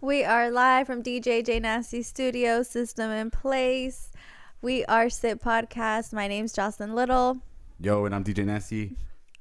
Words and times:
We 0.00 0.22
are 0.22 0.48
live 0.48 0.86
from 0.86 1.02
DJ 1.02 1.44
J 1.44 1.58
Nasty 1.58 2.02
Studio, 2.02 2.62
system 2.62 3.10
in 3.10 3.32
place. 3.32 4.12
We 4.62 4.84
are 4.84 5.10
Sit 5.10 5.42
Podcast. 5.42 6.12
My 6.12 6.28
name's 6.28 6.52
Joselyn 6.54 6.94
Little. 6.94 7.38
Yo, 7.80 8.04
and 8.04 8.14
I'm 8.14 8.22
DJ 8.22 8.44
Nasty. 8.46 8.96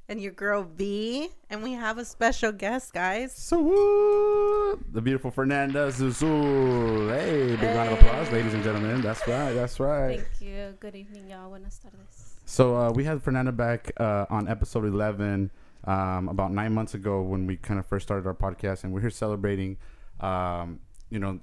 and 0.09 0.19
your 0.19 0.31
girl 0.31 0.63
Vee, 0.63 1.29
and 1.51 1.61
we 1.61 1.73
have 1.73 1.99
a 1.99 2.05
special 2.05 2.51
guest, 2.51 2.91
guys. 2.91 3.33
So 3.35 3.59
woo, 3.61 4.83
the 4.91 4.99
beautiful 4.99 5.29
Fernanda 5.29 5.89
Zuzul. 5.91 7.15
Hey, 7.15 7.55
big 7.55 7.75
round 7.75 7.91
of 7.91 7.99
applause, 8.01 8.31
ladies 8.31 8.55
and 8.55 8.63
gentlemen. 8.63 9.01
That's 9.01 9.27
right. 9.27 9.53
That's 9.53 9.79
right. 9.79 10.21
Thank 10.21 10.41
you. 10.41 10.73
Good 10.79 10.95
evening, 10.95 11.29
y'all. 11.29 11.49
Buenas 11.49 11.77
tardes. 11.77 12.33
So 12.45 12.75
uh, 12.75 12.91
we 12.95 13.03
had 13.03 13.21
Fernanda 13.21 13.51
back 13.51 13.91
uh, 13.97 14.25
on 14.31 14.47
episode 14.47 14.85
11 14.85 15.51
um, 15.83 16.29
about 16.29 16.51
nine 16.51 16.73
months 16.73 16.95
ago 16.95 17.21
when 17.21 17.45
we 17.45 17.57
kind 17.57 17.79
of 17.79 17.85
first 17.85 18.07
started 18.07 18.25
our 18.25 18.33
podcast, 18.33 18.83
and 18.83 18.91
we're 18.91 19.01
here 19.01 19.11
celebrating, 19.11 19.77
um, 20.19 20.79
you 21.09 21.19
know, 21.19 21.39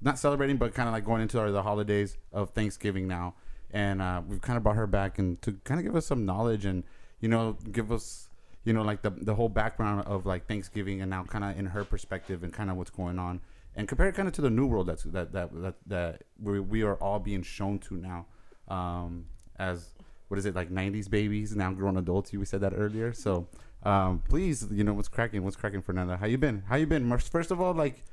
not 0.00 0.18
celebrating, 0.18 0.56
but 0.56 0.74
kind 0.74 0.88
of 0.88 0.92
like 0.92 1.04
going 1.04 1.22
into 1.22 1.38
our, 1.38 1.50
the 1.50 1.62
holidays 1.62 2.16
of 2.32 2.50
Thanksgiving 2.50 3.08
now. 3.08 3.34
And 3.70 4.00
uh, 4.00 4.22
we've 4.26 4.40
kind 4.40 4.56
of 4.56 4.62
brought 4.62 4.76
her 4.76 4.86
back 4.86 5.18
and 5.18 5.40
to 5.42 5.52
kind 5.64 5.80
of 5.80 5.84
give 5.84 5.96
us 5.96 6.06
some 6.06 6.24
knowledge 6.24 6.64
and, 6.64 6.84
you 7.20 7.28
know, 7.28 7.56
give 7.72 7.90
us, 7.90 8.28
you 8.64 8.72
know, 8.72 8.82
like 8.82 9.02
the, 9.02 9.10
the 9.10 9.34
whole 9.34 9.48
background 9.48 10.06
of 10.06 10.26
like 10.26 10.46
Thanksgiving 10.46 11.00
and 11.00 11.10
now 11.10 11.24
kind 11.24 11.44
of 11.44 11.58
in 11.58 11.66
her 11.66 11.84
perspective 11.84 12.42
and 12.42 12.52
kind 12.52 12.70
of 12.70 12.76
what's 12.76 12.90
going 12.90 13.18
on. 13.18 13.40
And 13.74 13.86
compare 13.86 14.08
it 14.08 14.14
kind 14.14 14.26
of 14.28 14.34
to 14.34 14.40
the 14.40 14.50
new 14.50 14.66
world 14.66 14.86
that's 14.86 15.02
that 15.02 15.32
that 15.32 15.50
that, 15.62 15.74
that 15.86 16.22
we, 16.40 16.60
we 16.60 16.82
are 16.82 16.94
all 16.94 17.18
being 17.18 17.42
shown 17.42 17.78
to 17.80 17.94
now 17.94 18.24
um, 18.68 19.26
as 19.58 19.92
what 20.28 20.38
is 20.38 20.46
it 20.46 20.54
like 20.54 20.70
90s 20.70 21.10
babies 21.10 21.54
now 21.54 21.72
grown 21.72 21.98
adults. 21.98 22.32
You 22.32 22.40
we 22.40 22.46
said 22.46 22.62
that 22.62 22.72
earlier. 22.74 23.12
So 23.12 23.48
um, 23.86 24.22
please 24.28 24.66
you 24.70 24.82
know 24.84 24.92
what's 24.94 25.08
cracking 25.08 25.42
what's 25.44 25.56
cracking 25.56 25.80
fernanda 25.82 26.16
how 26.16 26.26
you 26.26 26.38
been 26.38 26.62
how 26.68 26.76
you 26.76 26.86
been 26.86 27.04
first 27.18 27.50
of 27.50 27.60
all 27.60 27.72
like 27.74 28.04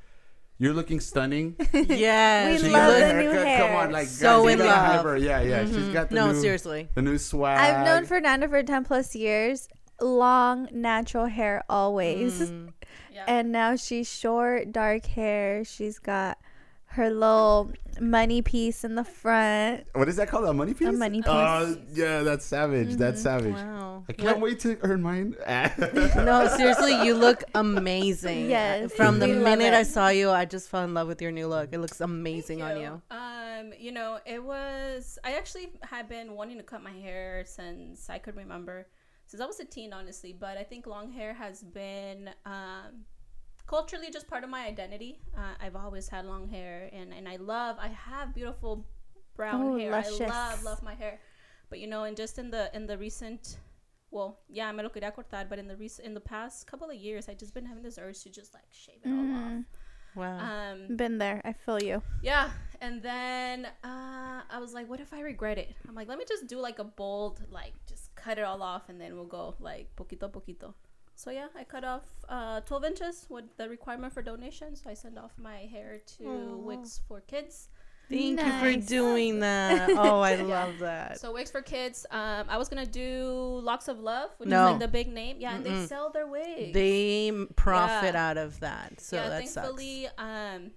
you're 0.58 0.72
looking 0.72 1.00
stunning 1.00 1.56
Yes, 1.72 2.62
We 2.62 2.68
She 2.68 2.72
love 2.72 2.92
the 2.94 3.12
new 3.14 3.30
haircut. 3.30 3.46
hair. 3.46 3.66
come 3.66 3.76
on 3.76 3.90
like 3.90 4.06
So 4.06 4.44
guys, 4.44 4.52
in 4.52 4.58
gotta 4.58 4.70
love. 4.70 4.86
have 4.92 5.04
her. 5.04 5.16
yeah 5.16 5.40
yeah 5.42 5.64
she's 5.66 5.88
got 5.88 6.10
the 6.10 6.14
no, 6.14 6.30
new, 6.32 6.40
seriously. 6.40 6.88
the 6.94 7.02
new 7.02 7.18
swag 7.18 7.58
I've 7.58 7.84
known 7.84 8.04
Fernanda 8.06 8.48
for 8.48 8.62
10 8.62 8.84
plus 8.84 9.14
years. 9.16 9.68
Long, 10.00 10.68
natural 10.72 11.26
hair 11.26 11.62
always. 11.68 12.40
Mm. 12.50 12.72
Yeah. 13.12 13.24
And 13.28 13.52
now 13.52 13.76
she's 13.76 14.08
short, 14.12 14.72
dark 14.72 15.06
hair. 15.06 15.64
She's 15.64 15.98
got 16.00 16.36
her 16.94 17.10
little 17.10 17.70
money 18.00 18.42
piece 18.42 18.82
in 18.84 18.94
the 18.96 19.04
front. 19.04 19.84
what 19.94 20.08
is 20.08 20.16
that 20.16 20.28
called 20.28 20.44
a 20.46 20.52
money 20.52 20.74
piece 20.74 20.88
A 20.88 20.92
money 20.92 21.22
oh 21.26 21.76
yeah 21.92 22.22
that's 22.22 22.44
savage 22.44 22.94
that's 22.96 23.22
savage 23.22 23.54
Wow. 23.54 24.04
I 24.08 24.12
can't 24.12 24.40
wait 24.40 24.60
to 24.60 24.76
earn 24.82 25.00
mine. 25.02 25.34
No, 25.48 26.48
seriously, 26.56 26.92
you 27.06 27.14
look 27.14 27.42
amazing. 27.54 28.50
Yes, 28.50 28.92
From 28.92 29.18
the 29.18 29.28
minute 29.28 29.72
it. 29.72 29.74
I 29.74 29.82
saw 29.82 30.08
you, 30.08 30.30
I 30.30 30.44
just 30.44 30.68
fell 30.68 30.84
in 30.84 30.92
love 30.94 31.08
with 31.08 31.22
your 31.22 31.32
new 31.32 31.46
look. 31.46 31.70
It 31.72 31.78
looks 31.78 32.00
amazing 32.00 32.60
on 32.62 32.80
you. 32.80 33.02
Um, 33.10 33.72
you 33.78 33.92
know, 33.92 34.18
it 34.26 34.42
was. 34.42 35.18
I 35.24 35.34
actually 35.36 35.68
had 35.82 36.08
been 36.08 36.34
wanting 36.34 36.58
to 36.58 36.62
cut 36.64 36.82
my 36.82 36.90
hair 36.92 37.44
since 37.46 38.10
I 38.10 38.18
could 38.18 38.36
remember, 38.36 38.88
since 39.26 39.40
I 39.40 39.46
was 39.46 39.58
a 39.60 39.64
teen, 39.64 39.92
honestly. 39.92 40.32
But 40.38 40.58
I 40.58 40.64
think 40.64 40.86
long 40.86 41.10
hair 41.10 41.32
has 41.32 41.62
been 41.62 42.30
um, 42.44 43.04
culturally 43.66 44.10
just 44.10 44.28
part 44.28 44.44
of 44.44 44.50
my 44.50 44.66
identity. 44.66 45.20
Uh, 45.36 45.54
I've 45.60 45.76
always 45.76 46.08
had 46.08 46.24
long 46.26 46.48
hair, 46.48 46.88
and 46.92 47.12
and 47.12 47.28
I 47.28 47.36
love. 47.36 47.76
I 47.80 47.88
have 47.88 48.34
beautiful 48.34 48.86
brown 49.36 49.62
Oh, 49.62 49.78
hair. 49.78 49.90
luscious. 49.90 50.20
I 50.20 50.26
love 50.28 50.62
love 50.64 50.82
my 50.82 50.94
hair, 50.94 51.18
but 51.70 51.78
you 51.78 51.86
know, 51.86 52.04
and 52.04 52.16
just 52.16 52.38
in 52.38 52.50
the 52.50 52.70
in 52.74 52.86
the 52.86 52.96
recent. 52.98 53.58
Well, 54.10 54.38
yeah, 54.48 54.70
me 54.70 54.82
lo 54.84 54.90
quería 54.90 55.12
cortar, 55.12 55.48
but 55.48 55.58
in 55.58 55.66
the 55.66 55.74
recent, 55.76 56.06
in 56.06 56.14
the 56.14 56.20
past 56.20 56.68
couple 56.68 56.88
of 56.88 56.94
years, 56.94 57.28
I 57.28 57.34
just 57.34 57.52
been 57.52 57.66
having 57.66 57.82
this 57.82 57.98
urge 57.98 58.22
to 58.22 58.30
just 58.30 58.54
like 58.54 58.68
shave 58.70 59.00
it 59.02 59.08
all 59.08 59.24
Mhm. 59.24 59.64
Wow. 60.14 60.38
Um, 60.38 60.96
Been 60.96 61.18
there. 61.18 61.42
I 61.44 61.52
feel 61.52 61.82
you. 61.82 62.00
yeah, 62.22 62.50
and 62.80 63.02
then 63.02 63.66
uh, 63.82 64.42
I 64.48 64.58
was 64.60 64.72
like, 64.72 64.88
what 64.88 65.00
if 65.00 65.12
I 65.12 65.18
regret 65.22 65.58
it? 65.58 65.74
I'm 65.88 65.96
like, 65.96 66.06
let 66.06 66.16
me 66.18 66.24
just 66.28 66.46
do 66.46 66.60
like 66.60 66.78
a 66.78 66.84
bold, 66.84 67.40
like 67.50 67.72
just 67.88 68.14
cut 68.14 68.38
it 68.38 68.44
all 68.44 68.62
off, 68.62 68.88
and 68.88 69.00
then 69.00 69.16
we'll 69.16 69.26
go 69.26 69.56
like 69.58 69.88
poquito 69.96 70.28
poquito. 70.30 70.74
So 71.16 71.30
yeah, 71.30 71.46
I 71.56 71.64
cut 71.64 71.84
off 71.84 72.02
uh, 72.28 72.60
12 72.62 72.84
inches 72.84 73.26
with 73.28 73.44
the 73.56 73.68
requirement 73.68 74.12
for 74.12 74.22
donation. 74.22 74.74
So 74.76 74.90
I 74.90 74.94
send 74.94 75.18
off 75.18 75.32
my 75.38 75.58
hair 75.70 76.00
to 76.18 76.24
Aw. 76.26 76.56
Wigs 76.56 77.00
for 77.06 77.20
Kids. 77.20 77.68
Thank 78.10 78.38
you 78.38 78.52
for 78.60 78.86
doing 78.86 79.40
that. 79.40 79.88
Oh, 79.96 80.20
I 80.20 80.34
love 80.36 80.78
that. 80.80 81.18
So 81.20 81.32
Wigs 81.32 81.50
for 81.50 81.62
Kids. 81.62 82.04
Um, 82.10 82.46
I 82.50 82.58
was 82.58 82.68
gonna 82.68 82.84
do 82.84 83.60
Locks 83.62 83.88
of 83.88 83.98
Love, 84.00 84.30
which 84.38 84.48
No. 84.50 84.66
is 84.66 84.70
like 84.72 84.80
the 84.80 84.88
big 84.88 85.08
name. 85.08 85.36
Yeah, 85.40 85.54
and 85.54 85.64
they 85.64 85.70
Mm-mm. 85.70 85.88
sell 85.88 86.10
their 86.10 86.26
wigs. 86.26 86.74
They 86.74 87.28
m- 87.28 87.48
profit 87.56 88.12
Yeah. 88.14 88.28
out 88.30 88.36
of 88.36 88.60
that. 88.60 89.00
So 89.00 89.16
yeah, 89.16 89.28
that 89.30 89.48
sucks. 89.48 89.82
um, 90.18 90.72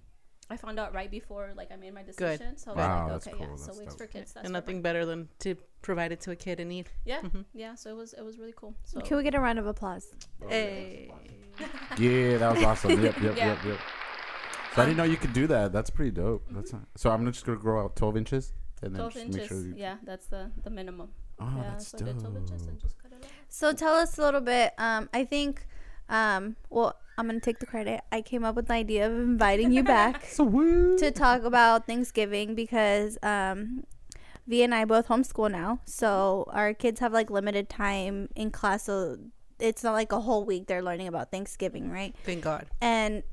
I 0.50 0.56
found 0.58 0.80
out 0.80 0.94
right 0.94 1.12
before 1.12 1.52
like 1.56 1.72
I 1.72 1.76
made 1.76 1.94
my 1.94 2.04
Good. 2.04 2.16
decision. 2.18 2.58
So 2.58 2.72
I 2.72 2.76
was 2.76 2.78
Wow, 2.78 3.00
like, 3.04 3.12
that's 3.14 3.28
okay, 3.28 3.38
cool. 3.38 3.48
yeah. 3.50 3.56
So 3.58 3.66
That's 3.68 3.78
Wigs 3.80 3.94
dope. 3.94 3.98
for 3.98 4.08
Kids. 4.08 4.34
That's 4.34 4.46
And 4.46 4.54
nothing 4.54 4.82
better 4.82 5.06
than 5.06 5.28
to 5.40 5.56
provide 5.82 6.12
it 6.12 6.22
to 6.22 6.32
a 6.32 6.36
kid 6.36 6.60
in 6.60 6.70
need. 6.70 6.90
Yeah, 7.06 7.22
Mhm. 7.22 7.46
yeah. 7.54 7.76
So 7.76 7.90
it 7.92 7.96
was 7.98 8.14
it 8.14 8.24
was 8.24 8.38
really 8.40 8.54
cool. 8.56 8.74
So 8.84 9.02
Can 9.02 9.18
we 9.18 9.24
get 9.24 9.36
a 9.36 9.40
round 9.40 9.60
of 9.60 9.68
applause? 9.68 10.14
Hey. 10.48 11.12
Yeah, 11.98 12.38
that 12.38 12.54
was 12.56 12.64
awesome. 12.64 12.92
Yep, 13.04 13.20
yep, 13.22 13.36
Yeah. 13.36 13.48
yep, 13.48 13.66
yep. 13.66 13.80
So 14.76 14.82
I 14.84 14.86
didn't 14.86 14.98
know 14.98 15.06
you 15.06 15.18
could 15.18 15.34
do 15.34 15.48
that. 15.48 15.74
That's 15.74 15.90
pretty 15.90 16.12
dope. 16.12 16.46
That's 16.52 16.72
not, 16.72 16.84
so 16.96 17.10
I'm 17.10 17.26
just 17.32 17.46
gonna 17.46 17.58
grow 17.58 17.84
out 17.84 17.96
12 17.96 18.16
inches 18.16 18.54
and 18.84 18.94
then 18.94 19.00
twelve 19.00 19.14
just 19.14 19.26
inches. 19.26 19.38
make 19.42 19.50
sure. 19.50 19.62
You, 19.62 19.74
yeah, 19.76 19.98
that's 20.04 20.28
the 20.28 20.52
the 20.64 20.70
minimum. 20.70 21.10
Oh, 21.40 21.52
yeah, 21.58 21.64
that's 21.72 21.88
so 21.90 21.98
I 21.98 22.04
did 22.04 22.20
twelve 22.20 22.38
inches 22.38 22.62
and 22.62 22.72
dope. 22.74 22.82
just 22.82 23.02
cut 23.02 23.12
it 23.12 23.24
off. 23.26 23.32
So 23.50 23.74
tell 23.74 23.96
us 23.96 24.18
a 24.18 24.22
little 24.22 24.42
bit. 24.42 24.74
Um, 24.78 25.10
I 25.14 25.24
think, 25.26 25.66
um, 26.10 26.56
well, 26.70 26.96
I'm 27.18 27.28
gonna 27.28 27.40
take 27.40 27.60
the 27.60 27.66
credit. 27.66 28.02
I 28.12 28.22
came 28.22 28.44
up 28.44 28.56
with 28.56 28.68
the 28.68 28.74
idea 28.74 29.08
of 29.08 29.14
inviting 29.14 29.72
you 29.72 29.84
back 29.84 30.28
to 31.00 31.12
talk 31.12 31.44
about 31.44 31.88
Thanksgiving 31.88 32.54
because 32.56 33.18
um, 33.24 33.84
Vee 34.48 34.64
and 34.64 34.74
I 34.74 34.86
both 34.86 35.08
homeschool 35.08 35.52
now, 35.52 35.80
so 35.86 36.46
our 36.50 36.74
kids 36.74 37.00
have 37.00 37.14
like 37.14 37.30
limited 37.30 37.70
time 37.70 38.30
in 38.36 38.52
class. 38.52 38.84
So 38.84 39.18
it's 39.60 39.84
not 39.84 39.94
like 39.94 40.12
a 40.12 40.22
whole 40.22 40.46
week 40.46 40.68
they're 40.68 40.84
learning 40.84 41.08
about 41.08 41.32
Thanksgiving, 41.32 41.90
right? 41.90 42.16
Thank 42.24 42.44
God. 42.44 42.68
and 42.82 43.24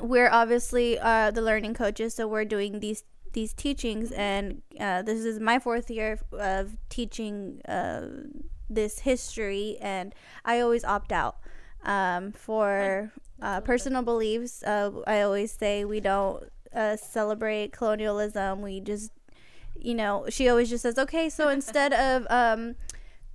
we're 0.00 0.30
obviously 0.30 0.96
uh, 1.00 1.32
the 1.32 1.42
learning 1.42 1.74
coaches 1.74 2.14
so 2.14 2.28
we're 2.28 2.44
doing 2.44 2.78
these 2.78 3.02
these 3.32 3.52
teachings 3.52 4.12
and 4.12 4.62
uh, 4.78 5.02
this 5.02 5.24
is 5.24 5.40
my 5.40 5.58
fourth 5.58 5.90
year 5.90 6.20
of 6.32 6.76
teaching 6.88 7.60
uh, 7.68 8.02
this 8.70 9.00
history 9.00 9.76
and 9.80 10.14
i 10.44 10.60
always 10.60 10.84
opt 10.84 11.10
out 11.10 11.38
um, 11.84 12.32
for 12.32 13.12
uh, 13.40 13.60
personal 13.60 14.02
beliefs 14.02 14.62
uh, 14.64 14.90
i 15.06 15.20
always 15.20 15.52
say 15.52 15.84
we 15.84 16.00
don't 16.00 16.44
uh, 16.74 16.96
celebrate 16.96 17.72
colonialism 17.72 18.62
we 18.62 18.80
just 18.80 19.12
you 19.78 19.94
know 19.94 20.26
she 20.28 20.48
always 20.48 20.68
just 20.68 20.82
says 20.82 20.98
okay 20.98 21.28
so 21.28 21.48
instead 21.58 21.92
of 21.92 22.26
um, 22.30 22.74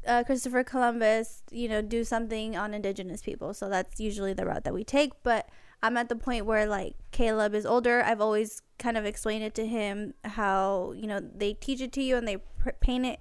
uh, 0.05 0.23
Christopher 0.23 0.63
Columbus, 0.63 1.43
you 1.51 1.69
know, 1.69 1.81
do 1.81 2.03
something 2.03 2.55
on 2.55 2.73
indigenous 2.73 3.21
people. 3.21 3.53
So 3.53 3.69
that's 3.69 3.99
usually 3.99 4.33
the 4.33 4.45
route 4.45 4.63
that 4.65 4.73
we 4.73 4.83
take. 4.83 5.11
But 5.23 5.47
I'm 5.81 5.97
at 5.97 6.09
the 6.09 6.15
point 6.15 6.45
where 6.45 6.65
like 6.65 6.95
Caleb 7.11 7.53
is 7.53 7.65
older. 7.65 8.01
I've 8.01 8.21
always 8.21 8.61
kind 8.79 8.97
of 8.97 9.05
explained 9.05 9.43
it 9.43 9.55
to 9.55 9.65
him 9.65 10.13
how, 10.23 10.93
you 10.95 11.07
know, 11.07 11.19
they 11.19 11.53
teach 11.53 11.81
it 11.81 11.91
to 11.93 12.01
you 12.01 12.17
and 12.17 12.27
they 12.27 12.37
pr- 12.37 12.71
paint 12.79 13.05
it 13.05 13.19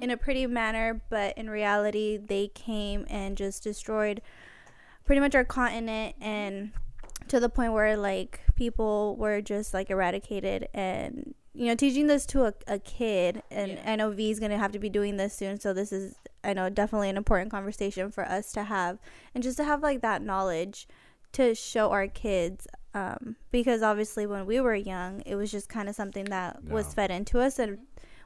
in 0.00 0.10
a 0.10 0.16
pretty 0.16 0.46
manner. 0.46 1.00
But 1.08 1.36
in 1.38 1.48
reality, 1.48 2.16
they 2.18 2.48
came 2.48 3.06
and 3.08 3.36
just 3.36 3.62
destroyed 3.62 4.20
pretty 5.08 5.20
much 5.20 5.34
our 5.34 5.44
continent 5.44 6.14
and 6.20 6.70
to 7.28 7.40
the 7.40 7.48
point 7.48 7.72
where 7.72 7.96
like 7.96 8.40
people 8.54 9.16
were 9.16 9.40
just 9.40 9.72
like 9.74 9.90
eradicated 9.90 10.68
and 10.74 11.34
you 11.54 11.66
know 11.66 11.74
teaching 11.74 12.06
this 12.06 12.24
to 12.26 12.44
a, 12.44 12.52
a 12.66 12.78
kid 12.78 13.42
and 13.50 13.72
Yeah. 13.72 13.92
i 13.92 13.96
know 13.96 14.10
Vee 14.10 14.30
is 14.30 14.38
going 14.38 14.50
to 14.52 14.58
have 14.58 14.70
to 14.72 14.78
be 14.78 14.88
doing 14.90 15.16
this 15.16 15.34
soon 15.34 15.58
so 15.58 15.72
this 15.72 15.92
is 15.92 16.14
i 16.44 16.52
know 16.52 16.68
definitely 16.68 17.08
an 17.08 17.16
important 17.16 17.50
conversation 17.50 18.10
for 18.10 18.24
us 18.28 18.52
to 18.52 18.64
have 18.64 18.98
and 19.34 19.42
just 19.42 19.56
to 19.56 19.64
have 19.64 19.82
like 19.82 20.02
that 20.02 20.22
knowledge 20.22 20.86
to 21.32 21.54
show 21.54 21.90
our 21.90 22.06
kids 22.06 22.66
um, 22.94 23.36
because 23.50 23.82
obviously 23.82 24.26
when 24.26 24.44
we 24.46 24.60
were 24.60 24.74
young 24.74 25.20
it 25.26 25.34
was 25.36 25.50
just 25.50 25.68
kind 25.68 25.88
of 25.88 25.94
something 25.94 26.24
that 26.26 26.62
was 26.64 26.92
fed 26.94 27.10
into 27.10 27.40
us 27.40 27.58
and 27.58 27.78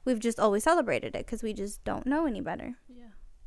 we've 0.04 0.20
just 0.20 0.38
always 0.40 0.64
celebrated 0.64 1.14
it 1.14 1.24
because 1.26 1.42
we 1.44 1.52
just 1.52 1.82
don't 1.84 2.06
know 2.06 2.26
any 2.26 2.40
better 2.40 2.74
Yeah. 2.88 2.91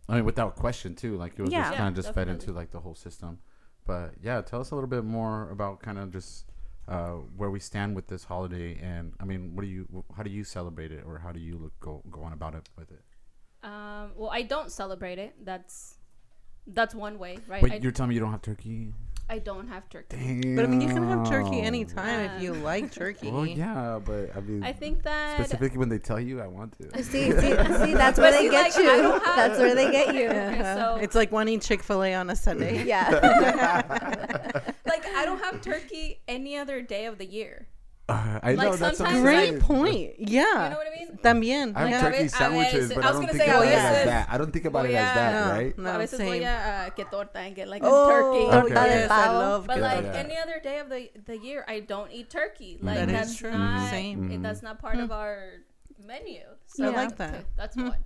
I 0.08 0.16
mean, 0.16 0.26
without 0.26 0.56
question 0.56 0.96
too. 0.96 1.18
Like 1.18 1.34
it 1.38 1.42
was 1.42 1.52
Yeah. 1.52 1.62
just 1.62 1.72
Yeah, 1.72 1.78
kind 1.78 1.90
of 1.90 1.96
just 2.04 2.14
fed 2.14 2.28
into 2.28 2.52
like 2.52 2.72
the 2.72 2.80
whole 2.80 2.96
system. 2.96 3.40
But 3.86 4.16
yeah, 4.22 4.42
tell 4.42 4.62
us 4.62 4.72
a 4.72 4.76
little 4.76 4.90
bit 4.90 5.04
more 5.04 5.50
about 5.52 5.80
kind 5.82 5.98
of 6.00 6.12
just 6.12 6.46
uh, 6.88 7.14
where 7.38 7.50
we 7.50 7.60
stand 7.60 7.96
with 7.96 8.08
this 8.08 8.24
holiday, 8.24 8.78
and 8.80 9.14
I 9.20 9.26
mean, 9.26 9.56
what 9.56 9.64
do 9.64 9.68
you, 9.68 10.04
how 10.16 10.22
do 10.24 10.30
you 10.30 10.44
celebrate 10.44 10.92
it, 10.92 11.04
or 11.06 11.18
how 11.20 11.32
do 11.32 11.40
you 11.40 11.58
look 11.58 11.80
go 11.80 12.04
go 12.12 12.22
on 12.22 12.34
about 12.34 12.54
it 12.56 12.70
with 12.78 12.92
it? 12.92 13.04
Um. 13.64 14.12
Well, 14.16 14.30
I 14.32 14.44
don't 14.44 14.72
celebrate 14.72 15.18
it. 15.18 15.34
That's 15.44 15.98
that's 16.68 16.94
one 16.94 17.18
way, 17.18 17.40
right? 17.48 17.62
But 17.62 17.72
I, 17.72 17.76
you're 17.78 17.92
telling 17.92 18.10
me 18.10 18.16
you 18.16 18.22
don't 18.22 18.32
have 18.32 18.42
turkey? 18.44 18.94
I 19.28 19.40
don't 19.40 19.68
have 19.68 19.90
turkey. 19.90 20.16
Damn. 20.16 20.56
But 20.56 20.66
I 20.66 20.68
mean, 20.68 20.82
you 20.82 20.88
can 20.88 21.04
have 21.08 21.28
turkey 21.28 21.60
anytime 21.62 22.30
if 22.32 22.42
you 22.44 22.54
like 22.54 22.92
turkey. 23.02 23.32
Well, 23.32 23.46
yeah, 23.46 24.00
but 24.04 24.36
I 24.36 24.40
mean, 24.42 24.64
I 24.64 24.72
think 24.72 25.02
that 25.04 25.40
specifically 25.40 25.80
when 25.80 25.90
they 25.90 25.98
tell 25.98 26.20
you, 26.20 26.42
I 26.42 26.48
want 26.48 26.78
to. 26.80 27.04
See, 27.04 27.32
see, 27.32 27.40
see, 27.40 27.50
that's 27.94 28.20
where 28.20 28.32
But 28.32 28.38
they 28.38 28.46
see, 28.46 28.50
get 28.52 28.76
like, 28.76 28.78
you. 28.78 29.20
That's 29.26 29.60
where 29.60 29.74
they 29.76 29.92
get 29.92 30.14
you. 30.14 30.28
Okay, 30.30 30.62
so- 30.78 30.98
it's 31.02 31.16
like 31.16 31.32
wanting 31.32 31.60
Chick 31.60 31.82
Fil 31.82 32.04
A 32.04 32.14
on 32.14 32.30
a 32.30 32.36
Sunday. 32.36 32.84
Yeah. 32.86 33.10
like 34.86 35.06
I 35.16 35.26
don't 35.26 35.42
have 35.44 35.62
turkey 35.62 36.22
any 36.28 36.58
other 36.58 36.82
day 36.82 37.06
of 37.06 37.18
the 37.18 37.26
year. 37.26 37.68
Uh, 38.08 38.40
I 38.44 38.54
Like, 38.54 38.58
know 38.58 38.76
that's 38.76 39.00
what 39.00 39.10
I'm 39.10 39.16
sometimes- 39.16 39.22
Great 39.24 39.50
saying. 39.50 39.62
point. 39.62 40.14
Yeah. 40.20 40.44
You 40.46 40.70
know 40.70 40.78
what 40.78 40.88
I 40.88 40.96
mean? 41.00 41.18
También. 41.24 41.74
I 41.76 41.80
have 41.80 41.90
yeah. 41.90 42.02
turkey 42.02 42.18
A 42.18 42.20
ve- 42.22 42.26
a 42.26 42.30
sandwiches, 42.30 42.94
but 42.94 43.04
I 43.04 43.10
I 43.10 43.12
don't 43.14 43.26
think 43.26 43.42
about 43.50 43.66
it 43.66 43.74
as 43.74 44.06
that. 44.06 44.28
I 44.30 44.38
don't 44.38 44.52
think 44.54 44.66
about 44.66 44.86
it 44.86 44.94
as 44.94 45.16
that, 45.16 45.52
right? 45.58 45.78
No, 45.80 45.96
a 45.96 45.98
veces 45.98 46.18
same. 46.20 46.28
voy 46.28 46.46
a 46.46 46.54
uh, 46.54 46.90
que 46.92 47.06
torta 47.10 47.40
and 47.40 47.56
get 47.56 47.68
like 47.68 47.82
a 47.82 47.88
Oh, 47.90 48.10
turkey. 48.10 48.46
Okay. 48.46 48.52
Torta 48.76 48.90
de 48.90 48.96
yes, 48.96 49.10
I 49.10 49.26
pavo. 49.26 49.40
love 49.40 49.66
But 49.66 49.80
like 49.80 50.04
Yeah. 50.06 50.22
any 50.24 50.38
other 50.38 50.60
day 50.62 50.78
of 50.78 50.90
the 50.90 51.10
the 51.26 51.38
year, 51.38 51.66
I 51.68 51.80
don't 51.80 52.12
eat 52.12 52.30
turkey. 52.30 52.78
Like 52.80 52.98
That 52.98 53.10
is 53.10 53.14
that's 53.18 53.36
true. 53.38 53.52
not 53.58 53.90
Same. 53.90 54.30
it- 54.32 54.44
that's 54.44 54.62
not 54.62 54.78
part 54.78 55.00
of 55.02 55.10
our 55.12 55.66
menu. 55.98 56.46
So 56.68 56.86
I 56.86 56.90
like 56.94 57.18
that. 57.18 57.46
that's 57.58 57.76
one. 57.76 58.06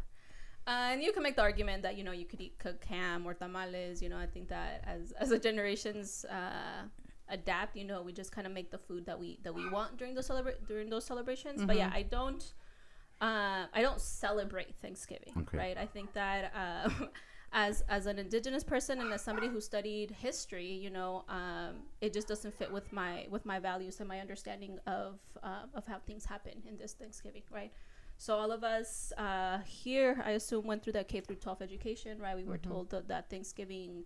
Uh, 0.66 0.94
and 0.96 1.04
you 1.04 1.12
can 1.12 1.24
make 1.24 1.36
the 1.36 1.42
argument 1.42 1.84
that 1.84 1.98
you 1.98 2.04
know 2.08 2.14
you 2.14 2.24
could 2.26 2.40
eat 2.40 2.56
cooked 2.60 2.86
ham 2.86 3.26
or 3.28 3.34
tamales. 3.34 4.02
You 4.02 4.08
know, 4.08 4.18
I 4.18 4.28
think 4.28 4.48
that 4.48 4.80
as 4.88 5.12
as 5.20 5.28
the 5.28 5.40
generations 5.40 6.24
uh, 6.30 6.88
adapt, 7.30 7.76
you 7.76 7.84
know, 7.84 8.02
we 8.02 8.12
just 8.14 8.32
kind 8.32 8.48
of 8.48 8.54
make 8.54 8.72
the 8.72 8.78
food 8.78 9.06
that 9.06 9.20
we 9.20 9.40
that 9.44 9.54
we 9.54 9.70
want 9.70 9.98
during 9.98 10.14
those 10.16 10.28
celebra- 10.30 10.66
during 10.68 10.90
those 10.90 11.06
celebrations. 11.06 11.64
But 11.66 11.76
yeah, 11.78 11.92
I 11.94 12.04
don't. 12.04 12.44
Uh, 13.22 13.66
I 13.74 13.82
don't 13.82 14.00
celebrate 14.00 14.76
Thanksgiving, 14.82 15.34
Okay. 15.42 15.58
right? 15.58 15.78
I 15.78 15.86
think 15.86 16.14
that 16.14 16.54
uh, 16.56 16.90
as 17.52 17.84
as 17.90 18.06
an 18.06 18.18
indigenous 18.18 18.64
person 18.64 19.02
and 19.02 19.12
as 19.12 19.22
somebody 19.22 19.48
who 19.50 19.60
studied 19.60 20.12
history, 20.12 20.72
you 20.72 20.90
know, 20.90 21.26
um, 21.28 21.84
it 22.00 22.14
just 22.14 22.28
doesn't 22.30 22.54
fit 22.54 22.72
with 22.72 22.94
my 22.94 23.28
with 23.30 23.46
my 23.46 23.60
values 23.60 24.00
and 24.00 24.08
my 24.08 24.20
understanding 24.22 24.80
of 24.88 25.20
uh, 25.44 25.64
of 25.74 25.86
how 25.86 25.98
things 26.08 26.24
happen 26.26 26.54
in 26.66 26.78
this 26.78 26.94
Thanksgiving, 26.94 27.44
right? 27.52 27.74
So 28.18 28.36
all 28.36 28.52
of 28.52 28.64
us 28.66 29.12
uh, 29.18 29.60
here, 29.66 30.22
I 30.26 30.32
assume, 30.32 30.66
went 30.66 30.84
through 30.84 30.94
that 30.94 31.08
K 31.08 31.22
through 31.22 31.38
12 31.38 31.62
education, 31.62 32.20
right? 32.20 32.36
We 32.36 32.44
were 32.44 32.58
told 32.58 32.90
that, 32.90 33.08
that 33.08 33.30
Thanksgiving 33.30 34.04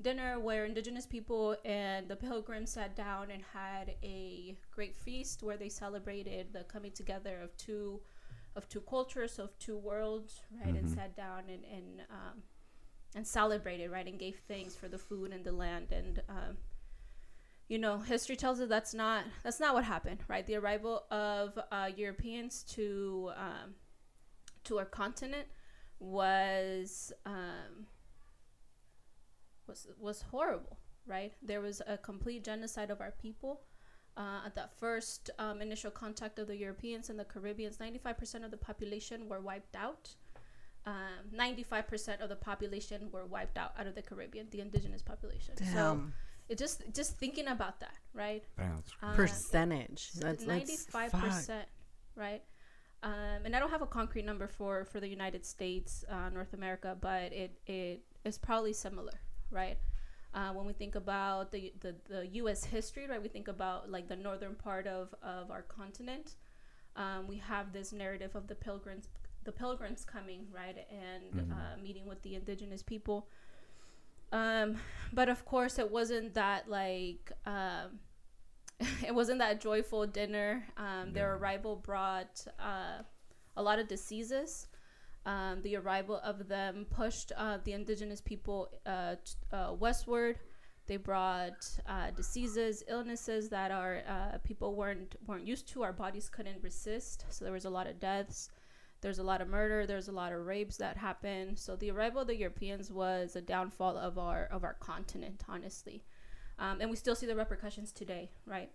dinner 0.00 0.38
where 0.38 0.64
indigenous 0.64 1.06
people 1.06 1.56
and 1.64 2.08
the 2.08 2.16
pilgrims 2.16 2.70
sat 2.70 2.94
down 2.94 3.30
and 3.30 3.42
had 3.52 3.94
a 4.02 4.56
great 4.70 4.94
feast 4.94 5.42
where 5.42 5.56
they 5.56 5.68
celebrated 5.68 6.52
the 6.52 6.64
coming 6.64 6.92
together 6.92 7.40
of 7.42 7.56
two 7.56 8.00
of 8.54 8.68
two 8.68 8.80
cultures 8.82 9.38
of 9.38 9.58
two 9.58 9.76
worlds 9.76 10.40
right 10.64 10.74
and 10.74 10.88
sat 10.88 11.16
down 11.16 11.42
and 11.48 11.64
and 11.64 12.00
um, 12.10 12.42
and 13.14 13.26
celebrated 13.26 13.90
right 13.90 14.06
and 14.06 14.18
gave 14.18 14.36
thanks 14.46 14.74
for 14.76 14.88
the 14.88 14.98
food 14.98 15.32
and 15.32 15.44
the 15.44 15.52
land. 15.52 15.88
And 15.90 16.22
um, 16.28 16.56
you 17.68 17.78
know 17.78 17.98
history 17.98 18.36
tells 18.36 18.60
us 18.60 18.68
that's 18.68 18.94
not 18.94 19.24
that's 19.42 19.60
not 19.60 19.74
what 19.74 19.84
happened 19.84 20.20
right? 20.28 20.46
The 20.46 20.56
arrival 20.56 21.04
of 21.10 21.58
uh, 21.72 21.90
europeans 21.96 22.62
to 22.74 23.30
um, 23.36 23.74
to 24.64 24.78
our 24.78 24.84
continent 24.84 25.46
was 25.98 27.12
um, 27.24 27.86
was 29.66 29.86
was 29.98 30.22
horrible 30.30 30.78
right 31.06 31.32
there 31.42 31.60
was 31.60 31.80
a 31.86 31.96
complete 31.98 32.44
genocide 32.44 32.90
of 32.90 33.00
our 33.00 33.12
people 33.12 33.60
uh, 34.16 34.40
at 34.46 34.54
that 34.54 34.72
first 34.78 35.28
um, 35.38 35.60
initial 35.60 35.90
contact 35.90 36.38
of 36.38 36.46
the 36.46 36.56
Europeans 36.56 37.10
and 37.10 37.18
the 37.18 37.24
Caribbeans, 37.26 37.76
95% 37.76 38.46
of 38.46 38.50
the 38.50 38.56
population 38.56 39.28
were 39.28 39.40
wiped 39.42 39.76
out. 39.76 40.14
Um, 40.86 41.28
95% 41.36 42.22
of 42.22 42.30
the 42.30 42.36
population 42.36 43.10
were 43.12 43.26
wiped 43.26 43.58
out 43.58 43.72
out 43.78 43.86
of 43.86 43.94
the 43.94 44.00
Caribbean, 44.00 44.46
the 44.50 44.60
indigenous 44.62 45.02
population. 45.02 45.54
So 45.74 46.00
it 46.48 46.56
just 46.56 46.82
just 46.94 47.16
thinking 47.18 47.48
about 47.48 47.80
that, 47.80 47.92
right? 48.14 48.42
Damn, 48.56 48.82
Uh, 49.02 49.14
Percentage. 49.14 50.12
That's 50.12 50.44
that's- 50.44 50.46
ninety-five 50.46 51.10
fuck. 51.12 51.20
percent, 51.24 51.68
right? 52.14 52.42
Um, 53.02 53.44
and 53.44 53.54
I 53.54 53.58
don't 53.58 53.70
have 53.70 53.82
a 53.82 53.86
concrete 53.86 54.24
number 54.24 54.46
for 54.46 54.86
for 54.86 54.98
the 55.00 55.08
United 55.08 55.44
States, 55.44 56.04
uh, 56.08 56.30
North 56.30 56.54
America, 56.54 56.96
but 56.98 57.32
it 57.34 57.60
it 57.66 58.00
is 58.24 58.38
probably 58.38 58.72
similar, 58.72 59.12
right? 59.50 59.78
Uh, 60.34 60.52
when 60.52 60.66
we 60.66 60.72
think 60.72 60.94
about 60.94 61.50
the, 61.50 61.72
the 61.80 61.94
the 62.08 62.26
U.S. 62.40 62.64
history, 62.64 63.06
right, 63.08 63.22
we 63.22 63.28
think 63.28 63.48
about 63.48 63.90
like 63.90 64.08
the 64.08 64.16
northern 64.16 64.54
part 64.54 64.86
of 64.86 65.14
of 65.22 65.50
our 65.50 65.62
continent. 65.62 66.34
Um, 66.94 67.26
we 67.26 67.36
have 67.38 67.72
this 67.72 67.92
narrative 67.92 68.34
of 68.34 68.46
the 68.46 68.54
pilgrims 68.54 69.08
the 69.44 69.52
pilgrims 69.52 70.04
coming, 70.04 70.46
right, 70.52 70.76
and 70.90 71.52
uh, 71.52 71.80
meeting 71.82 72.04
with 72.06 72.20
the 72.22 72.34
indigenous 72.34 72.82
people. 72.82 73.28
Um, 74.32 74.78
but 75.12 75.28
of 75.28 75.44
course, 75.44 75.78
it 75.78 75.90
wasn't 75.90 76.34
that 76.34 76.68
like. 76.68 77.32
Um, 77.46 78.00
it 79.06 79.14
wasn't 79.14 79.38
that 79.38 79.60
joyful 79.60 80.06
dinner. 80.06 80.66
Um, 80.76 81.12
their 81.12 81.36
arrival 81.36 81.76
brought 81.76 82.46
uh, 82.58 83.02
a 83.56 83.62
lot 83.62 83.78
of 83.78 83.88
diseases. 83.88 84.66
Um, 85.26 85.60
the 85.62 85.76
arrival 85.76 86.20
of 86.24 86.48
them 86.48 86.86
pushed 86.88 87.32
uh, 87.36 87.58
the 87.64 87.72
indigenous 87.72 88.20
people 88.20 88.70
uh, 88.86 89.16
uh, 89.52 89.74
westward. 89.78 90.38
They 90.86 90.96
brought 90.96 91.68
uh, 91.88 92.12
diseases, 92.12 92.84
illnesses 92.88 93.48
that 93.48 93.70
our 93.70 94.02
uh, 94.08 94.38
people 94.44 94.74
weren't 94.74 95.16
weren't 95.26 95.46
used 95.46 95.68
to. 95.70 95.82
Our 95.82 95.92
bodies 95.92 96.28
couldn't 96.28 96.62
resist. 96.62 97.26
So 97.28 97.44
there 97.44 97.52
was 97.52 97.64
a 97.64 97.70
lot 97.70 97.88
of 97.88 97.98
deaths. 97.98 98.50
There's 99.02 99.18
a 99.18 99.24
lot 99.24 99.40
of 99.42 99.48
murder. 99.48 99.84
There's 99.84 100.08
a 100.08 100.12
lot 100.12 100.32
of 100.32 100.46
rapes 100.46 100.76
that 100.78 100.96
happened. 100.96 101.58
So 101.58 101.76
the 101.76 101.90
arrival 101.90 102.22
of 102.22 102.28
the 102.28 102.36
Europeans 102.36 102.90
was 102.90 103.36
a 103.36 103.42
downfall 103.42 103.98
of 103.98 104.16
our 104.16 104.44
of 104.46 104.62
our 104.62 104.74
continent, 104.74 105.42
honestly 105.48 106.04
um, 106.58 106.80
and 106.80 106.90
we 106.90 106.96
still 106.96 107.14
see 107.14 107.26
the 107.26 107.36
repercussions 107.36 107.92
today, 107.92 108.30
right? 108.46 108.70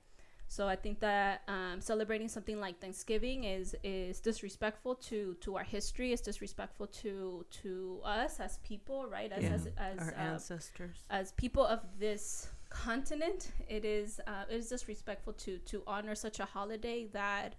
So 0.51 0.67
I 0.67 0.75
think 0.75 0.99
that 0.99 1.43
um, 1.47 1.79
celebrating 1.79 2.27
something 2.27 2.59
like 2.59 2.77
Thanksgiving 2.81 3.45
is 3.45 3.73
is 3.85 4.19
disrespectful 4.19 4.95
to 4.95 5.35
to 5.35 5.55
our 5.55 5.63
history. 5.63 6.11
It's 6.11 6.21
disrespectful 6.21 6.87
to 6.87 7.45
to 7.61 8.01
us 8.03 8.41
as 8.41 8.57
people, 8.57 9.05
right? 9.07 9.31
As 9.31 9.43
Yeah. 9.43 9.53
as, 9.53 9.67
as 9.77 9.99
Our 9.99 10.13
uh, 10.13 10.33
ancestors. 10.33 10.97
as 11.09 11.31
people 11.43 11.65
of 11.65 11.79
this 11.99 12.49
continent, 12.69 13.53
it 13.69 13.85
is 13.85 14.19
uh, 14.27 14.43
it 14.49 14.57
is 14.57 14.67
disrespectful 14.67 15.31
to 15.45 15.57
to 15.71 15.83
honor 15.87 16.15
such 16.15 16.41
a 16.41 16.45
holiday 16.45 17.05
that 17.13 17.55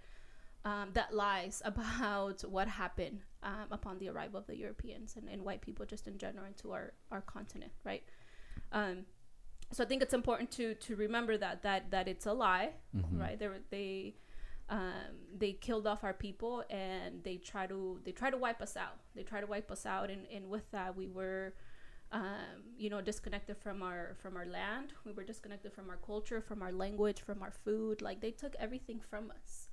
um, 0.67 0.91
that 0.93 1.15
lies 1.15 1.63
about 1.73 2.43
what 2.43 2.69
happened 2.69 3.21
um, 3.43 3.69
upon 3.71 4.01
the 4.01 4.11
arrival 4.11 4.39
of 4.39 4.47
the 4.47 4.57
Europeans 4.65 5.17
and, 5.17 5.31
and 5.31 5.43
white 5.43 5.63
people 5.63 5.87
just 5.87 6.07
in 6.09 6.19
general 6.19 6.45
into 6.45 6.73
our 6.73 6.93
our 7.11 7.23
continent, 7.23 7.73
right? 7.85 8.05
Um, 8.71 9.07
so 9.73 9.85
I 9.85 9.87
think 9.87 10.03
it's 10.03 10.15
important 10.15 10.51
to 10.53 10.75
to 10.75 10.97
remember 10.97 11.37
that 11.39 11.63
that 11.63 11.91
that 11.91 12.09
it's 12.09 12.27
a 12.27 12.33
lie, 12.33 12.71
right? 13.19 13.39
They 13.39 13.49
they 13.71 14.15
um, 14.69 15.17
they 15.39 15.53
killed 15.53 15.87
off 15.87 16.03
our 16.03 16.15
people 16.15 16.65
and 16.71 17.23
they 17.25 17.37
try 17.37 17.67
to 17.67 18.01
they 18.05 18.13
try 18.13 18.31
to 18.31 18.37
wipe 18.37 18.63
us 18.63 18.77
out. 18.77 18.99
They 19.15 19.23
try 19.23 19.41
to 19.41 19.47
wipe 19.47 19.71
us 19.71 19.85
out, 19.85 20.11
and, 20.11 20.27
and 20.35 20.49
with 20.49 20.71
that 20.71 20.97
we 20.97 21.09
were 21.09 21.55
um, 22.11 22.73
you 22.77 22.91
know 22.91 23.01
disconnected 23.01 23.57
from 23.59 23.83
our 23.83 24.15
from 24.19 24.37
our 24.37 24.47
land. 24.47 24.93
We 25.05 25.13
were 25.13 25.25
disconnected 25.25 25.73
from 25.73 25.91
our 25.91 25.99
culture, 25.99 26.41
from 26.41 26.63
our 26.63 26.73
language, 26.73 27.21
from 27.21 27.43
our 27.43 27.51
food. 27.51 28.03
Like 28.03 28.21
they 28.21 28.31
took 28.31 28.55
everything 28.59 29.01
from 29.01 29.31
us, 29.31 29.69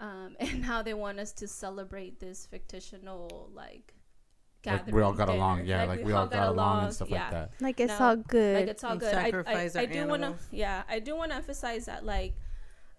um, 0.00 0.36
and 0.40 0.62
now 0.62 0.82
they 0.82 0.94
want 0.94 1.18
us 1.18 1.32
to 1.32 1.48
celebrate 1.48 2.20
this 2.20 2.46
fictional 2.46 3.50
like. 3.54 3.94
Like 4.66 4.86
we 4.90 5.02
all 5.02 5.12
got 5.12 5.26
dinner. 5.26 5.38
along, 5.38 5.64
yeah, 5.64 5.84
like, 5.84 6.02
we 6.04 6.12
all 6.12 6.26
got 6.26 6.48
along 6.48 6.84
and 6.84 6.92
stuff 6.92 7.08
yeah. 7.10 7.20
like 7.22 7.30
that. 7.30 7.52
like 7.60 7.80
it's 7.80 7.98
No, 7.98 8.00
all 8.00 8.16
good. 8.16 8.54
Like 8.56 8.66
it's 8.68 8.84
all 8.84 8.92
And 8.92 9.00
good. 9.00 9.14
I, 9.14 9.32
I, 9.46 9.70
I 9.74 9.86
do 9.86 10.06
want 10.06 10.22
to, 10.22 10.34
yeah, 10.50 10.82
I 10.88 10.98
do 10.98 11.16
want 11.16 11.30
to 11.30 11.36
emphasize 11.36 11.86
that 11.86 12.04
like 12.04 12.34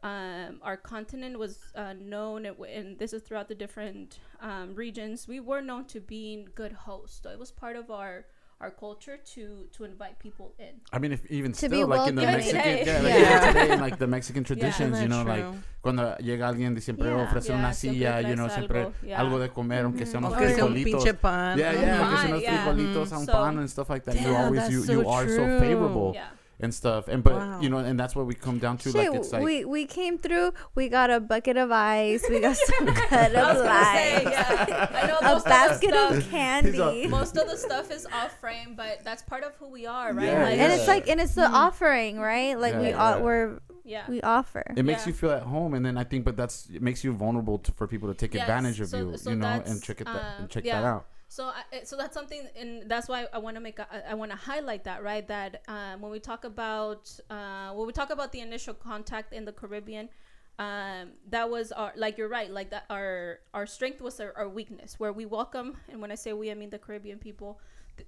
um, 0.01 0.59
our 0.61 0.77
continent 0.77 1.37
was 1.37 1.59
uh, 1.75 1.93
known, 1.93 2.45
and, 2.45 2.57
and 2.59 2.99
this 2.99 3.13
is 3.13 3.21
throughout 3.23 3.47
the 3.49 3.55
different 3.55 4.19
um, 4.41 4.73
regions. 4.75 5.27
We 5.27 5.39
were 5.39 5.61
known 5.61 5.85
to 5.85 5.99
being 5.99 6.49
good 6.55 6.71
hosts. 6.71 7.21
So 7.23 7.29
it 7.29 7.39
was 7.39 7.51
part 7.51 7.75
of 7.75 7.91
our 7.91 8.25
our 8.61 8.71
culture 8.71 9.17
to 9.35 9.67
to 9.71 9.85
invite 9.85 10.19
people 10.19 10.53
in. 10.59 10.81
I 10.91 10.99
mean, 10.99 11.13
if 11.13 11.25
even 11.31 11.53
To 11.53 11.57
still, 11.57 11.87
like 11.87 12.09
in 12.09 12.15
the. 12.15 12.23
Mexican, 12.23 12.77
yeah, 12.85 12.99
like 13.01 13.15
even 13.15 13.53
today 13.53 13.73
in 13.73 13.79
like 13.79 13.97
the 13.97 14.07
Mexican 14.07 14.43
traditions, 14.49 15.01
you 15.01 15.07
know, 15.07 15.23
like 15.23 15.45
cuando 15.81 16.15
llega 16.19 16.47
alguien 16.49 16.75
y 16.75 16.81
siempre 16.81 17.07
Yeah. 17.09 17.23
ofrece 17.23 17.49
Yeah, 17.49 17.57
una 17.59 17.73
silla, 17.73 18.21
you 18.21 18.35
know, 18.35 18.47
traes 18.47 18.53
siempre 18.55 18.79
algo, 18.81 18.93
yeah. 19.01 19.19
algo 19.21 19.39
de 19.39 19.49
comer, 19.49 19.85
aunque 19.85 20.05
sea 20.05 20.19
unos 20.19 20.33
Aunque 20.33 20.53
sea 20.55 20.65
un 20.65 20.73
frijolitos. 20.73 21.13
pan. 21.21 21.57
Yeah, 21.57 21.73
yeah, 21.73 21.99
aunque 21.99 22.15
sea 22.17 22.21
Pan, 22.23 22.31
unos 22.31 22.41
yeah. 22.41 22.63
frijolitos, 22.63 23.13
a 23.13 23.17
un 23.17 23.25
So- 23.25 23.31
pan 23.31 23.57
and 23.59 23.69
stuff 23.69 23.89
like 23.89 24.03
that. 24.05 24.15
you 24.21 24.35
always 24.35 24.69
you 24.69 24.83
so 24.83 24.91
you 24.91 25.09
are 25.09 25.27
so 25.29 25.45
favorable 25.59 26.11
Yeah. 26.13 26.31
And 26.61 26.73
stuff, 26.73 27.07
and 27.07 27.23
but 27.23 27.35
Wow. 27.35 27.61
you 27.61 27.69
know, 27.69 27.77
and 27.77 27.99
that's 27.99 28.15
what 28.15 28.25
we 28.25 28.33
come 28.33 28.59
down 28.59 28.77
to. 28.79 28.91
Shit, 28.91 28.95
like 29.11 29.13
it's 29.19 29.31
like 29.31 29.43
we 29.43 29.63
we 29.65 29.85
came 29.85 30.17
through. 30.17 30.53
We 30.75 30.89
got 30.89 31.09
a 31.09 31.19
bucket 31.19 31.57
of 31.57 31.71
ice. 31.71 32.25
We 32.29 32.39
got 32.41 32.57
some 32.57 32.87
cut 32.93 33.33
of 33.33 33.57
was 33.57 33.65
say, 33.65 34.23
yeah. 34.23 34.87
I 34.93 35.07
know 35.07 35.17
A 35.19 35.23
most 35.33 35.45
of 35.45 35.49
basket 35.49 35.93
of 35.95 36.29
candy. 36.29 37.07
most 37.07 37.37
of 37.37 37.47
the 37.49 37.55
stuff 37.57 37.91
is 37.91 38.05
off 38.07 38.37
frame, 38.39 38.73
but 38.75 39.03
that's 39.03 39.21
part 39.23 39.43
of 39.43 39.55
who 39.55 39.69
we 39.69 39.85
are, 39.85 40.13
right? 40.13 40.25
Yeah, 40.25 40.43
like, 40.43 40.57
and 40.59 40.73
it's 40.73 40.87
like 40.87 41.07
and 41.07 41.19
it's 41.21 41.35
the 41.35 41.47
offering 41.47 42.19
right 42.19 42.59
like 42.59 42.75
we 42.75 42.89
Yeah, 42.89 43.03
all 43.03 43.17
yeah. 43.17 43.23
we're 43.23 43.59
yeah. 43.85 44.03
we 44.09 44.21
offer 44.21 44.63
it 44.75 44.83
makes 44.83 45.03
Yeah. 45.05 45.07
you 45.09 45.13
feel 45.13 45.31
at 45.31 45.43
home, 45.43 45.73
and 45.73 45.85
then 45.85 45.97
I 45.97 46.03
think, 46.03 46.25
but 46.25 46.35
that's 46.37 46.67
it 46.73 46.81
makes 46.81 47.03
you 47.03 47.13
vulnerable 47.13 47.57
to, 47.59 47.71
for 47.71 47.87
people 47.87 48.07
to 48.09 48.13
take 48.15 48.33
Yes, 48.33 48.43
advantage 48.43 48.79
of 48.81 48.89
so- 48.89 48.97
you, 49.11 49.17
so 49.17 49.29
you 49.31 49.35
know, 49.37 49.63
and 49.65 49.81
check 49.81 50.01
it 50.01 50.05
that, 50.05 50.15
uh, 50.15 50.39
and 50.39 50.49
check 50.49 50.65
yeah. 50.65 50.81
that 50.81 50.87
out. 50.87 51.05
So, 51.31 51.45
I, 51.45 51.83
so 51.83 51.95
that's 51.95 52.15
something, 52.15 52.47
and 52.57 52.89
that's 52.89 53.07
why 53.07 53.27
I 53.31 53.37
want 53.37 53.55
to 53.55 53.61
make, 53.61 53.77
a, 53.77 53.87
I 54.09 54.15
want 54.15 54.31
to 54.31 54.37
highlight 54.37 54.83
that, 54.85 55.03
right? 55.03 55.25
That 55.27 55.61
um, 55.67 56.01
when 56.01 56.11
we 56.11 56.19
talk 56.19 56.43
about, 56.43 57.15
uh, 57.29 57.69
when 57.73 57.85
we 57.85 57.93
talk 57.93 58.09
about 58.09 58.31
the 58.31 58.39
initial 58.41 58.73
contact 58.73 59.31
in 59.31 59.45
the 59.45 59.51
Caribbean, 59.51 60.09
um, 60.57 61.11
that 61.29 61.47
was 61.47 61.71
our, 61.71 61.93
like 61.95 62.17
you're 62.17 62.29
right, 62.29 62.49
like 62.51 62.71
that 62.71 62.85
our 62.89 63.39
our 63.53 63.65
strength 63.67 64.01
was 64.01 64.19
our, 64.19 64.33
our 64.35 64.49
weakness, 64.49 64.99
where 64.99 65.13
we 65.13 65.25
welcome, 65.25 65.77
and 65.87 66.01
when 66.01 66.11
I 66.11 66.15
say 66.15 66.33
we, 66.33 66.49
I 66.51 66.55
mean 66.55 66.71
the 66.71 66.79
Caribbean 66.79 67.19
people. 67.19 67.59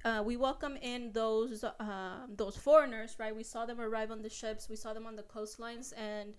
Uh, 0.03 0.23
we 0.25 0.35
welcome 0.35 0.77
in 0.81 1.11
those 1.11 1.63
uh, 1.63 2.25
those 2.35 2.57
foreigners, 2.57 3.15
right? 3.19 3.35
We 3.35 3.43
saw 3.43 3.65
them 3.65 3.79
arrive 3.79 4.09
on 4.11 4.21
the 4.21 4.29
ships, 4.29 4.67
we 4.67 4.75
saw 4.75 4.93
them 4.93 5.05
on 5.05 5.15
the 5.15 5.23
coastlines, 5.23 5.93
and 5.95 6.33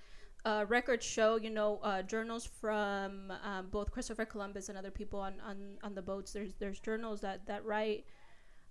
uh, 0.45 0.65
records 0.69 1.05
show, 1.07 1.37
you 1.37 1.51
know, 1.51 1.79
uh, 1.83 2.03
journals 2.03 2.45
from 2.61 3.33
um, 3.45 3.69
both 3.71 3.91
Christopher 3.91 4.25
Columbus 4.25 4.69
and 4.69 4.77
other 4.77 4.91
people 4.91 5.21
on, 5.21 5.35
on, 5.47 5.79
on 5.83 5.95
the 5.95 6.03
boats. 6.03 6.33
There's 6.33 6.53
there's 6.59 6.81
journals 6.81 7.21
that 7.21 7.47
that 7.47 7.65
write, 7.65 8.07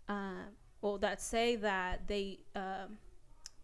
uh, 0.10 0.44
well, 0.82 0.98
that 0.98 1.22
say 1.22 1.56
that 1.58 2.08
they 2.08 2.40
um, 2.56 2.98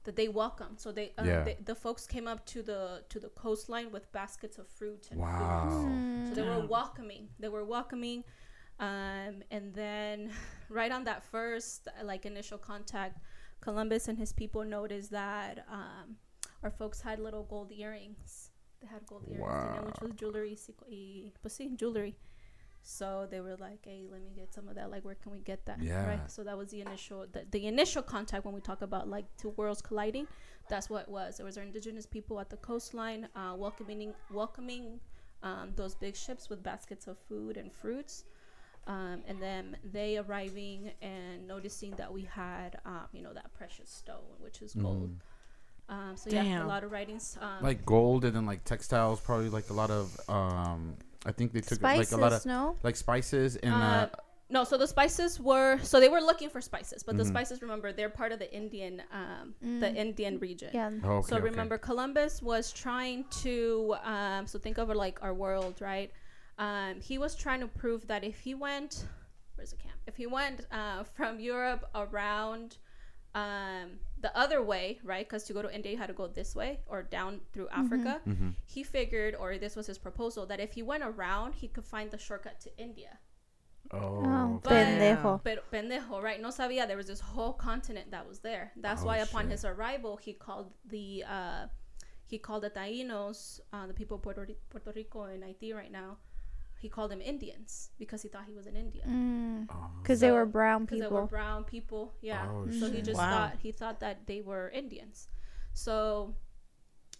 that 0.06 0.16
they 0.16 0.30
welcome. 0.30 0.78
So 0.78 0.92
they, 0.94 1.12
uh, 1.18 1.24
Yeah. 1.26 1.44
they 1.44 1.58
the 1.66 1.76
folks 1.76 2.08
came 2.08 2.28
up 2.28 2.46
to 2.48 2.64
the 2.64 3.04
to 3.10 3.20
the 3.20 3.30
coastline 3.30 3.92
with 3.92 4.10
baskets 4.14 4.58
of 4.58 4.68
fruit 4.70 5.10
and 5.12 5.20
Wow. 5.20 5.70
foods. 5.70 6.30
So 6.30 6.36
they 6.36 6.44
were 6.48 6.66
welcoming. 6.68 7.28
They 7.40 7.50
were 7.50 7.66
welcoming. 7.66 8.24
Um, 8.80 9.42
and 9.52 9.74
then 9.74 10.32
right 10.70 10.92
on 10.92 11.04
that 11.06 11.24
first 11.24 11.88
like 12.04 12.26
initial 12.26 12.58
contact, 12.58 13.20
Columbus 13.60 14.08
and 14.08 14.18
his 14.18 14.32
people 14.32 14.64
noticed 14.64 15.12
that 15.12 15.66
um, 15.70 16.16
our 16.68 16.72
folks 16.72 17.00
had 17.00 17.18
little 17.20 17.44
gold 17.44 17.72
earrings. 17.72 18.52
They 18.82 18.88
had 18.88 19.06
gold 19.08 19.24
earrings, 19.32 19.64
you 19.68 19.74
know, 19.76 19.86
which 19.88 20.02
was 20.02 20.12
jewelry, 20.20 20.58
y, 20.90 21.32
pues 21.42 21.58
sí, 21.58 21.76
jewelry. 21.78 22.16
So 22.84 23.28
they 23.32 23.42
were 23.42 23.56
like, 23.58 23.86
"Hey, 23.86 24.04
let 24.12 24.22
me 24.22 24.32
get 24.36 24.54
some 24.54 24.68
of 24.68 24.76
that. 24.76 24.92
Like, 24.92 25.04
where 25.06 25.16
can 25.16 25.32
we 25.32 25.40
get 25.40 25.66
that?" 25.66 25.80
Yeah. 25.82 26.06
Right. 26.08 26.32
So 26.32 26.44
that 26.44 26.58
was 26.58 26.70
the 26.72 26.82
initial, 26.82 27.26
the, 27.32 27.46
the 27.52 27.68
initial 27.68 28.02
contact 28.02 28.44
when 28.46 28.54
we 28.54 28.62
talk 28.62 28.82
about 28.82 29.08
like 29.16 29.26
two 29.38 29.52
worlds 29.58 29.82
colliding. 29.82 30.28
That's 30.70 30.90
what 30.90 31.04
it 31.04 31.10
was. 31.10 31.38
There 31.38 31.46
was 31.46 31.58
our 31.58 31.64
indigenous 31.64 32.06
people 32.06 32.40
at 32.40 32.50
the 32.50 32.58
coastline, 32.58 33.28
uh, 33.36 33.56
welcoming, 33.56 34.14
welcoming 34.32 35.00
um, 35.44 35.72
those 35.76 35.96
big 35.96 36.16
ships 36.16 36.50
with 36.50 36.62
baskets 36.64 37.08
of 37.08 37.18
food 37.30 37.56
and 37.58 37.72
fruits. 37.72 38.26
Um, 38.88 39.22
and 39.28 39.42
then 39.42 39.78
they 39.84 40.18
arriving 40.18 40.92
and 41.02 41.46
noticing 41.46 41.92
that 41.96 42.12
we 42.12 42.24
had, 42.24 42.80
um, 42.86 43.08
you 43.12 43.22
know, 43.22 43.34
that 43.34 43.54
precious 43.54 43.90
stone, 43.90 44.36
which 44.40 44.62
is 44.62 44.74
gold. 44.84 45.12
Um, 45.90 46.14
so 46.16 46.30
yeah, 46.30 46.64
a 46.64 46.68
lot 46.68 46.84
of 46.84 46.92
writings. 46.92 47.38
Um, 47.42 47.64
like 47.64 47.86
gold 47.86 48.26
and 48.26 48.36
then 48.36 48.46
like 48.46 48.64
textiles, 48.64 49.20
probably 49.22 49.50
like 49.50 49.70
a 49.70 49.74
lot 49.74 49.90
of 49.92 50.20
um. 50.30 50.96
I 51.26 51.32
think 51.34 51.52
they 51.52 51.60
took 51.62 51.80
Spices, 51.80 52.12
like 52.12 52.18
a 52.18 52.22
lot 52.22 52.32
of 52.32 52.46
no? 52.46 52.78
like 52.84 52.96
spices 52.96 53.58
and 53.58 53.74
uh, 53.74 53.78
Uh, 53.78 54.08
no, 54.50 54.64
so 54.64 54.78
the 54.78 54.88
spices 54.88 55.42
were 55.42 55.78
so 55.84 56.00
they 56.00 56.08
were 56.08 56.22
looking 56.22 56.50
for 56.50 56.62
spices, 56.62 57.04
but 57.04 57.18
the 57.18 57.24
Mhm. 57.24 57.28
spices, 57.28 57.62
remember, 57.62 57.92
they're 57.92 58.10
part 58.10 58.32
of 58.32 58.40
the 58.40 58.50
Indian, 58.54 59.04
um, 59.12 59.54
the 59.60 59.88
Mm. 59.88 59.96
Indian 60.06 60.40
region. 60.40 60.70
Yeah. 60.74 60.92
oh, 61.04 61.18
okay, 61.18 61.28
so 61.30 61.36
okay. 61.36 61.44
remember, 61.44 61.78
Columbus 61.78 62.42
was 62.42 62.72
trying 62.72 63.26
to. 63.44 63.96
Um, 64.04 64.48
so 64.48 64.58
think 64.60 64.78
of 64.78 64.88
like 64.90 65.22
our 65.22 65.34
world, 65.34 65.82
right? 65.82 66.12
Um, 66.58 67.02
he 67.02 67.18
was 67.18 67.36
trying 67.36 67.60
to 67.60 67.68
prove 67.68 68.08
that 68.08 68.24
if 68.24 68.40
he 68.40 68.54
went, 68.56 69.06
where's 69.56 69.72
the 69.72 69.78
camp? 69.78 70.00
If 70.08 70.16
he 70.16 70.28
went 70.28 70.66
uh, 70.72 71.04
from 71.04 71.40
Europe 71.42 71.84
around 71.94 72.78
um, 73.36 74.00
the 74.20 74.36
other 74.36 74.62
way, 74.64 75.00
right? 75.04 75.28
Because 75.28 75.44
to 75.46 75.54
go 75.54 75.62
to 75.62 75.74
India, 75.74 75.92
you 75.92 75.98
had 75.98 76.08
to 76.08 76.14
go 76.14 76.28
this 76.28 76.56
way 76.56 76.80
or 76.88 77.04
down 77.04 77.42
through 77.54 77.70
Africa. 77.70 78.22
Mhm. 78.26 78.56
He 78.66 78.84
figured, 78.84 79.36
or 79.36 79.58
this 79.58 79.76
was 79.76 79.86
his 79.88 79.98
proposal, 80.00 80.46
that 80.48 80.60
if 80.60 80.74
he 80.74 80.82
went 80.82 81.04
around, 81.04 81.54
he 81.54 81.68
could 81.68 81.86
find 81.86 82.10
the 82.12 82.18
shortcut 82.18 82.60
to 82.62 82.70
India. 82.78 83.20
Oh, 83.92 83.98
Oh, 84.26 84.60
But- 84.64 84.72
pendejo. 84.74 85.42
But 85.44 85.72
pendejo, 85.72 86.22
right? 86.22 86.42
No 86.42 86.50
sabía 86.50 86.88
there 86.88 86.98
was 86.98 87.08
this 87.08 87.22
whole 87.22 87.54
continent 87.54 88.12
that 88.12 88.28
was 88.28 88.40
there. 88.40 88.72
That's 88.76 89.04
Oh, 89.04 89.06
why 89.08 89.18
upon 89.20 89.44
shit. 89.44 89.52
his 89.52 89.66
arrival, 89.66 90.18
he 90.18 90.34
called 90.34 90.74
the 90.86 91.24
uh, 91.24 91.68
he 92.26 92.38
called 92.38 92.64
the 92.64 92.70
Taínos, 92.70 93.62
uh, 93.72 93.88
the 93.88 93.94
people 93.94 94.16
of 94.18 94.24
Puerto, 94.24 94.46
Puerto 94.70 94.92
Rico 94.94 95.24
and 95.24 95.42
Haiti 95.44 95.72
right 95.72 95.92
now. 95.92 96.18
He 96.80 96.90
called 96.90 97.10
them 97.12 97.22
Indians 97.22 97.90
because 97.98 98.22
he 98.22 98.30
thought 98.30 98.46
he 98.46 98.54
was 98.54 98.68
an 98.68 98.76
Indian. 98.76 99.68
Because 100.02 100.20
they 100.20 100.28
So- 100.30 100.36
were 100.36 100.46
brown 100.46 100.86
people. 100.86 100.98
Because 100.98 101.10
they 101.10 101.16
were 101.16 101.26
Mm, 101.28 101.30
brown 101.30 101.64
people, 101.64 102.14
yeah. 102.22 102.48
Oh, 102.52 102.70
so 102.72 102.92
he 102.92 103.02
just 103.02 103.18
Wow. 103.18 103.32
thought 103.32 103.58
he 103.60 103.72
thought 103.72 104.00
that 104.00 104.28
they 104.28 104.42
were 104.42 104.70
Indians. 104.70 105.28
So, 105.74 106.36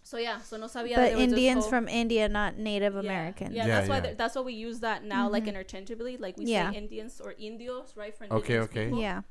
so 0.04 0.16
yeah. 0.16 0.38
So 0.40 0.56
no 0.58 0.66
sabía. 0.66 0.94
that 0.94 1.10
But 1.10 1.16
there 1.16 1.18
Indians 1.18 1.64
whole- 1.64 1.70
from 1.70 1.88
India, 1.88 2.28
not 2.28 2.56
Native 2.56 2.94
yeah. 2.94 3.00
Americans. 3.00 3.54
Yeah, 3.54 3.66
Yeah, 3.66 3.74
that's 3.76 3.88
why 3.88 3.96
yeah. 3.96 4.02
th- 4.02 4.16
that's 4.16 4.34
why 4.36 4.42
we 4.42 4.52
use 4.54 4.78
that 4.80 5.02
now, 5.04 5.28
like 5.28 5.44
Mhm. 5.44 5.48
interchangeably. 5.48 6.16
Like 6.18 6.36
we 6.36 6.46
Yeah. 6.46 6.70
say 6.70 6.78
Indians 6.78 7.20
or 7.20 7.34
Indios, 7.36 7.96
right? 7.96 8.14
For 8.14 8.24
Okay, 8.32 8.58
okay. 8.60 8.84
people. 8.86 9.00
Yeah. 9.00 9.22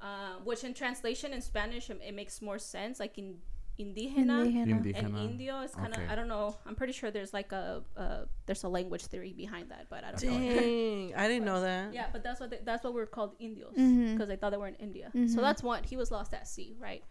Uh, 0.00 0.36
which 0.44 0.64
in 0.64 0.74
translation 0.74 1.32
in 1.32 1.40
Spanish 1.40 1.88
it, 1.90 2.00
it 2.02 2.14
makes 2.14 2.40
more 2.42 2.58
sense. 2.58 2.98
Like 3.00 3.16
in 3.18 3.40
indígena, 3.78 4.44
Indigena. 4.46 4.98
and 5.04 5.18
indio 5.18 5.60
is 5.62 5.74
kind 5.74 5.92
of 5.92 5.98
Okay. 5.98 6.08
I 6.12 6.14
don't 6.14 6.28
know. 6.28 6.56
I'm 6.66 6.74
pretty 6.74 6.92
sure 6.92 7.10
there's 7.10 7.32
like 7.32 7.52
a 7.52 7.82
uh, 7.96 8.24
there's 8.46 8.62
a 8.64 8.68
language 8.68 9.06
theory 9.06 9.32
behind 9.32 9.70
that, 9.70 9.86
but 9.90 10.04
I 10.04 10.12
don't 10.12 10.22
know. 10.24 10.60
Dang, 10.60 11.14
I 11.16 11.28
didn't 11.28 11.44
know 11.44 11.60
that. 11.60 11.92
Yeah, 11.92 12.06
but 12.12 12.22
that's 12.22 12.40
what 12.40 12.50
they, 12.50 12.60
that's 12.64 12.84
what 12.84 12.94
we're 12.94 13.06
called 13.06 13.34
Indios 13.38 13.74
because 13.74 14.28
they 14.28 14.36
thought 14.36 14.50
they 14.50 14.56
were 14.58 14.68
in 14.68 14.76
India. 14.76 15.10
Mhm. 15.14 15.28
So 15.34 15.40
that's 15.40 15.62
one. 15.62 15.82
He 15.84 15.96
was 15.96 16.10
lost 16.10 16.34
at 16.34 16.46
sea, 16.46 16.76
right? 16.80 17.02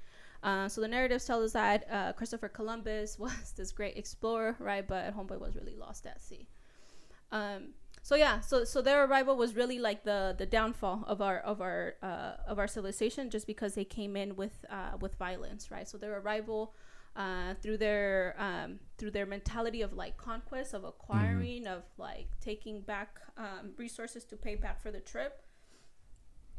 Uh, 0.41 0.67
so 0.67 0.81
the 0.81 0.87
narratives 0.89 1.23
tell 1.25 1.41
us 1.41 1.53
that 1.53 1.85
uh, 1.89 2.11
Christopher 2.13 2.49
Columbus 2.49 3.17
was 3.25 3.53
this 3.55 3.71
great 3.71 3.95
explorer, 3.97 4.55
right? 4.59 4.85
But 4.87 5.15
Homeboy 5.15 5.39
was 5.39 5.55
really 5.55 5.75
lost 5.75 6.05
at 6.05 6.21
sea. 6.21 6.47
Um, 7.31 7.73
so 8.03 8.15
yeah, 8.15 8.41
so 8.41 8.65
so 8.65 8.81
their 8.81 9.05
arrival 9.05 9.35
was 9.37 9.55
really 9.55 9.79
like 9.79 10.03
the 10.03 10.35
the 10.37 10.45
downfall 10.45 11.05
of 11.07 11.21
our 11.21 11.39
of 11.39 11.61
our 11.61 11.95
uh, 12.03 12.33
of 12.45 12.59
our 12.59 12.67
civilization, 12.67 13.29
just 13.29 13.47
because 13.47 13.75
they 13.75 13.85
came 13.85 14.15
in 14.15 14.35
with 14.35 14.65
uh, 14.69 14.97
with 14.99 15.15
violence, 15.15 15.71
right? 15.71 15.87
So 15.87 15.97
their 15.97 16.19
arrival. 16.19 16.75
Uh, 17.15 17.53
through 17.61 17.77
their 17.77 18.33
um, 18.39 18.79
through 18.97 19.11
their 19.11 19.27
mentality 19.27 19.83
of 19.83 19.93
like 19.93 20.17
conquest 20.17 20.73
of 20.73 20.83
acquiring 20.83 21.67
of 21.67 21.83
like 21.99 22.25
taking 22.41 22.81
back 22.81 23.19
um, 23.37 23.69
resources 23.77 24.25
to 24.25 24.35
pay 24.35 24.55
back 24.55 24.81
for 24.81 24.89
the 24.89 24.99
trip 24.99 25.43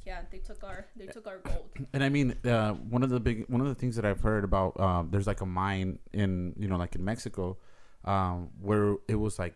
yeah 0.06 0.20
they 0.30 0.38
took 0.38 0.62
our 0.62 0.86
they 0.94 1.06
took 1.06 1.26
our 1.26 1.38
gold 1.38 1.68
And 1.92 2.04
I 2.04 2.08
mean, 2.08 2.36
uh, 2.44 2.72
one 2.74 3.02
of 3.02 3.10
the 3.10 3.18
big 3.18 3.46
one 3.48 3.60
of 3.60 3.66
the 3.66 3.74
things 3.74 3.96
that 3.96 4.04
I've 4.04 4.20
heard 4.20 4.44
about, 4.44 4.78
um, 4.78 5.08
there's 5.10 5.26
like 5.26 5.40
a 5.40 5.46
mine 5.46 5.98
in 6.12 6.54
you 6.56 6.68
know 6.68 6.76
like 6.76 6.94
in 6.94 7.04
Mexico, 7.04 7.58
um, 8.04 8.50
where 8.60 8.96
it 9.08 9.16
was 9.16 9.38
like 9.38 9.54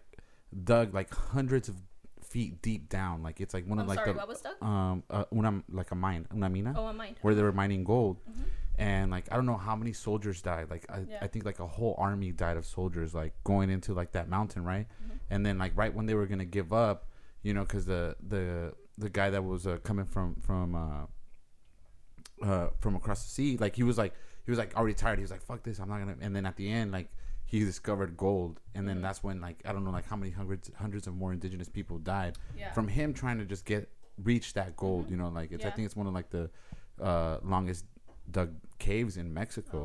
dug 0.64 0.94
like 0.94 1.12
hundreds 1.14 1.68
of 1.68 1.76
feet 2.22 2.60
deep 2.62 2.88
down. 2.88 3.22
Like 3.22 3.40
it's 3.40 3.54
like 3.54 3.66
one 3.66 3.78
i'm 3.78 3.84
of 3.84 3.88
like 3.88 3.98
sorry 3.98 4.12
the 4.12 4.18
what 4.18 4.28
was 4.28 4.38
stuck 4.38 4.62
um 4.62 5.02
uh, 5.10 5.24
una 5.32 5.62
like 5.70 5.90
a 5.90 5.94
mine 5.94 6.26
una 6.34 6.48
mina 6.50 6.74
oh 6.76 6.86
i 6.86 6.92
mind 6.92 7.16
where 7.22 7.34
they 7.34 7.42
were 7.42 7.52
mining 7.52 7.84
gold. 7.84 8.20
Mhm. 8.28 8.44
And 8.80 9.10
like 9.10 9.26
I 9.32 9.36
don't 9.36 9.46
know 9.46 9.56
how 9.56 9.74
many 9.74 9.92
soldiers 9.92 10.40
died. 10.40 10.70
Like 10.70 10.86
I, 10.88 11.00
Yeah. 11.08 11.18
I 11.20 11.26
think 11.26 11.44
like 11.44 11.58
a 11.58 11.66
whole 11.66 11.96
army 11.98 12.30
died 12.32 12.56
of 12.56 12.64
soldiers 12.64 13.12
like 13.14 13.32
going 13.44 13.70
into 13.70 13.92
like 13.92 14.12
that 14.12 14.28
mountain, 14.28 14.62
right? 14.64 14.86
Mhm. 14.88 15.18
And 15.30 15.44
then 15.46 15.58
like 15.58 15.76
right 15.76 15.92
when 15.92 16.06
they 16.06 16.14
were 16.14 16.26
gonna 16.26 16.44
give 16.44 16.72
up, 16.72 17.08
you 17.42 17.54
know, 17.54 17.62
because 17.62 17.86
the 17.86 18.14
the 18.26 18.74
the 18.96 19.10
guy 19.10 19.30
that 19.30 19.44
was 19.44 19.66
uh, 19.66 19.78
coming 19.82 20.04
from 20.06 20.36
from 20.36 20.74
uh, 20.74 21.06
uh 22.46 22.68
from 22.78 22.94
across 22.96 23.22
the 23.24 23.30
sea, 23.30 23.56
like 23.56 23.76
he 23.76 23.82
was 23.82 23.98
like 23.98 24.14
he 24.44 24.50
was 24.50 24.58
like 24.58 24.76
already 24.76 24.94
tired. 24.94 25.18
He 25.18 25.22
was 25.22 25.30
like, 25.30 25.42
"Fuck 25.42 25.62
this, 25.62 25.78
I'm 25.78 25.88
not 25.88 25.98
gonna." 25.98 26.16
And 26.20 26.34
then 26.34 26.46
at 26.46 26.56
the 26.56 26.70
end, 26.70 26.92
like 26.92 27.10
he 27.52 27.60
discovered 27.60 28.10
gold, 28.16 28.60
and 28.74 28.86
then 28.86 28.98
Mhm. 28.98 29.02
that's 29.06 29.22
when 29.26 29.40
like 29.40 29.58
I 29.64 29.72
don't 29.72 29.82
know 29.84 29.90
like 29.98 30.06
how 30.12 30.16
many 30.16 30.30
hundreds 30.30 30.70
hundreds 30.76 31.06
of 31.08 31.14
more 31.22 31.32
indigenous 31.32 31.68
people 31.78 31.96
died 31.98 32.36
yeah 32.56 32.72
from 32.76 32.86
him 32.88 33.14
trying 33.14 33.38
to 33.38 33.46
just 33.54 33.64
get 33.64 33.88
reach 34.30 34.52
that 34.58 34.76
gold. 34.76 35.06
Mhm. 35.06 35.10
You 35.12 35.16
know, 35.16 35.28
like 35.30 35.50
it's 35.52 35.64
I 35.64 35.70
think 35.70 35.86
it's 35.86 35.96
one 35.96 36.06
of 36.06 36.12
like 36.20 36.28
the 36.30 36.50
uh, 37.00 37.38
longest 37.42 37.84
dug 38.30 38.50
caves 38.78 39.16
in 39.16 39.32
Mexico. 39.32 39.80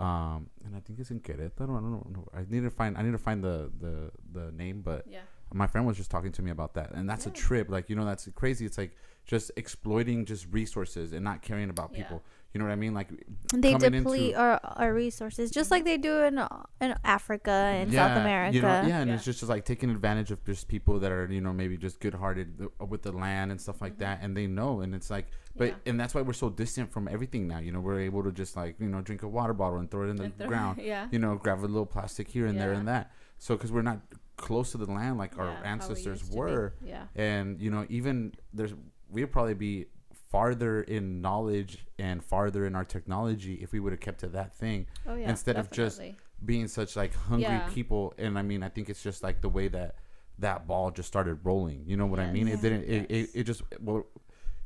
Oh. 0.00 0.04
Um, 0.04 0.50
and 0.64 0.74
I 0.74 0.80
think 0.80 0.98
it's 0.98 1.10
in 1.10 1.20
Querétaro. 1.20 1.76
I 1.78 1.80
don't 1.80 2.12
know. 2.12 2.28
I 2.32 2.40
need 2.48 2.62
to 2.62 2.70
find. 2.70 2.96
I 2.98 3.02
need 3.02 3.12
to 3.12 3.18
find 3.28 3.44
the 3.44 3.70
the 3.84 4.10
the 4.32 4.52
name, 4.52 4.80
but 4.82 5.06
yeah 5.06 5.20
my 5.52 5.66
friend 5.68 5.86
was 5.86 5.96
just 5.96 6.10
talking 6.10 6.32
to 6.32 6.42
me 6.42 6.50
about 6.50 6.74
that, 6.74 6.90
and 6.92 7.08
that's 7.08 7.26
a 7.26 7.30
trip. 7.30 7.68
Like 7.68 7.88
you 7.90 7.94
know, 7.96 8.04
that's 8.04 8.26
crazy. 8.34 8.64
It's 8.64 8.78
like 8.78 8.92
just 9.24 9.52
exploiting 9.56 10.24
just 10.24 10.46
resources 10.50 11.12
and 11.12 11.22
not 11.22 11.42
caring 11.42 11.70
about 11.70 11.90
Yeah. 11.92 11.98
people. 12.02 12.24
You 12.54 12.60
know 12.60 12.66
what 12.66 12.72
I 12.72 12.76
mean? 12.76 12.94
Like 12.94 13.08
They 13.52 13.74
deplete 13.74 14.26
into- 14.30 14.38
our, 14.40 14.60
our 14.62 14.94
resources, 14.94 15.50
just 15.50 15.72
like 15.72 15.84
they 15.84 15.98
do 15.98 16.18
in 16.22 16.38
uh, 16.38 16.46
in 16.80 16.94
Africa 17.02 17.50
and 17.50 17.92
South 17.92 18.16
America. 18.16 18.54
You 18.54 18.62
know, 18.62 18.68
yeah, 18.86 19.00
and 19.00 19.08
Yeah. 19.10 19.16
it's 19.16 19.24
just, 19.24 19.40
just 19.40 19.50
like 19.50 19.64
taking 19.64 19.90
advantage 19.90 20.30
of 20.30 20.44
just 20.44 20.68
people 20.68 21.00
that 21.00 21.10
are, 21.10 21.26
you 21.26 21.40
know, 21.40 21.52
maybe 21.52 21.76
just 21.76 21.98
good 21.98 22.14
hearted 22.14 22.64
with 22.78 23.02
the 23.02 23.10
land 23.10 23.50
and 23.50 23.60
stuff 23.60 23.82
like 23.82 23.94
Mhm. 23.96 23.98
that. 23.98 24.20
And 24.22 24.36
they 24.36 24.46
know. 24.46 24.82
And 24.82 24.94
it's 24.94 25.10
like, 25.10 25.26
but, 25.56 25.68
Yeah. 25.70 25.74
and 25.86 25.98
that's 25.98 26.14
why 26.14 26.22
we're 26.22 26.32
so 26.32 26.48
distant 26.48 26.92
from 26.92 27.08
everything 27.08 27.48
now. 27.48 27.58
You 27.58 27.72
know, 27.72 27.80
we're 27.80 27.98
able 27.98 28.22
to 28.22 28.30
just 28.30 28.54
like, 28.54 28.76
you 28.78 28.88
know, 28.88 29.00
drink 29.00 29.24
a 29.24 29.28
water 29.28 29.52
bottle 29.52 29.80
and 29.80 29.90
throw 29.90 30.04
it 30.06 30.10
in 30.10 30.16
the 30.16 30.30
throw- 30.30 30.46
ground, 30.46 30.78
yeah 30.80 31.08
you 31.10 31.18
know, 31.18 31.34
grab 31.34 31.58
a 31.58 31.66
little 31.66 31.86
plastic 31.86 32.28
here 32.28 32.46
and 32.46 32.56
there 32.60 32.72
and 32.72 32.86
that. 32.86 33.10
So, 33.38 33.56
because 33.56 33.72
we're 33.72 33.82
not 33.82 33.98
close 34.36 34.70
to 34.72 34.78
the 34.78 34.86
land 34.90 35.18
like 35.18 35.36
our 35.40 35.46
Yeah, 35.46 35.56
how 35.56 35.62
we 35.62 35.68
ancestors 35.68 36.20
used 36.20 36.34
were. 36.34 36.74
yeah 36.84 37.06
And, 37.16 37.60
you 37.60 37.70
know, 37.72 37.84
even 37.88 38.32
there's, 38.52 38.74
we'd 39.10 39.26
probably 39.32 39.54
be 39.54 39.86
farther 40.34 40.82
in 40.82 41.20
knowledge 41.20 41.86
and 41.98 42.24
farther 42.24 42.66
in 42.66 42.74
our 42.74 42.84
technology 42.84 43.54
if 43.62 43.70
we 43.72 43.78
would 43.78 43.92
have 43.92 44.00
kept 44.00 44.18
to 44.20 44.26
that 44.26 44.52
thing 44.56 44.84
oh 45.06 45.14
yeah 45.14 45.30
Instead 45.30 45.56
of 45.56 45.70
just 45.70 46.00
being 46.44 46.66
such 46.66 46.96
like 46.96 47.14
hungry 47.14 47.42
Yeah. 47.60 47.68
people 47.68 48.12
and 48.18 48.36
i 48.36 48.42
mean 48.42 48.62
i 48.64 48.68
think 48.68 48.90
it's 48.90 49.02
just 49.02 49.22
like 49.22 49.40
the 49.42 49.48
way 49.48 49.68
that 49.68 49.94
that 50.40 50.66
ball 50.66 50.90
just 50.90 51.06
started 51.06 51.38
rolling. 51.44 51.84
You 51.86 51.96
know 51.96 52.06
what 52.06 52.18
I 52.18 52.32
mean? 52.32 52.48
It 52.48 52.60
didn't. 52.60 52.82
It, 52.94 53.06
Yes. 53.08 53.28
it, 53.34 53.38
it 53.38 53.44
just 53.44 53.62
well, 53.80 54.04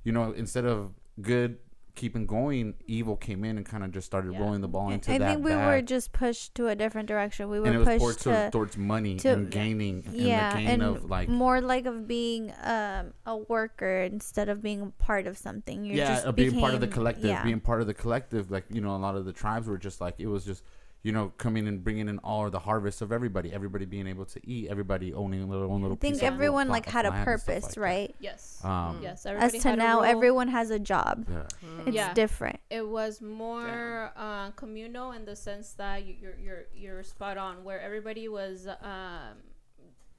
you 0.02 0.12
know, 0.12 0.32
instead 0.32 0.64
of 0.64 0.94
good 1.20 1.58
keeping 1.99 2.26
going, 2.26 2.75
evil 2.87 3.17
came 3.17 3.45
in 3.45 3.57
and 3.59 3.67
kind 3.67 3.83
of 3.85 3.90
just 3.90 4.07
started 4.07 4.33
Yeah. 4.33 4.40
rolling 4.40 4.61
the 4.61 4.69
ball 4.69 4.90
into 4.90 5.12
I 5.12 5.19
that 5.19 5.25
I 5.28 5.33
think 5.35 5.45
we 5.45 5.50
bad. 5.50 5.67
were 5.67 5.83
just 5.83 6.12
pushed 6.12 6.55
to 6.55 6.69
a 6.69 6.76
different 6.76 7.09
direction. 7.09 7.49
We 7.50 7.59
were 7.61 7.67
and 7.67 7.75
it 7.75 7.78
was 7.78 7.88
pushed 7.88 8.00
towards, 8.00 8.17
to 8.19 8.31
towards, 8.31 8.52
towards 8.52 8.76
money 8.78 9.17
to- 9.17 9.33
and 9.33 9.50
gaining 9.50 10.05
yeah, 10.12 10.50
and 10.50 10.52
the 10.52 10.59
gain 10.61 10.69
and 10.69 10.83
of 10.83 11.11
like 11.11 11.28
more 11.28 11.61
like 11.61 11.87
of 11.87 12.07
being 12.07 12.52
um, 12.62 13.12
a 13.26 13.37
worker 13.37 14.02
instead 14.02 14.49
of 14.49 14.62
being 14.62 14.93
part 14.99 15.26
of 15.26 15.37
something. 15.37 15.85
You 15.85 15.95
yeah, 15.95 16.14
just 16.14 16.26
uh, 16.26 16.33
being 16.33 16.59
part 16.59 16.75
of 16.75 16.81
the 16.81 16.87
collective, 16.88 17.25
yeah. 17.25 17.43
being 17.43 17.61
part 17.61 17.81
of 17.81 17.87
the 17.88 17.95
collective. 17.95 18.50
Like 18.50 18.64
you 18.71 18.81
know, 18.81 18.95
a 18.95 19.02
lot 19.07 19.17
of 19.17 19.25
the 19.25 19.33
tribes 19.33 19.67
were 19.67 19.78
just 19.78 20.00
like 20.00 20.14
it 20.19 20.28
was 20.28 20.45
just 20.45 20.62
you 21.08 21.12
know 21.16 21.26
coming 21.44 21.64
and 21.70 21.78
bringing 21.86 22.08
in 22.12 22.18
all 22.30 22.44
the 22.50 22.58
harvest 22.68 22.98
of 23.04 23.08
everybody, 23.18 23.48
everybody 23.58 23.86
being 23.94 24.06
able 24.14 24.26
to 24.34 24.38
eat, 24.54 24.64
everybody 24.74 25.08
owning 25.22 25.40
a 25.42 25.46
little 25.52 25.68
own 25.72 25.80
I 25.80 25.82
little. 25.84 25.96
think 25.96 26.14
piece 26.14 26.18
of 26.18 26.22
little 26.24 26.34
everyone 26.36 26.68
like 26.76 26.86
had 26.96 27.06
a 27.06 27.10
land 27.10 27.28
and 27.28 27.40
stuff 27.40 27.46
purpose, 27.46 27.64
like 27.64 27.74
that. 27.74 27.80
right? 27.80 28.10
Yes. 28.28 28.40
Um, 28.72 29.00
yes. 29.06 29.24
As 29.24 29.52
to 29.52 29.60
had 29.68 29.78
a 29.78 29.82
now, 29.86 29.94
role. 29.96 30.04
everyone 30.14 30.48
has 30.58 30.68
a 30.78 30.78
job. 30.92 31.14
Yeah. 31.30 31.42
It's 31.86 31.96
Yeah. 32.00 32.12
different. 32.22 32.60
it 32.78 32.86
was 32.98 33.12
more 33.22 34.12
uh, 34.26 34.50
communal 34.62 35.08
in 35.18 35.22
the 35.30 35.36
sense 35.48 35.68
that 35.82 35.96
you, 36.06 36.14
you're 36.22 36.38
you're 36.44 36.64
you're 36.82 37.02
spot 37.14 37.36
on 37.48 37.54
where 37.66 37.80
everybody 37.88 38.26
was 38.40 38.58
um, 38.92 39.34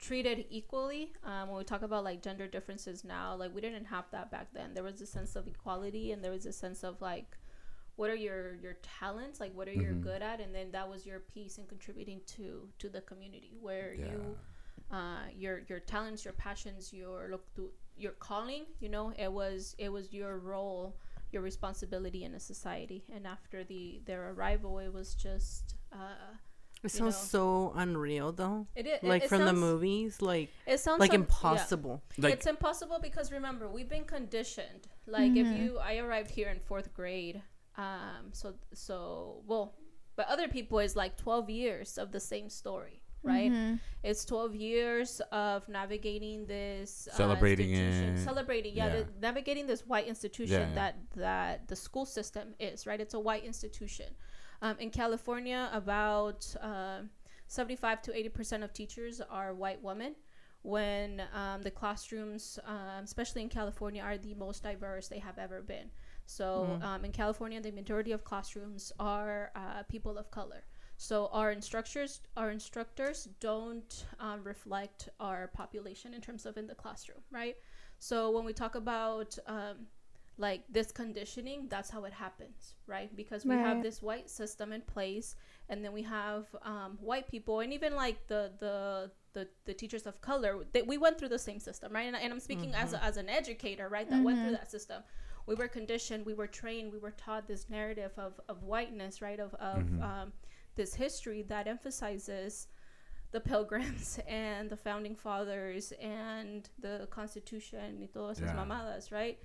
treated 0.08 0.38
equally 0.60 1.12
um, 1.30 1.48
when 1.48 1.58
we 1.58 1.64
talk 1.72 1.82
about 1.82 2.02
like 2.10 2.18
gender 2.28 2.46
differences 2.56 3.04
now 3.04 3.26
like 3.42 3.54
we 3.54 3.60
didn't 3.66 3.84
have 3.84 4.06
that 4.10 4.26
back 4.30 4.46
then 4.54 4.68
there 4.74 4.82
was 4.90 4.98
a 5.02 5.06
sense 5.06 5.36
of 5.36 5.46
equality 5.46 6.10
and 6.12 6.24
there 6.24 6.30
was 6.38 6.46
a 6.46 6.52
sense 6.64 6.82
of 6.82 6.94
like 7.02 7.36
what 8.00 8.08
are 8.12 8.20
your 8.28 8.42
your 8.64 8.76
talents 9.00 9.36
like 9.42 9.52
what 9.58 9.66
are 9.70 9.78
you 9.84 9.90
Mhm. 9.92 10.02
good 10.08 10.22
at 10.30 10.38
and 10.44 10.50
then 10.58 10.68
that 10.76 10.86
was 10.92 11.00
your 11.10 11.20
piece 11.34 11.54
in 11.60 11.64
contributing 11.74 12.20
to 12.34 12.44
to 12.82 12.86
the 12.96 13.02
community 13.10 13.52
where 13.66 13.90
Yeah. 13.94 14.06
you 14.10 14.18
uh, 14.98 15.24
your 15.42 15.56
your 15.70 15.80
talents 15.94 16.20
your 16.26 16.36
passions 16.46 16.82
your 17.00 17.16
look 17.32 17.44
to 17.56 17.62
your 18.04 18.14
calling 18.28 18.64
you 18.82 18.88
know 18.94 19.06
it 19.26 19.32
was 19.40 19.60
it 19.84 19.90
was 19.96 20.04
your 20.20 20.32
role 20.52 20.84
your 21.32 21.42
responsibility 21.50 22.22
in 22.28 22.32
a 22.40 22.42
society 22.52 23.00
and 23.14 23.22
after 23.36 23.58
the 23.72 23.82
their 24.08 24.22
arrival 24.32 24.72
it 24.86 24.92
was 25.00 25.08
just 25.28 25.64
uh 25.92 26.30
It 26.82 26.92
you 26.94 26.98
sounds 27.00 27.18
know. 27.20 27.36
so 27.38 27.44
unreal, 27.84 28.28
though. 28.42 28.58
it, 28.80 28.86
it 28.94 29.00
Like 29.12 29.24
it 29.24 29.28
from 29.32 29.44
the 29.50 29.56
movies, 29.68 30.12
like 30.32 30.48
it 30.74 30.78
sounds 30.86 31.00
like 31.04 31.12
un- 31.12 31.20
yeah. 31.20 31.24
impossible. 31.26 31.94
Like 32.24 32.32
it's 32.36 32.48
impossible 32.56 32.98
because 33.08 33.26
remember 33.38 33.64
we've 33.76 33.92
been 33.96 34.08
conditioned 34.18 34.82
like 35.16 35.32
if 35.42 35.48
you 35.60 35.66
i 35.90 35.92
arrived 36.04 36.30
here 36.38 36.48
in 36.54 36.58
fourth 36.70 36.88
grade 37.00 37.38
um 37.76 38.30
so 38.32 38.54
so 38.72 39.42
well 39.46 39.74
but 40.16 40.26
other 40.28 40.48
people 40.48 40.78
is 40.80 40.96
like 40.96 41.16
12 41.16 41.48
years 41.50 41.98
of 41.98 42.10
the 42.12 42.20
same 42.20 42.48
story 42.50 43.02
right 43.22 43.50
Mhm. 43.52 43.78
it's 44.02 44.24
12 44.24 44.54
years 44.54 45.20
of 45.30 45.68
navigating 45.68 46.46
this 46.46 47.06
uh, 47.12 47.16
Celebrating 47.16 47.70
institution- 47.70 48.14
it. 48.16 48.24
celebrating 48.24 48.74
yeah, 48.74 48.86
Yeah. 48.86 48.96
the, 49.02 49.06
navigating 49.20 49.66
this 49.66 49.86
white 49.86 50.06
institution 50.06 50.60
Yeah, 50.60 50.68
yeah. 50.68 50.74
that 50.74 50.94
that 51.16 51.68
the 51.68 51.76
school 51.76 52.06
system 52.06 52.54
is 52.58 52.86
right 52.86 53.00
it's 53.00 53.14
a 53.14 53.20
white 53.20 53.44
institution 53.44 54.14
um, 54.62 54.76
in 54.78 54.90
california 54.90 55.70
about 55.72 56.46
uh, 56.60 57.02
75 57.46 58.00
to 58.02 58.16
80 58.16 58.28
percent 58.30 58.64
of 58.64 58.72
teachers 58.72 59.20
are 59.20 59.52
white 59.54 59.82
women 59.82 60.14
when 60.62 61.22
um, 61.34 61.62
the 61.62 61.70
classrooms 61.70 62.58
um, 62.66 63.04
especially 63.04 63.42
in 63.42 63.48
california 63.48 64.02
are 64.02 64.16
the 64.18 64.34
most 64.34 64.62
diverse 64.62 65.08
they 65.08 65.18
have 65.18 65.38
ever 65.38 65.60
been 65.62 65.90
so 66.36 66.78
um, 66.88 67.04
in 67.04 67.12
california 67.12 67.60
the 67.60 67.72
majority 67.72 68.12
of 68.12 68.20
classrooms 68.30 68.92
are 68.98 69.50
uh, 69.56 69.82
people 69.94 70.14
of 70.16 70.30
color 70.30 70.62
so 71.02 71.30
our 71.32 71.50
instructors, 71.50 72.20
our 72.36 72.50
instructors 72.50 73.26
don't 73.40 74.04
um, 74.18 74.44
reflect 74.44 75.08
our 75.18 75.48
population 75.48 76.12
in 76.12 76.20
terms 76.20 76.44
of 76.44 76.58
in 76.58 76.66
the 76.66 76.74
classroom, 76.74 77.22
right? 77.30 77.56
So 77.98 78.30
when 78.30 78.44
we 78.44 78.52
talk 78.52 78.74
about 78.74 79.38
um, 79.46 79.86
like 80.36 80.62
this 80.68 80.92
conditioning, 80.92 81.68
that's 81.70 81.88
how 81.88 82.04
it 82.04 82.12
happens, 82.12 82.74
right? 82.86 83.14
Because 83.16 83.46
we 83.46 83.54
have 83.54 83.82
this 83.82 84.02
white 84.02 84.28
system 84.28 84.74
in 84.74 84.82
place, 84.82 85.36
and 85.70 85.82
then 85.82 85.94
we 85.94 86.02
have 86.02 86.44
um, 86.64 86.98
white 87.00 87.26
people, 87.28 87.60
and 87.60 87.72
even 87.72 87.96
like 87.96 88.26
the 88.26 88.52
the 88.58 89.10
the, 89.32 89.48
the 89.64 89.72
teachers 89.72 90.06
of 90.06 90.20
color. 90.20 90.66
that 90.74 90.86
we 90.86 90.98
went 90.98 91.18
through 91.18 91.28
the 91.28 91.38
same 91.38 91.60
system, 91.60 91.94
right? 91.94 92.08
And, 92.08 92.16
and 92.16 92.30
I'm 92.30 92.40
speaking 92.40 92.74
as 92.74 92.92
a, 92.92 93.02
as 93.02 93.16
an 93.16 93.30
educator, 93.30 93.88
right? 93.88 94.08
That 94.10 94.22
went 94.22 94.40
through 94.42 94.52
that 94.52 94.70
system. 94.70 95.02
We 95.46 95.54
were 95.54 95.68
conditioned, 95.68 96.26
we 96.26 96.34
were 96.34 96.46
trained, 96.46 96.92
we 96.92 96.98
were 96.98 97.10
taught 97.12 97.48
this 97.48 97.68
narrative 97.68 98.12
of, 98.16 98.40
of 98.48 98.62
whiteness, 98.62 99.20
right? 99.20 99.40
Of 99.40 99.54
of 99.54 99.82
um, 100.00 100.32
this 100.76 100.94
history 100.94 101.42
that 101.48 101.66
emphasizes 101.66 102.68
the 103.32 103.40
pilgrims 103.40 104.18
and 104.28 104.70
the 104.70 104.76
founding 104.76 105.16
fathers 105.16 105.92
and 106.00 106.68
the 106.78 107.06
constitution 107.10 107.98
y 108.00 108.08
todas 108.12 108.38
esas 108.40 108.54
Yeah. 108.54 108.64
mamadas, 108.64 109.10
right? 109.12 109.38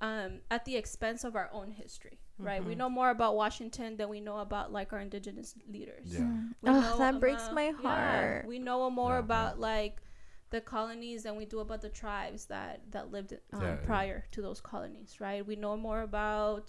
Um, 0.00 0.40
at 0.50 0.64
the 0.64 0.76
expense 0.76 1.24
of 1.24 1.34
our 1.36 1.48
own 1.52 1.70
history, 1.70 2.18
right? 2.38 2.62
We 2.64 2.74
know 2.74 2.90
more 2.90 3.10
about 3.10 3.36
Washington 3.36 3.96
than 3.96 4.08
we 4.08 4.20
know 4.20 4.38
about 4.38 4.72
like 4.72 4.92
our 4.92 5.00
indigenous 5.00 5.54
leaders. 5.68 6.08
yeah. 6.12 6.26
We 6.62 6.70
Oh, 6.70 6.80
know 6.80 6.98
that 6.98 7.20
breaks 7.20 7.44
about- 7.44 7.54
my 7.54 7.66
yeah, 7.66 7.72
heart. 7.72 8.46
we 8.46 8.58
know 8.58 8.90
more 8.90 9.14
Yeah, 9.14 9.18
about 9.20 9.60
like 9.60 10.02
the 10.56 10.60
colonies 10.76 11.20
than 11.24 11.34
we 11.40 11.44
do 11.54 11.58
about 11.66 11.80
the 11.86 11.92
tribes 12.02 12.40
that 12.54 12.74
that 12.94 13.04
lived 13.14 13.32
um, 13.52 13.60
Yeah, 13.62 13.68
yeah. 13.68 13.86
prior 13.92 14.18
to 14.34 14.38
those 14.46 14.60
colonies, 14.72 15.10
right? 15.26 15.42
We 15.50 15.56
know 15.56 15.74
more 15.88 16.02
about 16.10 16.66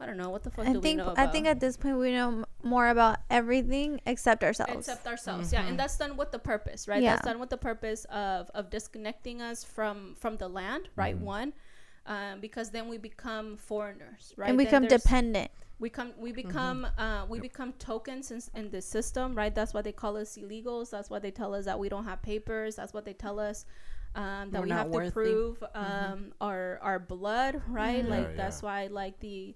I 0.00 0.06
don't 0.06 0.16
know 0.22 0.30
what 0.34 0.42
the 0.42 0.50
fuck 0.50 0.66
I 0.66 0.72
do 0.72 0.80
think 0.80 0.98
we 0.98 1.04
know 1.04 1.14
I 1.16 1.26
think 1.34 1.46
at 1.46 1.60
this 1.64 1.76
point 1.76 1.96
we 1.96 2.10
know 2.18 2.28
m- 2.28 2.44
more 2.74 2.88
about 2.88 3.16
everything 3.30 4.00
except 4.12 4.42
ourselves. 4.48 4.72
except 4.78 5.06
ourselves 5.06 5.52
yeah 5.54 5.64
and 5.68 5.78
that's 5.80 5.96
done 6.02 6.16
with 6.20 6.30
the 6.36 6.40
purpose 6.52 6.80
right 6.90 7.02
Yeah. 7.02 7.10
that's 7.14 7.26
done 7.30 7.38
with 7.38 7.50
the 7.50 7.62
purpose 7.70 8.04
of 8.06 8.50
of 8.58 8.68
disconnecting 8.76 9.40
us 9.50 9.58
from 9.74 10.16
from 10.22 10.36
the 10.42 10.48
land 10.48 10.84
right 10.96 11.16
one 11.16 11.52
um, 12.14 12.40
because 12.40 12.70
then 12.76 12.88
we 12.92 12.98
become 12.98 13.46
foreigners 13.56 14.34
right 14.36 14.50
and 14.50 14.58
Then 14.58 14.66
become 14.66 14.84
dependent. 14.88 15.50
We 15.82 15.90
come 15.90 16.10
we 16.16 16.30
become 16.32 16.86
uh, 16.96 17.26
we 17.28 17.38
become 17.40 17.70
tokens 17.90 18.30
in, 18.30 18.40
in 18.60 18.70
this 18.70 18.86
system 18.86 19.34
right? 19.34 19.54
That's 19.58 19.74
why 19.74 19.82
they 19.82 19.92
call 20.02 20.16
us 20.16 20.30
illegals. 20.42 20.90
That's 20.94 21.10
why 21.10 21.18
they 21.18 21.32
tell 21.32 21.52
us 21.58 21.64
that 21.66 21.78
we 21.82 21.88
don't 21.94 22.04
have 22.04 22.22
papers. 22.22 22.76
That's 22.76 22.94
what 22.96 23.04
they 23.04 23.16
tell 23.26 23.38
us 23.50 23.66
um, 24.14 24.50
that 24.52 24.60
We're 24.60 24.62
we 24.62 24.68
not 24.70 24.86
have 24.92 25.04
to 25.06 25.10
prove 25.10 25.62
um, 25.74 26.32
our 26.40 26.78
our 26.82 26.98
blood 26.98 27.60
right? 27.68 28.04
Like 28.14 28.28
Yeah, 28.30 28.36
that's 28.42 28.60
yeah. 28.62 28.66
why 28.68 28.78
like 29.02 29.18
the 29.20 29.54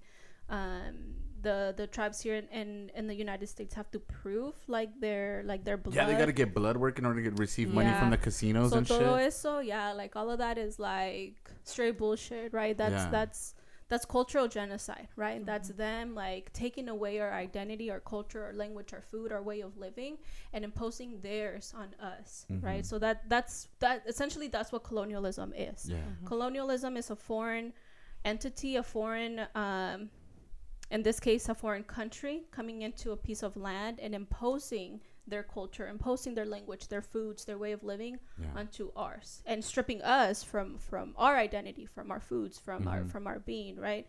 um, 0.49 0.93
the 1.41 1.73
the 1.77 1.87
tribes 1.87 2.19
here 2.25 2.35
in, 2.35 2.47
in 2.61 2.69
in 2.99 3.07
the 3.07 3.15
United 3.15 3.47
States 3.47 3.73
have 3.79 3.89
to 3.95 3.99
prove 3.99 4.55
like 4.67 4.91
their 4.99 5.43
like 5.45 5.63
their 5.63 5.77
blood 5.77 5.95
Yeah, 5.95 6.05
they 6.09 6.17
gotta 6.23 6.33
get 6.33 6.53
blood 6.53 6.75
work 6.77 6.99
in 6.99 7.05
order 7.05 7.23
to 7.23 7.29
get, 7.29 7.39
receive 7.39 7.69
money 7.73 7.89
Yeah. 7.89 7.99
from 7.99 8.09
the 8.09 8.17
casinos 8.17 8.71
so 8.71 8.77
and 8.79 8.87
shit. 8.87 8.99
todo 8.99 9.15
eso 9.15 9.59
yeah 9.59 9.93
like 9.93 10.15
all 10.19 10.29
of 10.29 10.39
that 10.39 10.57
is 10.57 10.79
like 10.79 11.37
straight 11.63 11.97
bullshit 11.97 12.51
right? 12.53 12.75
That's 12.75 13.03
Yeah. 13.05 13.09
that's 13.17 13.53
that's 13.89 14.05
cultural 14.05 14.47
genocide 14.47 15.07
right 15.15 15.45
that's 15.45 15.69
Mm-hmm. 15.69 15.77
them 15.77 16.15
like 16.15 16.51
taking 16.53 16.89
away 16.89 17.19
our 17.19 17.33
identity 17.33 17.89
our 17.89 17.99
culture 18.01 18.43
our 18.43 18.53
language 18.53 18.93
our 18.93 19.01
food 19.01 19.31
our 19.31 19.41
way 19.41 19.61
of 19.61 19.77
living 19.77 20.17
and 20.53 20.63
imposing 20.65 21.19
theirs 21.21 21.73
on 21.77 21.89
us 22.01 22.45
Mm-hmm. 22.51 22.65
right 22.65 22.85
so 22.85 22.99
that 22.99 23.29
that's 23.29 23.69
that 23.79 24.03
essentially 24.07 24.47
that's 24.49 24.71
what 24.71 24.83
colonialism 24.83 25.53
is 25.55 25.89
Yeah. 25.89 25.97
colonialism 26.25 26.97
is 26.97 27.09
a 27.09 27.15
foreign 27.15 27.73
entity 28.25 28.75
a 28.75 28.83
foreign 28.83 29.41
um 29.55 30.09
in 30.91 31.03
this 31.03 31.19
case 31.19 31.47
a 31.49 31.55
foreign 31.55 31.83
country 31.83 32.43
coming 32.51 32.81
into 32.81 33.11
a 33.11 33.17
piece 33.17 33.43
of 33.43 33.55
land 33.57 33.99
and 34.01 34.13
imposing 34.15 34.99
their 35.27 35.43
culture 35.43 35.87
imposing 35.87 36.33
their 36.35 36.45
language 36.45 36.87
their 36.87 37.01
foods 37.01 37.45
their 37.45 37.57
way 37.57 37.71
of 37.73 37.83
living 37.83 38.17
Yeah. 38.41 38.53
onto 38.55 38.91
ours 38.95 39.41
and 39.45 39.63
stripping 39.63 40.01
us 40.01 40.43
from 40.43 40.77
from 40.77 41.13
our 41.17 41.35
identity 41.37 41.85
from 41.85 42.11
our 42.11 42.19
foods 42.19 42.57
from 42.57 42.87
our 42.87 43.01
Mhm. 43.03 43.09
from 43.11 43.27
our 43.27 43.39
being 43.39 43.75
right 43.77 44.07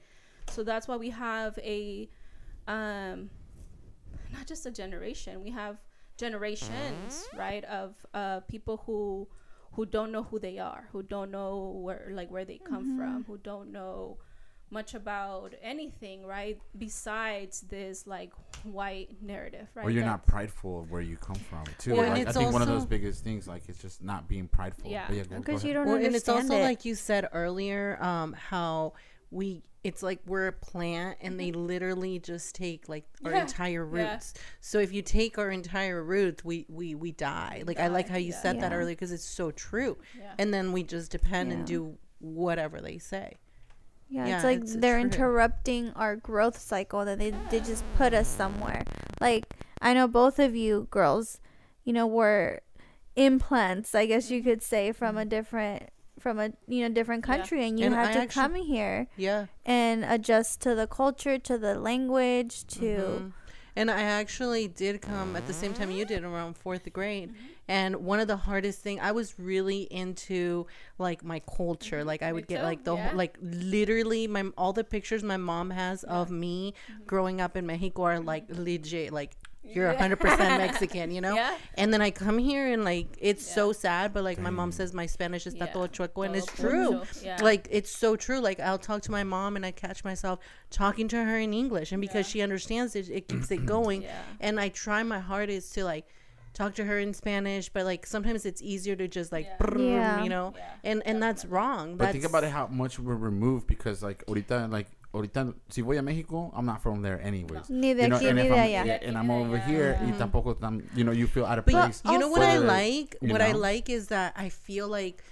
so 0.50 0.62
that's 0.62 0.86
why 0.88 0.96
we 0.96 1.10
have 1.10 1.58
a 1.58 2.08
um 2.66 3.30
not 4.32 4.46
just 4.46 4.64
a 4.66 4.70
generation 4.70 5.42
we 5.42 5.50
have 5.50 5.76
generations 6.16 7.28
right 7.36 7.64
of 7.64 8.04
uh 8.14 8.40
people 8.40 8.78
who 8.86 9.28
who 9.72 9.84
don't 9.86 10.12
know 10.12 10.22
who 10.24 10.38
they 10.38 10.58
are 10.58 10.88
who 10.92 11.02
don't 11.02 11.30
know 11.30 11.56
where 11.84 12.08
like 12.12 12.30
where 12.30 12.44
they 12.44 12.58
come 12.58 12.96
from 12.96 13.24
who 13.24 13.36
don't 13.38 13.70
know 13.72 14.18
much 14.70 14.94
about 14.94 15.54
anything 15.62 16.26
right 16.26 16.58
besides 16.76 17.62
this 17.62 18.06
like 18.06 18.32
white 18.64 19.16
narrative 19.22 19.66
right 19.74 19.86
or 19.86 19.90
you're 19.90 20.02
that- 20.02 20.08
not 20.08 20.26
prideful 20.26 20.80
of 20.80 20.90
where 20.90 21.00
you 21.00 21.16
come 21.16 21.36
from 21.36 21.64
too. 21.78 21.94
Well, 21.94 22.08
like, 22.10 22.26
I 22.28 22.32
think 22.32 22.52
one 22.52 22.62
of 22.62 22.68
those 22.68 22.84
biggest 22.86 23.24
things, 23.24 23.48
like 23.48 23.62
it's 23.68 23.80
just 23.80 24.02
not 24.02 24.28
being 24.28 24.48
prideful. 24.48 24.90
Yeah. 24.90 25.06
But 25.08 25.14
go- 25.16 25.22
go 25.24 25.38
Because 25.38 25.62
ahead. 25.62 25.68
you 25.68 25.74
don't 25.74 25.86
well, 25.86 25.96
and 25.96 26.14
it's 26.14 26.28
also 26.28 26.56
it. 26.56 26.62
like 26.62 26.84
you 26.84 26.94
said 26.94 27.28
earlier, 27.32 27.98
um, 28.02 28.32
how 28.34 28.92
we 29.30 29.62
it's 29.84 30.02
like 30.02 30.18
we're 30.26 30.48
a 30.48 30.52
plant 30.52 31.16
and 31.20 31.38
they 31.38 31.52
literally 31.52 32.18
just 32.18 32.54
take 32.54 32.88
like 32.88 33.04
our 33.24 33.30
Mm-hmm. 33.30 33.36
Yeah, 33.36 33.42
entire 33.42 33.96
yeah. 33.96 34.12
roots. 34.12 34.34
So 34.60 34.80
if 34.80 34.92
you 34.92 35.02
take 35.02 35.38
our 35.38 35.50
entire 35.50 36.02
roots, 36.02 36.44
we 36.44 36.66
we 36.68 36.94
we 36.94 37.12
die. 37.12 37.62
Like 37.66 37.78
I 37.78 37.86
like 37.86 38.08
how 38.08 38.16
you 38.18 38.32
yeah. 38.32 38.40
said 38.42 38.60
that 38.60 38.72
earlier 38.72 38.94
because 38.94 39.12
it's 39.12 39.24
so 39.24 39.50
true. 39.50 39.96
Yeah. 40.18 40.32
And 40.38 40.52
then 40.52 40.72
we 40.72 40.82
just 40.82 41.10
depend 41.12 41.52
and 41.52 41.64
do 41.66 41.96
whatever 42.20 42.80
they 42.80 42.98
say. 42.98 43.36
Yeah, 44.08 44.26
Yeah, 44.26 44.34
it's 44.36 44.44
like 44.44 44.56
it's- 44.58 44.72
it's 44.72 44.80
they're 44.80 44.96
true. 45.00 45.04
interrupting 45.10 45.92
our 45.94 46.16
growth 46.16 46.58
cycle. 46.58 47.04
That 47.04 47.18
they 47.18 47.30
they 47.50 47.60
just 47.60 47.84
put 47.96 48.14
us 48.14 48.26
somewhere. 48.28 48.84
Like 49.20 49.44
I 49.82 49.92
know 49.94 50.08
both 50.08 50.38
of 50.38 50.56
you 50.56 50.88
girls, 50.90 51.40
you 51.84 51.92
know, 51.92 52.06
were 52.06 52.60
implants, 53.16 53.94
I 53.94 54.06
guess 54.06 54.30
you 54.30 54.42
could 54.42 54.62
say, 54.62 54.92
from 54.92 55.18
a 55.18 55.24
different 55.24 55.90
from 56.18 56.38
a 56.40 56.50
you 56.66 56.82
know 56.82 56.92
different 56.92 57.24
Yeah. 57.26 57.36
country, 57.36 57.66
and 57.68 57.78
you 57.78 57.86
And 57.86 57.94
had 57.94 58.08
I 58.08 58.12
to 58.14 58.18
actu- 58.20 58.34
come 58.40 58.54
here 58.54 59.06
Yeah. 59.16 59.46
and 59.64 60.04
adjust 60.04 60.60
to 60.62 60.74
the 60.74 60.86
culture, 60.86 61.38
to 61.38 61.58
the 61.58 61.74
language, 61.78 62.66
to 62.78 62.82
Mhm. 62.82 63.32
And 63.78 63.92
I 63.92 64.02
actually 64.02 64.66
did 64.66 65.00
come 65.00 65.36
at 65.36 65.46
the 65.46 65.52
same 65.52 65.72
time 65.72 65.92
you 65.92 66.04
did 66.04 66.24
around 66.24 66.56
fourth 66.56 66.92
grade. 66.92 67.30
Mm-hmm. 67.30 67.46
And 67.68 67.96
one 67.96 68.18
of 68.18 68.26
the 68.26 68.36
hardest 68.36 68.80
thing 68.80 68.98
I 68.98 69.12
was 69.12 69.38
really 69.38 69.82
into 69.82 70.66
like 70.98 71.22
my 71.22 71.40
culture. 71.40 71.98
Mm-hmm. 71.98 72.08
Like 72.08 72.22
I 72.24 72.28
Me 72.28 72.32
would 72.32 72.48
get 72.48 72.58
too, 72.58 72.64
like 72.64 72.82
the 72.82 72.96
yeah. 72.96 73.08
whole 73.08 73.16
like 73.16 73.38
literally 73.40 74.26
my 74.26 74.46
all 74.58 74.72
the 74.72 74.82
pictures 74.82 75.22
my 75.22 75.36
mom 75.36 75.70
has 75.70 76.02
of 76.02 76.28
me 76.28 76.74
mm-hmm. 76.90 77.04
growing 77.04 77.40
up 77.40 77.56
in 77.56 77.66
Mexico 77.66 78.02
are 78.02 78.20
like 78.20 78.46
legit 78.48 79.12
like 79.12 79.36
you're 79.74 79.92
Yeah. 79.92 80.08
100% 80.08 80.38
Mexican, 80.58 81.10
you 81.10 81.20
know? 81.20 81.34
Yeah. 81.34 81.56
And 81.76 81.92
then 81.92 82.00
I 82.02 82.10
come 82.10 82.38
here 82.38 82.72
and 82.72 82.84
like 82.84 83.08
it's 83.20 83.46
Yeah. 83.48 83.54
so 83.54 83.72
sad, 83.72 84.12
but 84.14 84.24
like 84.24 84.38
my 84.38 84.50
mom 84.50 84.72
says 84.72 84.92
my 84.92 85.06
Spanish 85.06 85.46
is 85.46 85.54
Yeah. 85.54 85.66
todo 85.66 85.86
chueco 85.88 86.26
and 86.26 86.34
it's 86.36 86.46
true. 86.46 87.02
yeah. 87.22 87.38
Like 87.42 87.68
it's 87.70 87.90
so 87.90 88.16
true. 88.16 88.40
Like 88.40 88.60
I'll 88.60 88.78
talk 88.78 89.02
to 89.02 89.10
my 89.10 89.24
mom 89.24 89.56
and 89.56 89.64
I 89.64 89.70
catch 89.70 90.04
myself 90.04 90.38
talking 90.70 91.08
to 91.08 91.24
her 91.24 91.38
in 91.38 91.52
English, 91.54 91.92
and 91.92 92.00
because 92.00 92.26
Yeah. 92.26 92.32
she 92.32 92.42
understands 92.42 92.94
it, 92.96 93.08
it 93.10 93.28
keeps 93.28 93.50
it 93.50 93.64
going. 93.66 94.02
Yeah. 94.02 94.20
And 94.40 94.58
I 94.60 94.68
try 94.70 95.02
my 95.02 95.18
hardest 95.20 95.74
to 95.74 95.84
like 95.84 96.06
talk 96.54 96.74
to 96.74 96.84
her 96.84 96.98
in 96.98 97.14
Spanish, 97.14 97.68
but 97.68 97.84
like 97.84 98.04
sometimes 98.06 98.44
it's 98.44 98.60
easier 98.62 98.96
to 98.96 99.06
just 99.06 99.30
like, 99.30 99.46
Yeah. 99.46 99.58
brrr, 99.58 99.78
Yeah. 99.78 100.22
you 100.24 100.28
know, 100.28 100.54
Yeah, 100.56 100.64
and 100.90 101.02
and 101.06 101.22
that's 101.22 101.44
wrong. 101.44 101.96
But 101.96 102.10
think 102.12 102.24
about 102.24 102.42
it, 102.44 102.50
how 102.50 102.66
much 102.66 102.98
we're 102.98 103.14
removed 103.14 103.66
because 103.68 104.02
like 104.02 104.24
ahorita, 104.26 104.66
like 104.70 104.88
ahorita, 105.12 105.54
si 105.68 105.82
voy 105.82 105.96
a 105.96 106.02
Mexico, 106.02 106.52
I'm 106.56 106.66
not 106.66 106.80
from 106.82 107.02
there 107.02 107.20
anyways. 107.22 107.70
Ni 107.70 107.94
de 107.94 108.02
You 108.02 108.08
know, 108.08 108.16
aquí 108.18 108.28
and 108.28 108.36
ni 108.38 108.48
de 108.48 108.54
I'm- 108.54 108.58
allá. 108.64 108.84
yeah, 108.86 108.98
and 109.08 109.16
I'm 109.16 109.30
over 109.30 109.58
here, 109.58 109.98
y 110.04 110.12
tampoco, 110.18 110.54
tam- 110.58 110.82
you 110.94 111.04
know, 111.04 111.12
you 111.12 111.26
feel 111.26 111.44
out 111.46 111.58
of 111.58 111.64
But 111.64 111.72
place. 111.74 112.02
you 112.04 112.18
know 112.18 112.28
what 112.28 112.42
I 112.42 112.58
like? 112.58 113.16
you 113.22 113.32
What 113.32 113.40
I 113.40 113.52
like 113.52 113.88
is 113.88 114.08
that 114.08 114.34
I 114.36 114.48
feel 114.50 114.88
like 114.88 115.22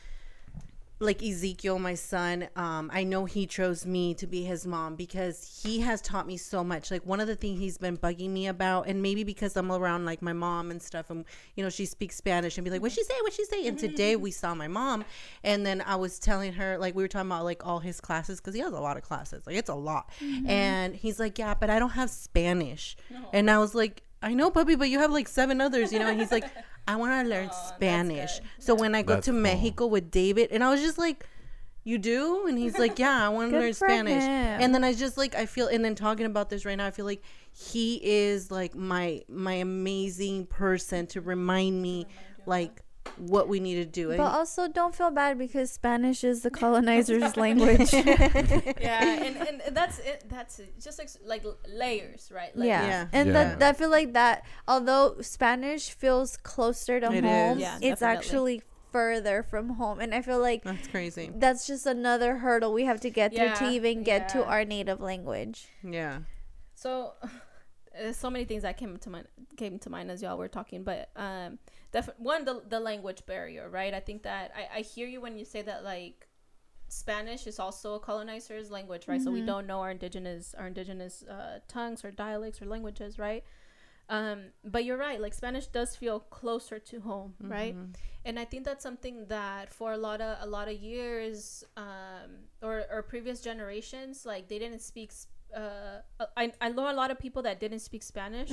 like 0.99 1.23
Ezekiel, 1.23 1.79
my 1.79 1.95
son, 1.95 2.49
um, 2.57 2.91
I 2.93 3.05
know 3.05 3.27
he 3.27 3.47
chose 3.47 3.85
me 3.85 4.15
to 4.15 4.27
be 4.27 4.45
his 4.45 4.67
mom 4.67 4.97
because 4.97 5.61
he 5.63 5.81
has 5.81 6.01
taught 6.01 6.27
me 6.27 6.39
so 6.39 6.65
much. 6.65 6.91
Like 6.91 7.05
one 7.05 7.21
of 7.21 7.27
the 7.27 7.37
things 7.37 7.61
he's 7.61 7.77
been 7.77 7.99
bugging 7.99 8.31
me 8.31 8.47
about, 8.47 8.87
and 8.87 9.03
maybe 9.03 9.23
because 9.23 9.57
I'm 9.59 9.71
around 9.71 10.07
like 10.07 10.23
my 10.23 10.33
mom 10.33 10.71
and 10.71 10.81
stuff, 10.81 11.11
and 11.11 11.27
you 11.55 11.63
know 11.63 11.69
she 11.69 11.85
speaks 11.85 12.17
Spanish 12.17 12.57
and 12.57 12.65
be 12.65 12.71
like, 12.71 12.81
"What 12.81 12.93
she 12.93 13.03
say? 13.05 13.15
What 13.21 13.35
she 13.35 13.45
say?" 13.45 13.67
And 13.67 13.79
today 13.79 14.17
we 14.17 14.31
saw 14.31 14.55
my 14.55 14.69
mom, 14.69 15.05
and 15.45 15.67
then 15.67 15.83
I 15.83 15.97
was 15.97 16.19
telling 16.19 16.55
her 16.55 16.79
like 16.79 16.95
we 16.95 17.03
were 17.03 17.09
talking 17.09 17.31
about 17.31 17.45
like 17.45 17.67
all 17.67 17.81
his 17.81 18.01
classes 18.01 18.41
because 18.41 18.55
he 18.55 18.61
has 18.61 18.73
a 18.73 18.81
lot 18.81 18.97
of 18.97 19.03
classes, 19.03 19.47
like 19.47 19.57
it's 19.57 19.69
a 19.71 19.75
lot, 19.75 20.11
and 20.49 20.95
he's 20.97 21.21
like, 21.21 21.39
"Yeah, 21.39 21.53
but 21.55 21.69
I 21.69 21.79
don't 21.79 21.91
have 21.91 22.09
Spanish," 22.09 22.97
and 23.35 23.51
I 23.51 23.59
was 23.59 23.75
like. 23.75 24.03
I 24.23 24.33
know, 24.33 24.51
puppy, 24.51 24.77
but 24.77 24.89
you 24.89 24.99
have 24.99 25.13
like 25.13 25.29
seven 25.29 25.61
others, 25.61 25.93
you 25.93 25.99
know. 25.99 26.09
And 26.09 26.19
he's 26.19 26.33
like, 26.33 26.47
I 26.89 26.97
want 26.97 27.25
to 27.25 27.29
learn 27.29 27.51
Spanish. 27.53 28.39
good. 28.39 28.49
So 28.59 28.75
when 28.75 28.95
I 28.95 29.03
go 29.03 29.15
That's 29.15 29.27
to 29.27 29.33
cool. 29.33 29.41
Mexico 29.41 29.87
with 29.87 30.11
David, 30.11 30.51
and 30.53 30.63
I 30.63 30.71
was 30.71 30.81
just 30.81 30.99
like, 30.99 31.27
"You 31.85 31.99
do?" 31.99 32.47
And 32.47 32.57
he's 32.59 32.79
like, 32.79 32.99
"Yeah, 32.99 33.27
I 33.27 33.29
want 33.29 33.51
to 33.53 33.59
learn 33.61 33.75
Spanish." 33.75 34.23
him. 34.23 34.61
And 34.63 34.75
then 34.75 34.85
I 34.85 34.93
just 34.95 35.17
like 35.17 35.35
I 35.35 35.47
feel, 35.47 35.67
and 35.69 35.85
then 35.85 35.95
talking 35.95 36.27
about 36.27 36.49
this 36.51 36.65
right 36.65 36.77
now, 36.77 36.87
I 36.87 36.91
feel 36.93 37.05
like 37.07 37.23
he 37.53 38.01
is 38.03 38.51
like 38.51 38.75
my 38.75 39.23
my 39.29 39.55
amazing 39.55 40.47
person 40.47 41.07
to 41.09 41.21
remind 41.21 41.81
me 41.83 42.07
like 42.47 42.83
what 43.17 43.49
we 43.49 43.61
need 43.61 43.77
to 43.77 43.85
do. 43.85 44.17
But 44.17 44.33
also, 44.33 44.69
don't 44.69 44.95
feel 44.95 45.11
bad 45.11 45.39
because 45.39 45.71
Spanish 45.71 46.25
is 46.25 46.43
the 46.43 46.51
colonizer's 46.51 47.37
language. 47.47 47.93
yeah, 47.93 49.23
and, 49.23 49.37
and 49.37 49.63
that's 49.77 49.99
it. 50.01 50.25
That's 50.29 50.59
it. 50.59 50.81
just 50.81 50.99
like 50.99 51.09
like 51.25 51.45
layers, 51.69 52.31
right? 52.35 52.57
Like, 52.57 52.69
yeah. 52.69 52.87
Yeah. 52.87 53.09
and 53.13 53.29
Yeah. 53.29 53.55
That, 53.57 53.63
I 53.63 53.73
feel 53.73 53.91
like 53.91 54.13
that. 54.15 54.45
Although 54.69 55.17
Spanish 55.21 55.91
feels 55.91 56.37
closer 56.37 57.01
to 57.01 57.13
It 57.13 57.25
home. 57.25 57.59
Yeah, 57.59 57.79
it's 57.81 58.01
definitely. 58.01 58.17
actually 58.17 58.63
further 58.93 59.43
from 59.43 59.71
home, 59.71 60.01
and 60.01 60.15
I 60.15 60.23
feel 60.23 60.39
like 60.39 60.63
that's 60.65 60.89
crazy. 60.89 61.31
that's 61.35 61.67
just 61.67 61.85
another 61.85 62.39
hurdle 62.39 62.73
we 62.73 62.85
have 62.85 63.01
to 63.01 63.11
get 63.11 63.35
through 63.35 63.55
to 63.57 63.71
even 63.71 64.03
get 64.03 64.31
to 64.31 64.45
our 64.45 64.65
native 64.65 65.01
language. 65.01 65.69
Yeah. 65.83 66.21
So, 66.75 67.13
there's 67.93 68.17
so 68.17 68.31
many 68.31 68.45
things 68.45 68.63
that 68.63 68.77
came 68.77 68.97
to 68.97 69.11
mind 69.11 69.29
came 69.57 69.79
to 69.81 69.91
mind 69.91 70.11
as 70.11 70.23
y'all 70.23 70.39
were 70.39 70.49
talking, 70.49 70.83
but 70.83 71.11
um, 71.17 71.59
def- 71.97 72.19
one 72.19 72.45
the 72.49 72.55
the 72.75 72.81
language 72.91 73.21
barrier, 73.27 73.65
right? 73.81 73.93
I 74.01 74.03
think 74.09 74.23
that 74.31 74.47
I 74.61 74.79
I 74.79 74.81
hear 74.95 75.07
you 75.13 75.21
when 75.25 75.35
you 75.41 75.45
say 75.55 75.63
that 75.71 75.81
like 75.95 76.29
Spanish 76.89 77.47
is 77.53 77.59
also 77.59 77.89
a 77.95 78.01
colonizer's 78.09 78.71
language, 78.71 79.05
right? 79.09 79.21
So 79.25 79.31
we 79.33 79.41
don't 79.53 79.67
know 79.71 79.81
our 79.85 79.91
indigenous 79.97 80.55
our 80.59 80.67
indigenous 80.73 81.15
uh, 81.37 81.59
tongues 81.77 82.05
or 82.05 82.11
dialects 82.27 82.59
or 82.63 82.67
languages, 82.67 83.19
right? 83.19 83.43
Um, 84.09 84.39
but 84.75 84.85
you're 84.85 85.03
right. 85.09 85.21
Like 85.21 85.35
Spanish 85.35 85.67
does 85.79 85.97
feel 85.97 86.21
closer 86.41 86.79
to 86.91 86.97
home, 87.01 87.35
right? 87.59 87.75
And 88.25 88.39
I 88.39 88.45
think 88.51 88.65
that's 88.69 88.83
something 88.89 89.17
that 89.37 89.65
for 89.79 89.89
a 89.99 90.01
lot 90.09 90.21
of 90.21 90.33
a 90.47 90.49
lot 90.57 90.67
of 90.73 90.77
years, 90.93 91.65
um, 91.77 92.31
or 92.63 92.85
or 92.95 93.03
previous 93.03 93.41
generations, 93.51 94.25
like 94.33 94.43
they 94.51 94.59
didn't 94.65 94.83
speak. 94.93 95.11
Uh, 95.63 95.99
I 96.37 96.45
I 96.61 96.69
know 96.77 96.87
a 96.91 96.97
lot 97.03 97.11
of 97.11 97.19
people 97.19 97.43
that 97.49 97.57
didn't 97.65 97.81
speak 97.89 98.03
Spanish 98.03 98.51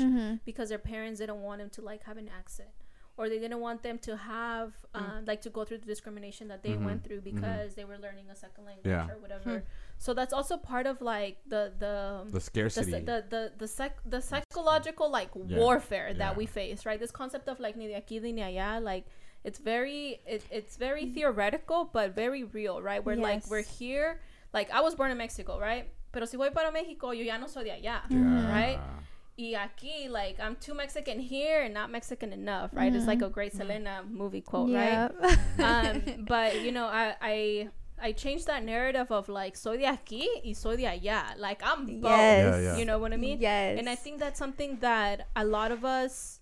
because 0.50 0.68
their 0.70 0.84
parents 0.94 1.20
didn't 1.22 1.42
want 1.48 1.58
them 1.62 1.70
to 1.78 1.82
like 1.92 2.02
have 2.10 2.18
an 2.18 2.30
accent, 2.42 2.70
or 3.16 3.30
they 3.30 3.38
didn't 3.38 3.60
want 3.60 3.84
them 3.84 4.00
to 4.00 4.18
have 4.18 4.74
um, 4.96 5.24
like 5.28 5.42
to 5.42 5.50
go 5.50 5.64
through 5.64 5.78
the 5.78 5.86
discrimination 5.86 6.48
that 6.48 6.64
they 6.64 6.70
mm-hmm. 6.70 6.86
went 6.86 7.04
through 7.04 7.22
mm-hmm. 7.22 7.36
because 7.36 7.76
they 7.76 7.86
were 7.86 7.98
learning 7.98 8.26
a 8.32 8.36
second 8.36 8.66
language 8.66 8.88
Yeah. 8.88 9.08
or 9.10 9.20
whatever. 9.20 9.60
Hmm. 9.60 9.66
So 10.00 10.14
that's 10.14 10.34
also 10.34 10.58
part 10.58 10.88
of 10.88 11.02
like 11.02 11.38
the 11.48 11.74
the 11.78 12.24
the 12.26 12.32
the 12.34 12.42
scarcity. 12.42 12.92
the 12.92 13.00
the 13.00 13.24
the, 13.30 13.52
the, 13.60 13.68
psych- 13.68 14.04
the 14.06 14.22
psychological 14.22 15.12
like 15.12 15.30
Yeah. 15.36 15.60
warfare 15.60 16.14
that 16.14 16.32
Yeah. 16.32 16.38
we 16.38 16.46
face, 16.48 16.86
right? 16.86 17.00
This 17.00 17.12
concept 17.12 17.48
of 17.48 17.60
like 17.60 17.76
ni 17.78 17.88
de 17.88 17.94
aquí 17.94 18.20
ni 18.22 18.42
allá, 18.42 18.82
like 18.82 19.06
it's 19.44 19.60
very 19.60 20.22
it, 20.26 20.44
it's 20.50 20.78
very 20.78 21.06
mm-hmm. 21.06 21.14
theoretical 21.14 21.86
but 21.94 22.16
very 22.16 22.44
real, 22.44 22.82
right? 22.82 23.04
We're 23.06 23.16
like 23.16 23.48
we're 23.48 23.62
here. 23.62 24.22
Like 24.54 24.72
I 24.72 24.82
was 24.82 24.96
born 24.96 25.12
in 25.12 25.18
Mexico, 25.18 25.60
right? 25.60 25.86
Pero 26.12 26.26
si 26.26 26.38
voy 26.38 26.50
para 26.50 26.72
México, 26.72 27.14
yo 27.16 27.24
ya 27.24 27.38
no 27.38 27.48
soy 27.48 27.64
de 27.64 27.72
allá, 27.72 28.02
Yeah. 28.10 28.52
right? 28.52 28.80
Y 29.38 29.56
aquí, 29.56 30.10
like 30.10 30.40
I'm 30.40 30.56
too 30.58 30.76
Mexican 30.76 31.20
here 31.20 31.64
and 31.64 31.74
not 31.74 31.90
Mexican 31.90 32.32
enough, 32.34 32.70
right? 32.74 32.94
It's 32.94 33.08
like 33.08 33.24
a 33.24 33.30
great 33.30 33.54
Selena 33.54 34.04
movie 34.08 34.42
quote, 34.42 34.70
right? 34.70 35.10
um, 35.60 36.26
but 36.28 36.62
you 36.62 36.72
know, 36.72 36.86
I, 36.86 37.16
I 37.20 37.70
I 38.00 38.12
changed 38.12 38.48
that 38.48 38.64
narrative 38.64 39.12
of 39.12 39.30
like 39.30 39.56
soy 39.56 39.78
de 39.78 39.86
aquí 39.86 40.28
y 40.46 40.54
soy 40.54 40.76
de 40.76 40.84
allá. 40.84 41.38
Like 41.38 41.62
I'm 41.64 41.86
both. 42.02 42.12
Yes. 42.12 42.56
Yeah, 42.56 42.60
yeah. 42.60 42.78
You 42.78 42.86
know 42.86 43.00
what 43.00 43.14
I 43.14 43.18
mean? 43.18 43.40
Yes. 43.40 43.80
And 43.80 43.90
I 43.90 43.96
think 43.96 44.20
that's 44.20 44.38
something 44.38 44.78
that 44.82 45.28
a 45.36 45.46
lot 45.46 45.72
of 45.72 45.84
us, 45.84 46.42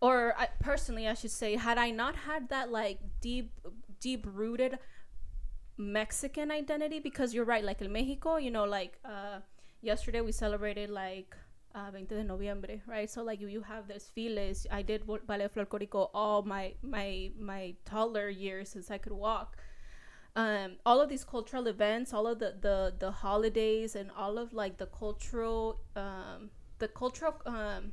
or 0.00 0.34
I, 0.38 0.48
personally, 0.60 1.08
I 1.08 1.14
should 1.14 1.32
say, 1.32 1.56
had 1.56 1.76
I 1.76 1.90
not 1.90 2.16
had 2.16 2.48
that 2.50 2.70
like 2.70 2.98
deep, 3.20 3.52
deep 4.00 4.26
rooted 4.32 4.78
Mexican 5.76 6.50
identity, 6.50 7.00
because 7.00 7.34
you're 7.34 7.44
right, 7.44 7.64
like 7.64 7.82
in 7.82 7.92
Mexico, 7.92 8.36
you 8.36 8.50
know, 8.50 8.64
like 8.64 8.98
uh, 9.04 9.40
yesterday 9.80 10.20
we 10.20 10.32
celebrated 10.32 10.88
like 10.88 11.36
uh, 11.74 11.90
20 11.90 12.06
de 12.06 12.22
noviembre, 12.24 12.80
right? 12.86 13.10
So 13.10 13.22
like 13.22 13.40
you, 13.40 13.48
you 13.48 13.62
have 13.62 13.88
desfiles. 13.88 14.66
I 14.70 14.82
did 14.82 15.06
bo- 15.06 15.20
ballet 15.26 15.48
folklorico 15.48 16.10
all 16.14 16.42
my 16.42 16.74
my 16.82 17.30
my 17.38 17.74
toddler 17.84 18.28
years 18.28 18.68
since 18.70 18.90
I 18.90 18.98
could 18.98 19.12
walk. 19.12 19.56
Um, 20.34 20.76
all 20.86 21.00
of 21.00 21.08
these 21.10 21.24
cultural 21.24 21.66
events, 21.66 22.12
all 22.14 22.26
of 22.26 22.38
the 22.38 22.54
the 22.60 22.94
the 22.98 23.10
holidays, 23.10 23.94
and 23.96 24.10
all 24.16 24.38
of 24.38 24.52
like 24.52 24.78
the 24.78 24.86
cultural 24.86 25.80
um, 25.96 26.50
the 26.78 26.88
cultural 26.88 27.34
um, 27.46 27.92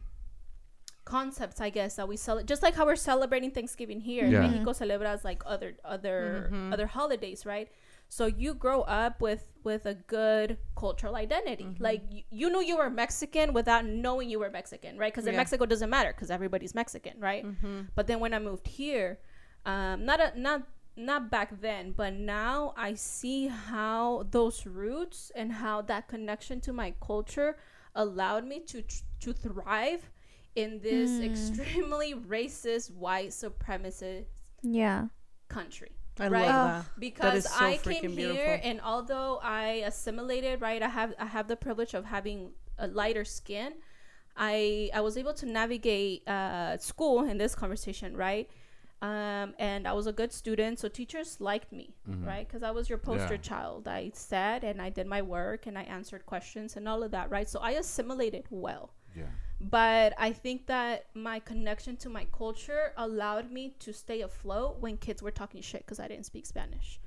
concepts, 1.06 1.60
I 1.60 1.70
guess 1.70 1.96
that 1.96 2.08
we 2.08 2.18
celebrate. 2.18 2.48
Just 2.48 2.62
like 2.64 2.76
how 2.76 2.86
we're 2.86 2.96
celebrating 2.96 3.52
Thanksgiving 3.52 4.00
here, 4.02 4.26
Yeah. 4.26 4.42
Mexico 4.42 4.72
celebras 4.74 5.24
like 5.24 5.42
other 5.46 5.74
other 5.84 6.50
other 6.74 6.88
holidays, 6.88 7.46
right? 7.46 7.70
So 8.10 8.26
you 8.26 8.56
grow 8.56 8.82
up 8.82 9.22
with 9.22 9.46
with 9.64 9.86
a 9.86 9.94
good 9.94 10.58
cultural 10.76 11.16
identity. 11.16 11.66
Mm-hmm. 11.66 11.84
Like 11.84 12.02
you, 12.10 12.24
you 12.32 12.50
knew 12.50 12.62
you 12.62 12.78
were 12.78 12.90
Mexican 12.90 13.54
without 13.54 13.86
knowing 13.86 14.30
you 14.30 14.40
were 14.40 14.50
Mexican, 14.50 14.98
right? 14.98 15.14
Because 15.14 15.28
in 15.28 15.34
Yeah. 15.34 15.40
Mexico 15.40 15.64
it 15.66 15.70
doesn't 15.70 15.90
matter 15.90 16.12
because 16.12 16.32
everybody's 16.32 16.74
Mexican, 16.74 17.20
right? 17.20 17.46
Mm-hmm. 17.46 17.82
But 17.94 18.08
then 18.08 18.20
when 18.20 18.34
I 18.34 18.40
moved 18.40 18.68
here, 18.68 19.20
um, 19.66 20.06
not 20.06 20.20
a, 20.20 20.34
not 20.40 20.64
not 20.98 21.30
back 21.30 21.62
then, 21.62 21.94
but 21.96 22.14
now 22.14 22.74
I 22.76 22.96
see 22.96 23.48
how 23.48 24.26
those 24.32 24.66
roots 24.66 25.32
and 25.36 25.52
how 25.52 25.82
that 25.84 26.08
connection 26.08 26.60
to 26.62 26.74
my 26.74 26.96
culture 27.00 27.58
allowed 27.94 28.44
me 28.44 28.60
to 28.72 28.84
to 29.20 29.34
thrive 29.34 30.10
in 30.56 30.80
this 30.82 31.12
mm. 31.12 31.26
extremely 31.30 32.14
racist 32.36 32.92
white 32.92 33.30
supremacist 33.30 34.26
yeah. 34.64 35.08
country. 35.48 35.92
I 36.20 36.28
right? 36.28 36.48
love 36.48 36.86
that. 36.86 36.86
because 37.00 37.46
is 37.46 37.52
so 37.52 37.66
I 37.66 37.78
came 37.78 38.04
freaking 38.04 38.18
here 38.18 38.28
beautiful. 38.34 38.60
and 38.64 38.82
although 38.82 39.40
I 39.42 39.84
assimilated, 39.86 40.62
right, 40.62 40.82
I 40.84 40.90
have 40.90 41.14
I 41.20 41.26
have 41.26 41.48
the 41.48 41.56
privilege 41.56 41.94
of 41.94 42.06
having 42.06 42.52
a 42.78 42.88
lighter 42.88 43.26
skin. 43.26 43.74
I 44.36 44.90
I 44.94 45.02
was 45.02 45.18
able 45.18 45.34
to 45.36 45.46
navigate 45.46 46.28
uh, 46.28 46.78
school 46.78 47.24
in 47.24 47.38
this 47.38 47.56
conversation, 47.56 48.16
right? 48.16 48.50
Um, 49.02 49.54
and 49.58 49.88
I 49.88 49.94
was 49.94 50.08
a 50.08 50.12
good 50.12 50.34
student, 50.34 50.78
so 50.80 50.90
teachers 50.90 51.40
liked 51.40 51.72
me, 51.72 51.96
right? 52.26 52.46
Because 52.46 52.64
I 52.64 52.72
was 52.72 52.90
your 52.90 52.98
poster 52.98 53.36
Yeah. 53.36 53.50
child. 53.50 53.88
I 53.88 54.12
sat 54.14 54.66
and 54.66 54.82
I 54.82 54.90
did 54.90 55.08
my 55.08 55.22
work 55.22 55.68
and 55.68 55.78
I 55.78 55.84
answered 55.84 56.26
questions 56.26 56.76
and 56.76 56.86
all 56.88 57.02
of 57.04 57.12
that, 57.12 57.30
right? 57.30 57.48
So 57.48 57.60
I 57.62 57.72
assimilated 57.72 58.46
well. 58.50 58.92
Yeah. 59.16 59.32
But 59.62 60.14
I 60.18 60.32
think 60.32 60.68
that 60.68 61.06
my 61.14 61.40
connection 61.40 61.98
to 61.98 62.10
my 62.10 62.26
culture 62.38 62.94
allowed 62.98 63.52
me 63.52 63.76
to 63.80 63.94
stay 63.94 64.22
afloat 64.22 64.78
when 64.80 64.98
kids 64.98 65.22
were 65.22 65.32
talking 65.32 65.62
shit 65.62 65.86
because 65.86 66.00
I 66.00 66.08
didn't 66.08 66.26
speak 66.26 66.46
Spanish. 66.46 67.00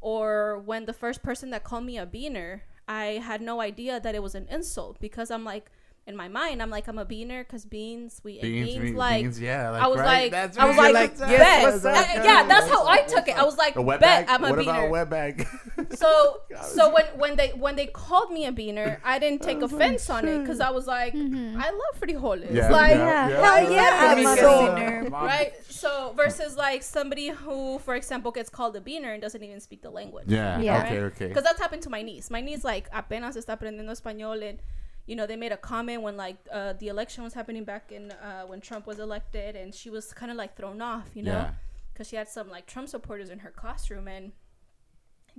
Or 0.00 0.58
when 0.64 0.86
the 0.86 0.92
first 0.92 1.22
person 1.22 1.50
that 1.50 1.62
called 1.62 1.84
me 1.84 1.98
a 1.98 2.06
beaner, 2.06 2.60
I 2.88 3.20
had 3.24 3.40
no 3.40 3.60
idea 3.60 4.00
that 4.00 4.14
it 4.14 4.22
was 4.22 4.34
an 4.34 4.46
insult 4.50 4.98
because 5.00 5.30
I'm 5.30 5.44
like, 5.44 5.70
in 6.06 6.16
my 6.16 6.26
mind, 6.26 6.62
I'm 6.62 6.70
like, 6.70 6.88
I'm 6.88 6.98
a 6.98 7.04
beaner 7.04 7.40
because 7.46 7.64
beans, 7.64 8.20
we 8.24 8.32
eat 8.34 8.42
Beans, 8.42 8.68
beans, 8.70 8.80
beans, 8.82 8.96
like. 8.96 9.22
beans, 9.22 9.40
yeah. 9.40 9.70
I 9.70 9.86
was 9.86 9.98
right? 10.00 10.22
like, 10.22 10.32
That's 10.32 10.58
I 10.58 10.64
was 10.66 10.76
like, 10.76 10.94
bet. 11.18 11.30
yes, 11.30 11.84
Uh, 11.84 11.90
yeah, 12.24 12.46
that's 12.48 12.68
how 12.68 12.86
I 12.88 13.02
took 13.02 13.28
it. 13.28 13.36
I 13.38 13.44
was 13.44 13.56
like, 13.58 13.74
bet? 14.00 14.24
I'm 14.28 14.42
a 14.42 14.50
what 14.50 14.58
beaner. 14.58 14.62
about 14.62 14.84
a 14.86 14.90
wet 14.90 15.10
bag? 15.10 15.46
So 15.96 16.40
so 16.62 16.92
when 16.94 17.04
when 17.18 17.36
they 17.36 17.48
when 17.48 17.74
they 17.76 17.86
called 17.86 18.30
me 18.30 18.46
a 18.46 18.52
beaner, 18.52 18.98
I 19.04 19.18
didn't 19.18 19.42
take 19.48 19.60
offense 19.60 20.08
on 20.08 20.26
it 20.28 20.38
because 20.40 20.60
I 20.60 20.70
was 20.70 20.86
like, 20.86 21.14
I 21.14 21.70
love 21.70 21.94
frijoles. 22.00 22.46
Yeah, 22.52 22.70
like 22.70 22.92
Yeah, 22.96 23.28
yeah. 23.28 23.42
hell 23.44 23.72
yeah, 23.72 23.98
I'm 24.10 24.18
a 24.26 24.36
beaner. 24.36 25.10
right. 25.10 25.52
So 25.68 26.12
versus 26.16 26.56
like 26.56 26.82
somebody 26.82 27.28
who, 27.28 27.78
for 27.80 27.94
example, 27.96 28.30
gets 28.30 28.48
called 28.50 28.76
a 28.76 28.80
beaner 28.80 29.12
and 29.12 29.20
doesn't 29.20 29.42
even 29.42 29.60
speak 29.60 29.82
the 29.82 29.90
language. 29.90 30.26
Yeah. 30.28 30.60
Yeah. 30.60 30.84
Okay. 30.84 30.98
Okay. 31.00 31.26
Because 31.28 31.42
that's 31.44 31.60
happened 31.60 31.82
to 31.82 31.90
my 31.90 32.02
niece. 32.02 32.30
My 32.30 32.40
niece 32.40 32.62
like 32.64 32.88
apenas 32.92 33.36
está 33.36 33.58
aprendiendo 33.58 33.90
español 33.90 34.40
and 34.48 34.58
you 35.06 35.16
know 35.16 35.26
they 35.26 35.36
made 35.36 35.50
a 35.50 35.56
comment 35.56 36.02
when 36.02 36.16
like 36.16 36.36
uh, 36.52 36.74
the 36.74 36.86
election 36.88 37.24
was 37.24 37.34
happening 37.34 37.64
back 37.64 37.90
in 37.90 38.12
uh, 38.12 38.42
when 38.46 38.60
Trump 38.60 38.86
was 38.86 39.00
elected 39.00 39.56
and 39.56 39.74
she 39.74 39.90
was 39.90 40.12
kind 40.12 40.30
of 40.30 40.36
like 40.36 40.56
thrown 40.56 40.80
off, 40.80 41.08
you 41.14 41.22
know, 41.24 41.32
Yeah. 41.32 41.50
because 41.92 42.06
she 42.08 42.14
had 42.14 42.28
some 42.28 42.48
like 42.48 42.66
Trump 42.66 42.88
supporters 42.88 43.28
in 43.28 43.40
her 43.40 43.50
classroom 43.50 44.06
and 44.06 44.16
and 44.16 44.32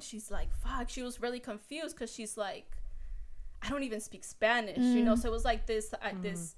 she's 0.02 0.30
like 0.32 0.50
fuck 0.64 0.90
she 0.90 1.02
was 1.04 1.22
really 1.22 1.40
confused 1.40 1.96
because 1.96 2.12
she's 2.14 2.38
like 2.38 2.66
I 3.64 3.70
don't 3.70 3.84
even 3.84 4.02
speak 4.02 4.24
Spanish, 4.24 4.78
you 4.80 5.04
know, 5.04 5.16
so 5.16 5.30
it 5.30 5.32
was 5.32 5.46
like 5.46 5.68
this 5.68 5.94
uh, 5.94 5.98
this 6.22 6.56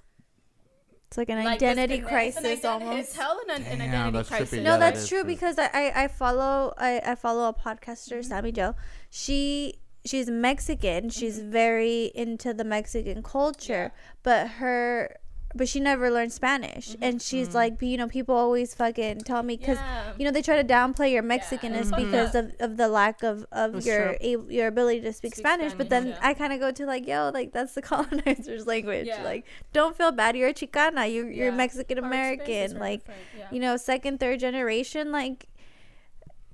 It's 1.07 1.17
like 1.17 1.29
an 1.29 1.43
like 1.43 1.61
identity 1.61 1.97
disconnect- 1.99 2.27
it's 2.27 2.37
an 2.37 2.43
crisis 2.43 2.59
identi- 2.65 2.71
almost. 2.71 2.99
It's 2.99 3.15
hell 3.17 3.39
an, 3.43 3.61
an 3.61 3.81
identity 3.81 4.11
that's 4.13 4.29
trippy. 4.29 4.37
crisis. 4.37 4.53
Yeah, 4.53 4.63
No, 4.63 4.71
that 4.79 4.93
that's 4.95 5.07
true 5.09 5.19
true. 5.23 5.27
because 5.27 5.59
I, 5.59 5.69
I, 5.73 6.03
I 6.03 6.07
follow 6.07 6.73
I, 6.77 7.01
I 7.05 7.15
follow 7.15 7.49
a 7.49 7.53
podcaster, 7.53 8.19
Mm-hmm. 8.19 8.21
Sammy 8.29 8.51
Joe. 8.53 8.75
She 9.09 9.75
she's 10.05 10.29
Mexican. 10.29 11.09
She's 11.09 11.39
Mm-hmm. 11.39 11.51
very 11.51 12.11
into 12.15 12.53
the 12.53 12.63
Mexican 12.63 13.21
culture, 13.21 13.91
but 14.23 14.47
her 14.61 15.17
but 15.55 15.67
she 15.69 15.79
never 15.79 16.09
learned 16.09 16.33
Spanish, 16.33 16.95
and 17.01 17.21
she's 17.21 17.53
like, 17.53 17.81
you 17.81 17.97
know, 17.97 18.07
people 18.07 18.35
always 18.35 18.73
fucking 18.73 19.19
tell 19.19 19.43
me 19.43 19.57
because 19.57 19.77
Mm-hmm. 19.77 19.87
Yeah. 20.07 20.13
you 20.17 20.25
know 20.25 20.31
they 20.31 20.41
try 20.41 20.61
to 20.61 20.67
downplay 20.67 21.11
your 21.11 21.23
Mexicanness 21.23 21.81
it's 21.81 21.89
fucked 21.89 22.03
because 22.03 22.35
up. 22.35 22.45
of, 22.45 22.71
of 22.71 22.77
the 22.77 22.87
lack 22.87 23.23
of, 23.23 23.45
of 23.51 23.73
That's 23.73 23.85
your 23.85 24.17
a, 24.21 24.37
your 24.49 24.67
ability 24.67 25.01
to 25.01 25.13
speak, 25.13 25.35
Speak 25.35 25.45
Spanish. 25.45 25.73
But 25.73 25.89
then 25.89 26.07
yeah. 26.07 26.19
I 26.21 26.33
kind 26.33 26.53
of 26.53 26.59
go 26.59 26.71
to 26.71 26.85
like, 26.85 27.07
yo, 27.07 27.31
like 27.33 27.51
that's 27.53 27.73
the 27.73 27.81
colonizer's 27.91 28.65
language. 28.67 29.07
Yeah. 29.07 29.23
Like, 29.23 29.45
don't 29.73 29.95
feel 29.95 30.11
bad. 30.11 30.35
You're 30.35 30.49
a 30.49 30.53
Chicana. 30.53 31.11
You 31.11 31.25
you're 31.27 31.49
Yeah. 31.49 31.51
Mexican 31.51 31.97
American. 31.97 32.77
Like 32.79 33.01
yeah. 33.37 33.47
you 33.51 33.59
know, 33.59 33.77
second, 33.77 34.19
third 34.19 34.39
generation, 34.39 35.11
like 35.11 35.47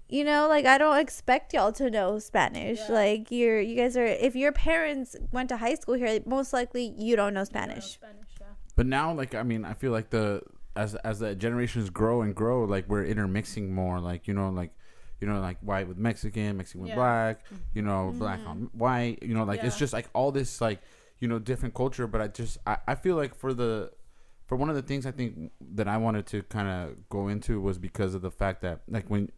you 0.08 0.24
know, 0.24 0.48
like 0.48 0.66
I 0.66 0.78
don't 0.78 0.98
expect 0.98 1.54
y'all 1.54 1.72
to 1.74 1.90
know 1.90 2.18
Spanish. 2.20 2.80
Yeah. 2.80 2.96
Like 2.96 3.32
you're 3.32 3.60
you 3.62 3.76
guys 3.76 3.96
are 3.96 4.06
if 4.06 4.36
your 4.36 4.52
parents 4.52 5.16
went 5.32 5.50
to 5.50 5.58
high 5.58 5.76
school 5.76 5.96
here, 5.96 6.20
most 6.26 6.52
likely 6.52 6.94
you 6.98 7.16
don't 7.16 7.34
know 7.34 7.42
I 7.42 7.44
don't 7.44 7.68
know 7.68 7.80
Spanish. 7.80 8.00
Yeah. 8.80 8.84
But 8.84 8.88
now, 8.88 9.14
like, 9.14 9.36
I 9.36 9.44
mean, 9.44 9.66
I 9.66 9.74
feel 9.74 9.92
like 9.92 10.10
the 10.10 10.42
as 10.76 10.96
as 10.96 11.20
the 11.20 11.36
generations 11.36 11.90
grow 11.90 12.22
and 12.22 12.34
grow, 12.34 12.64
like 12.64 12.88
we're 12.88 13.04
intermixing 13.04 13.74
more. 13.74 14.00
Like, 14.00 14.28
you 14.28 14.34
know, 14.34 14.50
like 14.50 14.72
you 15.20 15.28
know, 15.28 15.40
like 15.42 15.58
white 15.60 15.88
with 15.88 15.98
Mexican, 15.98 16.58
Mexican 16.58 16.84
with 16.84 16.96
black, 16.96 17.46
mm-hmm. 17.46 17.56
you 17.74 17.82
know, 17.82 18.14
black 18.16 18.40
on 18.48 18.58
mm-hmm. 18.58 18.78
white. 18.78 19.22
You 19.22 19.34
know, 19.34 19.44
like 19.44 19.64
it's 19.64 19.78
just 19.78 19.92
like 19.92 20.10
all 20.14 20.32
this 20.32 20.62
like 20.62 20.80
you 21.20 21.28
know 21.28 21.40
different 21.40 21.74
culture. 21.76 22.08
But 22.08 22.22
I 22.22 22.28
just 22.30 22.58
I, 22.66 22.78
I 22.88 22.96
feel 22.96 23.16
like 23.16 23.36
for 23.36 23.54
the 23.54 23.92
for 24.48 24.56
one 24.56 24.70
of 24.70 24.76
the 24.76 24.82
things 24.82 25.06
I 25.06 25.12
think 25.12 25.52
that 25.76 25.88
I 25.88 25.98
wanted 25.98 26.26
to 26.28 26.44
kind 26.44 26.68
of 26.68 27.10
go 27.10 27.28
into 27.28 27.60
was 27.60 27.78
because 27.78 28.16
of 28.16 28.22
the 28.22 28.32
fact 28.32 28.62
that 28.62 28.82
like 28.88 29.08
when 29.10 29.30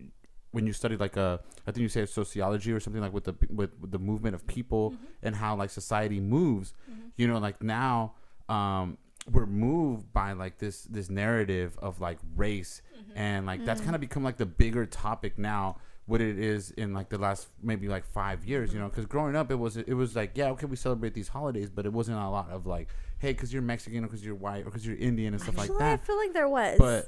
when 0.52 0.68
you 0.68 0.74
study 0.74 0.98
like 0.98 1.18
a 1.18 1.40
I 1.66 1.72
think 1.72 1.82
you 1.82 1.90
say 1.90 2.06
sociology 2.06 2.72
or 2.72 2.80
something 2.80 3.02
like 3.02 3.14
with 3.14 3.24
the 3.24 3.36
with, 3.50 3.72
with 3.80 3.92
the 3.92 4.00
movement 4.00 4.36
of 4.36 4.46
people 4.46 4.92
mm-hmm. 4.92 5.04
and 5.24 5.36
how 5.36 5.56
like 5.56 5.72
society 5.72 6.20
moves, 6.20 6.74
you 7.18 7.28
know, 7.28 7.40
like 7.40 7.64
now 7.64 8.14
um 8.48 8.98
we're 9.30 9.46
moved 9.46 10.12
by 10.14 10.34
like 10.34 10.58
this 10.58 10.84
this 10.84 11.10
narrative 11.10 11.78
of 11.80 12.02
like 12.02 12.20
race. 12.36 12.82
Mm-hmm. 12.94 13.18
And 13.18 13.46
like 13.46 13.66
that's 13.66 13.82
mm. 13.82 13.86
kind 13.86 13.96
of 13.96 14.02
become 14.02 14.24
like 14.24 14.38
the 14.38 14.46
bigger 14.46 14.86
topic 14.86 15.38
now 15.38 15.78
what 16.08 16.20
it 16.20 16.40
is 16.40 16.72
in 16.72 16.94
like 16.94 17.10
the 17.10 17.18
last 17.18 17.48
maybe 17.62 17.88
like 17.88 18.04
five 18.04 18.44
years 18.44 18.74
you 18.74 18.80
know? 18.80 18.86
Mm-hmm. 18.86 18.92
Because 18.92 19.06
growing 19.06 19.36
up 19.36 19.52
it 19.52 19.56
was 19.56 19.78
it 19.78 19.94
was 19.94 20.16
like 20.16 20.32
yeah 20.36 20.50
okay 20.50 20.66
we 20.66 20.76
celebrate 20.76 21.14
these 21.14 21.28
holidays 21.28 21.70
but 21.70 21.86
it 21.86 21.94
wasn't 21.94 22.18
a 22.18 22.30
lot 22.30 22.50
of 22.50 22.66
like 22.66 22.90
hey 23.20 23.32
because 23.34 23.54
you're 23.54 23.62
mexican 23.62 24.04
or 24.04 24.08
because 24.08 24.26
you're 24.26 24.36
white 24.36 24.62
or 24.62 24.66
because 24.66 24.86
you're 24.86 24.98
indian 24.98 25.34
and 25.34 25.42
stuff 25.42 25.58
like 25.58 25.70
that 25.78 26.02
I 26.02 26.04
feel 26.04 26.18
like 26.18 26.34
there 26.34 26.50
was. 26.50 26.78
but 26.80 27.08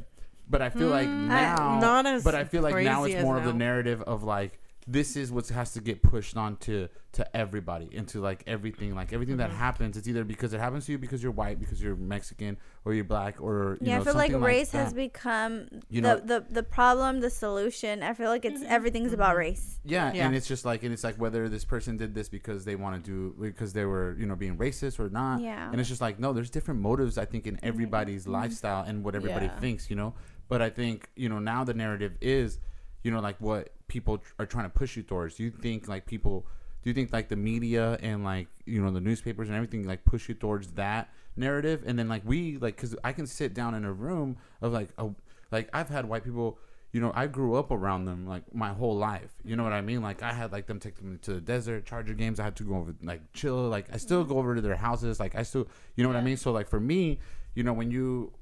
but 0.50 0.62
I 0.62 0.70
feel 0.70 0.90
like 0.90 1.08
Mm, 1.08 1.28
now, 1.28 1.80
not 1.80 2.06
as 2.06 2.24
but 2.24 2.36
I 2.36 2.44
feel 2.44 2.62
like 2.62 2.84
now 2.84 3.06
it's 3.06 3.16
as 3.16 3.24
more 3.24 3.38
of 3.38 3.46
the 3.46 3.54
narrative 3.54 4.02
of 4.04 4.24
like 4.24 4.60
this 4.88 5.16
is 5.16 5.32
what 5.32 5.48
has 5.50 5.72
to 5.74 5.82
get 5.82 6.02
pushed 6.04 6.36
on 6.36 6.58
to 6.58 6.90
to 7.14 7.38
everybody 7.38 7.88
into 7.92 8.20
like 8.20 8.44
everything 8.48 8.96
like 8.96 9.14
everything 9.14 9.34
Mm-hmm. 9.38 9.50
that 9.50 9.52
happens 9.52 9.96
it's 9.98 10.08
either 10.08 10.24
because 10.24 10.54
it 10.54 10.60
happens 10.60 10.86
to 10.88 10.92
you 10.92 10.98
because 10.98 11.22
you're 11.24 11.32
white 11.32 11.60
because 11.60 11.82
you're 11.82 11.96
Mexican 11.96 12.58
or 12.86 12.94
you're 12.94 13.04
black 13.04 13.40
or 13.42 13.78
you 13.80 13.88
yeah, 13.88 13.96
know, 13.96 14.02
I 14.02 14.04
feel 14.06 14.14
like 14.16 14.32
something 14.32 14.46
race 14.46 14.72
has 14.72 14.94
become 14.94 15.68
You 15.90 16.02
the, 16.02 16.08
know- 16.08 16.20
the 16.20 16.46
the 16.50 16.64
problem, 16.64 17.22
the 17.22 17.30
solution. 17.30 18.04
I 18.04 18.14
feel 18.14 18.30
like 18.30 18.46
it's 18.46 18.62
mm-hmm. 18.62 18.72
everything's 18.72 19.14
about 19.14 19.30
mm-hmm. 19.32 19.38
race. 19.40 19.80
yeah, 19.86 20.12
Yeah. 20.14 20.26
and 20.26 20.36
it's 20.36 20.48
just 20.48 20.66
like 20.66 20.84
and 20.84 20.92
it's 20.92 21.04
like 21.04 21.16
whether 21.16 21.48
this 21.50 21.66
person 21.66 21.98
did 21.98 22.14
this 22.16 22.28
because 22.30 22.66
they 22.66 22.76
want 22.76 23.04
to 23.04 23.12
do 23.12 23.36
because 23.40 23.74
they 23.74 23.86
were 23.86 24.16
you 24.20 24.26
know 24.26 24.36
being 24.36 24.58
racist 24.58 25.00
or 25.00 25.10
not 25.10 25.40
Yeah. 25.42 25.70
and 25.72 25.80
it's 25.80 25.90
just 25.90 26.02
like 26.02 26.20
no 26.20 26.34
there's 26.34 26.50
different 26.50 26.80
motives 26.82 27.18
I 27.18 27.26
think 27.26 27.48
in 27.48 27.56
mm-hmm. 27.56 27.66
everybody's 27.68 28.28
lifestyle 28.28 28.84
and 28.84 29.04
what 29.04 29.16
everybody 29.16 29.46
Yeah. 29.46 29.60
thinks 29.60 29.90
you 29.90 29.96
know 29.96 30.14
but 30.50 30.62
I 30.62 30.70
think 30.70 31.10
you 31.16 31.30
know 31.30 31.40
now 31.40 31.64
the 31.64 31.74
narrative 31.74 32.18
is 32.22 32.60
you 33.04 33.12
know 33.12 33.20
like 33.20 33.40
what 33.40 33.70
people 33.94 34.24
are 34.40 34.46
trying 34.48 34.66
to 34.66 34.70
push 34.70 34.98
you 34.98 35.04
towards? 35.04 35.36
Do 35.36 35.44
you 35.44 35.52
think 35.52 35.88
like 35.88 36.06
people 36.06 36.46
do 36.84 36.90
you 36.90 36.94
think 36.94 37.14
like 37.14 37.30
the 37.30 37.36
media 37.36 37.98
and 38.02 38.24
like 38.26 38.48
you 38.66 38.82
know 38.84 38.92
the 38.92 39.00
newspapers 39.00 39.48
and 39.48 39.56
everything 39.56 39.88
like 39.88 40.04
push 40.04 40.28
you 40.28 40.36
towards 40.36 40.72
that 40.72 41.10
narrative? 41.38 41.84
And 41.86 41.98
then 41.98 42.10
like 42.10 42.24
we 42.26 42.58
like 42.58 42.76
because 42.76 42.96
i 43.04 43.14
can 43.14 43.28
sit 43.28 43.54
down 43.54 43.76
in 43.76 43.86
a 43.86 43.94
room 43.94 44.38
of 44.62 44.74
like 44.74 44.90
a, 44.98 45.10
like 45.52 45.70
i've 45.74 45.90
had 45.90 46.06
white 46.06 46.24
people 46.24 46.58
you 46.92 47.00
know 47.00 47.12
i 47.16 47.26
grew 47.28 47.56
up 47.56 47.72
around 47.72 48.06
them 48.06 48.28
like 48.28 48.54
my 48.54 48.74
whole 48.74 48.98
life. 48.98 49.32
You 49.46 49.56
know 49.56 49.64
what 49.64 49.74
i 49.74 49.82
mean? 49.82 50.02
Like 50.02 50.24
i 50.24 50.34
had 50.34 50.52
like 50.52 50.66
them 50.66 50.80
take 50.80 50.96
them 50.96 51.20
to 51.22 51.36
the 51.36 51.42
desert 51.42 51.86
charger 51.86 52.16
games. 52.16 52.40
I 52.40 52.44
had 52.46 52.56
to 52.58 52.64
go 52.64 52.76
over 52.76 52.96
like 53.04 53.22
chill. 53.34 53.70
Like 53.70 53.94
i 53.94 53.98
still 53.98 54.24
go 54.24 54.40
over 54.40 54.56
to 54.56 54.62
their 54.62 54.76
houses. 54.76 55.20
Like 55.20 55.36
i 55.36 55.44
still 55.44 55.68
you 55.96 56.04
know 56.04 56.10
what 56.10 56.18
i 56.18 56.22
mean? 56.22 56.38
So 56.38 56.52
like 56.52 56.68
for 56.68 56.80
me 56.80 57.20
you 57.54 57.64
know 57.64 57.74
when 57.74 57.92
you 57.92 58.34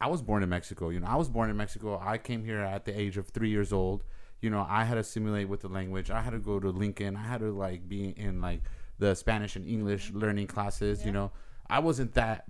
I 0.00 0.08
was 0.08 0.22
born 0.22 0.42
in 0.42 0.48
Mexico. 0.48 0.88
You 0.88 1.00
know, 1.00 1.06
I 1.06 1.16
was 1.16 1.28
born 1.28 1.50
in 1.50 1.56
Mexico. 1.58 2.00
I 2.02 2.16
came 2.16 2.42
here 2.42 2.60
at 2.60 2.86
the 2.86 2.98
age 2.98 3.18
of 3.18 3.28
three 3.28 3.50
years 3.50 3.70
old. 3.70 4.02
You 4.44 4.50
know, 4.50 4.66
I 4.68 4.84
had 4.84 4.96
to 4.96 5.04
simulate 5.04 5.48
with 5.48 5.60
the 5.62 5.68
language. 5.78 6.10
I 6.10 6.20
had 6.20 6.32
to 6.38 6.38
go 6.50 6.60
to 6.60 6.68
Lincoln. 6.68 7.16
I 7.16 7.22
had 7.32 7.40
to 7.40 7.50
like 7.66 7.88
be 7.88 8.10
in 8.26 8.40
like 8.48 8.62
the 8.98 9.14
Spanish 9.14 9.56
and 9.56 9.64
English 9.66 10.12
learning 10.12 10.48
classes. 10.48 11.04
You 11.06 11.12
know, 11.12 11.32
I 11.68 11.78
wasn't 11.78 12.12
that 12.14 12.44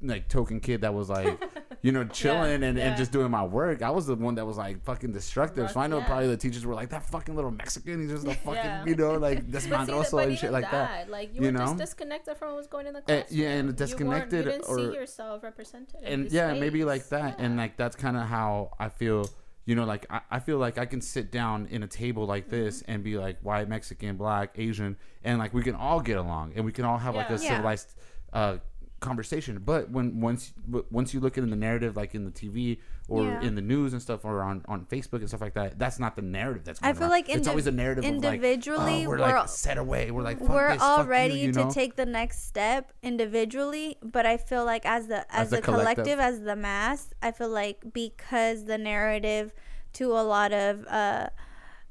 like 0.00 0.28
token 0.28 0.60
kid 0.60 0.80
that 0.82 0.94
was 0.94 1.08
like, 1.08 1.40
you 1.82 1.90
know, 1.92 2.04
chilling 2.04 2.54
and, 2.54 2.64
and 2.64 2.78
yeah. 2.78 2.96
just 2.96 3.10
doing 3.12 3.30
my 3.30 3.44
work. 3.44 3.82
I 3.82 3.90
was 3.90 4.06
the 4.06 4.14
one 4.14 4.34
that 4.36 4.46
was 4.46 4.56
like 4.56 4.82
fucking 4.84 5.12
destructive. 5.12 5.70
So 5.72 5.80
I 5.80 5.86
know 5.88 5.98
Yeah. 5.98 6.06
probably 6.06 6.28
the 6.28 6.36
teachers 6.36 6.64
were 6.66 6.74
like, 6.74 6.90
that 6.90 7.04
fucking 7.04 7.34
little 7.34 7.50
Mexican. 7.50 8.00
He's 8.02 8.10
just 8.12 8.26
a 8.26 8.34
fucking, 8.34 8.54
Yeah. 8.70 8.84
you 8.86 8.94
know, 8.96 9.14
like 9.14 9.46
desmadroso 9.54 10.22
and 10.24 10.38
shit 10.38 10.52
like 10.52 10.70
that. 10.70 11.10
Like 11.10 11.34
you, 11.34 11.40
you 11.40 11.46
were 11.46 11.52
know? 11.58 11.66
just 11.66 11.78
disconnected 11.78 12.36
from 12.36 12.48
what 12.50 12.56
was 12.58 12.66
going 12.68 12.86
in 12.86 12.94
the 12.94 13.02
Eh, 13.10 13.22
class. 13.22 13.32
yeah, 13.32 13.50
and 13.58 13.74
disconnected 13.76 14.44
You, 14.44 14.50
didn't 14.52 14.68
or- 14.68 14.78
see 14.78 14.94
yourself 15.00 15.42
represented. 15.42 16.00
and 16.04 16.30
yeah 16.30 16.52
maybe 16.54 16.84
like 16.84 17.08
that 17.08 17.36
and 17.38 17.56
like 17.56 17.76
that's 17.76 17.96
kind 17.96 18.16
of 18.16 18.24
how 18.26 18.70
i 18.78 18.88
feel 18.88 19.28
you 19.68 19.74
know 19.76 19.84
like 19.84 20.04
I, 20.16 20.20
I 20.36 20.38
feel 20.46 20.58
like 20.66 20.76
i 20.84 20.86
can 20.92 21.00
sit 21.14 21.26
down 21.40 21.56
in 21.74 21.80
a 21.82 21.86
table 22.02 22.24
like 22.34 22.46
this 22.56 22.74
Mm-hmm. 22.82 22.90
and 22.92 23.04
be 23.10 23.14
like 23.26 23.36
white 23.48 23.68
mexican 23.68 24.16
black 24.16 24.48
asian 24.66 24.96
and 25.26 25.34
like 25.42 25.52
we 25.58 25.62
can 25.68 25.74
all 25.86 26.00
get 26.10 26.16
along 26.24 26.46
and 26.56 26.62
we 26.68 26.72
can 26.76 26.84
all 26.88 26.98
have 27.06 27.14
like 27.20 27.30
a 27.30 27.34
Yeah. 27.34 27.42
Yeah. 27.42 27.48
civilized 27.50 27.88
uh 28.32 28.54
conversation 29.00 29.60
but 29.64 29.82
when 29.90 30.20
once 30.20 30.52
but 30.66 30.90
once 30.90 31.08
you 31.14 31.20
look 31.20 31.34
at 31.38 31.44
in 31.44 31.50
the 31.50 31.56
narrative 31.68 31.96
like 31.96 32.14
in 32.14 32.24
the 32.24 32.30
tv 32.40 32.78
or 33.08 33.24
Yeah. 33.24 33.40
in 33.42 33.54
the 33.54 33.62
news 33.62 33.94
and 33.94 34.02
stuff 34.02 34.24
or 34.24 34.42
on 34.42 34.62
on 34.68 34.84
facebook 34.84 35.20
and 35.20 35.28
stuff 35.28 35.40
like 35.40 35.54
that 35.54 35.78
that's 35.78 35.98
not 35.98 36.14
the 36.14 36.20
narrative 36.22 36.62
that's 36.64 36.78
going 36.78 36.94
I 36.94 36.98
feel 36.98 37.08
like 37.08 37.28
it's 37.28 37.48
always 37.48 37.66
a 37.66 37.72
indiv- 37.72 37.74
narrative 37.76 38.04
of 38.04 38.10
like, 38.10 38.14
individually, 38.34 39.06
oh, 39.06 39.08
we're, 39.08 39.18
we're 39.18 39.24
all- 39.24 39.40
like 39.40 39.48
set 39.48 39.78
away 39.78 40.10
we're 40.10 40.22
like 40.22 40.38
fuck 40.38 40.48
We're 40.50 40.72
this, 40.74 40.82
all 40.82 40.98
you, 41.04 41.04
ready 41.04 41.34
you 41.40 41.52
to 41.52 41.64
know? 41.64 41.70
take 41.70 41.96
the 41.96 42.04
next 42.06 42.44
step 42.46 42.92
individually, 43.02 43.96
but 44.02 44.26
I 44.26 44.36
feel 44.36 44.64
like 44.64 44.84
as 44.86 45.06
the 45.08 45.20
as, 45.34 45.48
As 45.48 45.52
a 45.54 45.58
a 45.58 45.60
collective, 45.62 46.04
collective. 46.04 46.18
as 46.20 46.42
the 46.42 46.56
mass, 46.56 47.10
I 47.22 47.32
feel 47.32 47.48
like 47.48 47.92
because 47.92 48.64
the 48.66 48.78
narrative 48.78 49.52
to 49.94 50.12
a 50.12 50.22
lot 50.22 50.52
of 50.52 50.86
uh 50.86 51.28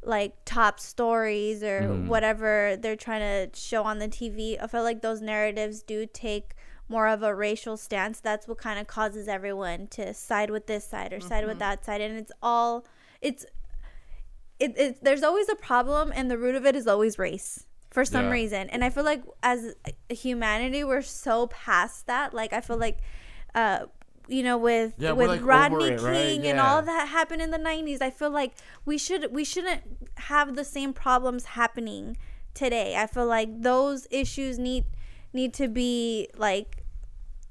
like 0.03 0.33
top 0.45 0.79
stories 0.79 1.63
or 1.63 1.81
Mhm. 1.81 2.07
whatever 2.07 2.77
they're 2.79 2.95
trying 2.95 3.21
to 3.51 3.59
show 3.59 3.83
on 3.83 3.97
the 3.99 4.07
TV, 4.07 4.57
I 4.61 4.67
feel 4.67 4.83
like 4.83 5.01
those 5.01 5.21
narratives 5.21 5.81
do 5.81 6.05
take 6.05 6.53
more 6.89 7.07
of 7.07 7.23
a 7.23 7.33
racial 7.35 7.77
stance. 7.77 8.19
That's 8.19 8.47
what 8.47 8.57
kind 8.57 8.79
of 8.79 8.87
causes 8.87 9.27
everyone 9.27 9.87
to 9.87 10.13
side 10.13 10.49
with 10.49 10.67
this 10.67 10.85
side 10.85 11.11
or 11.13 11.19
side 11.19 11.45
with 11.45 11.59
that 11.59 11.83
side, 11.85 12.01
and 12.01 12.17
it's 12.17 12.31
all 12.41 12.85
it's 13.21 13.45
it, 14.59 14.77
it 14.77 15.03
there's 15.03 15.23
always 15.23 15.49
a 15.49 15.55
problem, 15.55 16.11
and 16.15 16.31
the 16.31 16.37
root 16.37 16.55
of 16.55 16.65
it 16.65 16.75
is 16.75 16.87
always 16.87 17.19
race. 17.19 17.63
for 17.89 18.03
some 18.03 18.25
Yeah. 18.25 18.31
reason. 18.31 18.69
And 18.69 18.83
I 18.83 18.89
feel 18.89 19.05
like 19.05 19.23
as 19.41 19.73
humanity, 20.09 20.83
we're 20.83 21.01
so 21.01 21.47
past 21.47 22.05
that. 22.05 22.33
Like 22.33 22.51
I 22.53 22.59
feel 22.61 22.77
like, 22.77 22.99
uh, 23.55 23.85
you 24.27 24.43
know, 24.43 24.57
with 24.57 24.93
Yeah, 24.97 25.13
with 25.13 25.29
like, 25.29 25.45
Rodney 25.45 25.85
it, 25.87 26.01
right? 26.01 26.13
King 26.13 26.45
and 26.47 26.59
all 26.59 26.81
that 26.81 27.07
happened 27.07 27.41
in 27.41 27.49
the 27.49 27.57
'90s, 27.57 28.01
I 28.01 28.09
feel 28.09 28.29
like 28.29 28.51
we 28.85 28.97
should 28.97 29.31
we 29.33 29.43
shouldn't 29.45 29.81
have 30.15 30.55
the 30.55 30.65
same 30.65 30.91
problems 30.93 31.45
happening 31.45 32.17
today. 32.53 32.95
I 32.97 33.07
feel 33.07 33.25
like 33.25 33.61
those 33.61 34.05
issues 34.11 34.59
need 34.59 34.83
need 35.33 35.53
to 35.55 35.67
be 35.67 36.29
like 36.37 36.83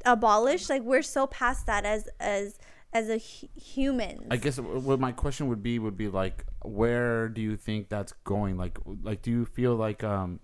abolished. 0.05 0.71
Like 0.71 0.83
we're 0.83 1.03
so 1.03 1.27
past 1.27 1.67
that 1.67 1.85
as 1.85 2.09
as 2.21 2.59
as 2.93 3.09
a 3.09 3.19
hu- 3.19 3.49
humans. 3.61 4.27
I 4.31 4.37
guess 4.37 4.59
what 4.59 5.01
my 5.01 5.13
question 5.13 5.49
would 5.49 5.63
be 5.63 5.79
would 5.79 5.97
be 5.97 6.09
like, 6.09 6.45
where 6.63 7.29
do 7.29 7.41
you 7.41 7.57
think 7.57 7.89
that's 7.89 8.13
going? 8.25 8.57
Like, 8.57 8.79
like, 9.03 9.23
do 9.23 9.31
you 9.31 9.45
feel 9.45 9.75
like 9.75 10.03
um, 10.03 10.41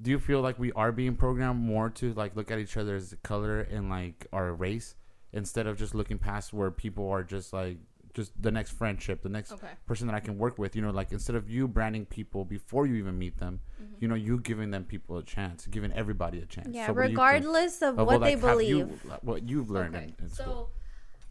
do 0.00 0.10
you 0.10 0.18
feel 0.18 0.40
like 0.40 0.58
we 0.58 0.72
are 0.72 0.92
being 0.92 1.16
programmed 1.16 1.60
more 1.60 1.90
to 1.90 2.12
like 2.14 2.36
look 2.36 2.50
at 2.50 2.58
each 2.58 2.76
other 2.76 2.96
as 2.96 3.14
color 3.22 3.60
and 3.60 3.90
like 3.90 4.26
our 4.32 4.52
race 4.52 4.94
instead 5.32 5.66
of 5.66 5.76
just 5.76 5.94
looking 5.94 6.18
past 6.18 6.52
where 6.52 6.70
people 6.70 7.08
are 7.08 7.22
just 7.22 7.52
like 7.52 7.76
just 8.14 8.32
the 8.40 8.50
next 8.50 8.70
friendship, 8.72 9.22
the 9.22 9.28
next 9.28 9.52
Okay. 9.52 9.68
person 9.86 10.06
that 10.08 10.14
I 10.14 10.20
can 10.20 10.38
work 10.38 10.58
with. 10.58 10.74
You 10.76 10.82
know, 10.82 10.90
like 10.90 11.12
instead 11.12 11.36
of 11.36 11.48
you 11.50 11.68
branding 11.68 12.06
people 12.06 12.44
before 12.44 12.86
you 12.86 12.94
even 12.96 13.18
meet 13.18 13.38
them, 13.38 13.60
Mm-hmm. 13.82 13.94
you 14.00 14.08
know, 14.08 14.14
you 14.16 14.40
giving 14.40 14.70
them 14.70 14.84
people 14.84 15.18
a 15.18 15.22
chance, 15.22 15.66
giving 15.66 15.92
everybody 15.92 16.40
a 16.40 16.46
chance. 16.46 16.68
yeah, 16.70 16.86
So 16.86 16.92
what 16.92 17.02
think 17.06 17.10
regardless 17.10 17.80
of 17.82 17.98
of 17.98 18.06
what 18.06 18.20
they 18.20 18.34
like, 18.34 18.44
have 18.44 18.50
believe. 18.58 18.68
you- 18.76 19.00
what 19.22 19.48
you've 19.48 19.70
learned 19.70 19.94
Okay. 19.96 20.04
in, 20.18 20.24
in 20.24 20.28
so, 20.30 20.42
school. 20.42 20.70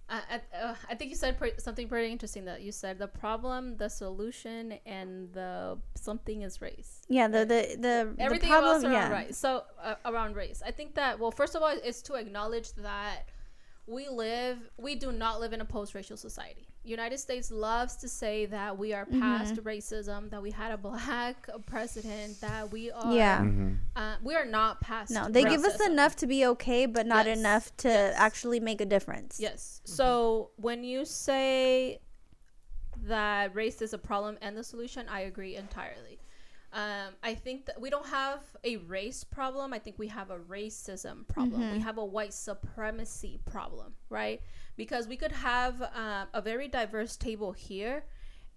uh, 0.09 0.21
I- 0.35 0.57
uh, 0.57 0.75
I 0.89 0.95
think 0.95 1.09
you 1.11 1.17
said 1.17 1.37
pre- 1.37 1.57
something 1.57 1.87
pretty 1.89 2.09
interesting 2.11 2.45
that 2.45 2.61
you 2.61 2.71
said 2.71 2.97
the 2.99 3.07
problem, 3.07 3.75
the 3.77 3.89
solution, 3.89 4.79
and 4.85 5.33
the 5.33 5.77
something 5.95 6.43
is 6.43 6.61
race. 6.61 7.01
Yeah, 7.09 7.27
the 7.27 7.39
the 7.53 7.61
the, 7.85 8.15
Everything 8.17 8.47
the 8.49 8.53
problem, 8.55 8.75
else 8.75 8.83
around 8.85 8.93
yeah. 9.11 9.19
race. 9.19 9.37
So 9.37 9.63
uh, 9.81 9.95
around 10.05 10.35
race, 10.37 10.61
I 10.65 10.71
think 10.71 10.95
that 10.95 11.19
well, 11.19 11.31
first 11.31 11.55
of 11.55 11.61
all, 11.61 11.75
is 11.91 12.01
to 12.03 12.13
acknowledge 12.13 12.71
that 12.75 13.27
we 13.87 14.09
live, 14.09 14.57
we 14.77 14.95
do 14.95 15.11
not 15.11 15.39
live 15.39 15.53
in 15.53 15.61
a 15.61 15.65
post-racial 15.65 16.17
society. 16.17 16.67
United 16.83 17.17
States 17.19 17.51
loves 17.51 17.95
to 17.97 18.07
say 18.07 18.45
that 18.45 18.77
we 18.77 18.93
are 18.93 19.05
past 19.05 19.55
Mm-hmm. 19.55 19.67
racism, 19.67 20.29
that 20.29 20.41
we 20.41 20.51
had 20.51 20.71
a 20.71 20.77
black 20.77 21.49
president, 21.65 22.39
that 22.41 22.71
we 22.71 22.91
are, 22.91 23.13
Yeah. 23.13 23.39
Mm-hmm. 23.39 23.73
uh, 23.95 24.15
we 24.23 24.35
are 24.35 24.45
not 24.45 24.81
past. 24.81 25.11
No, 25.11 25.29
they 25.29 25.43
give 25.43 25.63
us 25.63 25.79
enough 25.85 26.15
to 26.17 26.27
be 26.27 26.45
okay, 26.47 26.85
but 26.85 27.05
not 27.07 27.25
Yes, 27.25 27.37
enough 27.39 27.77
to 27.77 27.87
yes. 27.89 28.15
actually 28.17 28.59
make 28.59 28.79
a 28.81 28.85
difference. 28.85 29.37
Yes. 29.39 29.81
So 29.85 30.51
when 30.57 30.83
you 30.83 31.03
say 31.05 31.99
that 33.03 33.53
race 33.55 33.81
is 33.81 33.93
a 33.93 33.97
problem 33.97 34.37
and 34.41 34.55
the 34.57 34.63
solution, 34.63 35.07
I 35.09 35.21
agree 35.21 35.55
entirely. 35.55 36.16
Um, 36.77 37.13
I 37.23 37.33
think 37.33 37.65
that 37.65 37.81
we 37.81 37.89
don't 37.89 38.05
have 38.05 38.41
a 38.63 38.77
race 38.77 39.23
problem. 39.23 39.73
I 39.73 39.79
think 39.79 39.97
we 39.97 40.09
have 40.09 40.29
a 40.29 40.37
racism 40.37 41.27
problem. 41.27 41.71
We 41.71 41.79
have 41.79 41.97
a 41.97 42.05
white 42.05 42.33
supremacy 42.35 43.39
problem, 43.45 43.93
right? 44.09 44.41
Because 44.75 45.07
we 45.07 45.17
could 45.17 45.31
have 45.31 45.81
um, 45.81 46.27
a 46.35 46.41
very 46.41 46.67
diverse 46.67 47.17
table 47.17 47.51
here, 47.51 48.05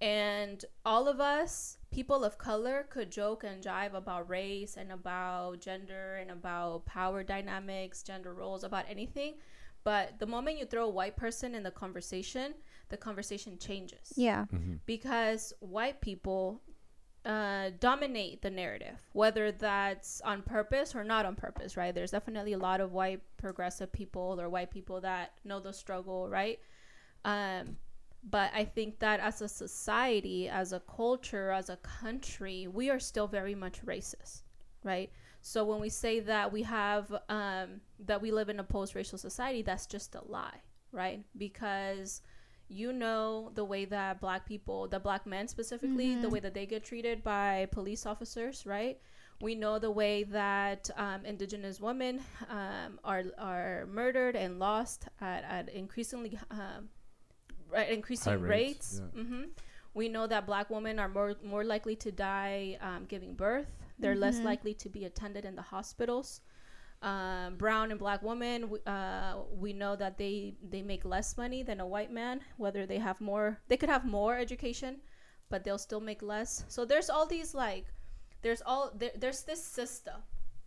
and 0.02 0.62
all 0.84 1.08
of 1.08 1.18
us, 1.18 1.78
people 1.90 2.22
of 2.22 2.36
color, 2.36 2.86
could 2.90 3.10
joke 3.10 3.42
and 3.42 3.64
jive 3.64 3.94
about 3.94 4.28
race 4.28 4.76
and 4.76 4.92
about 4.92 5.60
gender 5.62 6.16
and 6.20 6.30
about 6.30 6.84
power 6.84 7.22
dynamics, 7.22 8.02
gender 8.02 8.34
roles, 8.34 8.64
about 8.64 8.84
anything. 8.90 9.36
But 9.82 10.18
the 10.18 10.26
moment 10.26 10.58
you 10.58 10.66
throw 10.66 10.84
a 10.84 10.90
white 10.90 11.16
person 11.16 11.54
in 11.54 11.62
the 11.62 11.70
conversation, 11.70 12.52
the 12.90 12.98
conversation 12.98 13.56
changes 13.58 14.12
Yeah. 14.14 14.44
because 14.84 15.54
white 15.60 16.02
people 16.02 16.60
uh, 17.24 17.70
dominate 17.80 18.42
the 18.42 18.50
narrative, 18.50 18.96
whether 19.12 19.52
that's 19.52 20.20
on 20.22 20.42
purpose 20.42 20.94
or 20.94 21.04
not 21.04 21.26
on 21.26 21.36
purpose, 21.36 21.76
right? 21.76 21.94
There's 21.94 22.10
definitely 22.10 22.54
a 22.54 22.58
lot 22.58 22.80
of 22.80 22.92
white 22.92 23.20
progressive 23.36 23.92
people 23.92 24.40
or 24.40 24.48
white 24.48 24.70
people 24.70 25.00
that 25.02 25.32
know 25.44 25.60
the 25.60 25.72
struggle, 25.72 26.28
right? 26.28 26.58
Um, 27.24 27.76
but 28.28 28.50
I 28.54 28.64
think 28.64 28.98
that 28.98 29.20
as 29.20 29.40
a 29.40 29.48
society, 29.48 30.48
as 30.48 30.72
a 30.72 30.80
culture, 30.80 31.50
as 31.50 31.70
a 31.70 31.76
country, 31.76 32.66
we 32.66 32.90
are 32.90 33.00
still 33.00 33.26
very 33.26 33.54
much 33.54 33.84
racist, 33.84 34.42
right? 34.82 35.10
So 35.42 35.64
when 35.64 35.80
we 35.80 35.88
say 35.88 36.20
that 36.20 36.52
we 36.52 36.62
have 36.62 37.12
um, 37.28 37.80
that 38.06 38.20
we 38.20 38.30
live 38.30 38.48
in 38.48 38.60
a 38.60 38.64
post-racial 38.64 39.18
society, 39.18 39.62
that's 39.62 39.86
just 39.86 40.14
a 40.14 40.22
lie, 40.26 40.60
right? 40.92 41.24
Because 41.36 42.20
you 42.70 42.92
know 42.92 43.50
the 43.54 43.64
way 43.64 43.84
that 43.84 44.20
black 44.20 44.46
people, 44.46 44.86
the 44.88 45.00
black 45.00 45.26
men 45.26 45.48
specifically, 45.48 46.14
the 46.14 46.28
way 46.30 46.40
that 46.40 46.54
they 46.54 46.66
get 46.66 46.84
treated 46.84 47.22
by 47.24 47.66
police 47.72 48.06
officers, 48.06 48.64
right? 48.64 48.98
We 49.40 49.54
know 49.54 49.78
the 49.78 49.90
way 49.90 50.22
that 50.24 50.88
um, 50.96 51.24
indigenous 51.24 51.80
women 51.80 52.20
um, 52.48 53.00
are 53.04 53.24
are 53.38 53.86
murdered 53.90 54.36
and 54.36 54.58
lost 54.58 55.08
at, 55.20 55.42
at 55.44 55.68
increasingly 55.70 56.38
um, 56.50 56.88
at 57.74 57.90
increasing 57.90 58.32
High 58.32 58.38
rates. 58.38 59.00
rates, 59.14 59.26
hmm 59.28 59.44
We 59.94 60.08
know 60.08 60.26
that 60.28 60.46
black 60.46 60.70
women 60.70 60.98
are 61.00 61.08
more 61.08 61.34
more 61.42 61.64
likely 61.64 61.96
to 61.96 62.12
die 62.12 62.78
um, 62.80 63.06
giving 63.06 63.34
birth. 63.34 63.70
They're 63.98 64.14
less 64.16 64.38
likely 64.44 64.74
to 64.74 64.88
be 64.88 65.04
attended 65.04 65.44
in 65.44 65.56
the 65.56 65.62
hospitals. 65.62 66.40
Um, 67.02 67.56
brown 67.56 67.90
and 67.90 67.98
black 67.98 68.22
women, 68.22 68.68
we, 68.68 68.78
uh, 68.86 69.36
we 69.58 69.72
know 69.72 69.96
that 69.96 70.18
they 70.18 70.54
they 70.62 70.82
make 70.82 71.06
less 71.06 71.38
money 71.38 71.62
than 71.62 71.80
a 71.80 71.86
white 71.86 72.12
man. 72.12 72.42
Whether 72.58 72.84
they 72.84 72.98
have 72.98 73.22
more, 73.22 73.58
they 73.68 73.78
could 73.78 73.88
have 73.88 74.04
more 74.04 74.36
education, 74.36 75.00
but 75.48 75.64
they'll 75.64 75.78
still 75.78 76.00
make 76.00 76.20
less. 76.20 76.64
So 76.68 76.84
there's 76.84 77.08
all 77.08 77.24
these 77.26 77.54
like, 77.54 77.86
there's 78.42 78.60
all 78.66 78.92
there, 78.94 79.12
there's 79.16 79.44
this 79.44 79.64
system, 79.64 80.16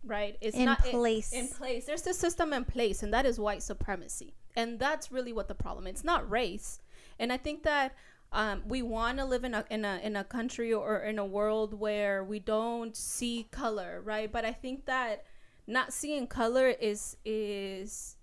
right? 0.02 0.36
It's 0.40 0.56
In 0.56 0.64
not 0.64 0.84
it- 0.84 0.90
place. 0.90 1.32
in 1.32 1.46
place. 1.46 1.86
There's 1.86 2.02
this 2.02 2.18
system 2.18 2.52
in 2.52 2.64
place, 2.64 3.04
and 3.04 3.14
that 3.14 3.26
is 3.26 3.38
white 3.38 3.62
supremacy, 3.62 4.34
and 4.56 4.76
that's 4.80 5.12
really 5.12 5.32
what 5.32 5.46
the 5.46 5.54
problem. 5.54 5.86
It's 5.86 6.02
not 6.02 6.28
race, 6.28 6.80
and 7.20 7.32
I 7.32 7.36
think 7.36 7.62
that 7.62 7.94
um, 8.32 8.64
we 8.66 8.82
want 8.82 9.18
to 9.18 9.24
live 9.24 9.44
in 9.44 9.54
a 9.54 9.64
in 9.70 9.84
a 9.84 10.00
in 10.02 10.16
a 10.16 10.24
country 10.24 10.72
or 10.72 10.98
in 10.98 11.20
a 11.20 11.24
world 11.24 11.74
where 11.78 12.24
we 12.24 12.40
don't 12.40 12.96
see 12.96 13.46
color, 13.52 14.02
right? 14.04 14.32
But 14.32 14.44
I 14.44 14.50
think 14.52 14.86
that 14.86 15.24
not 15.66 15.92
seeing 15.92 16.26
color 16.26 16.68
is 16.68 17.16
is 17.24 18.16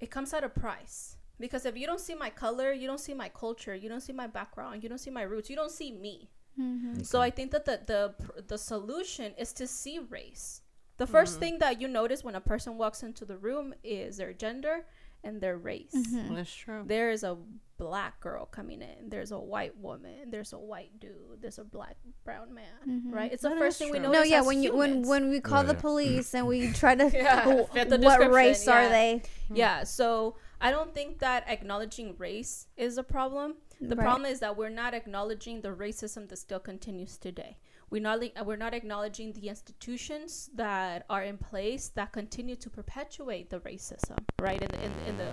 it 0.00 0.10
comes 0.10 0.32
at 0.34 0.44
a 0.44 0.48
price 0.48 1.16
because 1.38 1.64
if 1.64 1.76
you 1.76 1.86
don't 1.86 2.00
see 2.00 2.14
my 2.14 2.30
color, 2.30 2.72
you 2.72 2.86
don't 2.86 3.00
see 3.00 3.14
my 3.14 3.28
culture, 3.28 3.74
you 3.74 3.88
don't 3.88 4.00
see 4.00 4.12
my 4.12 4.26
background, 4.26 4.82
you 4.82 4.88
don't 4.88 4.98
see 4.98 5.10
my 5.10 5.22
roots, 5.22 5.48
you 5.48 5.56
don't 5.56 5.70
see 5.70 5.92
me. 5.92 6.28
Mm-hmm. 6.60 7.02
So 7.02 7.20
I 7.20 7.30
think 7.30 7.50
that 7.52 7.64
the 7.64 7.80
the 7.86 8.42
the 8.46 8.58
solution 8.58 9.32
is 9.38 9.52
to 9.54 9.66
see 9.66 9.98
race. 9.98 10.60
The 10.98 11.06
1st 11.06 11.12
mm-hmm. 11.12 11.40
thing 11.40 11.58
that 11.58 11.80
you 11.80 11.88
notice 11.88 12.22
when 12.22 12.34
a 12.34 12.40
person 12.40 12.76
walks 12.76 13.02
into 13.02 13.24
the 13.24 13.36
room 13.36 13.74
is 13.82 14.18
their 14.18 14.32
gender 14.32 14.84
and 15.24 15.40
their 15.40 15.56
race. 15.56 15.94
Mm-hmm. 15.96 16.34
That's 16.34 16.54
true. 16.54 16.84
There 16.86 17.10
is 17.10 17.24
a 17.24 17.36
black 17.84 18.20
girl 18.20 18.46
coming 18.46 18.80
in. 18.82 19.08
There's 19.08 19.32
a 19.32 19.38
white 19.38 19.76
woman. 19.78 20.30
There's 20.30 20.52
a 20.52 20.58
white 20.58 20.92
dude. 21.00 21.40
There's 21.40 21.58
a 21.58 21.64
black 21.64 21.96
brown 22.24 22.54
man. 22.54 22.64
Mm-hmm. 22.88 23.10
Right? 23.18 23.32
It's 23.32 23.42
the 23.42 23.48
That 23.50 23.58
first 23.58 23.76
is 23.76 23.78
thing 23.86 23.90
we 23.92 23.98
true. 23.98 24.08
notice. 24.08 24.18
No, 24.20 24.24
yeah, 24.34 24.40
as 24.40 24.46
when 24.46 24.62
you 24.62 24.74
when 24.76 24.90
humans. 24.90 25.08
when 25.08 25.30
we 25.30 25.40
call 25.40 25.62
Yeah, 25.62 25.68
the 25.72 25.74
yeah. 25.74 25.80
police 25.88 26.34
and 26.34 26.46
we 26.46 26.72
try 26.82 26.94
to 26.94 27.10
Yeah, 27.12 27.44
w- 27.44 27.66
fit 27.74 27.88
the 27.90 27.98
what 27.98 28.18
description, 28.18 28.32
race 28.32 28.68
are 28.68 28.82
yeah. 28.82 28.88
they? 28.88 29.12
Mm-hmm. 29.16 29.56
Yeah, 29.56 29.84
so 29.84 30.36
I 30.60 30.70
don't 30.70 30.94
think 30.94 31.18
that 31.18 31.44
acknowledging 31.48 32.14
race 32.18 32.68
is 32.76 32.98
a 32.98 33.02
problem. 33.02 33.54
The 33.80 33.96
Right. 33.96 34.04
problem 34.04 34.30
is 34.30 34.38
that 34.40 34.56
we're 34.56 34.68
not 34.84 34.94
acknowledging 34.94 35.60
the 35.62 35.70
racism 35.70 36.28
that 36.28 36.36
still 36.38 36.60
continues 36.60 37.18
today. 37.18 37.58
We're 37.90 38.00
not 38.08 38.20
li- 38.20 38.32
we're 38.46 38.56
not 38.66 38.72
acknowledging 38.80 39.32
the 39.32 39.48
institutions 39.48 40.48
that 40.54 41.04
are 41.10 41.24
in 41.24 41.36
place 41.36 41.88
that 41.96 42.12
continue 42.12 42.56
to 42.64 42.70
perpetuate 42.70 43.50
the 43.50 43.58
racism, 43.60 44.18
right? 44.40 44.62
In 44.62 44.68
the, 44.68 44.80
in, 44.86 44.92
in 45.08 45.14
the 45.18 45.30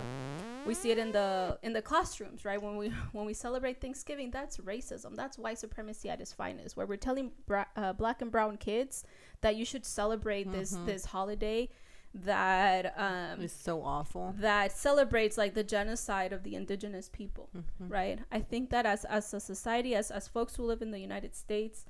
we 0.67 0.73
see 0.73 0.91
it 0.91 0.97
in 0.97 1.11
the 1.11 1.57
in 1.63 1.73
the 1.73 1.81
classrooms, 1.81 2.45
right? 2.45 2.61
When 2.61 2.77
we 2.77 2.89
when 3.11 3.25
we 3.25 3.33
celebrate 3.33 3.81
Thanksgiving, 3.81 4.31
that's 4.31 4.57
racism. 4.57 5.15
That's 5.15 5.37
white 5.37 5.59
supremacy 5.59 6.09
at 6.09 6.19
its 6.21 6.33
finest, 6.33 6.75
where 6.77 6.85
we're 6.85 6.97
telling 6.97 7.31
bra- 7.45 7.65
uh, 7.75 7.93
black 7.93 8.21
and 8.21 8.31
brown 8.31 8.57
kids 8.57 9.03
that 9.41 9.55
you 9.55 9.65
should 9.65 9.85
celebrate 9.85 10.51
this 10.51 10.71
this 10.85 11.05
holiday 11.05 11.69
that 12.13 12.93
um, 12.97 13.41
It's 13.41 13.53
so 13.53 13.83
awful. 13.83 14.33
that 14.39 14.71
celebrates 14.71 15.37
like 15.37 15.53
the 15.53 15.63
genocide 15.63 16.33
of 16.33 16.41
the 16.43 16.55
indigenous 16.55 17.07
people 17.07 17.49
right 17.79 18.19
i 18.31 18.39
think 18.39 18.71
that 18.71 18.85
as 18.87 19.05
as 19.05 19.31
a 19.33 19.39
society 19.39 19.93
as 19.93 20.09
as 20.09 20.27
folks 20.27 20.55
who 20.55 20.63
live 20.63 20.81
in 20.81 20.89
the 20.89 20.99
united 20.99 21.35
states 21.35 21.85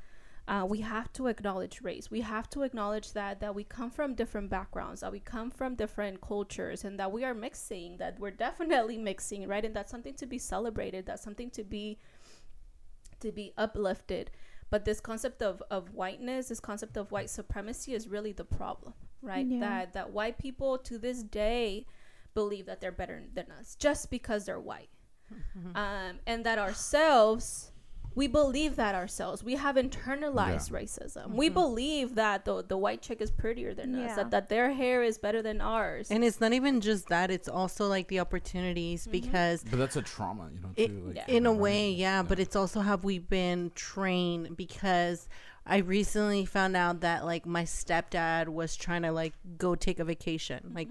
uh, 0.50 0.66
we 0.68 0.80
have 0.80 1.14
to 1.14 1.28
acknowledge 1.28 1.82
race. 1.82 2.10
We 2.10 2.22
have 2.22 2.50
to 2.50 2.64
acknowledge 2.64 3.14
that 3.14 3.40
that 3.40 3.54
we 3.54 3.64
come 3.64 3.92
from 3.92 4.16
different 4.16 4.50
backgrounds 4.50 5.02
that 5.02 5.12
we 5.12 5.20
come 5.20 5.52
from 5.52 5.76
different 5.76 6.22
cultures 6.22 6.84
and 6.84 7.00
that 7.00 7.12
we 7.12 7.24
are 7.24 7.36
mixing 7.36 7.98
that 7.98 8.20
we're 8.20 8.32
definitely 8.32 8.98
mixing 8.98 9.48
right? 9.48 9.64
And 9.64 9.76
that's 9.76 9.92
something 9.92 10.16
to 10.16 10.26
be 10.26 10.40
celebrated 10.40 11.06
that's 11.06 11.24
something 11.24 11.52
to 11.52 11.64
be 11.64 12.00
to 13.20 13.32
be 13.32 13.54
uplifted. 13.58 14.32
But 14.72 14.86
this 14.86 15.00
concept 15.00 15.42
of, 15.44 15.62
of 15.70 15.94
whiteness 15.94 16.48
this 16.50 16.60
concept 16.60 16.98
of 16.98 17.12
white 17.12 17.30
supremacy 17.30 17.94
is 17.94 18.08
really 18.08 18.32
the 18.32 18.46
problem 18.46 18.96
right? 19.22 19.46
Yeah. 19.46 19.60
that 19.60 19.94
that 19.94 20.12
white 20.12 20.40
people 20.40 20.80
to 20.80 20.98
this 20.98 21.22
day 21.22 21.86
believe 22.34 22.66
that 22.66 22.82
they're 22.82 22.92
better 22.92 23.22
than 23.36 23.52
us 23.60 23.76
just 23.76 24.10
because 24.10 24.46
they're 24.46 24.60
white. 24.60 24.90
Um, 25.76 26.20
and 26.26 26.44
that 26.44 26.58
ourselves 26.58 27.72
we 28.20 28.28
believe 28.28 28.76
that 28.76 28.96
ourselves. 28.96 29.46
We 29.46 29.56
have 29.56 29.78
internalized 29.78 30.72
racism. 30.72 31.32
We 31.32 31.46
mm-hmm. 31.48 31.54
believe 31.54 32.16
that 32.16 32.44
the 32.44 32.62
the 32.62 32.76
white 32.76 33.02
chick 33.02 33.22
is 33.22 33.32
prettier 33.32 33.74
than 33.74 33.96
us. 33.96 34.18
That, 34.18 34.32
that 34.32 34.50
their 34.50 34.74
hair 34.74 35.04
is 35.04 35.18
better 35.18 35.42
than 35.42 35.62
ours. 35.62 36.12
And 36.12 36.22
it's 36.22 36.42
not 36.42 36.52
even 36.52 36.82
just 36.82 37.08
that; 37.08 37.32
it's 37.32 37.48
also 37.48 37.88
like 37.88 38.10
the 38.10 38.20
opportunities 38.20 39.04
mm-hmm. 39.04 39.12
because 39.12 39.64
But 39.64 39.80
that's 39.80 39.96
a 39.96 40.02
trauma, 40.02 40.50
you 40.54 40.60
know. 40.60 40.72
it, 40.76 40.88
Too, 40.88 41.14
like, 41.16 41.30
in 41.30 41.46
a 41.46 41.54
way 41.54 41.92
yeah, 41.92 42.22
but 42.22 42.40
it's 42.40 42.58
also 42.58 42.82
have 42.82 43.06
we 43.06 43.20
been 43.20 43.72
trained 43.74 44.58
because 44.58 45.30
i 45.66 45.78
recently 45.78 46.46
found 46.46 46.76
out 46.76 47.02
that 47.02 47.26
like 47.26 47.46
my 47.46 47.64
stepdad 47.64 48.48
was 48.48 48.76
trying 48.76 49.04
to 49.04 49.12
like 49.12 49.34
go 49.58 49.76
take 49.76 50.00
a 50.00 50.06
vacation 50.06 50.60
mm-hmm. 50.66 50.76
like 50.76 50.88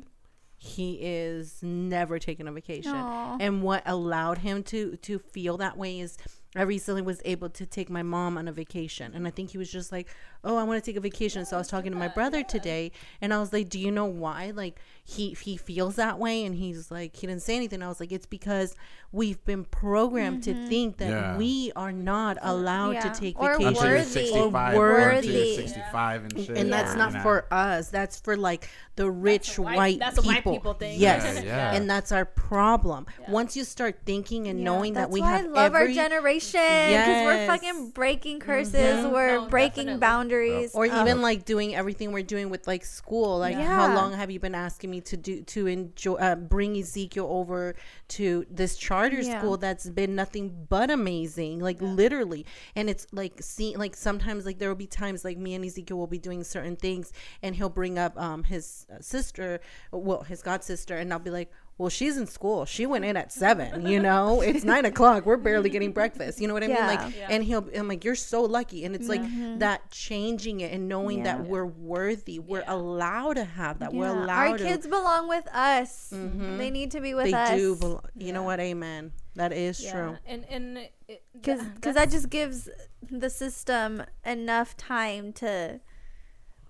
he 0.58 0.98
is 1.00 1.60
never 1.62 2.18
taking 2.18 2.48
a 2.48 2.52
vacation 2.52 2.94
Aw. 2.94 3.38
and 3.40 3.62
what 3.62 3.82
allowed 3.86 4.38
him 4.38 4.62
to 4.64 4.96
to 4.96 5.18
feel 5.18 5.56
that 5.58 5.76
way 5.76 6.00
is 6.00 6.18
i 6.56 6.62
recently 6.62 7.02
was 7.02 7.20
able 7.24 7.48
to 7.48 7.66
take 7.66 7.90
my 7.90 8.02
mom 8.02 8.38
on 8.38 8.48
a 8.48 8.52
vacation 8.52 9.12
and 9.14 9.26
i 9.26 9.30
think 9.30 9.50
he 9.50 9.58
was 9.58 9.70
just 9.70 9.92
like 9.92 10.08
oh 10.44 10.56
i 10.56 10.62
want 10.62 10.82
to 10.82 10.90
take 10.90 10.96
a 10.96 11.00
vacation. 11.00 11.44
So 11.44 11.56
i 11.56 11.60
was 11.60 11.68
talking 11.68 11.92
to 11.92 11.98
my 11.98 12.08
brother 12.08 12.42
today 12.42 12.92
and 13.20 13.34
i 13.34 13.38
was 13.38 13.52
like 13.52 13.68
do 13.68 13.78
you 13.78 13.90
know 13.90 14.06
why? 14.06 14.52
Like 14.54 14.80
he 15.10 15.34
he 15.42 15.56
feels 15.56 15.96
that 15.96 16.18
way 16.18 16.44
and 16.44 16.54
he's 16.56 16.90
like 16.90 17.16
he 17.16 17.26
didn't 17.26 17.40
say 17.40 17.56
anything 17.56 17.82
i 17.82 17.88
was 17.88 17.98
like 17.98 18.12
it's 18.12 18.26
because 18.26 18.74
we've 19.10 19.42
been 19.46 19.64
programmed 19.64 20.42
to 20.42 20.52
think 20.66 20.98
that 20.98 21.08
Yeah. 21.08 21.36
we 21.38 21.72
are 21.74 21.92
not 21.92 22.36
allowed 22.42 22.90
Yeah. 22.90 23.08
to 23.12 23.18
take 23.18 23.40
Or 23.40 23.52
vacation 23.56 23.68
Until 23.68 23.84
you're 23.88 23.96
worthy. 24.00 24.10
65, 24.10 24.76
Or 24.76 24.90
or 24.90 24.98
until 25.08 25.32
worthy. 25.32 25.56
65 25.56 26.22
and 26.24 26.38
shit. 26.44 26.56
and 26.58 26.70
that's 26.70 26.92
Yeah. 26.92 26.98
not 26.98 27.10
You 27.12 27.16
know? 27.16 27.22
for 27.22 27.46
us 27.50 27.88
that's 27.88 28.20
for 28.20 28.36
like 28.36 28.68
the 28.96 29.10
rich 29.10 29.56
a 29.56 29.62
white- 29.62 29.76
white, 29.78 29.98
that's 29.98 30.18
a 30.18 30.22
white 30.22 30.36
people. 30.36 30.52
people 30.52 30.74
thing. 30.74 31.00
yes 31.00 31.36
Yeah, 31.36 31.42
yeah. 31.52 31.72
and 31.74 31.88
that's 31.88 32.12
our 32.12 32.26
problem 32.26 33.06
once 33.28 33.56
you 33.56 33.64
start 33.64 34.00
thinking 34.04 34.46
and 34.46 34.62
knowing 34.62 34.92
that 34.92 35.08
we 35.08 35.22
why 35.22 35.32
have 35.38 35.46
I 35.46 35.48
love 35.48 35.74
every, 35.74 35.88
our 35.88 35.94
generation 35.94 36.60
because 36.60 37.24
we're 37.24 37.46
fucking 37.46 37.90
breaking 37.92 38.40
curses. 38.40 39.06
We're 39.06 39.38
No, 39.40 39.46
breaking 39.48 39.86
definitely. 39.86 40.00
boundaries. 40.00 40.70
or 40.74 40.84
Uh, 40.84 41.00
even 41.00 41.22
like 41.22 41.46
doing 41.46 41.74
everything 41.74 42.12
we're 42.12 42.22
doing 42.22 42.50
with 42.50 42.66
like 42.66 42.84
school 42.84 43.38
like 43.38 43.56
Yeah. 43.56 43.64
how 43.64 43.94
long 43.94 44.12
have 44.12 44.30
you 44.30 44.38
been 44.40 44.54
asking 44.54 44.90
me 44.90 44.97
to 45.00 45.16
do 45.16 45.42
to 45.42 45.66
enjoy 45.66 46.14
uh, 46.14 46.34
bring 46.34 46.76
ezekiel 46.76 47.26
over 47.30 47.74
to 48.08 48.46
this 48.50 48.76
charter 48.76 49.20
Yeah. 49.20 49.38
school 49.38 49.56
that's 49.56 49.88
been 49.88 50.14
nothing 50.14 50.66
but 50.68 50.90
amazing 50.90 51.60
like 51.60 51.80
literally 51.80 52.44
and 52.76 52.88
it's 52.90 53.06
like 53.12 53.40
see 53.42 53.76
like 53.76 53.96
sometimes 53.96 54.44
like 54.46 54.58
there 54.58 54.68
will 54.68 54.76
be 54.76 54.86
times 54.86 55.24
like 55.24 55.38
me 55.38 55.54
and 55.54 55.64
ezekiel 55.64 55.98
will 55.98 56.06
be 56.06 56.18
doing 56.18 56.44
certain 56.44 56.76
things 56.76 57.12
and 57.42 57.56
he'll 57.56 57.68
bring 57.68 57.98
up 57.98 58.16
um 58.20 58.44
his 58.44 58.86
uh, 58.92 58.96
sister 59.00 59.60
well 59.92 60.22
his 60.22 60.42
god 60.42 60.62
sister 60.64 60.96
and 60.96 61.12
i'll 61.12 61.18
be 61.18 61.30
like 61.30 61.50
well, 61.78 61.88
she's 61.88 62.16
in 62.16 62.26
school. 62.26 62.64
She 62.64 62.86
went 62.86 63.04
in 63.04 63.16
at 63.16 63.32
seven. 63.32 63.86
You 63.86 64.00
know, 64.00 64.40
it's 64.40 64.64
nine 64.64 64.84
o'clock. 64.84 65.24
We're 65.24 65.36
barely 65.36 65.70
getting 65.70 65.92
breakfast. 65.92 66.40
You 66.40 66.48
know 66.48 66.54
what 66.54 66.64
I 66.64 66.66
mean? 66.66 66.76
Like, 66.76 67.16
Yeah. 67.16 67.28
and 67.30 67.44
he'll. 67.44 67.68
I'm 67.74 67.86
like, 67.86 68.04
you're 68.04 68.16
so 68.16 68.42
lucky. 68.42 68.84
And 68.84 68.96
it's 68.96 69.08
like 69.08 69.22
that 69.60 69.88
changing 69.92 70.60
it 70.60 70.72
and 70.72 70.88
knowing 70.88 71.22
that 71.22 71.46
we're 71.46 71.64
worthy. 71.66 72.40
We're 72.40 72.64
allowed 72.66 73.34
to 73.34 73.44
have 73.44 73.78
that. 73.78 73.92
We're 73.94 74.08
allowed 74.08 74.50
Our 74.50 74.58
to. 74.58 74.64
kids 74.64 74.86
belong 74.88 75.28
with 75.28 75.46
us. 75.54 76.08
They 76.12 76.70
need 76.70 76.90
to 76.90 77.00
be 77.00 77.14
with 77.14 77.26
they 77.26 77.32
us. 77.32 77.50
They 77.50 77.56
do. 77.56 77.76
Belo- 77.76 78.04
you 78.16 78.32
know 78.32 78.42
what? 78.42 78.58
Amen. 78.58 79.12
That 79.36 79.52
is 79.52 79.80
yeah. 79.82 79.92
true. 79.92 80.16
And 80.26 80.44
and 80.50 80.88
because 81.32 81.62
because 81.62 81.94
that 81.94 82.10
just 82.10 82.28
gives 82.28 82.68
the 83.08 83.30
system 83.30 84.02
enough 84.26 84.76
time 84.76 85.32
to 85.34 85.80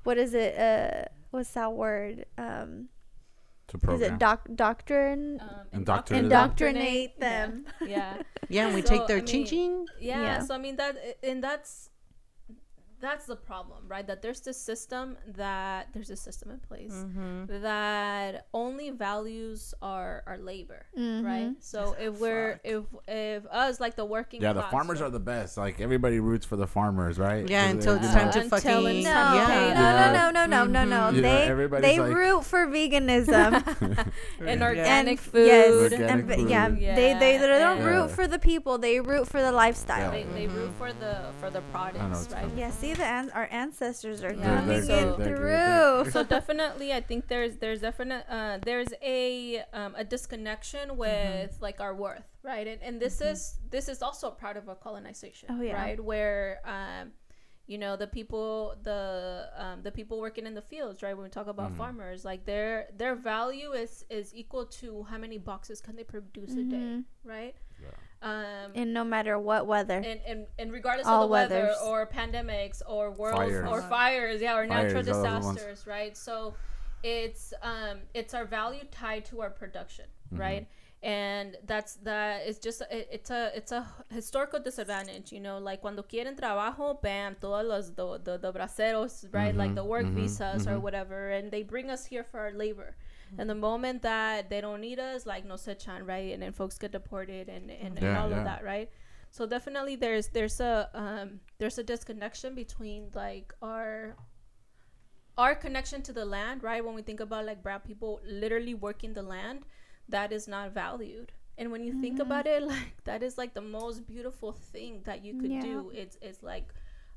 what 0.04 0.18
is 0.18 0.34
it 0.34 0.56
uh 0.58 1.06
what's 1.30 1.50
that 1.52 1.72
word 1.72 2.26
um 2.36 2.88
to 3.68 3.76
is 3.76 3.82
program. 3.82 4.14
it 4.14 4.18
doc 4.18 4.48
doctrine 4.54 5.38
um, 5.40 5.48
Indoctrinate. 5.72 6.24
indoctrinate 6.24 7.20
them 7.20 7.64
Yeah. 7.86 8.22
Yeah, 8.48 8.66
and 8.66 8.74
we 8.74 8.82
So, 8.82 8.88
take 8.88 9.06
their 9.06 9.18
I 9.18 9.20
ching 9.20 9.44
ching. 9.46 9.86
yeah, 10.00 10.22
Yeah. 10.22 10.38
so 10.42 10.54
i 10.54 10.58
mean 10.58 10.76
that 10.76 10.96
and 11.22 11.42
that's 11.44 11.90
that's 13.00 13.26
the 13.26 13.36
problem 13.36 13.84
right 13.88 14.06
that 14.06 14.22
there's 14.22 14.40
this 14.40 14.60
system 14.60 15.16
that 15.36 15.88
there's 15.92 16.10
a 16.10 16.16
system 16.16 16.50
in 16.50 16.58
place 16.58 16.92
Mm-hmm. 16.92 17.62
that 17.62 18.46
only 18.52 18.90
values 18.90 19.74
our 19.82 20.22
our 20.26 20.38
labor 20.38 20.86
Mm-hmm. 20.98 21.24
right 21.26 21.52
so 21.60 21.94
if 22.00 22.18
we're 22.18 22.60
if 22.64 22.84
if 23.06 23.46
us 23.46 23.78
like 23.80 23.94
the 23.96 24.04
working 24.04 24.42
yeah, 24.42 24.52
the 24.52 24.62
farmers 24.62 25.00
right? 25.00 25.06
are 25.06 25.10
the 25.10 25.20
best. 25.20 25.56
Like 25.56 25.80
everybody 25.80 26.18
roots 26.20 26.44
for 26.46 26.56
the 26.56 26.66
farmers, 26.66 27.18
right? 27.18 27.48
Yeah, 27.48 27.64
'Cause 27.66 27.74
until 27.86 27.94
it's 27.96 28.12
time 28.12 28.30
to 28.32 28.42
fucking 28.48 29.02
no, 29.04 29.10
time 29.12 29.40
to 29.40 29.46
pay 29.46 29.68
yeah. 29.68 30.12
no, 30.12 30.30
no, 30.30 30.30
no, 30.30 30.64
no, 30.64 30.64
no, 30.64 30.84
no, 30.84 31.10
no. 31.10 31.16
You 31.16 31.22
know, 31.22 31.68
They 31.68 31.80
they 31.80 31.98
like- 32.00 32.14
root 32.14 32.44
for 32.44 32.66
veganism 32.66 33.52
and 34.40 34.62
organic 34.62 35.18
and 35.18 35.20
food 35.20 35.46
Yes, 35.46 35.92
Organic 35.92 36.10
and, 36.10 36.28
food. 36.28 36.50
yeah, 36.50 36.68
Yeah, 36.68 36.94
they 36.96 37.14
they, 37.14 37.38
they 37.38 37.58
don't 37.58 37.78
and- 37.78 37.86
root 37.86 38.10
for 38.10 38.26
the 38.26 38.38
people. 38.38 38.78
They 38.78 39.00
root 39.00 39.28
for 39.28 39.40
the 39.40 39.52
lifestyle. 39.52 40.10
they, 40.10 40.24
they 40.34 40.46
root 40.48 40.70
for 40.78 40.92
the 40.92 41.14
for 41.40 41.50
the 41.50 41.60
products 41.72 42.24
it's 42.24 42.32
right 42.34 42.42
coming. 42.42 42.58
Yeah, 42.88 42.94
see 42.94 43.00
the 43.02 43.06
an- 43.06 43.30
our 43.32 43.48
ancestors 43.50 44.22
are 44.24 44.32
Yeah. 44.32 44.44
coming 44.44 44.66
They're- 44.68 44.80
in 44.80 44.86
they're- 44.88 45.16
they're- 45.38 46.02
through. 46.04 46.10
so 46.12 46.22
definitely 46.24 46.92
i 46.92 47.00
think 47.00 47.28
there's 47.28 47.56
there's 47.58 47.80
definite 47.80 48.24
uh 48.28 48.58
there's 48.64 48.88
a 49.02 49.60
um 49.72 49.94
a 49.96 50.04
disconnection 50.04 50.96
with 50.96 51.56
like 51.60 51.80
our 51.80 51.94
worth 51.94 52.24
right? 52.42 52.66
And, 52.66 52.80
and 52.82 52.94
this 53.00 53.20
is 53.20 53.58
this 53.70 53.88
is 53.88 54.00
also 54.02 54.30
part 54.30 54.56
of 54.56 54.68
a 54.68 54.74
colonization 54.74 55.48
Oh, 55.52 55.60
yeah. 55.60 55.74
right? 55.82 56.00
Where 56.02 56.60
um 56.64 57.12
you 57.66 57.76
know 57.76 57.94
the 57.96 58.06
people 58.06 58.74
the 58.82 59.50
um, 59.62 59.82
the 59.82 59.90
people 59.92 60.18
working 60.26 60.46
in 60.46 60.54
the 60.54 60.62
fields 60.62 61.02
right? 61.02 61.14
When 61.14 61.24
we 61.24 61.28
talk 61.30 61.48
about 61.48 61.76
farmers 61.76 62.24
like 62.24 62.46
their 62.46 62.88
their 62.96 63.14
value 63.14 63.72
is 63.72 64.04
is 64.08 64.34
equal 64.34 64.64
to 64.80 65.02
how 65.10 65.18
many 65.18 65.36
boxes 65.36 65.78
can 65.82 65.94
they 65.96 66.04
produce 66.04 66.52
a 66.54 66.62
day 66.62 67.02
right 67.24 67.54
um 68.22 68.72
and 68.74 68.92
no 68.92 69.04
matter 69.04 69.38
what 69.38 69.66
weather. 69.66 69.98
and, 70.04 70.20
and, 70.26 70.46
and 70.58 70.72
regardless 70.72 71.06
All 71.06 71.22
of 71.22 71.28
the 71.28 71.32
weather 71.32 71.54
weathers. 71.66 71.76
or 71.84 72.06
pandemics 72.06 72.82
or 72.86 73.10
world 73.12 73.36
Fires. 73.36 73.68
or 73.70 73.82
fires 73.82 74.40
yeah 74.42 74.56
or 74.56 74.66
natural 74.66 75.04
Fires, 75.04 75.08
all 75.16 75.22
disasters 75.40 75.86
right 75.86 76.16
so 76.16 76.54
it's 77.04 77.54
um 77.62 77.98
it's 78.14 78.34
our 78.34 78.44
value 78.44 78.82
tied 78.90 79.24
to 79.26 79.40
our 79.40 79.50
production 79.50 80.06
Mm-hmm. 80.32 80.40
right 80.42 80.66
and 81.00 81.56
that's 81.64 81.94
that 82.02 82.42
it's 82.44 82.58
just 82.58 82.82
it, 82.90 83.08
it's 83.12 83.30
a 83.30 83.52
it's 83.54 83.70
a 83.70 83.86
historical 84.10 84.58
disadvantage 84.58 85.30
you 85.32 85.38
know 85.40 85.58
like 85.58 85.80
cuando 85.80 86.02
quieren 86.02 86.34
trabajo 86.36 87.00
bam 87.00 87.36
todos 87.40 87.64
los 87.64 87.90
the 87.94 88.18
the, 88.24 88.36
the 88.36 88.52
braceros 88.52 89.24
right 89.32 89.54
like 89.56 89.68
Mm-hmm. 89.68 89.74
the 89.76 89.84
work 89.84 90.06
visas 90.06 90.66
or 90.66 90.80
whatever 90.80 91.30
and 91.30 91.52
they 91.52 91.62
bring 91.62 91.88
us 91.88 92.04
here 92.06 92.24
for 92.24 92.40
our 92.40 92.50
labor 92.52 92.96
and 93.36 93.48
the 93.50 93.54
moment 93.54 94.02
that 94.02 94.48
they 94.50 94.60
don't 94.60 94.80
need 94.80 94.98
us 94.98 95.26
like 95.26 95.44
no 95.44 95.56
such 95.56 95.86
echan 95.86 96.06
right? 96.06 96.32
And 96.32 96.42
then 96.42 96.52
folks 96.52 96.78
get 96.78 96.92
deported 96.92 97.48
and 97.48 97.70
and, 97.70 97.98
and 97.98 98.16
all 98.16 98.30
yeah. 98.30 98.38
of 98.38 98.44
that 98.44 98.64
right? 98.64 98.90
So 99.30 99.46
definitely 99.46 99.96
there's 99.96 100.28
there's 100.28 100.60
a 100.60 100.88
um 100.94 101.40
there's 101.58 101.78
a 101.78 101.82
disconnection 101.84 102.54
between 102.54 103.10
like 103.14 103.52
our 103.60 104.16
our 105.36 105.54
connection 105.54 106.02
to 106.02 106.12
the 106.12 106.24
land 106.24 106.62
right? 106.62 106.84
When 106.84 106.94
we 106.94 107.02
think 107.02 107.20
about 107.20 107.44
like 107.46 107.62
brown 107.62 107.80
people 107.80 108.20
literally 108.24 108.74
working 108.74 109.12
the 109.14 109.22
land 109.22 109.64
that 110.08 110.32
is 110.32 110.48
not 110.48 110.72
valued. 110.72 111.32
And 111.58 111.72
when 111.72 111.82
you 111.82 112.00
think 112.00 112.20
about 112.20 112.46
it 112.46 112.62
like 112.74 113.04
that 113.04 113.22
is 113.22 113.36
like 113.36 113.54
the 113.54 113.60
most 113.60 114.06
beautiful 114.06 114.52
thing 114.52 115.02
that 115.04 115.24
you 115.24 115.34
could 115.40 115.50
Yeah. 115.52 115.60
do. 115.62 115.90
It's 115.94 116.16
it's 116.22 116.42
like 116.42 116.72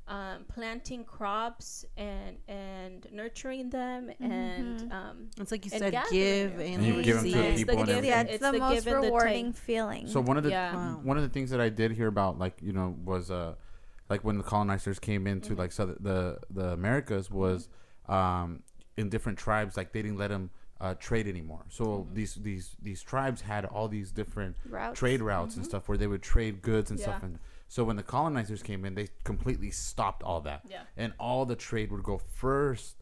um, 0.08 0.44
planting 0.48 1.04
crops 1.04 1.84
and 1.96 2.36
and 2.48 3.06
nurturing 3.12 3.70
them 3.70 4.10
and 4.20 4.92
um, 4.92 5.30
It's 5.40 5.52
like 5.52 5.64
you 5.64 5.70
said, 5.70 5.92
give 6.10 6.58
and, 6.58 6.60
And 6.60 6.84
you 6.84 7.02
give 7.02 7.18
'em 7.18 7.24
to 7.24 7.30
the 7.30 7.38
receive. 7.38 7.44
It's 7.52 7.60
people 7.60 7.74
the 7.76 7.80
and 7.82 7.88
give, 7.90 8.04
yeah, 8.04 8.20
it's, 8.22 8.30
it's 8.34 8.40
the, 8.42 8.52
the 8.52 8.58
most 8.58 8.74
give 8.74 8.86
and 8.92 8.96
the 9.04 9.06
rewarding 9.06 9.52
feeling. 9.52 10.06
So 10.08 10.20
one 10.20 10.36
of 10.36 10.42
the 10.42 10.50
Yeah. 10.50 10.74
Wow. 10.74 11.00
one 11.02 11.16
of 11.16 11.22
the 11.22 11.28
things 11.28 11.50
that 11.50 11.60
I 11.60 11.68
did 11.68 11.92
hear 11.92 12.08
about, 12.08 12.38
like 12.38 12.60
you 12.60 12.72
know, 12.72 12.96
was 13.04 13.30
uh, 13.30 13.54
like 14.10 14.22
when 14.24 14.38
the 14.38 14.44
colonizers 14.44 14.98
came 14.98 15.26
into 15.26 15.54
like 15.54 15.72
southern, 15.72 15.98
the 16.00 16.38
the 16.50 16.68
Americas 16.72 17.30
was 17.30 17.68
um 18.08 18.62
in 18.96 19.08
different 19.08 19.38
tribes, 19.38 19.76
like 19.76 19.92
they 19.92 20.02
didn't 20.02 20.18
let 20.18 20.28
them 20.28 20.50
uh, 20.80 20.94
trade 20.94 21.28
anymore. 21.28 21.64
So 21.68 22.08
these 22.12 22.34
these 22.34 22.76
these 22.82 23.02
tribes 23.02 23.40
had 23.42 23.64
all 23.64 23.86
these 23.88 24.10
different 24.10 24.56
Routes. 24.68 24.98
trade 24.98 25.22
routes 25.22 25.54
and 25.56 25.64
stuff 25.64 25.88
where 25.88 25.96
they 25.96 26.08
would 26.08 26.22
trade 26.22 26.60
goods 26.60 26.90
and 26.90 26.98
stuff. 26.98 27.22
And 27.22 27.38
so 27.74 27.84
when 27.84 27.96
the 27.96 28.02
colonizers 28.02 28.62
came 28.62 28.84
in, 28.84 28.94
they 28.94 29.08
completely 29.24 29.70
stopped 29.70 30.22
all 30.22 30.42
that. 30.42 30.60
Yeah. 30.68 30.82
And 30.94 31.14
all 31.18 31.46
the 31.46 31.56
trade 31.56 31.90
would 31.90 32.02
go 32.02 32.18
first 32.18 32.96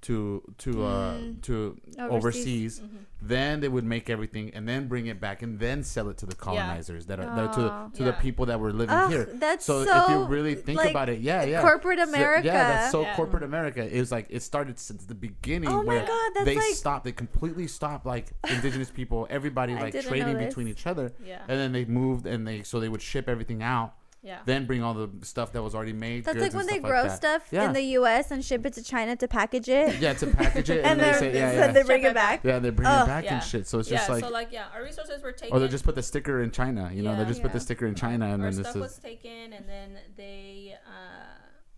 to 0.00 0.42
to 0.58 0.84
uh 0.84 1.18
to 1.42 1.76
Overseas. 1.98 2.78
overseas, 2.78 2.82
then 3.20 3.58
they 3.60 3.66
would 3.68 3.82
make 3.84 4.08
everything 4.08 4.50
and 4.54 4.66
then 4.68 4.86
bring 4.86 5.06
it 5.08 5.20
back 5.20 5.42
and 5.42 5.58
then 5.58 5.82
sell 5.82 6.08
it 6.08 6.16
to 6.18 6.24
the 6.26 6.36
colonizers 6.36 7.06
that 7.06 7.18
are 7.18 7.26
that 7.34 7.52
to, 7.54 7.60
Oh. 7.62 7.90
to 7.94 8.04
the 8.04 8.12
people 8.12 8.46
that 8.46 8.60
were 8.60 8.72
living 8.72 8.94
Ugh, 8.94 9.10
here 9.10 9.24
that's 9.34 9.64
so, 9.64 9.80
if 9.82 10.08
you 10.10 10.24
really 10.26 10.54
think 10.54 10.78
like, 10.78 10.90
about 10.90 11.08
it 11.08 11.18
yeah 11.18 11.42
yeah 11.42 11.60
corporate 11.62 11.98
So- 11.98 12.04
America. 12.10 12.46
yeah 12.46 12.68
that's 12.68 12.92
so 12.92 13.00
Yeah. 13.02 13.16
corporate 13.16 13.42
america 13.42 13.84
it 13.92 13.98
was 13.98 14.12
like 14.12 14.26
it 14.30 14.44
started 14.44 14.78
since 14.78 15.04
the 15.04 15.16
beginning 15.16 15.68
Oh 15.68 15.82
my 15.82 15.94
where 15.96 16.06
God, 16.06 16.44
they 16.46 16.54
like- 16.54 16.76
stopped 16.76 17.04
they 17.04 17.10
completely 17.10 17.66
stopped 17.66 18.06
like 18.06 18.28
indigenous 18.48 18.92
people 18.92 19.26
everybody 19.30 19.74
like 19.84 20.00
trading 20.06 20.38
between 20.38 20.68
each 20.68 20.86
other 20.86 21.12
Yeah. 21.26 21.40
and 21.48 21.58
then 21.58 21.72
they 21.72 21.84
moved 21.86 22.24
and 22.24 22.46
they 22.46 22.62
so 22.62 22.78
they 22.78 22.88
would 22.88 23.02
ship 23.02 23.28
everything 23.28 23.64
out 23.64 23.94
Yeah. 24.20 24.40
then 24.46 24.66
bring 24.66 24.82
all 24.82 24.94
the 24.94 25.08
stuff 25.22 25.52
that 25.52 25.62
was 25.62 25.74
already 25.76 25.92
made. 25.92 26.24
That's 26.24 26.38
like 26.40 26.52
when 26.52 26.66
they 26.66 26.80
grow 26.80 27.02
like 27.04 27.12
stuff 27.12 27.46
Yeah. 27.52 27.66
in 27.66 27.72
the 27.72 27.82
U.S. 27.98 28.30
and 28.32 28.44
ship 28.44 28.66
it 28.66 28.72
to 28.74 28.82
China 28.82 29.14
to 29.16 29.28
package 29.28 29.68
it, 29.68 30.00
Yeah, 30.00 30.12
to 30.14 30.26
package 30.26 30.70
it, 30.70 30.78
and 30.84 30.86
and, 30.92 31.00
they 31.00 31.04
then 31.04 31.18
say, 31.20 31.34
yeah, 31.34 31.52
yeah, 31.52 31.72
they 31.72 31.82
bring 31.84 32.02
it 32.02 32.08
it 32.08 32.14
back. 32.14 32.40
yeah, 32.44 32.58
they 32.58 32.70
bring 32.70 32.86
Ugh. 32.88 33.06
it 33.06 33.08
back 33.08 33.24
Yeah. 33.24 33.34
and 33.34 33.42
shit. 33.44 33.68
So 33.68 33.78
it's 33.78 33.90
yeah. 33.90 33.98
just 33.98 34.10
like, 34.10 34.24
so 34.24 34.30
like 34.30 34.50
yeah, 34.50 34.66
our 34.74 34.82
resources 34.82 35.22
were 35.22 35.30
taken. 35.32 35.56
or 35.56 35.60
they 35.60 35.68
just 35.68 35.84
put 35.84 35.94
the 35.94 36.02
sticker 36.02 36.42
in 36.42 36.50
China. 36.50 36.90
You 36.92 37.02
know, 37.04 37.14
they 37.14 37.22
Yeah. 37.22 37.28
just 37.28 37.42
put 37.42 37.52
the 37.52 37.60
sticker 37.60 37.86
in 37.86 37.94
China, 37.94 38.24
and 38.26 38.42
our 38.42 38.50
then 38.50 38.56
this 38.58 38.66
stuff 38.66 38.76
is 38.76 38.82
was 38.82 38.98
taken, 38.98 39.52
and 39.52 39.68
then 39.68 39.98
they 40.16 40.74
uh, 40.84 41.24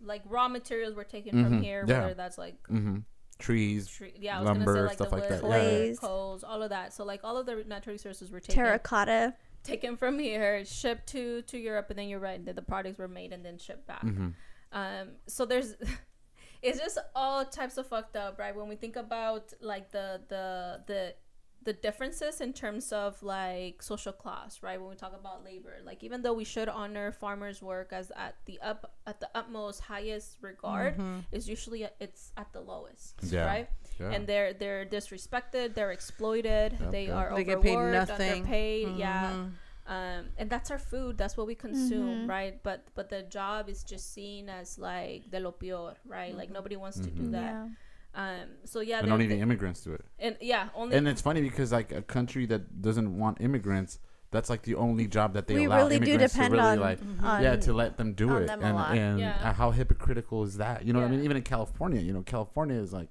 like 0.03 0.23
raw 0.25 0.47
materials 0.47 0.95
were 0.95 1.03
taken 1.03 1.35
Mhm. 1.35 1.43
from 1.43 1.61
here. 1.61 1.85
Yeah. 1.87 2.01
Whether 2.01 2.13
that's 2.15 2.37
like 2.39 2.55
hmm 2.67 2.97
trees, 3.37 3.87
tree, 3.87 4.13
yeah, 4.19 4.37
I 4.37 4.39
was 4.41 4.45
lumber, 4.47 4.65
gonna 4.65 4.77
say 4.77 4.83
like 4.83 4.93
stuff 4.93 5.09
the 5.09 5.15
like 5.15 5.29
that. 5.29 5.41
wood, 5.43 5.49
Yeah, 5.51 5.57
yeah. 5.57 5.69
Clays. 5.69 5.99
coals, 5.99 6.43
all 6.43 6.61
of 6.61 6.69
that. 6.69 6.93
So 6.93 7.03
like 7.03 7.21
all 7.23 7.37
of 7.37 7.45
the 7.47 7.63
natural 7.67 7.93
resources 7.93 8.29
were 8.31 8.39
taken 8.39 8.55
Terracotta. 8.55 9.33
Taken 9.63 9.97
from 9.97 10.19
here, 10.19 10.63
shipped 10.65 11.07
to 11.09 11.41
to 11.43 11.57
Europe, 11.57 11.89
and 11.89 11.99
then 11.99 12.07
you're 12.09 12.19
right, 12.19 12.43
the, 12.43 12.53
the 12.53 12.61
products 12.61 12.97
were 12.97 13.07
made 13.07 13.31
and 13.33 13.45
then 13.45 13.57
shipped 13.57 13.87
back. 13.87 14.09
hmm 14.09 14.29
Um, 14.71 15.09
so 15.27 15.45
there's, 15.45 15.75
it's 16.61 16.79
just 16.79 16.97
all 17.15 17.45
types 17.45 17.77
of 17.77 17.87
fucked 17.87 18.15
up, 18.15 18.39
right? 18.39 18.55
When 18.55 18.67
we 18.69 18.75
think 18.75 18.95
about 18.95 19.53
like 19.61 19.91
the 19.91 20.21
the 20.29 20.83
the 20.87 21.15
the 21.63 21.73
differences 21.73 22.41
in 22.41 22.53
terms 22.53 22.91
of 22.91 23.21
like 23.21 23.83
social 23.83 24.11
class, 24.13 24.63
right? 24.63 24.79
When 24.81 24.89
we 24.89 24.95
talk 24.95 25.13
about 25.13 25.43
labor, 25.43 25.75
like 25.85 26.03
even 26.03 26.21
though 26.23 26.33
we 26.33 26.43
should 26.43 26.67
honor 26.69 27.11
farmers' 27.11 27.61
work 27.61 27.93
as 27.93 28.11
at 28.15 28.35
the 28.45 28.59
up 28.61 28.95
at 29.05 29.19
the 29.19 29.29
utmost 29.35 29.81
highest 29.81 30.37
regard, 30.41 30.95
is 31.31 31.47
usually 31.47 31.87
it's 31.99 32.31
at 32.37 32.51
the 32.53 32.61
lowest, 32.61 33.15
Yeah. 33.23 33.45
right? 33.45 33.69
Yeah. 33.99 34.09
And 34.11 34.25
they're 34.25 34.53
they're 34.53 34.85
disrespected, 34.85 35.75
they're 35.75 35.91
exploited, 35.91 36.77
Yep, 36.79 36.91
they 36.91 37.05
yep. 37.07 37.15
are 37.15 37.35
They 37.35 37.43
get 37.43 37.61
paid 37.61 37.75
overworked, 37.77 38.09
nothing. 38.09 38.31
underpaid, 38.31 38.97
yeah 38.97 39.29
Mhm. 39.31 39.51
um, 39.87 40.29
and 40.37 40.49
that's 40.49 40.69
our 40.71 40.79
food 40.79 41.17
that's 41.17 41.35
what 41.37 41.45
we 41.47 41.55
consume 41.55 42.25
Mhm. 42.25 42.29
right 42.29 42.63
but 42.63 42.87
but 42.95 43.09
the 43.09 43.21
job 43.23 43.67
is 43.69 43.83
just 43.83 44.13
seen 44.13 44.49
as 44.49 44.77
like 44.79 45.29
de 45.29 45.39
lo 45.39 45.51
peor 45.51 45.93
right 46.05 46.33
like 46.35 46.49
nobody 46.51 46.75
wants 46.75 46.97
to 46.99 47.09
do 47.09 47.23
Mhm. 47.23 47.31
that 47.37 47.53
Yeah. 47.53 47.67
Um 48.15 48.35
so 48.65 48.79
yeah 48.81 48.97
and 48.99 49.05
they're- 49.07 49.09
not 49.17 49.21
even 49.21 49.37
they- 49.37 49.41
immigrants 49.43 49.81
do 49.81 49.93
it. 49.93 50.03
and 50.19 50.35
yeah 50.41 50.69
only 50.75 50.95
And 50.97 51.07
it's 51.07 51.21
funny 51.21 51.41
because 51.41 51.71
like 51.71 51.91
a 51.91 52.01
country 52.01 52.45
that 52.47 52.81
doesn't 52.81 53.17
want 53.17 53.39
immigrants, 53.41 53.99
that's 54.31 54.49
like 54.49 54.63
the 54.63 54.75
only 54.75 55.07
job 55.07 55.33
that 55.33 55.47
they 55.47 55.55
we 55.55 55.65
allow 55.65 55.77
really 55.77 55.99
do 55.99 56.05
immigrants 56.11 56.33
depend 56.33 56.51
to 56.53 56.57
really 56.59 56.71
on, 56.71 56.79
like 56.79 56.99
on 57.23 57.43
yeah 57.43 57.55
to 57.57 57.73
let 57.73 57.97
them 57.97 58.13
do 58.13 58.35
it. 58.37 58.47
them 58.47 58.61
and 58.63 58.77
and 58.99 59.19
Yeah. 59.19 59.37
uh, 59.49 59.53
how 59.53 59.71
hypocritical 59.71 60.43
is 60.43 60.57
that? 60.57 60.85
You 60.85 60.93
know 60.93 60.99
what 60.99 61.07
i 61.07 61.11
mean? 61.11 61.23
Even 61.23 61.37
in 61.37 61.43
california 61.43 62.01
you 62.01 62.13
know 62.13 62.21
california 62.23 62.75
is 62.77 62.91
like 62.93 63.09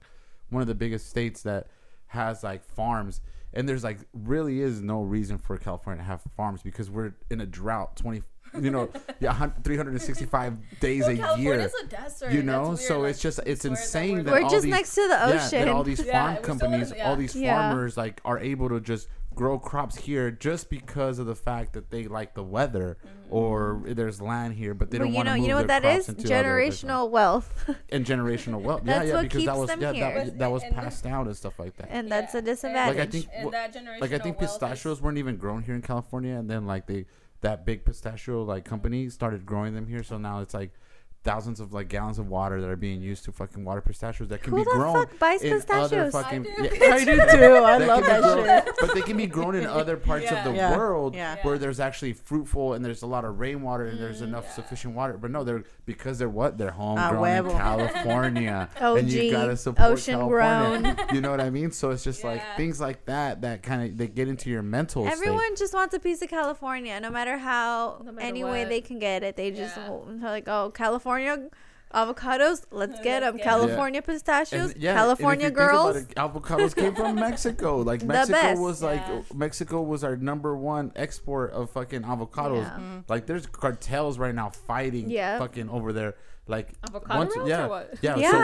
one 0.50 0.60
of 0.62 0.68
the 0.68 0.74
biggest 0.74 1.08
states 1.08 1.42
that 1.42 1.68
has 2.08 2.42
like 2.42 2.64
farms. 2.64 3.20
And 3.52 3.68
there's 3.68 3.82
like 3.82 3.98
really 4.12 4.60
is 4.60 4.80
no 4.80 5.02
reason 5.02 5.38
for 5.38 5.56
california 5.56 6.02
to 6.02 6.06
have 6.06 6.22
farms 6.36 6.62
because 6.62 6.88
we're 6.90 7.14
in 7.30 7.40
a 7.40 7.46
drought 7.46 7.96
20 7.96 8.22
you 8.60 8.70
know 8.70 8.88
365 9.64 10.80
days 10.80 11.02
well, 11.02 11.10
a 11.10 11.16
California's 11.16 11.42
year 11.42 11.70
a 11.82 11.86
desert. 11.86 12.32
you 12.32 12.42
know 12.42 12.74
so 12.74 13.00
like, 13.00 13.10
it's 13.10 13.20
just 13.20 13.40
it's 13.46 13.62
swear 13.62 13.74
that 13.74 13.80
insane 13.80 14.16
we're 14.18 14.22
that, 14.24 14.32
We're 14.32 14.42
all 14.42 14.50
just 14.50 14.62
these, 14.64 14.70
next 14.72 14.94
to 14.94 15.02
the 15.02 15.08
yeah, 15.14 15.26
ocean. 15.46 15.58
that 15.60 15.68
all 15.68 15.84
these 15.84 16.02
farm 16.02 16.26
we're 16.34 16.42
still 16.42 16.44
companies 16.58 16.92
yeah. 16.96 17.08
all 17.08 17.16
these 17.16 17.36
Yeah. 17.36 17.54
farmers 17.70 17.96
like 17.96 18.20
are 18.24 18.38
able 18.38 18.68
to 18.70 18.80
just 18.80 19.08
grow 19.34 19.58
crops 19.58 19.96
here 19.96 20.30
just 20.30 20.68
because 20.70 21.18
of 21.20 21.26
the 21.26 21.36
fact 21.36 21.72
that 21.74 21.90
they 21.90 22.04
like 22.04 22.34
the 22.34 22.42
weather 22.42 22.96
Mm-hmm. 23.30 23.36
or 23.36 23.82
there's 23.86 24.20
land 24.20 24.54
here 24.54 24.74
but 24.74 24.90
they 24.90 24.98
well, 24.98 25.06
don't 25.06 25.12
you 25.12 25.16
want 25.18 25.26
know, 25.26 25.32
to 25.34 25.38
move 25.38 25.46
you 25.46 25.52
know 25.52 25.58
what 25.58 25.68
their 25.68 25.80
that 25.80 25.94
crops 25.94 26.08
is? 26.08 26.16
into 26.24 26.34
other- 26.36 26.48
Generational 26.48 27.10
wealth, 27.10 27.70
and 27.90 28.04
generational 28.04 28.60
wealth. 28.60 28.82
That's 28.84 29.04
yeah, 29.06 29.08
yeah, 29.10 29.14
what 29.14 29.22
because 29.22 29.44
that 29.44 29.50
keeps 29.52 29.58
was 29.60 29.68
them 29.68 29.80
yeah, 29.82 29.92
here. 29.92 30.24
that, 30.24 30.38
that 30.40 30.50
was 30.50 30.62
And- 30.64 30.74
passed 30.74 31.04
down 31.04 31.28
and 31.28 31.36
stuff 31.36 31.56
like 31.60 31.76
that. 31.76 31.86
and 31.92 32.10
that's 32.10 32.34
Yeah, 32.34 32.40
a 32.40 32.42
disadvantage. 32.42 32.96
Like, 32.98 33.06
I 33.06 33.10
think- 33.10 33.28
and 33.32 33.44
what- 33.44 33.52
that 33.52 33.72
generational 33.72 34.00
like 34.00 34.12
I 34.12 34.18
think 34.18 34.40
wealth 34.40 34.50
is- 34.50 34.58
pistachios 34.58 35.00
weren't 35.00 35.18
even 35.18 35.36
grown 35.36 35.62
here 35.62 35.76
in 35.76 35.82
California, 35.82 36.34
and 36.34 36.50
then 36.50 36.66
like 36.66 36.88
they 36.88 37.06
that 37.40 37.64
big 37.64 37.84
pistachio 37.84 38.42
like 38.42 38.64
company 38.64 39.08
started 39.08 39.46
growing 39.46 39.74
them 39.74 39.86
here, 39.86 40.02
so 40.02 40.18
now 40.18 40.40
it's 40.40 40.54
like 40.54 40.72
thousands 41.22 41.60
of 41.60 41.72
like 41.74 41.88
gallons 41.88 42.18
of 42.18 42.28
water 42.28 42.62
that 42.62 42.70
are 42.70 42.76
being 42.76 43.02
used 43.02 43.24
to 43.26 43.32
fucking 43.32 43.62
water 43.62 43.82
pistachios 43.82 44.28
that 44.30 44.42
can 44.42 44.52
Who 44.52 44.58
be 44.60 44.64
the 44.64 44.70
grown 44.70 44.94
fuck 44.94 45.18
buys 45.18 45.42
in 45.42 45.52
other 45.52 45.58
pistachios? 46.08 46.12
fucking. 46.12 46.46
I 46.58 46.62
do. 46.68 46.76
Yeah, 46.80 46.94
I 46.94 47.04
do 47.04 47.16
too. 47.16 47.20
I 47.20 47.78
that 47.78 47.88
love 47.88 48.04
that 48.06 48.22
grown- 48.22 48.44
shit. 48.64 48.74
But 48.80 48.94
they 48.94 49.02
can 49.02 49.16
be 49.18 49.26
grown 49.26 49.54
in 49.54 49.66
other 49.66 49.96
parts 50.08 50.24
Yeah. 50.24 50.38
of 50.38 50.44
the 50.50 50.56
Yeah. 50.56 50.74
world 50.76 51.14
Yeah. 51.14 51.36
where 51.42 51.58
there's 51.58 51.78
actually 51.78 52.14
fruitful 52.14 52.72
and 52.72 52.82
there's 52.82 53.02
a 53.02 53.06
lot 53.06 53.26
of 53.26 53.38
rainwater 53.38 53.84
and 53.84 54.00
there's 54.00 54.20
mm, 54.22 54.28
enough 54.28 54.44
yeah. 54.48 54.52
sufficient 54.54 54.94
water. 54.94 55.18
But 55.18 55.30
no, 55.30 55.44
they're 55.44 55.64
because 55.84 56.18
they're 56.18 56.28
what? 56.30 56.56
They're 56.56 56.70
ah, 56.70 57.10
homegrown 57.10 57.26
in 57.36 57.44
huevo. 57.44 57.58
California. 57.58 58.68
and 58.80 59.12
you 59.12 59.26
OG, 59.28 59.30
gotta 59.32 59.56
support 59.58 59.90
ocean 59.90 60.14
California. 60.18 60.96
You 61.12 61.20
know 61.20 61.30
what 61.30 61.40
I 61.42 61.50
mean? 61.50 61.70
So 61.70 61.90
it's 61.90 62.02
just 62.02 62.24
like 62.24 62.42
things 62.56 62.80
like 62.80 63.04
that 63.04 63.42
that 63.42 63.62
kind 63.62 63.90
of 63.90 63.98
they 63.98 64.08
get 64.08 64.26
into 64.28 64.48
your 64.48 64.62
mental 64.62 65.04
state. 65.04 65.12
Everyone 65.12 65.54
just 65.54 65.74
wants 65.74 65.92
a 65.94 65.98
piece 65.98 66.22
of 66.22 66.30
California, 66.30 66.98
no 66.98 67.10
matter 67.10 67.36
how 67.36 68.00
No 68.06 68.12
matter 68.12 68.26
any 68.26 68.42
way 68.42 68.64
they 68.64 68.80
can 68.80 68.98
get 68.98 69.22
it. 69.22 69.36
They 69.36 69.50
just 69.50 69.76
Yeah. 69.76 69.98
they're 70.08 70.30
like, 70.30 70.48
oh, 70.48 70.70
California 70.70 71.09
avocados, 71.94 72.64
let's 72.70 73.00
get 73.00 73.20
them. 73.20 73.36
get 73.36 73.46
'em. 73.46 73.50
California 73.50 74.00
pistachios, 74.02 74.72
And, 74.72 74.80
yeah, 74.82 74.94
California 74.94 75.46
and 75.48 75.56
if 75.56 75.60
you 75.60 75.66
think 75.68 75.72
about 75.72 75.92
girls. 75.92 75.96
it, 75.96 76.14
avocados 76.14 76.74
came 76.76 76.94
from 76.94 77.14
Mexico. 77.28 77.78
Like 77.78 78.00
The 78.00 78.06
Mexico 78.06 78.40
best. 78.40 78.60
was 78.60 78.82
like 78.82 79.00
Yeah. 79.08 79.22
Mexico 79.34 79.82
was 79.82 80.04
our 80.04 80.16
number 80.16 80.56
one 80.56 80.92
export 80.94 81.50
of 81.52 81.70
fucking 81.70 82.02
avocados. 82.02 82.62
Yeah. 82.62 83.00
Like 83.08 83.26
there's 83.26 83.46
cartels 83.46 84.18
right 84.18 84.34
now 84.34 84.50
fighting 84.50 85.10
Yeah. 85.10 85.38
fucking 85.38 85.68
over 85.68 85.92
there. 85.92 86.14
Like 86.50 86.68
Avocado 86.86 87.18
once, 87.18 87.36
rolls 87.36 87.46
or 87.48 87.50
yeah, 87.50 87.66
what? 87.66 87.94
yeah, 88.02 88.16
Yeah, 88.16 88.30
So 88.32 88.38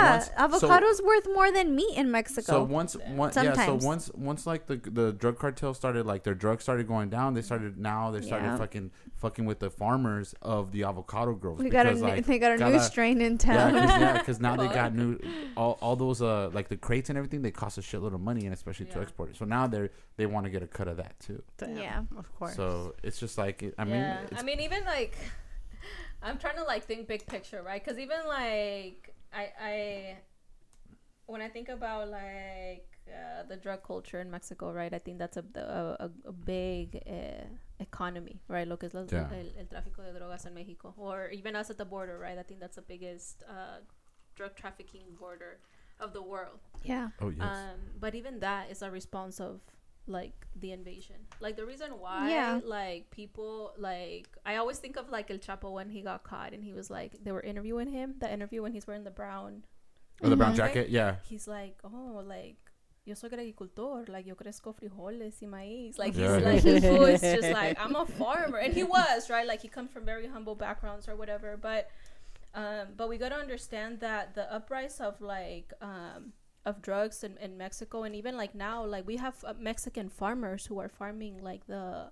once, 0.46 0.60
so- 0.60 0.68
avocados 0.68 1.04
worth 1.04 1.26
more 1.34 1.50
than 1.50 1.74
meat 1.74 1.96
in 1.96 2.10
Mexico. 2.10 2.42
So 2.52 2.62
once, 2.62 2.94
one, 2.94 3.32
yeah. 3.34 3.54
So 3.66 3.74
once, 3.74 4.10
once 4.14 4.46
like 4.46 4.66
the 4.66 4.76
the 4.76 5.12
drug 5.12 5.38
cartel 5.38 5.74
started, 5.74 6.06
like 6.06 6.22
their 6.22 6.34
drugs 6.34 6.62
started 6.62 6.86
going 6.86 7.10
down. 7.10 7.34
They 7.34 7.42
started 7.42 7.76
now. 7.78 8.10
They 8.12 8.22
started 8.22 8.46
Yeah. 8.46 8.56
fucking 8.58 8.90
fucking 9.16 9.44
with 9.46 9.58
the 9.60 9.70
farmers 9.70 10.34
of 10.42 10.72
the 10.72 10.84
avocado 10.84 11.34
groves. 11.34 11.62
we 11.62 11.68
got 11.70 11.86
a 11.86 11.88
because, 11.90 12.02
new, 12.02 12.08
like, 12.08 12.26
they 12.26 12.38
got 12.38 12.52
a 12.52 12.54
new 12.56 12.60
gotta- 12.72 12.80
strain 12.80 13.20
in 13.20 13.38
town. 13.38 13.54
Yeah, 13.54 13.62
town. 13.70 13.72
because 13.86 14.00
yeah, 14.00 14.22
'cause 14.22 14.40
now 14.40 14.56
they 14.56 14.68
got 14.68 14.94
new 15.02 15.18
all, 15.56 15.78
all 15.80 15.96
those 15.96 16.22
uh 16.22 16.48
like 16.52 16.68
the 16.68 16.76
crates 16.76 17.08
and 17.10 17.16
everything. 17.18 17.42
They 17.42 17.50
cost 17.50 17.76
a 17.78 17.80
shitload 17.80 18.14
of 18.14 18.20
money, 18.20 18.44
and 18.44 18.54
especially 18.54 18.86
to 18.86 19.00
export 19.00 19.30
it. 19.30 19.36
So 19.36 19.44
now 19.44 19.66
they're 19.66 19.90
they 20.16 20.26
want 20.26 20.44
to 20.44 20.50
get 20.50 20.62
a 20.62 20.66
cut 20.66 20.86
of 20.88 20.96
that 20.98 21.18
too. 21.18 21.42
Damn, 21.58 21.76
Yeah. 21.76 22.02
of 22.16 22.32
course. 22.38 22.54
So 22.54 22.94
it's 23.02 23.18
just 23.18 23.36
like 23.36 23.64
I 23.78 23.84
mean, 23.84 23.94
yeah. 23.96 24.20
I 24.36 24.42
mean, 24.42 24.60
even 24.60 24.84
like, 24.84 25.16
I'm 26.26 26.38
trying 26.38 26.56
to 26.56 26.64
like 26.64 26.84
think 26.84 27.06
big 27.08 27.26
picture, 27.26 27.62
right? 27.62 27.82
Because 27.82 27.98
even 27.98 28.20
like, 28.26 29.14
I, 29.32 29.44
I, 29.70 30.16
when 31.26 31.40
I 31.40 31.48
think 31.48 31.68
about 31.68 32.08
like 32.08 32.86
uh, 33.08 33.44
the 33.48 33.56
drug 33.56 33.82
culture 33.84 34.20
in 34.20 34.30
Mexico, 34.30 34.72
right? 34.72 34.92
I 34.92 34.98
think 34.98 35.18
that's 35.18 35.36
a 35.36 35.44
a, 35.54 36.06
a, 36.06 36.10
a 36.28 36.32
big 36.32 37.00
uh, 37.08 37.44
economy, 37.80 38.40
right? 38.48 38.66
Lo 38.66 38.76
que 38.76 38.86
es 38.88 38.94
la- 38.94 39.06
Yeah. 39.10 39.28
el, 39.32 39.50
el 39.60 39.66
tráfico 39.66 40.02
de 40.02 40.12
drogas 40.18 40.46
en 40.46 40.54
Mexico, 40.54 40.94
or 40.96 41.28
even 41.30 41.54
us 41.56 41.70
at 41.70 41.78
the 41.78 41.84
border, 41.84 42.18
right? 42.18 42.38
I 42.38 42.42
think 42.42 42.58
that's 42.60 42.76
the 42.76 42.82
biggest 42.82 43.42
uh, 43.48 43.78
drug 44.34 44.54
trafficking 44.56 45.06
border 45.20 45.58
of 46.00 46.12
the 46.12 46.22
world. 46.22 46.58
yeah. 46.84 47.08
oh 47.20 47.30
yes, 47.30 47.40
Um, 47.42 47.78
but 47.98 48.14
even 48.14 48.40
that 48.40 48.70
is 48.70 48.82
a 48.82 48.90
response 48.90 49.40
of 49.40 49.60
like 50.06 50.46
the 50.54 50.72
invasion. 50.72 51.16
Like 51.40 51.56
the 51.56 51.66
reason 51.66 51.90
why, 51.98 52.30
Yeah. 52.30 52.60
like 52.64 53.10
people, 53.10 53.72
like 53.78 54.28
I 54.44 54.56
always 54.56 54.78
think 54.78 54.96
of 54.96 55.10
like 55.10 55.30
El 55.30 55.38
Chapo 55.38 55.72
when 55.72 55.90
he 55.90 56.00
got 56.02 56.22
caught 56.22 56.52
and 56.52 56.62
he 56.62 56.72
was 56.72 56.90
like 56.90 57.12
they 57.24 57.32
were 57.32 57.40
interviewing 57.42 57.88
him. 57.88 58.14
The 58.18 58.32
interview 58.32 58.62
when 58.62 58.72
he's 58.72 58.86
wearing 58.86 59.04
the 59.04 59.10
brown. 59.10 59.64
oh, 60.22 60.28
the 60.30 60.36
brown 60.36 60.52
Mhm. 60.54 60.56
jacket, 60.56 60.88
yeah, 60.88 61.16
He's 61.28 61.46
like, 61.48 61.76
oh, 61.84 62.22
like. 62.26 62.56
Yo 63.08 63.14
soy 63.14 63.28
agricultor, 63.28 64.04
like 64.10 64.26
yo 64.26 64.34
crezco 64.34 64.74
frijoles 64.74 65.40
y 65.40 65.46
maíz. 65.46 65.96
Like 65.96 66.16
Yeah. 66.16 66.34
he's 66.34 66.44
like 66.44 66.62
his 66.82 66.82
voice 66.82 67.20
just 67.20 67.50
like 67.52 67.78
I'm 67.78 67.94
a 67.94 68.04
farmer, 68.04 68.58
and 68.58 68.74
he 68.74 68.82
was 68.82 69.30
right. 69.30 69.46
Like 69.46 69.62
he 69.62 69.68
comes 69.68 69.92
from 69.92 70.04
very 70.04 70.26
humble 70.26 70.56
backgrounds 70.56 71.06
or 71.08 71.14
whatever. 71.14 71.56
But 71.56 71.88
um, 72.54 72.94
but 72.96 73.08
we 73.08 73.16
got 73.16 73.28
to 73.28 73.36
understand 73.36 74.00
that 74.00 74.34
the 74.34 74.52
uprise 74.52 74.98
of 75.00 75.20
like 75.20 75.72
um, 75.80 76.32
of 76.66 76.82
drugs 76.82 77.24
in, 77.24 77.38
in 77.38 77.56
Mexico 77.56 78.02
and 78.02 78.14
even 78.16 78.36
like 78.36 78.54
now 78.54 78.84
like 78.84 79.06
we 79.06 79.16
have 79.16 79.36
uh, 79.44 79.54
Mexican 79.58 80.08
farmers 80.10 80.66
who 80.66 80.78
are 80.80 80.88
farming 80.88 81.34
like 81.42 81.66
the 81.66 82.10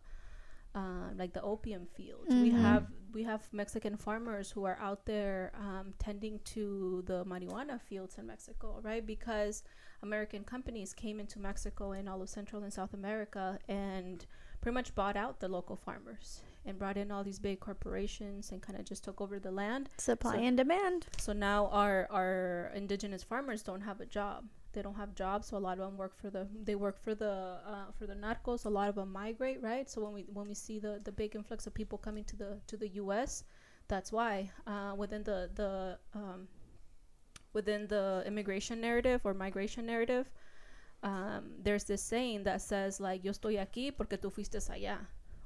uh, 0.75 1.11
like 1.17 1.33
the 1.33 1.43
opium 1.43 1.87
fields. 1.87 2.35
We 2.35 2.51
Mhm. 2.51 2.63
have 2.63 2.87
we 3.13 3.23
have 3.25 3.43
Mexican 3.53 3.97
farmers 3.97 4.51
who 4.51 4.65
are 4.65 4.77
out 4.81 5.07
there 5.07 5.53
um, 5.67 5.95
tending 5.99 6.41
to 6.55 7.03
the 7.07 7.25
marijuana 7.25 7.81
fields 7.81 8.19
in 8.19 8.27
Mexico, 8.27 8.81
right? 8.83 9.05
Because 9.07 9.63
American 10.03 10.43
companies 10.45 10.93
came 10.93 11.21
into 11.21 11.39
Mexico 11.39 11.93
and 11.93 12.09
all 12.09 12.21
of 12.23 12.29
Central 12.29 12.63
and 12.65 12.73
South 12.73 12.93
America 12.93 13.59
and 13.69 14.27
pretty 14.61 14.75
much 14.75 14.95
bought 14.97 15.17
out 15.17 15.39
the 15.41 15.49
local 15.49 15.77
farmers 15.77 16.43
and 16.67 16.79
brought 16.79 16.97
in 16.97 17.11
all 17.11 17.23
these 17.25 17.39
big 17.39 17.61
corporations 17.61 18.51
and 18.53 18.63
kind 18.63 18.79
of 18.79 18.85
just 18.85 19.05
took 19.05 19.21
over 19.21 19.39
the 19.39 19.51
land. 19.51 19.89
Supply 19.99 20.33
So- 20.37 20.39
and 20.43 20.57
demand. 20.57 21.07
So 21.19 21.33
now 21.33 21.67
our 21.69 22.07
our 22.11 22.71
indigenous 22.75 23.23
farmers 23.23 23.63
don't 23.63 23.83
have 23.83 24.01
a 24.01 24.07
job. 24.07 24.45
They 24.73 24.83
don't 24.83 24.97
have 24.97 25.15
jobs, 25.15 25.47
so 25.49 25.57
a 25.57 25.63
lot 25.69 25.79
of 25.79 25.85
them 25.87 25.97
work 25.97 26.17
for 26.17 26.31
the 26.31 26.49
they 26.65 26.75
work 26.75 26.99
for 26.99 27.15
the 27.15 27.59
uh, 27.65 27.93
for 27.97 28.07
the 28.07 28.15
narcos. 28.17 28.65
A 28.65 28.69
lot 28.69 28.89
of 28.89 28.97
them 28.97 29.13
migrate, 29.13 29.63
right? 29.63 29.89
So 29.89 30.03
when 30.03 30.13
we 30.13 30.23
when 30.33 30.49
we 30.49 30.55
see 30.55 30.79
the 30.81 31.01
the 31.05 31.13
big 31.13 31.37
influx 31.37 31.67
of 31.69 31.75
people 31.75 31.97
coming 31.99 32.25
to 32.25 32.37
the 32.37 32.59
to 32.67 32.77
the 32.77 32.89
U.S., 33.03 33.45
that's 33.87 34.11
why 34.11 34.51
uh, 34.67 34.95
within 34.97 35.23
the 35.23 35.49
the 35.55 35.99
um, 36.15 36.49
within 37.53 37.87
the 37.87 38.25
immigration 38.27 38.81
narrative 38.81 39.21
or 39.25 39.33
migration 39.33 39.87
narrative, 39.87 40.29
um, 41.05 41.53
there's 41.63 41.85
this 41.85 42.03
saying 42.03 42.43
that 42.45 42.61
says 42.61 42.99
like 42.99 43.23
"Yo 43.25 43.31
estoy 43.33 43.59
aquí 43.65 43.93
porque 43.97 44.17
tú 44.21 44.33
fuiste 44.33 44.59
allá," 44.71 44.99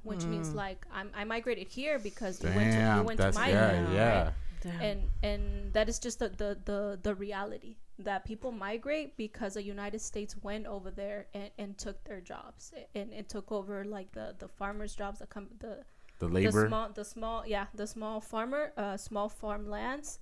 which 0.03 0.23
means 0.25 0.53
like 0.53 0.85
I'm, 0.93 1.09
I 1.15 1.23
migrated 1.23 1.67
here 1.67 1.99
because 1.99 2.43
you 2.43 2.49
went 2.55 2.71
to, 2.73 2.95
you 2.97 3.03
went 3.03 3.19
to 3.19 3.31
my 3.33 3.49
yeah, 3.49 3.61
land, 3.67 3.93
yeah. 3.93 4.23
right? 4.23 4.33
Damn. 4.61 4.81
and 4.81 4.99
and 5.23 5.73
that 5.73 5.87
is 5.87 5.99
just 5.99 6.19
the, 6.19 6.29
the 6.29 6.57
the 6.65 6.99
the 7.01 7.15
reality 7.15 7.77
that 7.99 8.25
people 8.25 8.51
migrate 8.51 9.15
because 9.15 9.53
the 9.53 9.63
United 9.63 9.99
States 10.01 10.35
went 10.43 10.65
over 10.67 10.91
there 10.91 11.27
and, 11.33 11.49
and 11.57 11.77
took 11.77 12.03
their 12.03 12.19
jobs 12.19 12.73
and, 12.95 13.11
and 13.13 13.27
took 13.29 13.51
over 13.51 13.85
like 13.85 14.11
the 14.11 14.35
the 14.39 14.47
farmers 14.49 14.95
jobs 14.95 15.19
that 15.19 15.29
come 15.29 15.47
the 15.59 15.83
The 16.19 16.27
the 16.27 16.33
labor. 16.33 16.67
small 16.67 16.89
the 16.99 17.05
small 17.05 17.47
yeah 17.47 17.67
the 17.73 17.87
small 17.87 18.19
farmer 18.19 18.73
uh 18.75 18.97
small 18.97 19.29
farmlands 19.29 20.19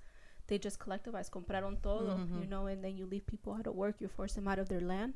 they 0.47 0.57
just 0.59 0.77
collectivized 0.79 1.31
compraron 1.31 1.81
todo 1.81 2.13
Mm-hmm. 2.17 2.41
you 2.41 2.47
know 2.47 2.67
and 2.67 2.83
then 2.83 2.95
you 2.95 3.05
leave 3.07 3.25
people 3.25 3.53
out 3.57 3.65
of 3.65 3.73
work 3.75 3.95
you 3.99 4.07
force 4.07 4.33
them 4.37 4.47
out 4.47 4.59
of 4.59 4.69
their 4.69 4.81
land 4.93 5.13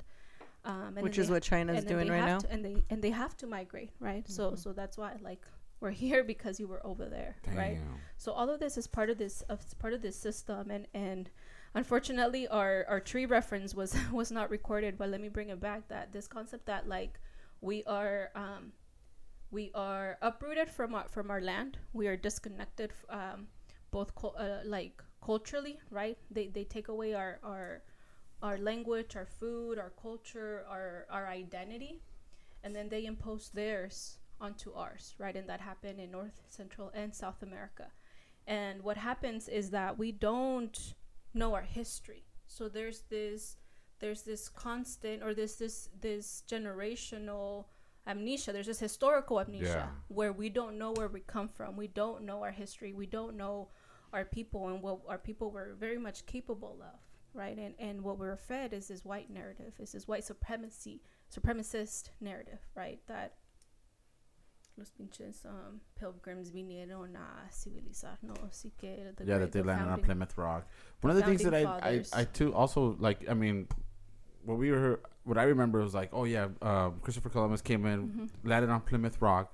um 0.65 0.93
and 0.97 1.01
Which 1.03 1.17
is 1.17 1.29
what 1.29 1.43
China's 1.43 1.77
and 1.79 1.87
then 1.87 1.97
doing 1.97 2.09
right 2.09 2.25
now. 2.25 2.39
to- 2.39 2.51
and 2.51 2.63
they 2.63 2.83
and 2.89 3.01
they 3.01 3.09
have 3.11 3.35
to 3.37 3.47
migrate 3.47 3.91
right? 3.99 4.27
So 4.29 4.55
so 4.55 4.73
that's 4.73 4.97
why 4.97 5.17
like 5.21 5.43
we're 5.79 5.91
here 6.05 6.23
because 6.23 6.59
you 6.59 6.67
were 6.67 6.85
over 6.85 7.05
there 7.05 7.35
right? 7.55 7.79
So 8.17 8.31
all 8.31 8.49
of 8.49 8.59
this 8.59 8.77
is 8.77 8.87
part 8.87 9.09
of 9.09 9.17
this 9.17 9.41
of 9.49 9.59
part 9.79 9.93
of 9.93 10.01
this 10.01 10.15
system 10.15 10.69
and 10.71 10.87
and 10.93 11.29
unfortunately 11.73 12.47
our 12.47 12.85
our 12.87 12.99
tree 12.99 13.25
reference 13.25 13.73
was 13.73 13.95
was 14.11 14.31
not 14.31 14.49
recorded 14.49 14.97
but 14.97 15.09
let 15.09 15.21
me 15.21 15.29
bring 15.29 15.49
it 15.49 15.59
back 15.59 15.87
that 15.87 16.11
this 16.11 16.27
concept 16.27 16.65
that 16.67 16.87
like 16.87 17.19
we 17.61 17.83
are 17.85 18.29
um 18.35 18.73
we 19.51 19.71
are 19.73 20.17
uprooted 20.21 20.69
from 20.69 20.93
our 20.95 21.07
from 21.09 21.29
our 21.31 21.41
land 21.41 21.77
we 21.93 22.07
are 22.07 22.15
disconnected 22.17 22.91
f- 22.91 23.05
um 23.19 23.47
both 23.91 24.13
cul- 24.15 24.35
uh, 24.37 24.59
like 24.65 25.01
culturally 25.23 25.79
right? 25.89 26.17
They 26.29 26.47
they 26.47 26.63
take 26.63 26.87
away 26.87 27.13
our 27.13 27.39
our 27.43 27.81
our 28.41 28.57
language 28.57 29.15
our 29.15 29.25
food 29.25 29.77
our 29.77 29.91
culture 30.01 30.63
our 30.69 31.05
our 31.09 31.27
identity 31.27 32.01
and 32.63 32.75
then 32.75 32.89
they 32.89 33.05
impose 33.05 33.49
theirs 33.49 34.17
onto 34.39 34.73
ours 34.73 35.15
right? 35.19 35.35
And 35.35 35.47
that 35.49 35.61
happened 35.61 35.99
in 35.99 36.11
north 36.11 36.41
central 36.47 36.91
and 36.95 37.13
south 37.13 37.41
america. 37.43 37.87
And 38.47 38.81
what 38.81 38.97
happens 38.97 39.47
is 39.47 39.69
that 39.69 39.97
we 39.99 40.11
don't 40.11 40.95
know 41.33 41.53
our 41.53 41.61
history. 41.61 42.23
So 42.47 42.67
there's 42.67 43.01
this 43.09 43.57
there's 43.99 44.23
this 44.23 44.49
constant 44.49 45.21
or 45.21 45.35
this 45.35 45.55
this 45.55 45.89
this 46.01 46.43
generational 46.49 47.65
amnesia. 48.07 48.51
There's 48.51 48.65
this 48.65 48.79
historical 48.79 49.39
amnesia 49.39 49.89
Yeah. 49.89 49.89
where 50.07 50.33
we 50.33 50.49
don't 50.49 50.77
know 50.79 50.91
where 50.91 51.07
we 51.07 51.19
come 51.21 51.47
from. 51.47 51.77
We 51.77 51.87
don't 51.87 52.23
know 52.23 52.41
our 52.41 52.51
history. 52.51 52.93
We 52.93 53.05
don't 53.05 53.37
know 53.37 53.69
our 54.11 54.25
people 54.25 54.67
and 54.69 54.81
what 54.81 55.01
our 55.07 55.19
people 55.19 55.51
were 55.51 55.75
very 55.79 55.99
much 55.99 56.25
capable 56.25 56.81
of 56.81 56.99
right 57.33 57.57
and 57.57 57.73
and 57.79 58.01
what 58.01 58.17
we're 58.19 58.35
fed 58.35 58.73
is 58.73 58.87
this 58.87 59.05
white 59.05 59.29
narrative 59.29 59.73
is 59.79 59.91
this 59.93 60.07
white 60.07 60.23
supremacy 60.23 61.01
supremacist 61.33 62.09
narrative 62.19 62.59
right 62.75 62.99
that 63.07 63.35
los 64.77 64.89
pinches 64.89 65.45
um, 65.45 65.81
pilgrims 65.95 66.49
vinieron 66.51 67.15
a 67.15 67.49
civilizarnos 67.51 68.39
así 68.49 68.71
que 68.77 69.13
the 69.15 69.25
yeah, 69.25 69.37
that 69.37 69.51
they 69.51 69.61
the 69.61 69.67
landed 69.67 69.89
on 69.91 70.01
Plymouth 70.01 70.37
Rock. 70.37 70.65
One 71.01 71.11
of 71.11 71.17
the 71.17 71.23
things 71.23 71.43
that 71.43 71.53
I, 71.53 71.63
I. 71.63 72.03
I 72.13 72.23
too 72.23 72.53
also 72.53 72.95
like. 72.99 73.29
I 73.29 73.33
mean, 73.33 73.67
what 74.45 74.57
we 74.57 74.71
were, 74.71 75.01
what 75.23 75.37
I 75.37 75.43
remember 75.43 75.81
was 75.81 75.93
like, 75.93 76.09
oh 76.13 76.23
yeah, 76.23 76.47
um, 76.61 76.99
Christopher 77.01 77.29
Columbus 77.29 77.61
came 77.61 77.85
in, 77.85 78.07
Mm-hmm. 78.07 78.47
landed 78.49 78.69
on 78.69 78.81
Plymouth 78.81 79.21
Rock, 79.21 79.53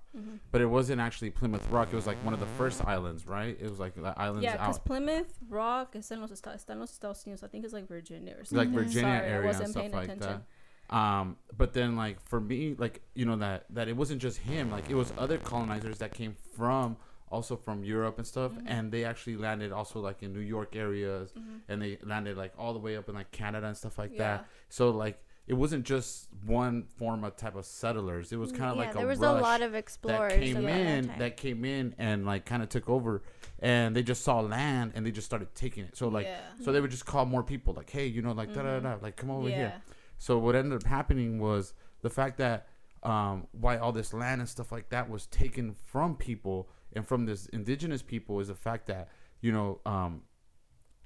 but 0.52 0.62
it 0.62 0.66
wasn't 0.66 1.00
actually 1.02 1.30
Plymouth 1.30 1.70
Rock. 1.70 1.90
It 1.92 1.96
was 1.96 2.08
like 2.08 2.18
one 2.24 2.34
of 2.34 2.40
the 2.40 2.46
first 2.58 2.86
islands, 2.86 3.28
right? 3.28 3.58
It 3.60 3.70
was 3.70 3.80
like 3.80 3.96
the 3.96 4.14
islands 4.20 4.44
Yeah, 4.44 4.54
because 4.58 4.80
Plymouth 4.80 5.34
Rock 5.50 5.96
en 5.96 6.02
los 6.22 6.32
Estados, 6.32 6.64
está 6.64 6.72
en 6.72 6.80
los 6.80 6.92
Estados 6.92 7.24
Unidos. 7.26 7.44
I 7.44 7.48
think 7.48 7.64
it's 7.66 7.74
like 7.74 7.88
Virginia 7.88 8.36
or 8.38 8.44
something. 8.46 8.74
like 8.74 8.84
Virginia 8.84 9.20
Sorry, 9.20 9.30
area 9.32 9.50
and 9.50 9.70
stuff 9.70 9.82
paying 9.82 9.92
like 9.94 10.04
attention. 10.10 10.42
that. 10.90 10.96
Um, 10.96 11.36
but 11.58 11.74
then 11.74 11.96
like 11.96 12.22
for 12.22 12.40
me, 12.40 12.76
like 12.78 13.02
you 13.14 13.26
know 13.26 13.36
that 13.38 13.66
that 13.72 13.88
it 13.88 13.98
wasn't 13.98 14.22
just 14.22 14.38
him. 14.38 14.72
Like 14.72 14.90
it 14.90 14.96
was 14.96 15.12
other 15.18 15.38
colonizers 15.38 15.98
that 16.00 16.14
came 16.14 16.36
from 16.56 16.96
also 17.30 17.58
from 17.58 17.84
Europe 17.84 18.18
and 18.18 18.26
stuff, 18.26 18.54
Mm-hmm. 18.54 18.68
and 18.70 18.90
they 18.92 19.04
actually 19.04 19.36
landed 19.36 19.74
also 19.74 20.00
like 20.00 20.24
in 20.24 20.32
New 20.32 20.40
York 20.40 20.78
areas, 20.78 21.34
and 21.68 21.82
they 21.82 21.98
landed 22.04 22.38
like 22.38 22.54
all 22.58 22.72
the 22.72 22.80
way 22.80 22.96
up 22.96 23.10
in 23.10 23.16
like 23.16 23.32
Canada 23.32 23.68
and 23.68 23.76
stuff 23.76 23.98
like 23.98 24.12
Yeah. 24.14 24.38
that. 24.38 24.46
So 24.70 24.92
like 24.92 25.22
it 25.48 25.54
wasn't 25.54 25.86
just 25.86 26.28
one 26.46 26.84
form 26.84 27.24
of 27.24 27.38
type 27.38 27.56
of 27.56 27.66
settlers. 27.66 28.34
It 28.34 28.38
was 28.38 28.52
kind 28.52 28.66
of 28.72 28.76
yeah, 28.76 28.84
like 28.84 28.94
there 28.94 29.06
a 29.06 29.08
was 29.08 29.20
rush 29.20 29.40
a 29.40 29.42
lot 29.42 29.62
of 29.62 29.76
explorers 29.76 30.34
that 30.34 30.40
came 30.42 30.68
in 30.68 31.08
that 31.08 31.20
that 31.20 31.38
came 31.38 31.64
in 31.64 31.96
and 31.98 32.26
like 32.26 32.46
kind 32.46 32.62
of 32.62 32.70
took 32.70 32.90
over 32.90 33.24
and 33.60 33.96
they 33.96 34.04
just 34.04 34.24
saw 34.24 34.42
land 34.42 34.92
and 34.96 35.06
they 35.06 35.12
just 35.12 35.26
started 35.26 35.56
taking 35.56 35.86
it 35.86 35.96
so 35.96 36.10
like 36.10 36.26
Yeah. 36.26 36.40
so 36.62 36.72
they 36.72 36.82
would 36.82 36.92
just 36.92 37.06
call 37.06 37.26
more 37.26 37.44
people 37.44 37.74
like 37.74 37.90
hey 37.90 38.06
you 38.06 38.22
know 38.22 38.34
like 38.34 38.54
da 38.54 38.62
da 38.62 38.80
da 38.80 38.98
like 39.02 39.16
come 39.16 39.32
over 39.32 39.50
yeah. 39.50 39.56
here 39.56 39.74
so 40.18 40.38
what 40.38 40.56
ended 40.56 40.74
up 40.74 40.84
happening 40.88 41.40
was 41.40 41.74
the 42.02 42.10
fact 42.10 42.38
that 42.38 42.68
um, 43.04 43.48
why 43.52 43.78
all 43.78 43.92
this 43.92 44.14
land 44.14 44.42
and 44.42 44.50
stuff 44.50 44.72
like 44.72 44.90
that 44.90 45.10
was 45.10 45.28
taken 45.28 45.74
from 45.74 46.16
people 46.16 46.68
and 46.94 47.08
from 47.08 47.26
this 47.26 47.46
indigenous 47.48 48.02
people 48.02 48.40
is 48.40 48.50
the 48.50 48.56
fact 48.56 48.88
that 48.88 49.10
you 49.42 49.52
know 49.52 49.80
um, 49.86 50.24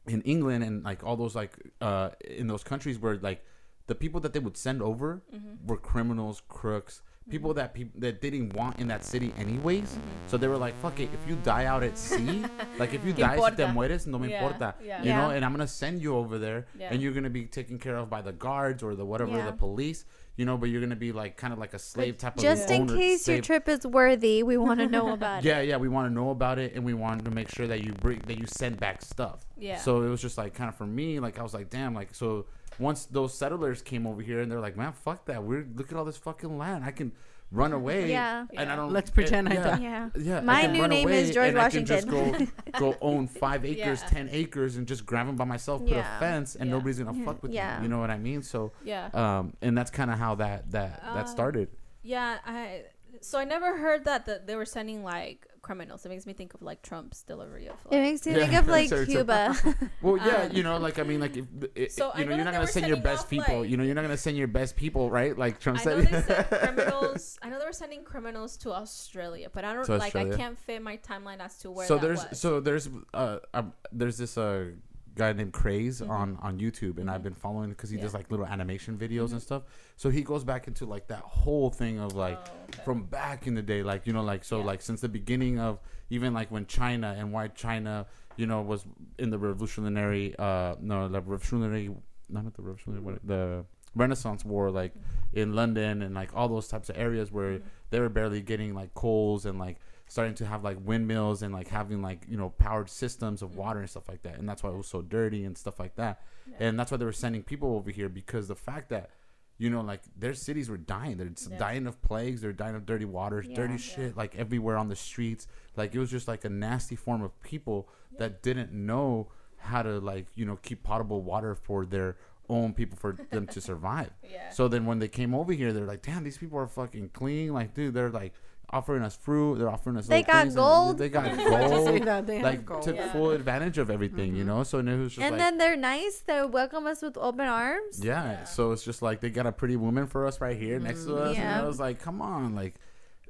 in 0.07 0.21
England 0.23 0.63
and 0.63 0.83
like 0.83 1.03
all 1.03 1.15
those 1.15 1.35
like 1.35 1.57
uh, 1.79 2.09
in 2.27 2.47
those 2.47 2.63
countries 2.63 2.97
where 2.97 3.17
like 3.17 3.45
the 3.87 3.95
people 3.95 4.19
that 4.21 4.33
they 4.33 4.39
would 4.39 4.57
send 4.57 4.81
over 4.81 5.21
Mm-hmm. 5.35 5.67
were 5.67 5.77
criminals, 5.77 6.41
crooks, 6.47 7.01
people 7.29 7.53
that 7.53 7.73
people 7.73 7.99
that 7.99 8.19
they 8.21 8.29
didn't 8.29 8.53
want 8.53 8.79
in 8.79 8.87
that 8.87 9.03
city 9.05 9.31
anyways. 9.37 9.89
Mm-hmm. 9.89 10.27
So 10.27 10.37
they 10.37 10.47
were 10.47 10.57
like, 10.57 10.75
"Fuck 10.81 10.99
it, 10.99 11.09
if 11.13 11.29
you 11.29 11.35
die 11.43 11.65
out 11.65 11.83
at 11.83 11.97
sea, 11.97 12.43
like 12.79 12.93
if 12.93 13.05
you 13.05 13.13
¿Qué 13.13 13.19
die, 13.19 13.35
si 13.37 13.55
te 13.55 13.63
importa? 13.63 13.73
mueres, 13.73 14.07
no 14.07 14.17
me 14.19 14.29
Yeah, 14.29 14.43
importa." 14.43 14.75
yeah. 14.83 15.03
You 15.03 15.13
know, 15.13 15.29
and 15.29 15.43
I'm 15.45 15.51
gonna 15.51 15.67
send 15.67 16.01
you 16.01 16.15
over 16.15 16.37
there, 16.39 16.65
Yeah. 16.77 16.89
and 16.91 17.01
you're 17.01 17.13
gonna 17.13 17.29
be 17.29 17.45
taken 17.45 17.77
care 17.79 17.95
of 17.97 18.09
by 18.09 18.21
the 18.21 18.31
guards 18.33 18.81
or 18.83 18.95
the 18.95 19.05
whatever 19.05 19.37
Yeah. 19.37 19.45
the 19.45 19.53
police. 19.53 20.05
You 20.37 20.45
know, 20.45 20.57
but 20.57 20.69
you're 20.69 20.81
gonna 20.81 20.95
be 20.95 21.11
like 21.11 21.35
kind 21.37 21.51
of 21.53 21.59
like 21.59 21.73
a 21.73 21.79
slave 21.79 22.17
type 22.17 22.37
of 22.37 22.41
Just 22.41 22.71
in 22.71 22.87
case 22.87 23.27
your 23.27 23.41
trip 23.41 23.67
is 23.69 23.85
worthy, 23.85 24.41
we 24.43 24.57
want 24.57 24.79
to 24.79 24.87
know 24.87 25.11
about 25.17 25.43
it. 25.45 25.47
yeah, 25.47 25.59
yeah, 25.61 25.75
we 25.77 25.89
want 25.89 26.07
to 26.09 26.13
know 26.13 26.29
about 26.31 26.57
it, 26.57 26.73
and 26.73 26.83
we 26.85 26.93
want 26.93 27.23
to 27.25 27.31
make 27.31 27.49
sure 27.49 27.67
that 27.67 27.83
you 27.83 27.91
bring 27.93 28.19
that 28.27 28.39
you 28.39 28.47
send 28.47 28.79
back 28.79 29.01
stuff. 29.03 29.45
Yeah. 29.57 29.77
So 29.77 30.01
it 30.03 30.09
was 30.09 30.21
just 30.21 30.37
like 30.37 30.53
kind 30.55 30.69
of 30.69 30.75
for 30.75 30.87
me, 30.87 31.19
like 31.19 31.37
I 31.37 31.43
was 31.43 31.53
like, 31.53 31.69
damn, 31.69 31.93
like 31.93 32.15
so. 32.15 32.45
Once 32.79 33.05
those 33.05 33.33
settlers 33.33 33.81
came 33.81 34.07
over 34.07 34.21
here, 34.21 34.39
and 34.41 34.51
they're 34.51 34.59
like, 34.61 34.77
man, 34.77 34.93
fuck 34.93 35.25
that. 35.25 35.43
We're 35.43 35.65
look 35.75 35.91
at 35.91 35.97
all 35.97 36.05
this 36.05 36.17
fucking 36.17 36.57
land. 36.57 36.83
I 36.83 36.91
can 36.91 37.11
run 37.51 37.73
away. 37.73 38.09
Yeah. 38.09 38.45
And 38.55 38.71
I 38.71 38.75
don't. 38.77 38.93
Let's 38.93 39.09
pretend 39.11 39.49
I 39.49 39.53
yeah, 39.55 39.63
don't. 39.63 39.81
Yeah. 39.81 40.09
Yeah. 40.17 40.37
I 40.37 40.41
My 40.41 40.65
new 40.67 40.81
run 40.81 40.89
name 40.89 41.09
is 41.09 41.31
George 41.31 41.49
and 41.49 41.59
I 41.59 41.69
can 41.69 41.85
just 41.85 42.07
Washington. 42.07 42.51
go, 42.71 42.79
go 42.93 42.97
own 43.01 43.27
five 43.27 43.65
acres, 43.65 44.01
Yeah. 44.01 44.07
ten 44.09 44.29
acres, 44.31 44.77
and 44.77 44.87
just 44.87 45.05
grab 45.05 45.27
them 45.27 45.35
by 45.35 45.45
myself. 45.45 45.81
Put 45.81 45.89
Yeah. 45.89 46.17
a 46.17 46.19
fence, 46.19 46.55
and 46.55 46.69
Yeah. 46.69 46.75
nobody's 46.77 46.99
gonna 46.99 47.25
fuck 47.25 47.43
with 47.43 47.51
Yeah. 47.51 47.77
me. 47.77 47.83
You 47.83 47.89
know 47.89 47.99
what 47.99 48.09
I 48.09 48.17
mean? 48.17 48.41
So, 48.41 48.71
Yeah. 48.83 49.09
um, 49.13 49.53
and 49.61 49.77
that's 49.77 49.91
kind 49.91 50.09
of 50.09 50.17
how 50.17 50.35
that 50.35 50.71
that 50.71 51.01
that 51.03 51.25
Uh, 51.25 51.25
started. 51.25 51.69
Yeah, 52.03 52.37
I 52.45 52.85
so 53.19 53.37
I 53.37 53.43
never 53.43 53.77
heard 53.77 54.05
that 54.05 54.25
that 54.27 54.47
they 54.47 54.55
were 54.55 54.65
sending 54.65 55.03
like 55.03 55.45
criminals. 55.71 56.05
It 56.05 56.09
makes 56.09 56.25
me 56.25 56.33
think 56.33 56.53
of 56.53 56.61
like 56.61 56.81
Trump's 56.81 57.23
delivery 57.23 57.67
of 57.67 57.75
It 57.89 58.01
makes 58.01 58.25
me 58.25 58.33
Yeah. 58.33 58.39
think 58.47 58.53
of 58.59 58.67
like 58.77 58.89
Sorry, 58.89 59.05
sorry. 59.05 59.15
Cuba. 59.15 59.55
Well, 60.01 60.17
yeah, 60.27 60.43
Um, 60.43 60.51
you 60.51 60.63
know, 60.63 60.77
like 60.77 60.99
I 60.99 61.03
mean, 61.03 61.19
like 61.21 61.37
if 61.37 61.45
it, 61.75 61.91
So 61.93 62.11
you 62.17 62.25
know, 62.25 62.31
know 62.31 62.35
you're 62.35 62.45
not 62.45 62.53
gonna 62.53 62.67
send 62.67 62.87
your 62.87 62.97
best 62.97 63.23
off, 63.23 63.29
people. 63.29 63.59
like- 63.61 63.69
you 63.69 63.77
know, 63.77 63.83
you're 63.83 63.95
not 63.95 64.01
gonna 64.01 64.17
send 64.17 64.35
your 64.37 64.47
best 64.47 64.75
people, 64.75 65.09
right? 65.09 65.37
Like 65.37 65.59
Trump 65.59 65.79
I 65.79 65.83
said. 65.83 65.97
know 65.97 66.03
they 66.03 66.21
sent 66.21 66.49
criminals. 66.49 67.39
I 67.41 67.49
know 67.49 67.59
they 67.59 67.65
were 67.65 67.71
sending 67.83 68.03
criminals 68.03 68.57
to 68.57 68.71
Australia, 68.73 69.49
but 69.53 69.63
I 69.63 69.73
don't 69.73 69.85
To 69.85 69.97
like. 69.97 70.15
I 70.15 70.25
can't 70.29 70.57
fit 70.57 70.81
my 70.81 70.97
timeline 70.97 71.39
as 71.39 71.57
to 71.59 71.71
where 71.71 71.87
so 71.87 71.95
that 71.95 72.01
there's 72.05 72.23
was. 72.29 72.39
so 72.39 72.59
there's 72.59 72.89
uh 73.13 73.37
um, 73.53 73.73
there's 73.91 74.17
this 74.17 74.37
uh 74.37 74.71
guy 75.15 75.33
named 75.33 75.53
Craze 75.53 76.01
Mhm. 76.01 76.09
on 76.09 76.37
on 76.41 76.59
YouTube, 76.59 76.97
and 76.97 77.09
I've 77.09 77.21
Mhm. 77.21 77.23
been 77.25 77.33
following 77.35 77.69
because 77.71 77.89
he 77.89 77.97
Yeah. 77.97 78.03
does 78.03 78.13
like 78.13 78.31
little 78.31 78.45
animation 78.45 78.97
videos 78.97 79.31
and 79.31 79.39
Mhm. 79.41 79.49
stuff. 79.49 79.63
So 79.97 80.09
he 80.09 80.21
goes 80.23 80.43
back 80.43 80.67
into 80.67 80.85
like 80.85 81.07
that 81.07 81.19
whole 81.19 81.69
thing 81.69 81.99
of 81.99 82.13
like 82.13 82.37
Oh, 82.39 82.51
okay. 82.69 82.83
from 82.83 83.03
back 83.05 83.47
in 83.47 83.53
the 83.55 83.61
day, 83.61 83.83
like 83.83 84.07
you 84.07 84.13
know, 84.13 84.23
like 84.23 84.43
so 84.43 84.59
Yeah. 84.59 84.65
like 84.65 84.81
since 84.81 85.01
the 85.01 85.09
beginning 85.09 85.59
of 85.59 85.79
even 86.09 86.33
like 86.33 86.49
when 86.51 86.65
China 86.65 87.13
and 87.17 87.31
why 87.33 87.47
China, 87.49 88.05
you 88.37 88.45
know, 88.47 88.61
was 88.61 88.85
in 89.17 89.29
the 89.29 89.37
revolutionary 89.39 90.35
uh 90.39 90.75
no 90.79 91.07
the 91.07 91.19
revolutionary 91.19 91.89
not 92.29 92.45
the 92.53 92.61
revolutionary 92.61 93.01
what- 93.01 93.25
the 93.27 93.65
Renaissance 93.93 94.45
War 94.45 94.71
like 94.71 94.93
in 95.33 95.53
London 95.53 96.01
and 96.01 96.15
like 96.15 96.33
all 96.33 96.47
those 96.47 96.69
types 96.69 96.89
of 96.89 96.97
areas 96.97 97.29
where 97.29 97.59
Mhm. 97.59 97.63
they 97.89 97.99
were 97.99 98.07
barely 98.07 98.41
getting 98.41 98.73
like 98.73 98.93
coals 98.93 99.45
and 99.45 99.59
like 99.59 99.79
starting 100.15 100.35
to 100.35 100.45
have 100.45 100.61
like 100.61 100.77
windmills 100.83 101.41
and 101.41 101.53
like 101.53 101.69
having 101.69 102.01
like 102.01 102.25
you 102.27 102.35
know 102.35 102.49
powered 102.49 102.89
systems 102.89 103.41
of 103.41 103.51
Mhm. 103.51 103.55
water 103.55 103.79
and 103.79 103.89
stuff 103.89 104.09
like 104.09 104.23
that 104.23 104.37
and 104.37 104.47
that's 104.49 104.61
why 104.61 104.69
it 104.69 104.75
was 104.75 104.87
so 104.87 105.01
dirty 105.01 105.45
and 105.45 105.57
stuff 105.57 105.79
like 105.79 105.95
that 105.95 106.21
Yeah. 106.49 106.57
and 106.67 106.77
that's 106.77 106.91
why 106.91 106.97
they 106.97 107.05
were 107.05 107.13
sending 107.13 107.43
people 107.43 107.75
over 107.77 107.89
here 107.91 108.09
because 108.09 108.49
the 108.49 108.55
fact 108.69 108.89
that 108.89 109.09
you 109.57 109.69
know 109.69 109.79
like 109.79 110.01
their 110.17 110.33
cities 110.33 110.69
were 110.69 110.75
dying 110.95 111.15
they're 111.15 111.31
Yeah. 111.49 111.57
dying 111.57 111.87
of 111.87 112.01
plagues 112.01 112.41
they're 112.41 112.51
dying 112.51 112.75
of 112.75 112.85
dirty 112.85 113.05
waters 113.05 113.47
dirty 113.47 113.73
Yeah. 113.75 113.77
shit 113.91 114.17
like 114.17 114.35
everywhere 114.35 114.75
on 114.77 114.89
the 114.89 114.97
streets 114.97 115.47
like 115.77 115.95
it 115.95 115.99
was 115.99 116.11
just 116.11 116.27
like 116.27 116.43
a 116.43 116.49
nasty 116.49 116.97
form 116.97 117.21
of 117.21 117.31
people 117.41 117.87
that 118.17 118.41
didn't 118.43 118.73
know 118.73 119.31
how 119.59 119.81
to 119.81 119.99
like 120.01 120.27
you 120.35 120.45
know 120.45 120.57
keep 120.57 120.83
potable 120.83 121.21
water 121.21 121.55
for 121.55 121.85
their 121.85 122.17
own 122.49 122.73
people 122.73 122.97
for 122.97 123.13
them 123.29 123.47
to 123.47 123.61
survive 123.71 124.11
yeah. 124.29 124.49
so 124.49 124.67
then 124.67 124.85
when 124.85 124.99
they 124.99 125.07
came 125.07 125.33
over 125.33 125.53
here, 125.53 125.71
they're 125.71 125.85
like, 125.85 126.01
"Damn, 126.01 126.23
these 126.25 126.37
people 126.37 126.57
are 126.59 126.67
fucking 126.67 127.07
clean." 127.13 127.53
Like, 127.53 127.73
dude, 127.73 127.93
they're 127.93 128.09
like 128.09 128.33
offering 128.73 129.03
us 129.03 129.15
fruit. 129.15 129.57
They're 129.59 129.69
offering 129.69 129.97
us. 129.97 130.07
They 130.07 130.23
got 130.23 130.53
gold. 130.55 130.97
They 130.97 131.09
got 131.09 131.25
I 131.25 131.35
was 131.35 131.45
about 131.47 131.69
to 131.69 131.85
say 131.85 131.99
gold. 131.99 132.27
they 132.27 132.41
Like 132.41 132.65
gold. 132.65 132.81
took 132.83 132.95
Yeah. 132.95 133.11
full 133.11 133.31
advantage 133.31 133.77
of 133.77 133.89
everything, 133.89 134.35
you 134.35 134.43
Mhm. 134.43 134.47
know. 134.47 134.63
So 134.63 134.79
and 134.79 134.89
it 134.89 134.97
was 134.97 135.13
just 135.13 135.21
and 135.21 135.33
like, 135.33 135.39
then 135.39 135.57
they're 135.57 135.75
nice. 135.77 136.19
They 136.19 136.43
welcome 136.45 136.87
us 136.87 137.01
with 137.01 137.17
open 137.17 137.47
arms. 137.47 138.03
yeah. 138.03 138.23
Yeah. 138.31 138.43
So 138.45 138.71
it's 138.71 138.83
just 138.83 139.01
like 139.01 139.19
they 139.21 139.29
got 139.29 139.45
a 139.47 139.51
pretty 139.51 139.75
woman 139.75 140.07
for 140.07 140.25
us 140.25 140.39
right 140.41 140.57
here 140.57 140.79
next 140.79 141.05
to 141.05 141.17
us, 141.17 141.29
and 141.35 141.37
Yeah. 141.37 141.61
I 141.61 141.65
was 141.67 141.79
like, 141.79 141.99
come 141.99 142.21
on, 142.21 142.55
like. 142.55 142.75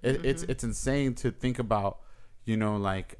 it, 0.03 0.25
it's 0.25 0.41
it's 0.43 0.63
insane 0.63 1.13
to 1.15 1.29
think 1.31 1.59
about. 1.59 1.99
You 2.43 2.57
know, 2.57 2.75
like 2.77 3.19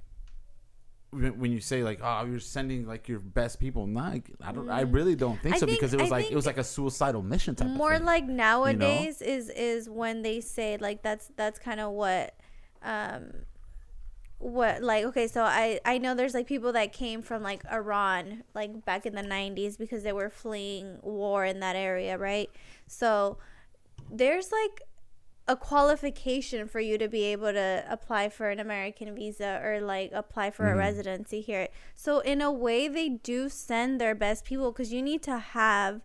when 1.12 1.39
when 1.39 1.51
you 1.51 1.59
say 1.59 1.84
like, 1.84 1.99
oh, 2.01 2.26
you're 2.26 2.39
sending 2.39 2.88
like 2.88 3.07
your 3.07 3.20
best 3.20 3.59
people. 3.59 3.86
Not, 3.86 4.20
I 4.41 4.51
don't. 4.51 4.70
I 4.70 4.82
really 4.82 5.16
don't 5.16 5.39
think 5.41 5.55
I 5.55 5.57
so 5.59 5.66
think- 5.66 5.80
because 5.80 5.93
it 5.93 5.99
was 6.01 6.12
I 6.12 6.18
like 6.18 6.32
it 6.32 6.36
was 6.36 6.45
like 6.45 6.57
a 6.57 6.64
suicidal 6.64 7.22
mission 7.22 7.55
type. 7.55 7.68
more 7.68 7.91
of 7.91 7.99
thing. 7.99 8.05
like 8.05 8.26
nowadays 8.26 9.22
is 9.22 9.49
is 9.49 9.89
when 9.89 10.22
they 10.22 10.41
say 10.41 10.78
like 10.78 11.03
that's 11.03 11.30
that's 11.36 11.59
kind 11.59 11.80
of 11.80 11.91
what 11.91 12.36
um 12.82 13.32
what 14.39 14.82
like 14.82 15.05
okay 15.05 15.28
so 15.28 15.43
i 15.43 15.80
i 15.86 15.99
know 15.99 16.16
there's 16.16 16.34
like 16.34 16.47
people 16.47 16.72
that 16.72 16.91
came 16.91 17.22
from 17.22 17.43
like 17.43 17.64
iran 17.72 18.43
like 18.55 18.84
back 18.86 19.05
in 19.05 19.14
the 19.14 19.22
90s 19.22 19.78
because 19.78 20.01
they 20.01 20.12
were 20.12 20.32
fleeing 20.32 20.97
war 21.03 21.45
in 21.45 21.59
that 21.59 21.76
area 21.76 22.18
right 22.18 22.49
so 22.88 23.38
there's 24.09 24.51
like 24.51 24.82
a 25.48 25.56
qualification 25.56 26.68
for 26.68 26.80
you 26.80 26.98
to 26.98 27.08
be 27.08 27.24
able 27.26 27.52
to 27.52 27.84
apply 27.89 28.30
for 28.30 28.50
an 28.50 28.60
American 28.60 29.14
visa 29.16 29.60
or 29.64 29.82
like 29.82 30.12
apply 30.14 30.52
for 30.52 30.72
a 30.72 30.76
Mhm. 30.76 30.78
residency 30.78 31.42
here. 31.42 31.68
So 31.96 32.20
in 32.20 32.42
a 32.42 32.52
way 32.52 32.88
they 32.88 33.10
do 33.10 33.50
send 33.50 34.00
their 34.00 34.16
best 34.16 34.46
people 34.46 34.72
cuz 34.72 34.94
you 34.94 35.02
need 35.02 35.22
to 35.24 35.38
have 35.39 36.02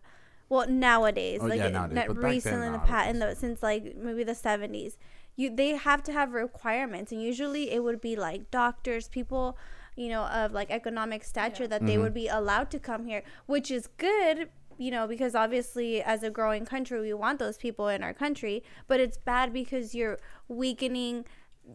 well 0.49 0.67
nowadays 0.67 1.39
Oh, 1.41 1.47
like 1.47 1.59
yeah, 1.59 1.69
nowadays, 1.69 1.95
not 1.95 2.07
but 2.07 2.13
back 2.15 2.21
then, 2.21 2.31
recently 2.31 2.67
in 2.67 2.71
the 2.73 2.77
nah, 2.79 2.83
I 2.83 2.87
past 2.87 3.09
in 3.09 3.19
the 3.19 3.35
since 3.35 3.61
like 3.63 3.95
maybe 3.95 4.23
the 4.23 4.33
70s 4.35 4.97
you 5.35 5.49
they 5.55 5.69
have 5.75 6.01
to 6.03 6.11
have 6.13 6.33
requirements 6.33 7.11
and 7.11 7.21
usually 7.21 7.69
it 7.71 7.83
would 7.83 8.01
be 8.01 8.15
like 8.15 8.49
doctors 8.49 9.07
people 9.07 9.57
you 9.95 10.09
know 10.09 10.23
of 10.23 10.51
like 10.51 10.71
economic 10.71 11.23
stature 11.23 11.63
Yeah. 11.63 11.67
that 11.67 11.85
they 11.85 11.95
Mhm. 11.95 12.01
would 12.01 12.13
be 12.13 12.27
allowed 12.27 12.71
to 12.71 12.79
come 12.79 13.05
here 13.05 13.23
which 13.45 13.69
is 13.69 13.87
good 13.97 14.49
you 14.77 14.91
know 14.91 15.07
because 15.07 15.33
obviously 15.35 16.01
as 16.01 16.23
a 16.23 16.29
growing 16.29 16.65
country 16.65 16.99
we 17.01 17.13
want 17.13 17.39
those 17.39 17.57
people 17.57 17.87
in 17.87 18.03
our 18.03 18.13
country 18.13 18.63
but 18.87 18.99
it's 18.99 19.17
bad 19.17 19.51
because 19.53 19.93
you're 19.95 20.19
weakening 20.47 21.25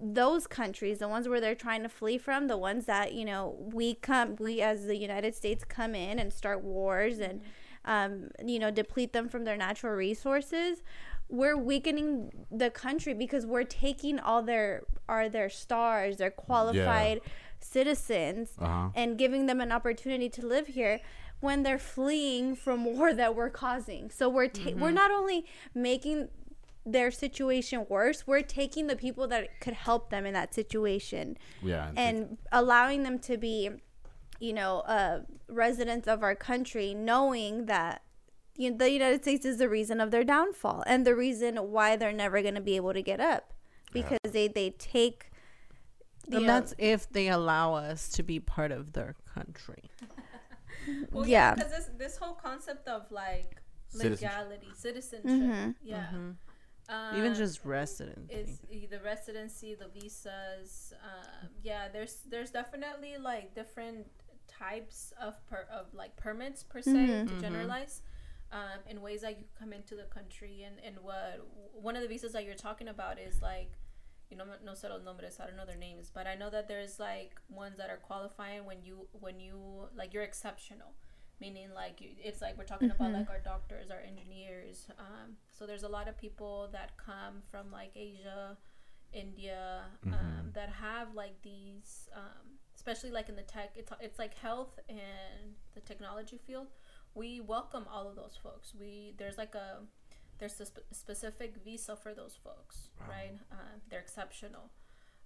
those 0.02 0.46
countries 0.46 0.98
the 0.98 1.08
ones 1.08 1.28
where 1.28 1.40
they're 1.40 1.54
trying 1.54 1.82
to 1.82 1.88
flee 1.88 2.16
from 2.16 2.46
the 2.46 2.56
ones 2.56 2.86
that 2.86 3.12
you 3.12 3.24
know 3.24 3.56
we 3.72 3.94
come 3.94 4.36
we 4.38 4.60
as 4.62 4.86
the 4.86 4.96
united 4.96 5.34
states 5.34 5.64
come 5.64 5.94
in 5.94 6.18
and 6.18 6.32
start 6.32 6.62
wars 6.62 7.18
and 7.18 7.40
um, 7.84 8.28
you 8.46 8.58
know 8.60 8.70
deplete 8.70 9.12
them 9.12 9.28
from 9.28 9.42
their 9.44 9.56
natural 9.56 9.94
resources. 9.94 10.84
We're 11.28 11.56
weakening 11.56 12.30
the 12.48 12.70
country 12.70 13.12
because 13.12 13.44
we're 13.44 13.64
taking 13.64 14.20
all 14.20 14.40
their 14.40 14.84
are 15.08 15.28
their 15.28 15.50
stars 15.50 16.18
their 16.18 16.30
qualified 16.30 17.20
citizens 17.58 18.50
Uh-huh. 18.60 18.90
and 18.94 19.18
giving 19.18 19.46
them 19.46 19.60
an 19.60 19.72
opportunity 19.72 20.28
to 20.28 20.46
live 20.46 20.68
here 20.68 21.00
when 21.42 21.62
they're 21.62 21.78
fleeing 21.78 22.54
from 22.56 22.84
war 22.96 23.12
that 23.12 23.36
we're 23.36 23.50
causing. 23.50 24.10
So 24.10 24.28
we're 24.30 24.48
ta- 24.48 24.72
we're 24.76 24.90
not 24.92 25.10
only 25.10 25.44
making 25.74 26.28
their 26.86 27.10
situation 27.10 27.86
worse, 27.88 28.26
we're 28.26 28.42
taking 28.42 28.86
the 28.86 28.96
people 28.96 29.28
that 29.28 29.60
could 29.60 29.74
help 29.74 30.10
them 30.10 30.24
in 30.26 30.32
that 30.34 30.54
situation 30.54 31.36
Yeah. 31.62 31.90
and 31.96 32.38
allowing 32.50 33.02
them 33.02 33.18
to 33.20 33.36
be 33.36 33.70
you 34.40 34.52
know 34.52 34.80
uh, 34.80 35.20
residents 35.48 36.08
of 36.08 36.22
our 36.24 36.34
country 36.34 36.94
knowing 36.94 37.66
that 37.66 38.02
you 38.56 38.70
know, 38.70 38.76
the 38.76 38.90
United 38.90 39.22
States 39.22 39.44
is 39.46 39.58
the 39.58 39.68
reason 39.68 40.00
of 40.00 40.10
their 40.10 40.24
downfall 40.24 40.82
and 40.86 41.06
the 41.06 41.14
reason 41.14 41.56
why 41.56 41.96
they're 41.96 42.12
never 42.12 42.42
going 42.42 42.54
to 42.56 42.60
be 42.60 42.76
able 42.76 42.92
to 42.92 43.02
get 43.02 43.20
up 43.20 43.52
because 43.92 44.18
they 44.30 44.48
they 44.48 44.70
take 44.70 45.30
And 46.30 46.42
know, 46.46 46.46
that's 46.46 46.74
if 46.78 47.08
they 47.10 47.28
allow 47.28 47.74
us 47.74 48.08
to 48.10 48.22
be 48.24 48.40
part 48.40 48.72
of 48.72 48.92
their 48.92 49.14
country. 49.34 49.84
Well, 51.12 51.26
Yeah. 51.26 51.50
yeah, 51.50 51.54
because 51.54 51.70
this 51.70 51.90
this 51.98 52.16
whole 52.16 52.34
concept 52.34 52.88
of 52.88 53.10
like 53.10 53.60
Citizenship. 53.88 54.22
legality, 54.22 54.68
citizenship, 54.74 55.28
Mhm. 55.30 55.74
yeah, 55.82 56.06
Mhm. 56.12 56.36
uh, 56.88 57.16
Even 57.18 57.34
just 57.34 57.64
residency. 57.64 58.34
is 58.34 58.60
the 58.90 59.00
residency, 59.00 59.74
the 59.74 59.88
visas. 59.88 60.92
Um, 61.02 61.48
yeah, 61.62 61.88
there's 61.92 62.14
there's 62.30 62.50
definitely 62.50 63.16
like 63.18 63.54
different 63.54 64.06
types 64.48 65.12
of 65.20 65.34
per, 65.48 65.66
of 65.70 65.92
like 65.94 66.16
permits 66.16 66.62
per 66.62 66.80
se 66.82 66.90
Mhm. 66.90 67.28
to 67.28 67.34
Mhm. 67.34 67.40
generalize. 67.40 68.02
Um, 68.50 68.80
in 68.86 69.00
ways 69.00 69.22
that 69.22 69.38
you 69.38 69.46
come 69.58 69.72
into 69.72 69.94
the 69.94 70.04
country 70.04 70.62
and, 70.62 70.78
and 70.84 70.98
what 71.02 71.40
one 71.72 71.96
of 71.96 72.02
the 72.02 72.08
visas 72.08 72.32
that 72.32 72.44
you're 72.44 72.54
talking 72.68 72.88
about 72.88 73.18
is 73.18 73.40
like 73.40 73.72
you 74.32 74.38
know 74.38 74.46
no 74.64 74.72
sé 74.72 74.88
los 74.90 75.04
nombres 75.04 75.38
I 75.40 75.46
don't 75.46 75.58
know 75.58 75.66
their 75.66 75.76
names 75.88 76.10
but 76.16 76.26
I 76.26 76.34
know 76.34 76.50
that 76.56 76.66
there's 76.68 76.98
like 76.98 77.32
ones 77.50 77.76
that 77.78 77.90
are 77.90 77.98
qualifying 78.10 78.64
when 78.70 78.80
you 78.82 79.06
when 79.24 79.38
you 79.40 79.56
like 80.00 80.14
you're 80.14 80.24
exceptional 80.32 80.92
meaning 81.40 81.68
like 81.74 82.00
you, 82.00 82.10
it's 82.28 82.40
like 82.40 82.56
we're 82.58 82.64
talking 82.74 82.90
about 82.96 83.10
Mhm. 83.10 83.18
like 83.20 83.30
our 83.30 83.40
doctors 83.40 83.90
our 83.90 84.00
engineers 84.12 84.86
um, 84.98 85.36
so 85.56 85.66
there's 85.66 85.82
a 85.90 85.92
lot 85.98 86.08
of 86.08 86.16
people 86.16 86.68
that 86.72 86.96
come 86.96 87.42
from 87.50 87.70
like 87.70 87.92
Asia 87.96 88.56
India 89.12 89.84
um, 90.06 90.12
Mhm. 90.12 90.54
that 90.54 90.70
have 90.70 91.14
like 91.14 91.36
these 91.42 92.08
um, 92.14 92.58
especially 92.74 93.10
like 93.10 93.28
in 93.28 93.36
the 93.36 93.42
tech 93.42 93.70
it's, 93.76 93.92
it's 94.00 94.18
like 94.18 94.34
health 94.34 94.78
and 94.88 95.54
the 95.74 95.80
technology 95.80 96.38
field 96.46 96.68
we 97.14 97.40
welcome 97.40 97.84
all 97.94 98.08
of 98.08 98.16
those 98.16 98.36
folks 98.42 98.74
we 98.74 99.14
there's 99.18 99.36
like 99.36 99.54
a 99.54 99.68
there's 100.38 100.60
a 100.60 100.66
sp- 100.66 100.86
specific 100.92 101.56
visa 101.64 101.96
for 101.96 102.14
those 102.14 102.36
folks 102.42 102.88
Wow. 103.00 103.06
right 103.08 103.38
um, 103.50 103.80
they're 103.88 104.00
exceptional 104.00 104.70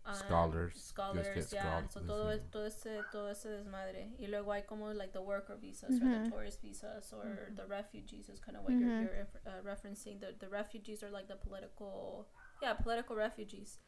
Um, 0.09 0.15
Scholars, 0.15 0.75
scholars 0.77 1.53
yeah 1.53 1.83
scholars, 1.83 1.91
so 1.93 2.01
todo, 2.01 2.29
yeah. 2.29 2.35
es- 2.37 2.51
todo 2.53 2.65
ese 2.67 3.05
todo 3.11 3.29
ese 3.29 3.49
desmadre 3.49 4.13
y 4.21 4.27
luego 4.29 4.53
hay 4.53 4.63
como 4.63 4.93
like 4.93 5.13
the 5.13 5.21
worker 5.21 5.57
visas 5.57 6.01
or 6.01 6.05
Mhm. 6.07 6.25
the 6.25 6.31
tourist 6.31 6.63
visas 6.63 7.13
or 7.13 7.25
Mhm. 7.25 7.57
the 7.57 7.67
refugees 7.67 8.29
is 8.29 8.39
kind 8.39 8.57
of 8.57 8.63
what 8.63 8.73
Mhm. 8.73 8.81
you're, 8.81 9.03
you're 9.03 9.29
uh, 9.47 9.61
referencing 9.65 10.21
the, 10.21 10.33
the 10.39 10.49
refugees 10.49 11.03
are 11.03 11.11
like 11.11 11.27
the 11.27 11.35
political 11.35 12.29
yeah 12.63 12.73
political 12.75 13.17
refugees 13.17 13.81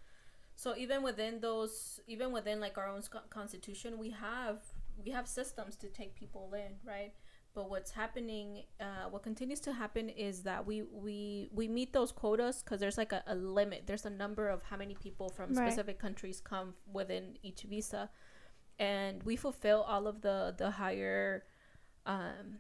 so 0.57 0.75
even 0.77 1.03
within 1.05 1.41
those 1.41 2.01
even 2.09 2.33
within 2.33 2.59
like 2.59 2.77
our 2.77 2.89
own 2.89 3.01
sc- 3.03 3.31
constitution 3.31 3.97
we 3.97 4.11
have 4.11 4.59
we 5.05 5.13
have 5.13 5.29
systems 5.29 5.77
to 5.77 5.89
take 5.89 6.17
people 6.17 6.53
in 6.53 6.81
right 6.85 7.15
but 7.55 7.69
what's 7.71 7.91
happening 7.93 8.63
uh, 8.81 9.09
what 9.11 9.23
continues 9.23 9.61
to 9.61 9.73
happen 9.73 10.09
is 10.09 10.43
that 10.43 10.67
we 10.67 10.83
we 10.83 11.49
we 11.53 11.67
meet 11.69 11.93
those 11.93 12.13
quotas 12.13 12.63
because 12.63 12.79
there's 12.81 12.99
like 12.99 13.13
a, 13.13 13.23
a 13.27 13.35
limit 13.35 13.83
there's 13.87 14.05
a 14.07 14.11
number 14.11 14.49
of 14.49 14.63
how 14.65 14.77
many 14.77 14.95
people 14.95 15.29
from 15.29 15.53
Right. 15.53 15.67
specific 15.67 15.99
countries 15.99 16.41
come 16.41 16.75
within 16.93 17.37
each 17.43 17.63
visa 17.63 18.11
and 18.79 19.23
we 19.25 19.35
fulfill 19.37 19.83
all 19.83 20.07
of 20.07 20.21
the 20.21 20.55
the 20.57 20.71
higher 20.73 21.45
um 22.07 22.59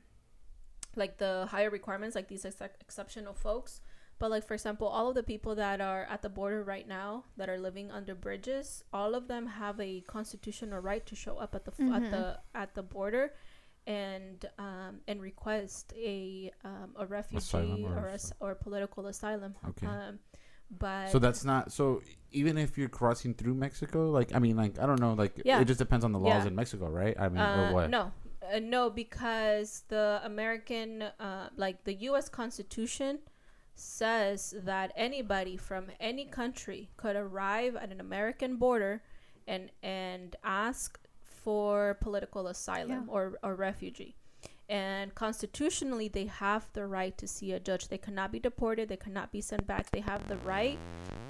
like 0.96 1.18
the 1.18 1.46
higher 1.50 1.70
requirements 1.70 2.16
like 2.16 2.28
these 2.28 2.44
ex- 2.44 2.60
exceptional 2.80 3.34
folks 3.34 3.80
but 4.18 4.30
like 4.32 4.44
for 4.44 4.54
example 4.54 4.88
all 4.88 5.08
of 5.10 5.14
the 5.14 5.22
people 5.22 5.54
that 5.54 5.80
are 5.80 6.04
at 6.10 6.22
the 6.22 6.28
border 6.28 6.64
right 6.64 6.88
now 6.88 7.24
that 7.36 7.48
are 7.48 7.58
living 7.58 7.90
under 7.90 8.14
bridges 8.16 8.82
all 8.92 9.14
of 9.14 9.28
them 9.28 9.46
have 9.46 9.78
a 9.80 10.00
constitutional 10.08 10.80
right 10.80 11.06
to 11.06 11.14
show 11.14 11.36
up 11.36 11.54
at 11.54 11.64
the 11.64 11.70
f 11.70 11.78
Mhm. 11.78 11.94
at 11.96 12.10
the 12.10 12.40
at 12.54 12.74
the 12.74 12.82
border 12.82 13.32
and 13.88 14.44
um 14.58 15.00
and 15.08 15.20
request 15.20 15.92
a 15.96 16.52
um 16.64 16.90
a 16.96 17.06
refugee 17.06 17.84
or 17.84 17.96
or 17.98 18.08
as- 18.08 18.32
or 18.38 18.54
political 18.54 19.06
asylum 19.06 19.54
Okay. 19.70 19.86
um 19.86 20.18
but 20.70 21.08
So 21.08 21.18
that's 21.18 21.44
not 21.46 21.72
so. 21.72 22.02
Even 22.30 22.58
if 22.58 22.76
you're 22.76 22.90
crossing 23.00 23.32
through 23.32 23.54
Mexico, 23.54 24.10
like 24.10 24.34
I 24.36 24.38
mean, 24.38 24.54
like 24.64 24.78
I 24.78 24.84
don't 24.84 25.00
know, 25.00 25.14
like 25.14 25.40
Yeah. 25.42 25.60
it 25.62 25.64
just 25.64 25.78
depends 25.78 26.04
on 26.04 26.12
the 26.12 26.18
laws 26.18 26.42
Yeah. 26.44 26.48
in 26.50 26.54
Mexico, 26.54 26.86
right? 27.02 27.16
I 27.18 27.26
mean, 27.30 27.38
Uh, 27.40 27.56
or 27.70 27.72
what? 27.76 27.88
No, 27.88 28.12
uh, 28.52 28.58
no, 28.60 28.90
because 28.90 29.84
the 29.88 30.20
American, 30.24 30.90
uh, 31.00 31.48
like 31.56 31.84
the 31.84 31.94
U.S. 32.10 32.28
Constitution, 32.28 33.20
says 33.74 34.54
that 34.62 34.92
anybody 34.94 35.56
from 35.56 35.86
any 36.00 36.26
country 36.26 36.90
could 36.98 37.16
arrive 37.16 37.74
at 37.76 37.90
an 37.90 38.00
American 38.00 38.56
border 38.56 39.02
and 39.46 39.70
and 39.82 40.36
ask 40.44 41.00
for 41.48 41.96
political 42.06 42.46
asylum 42.54 43.04
Yeah. 43.06 43.14
or 43.14 43.24
or 43.42 43.52
refugee. 43.54 44.14
And 44.68 45.14
constitutionally, 45.14 46.08
they 46.08 46.26
have 46.26 46.64
the 46.74 46.84
right 46.98 47.16
to 47.22 47.26
see 47.26 47.48
a 47.54 47.60
judge. 47.68 47.88
They 47.88 47.96
cannot 48.06 48.30
be 48.32 48.40
deported. 48.48 48.84
They 48.90 48.98
cannot 49.06 49.32
be 49.32 49.40
sent 49.40 49.66
back. 49.66 49.84
They 49.90 50.00
have 50.12 50.22
the 50.28 50.36
right 50.54 50.78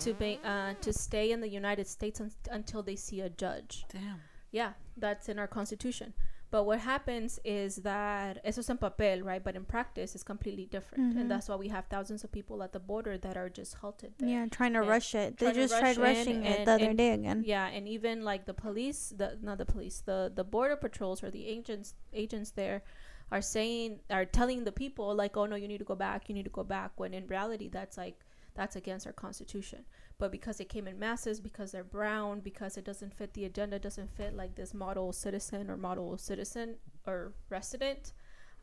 to 0.05 0.11
be 0.14 0.33
uh, 0.53 0.75
to 0.87 0.91
stay 0.93 1.27
in 1.35 1.41
the 1.41 1.49
United 1.62 1.87
States 1.87 2.21
un- 2.21 2.33
until 2.51 2.83
they 2.83 2.97
see 2.97 3.21
a 3.21 3.31
judge. 3.45 3.73
Damn. 3.93 4.21
Yeah, 4.51 4.73
that's 5.05 5.29
in 5.29 5.39
our 5.39 5.47
constitution. 5.59 6.14
But 6.51 6.65
what 6.65 6.81
happens 6.81 7.39
is 7.45 7.77
that 7.83 8.41
eso 8.43 8.61
es 8.61 8.71
en 8.71 8.79
papel, 8.79 9.23
right? 9.23 9.45
But 9.45 9.55
in 9.55 9.65
practice, 9.67 10.15
it's 10.15 10.25
completely 10.25 10.65
different, 10.65 11.15
Mhm. 11.15 11.21
and 11.21 11.31
that's 11.31 11.47
why 11.49 11.57
we 11.57 11.69
have 11.69 11.85
thousands 11.89 12.25
of 12.25 12.33
people 12.33 12.63
at 12.63 12.73
the 12.73 12.81
border 12.81 13.19
that 13.19 13.37
are 13.37 13.51
just 13.51 13.75
halted 13.83 14.15
there. 14.19 14.29
yeah 14.31 14.47
trying 14.51 14.73
to 14.73 14.81
and 14.81 14.89
rush 14.89 15.15
it 15.15 15.37
they 15.37 15.53
just 15.53 15.75
rush 15.75 15.81
tried 15.83 15.97
in 15.97 16.03
rushing 16.17 16.45
it 16.47 16.59
and- 16.61 16.67
the 16.67 16.73
other 16.73 16.85
and- 16.91 16.99
day 16.99 17.13
again 17.13 17.43
Yeah, 17.45 17.67
and 17.67 17.87
even 17.87 18.25
like 18.25 18.47
the 18.47 18.55
police, 18.55 19.11
the 19.11 19.39
not 19.43 19.59
the 19.59 19.67
police, 19.67 20.01
the 20.01 20.33
the 20.35 20.45
border 20.45 20.77
patrols 20.77 21.23
or 21.23 21.31
the 21.31 21.45
agents 21.47 21.95
agents 22.15 22.51
there 22.53 22.83
are 23.31 23.43
saying 23.43 24.01
are 24.09 24.25
telling 24.25 24.65
the 24.65 24.73
people 24.73 25.15
like, 25.15 25.37
oh 25.37 25.45
no, 25.45 25.55
you 25.57 25.69
need 25.69 25.79
to 25.79 25.85
go 25.85 25.95
back, 25.95 26.29
you 26.31 26.35
need 26.35 26.45
to 26.45 26.51
go 26.61 26.65
back. 26.65 26.93
When 26.99 27.13
in 27.13 27.27
reality, 27.27 27.69
that's 27.69 27.99
like 27.99 28.25
that's 28.55 28.75
against 28.75 29.07
our 29.07 29.13
constitution. 29.13 29.85
But 30.19 30.33
because 30.33 30.57
they 30.59 30.64
came 30.64 30.89
in 30.89 30.99
masses, 30.99 31.39
because 31.41 31.71
they're 31.71 31.85
brown, 31.85 32.41
because 32.41 32.77
it 32.77 32.85
doesn't 32.85 33.14
fit 33.14 33.35
the 33.35 33.45
agenda, 33.45 33.79
doesn't 33.79 34.11
fit 34.16 34.35
like 34.35 34.57
this 34.57 34.75
model 34.75 35.12
citizen 35.12 35.71
or 35.71 35.77
model 35.77 36.19
citizen 36.19 36.75
or 37.07 37.33
resident, 37.51 38.12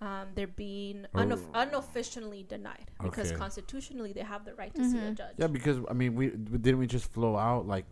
um, 0.02 0.28
they're 0.36 0.48
being 0.48 1.06
unof- 1.16 1.48
Oh. 1.54 1.62
unofficially 1.62 2.44
denied 2.44 2.92
because 3.02 3.30
Okay. 3.30 3.38
constitutionally 3.40 4.12
they 4.12 4.20
have 4.24 4.44
the 4.44 4.54
right 4.56 4.76
to 4.76 4.84
see 4.84 4.98
a 5.00 5.12
judge. 5.12 5.36
Yeah, 5.38 5.48
because 5.48 5.78
I 5.90 5.94
mean, 5.94 6.16
we 6.16 6.32
didn't 6.32 6.78
we 6.78 6.88
just 6.88 7.10
flow 7.14 7.38
out 7.38 7.66
like 7.66 7.86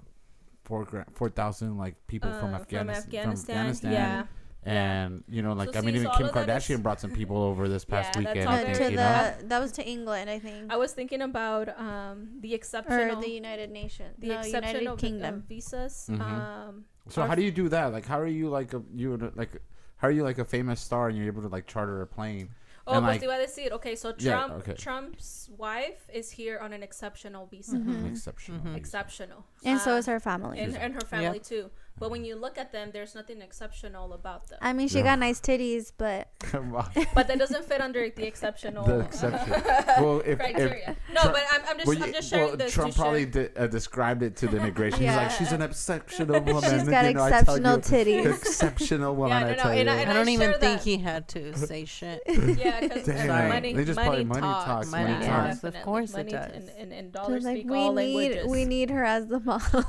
four 0.65 0.83
gra- 0.83 1.07
four 1.13 1.29
thousand 1.29 1.77
like 1.77 1.95
people 2.07 2.33
from, 2.33 2.53
Uh, 2.53 2.57
Afghanistan, 2.57 3.29
Afghanistan, 3.31 3.91
yeah. 3.93 4.25
And 4.65 5.23
you 5.27 5.41
know, 5.41 5.53
like 5.53 5.73
So 5.73 5.79
I 5.79 5.81
mean, 5.81 5.95
even 5.95 6.09
Kim 6.11 6.27
Kardashian 6.29 6.81
brought 6.81 6.99
some 6.99 7.11
people 7.11 7.37
over 7.51 7.67
this 7.67 7.85
past 7.85 8.15
Yeah, 8.15 8.19
weekend. 8.19 8.47
all 8.47 8.55
I 8.55 8.61
Uh, 8.61 8.65
think 8.65 8.77
to 8.77 8.83
you 8.83 8.89
the 8.91 8.95
know. 8.95 9.35
that 9.49 9.59
was 9.59 9.71
to 9.73 9.83
England, 9.85 10.29
I 10.29 10.39
think, 10.39 10.71
I 10.71 10.77
was 10.77 10.93
thinking 10.93 11.21
about 11.21 11.69
um, 11.79 12.29
the 12.39 12.53
exceptional 12.53 13.17
or 13.17 13.21
the 13.21 13.29
United 13.29 13.71
Nations, 13.71 14.15
the 14.19 14.27
no, 14.29 14.39
exception 14.39 14.79
United 14.81 14.87
of, 14.87 14.99
Kingdom. 14.99 15.35
of 15.35 15.43
visas. 15.43 16.07
Mhm. 16.11 16.21
Um, 16.21 16.85
So 17.09 17.21
are- 17.21 17.27
how 17.27 17.35
do 17.35 17.43
you 17.43 17.51
do 17.51 17.67
that? 17.69 17.91
Like, 17.91 18.05
how 18.05 18.19
are 18.19 18.27
you 18.27 18.49
like 18.49 18.73
a 18.73 18.81
you 18.93 19.17
like? 19.35 19.61
How 19.97 20.07
are 20.09 20.11
you 20.11 20.23
like 20.23 20.37
a 20.39 20.45
famous 20.45 20.79
star 20.81 21.07
and 21.09 21.17
you're 21.17 21.27
able 21.27 21.41
to 21.41 21.47
like 21.49 21.65
charter 21.67 22.01
a 22.01 22.07
plane? 22.07 22.49
Oh, 22.85 22.95
And, 22.95 23.05
pues 23.05 23.13
like- 23.13 23.21
te 23.21 23.27
iba 23.27 23.35
a 23.39 23.45
decir. 23.47 23.71
Okay, 23.79 23.95
so 23.95 24.13
Yeah, 24.17 24.31
Trump, 24.31 24.53
okay. 24.59 24.73
Trump's 24.73 25.49
wife 25.57 26.09
is 26.11 26.31
here 26.31 26.59
on 26.59 26.73
an 26.73 26.83
exceptional 26.83 27.45
visa. 27.47 27.77
Mhm. 27.77 27.87
An 27.99 28.05
exceptional. 28.11 28.59
Mhm. 28.59 28.75
Exceptional. 28.75 29.45
and 29.63 29.79
so 29.79 29.93
Uh, 29.93 29.97
is 29.99 30.05
her 30.07 30.19
family. 30.19 30.59
and, 30.59 30.75
and 30.75 30.93
her 30.93 31.01
family 31.07 31.39
too. 31.39 31.69
But 31.99 32.09
when 32.09 32.25
you 32.25 32.35
look 32.35 32.57
at 32.57 32.71
them, 32.71 32.89
there's 32.91 33.13
nothing 33.15 33.39
exceptional 33.41 34.13
about 34.13 34.47
them. 34.49 34.57
I 34.61 34.73
mean, 34.73 34.87
she 34.87 34.97
Yeah. 34.97 35.03
got 35.03 35.19
nice 35.19 35.39
titties, 35.39 35.91
but 35.95 36.27
Come 36.39 36.75
on. 36.75 36.89
but 37.13 37.27
that 37.27 37.37
doesn't 37.37 37.65
fit 37.65 37.81
under 37.81 38.09
the 38.09 38.25
exceptional 38.25 38.83
The 38.87 38.99
exception. 39.01 39.61
well, 40.03 40.19
if, 40.21 40.27
if 40.27 40.39
criteria. 40.39 40.97
no, 41.13 41.21
Trump- 41.21 41.35
but 41.35 41.43
I'm, 41.53 41.61
I'm 41.67 41.77
just 41.77 41.87
well, 41.87 41.97
I'm 42.01 42.07
you- 42.07 42.13
just 42.13 42.29
sharing 42.29 42.47
well, 42.47 42.57
this. 42.57 42.73
Trump 42.73 42.95
probably 42.95 43.25
de- 43.27 43.57
uh, 43.61 43.67
described 43.67 44.23
it 44.23 44.35
to 44.37 44.47
the 44.47 44.57
immigration. 44.57 44.99
He's 45.01 45.15
like, 45.15 45.31
she's 45.31 45.51
an 45.51 45.61
exceptional 45.61 46.41
woman. 46.41 46.63
she's 46.63 46.83
got 46.89 47.05
you 47.05 47.13
know, 47.13 47.23
I 47.23 47.29
tell 47.29 47.39
exceptional 47.55 47.75
you, 47.77 47.81
titties. 48.23 48.37
exceptional 48.37 49.15
woman. 49.15 49.39
no, 49.41 49.47
I 49.47 49.49
no, 49.51 49.55
tell 49.61 49.71
and 49.71 49.79
you. 49.87 49.93
I- 49.93 49.95
and 49.99 50.09
I 50.09 50.13
don't 50.13 50.29
even 50.29 50.51
think 50.53 50.61
that. 50.79 50.83
he 50.83 50.97
had 50.97 51.27
to 51.29 51.55
say 51.57 51.85
shit. 51.85 52.21
Yeah, 52.27 52.81
because 52.81 53.07
money, 53.27 53.73
They 53.73 53.85
just 53.85 53.95
money, 53.97 54.07
probably 54.07 54.25
money 54.25 54.41
talks. 54.41 54.65
talks, 54.65 54.91
money 54.91 55.11
Yeah, 55.11 55.27
talks. 55.27 55.55
Of 55.57 55.61
definitely. 55.73 55.81
course 55.83 56.15
it 56.15 56.29
does. 56.29 56.51
And, 56.53 56.69
and, 56.77 56.91
and 56.93 57.13
They're 57.13 57.21
dollars 57.21 57.43
like 57.43 57.57
speak 57.59 57.69
we 57.69 57.77
all 57.77 57.93
need 57.93 58.15
languages. 58.15 58.47
we 58.47 58.65
need 58.65 58.89
her 58.89 59.03
as 59.05 59.27
the 59.27 59.39
model. 59.39 59.85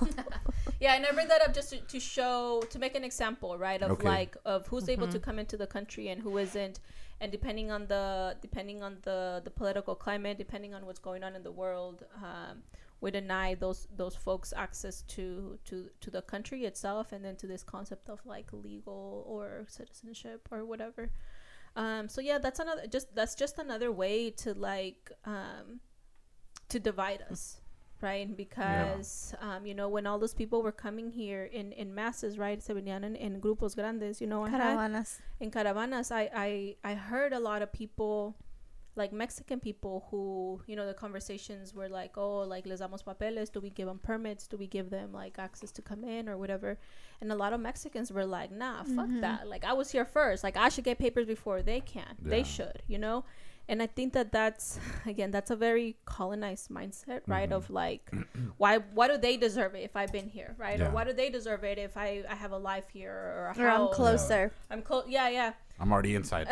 Yeah, 0.85 0.97
and 0.97 1.07
I 1.07 1.13
bring 1.13 1.29
that 1.29 1.43
up 1.47 1.53
just 1.55 1.71
to, 1.71 1.79
to 1.93 1.99
show, 1.99 2.63
to 2.73 2.79
make 2.79 2.95
an 2.95 3.05
example, 3.05 3.51
right, 3.69 3.83
of 3.83 3.91
Okay. 3.93 4.07
like 4.15 4.37
of 4.55 4.67
who's 4.71 4.89
able 4.95 5.07
Mm-hmm. 5.07 5.13
to 5.19 5.27
come 5.27 5.39
into 5.39 5.57
the 5.57 5.67
country 5.77 6.05
and 6.13 6.19
who 6.21 6.33
isn't, 6.47 6.77
and 7.21 7.33
depending 7.33 7.71
on 7.77 7.87
the 7.93 8.37
depending 8.47 8.79
on 8.87 8.93
the 9.09 9.41
the 9.47 9.51
political 9.61 9.95
climate, 9.95 10.37
depending 10.47 10.73
on 10.77 10.81
what's 10.87 11.03
going 11.09 11.23
on 11.25 11.33
in 11.39 11.43
the 11.43 11.55
world, 11.63 12.05
um, 12.31 12.55
we 13.01 13.11
deny 13.11 13.55
those 13.65 13.81
those 14.03 14.15
folks 14.27 14.53
access 14.65 14.97
to 15.15 15.59
to 15.69 15.77
to 16.05 16.09
the 16.17 16.23
country 16.35 16.61
itself, 16.71 17.13
and 17.13 17.25
then 17.25 17.37
to 17.37 17.47
this 17.47 17.63
concept 17.75 18.11
of 18.11 18.19
like 18.35 18.49
legal 18.53 19.25
or 19.27 19.65
citizenship 19.69 20.41
or 20.51 20.61
whatever. 20.71 21.05
Um, 21.77 22.09
so 22.15 22.21
yeah, 22.21 22.39
that's 22.45 22.61
another 22.61 22.87
just 22.97 23.15
that's 23.19 23.35
just 23.45 23.59
another 23.59 23.91
way 23.91 24.31
to 24.43 24.49
like 24.73 25.03
um, 25.25 25.81
to 26.69 26.79
divide 26.79 27.23
us 27.31 27.43
right? 28.01 28.37
Because 28.37 29.35
um, 29.41 29.67
you 29.67 29.75
know 29.75 29.89
when 29.89 30.07
all 30.07 30.19
those 30.19 30.35
people 30.35 30.63
were 30.63 30.73
coming 30.73 31.11
here 31.11 31.45
in 31.45 31.73
in 31.73 31.95
masses 31.95 32.39
right 32.39 32.63
se 32.63 32.73
venían 32.75 33.05
en, 33.05 33.17
en 33.17 33.41
grupos 33.41 33.75
grandes 33.75 34.21
you 34.21 34.27
know 34.27 34.45
I 34.45 34.51
had, 34.51 34.61
Caravanas. 34.61 35.21
in 35.41 35.51
caravanas 35.51 36.11
I, 36.11 36.31
I 36.35 36.77
i 36.85 36.95
heard 36.95 37.33
a 37.33 37.41
lot 37.41 37.63
of 37.63 37.73
people 37.73 38.37
like 38.97 39.13
mexican 39.13 39.59
people 39.59 40.07
who 40.11 40.61
you 40.69 40.77
know 40.77 40.87
the 40.87 40.95
conversations 40.95 41.75
were 41.75 41.89
like 41.89 42.17
oh 42.17 42.39
like 42.41 42.65
les 42.67 42.81
damos 42.81 43.03
papeles 43.05 43.51
do 43.51 43.61
we 43.61 43.71
give 43.71 43.87
them 43.89 43.99
permits? 43.99 44.47
Do 44.47 44.57
we 44.57 44.67
give 44.69 44.91
them 44.91 45.13
like 45.13 45.39
access 45.39 45.73
to 45.73 45.83
come 45.83 46.05
in 46.05 46.29
or 46.29 46.37
whatever? 46.37 46.79
And 47.21 47.33
a 47.33 47.35
lot 47.35 47.53
of 47.53 47.61
mexicans 47.61 48.13
were 48.13 48.27
like 48.27 48.51
nah 48.53 48.83
fuck 48.85 49.09
Mhm. 49.09 49.21
that. 49.23 49.49
Like 49.49 49.65
i 49.65 49.73
was 49.73 49.91
here 49.91 50.05
first. 50.05 50.45
Like 50.45 50.57
i 50.57 50.69
should 50.69 50.85
get 50.85 50.99
papers 50.99 51.27
before 51.27 51.63
they 51.63 51.81
can. 51.81 52.15
They 52.23 52.43
should 52.45 52.83
you 52.87 52.99
know 52.99 53.25
and 53.69 53.83
i 53.83 53.87
think 53.87 54.13
that 54.13 54.31
that's 54.33 54.79
again 55.07 55.31
that's 55.31 55.51
a 55.51 55.57
very 55.57 55.97
colonized 56.05 56.69
mindset 56.71 57.21
right 57.27 57.51
Mhm. 57.51 57.57
of 57.57 57.71
like 57.71 58.11
why 58.59 58.79
why 58.97 59.09
do 59.09 59.17
they 59.17 59.37
deserve 59.37 59.75
it 59.75 59.83
if 59.83 59.97
i've 59.97 60.13
been 60.13 60.29
here 60.29 60.55
right 60.59 60.79
Yeah. 60.79 60.87
or 60.89 60.91
why 60.91 61.05
do 61.05 61.13
they 61.13 61.31
deserve 61.31 61.65
it 61.65 61.79
if 61.79 61.97
i 61.97 62.23
i 62.29 62.35
have 62.35 62.53
a 62.53 62.59
life 62.59 62.89
here 62.93 63.13
or 63.13 63.53
a 63.57 63.63
Or 63.63 63.69
I'm 63.69 63.81
house 63.81 63.95
closer. 63.97 64.53
i'm 64.71 64.83
close 64.83 65.05
yeah 65.09 65.29
yeah 65.29 65.53
I'm 65.81 65.91
already 65.93 66.15
inside. 66.15 66.47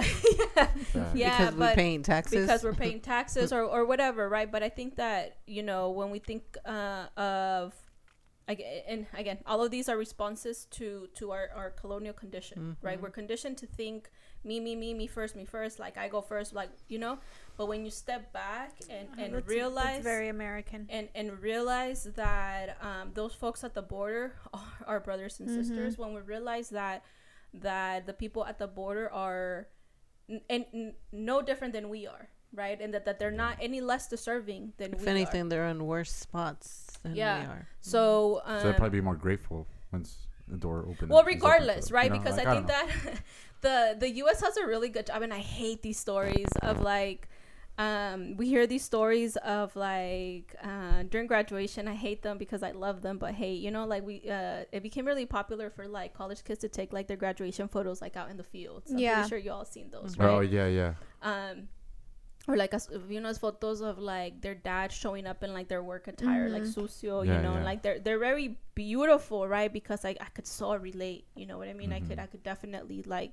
yeah, 0.56 0.68
Yeah. 0.94 1.12
yeah 1.14 1.38
because 1.38 1.54
we're 1.54 1.74
paying 1.74 2.02
taxes. 2.02 2.40
because 2.46 2.64
we're 2.64 2.74
paying 2.74 3.00
taxes 3.14 3.52
or, 3.52 3.62
or 3.62 3.84
whatever 3.86 4.28
right 4.28 4.50
but 4.50 4.62
i 4.64 4.68
think 4.68 4.96
that 4.96 5.36
you 5.46 5.62
know 5.62 5.90
when 5.90 6.10
we 6.10 6.18
think 6.18 6.42
uh, 6.64 7.06
of 7.16 7.72
and 8.48 9.06
again 9.16 9.38
all 9.46 9.62
of 9.62 9.70
these 9.70 9.88
are 9.88 9.96
responses 9.96 10.66
to 10.70 11.08
to 11.14 11.30
our, 11.30 11.48
our 11.54 11.70
colonial 11.70 12.12
condition 12.12 12.76
right 12.82 12.98
Mhm. 12.98 13.02
we're 13.02 13.10
conditioned 13.10 13.56
to 13.58 13.66
think 13.66 14.10
me 14.44 14.58
me 14.60 14.74
me 14.74 14.92
me 14.94 15.06
first 15.06 15.36
me 15.36 15.44
first 15.44 15.78
like 15.78 15.96
i 15.96 16.08
go 16.08 16.20
first 16.20 16.52
like 16.54 16.70
you 16.88 16.98
know 16.98 17.18
but 17.56 17.66
when 17.66 17.84
you 17.84 17.90
step 17.90 18.32
back 18.32 18.72
and 18.90 19.06
and 19.18 19.34
That's- 19.34 19.48
realize 19.48 19.84
that's 20.02 20.04
very 20.04 20.28
American. 20.28 20.86
and 20.90 21.08
and 21.14 21.40
realize 21.40 22.04
that 22.16 22.76
um, 22.82 23.10
those 23.14 23.34
folks 23.34 23.62
at 23.64 23.74
the 23.74 23.82
border 23.82 24.34
are, 24.54 24.60
are 24.86 25.00
brothers 25.00 25.38
and 25.40 25.48
sisters 25.48 25.96
when 25.98 26.12
we 26.14 26.20
realize 26.22 26.70
that 26.70 27.04
that 27.54 28.06
the 28.06 28.12
people 28.12 28.44
at 28.44 28.58
the 28.58 28.66
border 28.66 29.10
are 29.12 29.68
n- 30.28 30.40
and 30.50 30.64
n- 30.74 30.94
no 31.12 31.42
different 31.42 31.72
than 31.72 31.88
we 31.88 32.06
are 32.06 32.28
right 32.54 32.80
and 32.80 32.92
that, 32.94 33.04
that 33.04 33.18
they're 33.18 33.30
not 33.30 33.56
any 33.60 33.80
less 33.80 34.08
deserving 34.08 34.72
than 34.78 34.92
if 34.92 35.00
we 35.02 35.06
anything, 35.08 35.46
are 35.46 35.48
they're 35.48 35.68
in 35.68 35.86
worse 35.86 36.12
spots 36.12 36.98
than 37.02 37.14
Yeah. 37.14 37.40
we 37.40 37.46
are. 37.46 37.68
so 37.80 38.42
um, 38.44 38.58
so 38.60 38.64
they'll 38.64 38.74
probably 38.74 38.98
be 39.00 39.04
more 39.04 39.16
grateful 39.16 39.66
once 39.92 40.26
the 40.48 40.56
door 40.56 40.80
opens. 40.88 41.08
well 41.10 41.20
is 41.20 41.22
open 41.26 41.34
regardless 41.34 41.90
right 41.92 42.10
you 42.10 42.10
know? 42.10 42.18
because 42.18 42.36
Like, 42.38 42.46
i 42.46 42.54
don't 42.54 42.66
think 42.66 43.04
know. 43.04 43.10
that 43.12 43.22
the 43.62 43.96
the 43.98 44.08
us 44.22 44.40
has 44.40 44.56
a 44.56 44.66
really 44.66 44.88
good 44.88 45.06
job 45.06 45.22
and 45.22 45.32
i 45.32 45.38
hate 45.38 45.82
these 45.82 45.98
stories 45.98 46.48
of 46.62 46.80
like 46.80 47.28
um 47.78 48.36
we 48.36 48.46
hear 48.48 48.66
these 48.66 48.84
stories 48.84 49.36
of 49.38 49.74
like 49.76 50.54
uh 50.62 51.02
during 51.08 51.26
graduation 51.26 51.88
i 51.88 51.94
hate 51.94 52.20
them 52.22 52.36
because 52.36 52.62
i 52.62 52.70
love 52.72 53.00
them 53.00 53.16
but 53.18 53.32
hey 53.34 53.52
you 53.54 53.70
know 53.70 53.86
like 53.86 54.04
we 54.04 54.16
uh 54.28 54.64
it 54.72 54.82
became 54.82 55.06
really 55.06 55.24
popular 55.24 55.70
for 55.70 55.88
like 55.88 56.12
college 56.12 56.44
kids 56.44 56.60
to 56.60 56.68
take 56.68 56.92
like 56.92 57.06
their 57.06 57.16
graduation 57.16 57.66
photos 57.68 58.02
like 58.02 58.14
out 58.16 58.30
in 58.30 58.36
the 58.36 58.44
fields 58.44 58.92
Yeah. 58.94 59.10
i'm 59.12 59.14
pretty 59.16 59.28
sure 59.30 59.38
you 59.38 59.52
all 59.52 59.64
seen 59.64 59.88
those 59.90 60.18
right 60.18 60.28
Oh 60.28 60.40
yeah, 60.40 60.66
yeah. 60.66 60.94
um 61.22 61.68
or 62.48 62.56
like 62.56 62.74
as 62.74 62.90
you 63.08 63.20
know 63.20 63.28
as 63.30 63.38
photos 63.38 63.80
of 63.80 63.98
like 63.98 64.42
their 64.42 64.54
dad 64.56 64.92
showing 64.92 65.26
up 65.26 65.42
in 65.44 65.54
like 65.54 65.68
their 65.68 65.82
work 65.82 66.08
attire 66.08 66.50
like 66.50 66.64
Mhm. 66.64 66.74
sucio 66.74 67.24
Yeah, 67.24 67.36
you 67.36 67.42
know 67.42 67.54
yeah. 67.54 67.64
like 67.64 67.82
they're 67.82 68.00
they're 68.00 68.18
very 68.18 68.58
beautiful 68.74 69.46
right 69.48 69.72
because 69.72 70.02
like 70.04 70.18
i 70.20 70.26
could 70.34 70.46
so 70.46 70.74
relate 70.76 71.24
you 71.36 71.46
know 71.46 71.56
what 71.56 71.68
i 71.68 71.72
mean 71.72 71.92
i 71.92 72.00
could 72.00 72.18
Mhm. 72.18 72.24
i 72.24 72.26
could 72.26 72.42
definitely 72.42 73.02
like 73.06 73.32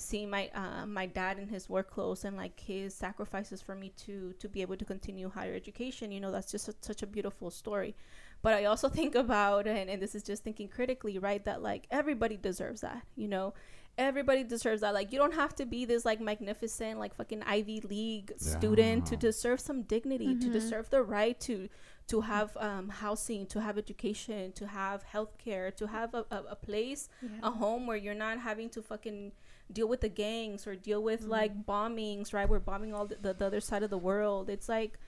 see 0.00 0.24
my 0.26 0.50
uh, 0.54 0.86
my 0.86 1.06
dad 1.06 1.38
in 1.38 1.48
his 1.48 1.68
work 1.68 1.90
clothes 1.90 2.24
and 2.24 2.36
like 2.36 2.58
his 2.58 2.94
sacrifices 2.94 3.60
for 3.62 3.74
me 3.74 3.90
to 4.04 4.32
to 4.38 4.48
be 4.48 4.62
able 4.62 4.76
to 4.76 4.84
continue 4.84 5.28
higher 5.28 5.54
education 5.54 6.10
you 6.10 6.20
know 6.20 6.32
that's 6.32 6.50
just 6.50 6.68
a, 6.68 6.74
such 6.80 7.02
a 7.02 7.06
beautiful 7.06 7.50
story. 7.50 7.94
But 8.42 8.54
i 8.54 8.64
also 8.64 8.88
think 8.98 9.14
about 9.14 9.66
and, 9.66 9.90
and 9.90 10.00
this 10.02 10.14
is 10.14 10.22
just 10.22 10.42
thinking 10.42 10.68
critically 10.68 11.18
right 11.18 11.44
that 11.44 11.62
like 11.62 11.86
everybody 11.90 12.36
deserves 12.36 12.80
that 12.80 13.02
you 13.16 13.28
know? 13.28 13.52
Everybody 13.98 14.44
deserves 14.44 14.80
that. 14.80 14.94
Like 14.94 15.12
you 15.12 15.18
don't 15.18 15.34
have 15.34 15.54
to 15.56 15.66
be 15.66 15.84
this 15.84 16.04
like 16.06 16.20
magnificent 16.22 16.98
like 16.98 17.12
fucking 17.14 17.42
ivy 17.42 17.80
league 17.82 18.32
student 18.38 19.04
to 19.06 19.16
deserve 19.16 19.60
some 19.60 19.82
dignity 19.82 20.34
to 20.36 20.46
Mhm. 20.48 20.52
deserve 20.52 20.88
the 20.88 21.02
right 21.02 21.38
to 21.40 21.68
to 22.06 22.20
have 22.22 22.56
um, 22.56 22.88
housing 22.88 23.46
to 23.52 23.60
have 23.60 23.76
education 23.76 24.52
to 24.52 24.64
have 24.68 25.04
healthcare 25.12 25.74
to 25.80 25.86
have 25.88 26.14
a, 26.14 26.24
a, 26.30 26.38
a 26.50 26.56
place 26.56 27.08
a 27.42 27.50
home 27.50 27.86
where 27.88 27.96
you're 28.04 28.14
not 28.26 28.38
having 28.38 28.68
to 28.70 28.80
fucking 28.80 29.32
deal 29.72 29.88
with 29.88 30.00
the 30.00 30.08
gangs 30.08 30.66
or 30.66 30.74
deal 30.76 31.02
with 31.02 31.22
mm-hmm. 31.22 31.30
like 31.30 31.66
bombings 31.66 32.32
right? 32.32 32.48
We're 32.48 32.58
bombing 32.58 32.94
all 32.94 33.06
the, 33.06 33.16
the, 33.20 33.34
the 33.34 33.46
other 33.46 33.60
side 33.60 33.82
of 33.82 33.90
the 33.90 33.98
world. 33.98 34.48
It's 34.50 34.68
like 34.68 34.98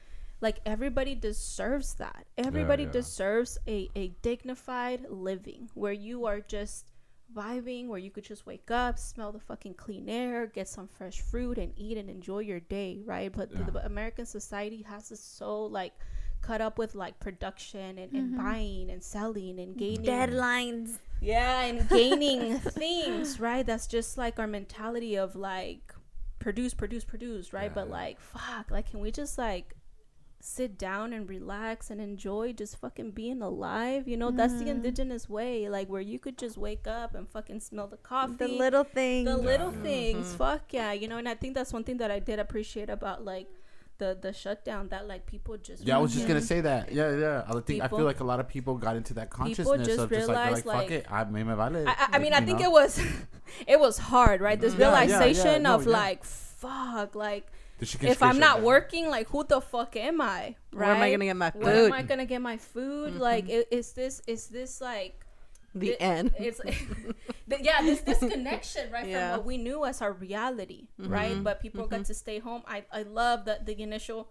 like 0.41 0.59
everybody 0.67 1.15
deserves 1.15 1.95
that. 1.95 2.27
Everybody 2.37 2.83
yeah. 2.85 2.91
deserves 2.91 3.59
a, 3.69 3.89
a 3.95 4.09
dignified 4.23 5.07
living 5.09 5.71
where 5.75 5.93
you 5.93 6.27
are 6.27 6.41
just 6.41 6.93
vibing 7.35 7.87
where 7.87 7.99
you 7.99 8.11
could 8.11 8.25
just 8.25 8.45
wake 8.45 8.71
up 8.71 8.99
smell 8.99 9.33
the 9.33 9.41
fucking 9.41 9.73
clean 9.75 10.09
air 10.09 10.47
get 10.47 10.69
some 10.69 10.87
fresh 10.87 11.21
fruit 11.21 11.57
and 11.57 11.73
eat 11.77 11.97
and 11.97 12.11
enjoy 12.11 12.41
your 12.41 12.61
day 12.61 13.01
right? 13.07 13.33
But 13.33 13.51
the, 13.51 13.59
Yeah. 13.59 13.71
the 13.71 13.87
american 13.87 14.27
society 14.27 14.83
has 14.83 15.11
us 15.11 15.21
so 15.21 15.65
like 15.65 15.95
cut 16.43 16.61
up 16.61 16.76
with 16.78 16.95
like 16.95 17.18
production 17.20 17.99
and, 17.99 18.12
and 18.12 18.34
Mhm. 18.34 18.36
buying 18.36 18.90
and 18.90 19.03
selling 19.03 19.59
and 19.61 19.76
gaining 19.76 20.05
Deadlines. 20.05 20.99
yeah, 21.20 21.62
and 21.62 21.88
gaining 21.88 22.59
things, 22.59 23.38
right? 23.40 23.64
That's 23.64 23.86
just 23.86 24.18
like 24.18 24.38
our 24.38 24.47
mentality 24.49 25.16
of 25.16 25.34
like 25.36 25.95
produce, 26.38 26.74
produce, 26.74 27.05
produce, 27.05 27.53
right? 27.53 27.70
Yeah, 27.70 27.74
but 27.74 27.88
like, 27.88 28.20
fuck, 28.20 28.70
like, 28.70 28.90
can 28.90 29.01
we 29.01 29.11
just 29.12 29.38
like 29.38 29.76
sit 30.45 30.76
down 30.76 31.12
and 31.12 31.28
relax 31.28 31.88
and 31.88 32.01
enjoy 32.01 32.53
just 32.53 32.76
fucking 32.78 33.12
being 33.12 33.40
alive? 33.40 34.09
You 34.09 34.16
know, 34.16 34.32
that's 34.32 34.55
the 34.59 34.64
Mhm. 34.64 34.70
indigenous 34.82 35.28
way, 35.30 35.68
like 35.68 35.88
where 35.88 36.01
you 36.01 36.18
could 36.18 36.36
just 36.36 36.59
wake 36.59 36.88
up 36.88 37.14
and 37.14 37.28
fucking 37.28 37.61
smell 37.61 37.86
the 37.86 37.97
coffee. 37.99 38.34
The 38.34 38.49
little 38.49 38.82
things. 38.82 39.24
the 39.28 39.36
little 39.36 39.72
Yeah. 39.72 39.82
things, 39.82 40.34
fuck 40.34 40.72
yeah, 40.72 40.90
you 40.93 41.07
know, 41.07 41.18
and 41.18 41.28
I 41.28 41.36
think 41.36 41.55
that's 41.55 41.72
one 41.72 41.84
thing 41.84 41.99
that 41.99 42.11
I 42.11 42.18
did 42.18 42.40
appreciate 42.40 42.90
about 42.90 43.24
like 43.24 43.47
the 44.03 44.19
the 44.21 44.33
shutdown 44.33 44.89
that 44.89 45.07
like 45.07 45.27
people 45.27 45.57
just 45.57 45.87
Yeah, 45.87 45.97
I 45.97 46.01
was 46.01 46.13
just 46.13 46.27
gonna 46.27 46.41
say 46.53 46.61
that. 46.63 46.93
Yeah, 46.93 47.17
yeah. 47.17 47.45
I 47.47 47.61
think 47.61 47.83
I 47.83 47.89
feel 47.89 48.05
like 48.05 48.21
a 48.21 48.25
lot 48.25 48.41
of 48.41 48.49
people 48.49 48.75
got 48.77 48.97
into 48.97 49.15
that 49.15 49.31
consciousness 49.31 49.87
just 49.87 49.99
of 50.01 50.11
just 50.11 50.29
like, 50.29 50.37
they're 50.37 50.53
like, 50.53 50.65
fuck 50.65 50.75
like- 50.75 50.91
it, 50.91 51.07
I 51.11 51.25
me 51.25 51.45
me 51.45 51.55
vale. 51.55 51.89
I, 51.89 51.93
I- 51.93 52.09
I 52.15 52.19
mean, 52.19 52.33
I 52.33 52.41
think 52.41 52.61
know? 52.61 52.67
it 52.67 52.73
was, 52.73 53.01
it 53.67 53.79
was 53.79 53.99
hard, 53.99 54.41
right? 54.41 54.61
This 54.61 54.73
mm-hmm. 54.73 54.83
Yeah, 54.83 54.91
yeah, 54.91 55.03
yeah, 55.03 55.19
realization 55.19 55.63
no, 55.63 55.75
of 55.77 55.87
yeah. 55.87 55.93
like, 55.93 56.25
fuck, 56.25 57.15
like 57.15 57.47
if 57.81 58.23
I'm 58.23 58.39
not 58.39 58.57
down? 58.57 58.65
working, 58.65 59.09
like 59.09 59.29
who 59.29 59.45
the 59.45 59.61
fuck 59.61 59.97
am 59.97 60.21
I? 60.21 60.57
Right? 60.73 60.87
Where 60.87 60.95
am 60.97 61.03
I 61.03 61.11
gonna 61.13 61.27
get 61.27 61.37
my 61.37 61.51
food 61.51 61.63
Where 61.65 61.87
am 61.87 61.93
I 61.93 62.03
gonna 62.03 62.27
get 62.27 62.43
my 62.43 62.57
food? 62.57 63.17
Like, 63.17 63.47
mm-hmm. 63.47 63.79
is 63.79 63.93
this 63.93 64.23
is 64.27 64.49
this 64.49 64.81
like 64.81 65.15
the 65.75 65.91
it- 65.91 66.03
end. 66.03 66.35
It's 66.39 66.61
yeah, 67.61 67.83
this 67.83 68.01
disconnection 68.13 68.91
right 68.93 69.07
Yeah. 69.07 69.31
from 69.31 69.39
what 69.39 69.47
we 69.47 69.59
knew 69.59 69.85
as 69.85 70.01
our 70.03 70.13
reality, 70.13 70.89
Mm-hmm. 71.01 71.13
right? 71.13 71.45
But 71.45 71.61
people 71.61 71.87
got 71.87 72.05
to 72.07 72.15
stay 72.15 72.39
home. 72.39 72.63
I 72.67 72.85
I 72.93 73.03
love 73.03 73.45
that 73.47 73.67
the 73.67 73.81
initial. 73.83 74.31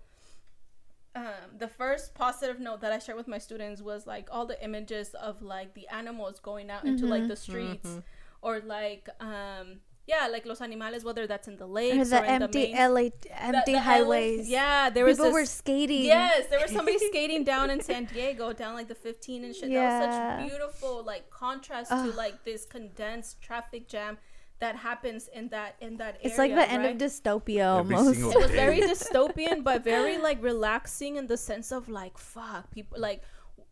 Um, 1.14 1.26
the 1.58 1.68
first 1.68 2.16
positive 2.16 2.60
note 2.62 2.80
that 2.82 2.94
I 2.94 3.00
shared 3.00 3.18
with 3.18 3.28
my 3.28 3.38
students 3.38 3.82
was 3.82 4.08
like 4.08 4.30
all 4.32 4.46
the 4.46 4.64
images 4.64 5.14
of 5.14 5.42
like 5.42 5.74
the 5.74 5.86
animals 5.90 6.40
going 6.40 6.70
out 6.72 6.86
into 6.86 7.06
like 7.06 7.28
the 7.28 7.36
streets, 7.36 7.90
Mm-hmm. 7.90 8.00
or 8.42 8.62
like 8.62 9.10
um 9.20 9.82
yeah, 10.12 10.28
like 10.28 10.46
los 10.46 10.60
animales, 10.60 11.04
whether 11.04 11.26
that's 11.32 11.48
in 11.48 11.58
the 11.58 11.66
lake 11.66 11.94
Or 11.94 11.98
lakes 11.98 12.10
the 12.10 12.22
or 12.22 12.26
in 12.26 12.42
empty 12.42 12.66
the 12.66 12.74
main, 12.74 12.94
LA 12.94 13.06
empty 13.52 13.74
the 13.74 13.80
highways. 13.80 14.46
LA 14.48 14.52
yeah, 14.60 14.90
there 14.90 15.06
was 15.06 15.18
People 15.18 15.32
this, 15.32 15.34
were 15.34 15.46
skating. 15.46 16.04
Yes, 16.04 16.48
there 16.50 16.60
was 16.60 16.72
somebody 16.72 16.98
skating 17.12 17.44
down 17.44 17.70
in 17.70 17.80
San 17.82 18.06
Diego, 18.06 18.52
down 18.54 18.74
like 18.74 18.88
the 18.88 18.96
15 18.96 19.46
and 19.46 19.56
shit. 19.56 19.70
That 19.72 19.86
was 19.86 20.16
such 20.16 20.50
beautiful 20.50 21.04
like 21.12 21.30
contrast 21.30 21.92
to 21.92 22.12
like 22.24 22.44
this 22.44 22.66
condensed 22.66 23.42
traffic 23.42 23.88
jam 23.88 24.18
that 24.60 24.76
happens 24.76 25.28
in 25.34 25.50
that 25.50 25.76
in 25.80 25.98
that 25.98 26.16
area. 26.16 26.28
It's 26.28 26.38
like 26.38 26.54
the 26.54 26.70
end 26.70 26.86
of 26.86 26.98
dystopia 26.98 27.68
almost. 27.78 28.20
It 28.20 28.36
was 28.44 28.52
very 28.52 28.80
dystopian, 28.82 29.64
but 29.64 29.84
very 29.84 30.18
like 30.18 30.40
relaxing 30.44 31.16
in 31.16 31.28
the 31.28 31.38
sense 31.38 31.72
of 31.72 31.90
like 31.90 32.18
fuck 32.18 32.70
people 32.72 33.00
like. 33.00 33.22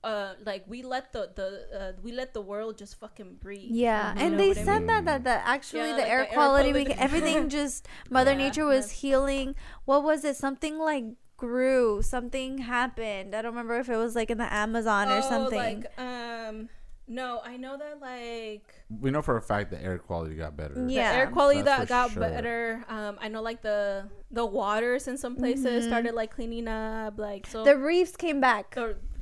Uh, 0.02 0.34
like 0.46 0.64
we 0.68 0.82
let 0.82 1.12
the 1.12 1.30
the 1.36 1.48
uh, 1.78 1.92
we 2.02 2.12
let 2.14 2.34
the 2.34 2.40
world 2.42 2.78
just 2.78 2.98
fucking 3.00 3.36
breathe. 3.42 3.68
Yeah, 3.72 4.14
You 4.16 4.22
and 4.22 4.40
they 4.40 4.50
what 4.50 4.58
I 4.60 4.64
said 4.64 4.78
mean? 4.80 4.88
that 4.88 5.06
that 5.06 5.24
that 5.26 5.44
actually 5.46 5.90
Yeah, 5.90 5.96
the, 5.98 6.02
like 6.04 6.10
air 6.10 6.20
the 6.24 6.30
air 6.30 6.34
quality, 6.34 6.72
quality- 6.72 6.94
beca- 6.94 6.98
everything 7.04 7.50
just 7.60 7.88
Mother 8.10 8.32
Yeah, 8.32 8.38
Nature 8.38 8.66
was 8.66 8.86
that's- 8.86 9.02
healing. 9.02 9.56
What 9.84 10.04
was 10.04 10.24
it? 10.24 10.38
Something 10.38 10.78
like 10.80 11.04
grew. 11.36 12.02
Something 12.02 12.60
happened. 12.60 13.36
I 13.36 13.42
don't 13.42 13.52
remember 13.52 13.76
if 13.80 13.90
it 13.90 13.98
was 13.98 14.16
like 14.16 14.30
in 14.32 14.38
the 14.38 14.48
Amazon 14.54 15.10
or 15.10 15.18
Oh, 15.18 15.22
something. 15.22 15.58
Like 15.84 16.00
um, 16.00 16.70
no, 17.08 17.42
I 17.44 17.58
know 17.58 17.76
that 17.78 18.00
like 18.00 18.64
We 18.90 19.12
know 19.12 19.22
for 19.22 19.36
a 19.36 19.42
fact 19.42 19.70
the 19.72 19.84
air 19.84 19.98
quality 20.00 20.36
got 20.36 20.56
better. 20.56 20.76
Yeah. 20.88 21.12
the 21.12 21.18
air 21.18 21.28
quality 21.28 21.62
That's 21.62 21.82
that 21.82 21.88
got 21.90 22.12
sure. 22.12 22.22
better. 22.22 22.86
Um, 22.88 23.18
I 23.20 23.28
know 23.28 23.42
like 23.42 23.62
the 23.64 24.08
the 24.32 24.46
waters 24.46 25.10
in 25.10 25.18
some 25.18 25.36
places 25.36 25.86
started 25.86 26.14
like 26.14 26.34
cleaning 26.34 26.70
up, 26.70 27.20
like 27.20 27.48
so. 27.48 27.60
Mm-hmm. 27.60 27.66
the 27.68 27.78
reefs 27.78 28.16
came 28.16 28.40
back. 28.40 28.78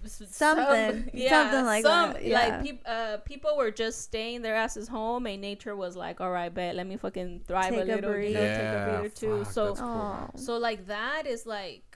Or 0.08 0.26
s- 0.26 0.36
Something. 0.36 1.10
Something 1.30 1.66
like 1.66 1.84
that, 1.84 2.26
yeah. 2.26 2.34
Like 2.34 2.64
peop, 2.64 2.82
uh, 2.86 3.18
people 3.26 3.58
were 3.58 3.72
just 3.72 4.02
staying 4.02 4.42
their 4.42 4.56
asses 4.56 4.88
home, 4.88 5.28
and 5.28 5.42
nature 5.42 5.76
was 5.76 5.96
like, 5.96 6.22
"All 6.22 6.32
right, 6.32 6.54
bet, 6.54 6.76
let 6.76 6.88
me 6.88 6.98
fucking 6.98 7.42
thrive 7.48 7.70
Take 7.70 7.82
a 7.82 7.86
a 7.94 7.96
little, 7.96 8.12
you 8.12 8.30
breathe. 8.30 8.34
know, 8.34 8.48
take 8.48 8.72
a 8.72 8.78
Yeah, 8.78 8.84
breather 8.84 9.10
too." 9.10 9.44
fuck, 9.44 9.54
So, 9.54 9.76
cool. 9.76 10.32
So 10.36 10.58
like 10.58 10.88
that 10.88 11.26
is 11.28 11.46
like 11.46 11.87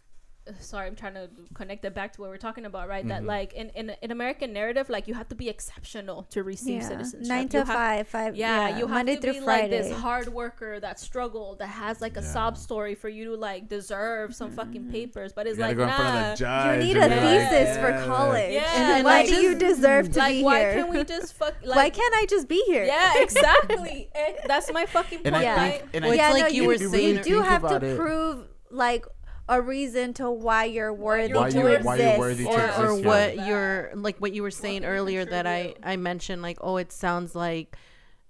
sorry 0.59 0.87
i'm 0.87 0.95
trying 0.95 1.13
to 1.13 1.29
connect 1.53 1.85
it 1.85 1.93
back 1.93 2.11
to 2.13 2.19
what 2.21 2.29
we're 2.29 2.35
talking 2.37 2.65
about 2.65 2.89
right 2.89 3.07
that 3.07 3.21
Mhm. 3.21 3.27
like 3.27 3.53
in, 3.53 3.69
in 3.69 3.91
in 4.01 4.09
american 4.11 4.51
narrative 4.53 4.89
like 4.89 5.07
you 5.07 5.13
have 5.13 5.29
to 5.29 5.35
be 5.35 5.47
exceptional 5.49 6.23
to 6.31 6.41
receive 6.43 6.81
yeah. 6.81 6.87
citizenship 6.87 7.27
Nine 7.29 7.43
You 7.43 7.49
to 7.49 7.57
have- 7.59 7.67
five, 7.67 8.07
five. 8.07 8.35
yeah, 8.35 8.69
you 8.77 8.87
have 8.87 8.89
Monday 8.89 9.15
to 9.17 9.21
through 9.21 9.33
be 9.33 9.39
Friday. 9.41 9.61
like 9.79 9.89
this 9.89 9.99
hard 9.99 10.29
worker 10.29 10.79
that 10.79 10.99
struggled 10.99 11.59
that 11.59 11.67
has 11.67 12.01
like 12.01 12.17
a 12.17 12.21
Yeah. 12.21 12.27
sob 12.27 12.57
story 12.57 12.95
for 12.95 13.07
you 13.07 13.25
to 13.25 13.35
like 13.35 13.67
deserve 13.69 14.33
some 14.35 14.51
fucking 14.51 14.89
papers 14.91 15.31
but 15.31 15.45
it's 15.45 15.59
like 15.59 15.77
go 15.77 15.83
in 15.83 15.89
front 15.89 16.15
nah 16.15 16.31
of 16.31 16.37
the 16.37 16.43
judge. 16.43 16.85
you 16.85 16.93
need 16.93 16.97
a 16.97 17.07
be 17.07 17.15
like, 17.15 17.49
thesis 17.49 17.77
for 17.77 17.91
college. 18.05 18.53
Yeah, 18.53 18.73
and 18.95 19.03
like- 19.03 19.03
why 19.03 19.25
do 19.27 19.35
you 19.35 19.53
deserve 19.55 20.11
to 20.13 20.19
like 20.19 20.33
be 20.33 20.43
why 20.43 20.59
here? 20.59 20.67
Why 20.69 20.73
can't 20.75 20.89
we 20.89 21.03
just 21.03 21.33
fuck 21.35 21.53
like 21.63 21.75
why 21.75 21.89
can't 21.91 22.15
I 22.15 22.25
just 22.25 22.47
be 22.47 22.61
here? 22.65 22.83
yeah 22.83 23.13
exactly 23.25 24.09
Eh, 24.15 24.33
that's 24.47 24.71
my 24.73 24.85
fucking 24.87 25.19
point 25.19 25.27
And 25.27 25.35
I 25.35 25.39
think, 25.41 25.57
right 25.83 25.89
and 25.93 26.03
Well, 26.05 26.11
I 26.13 26.15
it's 26.15 26.21
yeah, 26.23 26.31
like 26.33 26.41
no, 26.43 26.47
you 26.49 26.61
you, 26.63 26.67
were 26.67 26.97
you 26.97 27.19
do 27.21 27.41
have 27.41 27.61
to 27.61 27.95
prove 27.95 28.47
like 28.71 29.05
a 29.51 29.61
reason 29.61 30.13
to 30.15 30.31
why 30.31 30.63
you're 30.65 30.93
worthy 30.93 31.33
Why 31.33 31.49
to 31.51 31.57
you- 31.59 31.67
exist. 31.67 31.85
why 31.85 31.95
you're 31.97 32.19
worthy 32.19 32.43
to 32.45 32.49
or, 32.49 32.61
exist, 32.65 32.79
or 32.79 32.99
yeah. 32.99 33.07
what 33.07 33.35
Yeah. 33.35 33.47
you're 33.47 33.91
like 33.95 34.17
what 34.17 34.31
you 34.33 34.41
were 34.43 34.49
saying 34.51 34.81
can 34.81 34.89
earlier 34.89 35.25
that 35.25 35.45
I. 35.45 35.75
I 35.83 35.95
mentioned 35.97 36.41
like 36.41 36.57
oh 36.61 36.77
it 36.77 36.91
sounds 36.91 37.35
like 37.35 37.75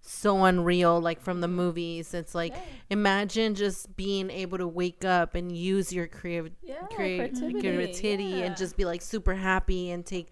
so 0.03 0.45
unreal 0.45 0.99
like 0.99 1.22
from 1.22 1.41
the 1.41 1.47
movies 1.47 2.15
it's 2.15 2.34
like 2.34 2.53
Yeah. 2.53 2.61
imagine 2.89 3.53
just 3.53 3.95
being 3.95 4.32
able 4.32 4.57
to 4.57 4.67
wake 4.67 5.05
up 5.05 5.36
and 5.36 5.55
use 5.55 5.93
your 5.93 6.07
creative 6.07 6.51
Yeah, 6.63 6.82
creativity, 6.95 7.51
creativity, 7.61 7.61
creativity 7.78 8.24
yeah. 8.39 8.45
and 8.45 8.57
just 8.57 8.76
be 8.76 8.86
like 8.86 9.01
super 9.03 9.36
happy 9.36 9.91
and 9.91 10.03
take 10.05 10.28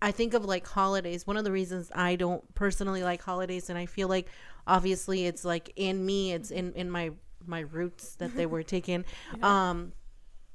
I 0.00 0.12
think 0.12 0.32
of 0.34 0.44
like 0.44 0.64
holidays. 0.64 1.26
One 1.26 1.36
of 1.36 1.42
the 1.42 1.50
reasons 1.50 1.90
I 1.92 2.14
don't 2.14 2.42
personally 2.54 3.02
like 3.02 3.20
holidays 3.20 3.68
and 3.68 3.76
I 3.76 3.86
feel 3.86 4.06
like 4.06 4.28
obviously 4.68 5.26
it's 5.26 5.44
like 5.44 5.72
in 5.74 6.06
me, 6.06 6.32
it's 6.32 6.52
in 6.52 6.72
in 6.74 6.88
my 6.88 7.10
my 7.44 7.60
roots 7.60 8.14
that 8.20 8.36
they 8.36 8.46
were 8.46 8.62
taken. 8.62 9.04
Um 9.42 9.92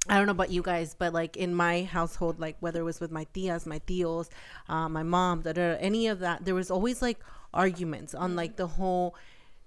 I 0.10 0.18
don't 0.18 0.26
know 0.26 0.32
about 0.32 0.52
you 0.52 0.62
guys, 0.62 0.96
but 0.98 1.14
like 1.14 1.36
in 1.36 1.54
my 1.54 1.84
household, 1.84 2.40
like 2.40 2.58
whether 2.60 2.80
it 2.80 2.84
was 2.84 3.00
with 3.00 3.12
my 3.12 3.26
tias, 3.34 3.66
my 3.66 3.80
tios, 3.80 4.30
uh, 4.70 4.88
my 4.88 5.04
mom, 5.04 5.42
da, 5.42 5.54
da, 5.54 5.76
any 5.80 6.08
of 6.08 6.20
that, 6.20 6.46
there 6.46 6.56
was 6.56 6.72
always 6.72 7.02
like 7.02 7.20
arguments 7.54 8.16
on 8.16 8.36
like 8.36 8.56
the 8.56 8.68
whole 8.68 9.16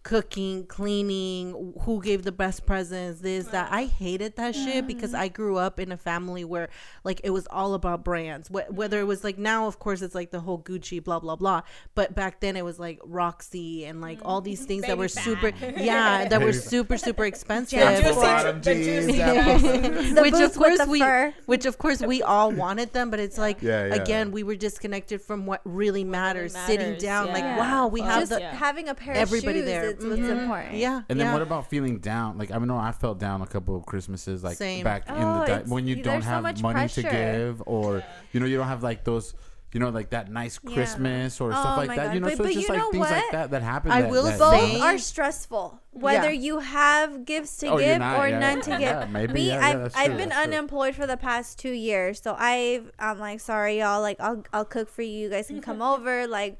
cooking, 0.02 0.66
cleaning, 0.66 1.74
who 1.82 2.02
gave 2.02 2.22
the 2.22 2.32
best 2.32 2.64
presents, 2.66 3.20
this, 3.20 3.46
that. 3.48 3.70
I 3.70 3.84
hated 3.84 4.36
that 4.36 4.54
shit 4.54 4.86
because 4.86 5.12
mm-hmm. 5.12 5.22
I 5.22 5.28
grew 5.28 5.58
up 5.58 5.78
in 5.78 5.92
a 5.92 5.96
family 5.96 6.44
where 6.44 6.68
like 7.04 7.20
it 7.24 7.30
was 7.30 7.46
all 7.50 7.74
about 7.74 8.04
brands. 8.04 8.48
Wh- 8.48 8.70
whether 8.70 8.98
it 9.00 9.04
was 9.04 9.24
like 9.24 9.38
now, 9.38 9.66
of 9.66 9.78
course, 9.78 10.02
it's 10.02 10.14
like 10.14 10.30
the 10.30 10.40
whole 10.40 10.58
Gucci, 10.58 11.02
blah, 11.02 11.20
blah, 11.20 11.36
blah. 11.36 11.62
But 11.94 12.14
back 12.14 12.40
then 12.40 12.56
it 12.56 12.64
was 12.64 12.78
like 12.78 12.98
Roxy 13.04 13.84
and 13.84 14.00
like 14.00 14.20
all 14.24 14.40
these 14.40 14.60
mm-hmm. 14.60 14.68
things 14.68 14.86
that 14.86 14.96
were 14.96 15.08
fat. 15.08 15.24
super, 15.24 15.48
yeah, 15.76 16.26
that 16.28 16.40
were 16.40 16.52
super, 16.52 16.96
super 16.96 17.24
expensive. 17.26 17.78
Juicy- 17.78 17.94
Apple 17.94 18.14
for- 18.14 18.20
bottom 18.20 18.62
jeans, 18.62 18.86
juicy 19.06 19.22
apple- 19.22 19.58
The 20.14 20.22
which 20.22 20.34
of 20.34 20.54
course 20.54 20.86
we 20.86 21.00
fur. 21.00 21.34
which 21.46 21.66
of 21.66 21.78
course 21.78 22.00
we 22.00 22.22
all 22.22 22.50
wanted 22.50 22.92
them 22.92 23.10
but 23.10 23.20
it's 23.20 23.38
like 23.38 23.62
Yeah, 23.62 23.86
yeah. 23.86 23.94
again 23.94 24.32
we 24.32 24.42
were 24.42 24.56
disconnected 24.56 25.20
from 25.20 25.46
what 25.46 25.60
really 25.64 26.04
matters, 26.04 26.56
sitting 26.56 26.90
matters, 26.90 27.02
down 27.02 27.28
like 27.28 27.44
wow 27.44 27.86
we 27.88 28.00
Fuck 28.00 28.10
have 28.10 28.20
Just 28.20 28.32
the 28.32 28.40
yeah. 28.40 28.54
having 28.54 28.88
a 28.88 28.94
pair 28.94 29.14
everybody 29.14 29.60
shoes 29.60 29.66
there. 29.66 29.89
Is 29.98 30.04
what's 30.06 30.20
Mhm. 30.20 30.42
important. 30.42 30.74
yeah 30.74 31.02
And 31.08 31.18
then 31.18 31.26
yeah. 31.28 31.32
what 31.32 31.42
about 31.42 31.68
feeling 31.68 31.98
down? 31.98 32.38
Like 32.38 32.50
I 32.50 32.58
know 32.58 32.76
I 32.76 32.92
felt 32.92 33.18
down 33.18 33.42
a 33.42 33.46
couple 33.46 33.76
of 33.76 33.84
Christmases, 33.86 34.42
like 34.44 34.56
Same. 34.56 34.84
back 34.84 35.08
in 35.08 35.14
Oh, 35.16 35.40
the 35.40 35.46
di- 35.46 35.62
when 35.66 35.86
you 35.86 35.96
don't 36.02 36.22
have 36.22 36.42
much 36.42 36.62
money 36.62 36.88
to 36.88 37.02
give, 37.02 37.62
or 37.66 38.02
you 38.32 38.40
know 38.40 38.46
you 38.46 38.56
don't 38.56 38.68
have 38.68 38.82
like 38.82 39.04
those, 39.04 39.34
you 39.72 39.78
know, 39.78 39.88
like 39.90 40.10
that 40.10 40.30
nice 40.32 40.58
Yeah. 40.64 40.74
Christmas 40.74 41.40
or 41.40 41.52
Oh 41.52 41.60
stuff 41.60 41.76
like 41.78 41.88
that. 41.90 42.06
God. 42.06 42.14
You 42.14 42.20
know, 42.20 42.26
But- 42.28 42.36
so 42.38 42.42
but 42.44 42.46
it's 42.46 42.54
just 42.56 42.68
you 42.68 42.74
like 42.74 42.82
know 42.82 42.90
things 42.90 43.10
like 43.10 43.22
what? 43.24 43.32
that 43.32 43.50
that 43.52 43.62
happen. 43.62 43.90
I 43.92 44.02
that- 44.02 44.10
will 44.10 44.24
that- 44.24 44.38
Both 44.38 44.54
Same. 44.60 44.82
are 44.82 44.98
stressful. 44.98 45.80
Whether 45.92 46.30
Yeah. 46.30 46.40
you 46.46 46.58
have 46.60 47.24
gifts 47.24 47.56
to 47.58 47.66
Oh, 47.68 47.78
give 47.78 47.98
not, 47.98 48.18
or 48.20 48.28
yeah. 48.28 48.38
none 48.38 48.60
to 48.62 48.70
give. 48.70 48.80
Yeah, 48.80 49.06
maybe, 49.10 49.32
Me, 49.34 49.48
yeah, 49.48 49.54
yeah, 49.60 49.66
I've, 49.68 49.80
that's 49.80 49.96
I've 49.96 50.16
been 50.16 50.28
that's 50.30 50.44
true. 50.44 50.52
unemployed 50.54 50.94
for 50.94 51.06
the 51.06 51.16
past 51.16 51.58
two 51.58 51.72
years, 51.72 52.20
so 52.22 52.34
I've 52.38 52.90
I'm 52.98 53.18
like 53.18 53.40
sorry 53.40 53.78
y'all. 53.80 54.00
Like 54.00 54.16
I'll 54.20 54.42
I'll 54.52 54.64
cook 54.64 54.88
for 54.88 55.02
you. 55.02 55.10
You 55.18 55.28
guys 55.30 55.46
can 55.48 55.60
come 55.60 55.80
over. 55.92 56.26
Like 56.26 56.58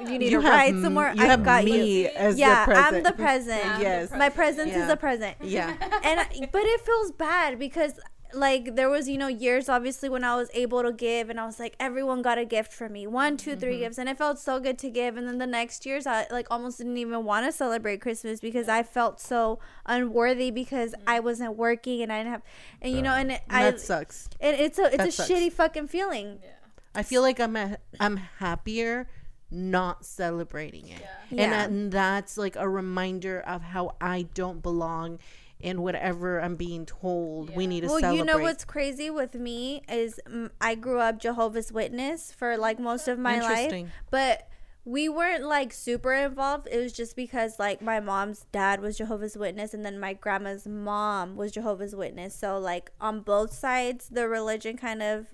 you 0.00 0.18
need 0.18 0.30
you 0.30 0.40
to 0.40 0.40
have 0.42 0.52
ride 0.52 0.74
m- 0.74 0.82
somewhere. 0.82 1.12
you 1.14 1.22
I've 1.22 1.28
have 1.30 1.44
got 1.44 1.64
me 1.64 2.02
you. 2.02 2.08
as 2.08 2.38
yeah, 2.38 2.64
the 2.66 2.72
present 2.72 2.96
I'm 2.96 3.02
the 3.02 3.12
present. 3.12 3.66
I'm 3.66 3.78
the 3.78 3.84
yes 3.84 4.10
My 4.10 4.28
presence 4.28 4.70
is 4.70 4.76
Yeah. 4.76 4.92
a 4.92 4.96
present. 4.96 5.36
yeah 5.42 5.76
and 6.04 6.20
I, 6.20 6.26
but 6.52 6.62
it 6.64 6.80
feels 6.82 7.12
bad 7.12 7.58
because 7.58 7.98
like 8.32 8.76
there 8.76 8.88
was 8.88 9.08
you 9.08 9.18
know 9.18 9.26
years 9.26 9.68
obviously 9.68 10.08
when 10.08 10.22
i 10.22 10.36
was 10.36 10.48
able 10.54 10.84
to 10.84 10.92
give 10.92 11.30
and 11.30 11.40
i 11.40 11.44
was 11.44 11.58
like 11.58 11.74
everyone 11.80 12.22
got 12.22 12.38
a 12.38 12.44
gift 12.44 12.72
for 12.72 12.88
me 12.88 13.04
one 13.04 13.36
two, 13.36 13.56
three 13.56 13.72
Mm-hmm. 13.72 13.80
gifts 13.80 13.98
and 13.98 14.08
it 14.08 14.16
felt 14.16 14.38
so 14.38 14.60
good 14.60 14.78
to 14.78 14.88
give 14.88 15.16
and 15.16 15.26
then 15.26 15.38
the 15.38 15.48
next 15.48 15.84
years 15.84 16.06
i 16.06 16.28
like 16.30 16.46
almost 16.48 16.78
didn't 16.78 16.96
even 16.96 17.24
want 17.24 17.44
to 17.44 17.50
celebrate 17.50 18.00
christmas 18.00 18.38
because 18.38 18.68
i 18.68 18.84
felt 18.84 19.18
so 19.20 19.58
unworthy 19.84 20.52
because 20.52 20.94
i 21.08 21.18
wasn't 21.18 21.56
working 21.56 22.02
and 22.02 22.12
i 22.12 22.18
didn't 22.18 22.30
have 22.30 22.42
and 22.80 22.92
you 22.94 23.02
know 23.02 23.14
and 23.14 23.32
it, 23.32 23.40
i 23.50 23.64
that 23.64 23.80
sucks 23.80 24.28
and 24.40 24.56
it's 24.60 24.78
a 24.78 24.84
it's 24.84 24.96
That 24.98 25.08
a 25.08 25.10
sucks. 25.12 25.28
shitty 25.28 25.52
fucking 25.52 25.88
feeling 25.88 26.38
I 26.94 27.02
feel 27.04 27.22
like 27.22 27.38
I'm 27.40 27.54
a, 27.56 27.78
I'm 28.00 28.16
happier 28.16 29.06
not 29.50 30.04
celebrating 30.04 30.88
it. 30.88 31.02
Yeah. 31.30 31.42
And, 31.44 31.52
that- 31.52 31.70
and 31.70 31.92
that's 31.92 32.36
like 32.38 32.56
a 32.56 32.68
reminder 32.68 33.40
of 33.40 33.62
how 33.62 33.96
I 34.00 34.22
don't 34.34 34.62
belong 34.62 35.18
in 35.60 35.82
whatever 35.82 36.40
I'm 36.40 36.56
being 36.56 36.86
told 36.86 37.54
we 37.54 37.66
need 37.66 37.82
to 37.82 37.88
well 37.88 38.00
celebrate. 38.00 38.18
you 38.18 38.24
know 38.24 38.38
what's 38.38 38.64
crazy 38.64 39.10
with 39.10 39.34
me 39.34 39.82
is 39.90 40.18
mm, 40.26 40.48
i 40.58 40.74
grew 40.74 40.98
up 41.00 41.20
jehovah's 41.20 41.70
witness 41.70 42.32
for 42.32 42.56
like 42.56 42.78
most 42.80 43.08
of 43.08 43.18
my 43.18 43.40
life. 43.40 43.70
But 44.10 44.48
we 44.86 45.10
weren't 45.10 45.44
like 45.44 45.74
super 45.74 46.14
involved. 46.14 46.66
It 46.72 46.78
was 46.78 46.94
just 46.94 47.14
because 47.14 47.58
like 47.58 47.82
my 47.82 48.00
mom's 48.00 48.46
dad 48.52 48.80
was 48.80 48.96
jehovah's 48.96 49.36
witness 49.36 49.74
and 49.74 49.84
then 49.84 50.00
my 50.00 50.14
grandma's 50.14 50.66
mom 50.66 51.36
was 51.36 51.52
jehovah's 51.52 51.94
witness. 51.94 52.34
So 52.34 52.58
like 52.58 52.90
on 52.98 53.20
both 53.20 53.52
sides 53.52 54.08
the 54.10 54.28
religion 54.28 54.78
kind 54.78 55.02
of 55.02 55.26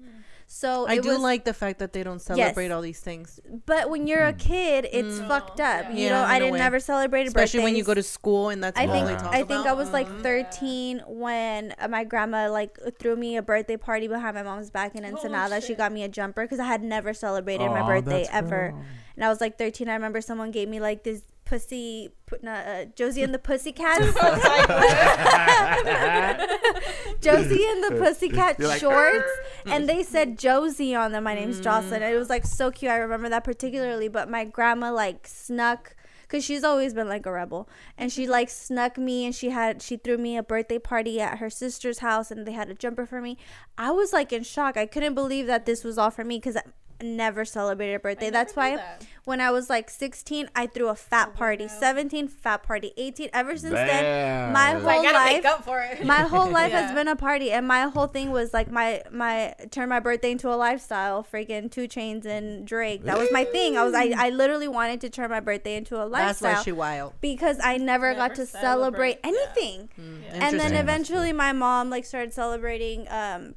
so 0.48 0.86
I 0.86 0.98
do 0.98 1.08
was, 1.10 1.18
like 1.18 1.44
the 1.44 1.52
fact 1.52 1.80
that 1.80 1.92
they 1.92 2.02
don't 2.04 2.20
celebrate 2.20 2.70
all 2.70 2.80
these 2.80 3.00
things, 3.00 3.40
but 3.66 3.90
when 3.90 4.06
you're 4.06 4.24
a 4.24 4.32
kid 4.32 4.86
it's 4.92 5.18
fucked 5.20 5.58
up 5.60 5.86
you 5.92 6.08
know 6.08 6.22
in 6.22 6.30
i 6.30 6.36
a 6.36 6.38
didn't 6.38 6.52
way. 6.54 6.58
never 6.60 6.78
celebrate 6.78 7.26
especially 7.26 7.64
when 7.64 7.74
you 7.74 7.82
go 7.82 7.94
to 7.94 8.02
school 8.02 8.48
and 8.50 8.62
that's 8.62 8.78
I 8.78 8.86
think 8.86 9.08
Yeah. 9.08 9.16
talk 9.18 9.34
I 9.34 9.38
think 9.38 9.50
about. 9.62 9.66
I 9.66 9.72
was 9.72 9.90
like 9.90 10.06
Mhm. 10.08 10.22
13 10.22 11.02
when 11.08 11.74
uh, 11.78 11.88
my 11.88 12.04
grandma 12.04 12.48
like 12.50 12.78
threw 12.98 13.16
me 13.16 13.36
a 13.36 13.42
birthday 13.42 13.76
party 13.76 14.06
behind 14.08 14.34
my 14.36 14.42
mom's 14.44 14.70
back 14.70 14.94
in 14.94 15.04
Ensenada. 15.04 15.60
she 15.60 15.74
got 15.74 15.90
me 15.92 16.04
a 16.04 16.08
jumper 16.08 16.42
because 16.42 16.60
I 16.60 16.64
had 16.66 16.82
never 16.82 17.12
celebrated 17.12 17.68
my 17.68 17.82
birthday 17.84 18.26
ever, 18.30 18.70
cool. 18.72 18.84
and 19.16 19.24
I 19.24 19.28
was 19.28 19.40
like 19.40 19.58
13. 19.58 19.88
I 19.88 19.94
remember 19.94 20.20
someone 20.20 20.50
gave 20.52 20.68
me 20.68 20.78
like 20.80 21.02
this 21.02 21.22
pussy, 21.46 22.10
pu- 22.26 22.36
no, 22.42 22.52
uh, 22.52 22.84
Josie 22.94 23.22
and 23.22 23.32
the 23.32 23.38
Pussycats, 23.38 24.04
Josie 27.20 27.64
and 27.64 27.84
the 27.84 27.96
Pussycat 27.98 28.58
You're 28.58 28.68
like, 28.68 28.80
shorts, 28.80 29.30
and 29.64 29.88
they 29.88 30.02
said 30.02 30.38
Josie 30.38 30.94
on 30.94 31.12
them. 31.12 31.24
My 31.24 31.34
name's 31.34 31.60
Joselyn. 31.60 31.92
And 31.92 32.04
it 32.04 32.18
was 32.18 32.28
like 32.28 32.44
so 32.44 32.70
cute. 32.70 32.92
I 32.92 32.96
remember 32.96 33.30
that 33.30 33.44
particularly. 33.44 34.08
But 34.08 34.28
my 34.28 34.44
grandma 34.44 34.92
like 34.92 35.26
snuck. 35.26 35.94
Cause 36.28 36.44
she's 36.44 36.64
always 36.64 36.92
been 36.92 37.08
like 37.08 37.24
a 37.24 37.30
rebel, 37.30 37.68
and 37.96 38.10
she 38.10 38.26
like 38.26 38.50
snuck 38.50 38.98
me, 38.98 39.24
and 39.24 39.32
she 39.32 39.50
had 39.50 39.80
she 39.80 39.96
threw 39.96 40.18
me 40.18 40.36
a 40.36 40.42
birthday 40.42 40.80
party 40.80 41.20
at 41.20 41.38
her 41.38 41.48
sister's 41.48 42.00
house, 42.00 42.32
and 42.32 42.44
they 42.44 42.50
had 42.50 42.68
a 42.68 42.74
jumper 42.74 43.06
for 43.06 43.20
me. 43.20 43.38
I 43.78 43.92
was 43.92 44.12
like 44.12 44.32
in 44.32 44.42
shock. 44.42 44.76
I 44.76 44.86
couldn't 44.86 45.14
believe 45.14 45.46
that 45.46 45.66
this 45.66 45.84
was 45.84 45.98
all 45.98 46.10
for 46.10 46.24
me, 46.24 46.40
cause 46.40 46.56
I 46.56 46.62
never 47.02 47.44
celebrated 47.44 47.94
a 47.94 47.98
birthday. 47.98 48.26
never 48.26 48.32
That's 48.32 48.56
why 48.56 48.76
that. 48.76 49.04
when 49.24 49.40
I 49.40 49.50
was 49.50 49.68
like 49.70 49.90
16, 49.90 50.48
I 50.54 50.66
threw 50.66 50.88
a 50.88 50.94
fat 50.94 51.34
party. 51.34 51.68
17, 51.68 52.28
fat 52.28 52.62
party. 52.62 52.92
18. 52.96 53.30
Ever 53.32 53.56
since 53.56 53.74
then, 53.74 54.52
my 54.52 54.70
whole 54.72 55.02
life 55.02 55.64
for 55.64 55.80
it. 55.82 56.04
my 56.06 56.22
whole 56.22 56.50
life 56.60 56.72
Yeah. 56.72 56.82
has 56.86 56.92
been 56.94 57.08
a 57.08 57.16
party 57.16 57.50
and 57.52 57.66
my 57.66 57.82
whole 57.82 58.06
thing 58.06 58.30
was 58.30 58.52
like 58.54 58.70
my 58.70 59.02
my 59.10 59.54
turn 59.70 59.88
my 59.88 60.00
birthday 60.00 60.30
into 60.32 60.48
a 60.52 60.56
lifestyle 60.56 61.22
freaking 61.24 61.70
2 61.70 61.88
Chainz 61.88 62.24
and 62.26 62.66
drake 62.66 63.04
that 63.04 63.18
was 63.18 63.28
my 63.32 63.44
thing 63.44 63.76
i 63.76 63.84
was 63.84 63.94
i, 63.94 64.12
I 64.16 64.30
literally 64.30 64.68
wanted 64.68 65.00
to 65.02 65.10
turn 65.10 65.30
my 65.30 65.40
birthday 65.40 65.76
into 65.76 65.96
a 65.96 66.08
That's 66.08 66.42
lifestyle 66.42 66.54
why 66.54 66.62
she 66.62 66.72
wild. 66.72 67.12
because 67.20 67.58
i 67.62 67.76
never, 67.76 68.14
got 68.14 68.34
to 68.36 68.46
celebrate, 68.46 69.20
celebrate, 69.20 69.20
yeah. 69.24 69.30
anything 69.58 69.88
and 70.32 70.58
then 70.60 70.74
eventually 70.74 71.32
my 71.32 71.52
mom 71.52 71.90
like 71.90 72.04
started 72.04 72.32
celebrating 72.32 73.06
um 73.10 73.54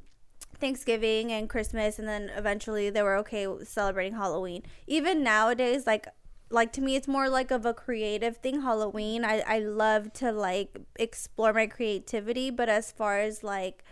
Thanksgiving 0.60 1.32
and 1.32 1.48
Christmas 1.48 1.98
and 1.98 2.06
then 2.06 2.30
eventually 2.36 2.90
they 2.90 3.02
were 3.02 3.16
okay 3.18 3.46
celebrating 3.64 4.14
Halloween. 4.14 4.62
Even 4.86 5.22
nowadays 5.22 5.86
like 5.86 6.08
like 6.50 6.72
to 6.72 6.80
me 6.80 6.96
it's 6.96 7.08
more 7.08 7.28
like 7.28 7.50
of 7.50 7.64
a 7.64 7.74
creative 7.74 8.36
thing 8.38 8.62
Halloween. 8.62 9.24
I 9.24 9.40
I 9.46 9.58
love 9.60 10.12
to 10.14 10.32
like 10.32 10.76
explore 10.96 11.52
my 11.52 11.66
creativity, 11.66 12.50
but 12.50 12.68
as 12.68 12.92
far 12.92 13.18
as 13.18 13.42
like 13.42 13.84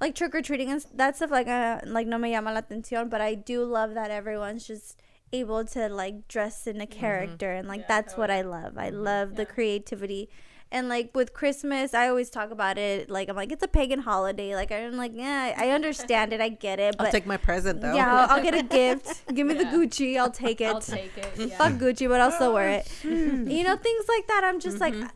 like 0.00 0.14
trick 0.14 0.34
or 0.34 0.42
treating 0.42 0.70
and 0.70 0.84
that 0.94 1.16
stuff 1.16 1.30
like 1.30 1.48
uh, 1.48 1.80
like 1.86 2.06
no 2.06 2.18
me 2.18 2.32
llama 2.32 2.52
la 2.52 2.60
atención, 2.60 3.08
but 3.08 3.20
I 3.20 3.34
do 3.34 3.64
love 3.64 3.94
that 3.94 4.10
everyone's 4.10 4.66
just 4.66 5.00
able 5.32 5.64
to 5.64 5.88
like 5.88 6.28
dress 6.28 6.66
in 6.66 6.80
a 6.80 6.86
character 6.86 7.52
and 7.52 7.66
like 7.68 7.80
Yeah, 7.80 7.86
that's 7.88 8.16
what 8.16 8.30
I 8.30 8.42
love. 8.42 8.78
I 8.78 8.90
love 8.90 9.36
the 9.36 9.46
creativity. 9.46 10.28
And 10.72 10.88
like 10.88 11.14
with 11.14 11.32
Christmas, 11.32 11.94
I 11.94 12.08
always 12.08 12.28
talk 12.28 12.50
about 12.50 12.76
it. 12.76 13.08
Like 13.08 13.28
I'm 13.28 13.36
like 13.36 13.52
it's 13.52 13.62
a 13.62 13.68
pagan 13.68 14.00
holiday. 14.00 14.54
Like 14.54 14.72
I'm 14.72 14.96
like 14.96 15.12
yeah, 15.14 15.54
I 15.56 15.70
understand 15.78 16.32
it. 16.32 16.40
I 16.40 16.48
get 16.48 16.80
it. 16.80 16.96
But 16.98 17.06
I'll 17.06 17.12
take 17.12 17.26
my 17.26 17.36
present 17.36 17.80
though. 17.80 17.94
yeah, 17.94 18.12
I'll, 18.12 18.36
I'll 18.36 18.42
get 18.42 18.54
a 18.54 18.62
gift. 18.76 19.26
Give 19.32 19.46
me 19.46 19.54
the 19.54 19.64
Gucci. 19.64 20.18
I'll 20.18 20.30
take 20.30 20.60
it. 20.60 20.66
I'll 20.66 20.80
take 20.80 21.16
it. 21.16 21.32
Yeah. 21.36 21.56
Fuck 21.56 21.74
Gucci, 21.74 22.08
but 22.08 22.20
I'll 22.20 22.32
still 22.32 22.52
wear 22.52 22.68
it. 22.68 22.92
Oh, 23.06 23.48
you 23.48 23.62
know 23.62 23.76
things 23.76 24.04
like 24.08 24.26
that. 24.26 24.42
I'm 24.44 24.58
just 24.60 24.78
like, 24.80 24.92
mm-hmm. 24.92 25.06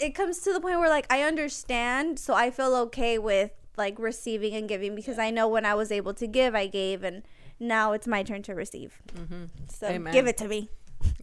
it 0.00 0.14
comes 0.14 0.38
to 0.40 0.52
the 0.52 0.60
point 0.60 0.78
where 0.78 0.88
like 0.88 1.06
I 1.12 1.22
understand, 1.22 2.18
so 2.18 2.34
I 2.34 2.50
feel 2.50 2.74
okay 2.76 3.18
with 3.18 3.50
like 3.76 3.98
receiving 3.98 4.54
and 4.54 4.68
giving 4.68 4.94
because 4.94 5.18
I 5.18 5.30
know 5.30 5.48
when 5.48 5.66
I 5.66 5.74
was 5.74 5.90
able 5.90 6.14
to 6.14 6.26
give, 6.26 6.54
I 6.54 6.66
gave, 6.66 7.02
and 7.02 7.22
now 7.58 7.92
it's 7.92 8.06
my 8.06 8.22
turn 8.22 8.42
to 8.44 8.54
receive. 8.54 9.00
Mm-hmm. 9.14 9.44
So 9.68 9.88
Amen. 9.88 10.12
give 10.12 10.26
it 10.26 10.36
to 10.38 10.48
me. 10.48 10.70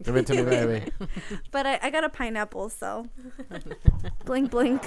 Give 0.02 0.16
it 0.16 0.26
to 0.26 0.34
me, 0.34 0.42
baby. 0.42 0.90
But 1.50 1.66
I, 1.66 1.78
I 1.82 1.90
got 1.90 2.04
a 2.04 2.08
pineapple, 2.08 2.68
so 2.68 3.08
blink 4.24 4.50
blink. 4.50 4.82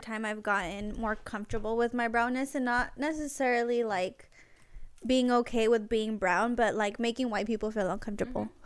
Time 0.00 0.24
I've 0.24 0.42
gotten 0.42 0.94
more 0.98 1.14
comfortable 1.14 1.76
with 1.76 1.94
my 1.94 2.08
brownness 2.08 2.54
and 2.54 2.64
not 2.64 2.98
necessarily 2.98 3.84
like 3.84 4.30
being 5.06 5.30
okay 5.30 5.68
with 5.68 5.88
being 5.88 6.16
brown, 6.18 6.54
but 6.54 6.74
like 6.74 6.98
making 6.98 7.30
white 7.30 7.46
people 7.46 7.70
feel 7.70 7.90
uncomfortable. 7.90 8.48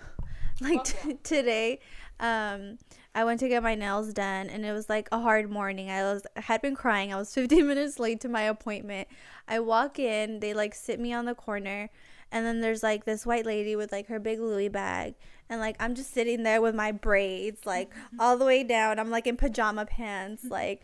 Like 0.58 0.84
t- 0.84 1.18
today, 1.22 1.80
um, 2.18 2.78
I 3.14 3.24
went 3.24 3.40
to 3.40 3.48
get 3.48 3.62
my 3.62 3.74
nails 3.74 4.14
done 4.14 4.48
and 4.48 4.64
it 4.64 4.72
was 4.72 4.88
like 4.88 5.06
a 5.12 5.20
hard 5.20 5.50
morning. 5.50 5.90
I 5.90 6.02
was 6.02 6.22
I 6.34 6.40
had 6.40 6.62
been 6.62 6.74
crying. 6.74 7.12
I 7.12 7.16
was 7.16 7.32
15 7.34 7.66
minutes 7.66 7.98
late 7.98 8.20
to 8.22 8.30
my 8.30 8.42
appointment. 8.42 9.06
I 9.46 9.60
walk 9.60 9.98
in, 9.98 10.40
they 10.40 10.54
like 10.54 10.74
sit 10.74 10.98
me 10.98 11.12
on 11.12 11.26
the 11.26 11.34
corner, 11.34 11.90
and 12.32 12.44
then 12.44 12.60
there's 12.60 12.82
like 12.82 13.04
this 13.04 13.24
white 13.24 13.46
lady 13.46 13.76
with 13.76 13.92
like 13.92 14.08
her 14.08 14.18
big 14.18 14.40
Louis 14.40 14.68
bag, 14.68 15.14
and 15.48 15.60
like 15.60 15.76
I'm 15.80 15.94
just 15.94 16.12
sitting 16.12 16.42
there 16.42 16.60
with 16.60 16.74
my 16.74 16.92
braids 16.92 17.66
like 17.66 17.92
all 18.20 18.36
the 18.36 18.44
way 18.44 18.62
down. 18.64 18.98
I'm 18.98 19.10
like 19.10 19.26
in 19.26 19.36
pajama 19.36 19.86
pants, 19.86 20.44
like 20.44 20.82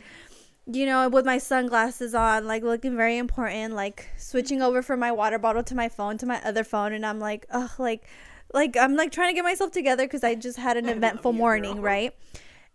you 0.67 0.87
know, 0.87 1.09
with 1.09 1.25
my 1.25 1.39
sunglasses 1.39 2.15
on, 2.15 2.47
like 2.47 2.63
looking 2.63 2.97
very 2.97 3.19
important, 3.19 3.75
like 3.75 4.09
switching 4.17 4.63
over 4.63 4.81
from 4.81 5.01
my 5.01 5.11
water 5.11 5.39
bottle 5.39 5.63
to 5.65 5.75
my 5.75 5.89
phone 5.89 6.19
to 6.19 6.27
my 6.27 6.41
other 6.45 6.65
phone, 6.65 6.93
and 6.93 7.05
I'm 7.05 7.19
like, 7.19 7.47
ugh, 7.51 7.71
like, 7.79 8.07
like 8.55 8.77
I'm 8.77 8.95
like 8.95 9.11
trying 9.11 9.31
to 9.31 9.35
get 9.35 9.45
myself 9.45 9.73
together 9.73 10.05
because 10.05 10.23
I 10.23 10.35
just 10.35 10.59
had 10.59 10.77
an 10.77 10.89
eventful 10.89 11.33
morning, 11.33 11.81
right? 11.81 12.15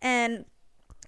And 0.02 0.46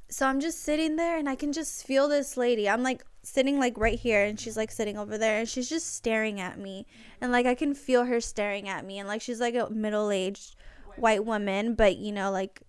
so 0.10 0.26
I'm 0.26 0.40
just 0.40 0.62
sitting 0.62 0.96
there, 0.96 1.18
and 1.18 1.30
I 1.30 1.36
can 1.36 1.54
just 1.54 1.86
feel 1.86 2.08
this 2.08 2.36
lady. 2.38 2.68
I'm 2.68 2.84
like 2.84 3.04
sitting 3.24 3.60
like 3.60 3.78
right 3.78 4.00
here, 4.00 4.24
and 4.24 4.40
she's 4.40 4.58
like 4.58 4.72
sitting 4.72 4.98
over 4.98 5.18
there, 5.18 5.40
and 5.40 5.50
she's 5.50 5.70
just 5.70 5.96
staring 5.96 6.40
at 6.40 6.58
me, 6.58 6.86
and 7.22 7.32
like 7.32 7.46
I 7.46 7.56
can 7.56 7.74
feel 7.74 8.06
her 8.06 8.20
staring 8.20 8.68
at 8.68 8.86
me, 8.86 9.00
and 9.00 9.08
like 9.08 9.22
she's 9.22 9.40
like 9.40 9.56
a 9.56 9.70
middle 9.70 10.12
aged 10.12 10.56
white 10.98 11.24
woman, 11.26 11.76
but 11.76 11.98
you 11.98 12.12
know, 12.12 12.32
like 12.32 12.62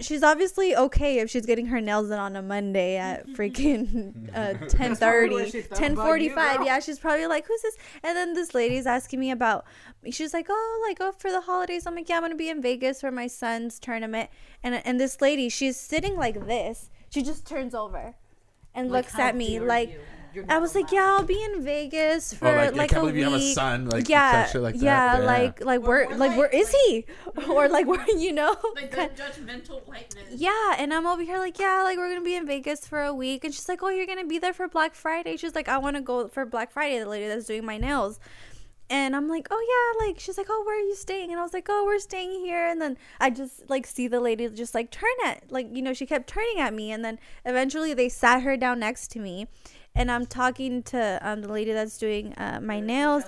she's 0.00 0.22
obviously 0.22 0.76
okay 0.76 1.18
if 1.18 1.30
she's 1.30 1.46
getting 1.46 1.66
her 1.66 1.80
nails 1.80 2.08
done 2.08 2.18
on 2.18 2.36
a 2.36 2.42
Monday 2.42 2.96
at 2.96 3.26
freaking 3.36 4.28
uh, 4.34 4.54
10:30, 4.66 5.68
10:45. 5.68 6.64
Yeah, 6.64 6.80
she's 6.80 6.98
probably 6.98 7.26
like, 7.26 7.46
"Who's 7.46 7.62
this?" 7.62 7.76
And 8.02 8.16
then 8.16 8.34
this 8.34 8.54
lady's 8.54 8.86
asking 8.86 9.20
me 9.20 9.30
about. 9.30 9.64
She's 10.10 10.34
like, 10.34 10.46
"Oh, 10.48 10.84
like 10.88 10.98
oh 11.00 11.12
for 11.12 11.30
the 11.30 11.40
holidays." 11.40 11.86
I'm 11.86 11.94
like, 11.94 12.08
"Yeah, 12.08 12.16
I'm 12.16 12.22
gonna 12.22 12.34
be 12.34 12.48
in 12.48 12.60
Vegas 12.62 13.00
for 13.00 13.10
my 13.10 13.26
son's 13.26 13.78
tournament." 13.78 14.30
And 14.62 14.74
and 14.84 15.00
this 15.00 15.20
lady, 15.20 15.48
she's 15.48 15.78
sitting 15.78 16.16
like 16.16 16.46
this. 16.46 16.90
She 17.10 17.22
just 17.22 17.46
turns 17.46 17.74
over 17.74 18.14
and 18.74 18.90
looks 18.90 19.18
at 19.18 19.36
me 19.36 19.60
like. 19.60 19.98
I 20.48 20.58
was 20.58 20.74
like, 20.74 20.90
yeah, 20.92 21.04
I'll 21.04 21.22
be 21.22 21.42
in 21.42 21.62
Vegas 21.62 22.32
oh, 22.32 22.36
for 22.36 22.48
Oh, 22.48 22.56
like, 22.56 22.72
like, 22.76 22.80
I 22.80 22.86
can't 22.86 22.92
a 22.92 23.00
believe 23.00 23.16
you 23.16 23.24
have 23.24 23.32
a 23.34 23.36
week. 23.36 23.54
son, 23.54 23.86
like, 23.88 24.08
yeah, 24.08 24.44
such 24.44 24.52
shit 24.52 24.62
like 24.62 24.74
that. 24.76 24.82
yeah, 24.82 25.18
Yeah. 25.18 25.24
like 25.24 25.64
like 25.64 25.82
where 25.82 26.08
We're 26.08 26.16
like 26.16 26.36
where 26.36 26.48
is 26.48 26.70
he, 26.70 27.04
or 27.50 27.68
like 27.68 27.86
where 27.86 28.04
you 28.10 28.32
know? 28.32 28.56
Like 28.74 28.90
the 28.90 29.10
judgmental 29.22 29.86
whiteness. 29.86 30.28
Yeah, 30.34 30.76
and 30.78 30.92
I'm 30.94 31.06
over 31.06 31.22
here 31.22 31.38
like, 31.38 31.58
yeah, 31.58 31.82
like 31.82 31.98
we're 31.98 32.08
gonna 32.08 32.24
be 32.24 32.34
in 32.34 32.46
Vegas 32.46 32.86
for 32.86 33.02
a 33.02 33.14
week, 33.14 33.44
and 33.44 33.52
she's 33.54 33.68
like, 33.68 33.82
oh, 33.82 33.88
you're 33.88 34.06
gonna 34.06 34.26
be 34.26 34.38
there 34.38 34.52
for 34.52 34.68
Black 34.68 34.94
Friday. 34.94 35.36
She's 35.36 35.54
like, 35.54 35.68
I 35.68 35.78
want 35.78 35.96
to 35.96 36.02
go 36.02 36.28
for 36.28 36.44
Black 36.46 36.70
Friday. 36.72 36.98
The 36.98 37.08
lady 37.08 37.26
that's 37.28 37.46
doing 37.46 37.64
my 37.64 37.76
nails, 37.78 38.18
and 38.90 39.14
I'm 39.16 39.28
like, 39.28 39.48
oh 39.50 39.60
yeah, 40.00 40.06
like 40.06 40.18
she's 40.20 40.36
like, 40.38 40.48
oh, 40.50 40.62
where 40.66 40.78
are 40.78 40.86
you 40.86 40.94
staying? 40.94 41.30
And 41.30 41.38
I 41.40 41.42
was 41.42 41.52
like, 41.54 41.66
oh, 41.70 41.84
we're 41.86 41.98
staying 41.98 42.44
here. 42.44 42.66
And 42.66 42.80
then 42.80 42.96
I 43.20 43.30
just 43.30 43.68
like 43.70 43.86
see 43.86 44.08
the 44.08 44.20
lady 44.20 44.48
just 44.50 44.74
like 44.74 44.90
turn 44.90 45.10
at 45.26 45.50
like 45.50 45.68
you 45.74 45.82
know 45.82 45.92
she 45.94 46.06
kept 46.06 46.26
turning 46.28 46.58
at 46.58 46.74
me, 46.74 46.90
and 46.90 47.04
then 47.04 47.18
eventually 47.44 47.94
they 47.94 48.08
sat 48.08 48.42
her 48.42 48.56
down 48.56 48.80
next 48.80 49.10
to 49.12 49.18
me, 49.18 49.46
and 49.94 50.10
I'm 50.10 50.26
talking 50.26 50.82
to 50.84 51.18
um 51.22 51.42
the 51.42 51.52
lady 51.52 51.72
that's 51.72 51.98
doing 51.98 52.32
uh, 52.34 52.60
my 52.62 52.80
nails. 52.80 53.24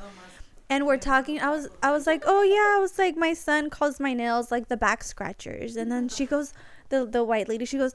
And 0.71 0.87
we're 0.87 0.97
talking 0.97 1.39
i 1.41 1.51
was 1.51 1.69
i 1.83 1.91
was 1.93 2.07
like 2.07 2.23
oh 2.27 2.43
yeah. 2.43 2.77
I 2.77 2.79
was 2.81 2.99
like 2.99 3.17
my 3.17 3.35
son 3.35 3.71
calls 3.71 4.01
my 4.01 4.15
nails 4.15 4.51
like 4.51 4.69
the 4.69 4.77
back 4.77 5.05
scratchers. 5.05 5.77
And 5.77 5.91
then 5.93 6.09
she 6.09 6.27
goes 6.27 6.53
the 6.89 7.05
the 7.05 7.23
white 7.23 7.49
lady 7.49 7.65
she 7.65 7.79
goes 7.79 7.93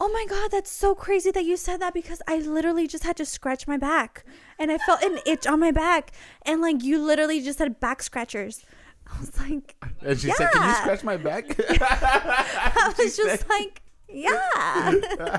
oh 0.00 0.08
my 0.08 0.26
god 0.28 0.50
that's 0.50 0.70
so 0.70 0.94
crazy 0.94 1.30
that 1.30 1.44
you 1.44 1.56
said 1.56 1.80
that 1.80 1.94
because 1.94 2.20
i 2.26 2.38
literally 2.38 2.88
just 2.88 3.04
had 3.04 3.16
to 3.16 3.24
scratch 3.24 3.66
my 3.66 3.76
back. 3.76 4.24
And 4.58 4.70
i 4.70 4.78
felt 4.78 5.02
an 5.02 5.18
itch 5.26 5.46
on 5.46 5.60
my 5.60 5.70
back. 5.72 6.12
And 6.44 6.60
like 6.60 6.82
you 6.82 6.98
literally 7.02 7.40
just 7.40 7.58
said 7.58 7.80
back 7.80 8.02
scratchers. 8.02 8.64
I 9.06 9.20
was 9.20 9.38
like 9.40 9.74
And 10.02 10.18
she 10.18 10.30
said, 10.30 10.50
"Can 10.52 10.68
you 10.68 10.74
scratch 10.74 11.04
my 11.04 11.16
back?" 11.16 11.44
I 11.58 12.94
was 12.98 13.16
just 13.22 13.48
like, 13.48 13.82
yeah. 14.08 15.38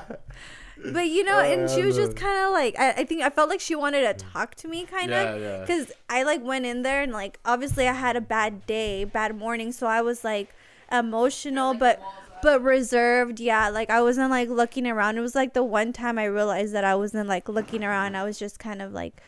but 0.92 1.08
you 1.08 1.24
know, 1.24 1.38
and 1.40 1.70
she 1.70 1.82
was 1.82 1.96
just 1.96 2.12
um. 2.12 2.16
kind 2.16 2.44
of 2.44 2.52
like, 2.52 2.78
I, 2.78 2.90
I 2.90 3.04
think 3.04 3.22
I 3.22 3.30
felt 3.30 3.48
like 3.48 3.60
she 3.60 3.74
wanted 3.74 4.02
to 4.02 4.24
talk 4.24 4.54
to 4.56 4.68
me, 4.68 4.84
kind 4.84 5.12
of, 5.12 5.40
yeah. 5.40 5.60
because 5.60 5.92
I 6.08 6.22
like 6.22 6.42
went 6.42 6.66
in 6.66 6.82
there 6.82 7.02
and 7.02 7.12
like 7.12 7.38
obviously 7.44 7.88
I 7.88 7.92
had 7.92 8.16
a 8.16 8.20
bad 8.20 8.66
day, 8.66 9.04
bad 9.04 9.36
morning, 9.36 9.72
so 9.72 9.86
I 9.86 10.02
was 10.02 10.24
like 10.24 10.54
emotional, 10.92 11.74
but 11.74 12.02
but 12.42 12.62
reserved. 12.62 13.40
Yeah, 13.40 13.68
like 13.68 13.90
I 13.90 14.02
wasn't 14.02 14.30
like 14.30 14.48
looking 14.48 14.86
around. 14.86 15.16
It 15.16 15.22
was 15.22 15.34
like 15.34 15.54
the 15.54 15.64
one 15.64 15.92
time 15.92 16.18
I 16.18 16.24
realized 16.24 16.74
that 16.74 16.84
I 16.84 16.94
wasn't 16.94 17.28
like 17.28 17.48
looking 17.48 17.82
around. 17.82 18.16
I 18.16 18.24
was 18.24 18.38
just 18.38 18.58
kind 18.58 18.82
of 18.82 18.92
like. 18.92 19.22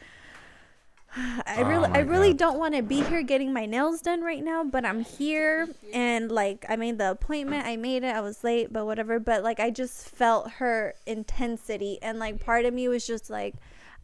I 1.16 1.56
Oh 1.58 1.64
really, 1.64 1.88
my 1.88 1.96
I 1.98 2.00
really 2.00 2.28
God. 2.30 2.38
don't 2.38 2.58
want 2.58 2.74
to 2.74 2.82
be 2.82 3.02
here 3.02 3.22
getting 3.22 3.52
my 3.52 3.64
nails 3.66 4.02
done 4.02 4.20
right 4.22 4.44
now, 4.44 4.64
but 4.64 4.84
I'm 4.84 5.00
here 5.04 5.68
and 5.92 6.30
like 6.30 6.64
I 6.68 6.76
made 6.76 6.98
the 6.98 7.10
appointment, 7.10 7.66
I 7.66 7.76
made 7.76 8.04
it, 8.04 8.14
I 8.14 8.20
was 8.20 8.44
late, 8.44 8.72
but 8.72 8.84
whatever. 8.86 9.18
But 9.18 9.42
like 9.42 9.58
I 9.58 9.70
just 9.70 10.08
felt 10.08 10.50
her 10.52 10.94
intensity, 11.06 11.98
and 12.02 12.18
like 12.18 12.44
part 12.44 12.64
of 12.66 12.74
me 12.74 12.88
was 12.88 13.06
just 13.06 13.30
like, 13.30 13.54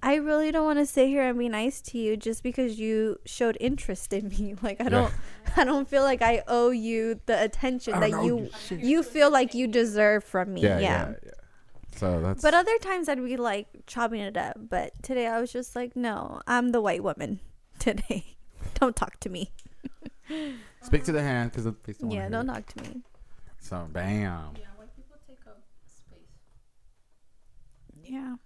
I 0.03 0.15
really 0.17 0.51
don't 0.51 0.65
want 0.65 0.79
to 0.79 0.87
sit 0.87 1.09
here 1.09 1.23
and 1.29 1.39
be 1.39 1.49
nice 1.49 1.81
to 1.83 1.99
you 1.99 2.17
just 2.17 2.43
because 2.43 2.79
you 2.79 3.21
showed 3.25 3.57
interest 3.61 4.13
in 4.13 4.29
me. 4.29 4.55
Like 4.63 4.81
I 4.81 4.89
don't, 4.89 5.13
I 5.57 5.65
don't 5.65 5.87
feel 5.89 6.03
like 6.03 6.23
I 6.23 6.43
owe 6.49 6.71
you 6.71 7.21
the 7.27 7.43
attention 7.43 8.01
that 8.01 8.11
you 8.25 8.49
you 8.71 9.03
feel 9.03 9.31
like 9.31 9.55
you 9.55 9.67
deserve 9.67 10.25
from 10.25 10.55
me. 10.55 10.63
yeah, 10.63 10.79
yeah. 10.79 11.09
yeah, 11.11 11.15
yeah. 11.25 11.31
So 11.97 12.21
that's. 12.21 12.43
But 12.43 12.55
other 12.55 12.77
times 12.79 13.09
I'd 13.09 13.23
be 13.23 13.37
like 13.37 13.67
chopping 13.87 14.21
it 14.21 14.37
up. 14.37 14.57
But 14.69 14.93
today 15.03 15.27
I 15.27 15.41
was 15.41 15.53
just 15.53 15.77
like, 15.77 15.95
no, 15.97 16.41
I'm 16.47 16.71
the 16.73 16.81
white 16.81 17.03
woman 17.03 17.41
today. 17.79 18.37
Don't 18.75 18.97
talk 18.97 19.21
to 19.21 19.29
me. 19.29 19.51
Speak 20.83 21.05
to 21.05 21.13
the 21.13 21.23
hand 21.23 21.51
because 21.51 21.65
the 21.65 21.73
face 21.73 21.99
don't 21.99 22.11
Yeah, 22.11 22.29
don't 22.29 22.47
hear 22.49 22.57
it. 22.57 22.67
talk 22.67 22.75
to 22.75 22.91
me. 22.91 23.03
So 23.59 23.89
bam. 23.93 24.55
Yeah, 24.59 24.67
white 24.77 24.95
people 24.97 25.17
take 25.29 25.39
up 25.47 25.61
space. 25.87 26.19
Yeah. 28.05 28.37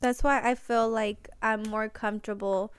That's 0.00 0.22
why 0.22 0.40
I 0.42 0.54
feel 0.54 0.88
like 0.88 1.28
I'm 1.42 1.62
more 1.64 1.88
comfortable, 1.88 2.72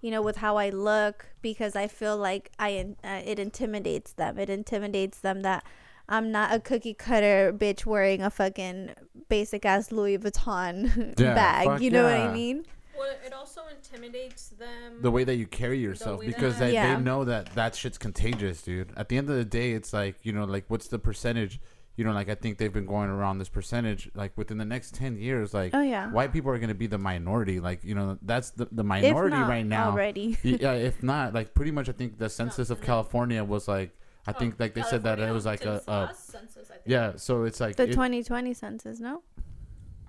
you 0.00 0.10
know, 0.10 0.22
with 0.22 0.36
how 0.38 0.56
I 0.56 0.70
look 0.70 1.26
because 1.40 1.76
I 1.76 1.86
feel 1.86 2.16
like 2.16 2.50
I 2.58 2.94
uh, 3.04 3.22
it 3.24 3.38
intimidates 3.38 4.12
them. 4.12 4.38
It 4.38 4.50
intimidates 4.50 5.18
them 5.20 5.42
that 5.42 5.64
I'm 6.08 6.30
not 6.30 6.52
a 6.54 6.60
cookie 6.60 6.94
cutter 6.94 7.52
bitch 7.56 7.86
wearing 7.86 8.22
a 8.22 8.30
fucking 8.30 8.90
basic 9.28 9.64
ass 9.64 9.90
Louis 9.90 10.18
Vuitton 10.18 11.14
Yeah, 11.18 11.34
bag. 11.34 11.80
You 11.80 11.90
know 11.90 12.04
what. 12.04 12.12
I 12.12 12.32
mean? 12.32 12.66
Well, 12.96 13.12
it 13.26 13.32
also 13.32 13.62
intimidates 13.74 14.50
them. 14.50 15.00
the 15.02 15.10
way 15.10 15.24
that 15.24 15.34
you 15.36 15.46
carry 15.46 15.78
yourself 15.78 16.20
way 16.20 16.26
because 16.26 16.58
that- 16.58 16.66
they, 16.66 16.72
Yeah. 16.74 16.94
they 16.96 17.02
know 17.02 17.24
that 17.24 17.46
that 17.54 17.74
shit's 17.74 17.98
contagious, 17.98 18.62
dude. 18.62 18.92
At 18.96 19.08
the 19.08 19.16
end 19.16 19.28
of 19.30 19.36
the 19.36 19.44
day, 19.44 19.72
it's 19.72 19.92
like 19.92 20.16
you 20.22 20.32
know, 20.32 20.44
like 20.44 20.64
what's 20.68 20.88
the 20.88 20.98
percentage? 20.98 21.60
You 21.96 22.04
know, 22.04 22.12
like 22.12 22.28
I 22.28 22.34
think 22.34 22.58
they've 22.58 22.72
been 22.72 22.86
going 22.86 23.08
around 23.08 23.38
this 23.38 23.48
percentage. 23.48 24.10
Like 24.14 24.36
within 24.36 24.58
the 24.58 24.64
next 24.64 24.94
ten 24.94 25.16
years, 25.16 25.54
like 25.54 25.74
Oh 25.74 25.80
yeah. 25.80 26.10
white 26.10 26.32
people 26.32 26.50
are 26.50 26.58
going 26.58 26.68
to 26.68 26.74
be 26.74 26.86
the 26.86 26.98
minority. 26.98 27.60
Like 27.60 27.82
you 27.84 27.94
know, 27.94 28.18
that's 28.22 28.50
the 28.50 28.66
the 28.70 28.82
If 28.82 28.86
minority 28.86 29.36
not 29.36 29.48
right 29.48 29.64
now. 29.66 29.90
already. 29.90 30.36
Yeah, 30.44 30.72
if 30.74 31.02
not, 31.02 31.32
like 31.34 31.54
pretty 31.54 31.70
much, 31.70 31.88
I 31.88 31.92
think 31.92 32.18
the 32.18 32.28
census 32.28 32.68
of 32.70 32.80
California 32.80 33.42
was 33.42 33.66
like, 33.68 33.90
I 34.26 34.30
Oh, 34.30 34.38
think 34.38 34.58
like 34.58 34.74
they 34.74 34.82
said 34.82 35.02
that 35.04 35.18
it 35.20 35.30
was 35.32 35.44
like 35.44 35.64
a, 35.64 35.78
since 35.80 35.88
a 35.88 36.10
census, 36.16 36.70
I 36.70 36.74
think. 36.74 36.82
yeah. 36.86 37.12
So 37.16 37.44
it's 37.44 37.60
like 37.60 37.76
The 37.76 37.84
it- 37.84 37.92
2020 37.92 38.54
census, 38.54 38.98
no? 39.00 39.22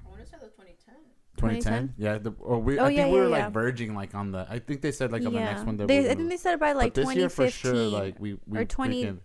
I 0.06 0.10
want 0.10 0.24
to 0.24 0.26
say 0.30 0.38
the 0.40 0.48
2010. 0.48 0.96
2010. 1.38 1.94
Yeah, 1.98 2.18
the, 2.20 2.32
or 2.40 2.60
we, 2.60 2.80
Oh, 2.80 2.86
I 2.86 2.88
think 2.88 2.98
yeah, 3.00 3.06
we 3.08 3.14
were 3.20 3.24
yeah, 3.26 3.30
like 3.30 3.40
yeah. 3.40 3.50
verging 3.50 3.94
like 3.94 4.16
on 4.16 4.32
the. 4.32 4.48
I 4.50 4.60
think 4.60 4.82
they 4.82 4.92
said 4.94 5.12
like 5.12 5.26
on 5.26 5.34
the 5.34 5.40
next 5.40 5.64
one 5.66 5.76
that 5.78 5.88
they, 5.90 6.00
we 6.00 6.10
I 6.10 6.16
think 6.16 6.30
they 6.30 6.38
said 6.38 6.60
by 6.60 6.72
like 6.72 6.94
but 6.94 7.06
this 7.06 7.16
year 7.16 7.28
2015. 7.30 7.30
for 7.30 7.52
sure, 7.52 7.88
like 8.02 8.20
we, 8.20 8.38
we 8.48 8.60
or 8.60 8.66
20 8.66 9.04
freaking- 9.04 9.20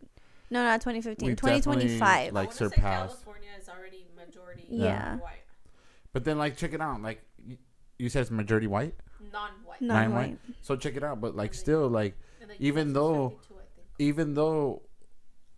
no, 0.50 0.64
not 0.64 0.80
2015. 0.80 1.36
2025. 1.36 2.00
like 2.00 2.32
I 2.32 2.32
wanna 2.34 2.50
say 2.50 2.56
surpassed. 2.64 2.82
California 3.22 3.48
is 3.60 3.68
already 3.68 4.06
majority 4.16 4.64
Yeah. 4.68 5.18
white, 5.18 5.44
But 6.12 6.24
then 6.24 6.36
like 6.38 6.56
check 6.56 6.72
it 6.72 6.80
out, 6.80 7.00
like 7.00 7.22
you, 7.46 7.58
you 7.98 8.08
said 8.08 8.22
it's 8.22 8.32
majority 8.32 8.66
white, 8.66 8.96
non-white. 9.32 9.80
No. 9.80 9.94
nine 9.94 10.10
Non-white. 10.10 10.38
So 10.62 10.74
check 10.74 10.96
it 10.96 11.04
out, 11.04 11.20
but 11.20 11.36
like 11.36 11.54
still 11.54 11.86
like 11.88 12.18
even 12.58 12.92
though- 12.92 13.28
52, 13.28 13.38
I 13.38 13.46
think. 13.46 13.49
Even 14.00 14.34
though 14.34 14.82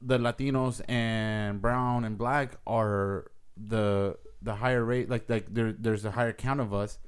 the 0.00 0.18
Latinos 0.18 0.82
and 0.88 1.62
brown 1.62 2.04
and 2.04 2.18
black 2.18 2.56
are 2.66 3.30
the 3.56 4.18
the 4.42 4.56
higher 4.56 4.84
rate, 4.84 5.08
like 5.08 5.30
like 5.30 5.46
there 5.54 5.72
there's 5.72 6.04
a 6.04 6.10
higher 6.10 6.32
count 6.32 6.60
of 6.60 6.74
us, 6.74 6.98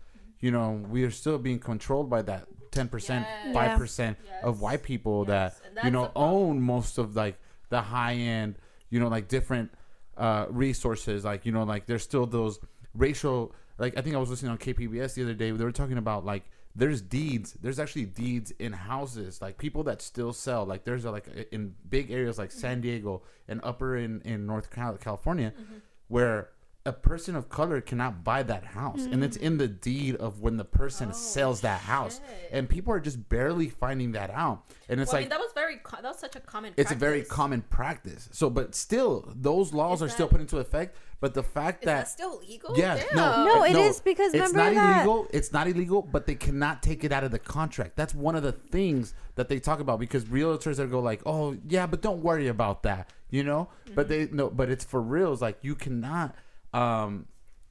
you 0.40 0.50
know, 0.50 0.84
we 0.88 1.02
are 1.02 1.10
still 1.10 1.38
being 1.38 1.58
controlled 1.58 2.08
by 2.08 2.22
that 2.22 2.46
ten 2.70 2.88
percent, 2.88 3.26
five 3.52 3.76
percent 3.76 4.16
of 4.42 4.60
white 4.60 4.84
people 4.84 5.24
Yes, 5.26 5.60
that 5.74 5.84
you 5.84 5.90
know 5.90 6.12
own 6.14 6.60
most 6.60 6.98
of 6.98 7.16
like 7.16 7.36
the 7.68 7.82
high 7.82 8.14
end, 8.14 8.54
you 8.88 9.00
know, 9.00 9.08
like 9.08 9.26
different 9.26 9.72
uh 10.16 10.46
resources. 10.48 11.24
Like 11.24 11.44
you 11.44 11.50
know, 11.52 11.64
like 11.64 11.86
there's 11.86 12.04
still 12.04 12.26
those 12.26 12.60
racial. 12.94 13.52
Like 13.76 13.98
I 13.98 14.02
think 14.02 14.14
I 14.14 14.18
was 14.18 14.30
listening 14.30 14.52
on 14.52 14.58
KPBS 14.58 15.14
the 15.14 15.24
other 15.24 15.34
day. 15.34 15.50
They 15.50 15.64
were 15.64 15.72
talking 15.72 15.98
about 15.98 16.24
like 16.24 16.44
there's 16.76 17.00
deeds. 17.00 17.56
There's 17.60 17.78
actually 17.78 18.06
deeds 18.06 18.50
in 18.58 18.72
houses, 18.72 19.40
like 19.40 19.58
people 19.58 19.84
that 19.84 20.02
still 20.02 20.32
sell. 20.32 20.64
Like 20.64 20.84
there's 20.84 21.04
a, 21.04 21.10
like 21.10 21.26
in 21.52 21.74
big 21.88 22.10
areas 22.10 22.38
like 22.38 22.50
San 22.52 22.80
Diego 22.80 23.22
and 23.48 23.60
upper 23.62 23.96
in 23.96 24.20
in 24.22 24.46
North 24.46 24.70
California, 24.70 25.52
Mm-hmm. 25.56 25.74
where 26.08 26.48
a 26.86 26.92
person 26.92 27.34
of 27.34 27.48
color 27.48 27.80
cannot 27.80 28.22
buy 28.24 28.42
that 28.42 28.64
house, 28.64 29.04
and 29.04 29.24
it's 29.24 29.38
mm-hmm. 29.38 29.46
in 29.46 29.58
the 29.58 29.68
deed 29.68 30.16
of 30.16 30.40
when 30.40 30.58
the 30.58 30.64
person 30.64 31.08
Oh, 31.10 31.12
sells 31.12 31.62
that 31.62 31.80
house, 31.80 32.16
shit. 32.16 32.50
and 32.52 32.68
people 32.68 32.92
are 32.92 33.00
just 33.00 33.28
barely 33.30 33.70
finding 33.70 34.12
that 34.12 34.30
out. 34.30 34.64
And 34.88 35.00
it's 35.00 35.10
Well, 35.10 35.16
I 35.16 35.20
like 35.20 35.24
mean, 35.24 35.28
that 35.30 35.40
was 35.40 35.52
very. 35.54 35.76
Co- 35.78 36.02
that 36.02 36.08
was 36.08 36.18
such 36.18 36.36
a 36.36 36.40
common. 36.40 36.74
it's 36.76 36.92
a 36.92 36.94
very 36.94 37.22
common 37.22 37.62
practice. 37.62 38.28
So, 38.32 38.50
but 38.50 38.74
still, 38.74 39.32
those 39.34 39.72
laws 39.72 40.02
Is 40.02 40.02
are 40.02 40.08
still 40.10 40.28
put 40.28 40.40
into 40.42 40.58
effect. 40.58 40.96
But 41.20 41.32
the 41.32 41.42
fact 41.42 41.84
Is 41.84 41.86
that, 41.86 42.00
that 42.00 42.08
still 42.08 42.38
legal? 42.46 42.76
yeah, 42.76 42.96
Damn. 42.96 43.16
no, 43.16 43.44
No, 43.46 43.64
it 43.64 43.76
is 43.76 43.98
because 44.00 44.34
it's 44.34 44.52
not 44.52 44.74
that- 44.74 44.96
illegal. 44.96 45.26
It's 45.32 45.52
not 45.54 45.66
illegal, 45.66 46.02
but 46.02 46.26
they 46.26 46.34
cannot 46.34 46.82
take 46.82 47.02
it 47.02 47.12
out 47.12 47.24
of 47.24 47.30
the 47.30 47.38
contract. 47.38 47.96
That's 47.96 48.14
one 48.14 48.36
of 48.36 48.42
the 48.42 48.52
things 48.52 49.14
that 49.36 49.48
they 49.48 49.58
talk 49.58 49.80
about 49.80 50.00
because 50.00 50.24
realtors 50.24 50.76
that 50.76 50.90
go 50.90 51.00
like, 51.00 51.22
"Oh, 51.24 51.56
yeah, 51.66 51.86
but 51.86 52.02
don't 52.02 52.22
worry 52.22 52.48
about 52.48 52.82
that," 52.82 53.10
you 53.30 53.42
know. 53.42 53.68
But 53.94 54.08
mm-hmm. 54.10 54.32
they 54.32 54.36
no, 54.36 54.50
but 54.50 54.68
it's 54.68 54.84
for 54.84 55.00
reals. 55.00 55.40
Like 55.40 55.56
you 55.62 55.74
cannot, 55.74 56.34
um, 56.74 57.26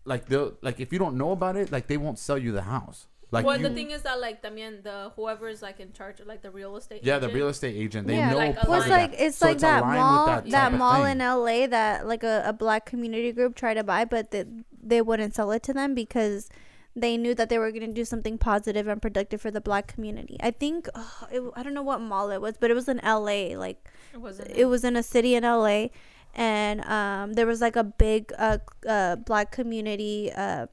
like 0.05 0.25
they'll 0.27 0.53
like 0.61 0.79
if 0.79 0.91
you 0.93 0.99
don't 0.99 1.17
know 1.17 1.31
about 1.31 1.55
it, 1.55 1.71
like 1.71 1.87
they 1.87 1.97
won't 1.97 2.19
sell 2.19 2.37
you 2.37 2.51
the 2.51 2.63
house. 2.63 3.07
Like 3.31 3.45
well, 3.47 3.57
you, 3.57 3.67
the 3.67 3.73
thing 3.73 3.89
is 3.89 4.03
that 4.03 4.19
like 4.19 4.43
también 4.43 4.83
the 4.83 5.11
whoever's 5.15 5.61
like 5.63 5.79
in 5.79 5.91
charge 5.91 6.19
of 6.19 6.27
like 6.27 6.43
the 6.43 6.51
real 6.51 6.77
estate. 6.77 7.01
yeah, 7.03 7.17
the 7.17 7.29
real 7.29 7.47
estate 7.49 7.75
agent, 7.75 8.05
they 8.07 8.15
Yeah. 8.17 8.29
know. 8.31 8.37
Like, 8.37 8.55
part 8.55 8.67
Well, 8.69 8.77
of 8.81 8.85
it's 8.85 8.89
that. 8.95 9.01
like 9.11 9.15
it's 9.19 9.37
So 9.37 9.47
like 9.47 9.57
that 9.59 9.81
mall 9.83 10.25
that 10.27 10.49
that, 10.51 10.71
mall 10.73 11.03
in 11.05 11.17
LA 11.17 11.65
that 11.67 12.05
like 12.05 12.23
a, 12.23 12.43
a 12.45 12.53
black 12.53 12.85
community 12.85 13.31
group 13.31 13.55
tried 13.55 13.73
to 13.75 13.83
buy, 13.83 14.05
but 14.05 14.29
they, 14.29 14.45
they 14.83 15.01
wouldn't 15.01 15.33
sell 15.33 15.49
it 15.51 15.63
to 15.63 15.73
them 15.73 15.95
because 15.95 16.47
they 16.95 17.17
knew 17.17 17.33
that 17.33 17.49
they 17.49 17.57
were 17.57 17.71
going 17.71 17.87
to 17.87 17.91
do 18.01 18.05
something 18.05 18.37
positive 18.37 18.87
and 18.87 19.01
productive 19.01 19.41
for 19.41 19.49
the 19.49 19.61
black 19.61 19.87
community. 19.87 20.37
I 20.39 20.51
think 20.51 20.87
oh, 20.93 21.27
it, 21.31 21.41
I 21.55 21.63
don't 21.63 21.73
know 21.73 21.81
what 21.81 22.01
mall 22.01 22.29
it 22.29 22.39
was, 22.39 22.55
but 22.59 22.69
it 22.69 22.75
was 22.75 22.87
in 22.87 23.01
LA. 23.03 23.57
Like 23.57 23.89
It 24.13 24.21
wasn't. 24.21 24.51
it 24.51 24.65
was 24.65 24.83
in 24.83 24.95
a 24.95 25.01
city 25.01 25.33
in 25.33 25.41
LA, 25.41 25.87
and 26.33 26.83
um, 26.85 27.33
there 27.33 27.45
was 27.45 27.61
like 27.61 27.75
a 27.75 27.83
big 27.83 28.31
uh, 28.37 28.57
uh, 28.87 29.15
black 29.17 29.51
community. 29.51 30.31
Uh, 30.35 30.67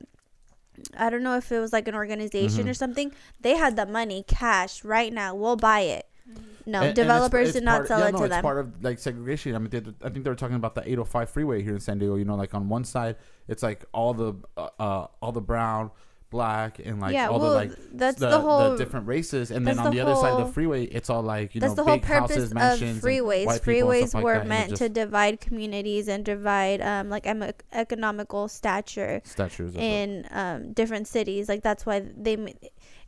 I 0.97 1.11
don't 1.11 1.23
know 1.23 1.37
if 1.37 1.53
it 1.53 1.59
was 1.61 1.73
like 1.73 1.89
an 1.89 1.95
organization 1.95 2.61
Mm-hmm. 2.61 2.71
or 2.71 2.75
something. 2.75 3.13
They 3.41 3.57
had 3.57 3.77
the 3.77 3.87
money, 3.87 4.25
cash, 4.27 4.83
right 4.85 5.13
now. 5.13 5.35
We'll 5.35 5.57
buy 5.57 5.81
it. 5.81 6.07
No, 6.27 6.35
And- 6.35 6.75
and 6.75 6.85
it's- 6.85 6.95
developers 6.95 7.49
it's 7.49 7.55
did 7.57 7.65
not 7.65 7.87
sell 7.87 8.01
yeah, 8.01 8.09
it 8.09 8.13
no, 8.13 8.19
to 8.19 8.25
it's 8.25 8.35
them. 8.35 8.43
part 8.43 8.59
of 8.59 8.83
like 8.85 8.99
segregation. 8.99 9.55
I 9.55 9.59
mean, 9.59 9.71
they, 9.71 9.79
I 10.03 10.09
think 10.11 10.25
they 10.25 10.31
were 10.31 10.37
talking 10.37 10.57
about 10.57 10.75
the 10.75 10.83
805 10.83 11.29
freeway 11.31 11.63
here 11.63 11.75
in 11.75 11.81
San 11.81 11.99
Diego. 11.99 12.15
You 12.17 12.25
know, 12.25 12.37
like 12.37 12.55
on 12.55 12.69
one 12.69 12.85
side, 12.85 13.17
it's 13.49 13.63
like 13.63 13.85
all 13.93 14.15
the 14.15 14.35
uh, 14.57 14.69
uh 14.79 15.07
all 15.21 15.33
the 15.33 15.41
brown, 15.41 15.91
black, 16.31 16.79
and 16.79 17.01
like 17.01 17.13
yeah, 17.13 17.29
all 17.29 17.39
well, 17.39 17.51
the 17.51 17.57
like 17.57 17.73
that's 17.93 18.19
the, 18.19 18.31
the, 18.31 18.41
whole. 18.41 18.77
different 18.77 19.07
races, 19.07 19.51
and 19.51 19.67
then 19.67 19.79
on 19.79 19.87
the 19.87 19.91
the, 19.91 20.01
other 20.01 20.15
side 20.15 20.33
of 20.33 20.47
the 20.47 20.53
freeway, 20.53 20.85
it's 20.85 21.11
all 21.11 21.23
like 21.23 21.55
you 21.55 21.61
that's 21.61 21.73
know 21.73 21.77
the 21.77 21.85
whole 21.85 21.97
big 21.97 22.05
purpose 22.05 22.31
houses, 22.31 22.51
of 22.51 22.55
mansions, 22.55 22.91
and 22.93 23.03
freeways. 23.03 23.47
white 23.47 23.63
people 23.63 23.91
and 23.91 24.03
Freeways 24.05 24.15
like 24.15 24.25
were 24.25 24.35
it 24.35 24.47
meant 24.47 24.71
just 24.71 24.83
to 24.83 24.89
divide 24.89 25.41
communities 25.41 26.09
and 26.09 26.25
divide 26.25 26.81
um 26.81 27.11
like 27.11 27.27
em- 27.27 27.53
economical 27.73 28.49
stature 28.49 29.21
statues. 29.25 29.75
In 29.75 30.27
um, 30.31 30.73
different 30.73 31.09
cities. 31.09 31.49
Like 31.49 31.63
that's 31.63 31.85
why 31.85 32.01
they 32.17 32.55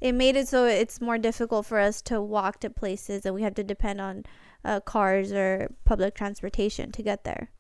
it 0.00 0.12
made 0.12 0.36
it 0.36 0.48
so 0.48 0.66
it's 0.66 1.00
more 1.00 1.18
difficult 1.18 1.66
for 1.66 1.78
us 1.78 2.02
to 2.02 2.20
walk 2.20 2.60
to 2.60 2.70
places, 2.70 3.24
and 3.24 3.34
we 3.34 3.42
have 3.42 3.54
to 3.54 3.64
depend 3.64 4.00
on 4.00 4.24
uh, 4.64 4.80
cars 4.80 5.32
or 5.32 5.70
public 5.84 6.14
transportation 6.14 6.92
to 6.92 7.02
get 7.02 7.24
there. 7.24 7.50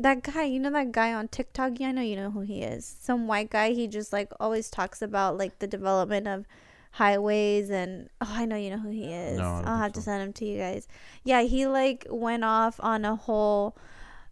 That 0.00 0.22
guy, 0.22 0.44
you 0.44 0.58
know 0.58 0.70
that 0.70 0.92
guy 0.92 1.12
on 1.12 1.28
TikTok. 1.28 1.78
Yeah, 1.78 1.88
I 1.88 1.92
know 1.92 2.00
you 2.02 2.16
know 2.16 2.30
who 2.30 2.40
he 2.40 2.62
is. 2.62 2.86
Some 3.00 3.26
white 3.28 3.50
guy. 3.50 3.70
He 3.72 3.86
just 3.86 4.12
like 4.12 4.32
always 4.40 4.70
talks 4.70 5.02
about 5.02 5.36
like 5.36 5.58
the 5.58 5.66
development 5.66 6.26
of 6.26 6.46
highways 6.92 7.70
and 7.70 8.08
oh, 8.20 8.32
I 8.32 8.46
know 8.46 8.56
you 8.56 8.70
know 8.70 8.78
who 8.78 8.90
he 8.90 9.12
is. 9.12 9.38
No, 9.38 9.62
I'll 9.64 9.78
have 9.78 9.92
to 9.92 10.00
send 10.02 10.22
him 10.22 10.32
to 10.34 10.44
you 10.46 10.58
guys. 10.58 10.88
Yeah, 11.22 11.42
he 11.42 11.66
like 11.66 12.06
went 12.10 12.44
off 12.44 12.80
on 12.80 13.04
a 13.04 13.14
whole 13.14 13.76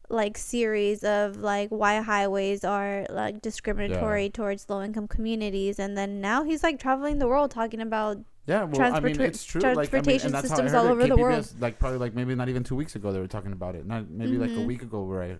like 0.08 0.38
series 0.38 1.04
of 1.04 1.36
like 1.36 1.68
why 1.68 2.00
highways 2.00 2.64
are 2.64 3.06
like 3.10 3.42
discriminatory 3.42 4.30
towards 4.30 4.70
low 4.70 4.82
income 4.82 5.06
communities 5.06 5.78
and 5.78 5.98
then 5.98 6.18
now 6.22 6.44
he's 6.44 6.62
like 6.62 6.80
traveling 6.80 7.18
the 7.18 7.28
world 7.28 7.50
talking 7.50 7.82
about 7.82 8.16
Yeah, 8.46 8.64
well, 8.64 8.94
I 8.94 9.00
mean, 9.00 9.20
it's 9.20 9.44
true. 9.44 9.60
Like, 9.60 9.92
I 9.92 10.00
mean, 10.00 10.18
transportation 10.18 10.26
and 10.28 10.34
that's 10.34 10.48
how 10.48 10.54
I 10.54 10.64
systems 10.64 10.72
heard 10.72 10.78
all 10.78 10.86
it. 10.86 10.90
over 10.92 11.06
the 11.06 11.16
world. 11.18 11.46
Like, 11.60 11.78
probably 11.78 11.98
like 11.98 12.14
maybe 12.14 12.34
not 12.34 12.48
even 12.48 12.64
two 12.64 12.74
weeks 12.74 12.96
ago 12.96 13.12
they 13.12 13.20
were 13.20 13.26
talking 13.28 13.52
about 13.52 13.74
it. 13.74 13.84
Not 13.84 14.08
maybe 14.08 14.38
like 14.38 14.52
a 14.56 14.60
Mhm. 14.60 14.66
week 14.66 14.80
ago 14.82 15.02
where 15.02 15.22
I, 15.22 15.36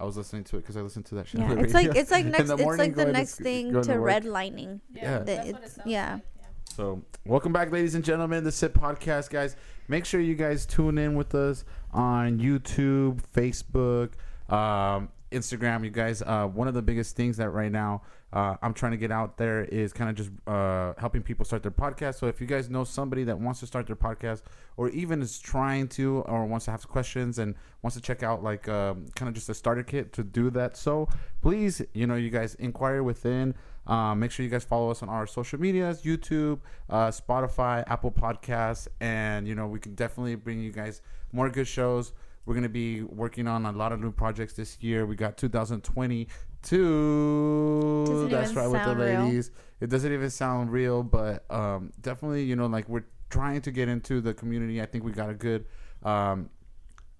I 0.00 0.04
was 0.04 0.16
listening 0.16 0.44
to 0.44 0.56
it 0.56 0.60
because 0.62 0.76
I 0.76 0.80
listened 0.80 1.04
to 1.06 1.14
that 1.16 1.28
shit. 1.28 1.40
yeah 1.40 1.50
on 1.50 1.56
the 1.56 1.62
it's 1.64 1.74
like 1.74 1.94
it's 1.94 2.10
like 2.10 2.24
next 2.36 2.46
the 2.48 2.54
it's 2.54 2.62
morning 2.62 2.78
like 2.78 2.90
the 2.96 3.02
going 3.04 3.14
to 3.14 3.18
next 3.20 3.34
thing 3.36 3.72
to 3.74 3.82
to 3.82 3.98
work. 3.98 4.10
redlining 4.10 4.80
Yeah. 4.94 5.18
That's 5.18 5.46
The- 5.46 5.52
what 5.52 5.62
it 5.64 5.70
sounds 5.70 5.86
yeah. 5.88 6.14
like, 6.14 6.22
yeah. 6.40 6.46
So, 6.74 7.02
welcome 7.26 7.52
back, 7.52 7.70
ladies 7.72 7.94
and 7.96 8.04
gentlemen, 8.04 8.44
the 8.44 8.52
SIP 8.52 8.74
podcast, 8.74 9.28
guys. 9.30 9.56
Make 9.88 10.04
sure 10.06 10.20
you 10.20 10.34
guys 10.36 10.64
tune 10.66 10.98
in 10.98 11.14
with 11.16 11.34
us 11.34 11.64
on 11.92 12.38
YouTube, 12.38 13.20
Facebook, 13.34 14.10
um, 14.48 15.08
Instagram. 15.32 15.84
You 15.84 15.90
guys, 15.90 16.22
uh, 16.22 16.46
one 16.46 16.68
of 16.68 16.74
the 16.74 16.82
biggest 16.82 17.16
things 17.16 17.36
that 17.38 17.50
right 17.50 17.72
now 17.72 18.02
uh, 18.32 18.56
I'm 18.62 18.74
trying 18.74 18.92
to 18.92 18.98
get 18.98 19.10
out 19.10 19.36
there 19.36 19.64
is 19.64 19.92
kind 19.92 20.08
of 20.08 20.16
just 20.16 20.30
uh, 20.46 20.92
helping 20.98 21.22
people 21.22 21.44
start 21.44 21.62
their 21.62 21.72
podcast. 21.72 22.16
So, 22.16 22.28
if 22.28 22.40
you 22.40 22.46
guys 22.46 22.70
know 22.70 22.84
somebody 22.84 23.24
that 23.24 23.38
wants 23.38 23.60
to 23.60 23.66
start 23.66 23.86
their 23.86 23.96
podcast, 23.96 24.42
or 24.76 24.88
even 24.90 25.20
is 25.20 25.38
trying 25.38 25.88
to, 25.88 26.20
or 26.20 26.46
wants 26.46 26.66
to 26.66 26.70
have 26.70 26.86
questions 26.88 27.38
and 27.38 27.56
wants 27.82 27.96
to 27.96 28.02
check 28.02 28.22
out 28.22 28.42
like 28.42 28.68
um, 28.68 29.06
kind 29.16 29.28
of 29.28 29.34
just 29.34 29.48
a 29.48 29.54
starter 29.54 29.82
kit 29.82 30.12
to 30.12 30.22
do 30.22 30.50
that, 30.50 30.76
so 30.76 31.08
please, 31.42 31.82
you 31.92 32.06
know, 32.06 32.14
you 32.14 32.30
guys 32.30 32.54
inquire 32.56 33.02
within. 33.02 33.54
Um, 33.86 34.20
make 34.20 34.30
sure 34.30 34.44
you 34.44 34.50
guys 34.50 34.62
follow 34.62 34.90
us 34.90 35.02
on 35.02 35.08
our 35.08 35.26
social 35.26 35.58
medias, 35.58 36.02
YouTube, 36.02 36.60
uh, 36.88 37.08
Spotify, 37.08 37.82
Apple 37.88 38.12
Podcasts, 38.12 38.86
and 39.00 39.48
you 39.48 39.56
know 39.56 39.66
we 39.66 39.80
can 39.80 39.94
definitely 39.96 40.36
bring 40.36 40.60
you 40.60 40.70
guys 40.70 41.02
more 41.32 41.50
good 41.50 41.66
shows. 41.66 42.12
We're 42.46 42.54
gonna 42.54 42.68
be 42.68 43.02
working 43.02 43.48
on 43.48 43.66
a 43.66 43.72
lot 43.72 43.90
of 43.92 44.00
new 44.00 44.12
projects 44.12 44.52
this 44.52 44.78
year. 44.80 45.06
We 45.06 45.16
got 45.16 45.36
2022. 45.36 46.30
Doesn't 46.62 48.30
That's 48.30 48.52
right 48.54 48.68
with 48.68 48.84
the 48.84 48.94
real. 48.96 49.24
ladies. 49.24 49.50
It 49.80 49.88
doesn't 49.88 50.12
even 50.12 50.30
sound 50.30 50.70
real, 50.72 51.02
but 51.02 51.50
um, 51.50 51.92
definitely, 52.00 52.44
you 52.44 52.54
know, 52.56 52.66
like 52.66 52.88
we're 52.88 53.04
trying 53.30 53.62
to 53.62 53.70
get 53.70 53.88
into 53.88 54.20
the 54.20 54.34
community. 54.34 54.82
I 54.82 54.86
think 54.86 55.04
we 55.04 55.12
got 55.12 55.30
a 55.30 55.34
good 55.34 55.64
um, 56.02 56.50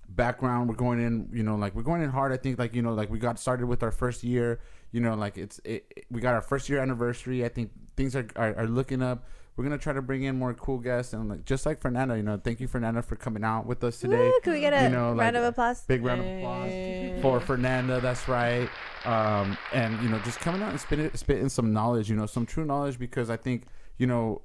background. 0.09 0.69
We're 0.69 0.75
going 0.75 1.01
in, 1.01 1.31
you 1.33 1.43
know, 1.43 1.57
like 1.57 1.75
we're 1.75 1.83
going 1.83 2.03
in 2.03 2.11
hard. 2.11 2.33
I 2.33 2.37
think 2.37 2.59
like 2.59 2.75
you 2.75 2.83
know, 2.83 2.93
like 2.93 3.11
we 3.11 3.19
got 3.19 3.39
started 3.39 3.67
with 3.67 3.83
our 3.83 3.91
first 3.93 4.23
year. 4.23 4.61
You 4.93 5.01
know, 5.01 5.15
like 5.15 5.39
it's 5.39 5.59
it, 5.65 5.87
it- 5.97 6.05
we 6.11 6.21
got 6.21 6.35
our 6.35 6.43
first 6.43 6.69
year 6.69 6.81
anniversary. 6.81 7.45
I 7.45 7.49
think 7.49 7.71
things 7.97 8.15
are, 8.17 8.27
are 8.37 8.55
are 8.59 8.67
looking 8.67 9.03
up. 9.03 9.25
We're 9.61 9.65
gonna 9.65 9.77
try 9.77 9.93
to 9.93 10.01
bring 10.01 10.23
in 10.23 10.39
more 10.39 10.55
cool 10.55 10.79
guests 10.79 11.13
and 11.13 11.29
like 11.29 11.45
just 11.45 11.67
like 11.67 11.83
Fernanda. 11.83 12.17
You 12.17 12.23
know, 12.23 12.41
thank 12.43 12.61
you 12.61 12.67
Fernanda 12.67 13.03
for 13.03 13.15
coming 13.15 13.45
out 13.45 13.67
with 13.67 13.85
us 13.85 14.01
today. 14.01 14.17
Woo, 14.17 14.41
can 14.43 14.55
we 14.55 14.61
get 14.61 14.73
a 14.73 14.85
you 14.85 14.89
know, 14.89 15.11
like, 15.11 15.25
round 15.25 15.37
of 15.37 15.45
applause? 15.45 15.83
Big 15.83 16.03
round 16.03 16.23
of 16.23 16.27
applause 16.27 17.21
for 17.21 17.41
Fernanda. 17.41 18.01
That's 18.01 18.27
right. 18.27 18.71
Um, 19.05 19.59
and 19.75 20.03
you 20.03 20.09
know, 20.09 20.19
just 20.21 20.41
coming 20.41 20.63
out 20.63 20.71
and 20.71 20.81
spitting, 20.81 21.11
spitting 21.15 21.51
some 21.51 21.75
knowledge. 21.75 22.09
You 22.09 22.17
know, 22.17 22.25
some 22.25 22.47
true 22.47 22.65
knowledge 22.65 22.99
because 22.99 23.29
I 23.29 23.37
think 23.37 23.65
you 23.99 24.07
know 24.07 24.41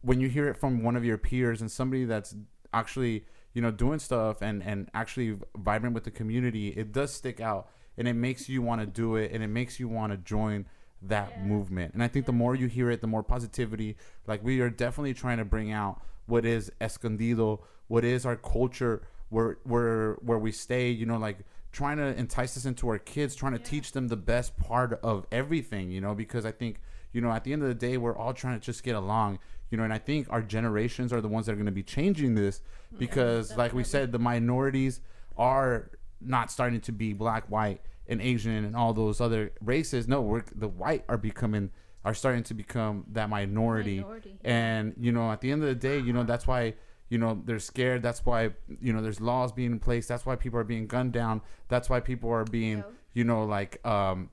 when 0.00 0.22
you 0.22 0.30
hear 0.30 0.48
it 0.48 0.56
from 0.56 0.82
one 0.82 0.96
of 0.96 1.04
your 1.04 1.18
peers 1.18 1.60
and 1.60 1.70
somebody 1.70 2.06
that's 2.06 2.34
actually 2.72 3.26
you 3.52 3.60
know 3.60 3.70
doing 3.70 3.98
stuff 3.98 4.40
and 4.40 4.62
and 4.62 4.88
actually 4.94 5.36
vibrant 5.58 5.94
with 5.94 6.04
the 6.04 6.10
community, 6.10 6.68
it 6.68 6.90
does 6.90 7.12
stick 7.12 7.38
out 7.38 7.68
and 7.98 8.08
it 8.08 8.14
makes 8.14 8.48
you 8.48 8.62
want 8.62 8.80
to 8.80 8.86
do 8.86 9.16
it 9.16 9.30
and 9.30 9.44
it 9.44 9.48
makes 9.48 9.78
you 9.78 9.88
want 9.88 10.10
to 10.10 10.16
join 10.16 10.64
that 11.08 11.44
movement. 11.44 11.94
And 11.94 12.02
I 12.02 12.08
think 12.08 12.26
the 12.26 12.32
more 12.32 12.54
you 12.54 12.66
hear 12.66 12.90
it, 12.90 13.00
the 13.00 13.06
more 13.06 13.22
positivity. 13.22 13.96
Like 14.26 14.42
we 14.44 14.60
are 14.60 14.70
definitely 14.70 15.14
trying 15.14 15.38
to 15.38 15.44
bring 15.44 15.72
out 15.72 16.00
what 16.26 16.44
is 16.44 16.70
escondido, 16.80 17.64
what 17.88 18.04
is 18.04 18.24
our 18.26 18.36
culture, 18.36 19.02
where 19.28 19.58
where 19.64 20.14
where 20.14 20.38
we 20.38 20.52
stay. 20.52 20.90
You 20.90 21.06
know, 21.06 21.18
like 21.18 21.38
trying 21.72 21.98
to 21.98 22.16
entice 22.16 22.56
us 22.56 22.64
into 22.64 22.88
our 22.88 22.98
kids, 22.98 23.34
trying 23.34 23.52
to 23.52 23.58
teach 23.58 23.92
them 23.92 24.08
the 24.08 24.16
best 24.16 24.56
part 24.56 24.98
of 25.02 25.26
everything. 25.32 25.90
You 25.90 26.00
know, 26.00 26.14
because 26.14 26.46
I 26.46 26.52
think 26.52 26.80
you 27.12 27.20
know 27.20 27.30
at 27.30 27.44
the 27.44 27.52
end 27.52 27.62
of 27.62 27.68
the 27.68 27.74
day, 27.74 27.96
we're 27.96 28.16
all 28.16 28.32
trying 28.32 28.58
to 28.58 28.64
just 28.64 28.82
get 28.82 28.94
along. 28.94 29.38
You 29.70 29.78
know, 29.78 29.84
and 29.84 29.92
I 29.92 29.98
think 29.98 30.28
our 30.30 30.42
generations 30.42 31.12
are 31.12 31.20
the 31.20 31.28
ones 31.28 31.46
that 31.46 31.52
are 31.52 31.56
going 31.56 31.66
to 31.66 31.72
be 31.72 31.82
changing 31.82 32.34
this 32.34 32.60
because, 32.98 33.56
like 33.56 33.72
we 33.72 33.82
said, 33.82 34.12
the 34.12 34.18
minorities 34.18 35.00
are 35.36 35.90
not 36.20 36.50
starting 36.50 36.80
to 36.82 36.92
be 36.92 37.12
black, 37.12 37.44
white, 37.50 37.80
and 38.08 38.20
Asian 38.20 38.64
and 38.64 38.76
all 38.76 38.92
those 38.92 39.20
other 39.20 39.52
races. 39.60 40.06
No, 40.08 40.20
we're 40.20 40.42
the 40.54 40.68
white 40.68 41.04
are 41.08 41.18
becoming 41.18 41.70
are 42.04 42.14
starting 42.14 42.42
to 42.44 42.54
become 42.54 43.04
that 43.12 43.30
minority. 43.30 44.00
Minority, 44.00 44.38
And 44.44 44.94
you 45.00 45.10
know, 45.12 45.30
at 45.30 45.40
the 45.40 45.50
end 45.50 45.62
of 45.62 45.68
the 45.68 45.74
day, 45.74 45.98
you 45.98 46.12
know 46.12 46.22
that's 46.24 46.46
why 46.46 46.74
you 47.08 47.18
know 47.18 47.40
they're 47.44 47.58
scared. 47.58 48.02
That's 48.02 48.24
why 48.26 48.50
you 48.80 48.92
know 48.92 49.00
there's 49.02 49.20
laws 49.20 49.52
being 49.52 49.72
in 49.72 49.78
place. 49.80 50.06
That's 50.06 50.26
why 50.26 50.36
people 50.36 50.58
are 50.58 50.64
being 50.64 50.86
gunned 50.86 51.12
down. 51.12 51.40
That's 51.68 51.88
why 51.88 52.00
people 52.00 52.30
are 52.30 52.44
being 52.44 52.78
Yep. 52.78 52.92
you 53.14 53.24
know 53.24 53.44
like 53.44 53.84
um 53.86 54.30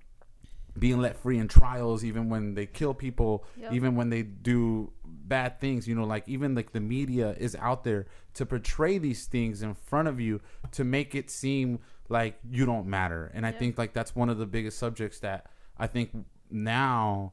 being 0.79 0.99
let 1.01 1.17
free 1.17 1.37
in 1.37 1.49
trials 1.49 2.03
even 2.05 2.29
when 2.29 2.53
they 2.55 2.65
kill 2.65 2.93
people 2.93 3.43
Yep. 3.57 3.73
even 3.73 3.95
when 3.95 4.09
they 4.09 4.23
do 4.23 4.93
bad 5.03 5.59
things 5.59 5.85
you 5.87 5.93
know 5.95 6.05
like 6.05 6.27
even 6.29 6.55
like 6.55 6.71
the 6.71 6.79
media 6.79 7.35
is 7.37 7.55
out 7.57 7.83
there 7.83 8.05
to 8.35 8.45
portray 8.45 8.97
these 8.97 9.25
things 9.25 9.61
in 9.61 9.73
front 9.73 10.07
of 10.07 10.19
you 10.21 10.39
to 10.71 10.85
make 10.85 11.13
it 11.13 11.29
seem 11.29 11.79
like 12.11 12.37
you 12.51 12.65
don't 12.65 12.85
matter 12.85 13.31
and 13.33 13.45
i 13.45 13.51
think 13.51 13.77
like 13.77 13.93
that's 13.93 14.13
one 14.15 14.29
of 14.29 14.37
the 14.37 14.45
biggest 14.45 14.77
subjects 14.77 15.19
that 15.19 15.45
i 15.77 15.87
think 15.87 16.11
now 16.49 17.31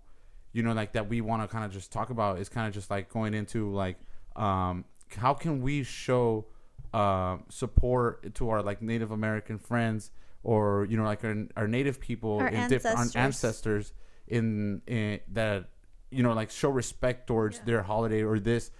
you 0.52 0.62
know 0.62 0.72
like 0.72 0.92
that 0.92 1.08
we 1.08 1.20
want 1.20 1.42
to 1.42 1.48
kind 1.48 1.64
of 1.64 1.72
just 1.72 1.90
talk 1.92 2.10
about 2.10 2.38
is 2.38 2.48
kind 2.48 2.66
of 2.68 2.72
just 2.72 2.88
like 2.90 3.08
going 3.08 3.34
into 3.34 3.72
like 3.72 3.96
um 4.36 4.84
how 5.16 5.34
can 5.34 5.60
we 5.62 5.82
show 5.82 6.46
uh, 6.94 7.36
support 7.50 8.34
to 8.34 8.48
our 8.50 8.62
like 8.62 8.80
native 8.80 9.10
american 9.10 9.58
friends 9.58 10.10
or 10.42 10.86
you 10.88 10.96
know 10.96 11.04
like 11.04 11.22
our, 11.24 11.34
our 11.56 11.66
native 11.66 12.00
people 12.00 12.38
Our 12.38 12.48
in 12.48 12.68
different 12.68 12.98
ancestors. 13.16 13.16
ancestors 13.16 13.92
in, 14.28 14.82
in 14.86 15.20
that 15.32 15.68
you 16.10 16.22
know 16.22 16.32
like 16.32 16.50
show 16.50 16.70
respect 16.70 17.26
towards 17.26 17.56
Yeah. 17.58 17.64
their 17.66 17.82
holiday 17.82 18.22
or 18.22 18.38
this 18.38 18.70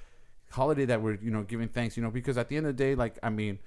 holiday 0.50 0.86
that 0.86 1.02
we're 1.02 1.18
you 1.20 1.30
know 1.30 1.42
giving 1.42 1.68
thanks 1.68 1.96
you 1.96 2.02
know 2.02 2.10
because 2.10 2.38
at 2.38 2.48
the 2.48 2.56
end 2.56 2.66
of 2.66 2.76
the 2.76 2.82
day 2.82 2.94
like 2.94 3.18
i 3.22 3.28
mean 3.28 3.58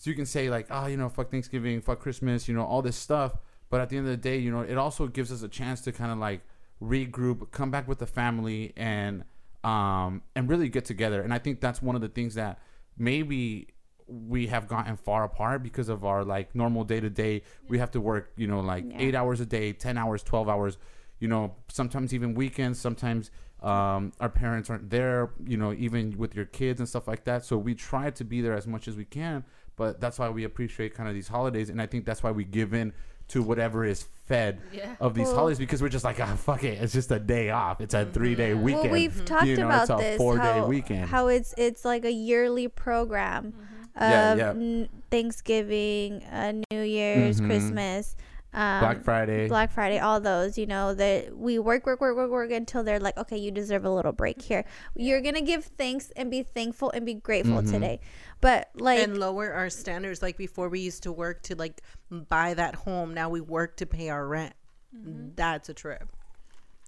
so 0.00 0.10
you 0.10 0.14
can 0.16 0.26
say 0.26 0.48
like 0.48 0.66
oh 0.70 0.86
you 0.86 0.96
know 0.96 1.08
fuck 1.08 1.28
thanksgiving 1.28 1.80
fuck 1.80 1.98
christmas 1.98 2.46
you 2.48 2.54
know 2.54 2.64
all 2.64 2.82
this 2.82 2.96
stuff. 2.96 3.32
But 3.70 3.80
at 3.82 3.88
the 3.90 3.96
end 3.98 4.06
of 4.06 4.12
the 4.12 4.16
day 4.30 4.38
you 4.38 4.50
know 4.54 4.60
it 4.60 4.78
also 4.78 5.08
gives 5.08 5.30
us 5.32 5.42
a 5.42 5.48
chance 5.48 5.80
to 5.82 5.90
kind 5.92 6.12
of 6.12 6.18
like 6.18 6.40
regroup 6.80 7.50
come 7.50 7.70
back 7.70 7.86
with 7.88 7.98
the 7.98 8.06
family 8.06 8.72
and 8.76 9.24
um 9.64 10.22
and 10.36 10.48
really 10.48 10.68
get 10.68 10.84
together. 10.84 11.20
And 11.22 11.34
i 11.34 11.38
think 11.38 11.60
that's 11.60 11.82
one 11.82 11.96
of 11.96 12.00
the 12.00 12.08
things 12.08 12.34
that 12.36 12.60
maybe 12.96 13.68
we 14.06 14.46
have 14.46 14.66
gotten 14.68 14.96
far 14.96 15.24
apart 15.24 15.62
because 15.62 15.88
of 15.88 16.04
our 16.04 16.24
like 16.24 16.54
normal 16.54 16.84
day 16.84 17.00
to 17.00 17.10
day 17.10 17.42
we 17.68 17.78
have 17.78 17.90
to 17.90 18.00
work 18.00 18.32
you 18.36 18.46
know 18.46 18.60
like 18.60 18.84
Yeah. 18.88 18.96
eight 19.04 19.14
hours 19.14 19.40
a 19.40 19.46
day 19.46 19.72
10 19.72 19.98
hours 19.98 20.22
12 20.22 20.48
hours 20.48 20.78
you 21.18 21.26
know 21.28 21.56
sometimes 21.68 22.14
even 22.14 22.34
weekends. 22.34 22.78
Sometimes 22.78 23.30
um, 23.60 24.12
our 24.20 24.28
parents 24.28 24.70
aren't 24.70 24.88
there 24.88 25.30
you 25.44 25.56
know 25.56 25.72
even 25.74 26.16
with 26.16 26.34
your 26.36 26.44
kids 26.46 26.78
and 26.80 26.88
stuff 26.88 27.06
like 27.08 27.24
that. 27.24 27.44
So 27.44 27.58
we 27.58 27.74
try 27.74 28.10
to 28.10 28.24
be 28.24 28.40
there 28.40 28.54
as 28.54 28.66
much 28.68 28.86
as 28.88 28.94
we 28.96 29.04
can 29.04 29.44
but 29.78 30.00
that's 30.00 30.18
why 30.18 30.28
we 30.28 30.44
appreciate 30.44 30.94
kind 30.94 31.08
of 31.08 31.14
these 31.14 31.28
holidays 31.28 31.70
and 31.70 31.80
i 31.80 31.86
think 31.86 32.04
that's 32.04 32.22
why 32.22 32.30
we 32.30 32.44
give 32.44 32.74
in 32.74 32.92
to 33.28 33.42
whatever 33.42 33.84
is 33.84 34.06
fed 34.26 34.60
Yeah. 34.72 34.94
of 35.00 35.14
these 35.14 35.26
Well- 35.26 35.36
holidays 35.36 35.58
because 35.58 35.80
we're 35.80 35.88
just 35.88 36.04
like 36.04 36.18
ah 36.20 36.34
fuck 36.36 36.64
it 36.64 36.82
it's 36.82 36.92
just 36.92 37.10
a 37.12 37.18
day 37.18 37.50
off 37.50 37.80
it's 37.80 37.94
a 37.94 38.04
three 38.06 38.34
day 38.34 38.50
Yeah. 38.50 38.60
weekend 38.60 38.84
Well, 38.84 38.92
we've 38.92 39.24
talked 39.24 39.46
You 39.46 39.56
know, 39.56 39.66
about 39.66 39.82
it's 39.82 39.90
a 39.90 39.96
this 39.96 40.16
four-day 40.18 40.42
how, 40.42 40.66
weekend. 40.66 41.08
how 41.08 41.28
it's 41.28 41.54
it's 41.56 41.84
like 41.84 42.04
a 42.04 42.12
yearly 42.12 42.68
program 42.68 43.54
of 43.96 44.10
Yeah, 44.10 44.34
yeah. 44.34 44.50
N- 44.50 44.88
Thanksgiving, 45.10 46.22
uh, 46.24 46.52
New 46.70 46.82
Year's, 46.82 47.40
Mhm. 47.40 47.46
Christmas, 47.46 48.16
um, 48.54 48.80
black 48.80 49.02
friday 49.02 49.46
Black 49.48 49.70
Friday, 49.70 49.98
all 49.98 50.20
those, 50.20 50.56
you 50.56 50.66
know, 50.66 50.94
that 50.94 51.36
we 51.36 51.58
work, 51.58 51.84
work, 51.84 52.00
work, 52.00 52.16
work, 52.16 52.30
work 52.30 52.50
until 52.50 52.82
they're 52.82 52.98
like, 52.98 53.16
okay, 53.18 53.36
you 53.36 53.50
deserve 53.50 53.84
a 53.84 53.90
little 53.90 54.12
break 54.12 54.40
here. 54.40 54.64
You're 54.94 55.20
gonna 55.20 55.42
give 55.42 55.64
thanks 55.64 56.10
and 56.16 56.30
be 56.30 56.42
thankful 56.42 56.90
and 56.92 57.04
be 57.04 57.14
grateful 57.14 57.60
Mhm. 57.62 57.70
today, 57.70 58.00
but 58.40 58.70
like, 58.74 59.00
and 59.00 59.18
lower 59.18 59.52
our 59.52 59.68
standards. 59.68 60.22
Like 60.22 60.36
before, 60.38 60.68
we 60.70 60.80
used 60.80 61.02
to 61.02 61.12
work 61.12 61.42
to 61.42 61.56
like 61.56 61.82
buy 62.10 62.54
that 62.54 62.74
home. 62.74 63.12
Now 63.12 63.28
we 63.28 63.40
work 63.42 63.76
to 63.76 63.86
pay 63.86 64.08
our 64.08 64.26
rent. 64.26 64.54
That's 64.94 65.68
a 65.68 65.74
trip. 65.74 66.08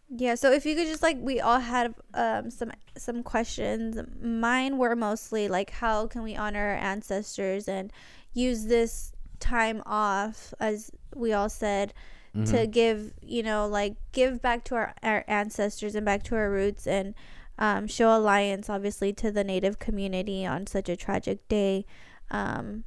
Yeah, 0.09 0.35
so 0.35 0.51
if 0.51 0.67
you 0.67 0.75
could 0.75 0.89
just 0.89 1.03
like 1.03 1.19
we 1.21 1.41
all 1.41 1.61
had 1.61 1.95
um 2.15 2.51
some 2.51 2.73
some 2.97 3.23
questions. 3.23 3.99
Mine 4.21 4.79
were 4.79 4.97
mostly 4.97 5.47
like 5.47 5.71
how 5.71 6.07
can 6.07 6.23
we 6.23 6.35
honor 6.35 6.71
our 6.71 6.77
ancestors 6.77 7.69
and 7.69 7.93
use 8.33 8.65
this 8.65 9.13
time 9.41 9.83
off 9.87 10.55
as 10.61 10.91
we 11.17 11.33
all 11.33 11.49
said 11.49 11.93
Mm-hmm. 12.33 12.45
to 12.55 12.67
give, 12.69 13.13
you 13.21 13.43
know, 13.43 13.67
like 13.67 13.97
give 14.13 14.41
back 14.41 14.63
to 14.67 14.77
our 14.77 14.95
our 15.03 15.25
ancestors 15.27 15.97
and 15.97 16.07
back 16.07 16.23
to 16.23 16.37
our 16.37 16.49
roots 16.49 16.87
and 16.87 17.13
um 17.59 17.89
show 17.89 18.17
alliance 18.17 18.71
obviously 18.71 19.13
to 19.15 19.33
the 19.33 19.43
native 19.43 19.81
community 19.81 20.47
on 20.47 20.65
such 20.69 20.89
a 20.89 20.95
tragic 20.97 21.49
day. 21.49 21.85
Um 22.31 22.85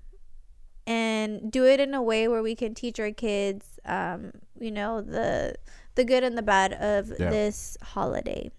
and 0.88 1.51
do 1.51 1.65
it 1.65 1.81
in 1.81 1.93
a 1.93 2.01
way 2.01 2.30
where 2.30 2.41
we 2.41 2.55
can 2.55 2.73
teach 2.73 3.01
our 3.01 3.11
kids 3.11 3.80
um 3.84 4.31
you 4.57 4.71
know 4.71 5.01
the 5.01 5.55
the 5.95 6.05
good 6.05 6.23
and 6.23 6.38
the 6.38 6.41
bad 6.41 6.71
of 6.73 7.11
Yeah. 7.19 7.30
this 7.30 7.77
holiday 7.81 8.49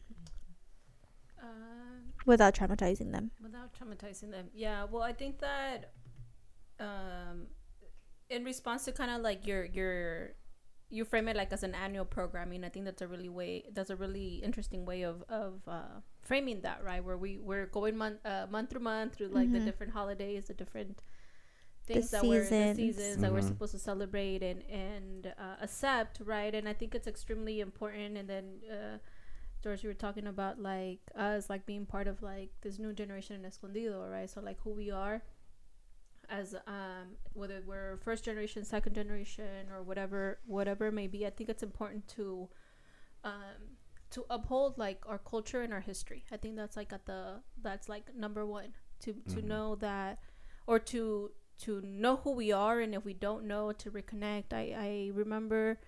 Um, 1.43 2.13
without 2.27 2.55
traumatizing 2.55 3.13
them. 3.13 3.31
without 3.43 3.71
traumatizing 3.73 4.31
them 4.31 4.49
yeah 4.55 4.85
well 4.85 5.03
i 5.03 5.13
think 5.13 5.39
that 5.41 5.93
um 6.81 7.47
in 8.35 8.45
response 8.45 8.85
to 8.85 8.93
kind 8.93 9.11
of 9.11 9.21
like 9.23 9.47
your 9.47 9.65
your 9.67 10.31
you 10.91 11.05
frame 11.05 11.29
it 11.29 11.37
like 11.37 11.53
as 11.53 11.63
an 11.63 11.75
annual 11.75 12.05
programming 12.05 12.65
i 12.65 12.69
think 12.69 12.85
that's 12.85 13.03
a 13.03 13.09
really 13.09 13.29
way 13.29 13.65
that's 13.75 13.91
a 13.91 13.97
really 13.97 14.37
interesting 14.45 14.85
way 14.85 15.03
of 15.03 15.23
of 15.29 15.61
uh 15.69 16.01
framing 16.23 16.61
that 16.63 16.83
right 16.85 17.05
where 17.05 17.17
we 17.17 17.39
we're 17.39 17.67
going 17.67 17.97
month 17.97 18.19
uh, 18.25 18.47
month 18.51 18.71
through 18.71 18.81
month 18.81 19.15
through 19.15 19.29
like 19.29 19.53
the 19.53 19.61
Mhm. 19.61 19.65
different 19.67 19.93
holidays 19.93 20.45
the 20.47 20.55
different 20.55 21.03
things 21.87 22.11
that 22.11 22.27
we're 22.27 22.55
the 22.55 22.69
seasons. 22.69 22.77
seasons 22.77 23.21
that 23.21 23.33
we're 23.33 23.41
Mhm. 23.41 23.49
supposed 23.49 23.73
to 23.73 23.79
celebrate 23.79 24.43
and 24.43 24.63
and 24.71 25.27
uh, 25.39 25.57
accept 25.61 26.21
right 26.25 26.55
and 26.55 26.69
i 26.69 26.73
think 26.73 26.95
it's 26.95 27.07
extremely 27.07 27.61
important 27.61 28.17
and 28.17 28.29
then 28.29 28.61
uh 28.71 28.99
George, 29.63 29.83
you 29.83 29.89
were 29.91 29.95
talking 29.95 30.27
about 30.27 30.61
like 30.61 31.01
us 31.17 31.51
like 31.51 31.67
being 31.67 31.87
part 31.87 32.07
of 32.07 32.23
like 32.23 32.51
this 32.63 32.79
new 32.79 32.93
generation 32.93 33.37
in 33.37 33.47
Escondido, 33.47 34.07
right? 34.09 34.29
So 34.31 34.41
like 34.43 34.59
who 34.63 34.71
we 34.73 34.91
are 34.91 35.23
as 36.31 36.55
um 36.67 37.17
whether 37.33 37.63
we're 37.67 37.97
first 37.99 38.25
generation, 38.25 38.65
second 38.65 38.95
generation 38.95 39.69
or 39.73 39.83
whatever 39.83 40.39
whatever 40.47 40.87
it 40.87 40.93
may 40.93 41.07
be, 41.07 41.27
I 41.27 41.31
think 41.31 41.51
it's 41.51 41.63
important 41.63 42.09
to 42.17 42.49
um 43.25 43.79
to 44.11 44.25
uphold 44.31 44.79
like 44.79 45.03
our 45.07 45.19
culture 45.19 45.63
and 45.63 45.73
our 45.73 45.81
history. 45.81 46.25
I 46.31 46.37
think 46.37 46.57
that's 46.57 46.77
like 46.77 46.93
at 46.93 47.07
the 47.07 47.41
that's 47.61 47.89
like 47.89 48.15
number 48.15 48.45
one 48.47 48.75
to 49.01 49.15
to 49.29 49.41
Mhm. 49.41 49.45
know 49.45 49.75
that 49.77 50.21
or 50.67 50.79
to 50.79 51.33
to 51.59 51.81
know 51.83 52.17
who 52.17 52.33
we 52.33 52.53
are 52.53 52.81
and 52.81 52.95
if 52.95 53.05
we 53.05 53.15
don't 53.15 53.45
know 53.45 53.73
to 53.73 53.91
reconnect. 53.91 54.53
I 54.53 54.75
I 54.77 55.11
remember 55.15 55.79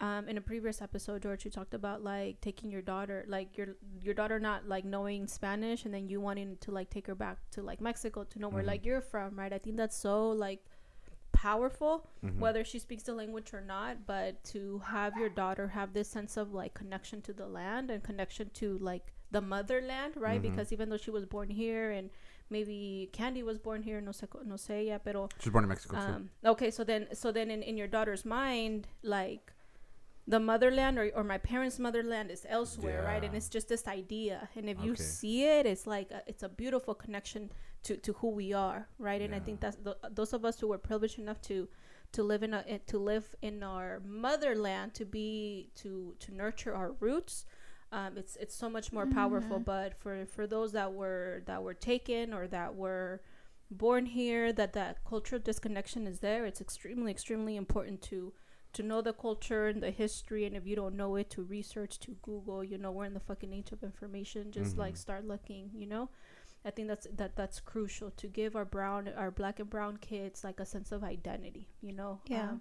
um, 0.00 0.28
in 0.28 0.36
a 0.36 0.40
previous 0.40 0.82
episode, 0.82 1.22
George, 1.22 1.44
you 1.44 1.50
talked 1.50 1.72
about 1.74 2.02
like 2.04 2.40
taking 2.42 2.70
your 2.70 2.82
daughter, 2.82 3.24
like 3.28 3.56
your 3.56 3.76
your 4.02 4.12
daughter 4.14 4.38
not 4.38 4.68
like 4.68 4.84
knowing 4.84 5.26
Spanish, 5.26 5.84
and 5.86 5.94
then 5.94 6.08
you 6.08 6.20
wanting 6.20 6.56
to 6.60 6.70
like 6.70 6.90
take 6.90 7.06
her 7.06 7.14
back 7.14 7.38
to 7.52 7.62
like 7.62 7.80
Mexico 7.80 8.24
to 8.24 8.38
know 8.38 8.48
where 8.50 8.62
Mhm. 8.62 8.66
like 8.66 8.84
you're 8.84 9.00
from, 9.00 9.38
right? 9.38 9.52
I 9.52 9.58
think 9.58 9.76
that's 9.76 9.96
so 9.96 10.28
like 10.30 10.64
powerful, 11.32 12.08
Mhm. 12.24 12.38
whether 12.38 12.64
she 12.64 12.78
speaks 12.78 13.02
the 13.04 13.14
language 13.14 13.52
or 13.54 13.60
not. 13.60 14.06
But 14.06 14.42
to 14.52 14.78
have 14.80 15.16
your 15.16 15.28
daughter 15.28 15.68
have 15.68 15.92
this 15.92 16.08
sense 16.08 16.36
of 16.36 16.52
like 16.52 16.74
connection 16.74 17.22
to 17.22 17.32
the 17.32 17.46
land 17.46 17.90
and 17.90 18.02
connection 18.02 18.50
to 18.54 18.78
like 18.78 19.12
the 19.30 19.40
motherland, 19.40 20.16
right? 20.16 20.38
Mhm. 20.40 20.50
Because 20.50 20.72
even 20.72 20.88
though 20.88 20.96
she 20.96 21.10
was 21.10 21.26
born 21.26 21.50
here 21.50 21.90
and 21.90 22.10
maybe 22.48 23.10
Kandi 23.12 23.42
was 23.42 23.58
born 23.58 23.82
here, 23.82 24.00
no 24.00 24.12
sé, 24.12 24.28
no 24.44 24.54
sé, 24.54 24.86
ya, 24.86 24.98
pero 24.98 25.28
She's 25.40 25.52
born 25.52 25.64
in 25.64 25.68
Mexico 25.68 25.96
too. 25.96 26.02
um, 26.02 26.30
okay, 26.44 26.70
so 26.70 26.84
then, 26.84 27.08
so 27.14 27.32
then, 27.32 27.50
in, 27.50 27.62
in 27.62 27.76
your 27.76 27.88
daughter's 27.88 28.24
mind, 28.24 28.86
like 29.02 29.52
the 30.28 30.40
motherland 30.40 30.98
or, 30.98 31.10
or 31.14 31.22
my 31.24 31.38
parents' 31.38 31.78
motherland 31.78 32.30
is 32.30 32.44
elsewhere, 32.48 33.02
right? 33.04 33.22
And 33.24 33.34
it's 33.36 33.48
just 33.48 33.68
this 33.68 33.86
idea, 33.86 34.48
and 34.56 34.68
if 34.68 34.78
you 34.80 34.96
see 34.96 35.44
it, 35.44 35.66
it's 35.66 35.86
like 35.86 36.10
a, 36.10 36.22
it's 36.26 36.42
a 36.42 36.48
beautiful 36.48 36.94
connection 36.94 37.52
to 37.84 37.96
to 37.98 38.12
who 38.14 38.30
we 38.30 38.52
are, 38.52 38.88
right? 38.98 39.22
And 39.22 39.34
I 39.34 39.38
think 39.40 39.60
that's 39.60 39.76
the, 39.76 39.96
those 40.10 40.32
of 40.32 40.44
us 40.44 40.58
who 40.60 40.68
were 40.68 40.78
privileged 40.78 41.18
enough 41.18 41.40
to 41.42 41.68
to 42.12 42.22
live 42.22 42.42
in 42.42 42.54
a 42.54 42.78
to 42.86 42.98
live 42.98 43.34
in 43.42 43.62
our 43.62 44.00
motherland, 44.04 44.94
to 44.94 45.04
be 45.04 45.70
to 45.76 46.14
to 46.18 46.34
nurture 46.34 46.74
our 46.74 46.92
roots. 47.00 47.44
Um, 47.92 48.18
it's 48.18 48.34
it's 48.36 48.54
so 48.54 48.68
much 48.68 48.92
more 48.92 49.06
powerful. 49.06 49.58
Mhm. 49.60 49.64
But 49.64 49.94
for 50.00 50.26
for 50.26 50.46
those 50.48 50.72
that 50.72 50.92
were 50.92 51.42
that 51.46 51.62
were 51.62 51.74
taken 51.74 52.34
or 52.34 52.48
that 52.48 52.74
were 52.74 53.20
born 53.70 54.06
here 54.06 54.52
that 54.52 54.72
that 54.74 55.04
cultural 55.04 55.40
disconnection 55.42 56.06
is 56.06 56.20
there 56.20 56.46
it's 56.46 56.60
extremely 56.60 57.10
extremely 57.10 57.56
important 57.56 58.00
to 58.00 58.32
to 58.76 58.82
know 58.82 59.00
the 59.02 59.12
culture 59.12 59.66
and 59.68 59.82
the 59.82 59.90
history 59.90 60.44
and 60.46 60.56
if 60.56 60.66
you 60.66 60.76
don't 60.76 60.96
know 60.96 61.16
it 61.16 61.28
to 61.30 61.42
research 61.42 61.98
to 61.98 62.12
google 62.22 62.62
you 62.64 62.78
know 62.78 62.92
we're 62.92 63.04
in 63.10 63.14
the 63.14 63.20
fucking 63.30 63.52
age 63.52 63.72
of 63.72 63.82
information 63.82 64.52
just 64.52 64.78
like 64.78 64.94
Mhm. 64.94 64.98
start 65.06 65.26
looking 65.26 65.70
you 65.74 65.86
know 65.86 66.08
i 66.64 66.70
think 66.70 66.88
that's 66.88 67.06
that 67.16 67.36
that's 67.36 67.60
crucial 67.60 68.10
to 68.12 68.26
give 68.28 68.56
our 68.56 68.64
brown 68.64 69.08
our 69.16 69.30
black 69.30 69.60
and 69.60 69.70
brown 69.70 69.96
kids 69.98 70.44
like 70.44 70.60
a 70.60 70.66
sense 70.66 70.92
of 70.92 71.02
identity 71.04 71.68
you 71.80 71.92
know 71.92 72.20
Yeah. 72.26 72.50
Um, 72.50 72.60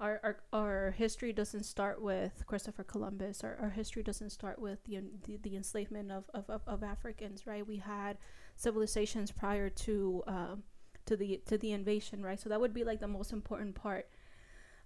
our, 0.00 0.18
our 0.24 0.36
our 0.60 0.90
history 0.92 1.32
doesn't 1.40 1.64
start 1.64 2.00
with 2.00 2.44
Christopher 2.46 2.84
Columbus. 2.84 3.44
Our, 3.44 3.54
our 3.60 3.68
history 3.68 4.02
doesn't 4.02 4.30
start 4.30 4.58
with 4.58 4.82
the, 4.84 4.96
the 5.26 5.36
the 5.36 5.54
enslavement 5.56 6.10
of, 6.10 6.24
of, 6.32 6.48
of, 6.48 6.62
of 6.66 6.82
Africans, 6.82 7.46
right? 7.46 7.66
We 7.66 7.76
had 7.76 8.16
civilizations 8.56 9.30
prior 9.30 9.68
to 9.68 10.22
um, 10.26 10.62
to 11.06 11.16
the 11.16 11.42
to 11.46 11.58
the 11.58 11.72
invasion, 11.72 12.22
right? 12.22 12.40
So 12.40 12.48
that 12.48 12.60
would 12.62 12.72
be 12.72 12.84
like 12.84 13.00
the 13.00 13.08
most 13.08 13.32
important 13.32 13.74
part. 13.74 14.08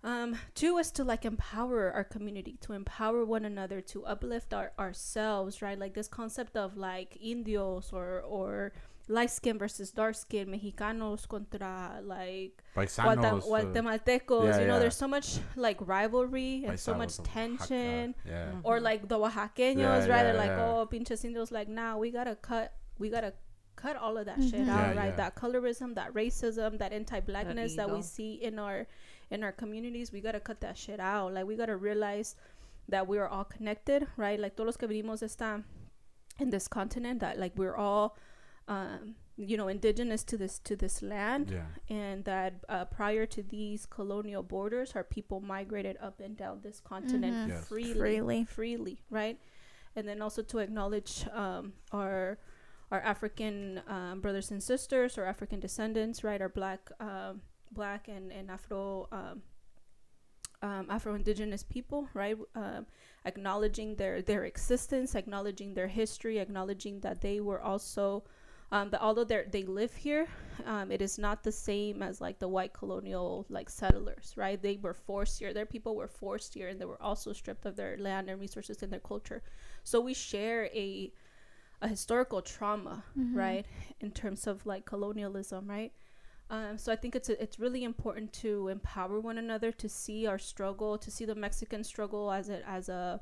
Um, 0.05 0.37
two 0.55 0.77
is 0.77 0.91
to 0.93 1.03
like 1.05 1.25
empower 1.25 1.91
our 1.91 2.05
community, 2.05 2.59
to 2.61 2.75
empower 2.75 3.25
one 3.25 3.45
another, 3.47 3.81
to 3.93 4.05
uplift 4.05 4.53
our 4.53 4.73
ourselves, 4.79 5.63
right? 5.63 5.79
Like 5.79 5.95
this 5.95 6.09
concept 6.09 6.57
of 6.57 6.77
like 6.77 7.17
indios 7.21 7.91
or 7.93 8.21
or 8.21 8.73
light 9.09 9.31
skin 9.31 9.59
versus 9.59 9.91
dark 9.93 10.15
skin, 10.15 10.49
mexicanos 10.49 11.27
contra 11.29 12.01
like 12.05 12.63
Guatem- 12.77 13.17
Paisanos. 13.17 13.43
uh, 13.43 13.49
Guatemaltecos. 13.49 14.45
yeah, 14.45 14.61
you 14.61 14.67
know, 14.67 14.75
yeah. 14.75 14.79
there's 14.79 14.97
so 14.97 15.09
much 15.09 15.39
like 15.57 15.79
rivalry 15.87 16.65
and 16.67 16.79
so 16.79 16.95
much 16.95 17.17
tension. 17.23 18.15
Yeah. 18.29 18.53
Or 18.63 18.81
like 18.81 19.09
the 19.09 19.19
Oaxaqueños, 19.19 19.77
Yeah, 19.77 19.99
right? 19.99 20.09
yeah, 20.09 20.23
They're 20.25 20.35
like, 20.37 20.49
yeah. 20.57 20.69
oh, 20.81 20.87
pinches 20.87 21.25
indios. 21.25 21.51
Like, 21.51 21.69
nah, 21.69 21.97
we 21.97 22.11
gotta 22.11 22.37
cut. 22.37 22.73
We 22.99 23.09
gotta 23.11 23.33
cut 23.77 23.97
all 23.97 24.17
of 24.17 24.27
that 24.27 24.39
Mhm. 24.39 24.51
shit 24.51 24.67
Yeah, 24.67 24.77
out, 24.77 24.97
right? 24.97 25.07
yeah. 25.13 25.17
That 25.17 25.35
colorism, 25.35 25.95
that 25.97 26.15
racism, 26.15 26.79
that 26.79 26.93
anti-blackness 26.93 27.77
that, 27.77 27.91
we 27.91 28.01
see 28.03 28.35
in 28.35 28.59
our 28.59 28.87
in 29.31 29.43
our 29.45 29.53
communities. 29.53 30.13
We 30.13 30.21
gotta 30.21 30.41
cut 30.41 30.61
that 30.61 30.77
shit 30.77 31.01
out. 31.01 31.33
Like, 31.35 31.47
we 31.47 31.57
gotta 31.57 31.77
realize 31.77 32.37
that 32.89 33.07
we 33.07 33.19
are 33.19 33.29
all 33.29 33.45
connected, 33.45 34.07
right? 34.17 34.39
Like 34.39 34.57
todos 34.57 34.67
los 34.67 34.77
que 34.77 34.89
venimos 34.89 35.23
esta 35.23 35.63
in 36.39 36.51
this 36.51 36.69
continent, 36.69 37.21
that 37.21 37.39
like 37.39 37.53
we're 37.57 37.77
all, 37.77 38.17
um, 38.69 39.15
you 39.37 39.57
know, 39.57 39.69
indigenous 39.69 40.23
to 40.25 40.37
this 40.37 40.59
to 40.61 40.77
this 40.77 41.03
land 41.03 41.51
Yeah. 41.51 41.67
and 41.89 42.25
that 42.25 42.55
uh, 42.69 42.85
prior 42.85 43.27
to 43.27 43.43
these 43.43 43.87
colonial 43.87 44.43
borders, 44.43 44.93
our 44.95 45.03
people 45.05 45.41
migrated 45.41 45.97
up 46.01 46.21
and 46.21 46.37
down 46.37 46.61
this 46.63 46.79
continent 46.81 47.35
Mhm. 47.35 47.49
Yes. 47.49 47.69
freely, 47.69 47.95
Freely. 47.95 48.45
freely, 48.45 48.99
right? 49.11 49.39
And 49.97 50.07
then 50.07 50.21
also 50.23 50.43
to 50.43 50.59
acknowledge 50.59 51.27
um, 51.33 51.73
our 51.93 52.39
our 52.93 53.01
African 53.01 53.81
um, 53.89 54.21
brothers 54.21 54.51
and 54.51 54.63
sisters, 54.63 55.17
or 55.19 55.25
African 55.25 55.59
descendants, 55.59 56.23
right? 56.23 56.41
Our 56.41 56.49
black, 56.51 56.91
um, 57.01 57.41
black 57.73 58.09
and 58.09 58.33
and 58.33 58.51
Afro. 58.51 59.09
Um, 59.13 59.43
um, 60.63 60.87
Afro-Indigenous 60.89 61.63
people, 61.63 62.09
right? 62.15 62.37
Um, 62.55 62.87
acknowledging 63.27 63.97
their 63.97 64.23
their 64.23 64.45
existence, 64.45 65.15
acknowledging 65.15 65.75
their 65.75 65.89
history, 65.89 66.39
acknowledging 66.39 67.01
that 67.01 67.21
they 67.21 67.41
were 67.41 67.61
also 67.61 68.25
um, 68.73 68.89
that 68.91 69.03
although 69.03 69.25
they 69.25 69.45
they 69.51 69.65
live 69.65 69.95
here, 69.95 70.27
um, 70.65 70.91
it 70.91 71.03
is 71.03 71.19
not 71.19 71.43
the 71.43 71.53
same 71.53 72.03
as 72.03 72.21
like 72.21 72.39
the 72.39 72.49
white 72.49 72.73
colonial 72.73 73.45
like 73.51 73.69
settlers, 73.69 74.33
right? 74.37 74.61
They 74.63 74.79
were 74.79 74.95
forced 74.95 75.39
here. 75.39 75.53
Their 75.53 75.67
people 75.67 75.97
were 75.97 76.09
forced 76.09 76.55
here, 76.55 76.69
and 76.69 76.81
they 76.81 76.87
were 76.87 77.03
also 77.03 77.33
stripped 77.35 77.67
of 77.67 77.77
their 77.77 77.99
land 77.99 78.31
and 78.31 78.41
resources 78.41 78.83
and 78.83 78.91
their 78.91 79.01
culture. 79.01 79.43
So 79.83 80.01
we 80.01 80.15
share 80.15 80.67
a 80.67 81.13
a 81.83 81.89
historical 81.89 82.41
trauma, 82.41 83.05
Mhm. 83.19 83.37
right? 83.37 83.67
In 84.01 84.11
terms 84.13 84.47
of 84.47 84.65
like 84.65 84.87
colonialism, 84.87 85.69
right? 85.69 85.93
Um, 86.51 86.77
so 86.79 86.93
I 86.93 86.97
think 86.97 87.17
it's 87.17 87.29
it's 87.29 87.59
really 87.59 87.85
important 87.85 88.33
to 88.35 88.69
empower 88.69 89.19
one 89.21 89.39
another 89.39 89.73
to 89.73 89.89
see 89.89 90.27
our 90.27 90.39
struggle, 90.39 90.99
to 90.99 91.11
see 91.11 91.25
the 91.25 91.35
Mexican 91.35 91.83
struggle 91.85 92.31
as 92.31 92.49
a 92.49 92.69
as 92.69 92.89
a 92.89 93.21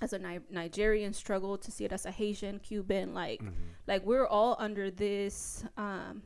as 0.00 0.12
a 0.12 0.18
Ni- 0.18 0.40
Nigerian 0.50 1.12
struggle, 1.12 1.56
to 1.58 1.70
see 1.70 1.84
it 1.84 1.92
as 1.92 2.06
a 2.06 2.10
Haitian, 2.10 2.58
Cuban, 2.60 3.14
like 3.14 3.42
Mhm. 3.42 3.52
like 3.86 4.04
we're 4.04 4.26
all 4.26 4.56
under 4.58 4.90
this 4.90 5.64
um 5.76 6.22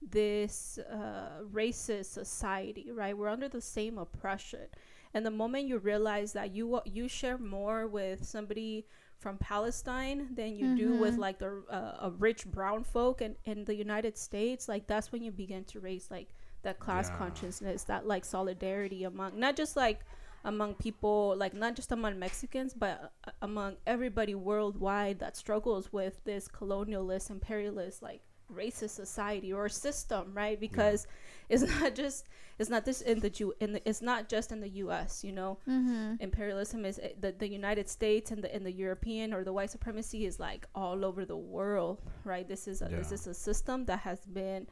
this 0.00 0.78
uh 0.78 1.40
racist 1.52 2.06
society 2.06 2.90
right 2.90 3.16
we're 3.16 3.28
under 3.28 3.48
the 3.48 3.60
same 3.60 3.98
oppression 3.98 4.66
and 5.14 5.24
the 5.24 5.30
moment 5.30 5.64
you 5.68 5.78
realize 5.78 6.32
that 6.32 6.50
you 6.52 6.80
you 6.84 7.06
share 7.06 7.38
more 7.38 7.86
with 7.86 8.24
somebody 8.24 8.84
from 9.22 9.38
Palestine 9.38 10.20
than 10.34 10.50
you 10.60 10.66
do 10.68 10.88
with 11.02 11.16
Mhm. 11.16 11.18
like 11.26 11.38
the 11.38 11.52
uh, 11.78 12.08
a 12.08 12.10
rich 12.26 12.42
brown 12.56 12.84
folk 12.84 13.22
in, 13.22 13.36
in 13.44 13.64
the 13.64 13.74
United 13.86 14.14
States 14.18 14.68
like 14.72 14.84
that's 14.86 15.12
when 15.12 15.22
you 15.26 15.32
begin 15.44 15.64
to 15.72 15.80
raise 15.80 16.10
like 16.10 16.28
that 16.62 16.78
class 16.84 17.08
Yeah. 17.08 17.16
consciousness 17.22 17.84
that 17.84 18.06
like 18.06 18.24
solidarity 18.24 19.04
among 19.04 19.38
not 19.38 19.54
just 19.56 19.76
like 19.76 20.00
among 20.44 20.74
people 20.74 21.34
like 21.42 21.54
not 21.54 21.76
just 21.76 21.92
among 21.92 22.18
Mexicans 22.18 22.74
but 22.74 22.94
uh, 23.26 23.30
among 23.42 23.76
everybody 23.86 24.34
worldwide 24.34 25.18
that 25.20 25.36
struggles 25.36 25.92
with 25.92 26.14
this 26.24 26.48
colonialist 26.48 27.30
imperialist 27.30 28.02
like 28.02 28.22
racist 28.54 28.90
society 28.90 29.52
or 29.52 29.68
system 29.68 30.32
right? 30.34 30.58
Because 30.58 31.06
it's 31.48 31.62
not 31.80 31.94
just 31.94 32.26
it's 32.58 32.70
not 32.70 32.84
this 32.84 33.00
in 33.00 33.20
the 33.20 33.30
Jew 33.30 33.52
in 33.60 33.72
the, 33.72 33.88
it's 33.88 34.02
not 34.02 34.28
just 34.28 34.52
in 34.52 34.60
the 34.60 34.68
US 34.68 35.24
you 35.24 35.32
know? 35.32 35.58
Mm-hmm. 35.68 36.14
imperialism 36.20 36.84
is 36.84 36.98
eh, 37.02 37.10
the, 37.18 37.32
the 37.32 37.48
United 37.48 37.88
States 37.88 38.30
and 38.30 38.42
the 38.42 38.54
and 38.54 38.64
the 38.64 38.72
European 38.72 39.32
or 39.34 39.44
the 39.44 39.52
white 39.52 39.70
supremacy 39.70 40.26
is 40.26 40.38
like 40.38 40.66
all 40.74 41.04
over 41.04 41.24
the 41.24 41.36
world 41.36 42.00
right? 42.24 42.46
This 42.46 42.68
is 42.68 42.82
a, 42.82 42.86
this 42.88 43.12
is 43.12 43.26
a 43.26 43.34
system 43.34 43.84
that 43.86 44.00
has 44.00 44.20
been 44.26 44.66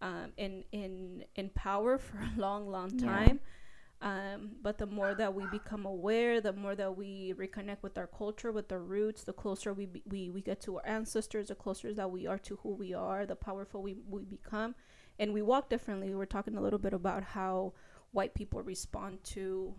um, 0.00 0.32
in 0.36 0.64
in 0.72 1.24
in 1.36 1.48
power 1.50 1.98
for 2.06 2.18
a 2.18 2.40
long 2.40 2.68
long 2.68 2.90
Yeah. 3.34 3.38
Um, 4.02 4.52
but 4.62 4.78
the 4.78 4.86
more 4.86 5.14
that 5.14 5.34
we 5.34 5.46
become 5.46 5.86
aware 5.86 6.40
the 6.40 6.52
more 6.52 6.74
that 6.76 6.96
we 6.96 7.32
reconnect 7.38 7.82
with 7.82 7.96
our 7.98 8.08
culture 8.08 8.52
with 8.52 8.70
our 8.72 8.80
roots 8.82 9.24
the 9.24 9.32
closer 9.32 9.72
we 9.72 9.86
be, 9.86 10.02
we, 10.06 10.30
we 10.30 10.42
get 10.42 10.60
to 10.62 10.76
our 10.76 10.86
ancestors 10.86 11.48
the 11.48 11.54
closer 11.54 11.94
that 11.94 12.10
we 12.10 12.26
are 12.26 12.38
to 12.38 12.56
who 12.62 12.74
we 12.74 12.94
are 12.94 13.26
the 13.26 13.36
powerful 13.36 13.82
we, 13.82 13.96
we 14.08 14.24
become. 14.24 14.74
And 15.18 15.32
we 15.32 15.42
walk 15.42 15.70
differently. 15.70 16.14
We're 16.14 16.26
talking 16.26 16.56
a 16.56 16.60
little 16.60 16.78
bit 16.78 16.94
about 16.94 17.22
how 17.22 17.74
white 18.12 18.34
people 18.34 18.62
respond 18.62 19.22
to 19.24 19.74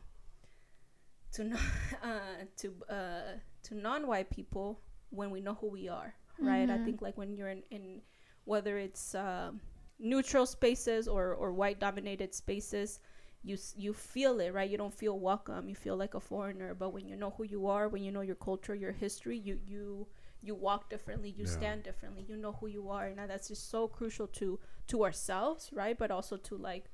to 1.34 1.44
non 1.46 1.60
uh, 2.04 2.46
to 2.58 2.74
uh, 2.90 3.22
to 3.64 3.76
non-white 3.76 4.30
people 4.30 4.82
when 5.10 5.32
we 5.32 5.42
know 5.42 5.56
who 5.56 5.68
we 5.68 5.88
are 5.90 6.14
right? 6.42 6.70
I 6.70 6.78
Mhm. 6.78 6.84
think 6.84 7.02
like 7.02 7.18
when 7.18 7.36
you're 7.36 7.50
in, 7.50 7.64
in 7.72 8.02
whether 8.46 8.78
it's 8.78 9.16
um, 9.16 9.62
neutral 10.00 10.46
spaces 10.46 11.08
or 11.08 11.34
or 11.36 11.54
white 11.54 11.80
dominated 11.80 12.34
spaces 12.34 13.00
you 13.44 13.58
you 13.76 13.94
feel 13.94 14.40
it 14.40 14.54
right? 14.54 14.70
You 14.70 14.78
don't 14.78 14.94
feel 14.94 15.20
welcome. 15.20 15.70
You 15.70 15.76
feel 15.76 15.98
like 15.98 16.14
a 16.16 16.20
foreigner. 16.20 16.74
But 16.74 16.92
when 16.94 17.08
you 17.08 17.16
know 17.16 17.32
who 17.38 17.44
you 17.44 17.68
are 17.68 17.88
when 17.90 18.04
you 18.04 18.12
know 18.12 18.22
your 18.22 18.36
culture 18.36 18.76
your 18.76 18.92
history 18.94 19.38
you 19.38 19.60
you 19.66 20.08
you 20.42 20.56
walk 20.56 20.90
differently. 20.90 21.30
You 21.38 21.46
Yeah. 21.46 21.52
stand 21.52 21.84
differently. 21.84 22.24
You 22.28 22.38
know 22.38 22.54
who 22.54 22.68
you 22.68 22.90
are. 22.90 23.06
And 23.08 23.18
that's 23.30 23.50
just 23.50 23.70
so 23.70 23.88
crucial 23.88 24.28
to 24.28 24.60
to 24.88 25.04
ourselves 25.04 25.70
right? 25.74 25.98
But 25.98 26.12
also 26.12 26.38
to 26.38 26.56
like 26.58 26.90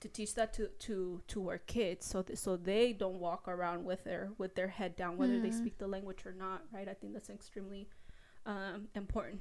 to 0.00 0.08
teach 0.08 0.34
that 0.34 0.52
to 0.54 0.68
to 0.80 1.22
to 1.28 1.48
our 1.48 1.58
kids 1.58 2.04
so 2.06 2.22
th- 2.22 2.38
so 2.38 2.56
they 2.56 2.92
don't 2.92 3.18
walk 3.20 3.48
around 3.48 3.84
with 3.84 4.04
their 4.04 4.30
with 4.38 4.54
their 4.54 4.68
head 4.68 4.96
down 4.96 5.16
whether 5.16 5.38
they 5.40 5.50
Mm. 5.50 5.54
speak 5.56 5.78
the 5.78 5.86
language 5.86 6.26
or 6.26 6.32
not 6.32 6.62
right? 6.72 6.88
I 6.88 6.94
think 6.94 7.12
that's 7.14 7.30
extremely 7.30 7.88
um, 8.46 8.88
important. 8.94 9.40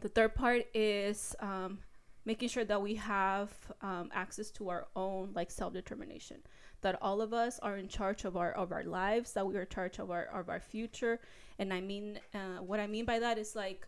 The 0.00 0.08
third 0.08 0.34
part 0.34 0.66
is 0.74 1.34
um, 1.40 1.78
making 2.24 2.48
sure 2.48 2.64
that 2.64 2.80
we 2.82 2.94
have 2.96 3.50
um, 3.80 4.10
access 4.12 4.50
to 4.52 4.68
our 4.68 4.88
own 4.94 5.30
like 5.34 5.50
self-determination. 5.50 6.38
That 6.82 6.98
all 7.02 7.20
of 7.20 7.32
us 7.32 7.58
are 7.60 7.76
in 7.76 7.88
charge 7.88 8.24
of 8.24 8.36
our 8.36 8.52
of 8.52 8.72
our 8.72 8.84
lives 8.84 9.32
that 9.34 9.46
we 9.46 9.56
are 9.56 9.62
in 9.62 9.68
charge 9.68 9.98
of 9.98 10.10
our 10.10 10.24
of 10.24 10.48
our 10.48 10.60
future. 10.60 11.20
And 11.58 11.72
i 11.72 11.80
mean 11.80 12.18
uh, 12.34 12.62
what 12.62 12.80
i 12.80 12.86
mean 12.86 13.04
by 13.04 13.18
that 13.18 13.38
is 13.38 13.54
like 13.54 13.86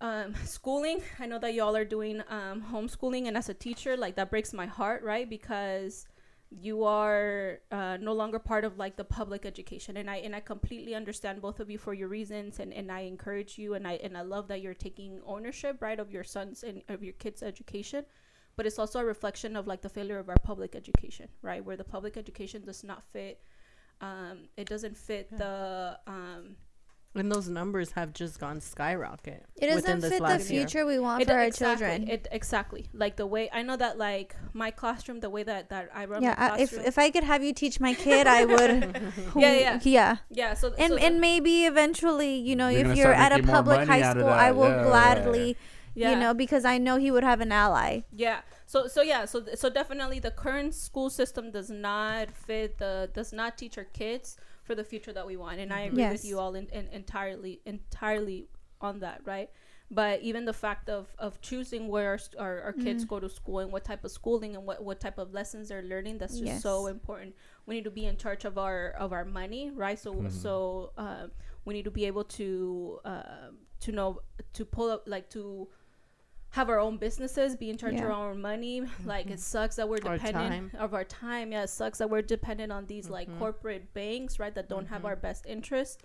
um, 0.00 0.34
schooling. 0.44 1.02
I 1.18 1.26
know 1.26 1.38
that 1.38 1.54
y'all 1.54 1.76
are 1.76 1.84
doing 1.84 2.22
um, 2.28 2.64
homeschooling 2.72 3.26
and 3.26 3.36
as 3.36 3.48
a 3.48 3.54
teacher 3.54 3.96
like 3.96 4.16
that 4.16 4.30
breaks 4.30 4.52
my 4.52 4.66
heart 4.66 5.02
right? 5.02 5.28
Because 5.28 6.06
you 6.50 6.82
are 6.84 7.60
uh, 7.70 7.96
no 8.00 8.12
longer 8.12 8.38
part 8.40 8.64
of 8.64 8.76
like 8.76 8.96
the 8.96 9.04
public 9.04 9.46
education. 9.46 9.96
And 9.96 10.10
i 10.10 10.16
and 10.16 10.34
i 10.34 10.40
completely 10.40 10.94
understand 10.94 11.40
both 11.40 11.60
of 11.60 11.70
you 11.70 11.78
for 11.78 11.94
your 11.94 12.08
reasons 12.08 12.58
and 12.58 12.72
and 12.74 12.90
i 12.90 13.00
encourage 13.00 13.56
you 13.56 13.74
and 13.74 13.86
i 13.86 13.92
and 14.02 14.16
i 14.18 14.22
love 14.22 14.48
that 14.48 14.60
you're 14.60 14.74
taking 14.74 15.20
ownership 15.24 15.76
right 15.80 16.00
of 16.00 16.10
your 16.10 16.24
sons 16.24 16.64
and 16.64 16.82
of 16.88 17.02
your 17.04 17.14
kids 17.14 17.42
education. 17.42 18.04
But 18.56 18.66
it's 18.66 18.78
also 18.78 18.98
a 18.98 19.04
reflection 19.04 19.56
of 19.56 19.66
like 19.66 19.80
the 19.80 19.88
failure 19.88 20.18
of 20.18 20.28
our 20.28 20.36
public 20.42 20.74
education 20.74 21.28
right? 21.42 21.64
Where 21.64 21.76
the 21.76 21.84
public 21.84 22.16
education 22.16 22.64
does 22.64 22.82
not 22.84 23.04
fit 23.12 23.40
um, 24.00 24.48
it 24.56 24.66
doesn't 24.68 24.96
fit 24.96 25.28
Yeah. 25.30 25.38
the 25.38 25.98
um, 26.06 26.56
And 27.12 27.30
those 27.30 27.48
numbers 27.48 27.90
have 27.92 28.12
just 28.12 28.38
gone 28.38 28.60
skyrocket. 28.60 29.44
It 29.56 29.74
within 29.74 29.96
doesn't 29.96 30.10
fit 30.10 30.18
the 30.18 30.22
last 30.22 30.48
year. 30.48 30.60
future 30.60 30.86
we 30.86 31.00
want 31.00 31.22
it, 31.22 31.26
for 31.26 31.34
our 31.34 31.44
exactly, 31.44 31.86
children. 31.86 32.08
It 32.08 32.28
exactly 32.30 32.86
like 32.94 33.16
the 33.16 33.26
way 33.26 33.50
I 33.52 33.62
know 33.62 33.76
that 33.76 33.98
like 33.98 34.36
my 34.52 34.70
classroom, 34.70 35.18
the 35.18 35.28
way 35.28 35.42
that 35.42 35.70
that 35.70 35.88
I 35.92 36.04
run 36.04 36.22
yeah, 36.22 36.36
my 36.38 36.50
I, 36.54 36.58
if 36.60 36.72
if 36.72 36.98
I 36.98 37.10
could 37.10 37.24
have 37.24 37.42
you 37.42 37.52
teach 37.52 37.80
my 37.80 37.94
kid, 37.94 38.28
I 38.28 38.44
would. 38.54 39.12
Yeah, 39.36 39.58
yeah. 39.58 39.80
yeah. 39.82 40.16
yeah, 40.30 40.54
so 40.54 40.72
And 40.78 40.90
so 40.90 40.94
the- 40.96 41.02
and 41.02 41.20
maybe 41.20 41.64
eventually, 41.64 42.36
you 42.36 42.54
know, 42.54 42.68
You're 42.68 42.92
if 42.92 42.96
you're 42.96 43.12
at 43.12 43.32
a 43.32 43.42
public 43.42 43.88
high 43.88 44.08
school, 44.12 44.28
I 44.28 44.52
will 44.52 44.68
yeah. 44.68 44.84
gladly, 44.84 45.56
yeah. 45.94 46.10
you 46.10 46.16
know, 46.16 46.32
because 46.32 46.64
I 46.64 46.78
know 46.78 46.96
he 46.96 47.10
would 47.10 47.24
have 47.24 47.40
an 47.40 47.50
ally. 47.50 48.02
Yeah. 48.14 48.40
So 48.66 48.86
so 48.86 49.02
yeah. 49.02 49.24
So 49.24 49.44
so 49.56 49.68
definitely 49.68 50.20
the 50.20 50.30
current 50.30 50.74
school 50.74 51.10
system 51.10 51.50
does 51.50 51.70
not 51.70 52.30
fit 52.30 52.78
the 52.78 53.10
does 53.12 53.32
not 53.32 53.58
teach 53.58 53.76
our 53.76 53.84
kids 53.84 54.36
for 54.70 54.76
the 54.76 54.84
future 54.84 55.12
that 55.12 55.26
we 55.26 55.36
want, 55.36 55.58
and 55.58 55.72
I 55.72 55.80
agree 55.80 56.04
with 56.12 56.24
you 56.24 56.38
all 56.38 56.54
in, 56.54 56.66
in, 56.78 56.86
entirely 56.92 57.60
entirely 57.66 58.46
on 58.80 59.00
that, 59.00 59.20
right? 59.24 59.50
But 59.90 60.22
even 60.22 60.44
the 60.44 60.52
fact 60.52 60.88
of, 60.88 61.08
of 61.18 61.40
choosing 61.40 61.88
where 61.88 62.10
our, 62.10 62.20
our, 62.38 62.60
our 62.66 62.72
kids 62.72 63.02
Mm-hmm. 63.02 63.14
go 63.14 63.18
to 63.18 63.28
school 63.28 63.58
and 63.58 63.72
what 63.72 63.84
type 63.84 64.04
of 64.04 64.12
schooling 64.12 64.54
and 64.56 64.64
what, 64.64 64.78
what 64.84 65.00
type 65.00 65.18
of 65.18 65.32
lessons 65.32 65.68
they're 65.70 65.82
learning, 65.82 66.18
that's 66.18 66.38
just 66.38 66.62
so 66.62 66.86
important. 66.86 67.34
We 67.66 67.74
need 67.74 67.84
to 67.84 67.90
be 67.90 68.06
in 68.06 68.16
charge 68.16 68.44
of 68.44 68.56
our 68.58 68.90
of 69.04 69.12
our 69.12 69.24
money, 69.24 69.64
right? 69.74 69.98
So 69.98 70.12
so 70.28 70.92
um, 70.96 71.32
we 71.64 71.74
need 71.74 71.84
to 71.84 71.90
be 71.90 72.04
able 72.06 72.24
to 72.38 73.00
um 73.04 73.52
to 73.80 73.90
know 73.92 74.20
to 74.52 74.64
pull 74.64 74.88
up 74.94 75.02
like 75.14 75.28
to 75.30 75.68
have 76.50 76.68
our 76.68 76.80
own 76.80 76.96
businesses, 76.96 77.54
be 77.56 77.70
in 77.70 77.76
charge 77.76 77.94
of 77.94 78.04
our 78.04 78.30
own 78.30 78.40
money. 78.40 78.82
Like 79.04 79.26
it 79.26 79.34
mm-hmm. 79.34 79.38
sucks 79.38 79.76
that 79.76 79.88
we're 79.88 79.98
Our 80.04 80.18
dependent 80.18 80.74
of 80.74 80.94
our 80.94 81.04
time. 81.04 81.52
Yeah, 81.52 81.62
it 81.62 81.70
sucks 81.70 81.98
that 81.98 82.10
we're 82.10 82.22
dependent 82.22 82.72
on 82.72 82.86
these 82.86 83.08
like 83.08 83.28
mm-hmm. 83.28 83.38
corporate 83.38 83.94
banks, 83.94 84.38
right? 84.38 84.54
That 84.54 84.68
don't 84.68 84.86
have 84.86 84.98
mm-hmm. 84.98 85.06
our 85.06 85.16
best 85.16 85.46
interest. 85.46 86.02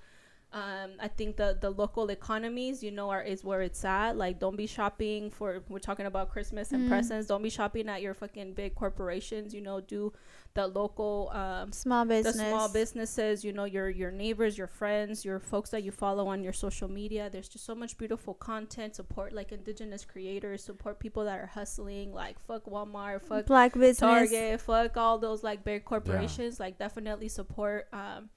Um, 0.53 0.91
I 1.01 1.09
think 1.09 1.35
the 1.35 1.57
the 1.59 1.69
local 1.69 2.09
economies, 2.09 2.81
you 2.81 2.91
know, 2.91 3.09
are 3.09 3.21
is 3.21 3.43
where 3.43 3.61
it's 3.61 3.83
at. 3.83 4.15
Like, 4.15 4.39
don't 4.39 4.55
be 4.55 4.67
shopping 4.67 5.29
for. 5.29 5.63
We're 5.67 5.79
talking 5.79 6.05
about 6.05 6.29
Christmas 6.29 6.71
and 6.71 6.87
presents. 6.89 7.27
Don't 7.27 7.43
be 7.43 7.49
shopping 7.49 7.89
at 7.89 8.01
your 8.01 8.13
fucking 8.13 8.53
big 8.53 8.73
corporations. 8.75 9.53
You 9.53 9.61
know, 9.61 9.81
do 9.81 10.13
the 10.53 10.67
local 10.67 11.29
um, 11.33 11.73
Small 11.73 12.05
business. 12.05 12.37
the 12.37 12.43
small 12.47 12.69
businesses 12.71 13.43
you 13.43 13.51
know 13.51 13.65
your 13.65 13.89
your 13.89 14.09
neighbors 14.09 14.57
your 14.57 14.67
friends 14.67 15.25
your 15.25 15.37
folks 15.37 15.69
that 15.71 15.83
you 15.83 15.91
follow 15.91 16.27
on 16.27 16.41
your 16.41 16.53
social 16.53 16.89
media 16.89 17.29
there's 17.29 17.49
just 17.49 17.65
so 17.65 17.75
much 17.75 17.97
beautiful 17.97 18.33
content 18.33 18.95
support 18.95 19.33
like 19.33 19.51
indigenous 19.51 20.05
creators 20.05 20.63
support 20.63 20.97
people 20.97 21.25
that 21.25 21.37
are 21.41 21.47
hustling 21.47 22.13
like 22.13 22.39
fuck 22.39 22.63
walmart 22.67 23.21
fuck 23.21 23.45
Black 23.45 23.73
business. 23.73 23.97
target 23.99 24.61
fuck 24.61 24.95
all 24.95 25.17
those 25.17 25.43
like 25.43 25.65
big 25.65 25.83
corporations 25.83 26.57
like 26.57 26.79
definitely 26.79 27.27
support 27.27 27.89
um 27.91 28.29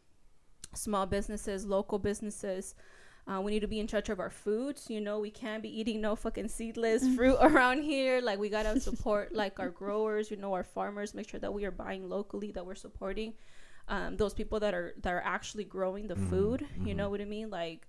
small 0.75 1.07
businesses 1.07 1.65
local 1.67 1.99
businesses 1.99 2.75
uh, 3.31 3.41
we 3.43 3.51
need 3.51 3.61
to 3.61 3.69
be 3.69 3.79
in 3.79 3.87
charge 3.87 4.09
of 4.09 4.21
our 4.21 4.31
foods. 4.31 4.87
You 4.89 5.03
know, 5.03 5.19
we 5.19 5.31
can't 5.31 5.63
be 5.63 5.69
eating 5.69 6.01
no 6.01 6.17
fucking 6.17 6.49
seedless 6.49 7.07
fruit 7.15 7.37
around 7.43 7.83
here. 7.83 8.23
Like, 8.23 8.39
we 8.39 8.49
gotta 8.49 8.81
support 8.81 9.35
like 9.35 9.61
our 9.61 9.69
growers. 9.69 10.31
You 10.31 10.39
know, 10.39 10.55
our 10.55 10.65
farmers. 10.65 11.13
Make 11.13 11.29
sure 11.29 11.39
that 11.41 11.53
we 11.53 11.67
are 11.67 11.71
buying 11.71 12.09
locally. 12.09 12.53
That 12.53 12.65
we're 12.65 12.75
supporting 12.75 13.35
um, 13.87 14.17
those 14.17 14.33
people 14.33 14.61
that 14.61 14.73
are 14.73 14.95
that 15.03 15.13
are 15.13 15.21
actually 15.23 15.65
growing 15.65 16.07
the 16.09 16.17
food. 16.17 16.67
You 16.83 16.95
know 16.95 17.11
what 17.11 17.21
I 17.21 17.27
mean? 17.27 17.51
Like, 17.51 17.87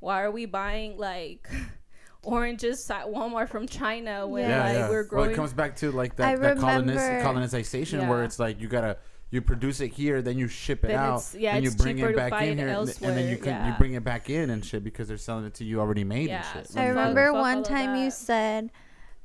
why 0.00 0.22
are 0.22 0.30
we 0.32 0.44
buying 0.46 0.98
like 0.98 1.48
oranges 2.24 2.90
at 2.90 3.06
Walmart 3.06 3.48
from 3.48 3.68
China 3.68 4.26
when 4.26 4.48
Yeah. 4.50 4.64
like 4.64 4.90
we're 4.90 5.04
growing. 5.04 5.04
Well, 5.04 5.04
growing? 5.08 5.30
it 5.30 5.36
comes 5.36 5.52
back 5.52 5.76
to 5.76 5.92
like 5.92 6.16
that, 6.16 6.40
that 6.40 6.56
coloniz- 6.58 6.80
remember- 6.96 7.22
colonization 7.22 8.08
where 8.08 8.24
it's 8.24 8.40
like 8.40 8.60
you 8.60 8.66
gotta 8.66 8.96
you 9.30 9.40
produce 9.40 9.80
it 9.80 9.88
here, 9.92 10.20
then 10.22 10.36
you 10.38 10.48
ship 10.48 10.84
it 10.84 10.88
Then 10.88 10.98
out, 10.98 11.18
it's- 11.20 11.34
yeah, 11.38 11.54
and 11.54 11.64
you 11.64 11.70
it's 11.70 11.80
bring 11.82 11.98
it 11.98 12.16
back 12.16 12.32
in 12.42 12.58
it 12.58 12.58
here, 12.58 12.68
and 12.68 12.78
and 12.78 13.16
then 13.16 13.28
you 13.28 13.36
elsewhere, 13.36 13.42
can, 13.58 13.66
you 13.66 13.72
bring 13.78 13.94
it 13.94 14.02
back 14.04 14.28
in 14.28 14.50
and 14.50 14.64
shit 14.64 14.82
because 14.82 15.06
they're 15.08 15.16
selling 15.16 15.44
it 15.44 15.54
to 15.54 15.64
you 15.64 15.80
already 15.80 16.04
made 16.04 16.28
Yeah, 16.28 16.44
and 16.56 16.66
shit. 16.66 16.72
so 16.74 16.80
I 16.80 16.86
remember 16.86 17.26
fuck 17.28 17.36
all 17.36 17.40
one 17.42 17.58
of 17.58 17.64
time 17.64 17.96
you 18.02 18.10
said 18.10 18.70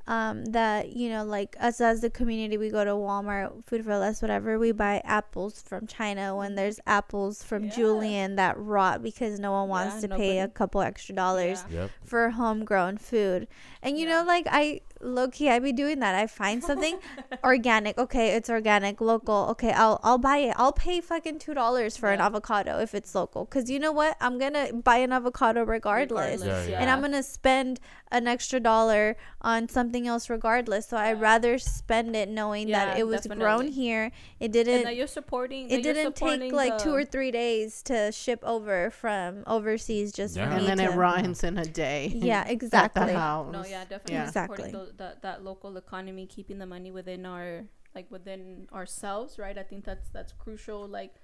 um, 0.07 0.45
that 0.45 0.95
you 0.95 1.09
know, 1.09 1.23
like 1.23 1.55
us 1.59 1.81
as 1.81 2.01
the 2.01 2.11
community, 2.11 2.57
we 2.59 2.69
go 2.69 2.85
to 2.85 2.91
Walmart, 2.91 3.65
food 3.65 3.83
for 3.83 3.97
less, 3.97 4.21
whatever. 4.21 4.59
We 4.59 4.71
buy 4.71 5.01
apples 5.03 5.63
from 5.63 5.87
China 5.87 6.35
when 6.35 6.53
there's 6.53 6.79
apples 6.85 7.41
from 7.41 7.63
Yeah. 7.63 7.69
Julian 7.71 8.35
that 8.35 8.55
rot 8.59 9.01
because 9.01 9.39
no 9.39 9.51
one 9.51 9.67
wants 9.67 10.03
Yeah, 10.03 10.09
to 10.09 10.15
pay 10.15 10.39
a 10.41 10.47
couple 10.47 10.81
extra 10.81 11.15
dollars 11.15 11.63
Yeah. 11.71 11.81
Yep. 11.81 11.91
for 12.03 12.29
homegrown 12.29 12.97
food. 12.99 13.47
And 13.81 13.97
you 13.97 14.05
know, 14.07 14.23
like 14.27 14.45
I 14.51 14.81
low 15.05 15.27
key, 15.29 15.49
I 15.49 15.59
be 15.59 15.71
doing 15.71 15.99
that. 15.99 16.15
I 16.15 16.27
find 16.27 16.63
something 16.63 16.97
organic. 17.43 17.97
Okay, 17.97 18.29
it's 18.35 18.49
organic, 18.49 18.99
local. 19.01 19.47
Okay, 19.51 19.71
I'll 19.71 19.99
I'll 20.03 20.17
buy 20.17 20.37
it. 20.37 20.55
I'll 20.57 20.73
pay 20.73 21.01
fucking 21.01 21.39
two 21.39 21.53
dollars 21.53 21.95
for 21.95 22.11
an 22.11 22.19
avocado 22.19 22.79
if 22.79 22.95
it's 22.95 23.13
local. 23.15 23.45
Cause 23.45 23.69
you 23.69 23.79
know 23.79 23.91
what? 23.91 24.17
I'm 24.19 24.37
gonna 24.37 24.73
buy 24.73 24.97
an 24.97 25.13
avocado 25.13 25.63
regardless. 25.63 26.43
Yeah, 26.43 26.65
yeah. 26.65 26.81
And 26.81 26.89
I'm 26.89 27.01
gonna 27.01 27.23
spend 27.23 27.79
an 28.11 28.27
extra 28.27 28.59
dollar 28.59 29.17
on 29.41 29.67
something 29.67 30.07
else 30.07 30.29
regardless. 30.29 30.87
So 30.87 30.97
I'd 30.97 31.19
rather 31.19 31.57
spend 31.57 32.15
it 32.15 32.29
knowing 32.29 32.69
Yeah, 32.69 32.85
that 32.85 32.99
it 32.99 33.07
was 33.07 33.25
grown 33.27 33.67
here. 33.67 34.11
It 34.39 34.51
didn't 34.51 34.83
that 34.83 34.95
you're 34.95 35.07
supporting. 35.07 35.69
it 35.69 35.81
didn't 35.83 36.15
take 36.15 36.51
like 36.53 36.77
two 36.77 36.93
or 36.93 37.03
three 37.03 37.31
days 37.31 37.81
to 37.83 38.11
ship 38.11 38.39
over 38.43 38.91
from 38.91 39.43
overseas 39.47 40.11
just 40.13 40.35
Yeah. 40.35 40.45
for 40.49 40.51
And 40.55 40.61
me 40.61 40.67
then 40.67 40.79
it 40.79 40.91
to- 40.91 40.97
rhymes 40.97 41.43
in 41.43 41.57
a 41.57 41.65
day. 41.65 42.11
Yeah, 42.15 42.41
At 42.41 42.51
exactly. 42.51 43.05
the 43.07 43.19
house. 43.19 43.51
No, 43.51 43.65
yeah, 43.65 43.83
definitely 43.85 44.13
Yeah. 44.15 44.29
supporting 44.31 44.65
Exactly. 44.65 44.85
tho- 44.91 44.91
that 44.97 45.21
that 45.23 45.43
local 45.43 45.75
economy, 45.77 46.25
keeping 46.27 46.59
the 46.59 46.65
money 46.67 46.91
within 46.91 47.25
our 47.25 47.65
like 47.95 48.11
within 48.11 48.67
ourselves, 48.73 49.39
right? 49.39 49.57
I 49.57 49.63
think 49.63 49.83
that's 49.85 50.09
that's 50.09 50.33
crucial. 50.33 50.87
Like, 50.87 51.15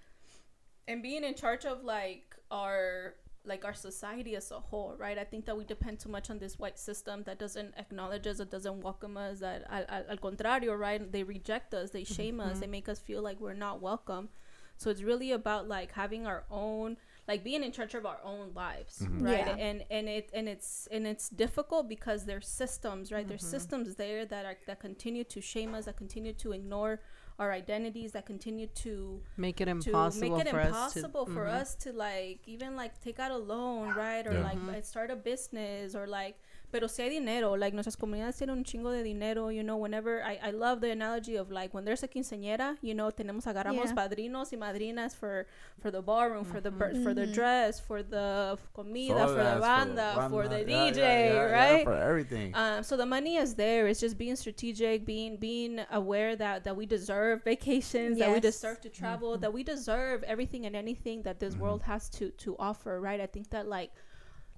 and 0.87 1.03
being 1.03 1.23
in 1.23 1.35
charge 1.35 1.65
of 1.65 1.83
like 1.83 2.35
our 2.49 3.15
like 3.45 3.65
our 3.65 3.73
society 3.73 4.35
as 4.35 4.51
a 4.51 4.59
whole, 4.59 4.95
right? 4.97 5.17
I 5.17 5.23
think 5.23 5.45
that 5.45 5.57
we 5.57 5.63
depend 5.63 5.99
too 5.99 6.09
much 6.09 6.29
on 6.29 6.39
this 6.39 6.59
white 6.59 6.77
system 6.77 7.23
that 7.23 7.39
doesn't 7.39 7.73
acknowledge 7.77 8.27
us, 8.27 8.37
that 8.37 8.51
doesn't 8.51 8.81
welcome 8.81 9.17
us, 9.17 9.39
that 9.39 9.65
al, 9.69 9.85
al, 9.89 10.03
al 10.09 10.17
contrario, 10.17 10.77
right? 10.77 11.11
They 11.11 11.23
reject 11.23 11.73
us, 11.73 11.91
they 11.91 12.03
shame 12.03 12.39
us, 12.39 12.59
they 12.59 12.65
mm-hmm. 12.65 12.71
make 12.71 12.89
us 12.89 12.99
feel 12.99 13.21
like 13.21 13.39
we're 13.39 13.53
not 13.53 13.81
welcome. 13.81 14.29
So 14.77 14.89
it's 14.89 15.03
really 15.03 15.31
about 15.31 15.67
like 15.67 15.91
having 15.91 16.25
our 16.25 16.43
own 16.49 16.97
like 17.27 17.43
being 17.43 17.63
in 17.63 17.71
charge 17.71 17.93
of 17.93 18.05
our 18.05 18.19
own 18.23 18.51
lives 18.55 18.99
mm-hmm. 18.99 19.23
right 19.23 19.45
Yeah. 19.45 19.55
and 19.67 19.83
and 19.91 20.09
it 20.09 20.29
and 20.33 20.49
it's 20.49 20.87
and 20.91 21.05
it's 21.05 21.29
difficult 21.29 21.87
because 21.87 22.25
there's 22.25 22.47
systems 22.47 23.11
right 23.11 23.27
there's 23.27 23.41
mm-hmm. 23.41 23.51
systems 23.51 23.95
there 23.95 24.25
that 24.25 24.43
are 24.45 24.57
that 24.65 24.79
continue 24.79 25.23
to 25.25 25.39
shame 25.39 25.75
us 25.75 25.85
that 25.85 25.97
continue 25.97 26.33
to 26.33 26.51
ignore 26.51 26.99
our 27.39 27.51
identities 27.51 28.11
that 28.11 28.25
continue 28.25 28.67
to 28.67 29.21
Make 29.37 29.61
it 29.61 29.65
to 29.65 29.71
impossible 29.71 30.37
make 30.37 30.45
it 30.45 30.49
for 30.49 30.59
impossible 30.59 31.21
us 31.21 31.27
to. 31.27 31.33
for 31.33 31.45
Mhm. 31.45 31.53
us 31.61 31.75
to 31.75 31.93
like 31.93 32.47
even 32.47 32.75
like 32.75 32.99
take 33.01 33.19
out 33.19 33.31
a 33.31 33.37
loan 33.37 33.93
right 33.95 34.25
or 34.27 34.33
Yeah. 34.33 34.43
like 34.43 34.57
start 34.85 35.09
a 35.11 35.15
business 35.15 35.95
or 35.95 36.07
like 36.07 36.37
pero 36.71 36.87
si 36.87 37.01
hay 37.03 37.09
dinero 37.09 37.55
like 37.57 37.73
nuestras 37.75 37.97
comunidades 37.97 38.37
tienen 38.37 38.57
un 38.57 38.63
chingo 38.63 38.91
de 38.91 39.03
dinero 39.03 39.49
you 39.51 39.61
know 39.61 39.75
whenever 39.77 40.21
I, 40.23 40.39
I 40.41 40.51
love 40.51 40.79
the 40.81 40.89
analogy 40.91 41.35
of 41.35 41.51
like 41.51 41.73
when 41.73 41.83
there's 41.85 42.03
a 42.03 42.07
quinceañera 42.07 42.77
you 42.81 42.93
know 42.93 43.11
tenemos 43.11 43.45
agarramos 43.45 43.87
Yeah. 43.87 43.95
padrinos 43.95 44.51
y 44.51 44.57
madrinas 44.57 45.13
for 45.15 45.45
for 45.79 45.91
the 45.91 46.01
ballroom 46.01 46.45
for 46.45 46.61
the 46.61 46.71
bir- 46.71 46.95
for 47.03 47.13
the 47.13 47.27
dress 47.27 47.79
for 47.79 48.01
the 48.03 48.57
comida 48.73 49.13
Sodas, 49.19 49.35
for 49.35 49.43
the 49.43 49.59
banda 49.59 50.27
for 50.29 50.43
the, 50.47 50.63
banda, 50.63 50.71
yeah, 50.71 50.91
DJ 50.91 50.97
yeah, 50.97 51.23
yeah, 51.25 51.33
yeah, 51.33 51.73
right 51.73 51.83
for 51.83 51.95
everything. 51.95 52.55
um, 52.55 52.83
so 52.83 52.95
the 52.95 53.05
money 53.05 53.35
is 53.35 53.55
there. 53.55 53.87
It's 53.87 53.99
just 53.99 54.17
being 54.17 54.35
strategic, 54.35 55.05
being 55.05 55.37
being 55.37 55.81
aware 55.91 56.35
that 56.35 56.63
that 56.63 56.75
we 56.75 56.85
deserve 56.85 57.43
vacations, 57.43 58.17
that 58.19 58.31
we 58.31 58.39
deserve 58.39 58.79
to 58.81 58.89
travel, 58.89 59.37
that 59.37 59.51
we 59.51 59.63
deserve 59.63 60.23
everything 60.23 60.65
and 60.65 60.75
anything 60.75 61.23
that 61.23 61.39
this 61.39 61.55
world 61.55 61.81
has 61.83 62.09
to 62.17 62.29
to 62.43 62.55
offer. 62.59 62.99
Right? 63.01 63.19
I 63.19 63.27
think 63.27 63.49
that 63.49 63.67
like 63.67 63.91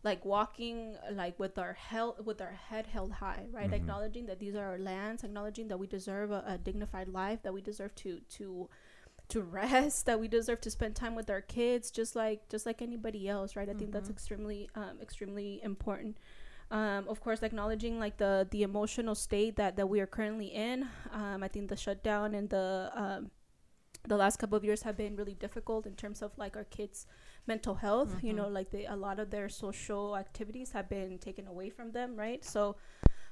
like 0.03 0.25
walking 0.25 0.95
like 1.11 1.39
with 1.39 1.57
our 1.57 1.73
health 1.73 2.19
with 2.25 2.41
our 2.41 2.51
head 2.69 2.88
held 2.88 3.11
high 3.13 3.45
right? 3.51 3.69
Mhm. 3.71 3.73
acknowledging 3.75 4.25
that 4.25 4.39
these 4.39 4.55
are 4.55 4.65
our 4.65 4.77
lands 4.77 5.23
acknowledging 5.23 5.67
that 5.69 5.77
we 5.80 5.88
deserve 5.88 6.30
a, 6.31 6.43
a 6.45 6.57
dignified 6.57 7.07
life 7.07 7.41
that 7.43 7.53
we 7.53 7.61
deserve 7.61 7.95
to 7.95 8.19
to 8.30 8.69
to 9.30 9.41
rest 9.61 10.05
that 10.05 10.19
we 10.19 10.27
deserve 10.27 10.59
to 10.61 10.69
spend 10.69 10.95
time 10.95 11.15
with 11.15 11.30
our 11.30 11.41
kids 11.41 11.89
just 11.91 12.15
like 12.15 12.47
just 12.49 12.65
like 12.65 12.81
anybody 12.81 13.30
else 13.30 13.55
right? 13.55 13.69
I 13.69 13.73
think 13.73 13.91
that's 13.93 14.09
extremely 14.09 14.69
um, 14.75 14.99
extremely 15.01 15.61
important. 15.63 16.17
Um, 16.71 17.07
of 17.07 17.21
course 17.21 17.41
acknowledging 17.43 17.99
like 17.99 18.17
the 18.17 18.47
the 18.51 18.63
emotional 18.63 19.15
state 19.15 19.55
that 19.55 19.77
that 19.77 19.88
we 19.88 19.99
are 20.01 20.07
currently 20.07 20.47
in. 20.47 20.88
Um, 21.11 21.43
i 21.43 21.47
think 21.47 21.69
the 21.69 21.77
shutdown 21.77 22.34
and 22.35 22.49
the 22.49 22.91
um, 22.95 23.31
the 24.07 24.17
last 24.17 24.38
couple 24.38 24.57
of 24.57 24.63
years 24.63 24.81
have 24.84 24.97
been 24.97 25.15
really 25.15 25.34
difficult 25.35 25.85
in 25.85 25.93
terms 25.95 26.21
of 26.21 26.31
like 26.38 26.55
our 26.57 26.65
kids 26.65 27.07
mental 27.47 27.75
health 27.75 28.21
you 28.21 28.34
know 28.34 28.47
like 28.47 28.69
they 28.71 28.85
a 28.85 28.95
lot 28.95 29.19
of 29.19 29.30
their 29.30 29.47
social 29.49 30.17
activities 30.17 30.71
have 30.71 30.89
been 30.89 31.17
taken 31.17 31.47
away 31.47 31.69
from 31.69 31.91
them 31.91 32.15
right 32.17 32.43
so 32.43 32.75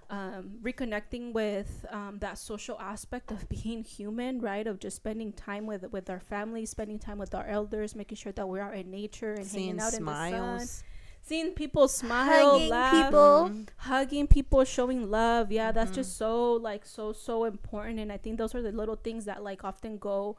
um, 0.09 0.57
reconnecting 0.61 1.31
with 1.33 1.85
um, 1.89 2.17
that 2.19 2.37
social 2.37 2.77
aspect 2.81 3.31
of 3.31 3.47
being 3.63 3.83
human, 3.83 4.41
right? 4.41 4.67
Of 4.67 4.79
just 4.79 4.97
spending 4.97 5.31
time 5.31 5.65
with 5.65 5.89
with 5.91 6.09
our 6.09 6.19
families, 6.19 6.69
spending 6.69 6.99
time 6.99 7.17
with 7.17 7.33
our 7.33 7.45
elders, 7.45 7.95
making 7.95 8.17
sure 8.17 8.33
that 8.33 8.47
we 8.47 8.59
are 8.59 8.73
in 8.73 8.91
nature 8.91 9.33
and 9.35 9.45
Seeing 9.45 9.77
hanging 9.77 9.79
out 9.79 9.93
in 9.93 10.03
the 10.05 10.11
sun, 10.11 10.31
smiles. 10.59 10.83
seeing 11.21 11.51
people 11.51 11.87
smile, 11.87 12.51
Hugging 12.51 12.69
laugh, 12.69 12.91
people. 12.91 13.51
hugging 13.77 14.27
people, 14.27 14.65
showing 14.65 15.09
love. 15.09 15.49
Yeah, 15.51 15.71
that's 15.71 15.91
Mhm. 15.91 15.95
just 15.95 16.17
so 16.17 16.53
like 16.53 16.85
so 16.85 17.13
so 17.13 17.45
important, 17.45 17.99
and 17.99 18.11
I 18.11 18.17
think 18.17 18.37
those 18.37 18.53
are 18.53 18.61
the 18.61 18.71
little 18.73 18.97
things 18.97 19.23
that 19.25 19.41
like 19.43 19.63
often 19.63 19.97
go 19.97 20.35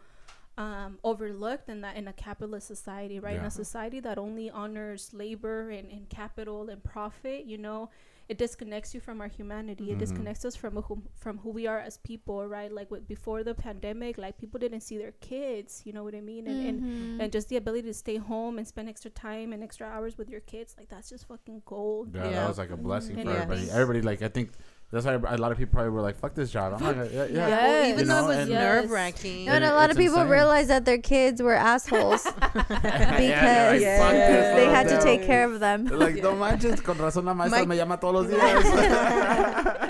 um, 0.58 0.98
overlooked 1.02 1.68
in 1.68 1.80
that 1.80 1.96
in 1.96 2.08
a 2.08 2.12
capitalist 2.12 2.66
society, 2.66 3.18
right? 3.18 3.36
In 3.36 3.44
a 3.44 3.50
society 3.50 4.00
that 4.00 4.18
only 4.18 4.50
honors 4.50 5.10
labor 5.14 5.70
and, 5.70 5.90
and 5.90 6.08
capital 6.08 6.68
and 6.68 6.82
profit, 6.84 7.44
you 7.46 7.56
know, 7.56 7.88
it 8.28 8.38
disconnects 8.38 8.94
you 8.94 9.00
from 9.00 9.20
our 9.20 9.28
humanity. 9.28 9.90
It 9.90 9.96
Mhm. 9.96 9.98
disconnects 9.98 10.44
us 10.44 10.54
from 10.54 10.76
who, 10.76 11.02
from 11.16 11.38
who 11.38 11.50
we 11.50 11.66
are 11.66 11.78
as 11.80 11.96
people, 11.98 12.46
right? 12.46 12.70
Like 12.70 12.90
with, 12.90 13.06
before 13.08 13.42
the 13.42 13.54
pandemic, 13.54 14.16
like 14.18 14.38
people 14.38 14.60
didn't 14.60 14.82
see 14.82 14.96
their 14.96 15.12
kids, 15.20 15.82
you 15.84 15.92
know 15.92 16.04
what 16.04 16.14
I 16.14 16.20
mean? 16.20 16.46
And, 16.46 16.66
and 16.66 16.80
Mhm. 16.82 17.22
and 17.22 17.32
just 17.32 17.48
the 17.48 17.56
ability 17.56 17.88
to 17.88 17.94
stay 17.94 18.16
home 18.16 18.58
and 18.58 18.66
spend 18.68 18.88
extra 18.88 19.10
time 19.10 19.52
and 19.52 19.62
extra 19.62 19.86
hours 19.86 20.16
with 20.18 20.30
your 20.30 20.40
kids, 20.40 20.74
like 20.78 20.88
that's 20.88 21.08
just 21.10 21.26
fucking 21.26 21.62
gold. 21.66 22.14
Yeah, 22.14 22.24
Yeah. 22.24 22.30
that 22.40 22.48
was 22.48 22.58
like 22.58 22.70
a 22.70 22.76
blessing 22.76 23.18
And 23.18 23.28
for 23.28 23.34
I 23.34 23.38
everybody. 23.40 23.60
think- 23.62 23.72
Everybody, 23.72 24.02
like, 24.02 24.22
I 24.22 24.28
think 24.28 24.52
that's 24.92 25.06
why 25.06 25.14
a 25.14 25.38
lot 25.38 25.50
of 25.52 25.58
people 25.58 25.72
probably 25.72 25.90
were 25.90 26.02
like, 26.02 26.16
"Fuck 26.16 26.34
this 26.34 26.50
job." 26.50 26.74
I'm 26.74 26.84
like, 26.84 27.10
yeah, 27.12 27.24
yeah. 27.24 27.48
Well, 27.48 27.48
Yes. 27.48 27.88
even 27.88 28.00
You 28.00 28.06
though 28.06 28.20
know, 28.20 28.24
it 28.24 28.28
was 28.28 28.36
and- 28.38 28.50
nerve 28.50 28.90
wracking. 28.90 29.46
No, 29.46 29.52
and 29.52 29.64
It- 29.64 29.72
a 29.72 29.74
lot 29.74 29.90
of 29.90 29.96
people 29.96 30.16
insane. 30.18 30.30
realized 30.30 30.68
that 30.70 30.84
their 30.84 30.98
kids 30.98 31.40
were 31.42 31.54
assholes 31.54 32.22
because 32.52 32.68
they're 32.68 33.72
like, 33.72 33.82
"Fuck 33.98 34.12
this 34.12 34.54
they 34.54 34.66
little 34.66 34.74
had 34.74 34.88
to 34.88 35.00
take 35.02 35.24
care 35.24 35.44
of 35.50 35.60
them. 35.60 35.86
They're 35.86 35.96
like, 35.98 36.16
no 36.22 36.36
manches, 36.44 36.80
con 36.82 36.96
razón 36.98 37.24
la 37.24 37.34
maestra 37.34 37.60
Mike- 37.60 37.68
me 37.68 37.76
llama 37.76 37.96
todos 37.98 38.14
los 38.14 38.26
días. 38.30 38.64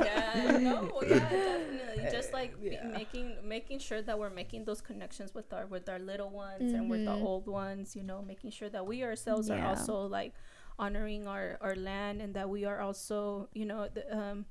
yeah, 0.05 0.59
no, 0.61 0.91
yeah, 1.03 1.19
definitely. 1.19 2.11
Just 2.11 2.33
like 2.33 2.55
Yeah. 2.61 2.85
making 2.85 3.37
making 3.45 3.79
sure 3.79 4.03
that 4.03 4.19
we're 4.19 4.31
making 4.31 4.65
those 4.65 4.81
connections 4.81 5.35
with 5.35 5.53
our 5.53 5.67
with 5.67 5.89
our 5.89 5.99
little 5.99 6.31
ones 6.31 6.73
and 6.73 6.91
with 6.91 7.05
the 7.05 7.13
Mhm. 7.13 7.23
old 7.25 7.47
ones. 7.47 7.97
You 7.97 8.03
know, 8.03 8.23
making 8.23 8.51
sure 8.51 8.69
that 8.71 8.87
we 8.87 9.03
ourselves 9.03 9.51
are 9.51 9.65
also 9.65 10.07
like 10.07 10.33
honoring 10.79 11.27
our 11.29 11.59
our 11.61 11.75
land 11.77 12.21
and 12.23 12.35
that 12.35 12.49
we 12.49 12.65
are 12.65 12.81
also 12.81 13.49
you 13.53 13.65
know 13.67 13.89
the, 13.93 14.03
um 14.17 14.47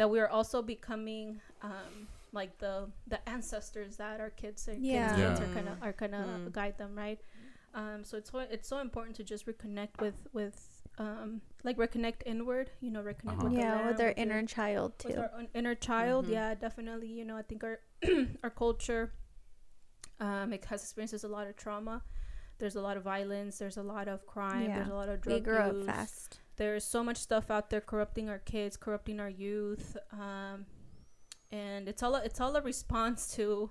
that 0.00 0.08
we 0.08 0.18
are 0.18 0.28
also 0.38 0.62
becoming 0.62 1.26
um 1.62 2.08
like 2.32 2.56
the 2.64 2.88
the 3.12 3.20
ancestors 3.28 3.96
that 4.02 4.16
our 4.24 4.30
kids 4.30 4.66
and 4.66 4.78
Yeah. 4.82 5.14
kids, 5.14 5.20
kids 5.20 5.40
are 5.44 5.54
gonna 5.56 5.76
are 5.86 5.92
gonna 5.92 6.24
Mm. 6.40 6.52
guide 6.58 6.76
them 6.78 6.92
right 6.96 7.20
um 7.74 8.02
so 8.08 8.16
it's 8.16 8.30
so 8.30 8.38
it's 8.56 8.68
so 8.72 8.78
important 8.86 9.14
to 9.20 9.24
just 9.32 9.44
reconnect 9.46 10.00
with 10.00 10.18
with 10.32 10.56
um 11.04 11.42
like 11.64 11.76
reconnect 11.76 12.20
inward 12.24 12.70
you 12.80 12.90
know 12.90 13.02
reconnect 13.02 13.38
Uh-huh. 13.40 13.44
with 13.44 13.52
the 13.52 13.60
Yeah, 13.60 13.74
land, 13.76 13.86
with 13.88 14.00
our 14.00 14.06
your- 14.06 14.22
inner 14.22 14.42
child 14.46 14.98
too. 14.98 15.08
with 15.08 15.16
too. 15.16 15.22
our 15.22 15.32
own 15.38 15.48
inner 15.54 15.74
child 15.74 16.22
Mhm. 16.26 16.32
yeah 16.36 16.54
definitely 16.66 17.08
you 17.18 17.24
know 17.28 17.36
i 17.36 17.42
think 17.42 17.62
our 17.62 17.76
our 18.44 18.50
culture 18.64 19.12
um 20.20 20.52
it 20.56 20.64
has 20.66 20.82
experiences 20.82 21.24
a 21.24 21.28
lot 21.36 21.46
of 21.46 21.56
trauma 21.56 22.02
there's 22.58 22.76
a 22.76 22.80
lot 22.88 22.96
of 22.96 23.02
violence 23.02 23.58
there's 23.58 23.76
a 23.76 23.82
lot 23.94 24.08
of 24.08 24.26
crime 24.26 24.64
Yeah. 24.68 24.76
there's 24.76 24.88
a 24.96 24.98
lot 25.02 25.08
of 25.12 25.20
drug 25.20 25.34
We 25.36 25.40
grew 25.40 25.58
up 25.70 25.84
fast. 25.84 26.39
There's 26.60 26.84
so 26.84 27.00
much 27.08 27.16
stuff 27.16 27.50
out 27.50 27.70
there 27.70 27.80
corrupting 27.80 28.28
our 28.28 28.38
kids 28.52 28.76
corrupting 28.76 29.18
our 29.24 29.30
youth 29.46 29.96
um 30.12 30.66
and 31.50 31.88
it's 31.88 32.02
all 32.02 32.14
a, 32.14 32.20
it's 32.28 32.40
all 32.40 32.54
a 32.54 32.62
response 32.62 33.20
to 33.36 33.70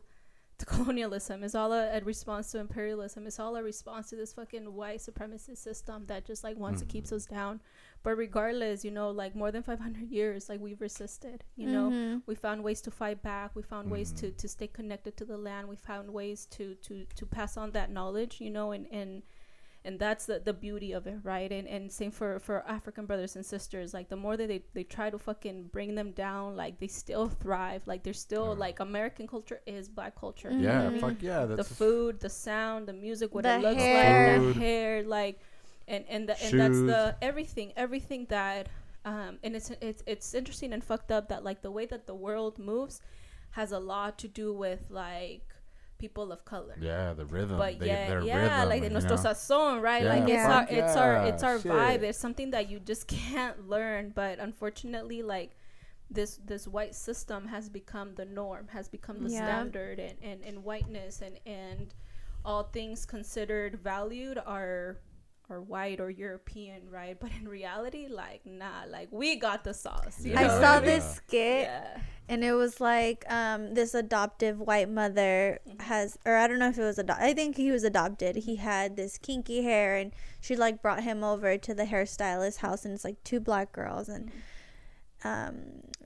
to 0.57 0.66
colonialism 0.66 1.44
it's 1.45 1.56
all 1.56 1.72
a, 1.72 1.84
a 1.98 2.02
response 2.02 2.52
to 2.52 2.57
imperialism 2.60 3.26
it's 3.28 3.40
all 3.40 3.56
a 3.56 3.64
response 3.64 4.10
to 4.10 4.16
this 4.22 4.34
fucking 4.34 4.74
white 4.80 4.99
supremacist 4.99 5.60
system 5.70 5.98
that 6.07 6.26
just 6.26 6.44
like 6.44 6.57
wants 6.57 6.82
to 6.82 6.86
Mhm. 6.88 6.90
keeps 6.94 7.11
us 7.18 7.26
down 7.38 7.61
but 8.03 8.14
regardless 8.18 8.84
you 8.84 8.91
know 8.91 9.10
like 9.22 9.34
more 9.36 9.52
than 9.52 9.64
500 9.64 10.10
years 10.20 10.49
like 10.49 10.60
we've 10.60 10.82
resisted 10.82 11.44
you 11.56 11.68
know 11.76 11.90
Mhm. 11.91 12.24
we 12.26 12.36
found 12.36 12.64
ways 12.68 12.82
to 12.82 12.91
fight 12.91 13.22
back 13.22 13.56
we 13.56 13.61
found 13.74 13.90
ways 13.95 14.11
to 14.20 14.26
Mhm. 14.32 14.38
to 14.41 14.48
stay 14.56 14.68
connected 14.80 15.14
to 15.18 15.26
the 15.26 15.38
land 15.38 15.70
we 15.70 15.76
found 15.78 16.06
ways 16.20 16.45
to 16.56 16.76
to 16.88 16.94
to 17.20 17.24
pass 17.38 17.56
on 17.56 17.72
that 17.72 17.90
knowledge 17.98 18.41
you 18.45 18.49
know 18.57 18.72
and 18.76 18.86
and 18.91 19.11
and 19.90 19.99
that's 19.99 20.26
the, 20.26 20.38
the 20.49 20.53
beauty 20.53 20.91
of 20.99 21.07
it 21.07 21.18
right 21.24 21.52
and 21.57 21.68
and 21.76 21.91
same 21.91 22.11
for 22.11 22.30
for 22.40 22.56
african 22.78 23.06
brothers 23.10 23.36
and 23.38 23.45
sisters 23.56 23.88
like 23.98 24.07
the 24.14 24.16
more 24.26 24.36
that 24.38 24.48
they, 24.48 24.61
they 24.76 24.84
try 24.84 25.10
to 25.10 25.18
fucking 25.18 25.57
bring 25.76 25.95
them 25.95 26.11
down 26.11 26.45
like 26.64 26.74
they 26.80 26.88
still 27.03 27.28
thrive 27.44 27.82
like 27.91 28.02
they're 28.03 28.22
still 28.28 28.49
Yeah. 28.53 28.66
like 28.66 28.78
american 28.90 29.26
culture 29.36 29.60
is 29.66 29.90
black 29.98 30.14
culture 30.24 30.52
Mhm. 30.52 30.64
yeah, 30.68 30.98
fuck 31.06 31.18
yeah. 31.22 31.45
the 31.45 31.64
food 31.80 32.20
the 32.20 32.30
sound 32.30 32.88
the 32.91 32.94
music 33.07 33.34
what 33.36 33.44
The 33.45 33.56
it 33.56 33.61
looks 33.68 33.82
hair. 33.82 34.38
like 34.40 34.53
the 34.53 34.60
hair 34.60 35.03
like 35.03 35.36
and 35.94 36.03
and, 36.14 36.22
the, 36.30 36.36
and 36.45 36.53
that's 36.61 36.82
the 36.94 37.02
everything 37.30 37.74
everything 37.86 38.22
that 38.38 38.64
um 39.06 39.34
and 39.44 39.52
it's 39.57 39.70
it's 39.90 40.03
it's 40.14 40.30
interesting 40.40 40.70
and 40.76 40.84
fucked 40.91 41.11
up 41.18 41.24
that 41.32 41.41
like 41.49 41.60
the 41.68 41.74
way 41.78 41.86
that 41.94 42.03
the 42.11 42.18
world 42.28 42.60
moves 42.60 42.95
has 43.60 43.72
a 43.72 43.80
lot 43.80 44.11
to 44.24 44.28
do 44.28 44.48
with 44.53 44.82
like 45.06 45.41
people 45.99 46.31
of 46.31 46.43
color 46.45 46.76
yeah, 46.81 47.13
the 47.13 47.26
rhythm. 47.26 47.57
but 47.57 47.80
they, 47.80 47.88
yeah, 47.88 48.07
their 48.09 48.21
yeah, 48.23 48.63
rhythm, 48.63 48.69
like 48.69 48.84
you 48.84 48.89
nuestro 48.89 49.15
know? 49.17 49.21
sazón, 49.21 49.81
right? 49.81 50.03
Yeah, 50.03 50.09
like 50.15 50.30
it's 50.30 50.43
fuck 50.43 50.71
our, 50.71 50.77
it's 50.77 50.95
our, 50.95 51.26
it's 51.27 51.43
our 51.43 51.59
shit. 51.59 51.71
vibe. 51.71 52.03
It's 52.03 52.17
something 52.17 52.51
that 52.51 52.69
you 52.69 52.80
just 52.80 53.07
can't 53.19 53.67
learn. 53.69 54.11
But 54.15 54.39
unfortunately, 54.39 55.21
like 55.21 55.51
this, 56.09 56.39
this 56.43 56.67
white 56.67 56.95
system 56.95 57.47
has 57.47 57.69
become 57.69 58.15
the 58.15 58.26
norm, 58.26 58.67
has 58.69 58.88
become 58.89 59.21
the 59.23 59.30
Yeah. 59.30 59.45
standard, 59.45 59.99
and, 59.99 60.15
and, 60.21 60.41
and 60.43 60.63
whiteness 60.63 61.21
and 61.21 61.39
and 61.45 61.93
all 62.45 62.63
things 62.63 63.05
considered 63.05 63.80
valued 63.80 64.38
are 64.45 64.97
are 65.49 65.61
white 65.61 65.99
or 65.99 66.09
European, 66.09 66.89
right? 66.91 67.17
But 67.19 67.31
in 67.39 67.47
reality, 67.47 68.07
like 68.07 68.45
nah, 68.45 68.84
like 68.88 69.07
we 69.11 69.35
got 69.38 69.63
the 69.63 69.73
sauce. 69.73 70.23
You 70.23 70.34
Yeah. 70.34 70.39
I 70.39 70.43
know 70.43 70.53
what 70.53 70.61
saw 70.61 70.76
mean? 70.76 70.85
this 70.85 71.15
skit 71.15 71.63
Yeah. 71.63 71.97
and 72.27 72.43
it 72.43 72.53
was 72.53 72.80
like 72.80 73.26
um 73.31 73.73
this 73.73 73.93
adoptive 73.95 74.59
white 74.59 74.89
mother 74.89 75.59
Mhm. 75.67 75.81
has 75.81 76.17
or 76.26 76.35
I 76.35 76.47
don't 76.47 76.59
know 76.59 76.69
if 76.69 76.77
it 76.77 76.84
was 76.84 76.99
adopted. 76.99 77.26
I 77.26 77.34
think 77.34 77.57
he 77.57 77.71
was 77.71 77.84
adopted. 77.84 78.35
He 78.38 78.57
had 78.57 78.95
this 78.95 79.17
kinky 79.17 79.63
hair 79.63 79.95
and 79.95 80.11
she 80.39 80.55
like 80.55 80.81
brought 80.81 81.03
him 81.03 81.23
over 81.23 81.57
to 81.57 81.73
the 81.73 81.85
hairstylist 81.85 82.57
house 82.57 82.85
and 82.85 82.93
it's 82.93 83.03
like 83.03 83.23
two 83.23 83.39
black 83.39 83.71
girls 83.71 84.07
and 84.09 84.31
um 85.23 85.55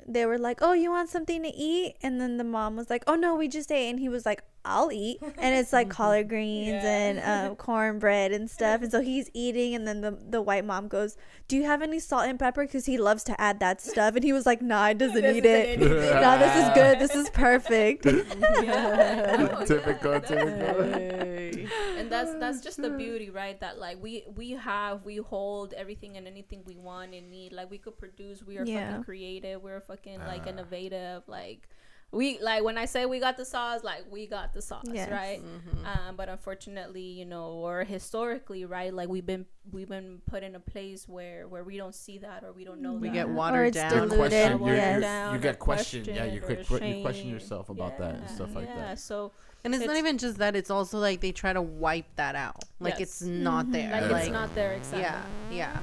they 0.07 0.25
were 0.25 0.37
like, 0.37 0.59
"Oh, 0.61 0.73
you 0.73 0.91
want 0.91 1.09
something 1.09 1.43
to 1.43 1.49
eat?" 1.49 1.95
And 2.03 2.19
then 2.19 2.37
the 2.37 2.43
mom 2.43 2.75
was 2.75 2.89
like, 2.89 3.03
"Oh 3.07 3.15
no, 3.15 3.35
we 3.35 3.47
just 3.47 3.71
ate." 3.71 3.89
And 3.89 3.99
he 3.99 4.09
was 4.09 4.25
like, 4.25 4.43
"I'll 4.65 4.91
eat." 4.91 5.17
And 5.21 5.55
it's 5.55 5.71
like 5.73 5.89
collard 5.97 6.29
greens 6.29 6.67
Yeah. 6.83 6.97
and 6.97 7.49
um, 7.51 7.55
cornbread 7.67 8.31
and 8.31 8.49
stuff. 8.49 8.81
And 8.81 8.91
so 8.91 9.01
he's 9.01 9.29
eating, 9.33 9.75
and 9.75 9.87
then 9.87 10.01
the 10.01 10.11
the 10.29 10.41
white 10.41 10.65
mom 10.65 10.87
goes, 10.87 11.15
"Do 11.47 11.55
you 11.55 11.63
have 11.63 11.81
any 11.81 11.99
salt 11.99 12.25
and 12.27 12.37
pepper?" 12.39 12.65
Because 12.65 12.85
he 12.85 12.97
loves 12.97 13.23
to 13.25 13.39
add 13.39 13.59
that 13.61 13.81
stuff. 13.81 14.15
And 14.15 14.23
he 14.23 14.33
was 14.33 14.45
like, 14.45 14.61
"Nah, 14.61 14.89
he 14.89 14.93
doesn't 14.95 15.21
Doesn't 15.21 15.37
eat 15.37 15.45
it. 15.45 15.79
eat 15.81 15.85
anything. 15.87 16.21
nah, 16.21 16.37
this 16.37 16.55
is 16.63 16.69
good. 16.73 16.99
This 16.99 17.15
is 17.15 17.29
perfect." 17.29 18.05
Yeah. 18.05 19.63
Typical, 19.65 20.19
typical. 20.21 20.83
Hey. 20.83 21.67
and 21.97 22.11
that's 22.11 22.33
that's 22.39 22.61
just 22.61 22.81
the 22.81 22.89
beauty 22.89 23.29
right 23.29 23.59
that 23.61 23.79
like 23.79 24.01
we 24.01 24.23
we 24.35 24.51
have 24.51 25.05
we 25.05 25.17
hold 25.17 25.73
everything 25.73 26.17
and 26.17 26.27
anything 26.27 26.61
we 26.65 26.75
want 26.75 27.13
and 27.13 27.29
need 27.29 27.53
like 27.53 27.69
we 27.71 27.77
could 27.77 27.97
produce 27.97 28.43
we 28.43 28.57
are 28.57 28.65
Yeah. 28.65 28.89
fucking 28.89 29.03
creative 29.03 29.61
we're 29.61 29.79
fucking 29.79 29.92
like 30.27 30.43
Ah. 30.45 30.49
innovative 30.49 31.23
like 31.27 31.67
we 32.11 32.37
like 32.41 32.63
when 32.63 32.77
i 32.77 32.85
say 32.85 33.07
we 33.07 33.19
got 33.19 33.37
the 33.37 33.45
sauce 33.45 33.83
like 33.83 34.03
we 34.11 34.27
got 34.27 34.53
the 34.53 34.61
sauce 34.61 34.83
Yes. 34.91 35.09
right 35.09 35.41
Mhm. 35.41 35.85
um 36.09 36.15
but 36.15 36.29
unfortunately 36.29 37.01
you 37.01 37.25
know 37.25 37.45
or 37.53 37.83
historically 37.83 38.65
right 38.65 38.93
like 38.93 39.09
we've 39.09 39.25
been 39.25 39.47
we've 39.71 39.89
been 39.89 40.21
put 40.27 40.43
in 40.43 40.53
a 40.55 40.59
place 40.59 41.07
where 41.07 41.47
where 41.47 41.63
we 41.63 41.75
don't 41.77 41.95
see 41.95 42.19
that 42.19 42.43
or 42.43 42.51
we 42.53 42.65
don't 42.65 42.81
know 42.81 42.93
We 42.93 43.07
that 43.07 43.13
get 43.15 43.27
Or 43.29 43.33
watered 43.33 43.67
it's 43.69 43.77
down. 43.77 43.91
You're 43.93 44.07
diluted, 44.09 44.19
questioned. 44.19 44.59
You're- 44.67 44.77
yes. 44.77 44.91
you're- 44.91 45.01
Down 45.01 45.33
you 45.33 45.39
get 45.39 45.57
questioned. 45.59 46.07
Yeah, 46.07 46.25
you, 46.25 46.39
questioned 46.41 46.67
could, 46.67 46.87
you 46.87 47.01
question 47.01 47.29
yourself 47.29 47.69
about 47.69 47.97
that 47.97 48.13
and 48.15 48.29
stuff 48.29 48.53
like 48.53 48.67
yeah. 48.67 48.75
that. 48.75 48.99
so 48.99 49.31
And 49.65 49.73
it's, 49.73 49.85
not 49.85 49.95
even 49.97 50.17
just 50.19 50.37
that; 50.39 50.55
it's 50.57 50.69
also 50.69 50.99
like 50.99 51.19
they 51.21 51.31
try 51.31 51.51
to 51.53 51.61
wipe 51.61 52.09
that 52.17 52.35
out, 52.35 52.61
like 52.81 52.99
Yes. 52.99 53.01
it's 53.01 53.21
not 53.23 53.65
Mhm. 53.67 53.71
there. 53.71 53.91
like, 54.01 54.11
Yeah. 54.11 54.17
it's 54.17 54.29
not 54.29 54.53
there 54.53 54.73
exactly 54.73 55.01
yeah, 55.01 55.25
yeah. 55.73 55.79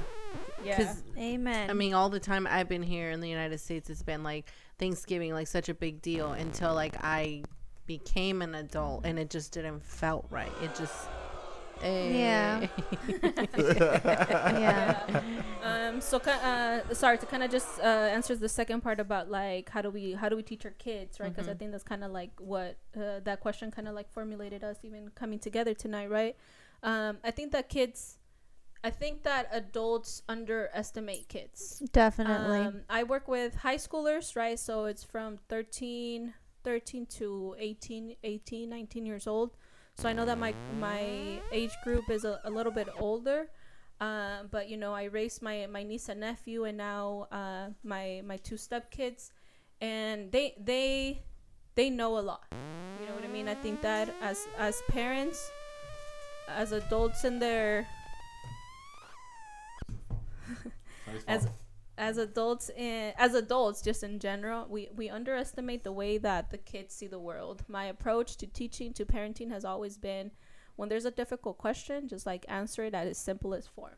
Yeah 0.63 0.77
Because 0.77 1.03
Amen. 1.17 1.69
I 1.69 1.73
mean, 1.73 1.93
all 1.93 2.09
the 2.09 2.19
time 2.19 2.47
I've 2.49 2.67
been 2.69 2.83
here 2.83 3.11
in 3.11 3.19
the 3.19 3.29
United 3.29 3.59
States, 3.59 3.89
it's 3.89 4.03
been 4.03 4.23
like 4.23 4.45
Thanksgiving, 4.79 5.33
like 5.33 5.47
such 5.47 5.69
a 5.69 5.73
big 5.73 6.01
deal 6.01 6.31
until 6.33 6.73
like 6.73 6.95
I 7.03 7.43
became 7.87 8.41
an 8.41 8.55
adult, 8.55 9.05
and 9.05 9.19
it 9.19 9.29
just 9.29 9.51
didn't 9.53 9.83
felt 9.83 10.25
right. 10.29 10.51
It 10.63 10.73
just. 10.75 11.07
Yeah. 11.83 12.67
Eh. 12.77 13.45
yeah. 14.59 15.21
um 15.63 15.99
so 16.01 16.17
uh 16.19 16.93
sorry 16.93 17.17
to 17.17 17.25
kind 17.25 17.41
of 17.43 17.49
just 17.49 17.79
uh 17.79 17.83
answer 17.83 18.35
the 18.35 18.49
second 18.49 18.81
part 18.81 18.99
about 18.99 19.29
like 19.31 19.69
how 19.69 19.81
do 19.81 19.89
we 19.89 20.13
how 20.13 20.29
do 20.29 20.35
we 20.35 20.43
teach 20.43 20.63
our 20.65 20.71
kids 20.77 21.19
right 21.19 21.33
because 21.33 21.47
i 21.47 21.53
Mhm. 21.53 21.59
think 21.59 21.71
that's 21.71 21.83
kind 21.83 22.03
of 22.03 22.11
like 22.11 22.31
what 22.39 22.77
uh, 22.95 23.19
that 23.23 23.39
question 23.39 23.71
kind 23.71 23.87
of 23.87 23.95
like 23.95 24.09
formulated 24.11 24.63
us 24.63 24.77
even 24.83 25.09
coming 25.15 25.39
together 25.39 25.73
tonight 25.73 26.09
right 26.09 26.35
um 26.83 27.17
i 27.23 27.31
think 27.31 27.51
that 27.51 27.67
kids 27.67 28.17
i 28.83 28.89
think 28.89 29.23
that 29.23 29.47
adults 29.51 30.21
underestimate 30.27 31.27
kids 31.27 31.81
Definitely. 31.93 32.59
um, 32.59 32.81
i 32.89 33.03
work 33.03 33.27
with 33.27 33.55
high 33.55 33.77
schoolers 33.77 34.35
right 34.35 34.57
so 34.59 34.85
it's 34.85 35.03
from 35.03 35.37
13 35.49 36.33
13 36.63 37.05
to 37.07 37.55
18 37.59 38.15
18 38.23 38.69
19 38.69 39.05
years 39.05 39.27
old 39.27 39.55
so 39.95 40.07
i 40.09 40.13
know 40.13 40.25
that 40.25 40.37
my 40.37 40.53
my 40.79 41.39
age 41.51 41.75
group 41.83 42.09
is 42.09 42.23
a, 42.25 42.39
a 42.43 42.49
little 42.49 42.71
bit 42.71 42.87
older 42.99 43.49
Uh, 44.01 44.49
but 44.49 44.65
you 44.65 44.77
know, 44.81 44.97
I 44.97 45.13
raised 45.13 45.45
my 45.45 45.69
my 45.69 45.83
niece 45.85 46.09
and 46.09 46.21
nephew, 46.25 46.65
and 46.65 46.73
now 46.73 47.29
uh, 47.29 47.69
my 47.85 48.25
my 48.25 48.37
two 48.41 48.57
stepkids, 48.57 49.29
and 49.77 50.31
they 50.33 50.57
they 50.57 51.21
they 51.77 51.93
know 51.93 52.17
a 52.17 52.23
lot. 52.25 52.49
You 52.97 53.05
know 53.05 53.13
what 53.13 53.21
I 53.23 53.29
mean? 53.29 53.45
I 53.45 53.53
think 53.53 53.85
that 53.85 54.09
as 54.17 54.49
as 54.57 54.81
parents, 54.89 55.53
as 56.49 56.71
adults 56.73 57.25
in 57.29 57.37
their 57.37 57.85
as 61.27 61.47
as 61.97 62.17
adults 62.17 62.69
in 62.69 63.13
as 63.17 63.33
adults 63.33 63.81
just 63.81 64.01
in 64.01 64.17
general 64.17 64.65
we 64.69 64.89
we 64.95 65.09
underestimate 65.09 65.83
the 65.83 65.91
way 65.91 66.17
that 66.17 66.49
the 66.49 66.57
kids 66.57 66.95
see 66.95 67.07
the 67.07 67.19
world. 67.19 67.63
My 67.67 67.85
approach 67.85 68.37
to 68.37 68.47
teaching 68.47 68.93
to 68.93 69.05
parenting 69.05 69.51
has 69.51 69.65
always 69.65 69.97
been 69.97 70.31
when 70.77 70.89
there's 70.89 71.05
a 71.05 71.11
difficult 71.11 71.57
question 71.57 72.07
just 72.07 72.25
like 72.25 72.45
answer 72.47 72.83
it 72.83 72.93
at 72.93 73.07
its 73.07 73.19
simplest 73.19 73.69
form. 73.69 73.95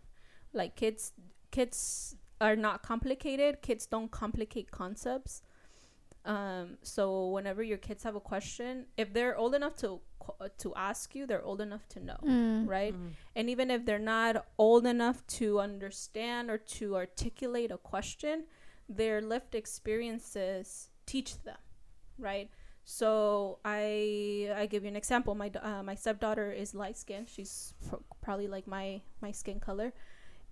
Like 0.54 0.76
kids 0.76 1.14
kids 1.52 2.16
are 2.42 2.56
not 2.56 2.84
complicated. 2.84 3.62
Kids 3.62 3.86
don't 3.86 4.12
complicate 4.12 4.72
concepts 4.72 5.42
um 6.26 6.78
so 6.82 7.28
whenever 7.30 7.62
your 7.62 7.78
kids 7.78 8.04
have 8.04 8.16
a 8.16 8.20
question 8.20 8.86
if 8.98 9.14
they're 9.14 9.38
old 9.38 9.54
enough 9.54 9.76
to 9.76 10.00
to 10.58 10.74
ask 10.76 11.16
you 11.16 11.26
they're 11.28 11.44
old 11.44 11.60
enough 11.60 11.86
to 11.90 12.00
know 12.00 12.18
Mm. 12.24 12.66
right? 12.66 12.96
And 13.36 13.50
even 13.50 13.70
if 13.70 13.86
they're 13.86 14.00
not 14.00 14.46
old 14.58 14.86
enough 14.86 15.26
to 15.40 15.60
understand 15.60 16.50
or 16.50 16.58
to 16.80 16.96
articulate 16.96 17.72
a 17.72 17.78
question 17.78 18.46
their 18.88 19.20
lived 19.22 19.54
experiences 19.56 20.90
teach 21.06 21.42
them 21.44 21.58
right? 22.18 22.50
So 22.86 23.60
i 23.66 24.54
i 24.56 24.66
give 24.66 24.84
you 24.84 24.90
an 24.90 24.96
example. 24.96 25.36
My 25.36 25.50
uh, 25.62 25.84
my 25.84 25.96
stepdaughter 25.96 26.52
is 26.52 26.74
light 26.74 26.98
skinned 26.98 27.28
she's 27.30 27.74
pro- 27.88 28.04
probably 28.22 28.48
like 28.48 28.68
my 28.68 29.02
my 29.22 29.32
skin 29.32 29.60
color 29.60 29.94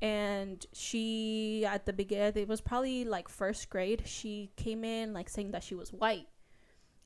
and 0.01 0.65
she 0.73 1.63
at 1.67 1.85
the 1.85 1.93
beginning 1.93 2.33
it 2.35 2.47
was 2.47 2.59
probably 2.59 3.05
like 3.05 3.29
first 3.29 3.69
grade 3.69 4.01
she 4.05 4.49
came 4.55 4.83
in 4.83 5.13
like 5.13 5.29
saying 5.29 5.51
that 5.51 5.63
she 5.63 5.75
was 5.75 5.93
white. 5.93 6.27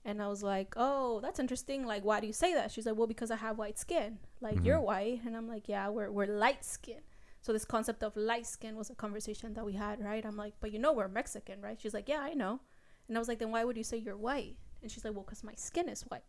And 0.06 0.22
i 0.22 0.28
was 0.28 0.44
like 0.44 0.74
oh 0.78 1.20
that's 1.20 1.40
interesting. 1.40 1.86
Like 1.86 2.06
why 2.06 2.20
do 2.20 2.28
you 2.28 2.34
say 2.34 2.54
that? 2.54 2.72
She's 2.72 2.86
like 2.86 2.96
well 2.96 3.08
because 3.08 3.32
i 3.32 3.36
have 3.36 3.58
white 3.58 3.78
skin. 3.78 4.20
Like 4.40 4.64
you're 4.64 4.78
mm-hmm. 4.78 4.86
white. 4.86 5.22
And 5.26 5.36
i'm 5.36 5.48
like 5.48 5.68
yeah 5.68 5.90
we're, 5.90 6.10
we're 6.10 6.28
light 6.28 6.64
skin. 6.64 7.02
So 7.42 7.54
this 7.54 7.66
concept 7.66 8.02
of 8.02 8.16
light 8.16 8.48
skin 8.48 8.76
was 8.76 8.90
a 8.90 8.96
conversation 8.96 9.54
that 9.54 9.66
we 9.66 9.74
had 9.74 10.04
right? 10.04 10.26
I'm 10.26 10.38
like 10.38 10.54
but 10.62 10.72
you 10.72 10.80
know 10.80 10.94
we're 10.94 11.10
mexican 11.10 11.62
right? 11.62 11.80
She's 11.80 11.94
like 11.94 12.08
yeah 12.08 12.22
i 12.22 12.34
know. 12.34 12.62
And 13.08 13.18
i 13.18 13.20
was 13.20 13.28
like 13.28 13.40
then 13.40 13.52
why 13.52 13.66
would 13.66 13.78
you 13.78 13.84
say 13.84 13.98
you're 13.98 14.18
white? 14.18 14.56
And 14.82 14.90
she's 14.90 15.04
like 15.04 15.14
well 15.14 15.24
because 15.24 15.44
my 15.44 15.56
skin 15.56 15.90
is 15.90 16.04
white 16.04 16.24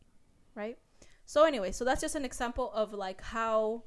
right? 0.57 0.79
So 1.27 1.45
anyway 1.45 1.71
so 1.71 1.85
that's 1.85 2.01
just 2.01 2.17
an 2.17 2.25
example 2.25 2.73
of 2.75 2.93
like 2.93 3.21
how 3.21 3.85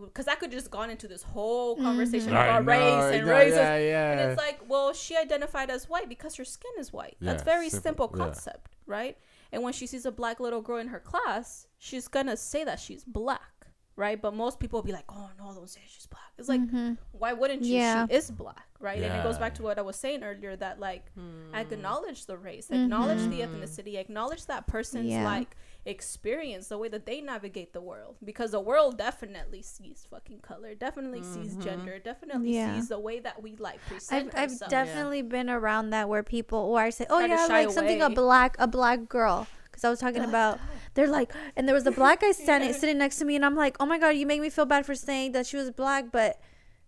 because 0.00 0.28
i 0.28 0.34
could 0.34 0.50
just 0.50 0.70
gone 0.70 0.90
into 0.90 1.08
this 1.08 1.22
whole 1.22 1.74
mm-hmm. 1.74 1.84
conversation 1.84 2.32
I 2.34 2.46
about 2.46 2.64
know, 2.64 2.72
race 2.72 3.14
and 3.16 3.26
yeah, 3.26 3.32
races 3.32 3.56
yeah, 3.56 3.78
yeah. 3.78 4.12
and 4.12 4.20
it's 4.20 4.38
like, 4.40 4.60
well, 4.68 4.92
she 4.92 5.16
identified 5.16 5.70
as 5.70 5.88
white 5.88 6.08
because 6.08 6.34
her 6.36 6.44
skin 6.44 6.70
is 6.78 6.92
white. 6.92 7.16
That's 7.20 7.42
very 7.42 7.68
simple, 7.68 8.08
simple, 8.08 8.10
yeah. 8.12 8.24
concept, 8.24 8.76
right? 8.86 9.16
And 9.52 9.62
when 9.62 9.72
she 9.72 9.86
sees 9.86 10.06
a 10.06 10.12
black 10.12 10.40
little 10.40 10.62
girl 10.62 10.78
in 10.78 10.88
her 10.88 11.00
class, 11.00 11.66
she's 11.78 12.08
gonna 12.08 12.36
say 12.36 12.64
that 12.64 12.80
she's 12.80 13.04
black, 13.04 13.66
right? 13.96 14.20
But 14.20 14.34
most 14.34 14.60
people 14.60 14.78
will 14.78 14.84
be 14.84 14.92
like, 14.92 15.04
oh 15.08 15.30
no, 15.38 15.52
don't 15.54 15.68
say 15.68 15.80
she's 15.86 16.06
black. 16.06 16.32
It's 16.38 16.48
like, 16.48 16.60
mm-hmm. 16.60 16.94
why 17.12 17.32
wouldn't 17.32 17.62
you? 17.62 17.76
Yeah. 17.76 18.06
She 18.06 18.14
is 18.14 18.30
black, 18.30 18.66
right? 18.80 19.02
And 19.02 19.12
it 19.14 19.22
goes 19.22 19.38
back 19.38 19.54
to 19.56 19.62
what 19.62 19.78
I 19.78 19.82
was 19.82 19.96
saying 19.96 20.22
earlier 20.22 20.56
that 20.56 20.80
like 20.80 21.12
Hmm. 21.14 21.54
acknowledge 21.54 22.26
the 22.26 22.38
race, 22.38 22.66
mm-hmm. 22.66 22.84
acknowledge 22.84 23.22
the 23.28 23.40
ethnicity, 23.40 23.98
acknowledge 23.98 24.46
that 24.46 24.66
person's 24.66 25.10
Yeah. 25.10 25.24
like 25.24 25.56
experience, 25.84 26.68
the 26.68 26.78
way 26.78 26.88
that 26.88 27.06
they 27.06 27.20
navigate 27.20 27.72
the 27.72 27.80
world, 27.80 28.16
because 28.24 28.52
the 28.52 28.60
world 28.60 28.98
definitely 28.98 29.62
sees 29.62 30.06
fucking 30.08 30.38
color, 30.40 30.74
definitely 30.74 31.22
sees 31.22 31.52
mm-hmm. 31.52 31.62
gender, 31.62 31.98
definitely 31.98 32.54
Yeah. 32.54 32.76
sees 32.76 32.88
the 32.88 32.98
way 32.98 33.18
that 33.20 33.42
we 33.42 33.56
like 33.56 33.84
present 33.86 34.28
I've, 34.28 34.34
I've 34.34 34.50
ourselves. 34.50 34.70
definitely 34.70 35.22
been 35.22 35.50
around 35.50 35.90
that 35.90 36.08
where 36.08 36.22
people 36.22 36.58
or 36.58 36.80
I 36.80 36.90
say, 36.90 37.06
oh 37.10 37.18
Try 37.18 37.28
yeah, 37.28 37.46
shy 37.48 37.64
like 37.64 37.70
something 37.70 38.00
a 38.00 38.10
black 38.10 38.56
a 38.58 38.68
black 38.68 39.08
girl 39.08 39.48
because 39.64 39.84
I 39.84 39.90
was 39.90 39.98
talking 39.98 40.22
about 40.22 40.60
they're 40.94 41.08
like 41.08 41.32
and 41.56 41.66
there 41.66 41.74
was 41.74 41.86
a 41.86 41.92
black 41.92 42.20
guy 42.20 42.32
standing 42.32 42.72
sitting 42.72 42.98
next 42.98 43.16
to 43.16 43.24
me 43.24 43.34
and 43.34 43.44
I'm 43.44 43.56
like, 43.56 43.76
oh 43.80 43.86
my 43.86 43.98
god, 43.98 44.10
you 44.10 44.26
make 44.26 44.40
me 44.40 44.50
feel 44.50 44.66
bad 44.66 44.86
for 44.86 44.94
saying 44.94 45.32
that 45.32 45.46
she 45.46 45.56
was 45.56 45.70
black, 45.70 46.06
but. 46.12 46.40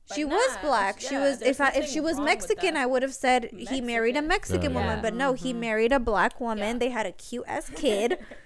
But 0.06 0.16
She 0.16 0.24
was 0.26 0.56
nah, 0.56 0.60
black. 0.60 1.00
She 1.00 1.16
was. 1.16 1.40
If 1.40 1.62
I 1.62 1.70
if 1.70 1.88
she 1.88 1.98
was 1.98 2.20
Mexican. 2.20 2.76
I 2.76 2.84
would 2.84 3.00
have 3.00 3.14
said 3.14 3.48
he 3.56 3.80
married 3.80 4.18
a 4.18 4.20
Mexican 4.20 4.74
Yeah, 4.74 4.80
woman. 4.80 5.00
But 5.00 5.14
no, 5.14 5.32
he 5.32 5.52
mm-hmm. 5.52 5.60
married 5.60 5.92
a 5.92 5.98
black 5.98 6.38
woman. 6.42 6.74
Yeah. 6.74 6.78
They 6.78 6.88
had 6.90 7.06
a 7.06 7.12
cute 7.12 7.44
ass 7.46 7.70
kid. 7.74 8.18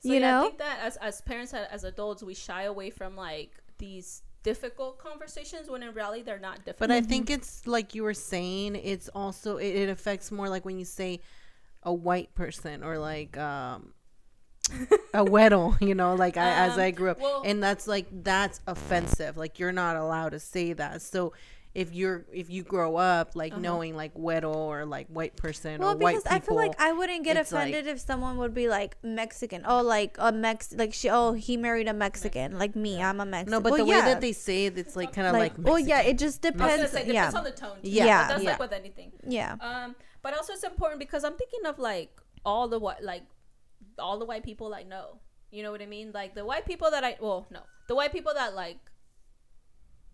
So 0.00 0.12
you 0.12 0.20
yeah, 0.20 0.28
I 0.28 0.30
know? 0.32 0.42
think 0.42 0.58
that 0.58 0.80
as 0.82 0.96
as 0.96 1.20
parents 1.20 1.52
as 1.54 1.84
adults, 1.84 2.22
we 2.22 2.34
shy 2.34 2.62
away 2.62 2.90
from 2.90 3.16
like 3.16 3.52
these 3.78 4.22
difficult 4.42 4.98
conversations 4.98 5.68
when 5.68 5.82
in 5.82 5.92
reality 5.94 6.22
they're 6.22 6.38
not 6.38 6.64
difficult. 6.64 6.78
But 6.78 6.90
I 6.90 7.02
think 7.02 7.28
it's 7.30 7.66
like 7.66 7.94
you 7.94 8.02
were 8.02 8.14
saying, 8.14 8.76
it's 8.76 9.08
also 9.10 9.58
it, 9.58 9.74
it 9.76 9.88
affects 9.90 10.30
more 10.32 10.48
like 10.48 10.64
when 10.64 10.78
you 10.78 10.84
say 10.84 11.20
a 11.82 11.92
white 11.92 12.34
person 12.34 12.82
or 12.82 12.98
like 12.98 13.36
um 13.36 13.92
a 15.14 15.24
weddle, 15.24 15.80
you 15.80 15.94
know, 15.94 16.14
like 16.14 16.36
I 16.36 16.50
as 16.66 16.74
Um, 16.74 16.80
I 16.80 16.90
grew 16.92 17.10
up. 17.10 17.20
well- 17.20 17.42
and 17.44 17.62
that's 17.62 17.86
like 17.86 18.06
that's 18.22 18.60
offensive. 18.66 19.36
Like 19.36 19.58
you're 19.58 19.72
not 19.72 19.96
allowed 19.96 20.30
to 20.30 20.40
say 20.40 20.72
that. 20.74 21.02
So 21.02 21.32
if 21.72 21.94
you're 21.94 22.26
if 22.32 22.50
you 22.50 22.64
grow 22.64 22.96
up 22.96 23.36
like 23.36 23.56
knowing 23.56 23.94
like 23.94 24.12
weddle 24.14 24.56
or 24.56 24.84
like 24.84 25.06
white 25.06 25.36
person 25.36 25.80
Well, 25.80 25.92
or 25.92 25.96
white 25.96 26.16
because 26.16 26.22
people 26.24 26.36
I 26.36 26.40
feel 26.40 26.56
like 26.56 26.80
I 26.80 26.92
wouldn't 26.92 27.22
get 27.24 27.36
it's 27.36 27.52
like- 27.52 27.68
offended 27.70 27.86
if 27.86 28.00
someone 28.00 28.38
would 28.38 28.54
be 28.54 28.66
like 28.68 28.96
Mexican. 29.04 29.62
Oh, 29.64 29.80
like 29.80 30.16
a 30.18 30.32
Mex, 30.32 30.72
like 30.74 30.92
she. 30.92 31.08
Oh, 31.08 31.32
he 31.32 31.56
married 31.56 31.86
a 31.86 31.92
Mexican. 31.94 32.58
Like 32.58 32.74
me, 32.74 33.00
I'm 33.00 33.20
a 33.20 33.24
Mexican. 33.24 33.52
no, 33.52 33.60
but 33.60 33.70
Well, 33.72 33.78
the 33.78 33.90
way 33.92 34.00
that 34.00 34.20
they 34.20 34.32
say 34.32 34.66
it, 34.66 34.76
it's 34.78 34.96
like 34.96 35.12
kind 35.12 35.28
of 35.28 35.34
like, 35.34 35.56
like, 35.58 35.66
well, 35.66 35.78
yeah, 35.78 36.00
it 36.02 36.18
just 36.18 36.44
I 36.44 36.50
was 36.50 36.56
gonna 36.58 36.72
depends. 36.76 36.92
say 36.92 37.06
Yeah, 37.06 37.30
depends 37.30 37.34
on 37.36 37.44
the 37.44 37.50
tone. 37.52 37.76
too, 37.82 37.88
Yeah, 37.90 38.22
but 38.22 38.28
that's 38.28 38.42
yeah. 38.42 38.50
like 38.50 38.58
with 38.58 38.72
anything. 38.72 39.12
yeah. 39.26 39.56
Um, 39.60 39.94
but 40.22 40.36
also 40.36 40.52
it's 40.54 40.64
important 40.64 40.98
because 40.98 41.22
I'm 41.24 41.36
thinking 41.36 41.66
of 41.66 41.78
like 41.78 42.20
all 42.44 42.66
the 42.66 42.78
what 42.80 43.02
like 43.04 43.22
all 43.98 44.18
the 44.18 44.24
white 44.24 44.42
people 44.42 44.74
I 44.74 44.82
know. 44.82 45.20
You 45.52 45.62
know 45.62 45.70
what 45.70 45.82
I 45.82 45.86
mean? 45.86 46.10
Like 46.12 46.34
the 46.34 46.44
white 46.44 46.66
people 46.66 46.90
that 46.90 47.04
I 47.04 47.16
well 47.20 47.46
no 47.50 47.60
the 47.86 47.94
white 47.94 48.12
people 48.12 48.32
that 48.34 48.54
like 48.56 48.78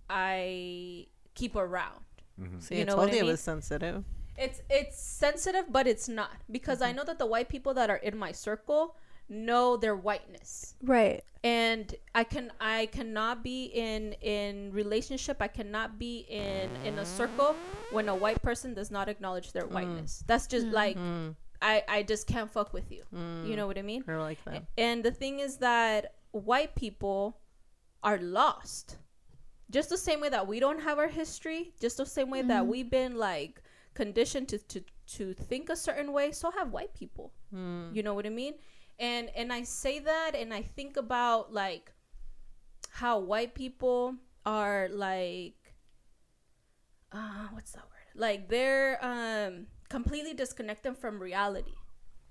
I 0.09 1.07
keep 1.37 1.55
around. 1.55 2.03
Mm-hmm. 2.41 2.59
See, 2.59 2.77
you 2.77 2.81
I 2.83 2.85
know 2.85 2.97
told 2.97 3.07
what 3.07 3.11
I 3.11 3.13
you 3.13 3.19
it 3.21 3.23
mean? 3.23 3.31
was 3.31 3.41
sensitive. 3.41 4.05
It's 4.37 4.61
it's 4.69 5.01
sensitive, 5.01 5.67
but 5.71 5.87
it's 5.87 6.09
not 6.09 6.31
because 6.51 6.83
I 6.83 6.89
mm-hmm. 6.89 6.97
know 6.97 7.05
that 7.05 7.19
the 7.19 7.27
white 7.27 7.49
people 7.49 7.73
that 7.75 7.89
are 7.89 8.03
in 8.03 8.19
my 8.19 8.33
circle 8.33 8.97
know 9.29 9.77
their 9.77 9.97
whiteness 9.97 10.75
Right. 10.83 11.25
and 11.43 11.95
i 12.15 12.23
can 12.23 12.53
i 12.61 12.87
cannot 12.87 13.43
be 13.43 13.65
in 13.65 14.13
in 14.23 14.71
relationship 14.73 15.39
i 15.41 15.49
cannot 15.49 15.99
be 15.99 16.27
in 16.29 16.71
in 16.85 16.99
a 16.99 17.05
circle 17.05 17.57
when 17.91 18.09
a 18.09 18.15
white 18.15 18.41
person 18.43 18.73
does 18.75 18.91
not 18.91 19.09
acknowledge 19.09 19.53
their 19.53 19.65
mm. 19.65 19.73
whiteness 19.73 20.23
that's 20.27 20.47
just 20.47 20.67
mm-hmm. 20.67 20.75
like 20.75 20.97
i 21.61 21.83
i 21.89 22.03
just 22.03 22.27
can't 22.27 22.51
fuck 22.51 22.73
with 22.73 22.91
you 22.91 23.03
you 23.13 23.19
mm. 23.19 23.57
know 23.57 23.67
what 23.67 23.79
i 23.79 23.83
mean 23.83 24.05
Or 24.07 24.21
like 24.21 24.43
that. 24.45 24.65
and 24.79 25.03
the 25.03 25.11
thing 25.11 25.41
is 25.41 25.57
that 25.59 26.15
white 26.31 26.75
people 26.77 27.39
are 28.05 28.19
lost 28.19 28.97
just 29.70 29.88
the 29.90 29.98
same 29.98 30.20
way 30.20 30.28
that 30.28 30.47
we 30.47 30.60
don't 30.60 30.80
have 30.80 30.98
our 30.98 31.09
history 31.09 31.72
just 31.80 31.97
the 31.97 32.06
same 32.06 32.30
way 32.30 32.43
that 32.43 32.66
we've 32.66 32.90
been 32.90 33.16
like 33.16 33.62
conditioned 33.94 34.48
to 34.48 34.59
to 34.59 34.80
to 35.06 35.32
think 35.34 35.68
a 35.70 35.76
certain 35.76 36.12
way 36.12 36.32
so 36.32 36.51
have 36.51 36.72
white 36.72 36.94
people. 36.94 37.32
You 37.94 38.02
know 38.02 38.14
what 38.14 38.26
i 38.26 38.30
mean? 38.30 38.55
And 38.98 39.30
and 39.36 39.52
i 39.52 39.62
say 39.62 39.98
that 39.98 40.32
and 40.34 40.52
i 40.55 40.62
think 40.62 40.97
about 40.97 41.52
like 41.52 41.93
how 42.90 43.18
white 43.18 43.55
people 43.55 44.14
are 44.44 44.88
like 44.90 45.74
uh 47.12 47.48
what's 47.52 47.72
that 47.72 47.84
word? 47.84 48.14
Like 48.14 48.48
they're 48.48 48.98
um 49.05 49.66
completely 49.88 50.34
disconnected 50.34 50.97
from 50.97 51.20
reality 51.20 51.74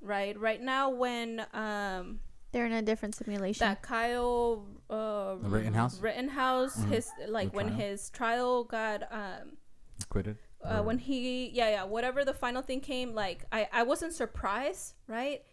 right? 0.01 0.39
Right 0.39 0.61
now 0.61 0.89
when 0.89 1.45
um 1.53 2.19
They're 2.55 2.65
in 2.65 2.71
a 2.71 2.81
different 2.81 3.15
simulation. 3.15 3.67
that 3.67 3.81
Kyle 3.81 4.65
uh 4.89 5.35
The 5.35 5.49
Rittenhouse? 5.49 5.99
Rittenhouse 5.99 6.75
his 6.85 7.11
like 7.27 7.51
The 7.51 7.57
when 7.57 7.67
trial? 7.67 7.79
his 7.79 8.09
trial 8.11 8.63
got 8.63 9.03
um 9.11 9.57
Acquitted. 10.01 10.37
uh, 10.63 10.81
when 10.81 10.97
he 10.99 11.49
yeah 11.49 11.69
yeah 11.69 11.83
whatever 11.83 12.23
the 12.23 12.33
final 12.33 12.61
thing 12.61 12.79
came 12.79 13.13
like 13.13 13.43
I 13.51 13.67
I 13.73 13.83
wasn't 13.83 14.13
surprised 14.13 14.93
right 15.09 15.43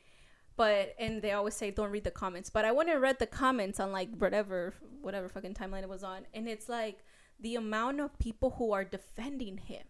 but 0.56 0.94
and 0.96 1.20
they 1.22 1.32
always 1.32 1.54
say 1.56 1.72
don't 1.72 1.90
read 1.90 2.04
the 2.04 2.12
comments 2.12 2.50
but 2.50 2.64
I 2.64 2.70
went 2.70 2.88
and 2.88 3.00
read 3.02 3.18
the 3.18 3.26
comments 3.26 3.80
on 3.80 3.90
like 3.90 4.10
whatever 4.16 4.72
whatever 5.00 5.28
fucking 5.28 5.54
timeline 5.54 5.82
it 5.82 5.88
was 5.88 6.04
on 6.04 6.20
and 6.32 6.48
it's 6.48 6.68
like 6.68 6.98
the 7.40 7.56
amount 7.56 7.98
of 8.00 8.16
people 8.20 8.50
who 8.58 8.70
are 8.70 8.84
defending 8.84 9.58
him 9.58 9.82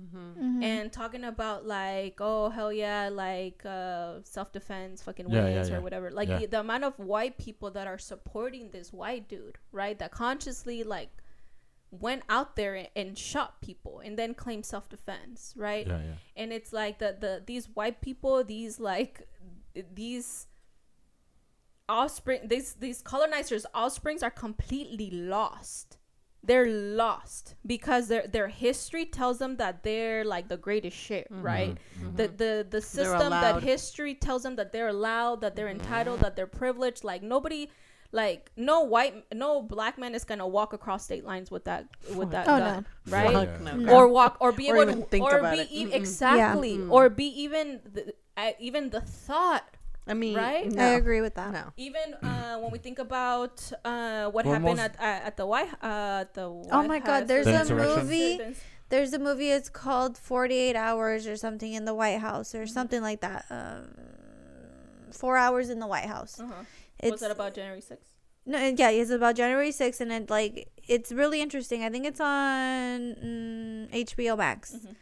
Mm-hmm. 0.00 0.62
and 0.62 0.90
talking 0.90 1.22
about 1.22 1.66
like 1.66 2.16
oh 2.18 2.48
hell 2.48 2.72
yeah 2.72 3.10
like 3.12 3.62
uh 3.66 4.20
self-defense 4.24 5.02
fucking 5.02 5.28
Yeah, 5.28 5.44
ways 5.44 5.68
yeah, 5.68 5.76
or 5.76 5.80
whatever 5.82 6.10
like 6.10 6.28
Yeah. 6.30 6.38
the, 6.38 6.46
the 6.46 6.60
amount 6.60 6.84
of 6.84 6.98
white 6.98 7.36
people 7.36 7.70
that 7.72 7.86
are 7.86 7.98
supporting 7.98 8.70
this 8.70 8.90
white 8.90 9.28
dude 9.28 9.58
right 9.70 9.98
that 9.98 10.10
consciously 10.10 10.82
like 10.82 11.10
went 11.90 12.22
out 12.30 12.56
there 12.56 12.74
and, 12.74 12.88
and 12.96 13.18
shot 13.18 13.60
people 13.60 14.00
and 14.00 14.18
then 14.18 14.32
claimed 14.32 14.64
self-defense 14.64 15.52
right 15.56 15.86
Yeah, 15.86 15.98
yeah. 16.02 16.14
and 16.36 16.54
it's 16.54 16.72
like 16.72 16.98
the 16.98 17.14
the 17.20 17.42
these 17.44 17.66
white 17.74 18.00
people 18.00 18.42
these 18.44 18.80
like 18.80 19.28
these 19.94 20.46
offspring 21.88 22.40
these 22.48 22.74
these 22.74 23.02
colonizers 23.02 23.66
offsprings 23.74 24.22
are 24.22 24.30
completely 24.30 25.10
lost 25.10 25.98
they're 26.44 26.66
lost 26.68 27.54
because 27.64 28.08
their 28.08 28.26
their 28.26 28.48
history 28.48 29.04
tells 29.04 29.38
them 29.38 29.56
that 29.58 29.82
they're 29.84 30.24
like 30.24 30.48
the 30.48 30.56
greatest 30.56 30.96
shit, 30.96 31.26
right? 31.30 31.76
The 32.16 32.28
the 32.28 32.66
the 32.68 32.80
system 32.80 33.30
that 33.30 33.62
history 33.62 34.14
tells 34.14 34.42
them 34.42 34.56
that 34.56 34.72
they're 34.72 34.88
allowed, 34.88 35.40
that 35.42 35.54
they're 35.56 35.68
entitled, 35.68 36.20
that 36.20 36.34
they're 36.36 36.48
privileged. 36.48 37.04
Like 37.04 37.22
nobody, 37.22 37.70
like 38.10 38.50
no 38.56 38.80
white, 38.82 39.24
no 39.32 39.62
black 39.62 39.98
man 39.98 40.14
is 40.14 40.24
gonna 40.24 40.46
walk 40.46 40.72
across 40.72 41.04
state 41.04 41.24
lines 41.24 41.50
with 41.50 41.64
that 41.64 41.86
with 42.14 42.30
that 42.32 42.48
Oh, 42.48 42.58
gun, 42.58 42.86
right? 43.08 43.32
Fuck 43.32 43.48
Yeah. 43.48 43.58
no. 43.64 43.76
No. 43.76 43.92
Or 43.94 44.08
walk, 44.08 44.36
or 44.40 44.50
be 44.52 44.68
Or 44.70 44.76
able 44.78 44.82
even 44.90 45.02
to, 45.02 45.08
think 45.08 45.24
or 45.24 45.38
about 45.38 45.54
be 45.54 45.62
it. 45.62 45.68
e- 45.70 45.92
exactly, 45.94 46.76
Mm-mm. 46.78 46.90
or 46.90 47.08
be 47.08 47.26
even 47.26 47.80
the, 47.84 48.14
uh, 48.36 48.50
even 48.58 48.90
the 48.90 49.00
thought 49.00 49.64
I 50.06 50.14
mean, 50.14 50.36
Right? 50.36 50.66
No. 50.70 50.82
I 50.82 50.88
agree 51.02 51.20
with 51.20 51.34
that. 51.36 51.52
No. 51.52 51.72
even 51.76 52.14
uh, 52.22 52.58
when 52.58 52.70
we 52.72 52.78
think 52.78 52.98
about 52.98 53.62
uh, 53.84 54.26
what 54.30 54.44
Well, 54.44 54.54
happened 54.54 54.76
most- 54.78 54.80
at, 54.80 54.96
at 55.00 55.22
at 55.28 55.36
the 55.36 55.46
White 55.46 55.68
uh, 55.82 56.22
at 56.26 56.34
the 56.34 56.42
Oh 56.46 56.82
my 56.82 56.86
White 56.98 57.04
God, 57.04 57.28
there's 57.28 57.46
The 57.46 57.62
a 57.62 57.74
movie. 57.74 58.40
There's 58.88 59.12
a 59.14 59.18
movie. 59.18 59.48
It's 59.50 59.70
called 59.70 60.18
48 60.18 60.76
Hours 60.76 61.26
or 61.26 61.36
something 61.36 61.72
in 61.72 61.84
the 61.86 61.94
White 61.94 62.18
House 62.18 62.54
or 62.54 62.66
something 62.66 63.00
like 63.00 63.20
that. 63.22 63.46
Um, 63.48 63.94
four 65.12 65.36
hours 65.36 65.70
in 65.70 65.78
the 65.78 65.86
White 65.86 66.06
House. 66.06 66.40
Uh-huh. 66.40 66.52
It's 66.98 67.12
Was 67.12 67.20
that 67.20 67.30
about 67.30 67.54
January 67.54 67.80
6th? 67.80 68.10
no, 68.44 68.58
yeah, 68.76 68.90
it's 68.90 69.10
about 69.10 69.36
January 69.36 69.70
6th, 69.70 70.00
and 70.00 70.12
it 70.12 70.28
like 70.30 70.68
it's 70.88 71.10
really 71.12 71.40
interesting. 71.40 71.84
I 71.84 71.90
think 71.90 72.04
it's 72.06 72.20
on 72.20 73.00
mm, 73.24 73.90
HBO 74.04 74.36
Max. 74.36 74.72
Mhm. 74.74 74.94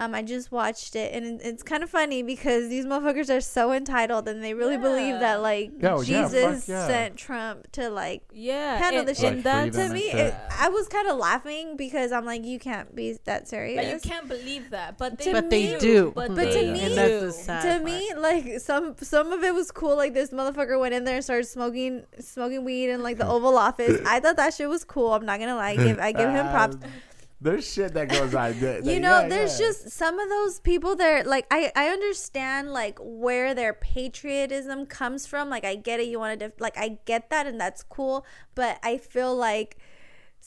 Um, 0.00 0.14
I 0.14 0.22
just 0.22 0.52
watched 0.52 0.94
it, 0.94 1.12
and 1.12 1.40
it's 1.42 1.64
kind 1.64 1.82
of 1.82 1.90
funny 1.90 2.22
because 2.22 2.68
these 2.68 2.86
motherfuckers 2.86 3.36
are 3.36 3.40
so 3.40 3.72
entitled, 3.72 4.28
and 4.28 4.44
they 4.44 4.54
really 4.54 4.76
believe 4.76 5.18
that 5.18 5.42
like 5.42 5.72
Yeah, 5.80 5.88
yeah, 5.88 5.96
fuck 5.96 6.04
Jesus 6.06 6.68
yeah. 6.68 6.86
sent 6.86 7.16
Trump 7.16 7.70
to 7.72 7.90
like 7.90 8.22
Yeah, 8.32 8.78
handle 8.78 9.04
the 9.04 9.14
shit. 9.14 9.32
and 9.32 9.42
that's 9.42 9.76
to 9.76 9.88
me, 9.92 10.02
it. 10.12 10.32
I 10.56 10.68
was 10.68 10.86
kind 10.86 11.08
of 11.08 11.18
laughing 11.18 11.76
because 11.76 12.12
I'm 12.12 12.24
like, 12.24 12.44
you 12.44 12.60
can't 12.60 12.94
be 12.94 13.18
that 13.24 13.48
serious. 13.48 13.76
Like, 13.84 13.92
you 14.04 14.08
can't 14.10 14.28
believe 14.28 14.70
that, 14.70 14.98
but 14.98 15.18
they 15.18 15.24
To 15.24 15.32
But 15.32 15.50
they 15.50 15.76
do. 15.78 16.12
But, 16.14 16.28
But 16.28 16.36
they 16.36 16.66
to 16.66 16.72
me- 16.72 16.78
do. 16.78 16.84
and 16.86 16.94
that's 16.94 17.20
the 17.22 17.32
sad 17.32 17.62
to 17.62 17.68
part. 17.70 17.82
me, 17.84 18.14
like 18.16 18.60
some 18.60 18.94
some 19.02 19.32
of 19.32 19.42
it 19.42 19.52
was 19.52 19.72
cool. 19.72 19.96
Like 19.96 20.14
this 20.14 20.30
motherfucker 20.30 20.78
went 20.78 20.94
in 20.94 21.02
there 21.04 21.16
and 21.16 21.24
started 21.24 21.46
smoking 21.46 22.04
smoking 22.20 22.64
weed 22.64 22.88
in 22.90 23.02
like 23.02 23.18
the 23.18 23.26
Oval 23.26 23.58
Office. 23.58 24.00
I 24.06 24.20
thought 24.20 24.36
that 24.36 24.54
shit 24.54 24.68
was 24.68 24.84
cool. 24.84 25.12
I'm 25.12 25.26
not 25.26 25.40
gonna 25.40 25.56
lie. 25.56 25.70
I 25.70 25.76
give 25.76 25.98
I 25.98 26.12
give 26.12 26.30
him 26.30 26.46
props. 26.50 26.76
There's 27.40 27.72
shit 27.72 27.94
that 27.94 28.08
goes 28.08 28.34
on. 28.34 28.60
Like, 28.60 28.84
you 28.84 28.98
know, 28.98 29.20
yeah, 29.20 29.28
there's 29.28 29.60
yeah. 29.60 29.66
just 29.66 29.90
some 29.90 30.18
of 30.18 30.28
those 30.28 30.58
people 30.58 30.96
that 30.96 31.26
like 31.26 31.46
I 31.50 31.70
I 31.76 31.88
understand 31.88 32.72
like 32.72 32.98
where 33.00 33.54
their 33.54 33.72
patriotism 33.72 34.86
comes 34.86 35.26
from. 35.26 35.48
Like 35.48 35.64
I 35.64 35.76
get 35.76 36.00
it. 36.00 36.08
You 36.08 36.18
want 36.18 36.40
to 36.40 36.48
def- 36.48 36.60
like 36.60 36.76
I 36.76 36.98
get 37.04 37.30
that 37.30 37.46
and 37.46 37.60
that's 37.60 37.84
cool. 37.84 38.26
But 38.56 38.80
I 38.82 38.98
feel 38.98 39.36
like 39.36 39.78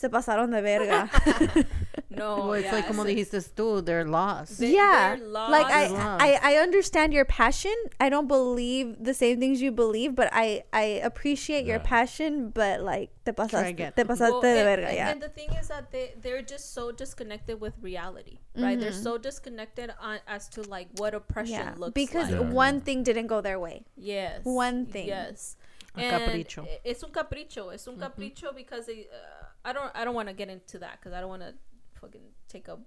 se 0.02 0.10
pasaron 0.10 0.52
de 0.52 0.61
verga. 0.61 1.10
No, 2.14 2.48
Well, 2.48 2.53
it's 2.56 2.65
yeah, 2.65 2.76
like 2.76 2.88
como 2.88 3.03
so- 3.03 3.10
dijiste 3.10 3.40
tú, 3.56 3.84
they're 3.86 4.03
lost. 4.03 4.60
They- 4.60 4.73
yeah 4.73 5.15
they're 5.15 5.28
like 5.28 5.65
I, 5.65 5.88
lost. 5.88 6.22
I 6.22 6.40
i 6.44 6.56
understand 6.57 7.14
your 7.14 7.23
passion 7.23 7.73
i 8.02 8.10
don't 8.10 8.28
believe 8.28 8.98
the 9.02 9.14
same 9.14 9.40
things 9.40 9.61
you 9.61 9.72
believe 9.72 10.14
but 10.14 10.28
i 10.34 10.64
i 10.73 10.99
appreciate 11.10 11.64
your 11.65 11.80
passion 11.80 12.49
but 12.49 12.82
like 12.82 13.11
te 13.26 13.32
pasaste, 13.32 13.69
again. 13.69 13.94
te 13.95 14.03
pasaste 14.03 14.30
Well, 14.34 14.41
de 14.41 14.49
and, 14.49 14.68
verga 14.68 14.88
and- 14.88 14.95
yeah 14.98 15.10
and 15.11 15.22
the 15.22 15.30
thing 15.30 15.49
is 15.60 15.69
that 15.69 15.90
they 15.91 16.14
they're 16.22 16.41
just 16.41 16.73
so 16.73 16.91
disconnected 16.91 17.61
with 17.61 17.73
reality, 17.82 18.40
right? 18.57 18.78
They're 18.80 18.91
Mm-hmm. 18.91 19.03
so 19.03 19.18
disconnected 19.18 19.94
on 20.02 20.19
as 20.28 20.49
to 20.49 20.64
like 20.68 20.90
what 20.98 21.14
oppression 21.14 21.53
yeah 21.64 21.73
looks 21.78 21.94
because 21.94 22.30
like. 22.30 22.41
Yeah, 22.41 22.52
one 22.65 22.76
yeah. 22.76 22.82
thing 22.82 23.03
didn't 23.03 23.28
go 23.28 23.40
their 23.40 23.60
way 23.60 23.86
Yes. 23.95 24.41
One 24.44 24.86
thing. 24.86 25.07
Yes. 25.07 25.56
A 25.95 25.99
And 26.02 26.11
capricho. 26.23 26.64
i- 26.68 26.80
It's 26.84 27.03
un 27.03 27.11
capricho. 27.11 27.73
It's 27.73 27.88
un 27.88 27.98
capricho 27.98 28.56
because 28.56 28.86
they, 28.86 29.07
uh, 29.11 29.40
I 29.65 29.73
don't 29.73 29.91
I 29.95 30.05
don't 30.05 30.15
want 30.15 30.27
to 30.29 30.33
get 30.33 30.49
into 30.49 30.79
that 30.79 30.99
because 30.99 31.13
I 31.13 31.19
don't 31.21 31.29
want 31.29 31.41
to 31.43 31.53
fucking 31.99 32.21
take 32.47 32.67
up 32.69 32.79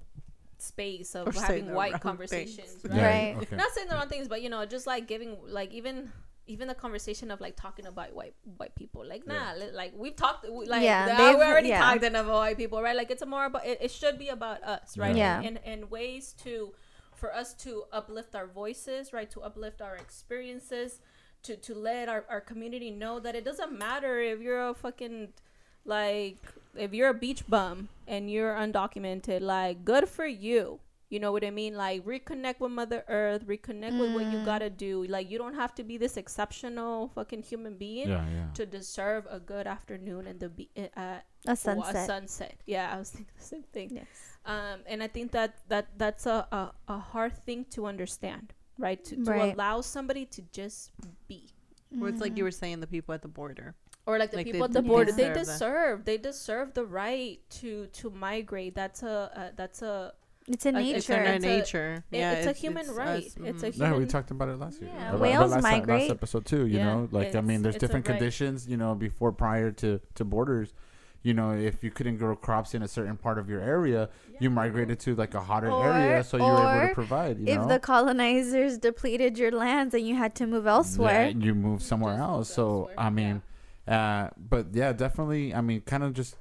space 0.58 1.14
of 1.14 1.28
Or 1.28 1.32
having 1.40 1.72
white 1.74 2.00
conversations, 2.00 2.72
things. 2.72 2.84
right? 2.84 2.96
Yeah, 2.96 3.34
Right. 3.34 3.36
okay. 3.42 3.56
Not 3.56 3.70
saying 3.72 3.88
the 3.88 3.94
wrong 3.94 4.08
things, 4.08 4.28
but 4.28 4.42
you 4.42 4.48
know, 4.48 4.64
just 4.66 4.86
like 4.86 5.06
giving 5.06 5.36
like 5.46 5.72
even 5.72 6.10
even 6.46 6.68
the 6.68 6.74
conversation 6.74 7.30
of 7.30 7.40
like 7.40 7.56
talking 7.56 7.86
about 7.86 8.12
white 8.14 8.34
white 8.58 8.74
people 8.74 9.02
like 9.06 9.26
nah 9.26 9.54
li- 9.58 9.70
like 9.72 9.92
we've 9.96 10.14
talked 10.14 10.44
we- 10.50 10.66
like 10.66 10.82
Yeah, 10.82 11.06
yeah, 11.06 11.16
they've- 11.16 11.38
we 11.38 11.42
already 11.44 11.68
yeah. 11.68 11.80
talked 11.80 12.04
enough 12.04 12.26
about 12.26 12.34
white 12.36 12.56
people 12.58 12.82
right 12.82 12.94
like 12.94 13.10
it's 13.10 13.22
a 13.22 13.26
more 13.26 13.46
about 13.46 13.64
it, 13.64 13.78
it 13.80 13.90
should 13.90 14.18
be 14.18 14.28
about 14.28 14.62
us 14.62 14.98
right 14.98 15.16
Yeah. 15.16 15.38
and, 15.38 15.46
and 15.46 15.58
and 15.64 15.90
ways 15.90 16.34
to 16.44 16.74
for 17.14 17.32
us 17.34 17.54
to 17.64 17.84
uplift 17.92 18.34
our 18.34 18.46
voices 18.46 19.12
right 19.14 19.30
to 19.30 19.40
uplift 19.40 19.80
our 19.80 19.96
experiences 19.96 21.00
to 21.44 21.56
to 21.56 21.74
let 21.74 22.08
our, 22.10 22.26
our 22.28 22.42
community 22.42 22.90
know 22.90 23.18
that 23.20 23.34
it 23.34 23.44
doesn't 23.44 23.72
matter 23.78 24.20
if 24.20 24.40
you're 24.40 24.68
a 24.68 24.74
fucking 24.74 25.32
like 25.84 26.38
if 26.76 26.92
you're 26.92 27.08
a 27.10 27.14
beach 27.14 27.46
bum 27.48 27.88
and 28.06 28.30
you're 28.30 28.54
undocumented 28.54 29.40
like 29.40 29.84
good 29.84 30.08
for 30.08 30.26
you 30.26 30.80
you 31.10 31.20
know 31.20 31.30
what 31.30 31.44
i 31.44 31.50
mean 31.50 31.76
like 31.76 32.04
reconnect 32.04 32.58
with 32.58 32.72
mother 32.72 33.04
earth 33.08 33.46
reconnect 33.46 33.98
with 34.00 34.12
what 34.14 34.24
you 34.32 34.38
Mm. 34.38 34.44
gotta 34.44 34.70
do 34.70 35.04
like 35.04 35.30
you 35.30 35.38
don't 35.38 35.54
have 35.54 35.74
to 35.74 35.84
be 35.84 35.96
this 35.98 36.16
exceptional 36.16 37.08
fucking 37.14 37.42
human 37.42 37.76
being 37.76 38.08
Yeah, 38.08 38.24
yeah. 38.28 38.46
to 38.54 38.66
deserve 38.66 39.26
a 39.30 39.38
good 39.38 39.66
afternoon 39.66 40.26
and 40.26 40.40
the 40.40 40.48
be 40.48 40.70
uh, 40.76 40.80
a 40.96 41.22
a 41.46 41.54
sunset 41.56 42.06
sunset 42.06 42.54
yeah 42.66 42.92
i 42.94 42.98
was 42.98 43.10
thinking 43.10 43.34
the 43.38 43.44
same 43.44 43.62
thing 43.62 43.90
yes 43.92 44.06
um, 44.46 44.80
and 44.86 45.02
I 45.02 45.06
think 45.08 45.32
that 45.32 45.56
that 45.68 45.86
that's 45.96 46.26
a, 46.26 46.46
a, 46.52 46.72
a 46.92 46.98
hard 46.98 47.32
thing 47.46 47.64
to 47.70 47.86
understand, 47.86 48.52
right? 48.76 49.02
To, 49.04 49.16
to 49.16 49.30
Right. 49.30 49.54
allow 49.54 49.80
somebody 49.80 50.26
to 50.26 50.42
just 50.52 50.90
be, 51.28 51.48
Where 51.98 52.10
it's 52.10 52.20
like 52.20 52.36
you 52.36 52.44
were 52.44 52.50
saying, 52.50 52.80
the 52.80 52.86
people 52.86 53.14
at 53.14 53.22
the 53.22 53.28
border. 53.28 53.74
Or 54.06 54.18
like 54.18 54.30
the 54.30 54.38
Like, 54.38 54.46
people 54.46 54.64
at 54.64 54.72
the 54.72 54.82
d- 54.82 54.88
border, 54.88 55.12
they 55.12 55.32
deserve 55.32 55.98
that. 56.00 56.06
they 56.06 56.18
deserve 56.18 56.74
the 56.74 56.84
right 56.84 57.38
to 57.60 57.86
to 57.86 58.10
migrate. 58.10 58.74
That's 58.74 59.02
a, 59.02 59.30
a 59.34 59.56
that's 59.56 59.82
a 59.82 60.12
it's 60.46 60.66
a 60.66 60.72
Like, 60.72 60.84
it's 60.86 60.98
It's 60.98 61.08
nature 61.08 61.22
in 61.22 61.34
It's 61.36 61.44
a- 61.44 61.48
nature. 61.48 62.04
it- 62.12 62.18
yeah, 62.18 62.32
it's, 62.32 62.46
a 62.46 62.52
human 62.52 62.86
right. 62.90 63.24
us, 63.26 63.34
It's 63.42 63.62
a 63.62 63.70
mhm. 63.72 63.78
Yeah, 63.80 63.96
we 63.96 64.04
talked 64.04 64.30
about 64.30 64.48
it 64.50 64.58
last 64.58 64.80
year. 64.82 64.90
Yeah, 64.94 65.08
About- 65.08 65.20
whales 65.20 65.36
about 65.36 65.50
last, 65.50 65.62
time- 65.62 65.78
migrate. 65.80 66.00
last 66.02 66.10
episode 66.10 66.44
too. 66.44 66.66
You 66.66 66.78
Yeah, 66.78 66.84
know, 66.84 67.08
like 67.12 67.34
I 67.34 67.40
mean, 67.40 67.62
there's 67.62 67.76
it's 67.76 67.82
a 67.82 67.86
different 67.86 68.06
right. 68.06 68.18
conditions. 68.18 68.68
You 68.68 68.76
know, 68.76 68.94
before 68.94 69.32
prior 69.32 69.70
to 69.82 70.00
to 70.16 70.24
borders. 70.24 70.74
You 71.26 71.32
know, 71.32 71.52
if 71.52 71.82
you 71.82 71.90
couldn't 71.90 72.18
grow 72.18 72.36
crops 72.36 72.74
in 72.74 72.82
a 72.82 72.88
certain 72.88 73.16
part 73.16 73.38
of 73.38 73.48
your 73.48 73.62
area, 73.62 74.10
you 74.40 74.50
migrated 74.50 75.00
to 75.00 75.14
like 75.14 75.32
a 75.32 75.40
hotter 75.40 75.70
Or- 75.70 75.90
area, 75.90 76.22
so 76.22 76.36
you 76.36 76.42
were 76.44 76.76
able 76.76 76.88
to 76.88 76.94
provide. 76.94 77.38
You 77.38 77.46
if 77.46 77.60
know, 77.62 77.66
the 77.68 77.78
colonizers 77.78 78.76
depleted 78.76 79.38
your 79.38 79.50
lands 79.50 79.94
and 79.94 80.06
you 80.06 80.16
had 80.16 80.34
to 80.34 80.46
move 80.46 80.66
elsewhere 80.66 81.22
and 81.22 81.42
you 81.42 81.54
move 81.54 81.82
somewhere 81.82 82.12
Just 82.12 82.20
move 82.20 82.28
else. 82.30 82.48
So 82.52 82.64
elsewhere, 82.66 82.94
I 82.98 83.08
mean, 83.08 83.40
uh, 83.86 84.28
but 84.36 84.68
yeah, 84.72 84.92
definitely. 84.92 85.54
I 85.54 85.60
mean, 85.60 85.80
kind 85.82 86.02
of 86.02 86.12
just. 86.14 86.36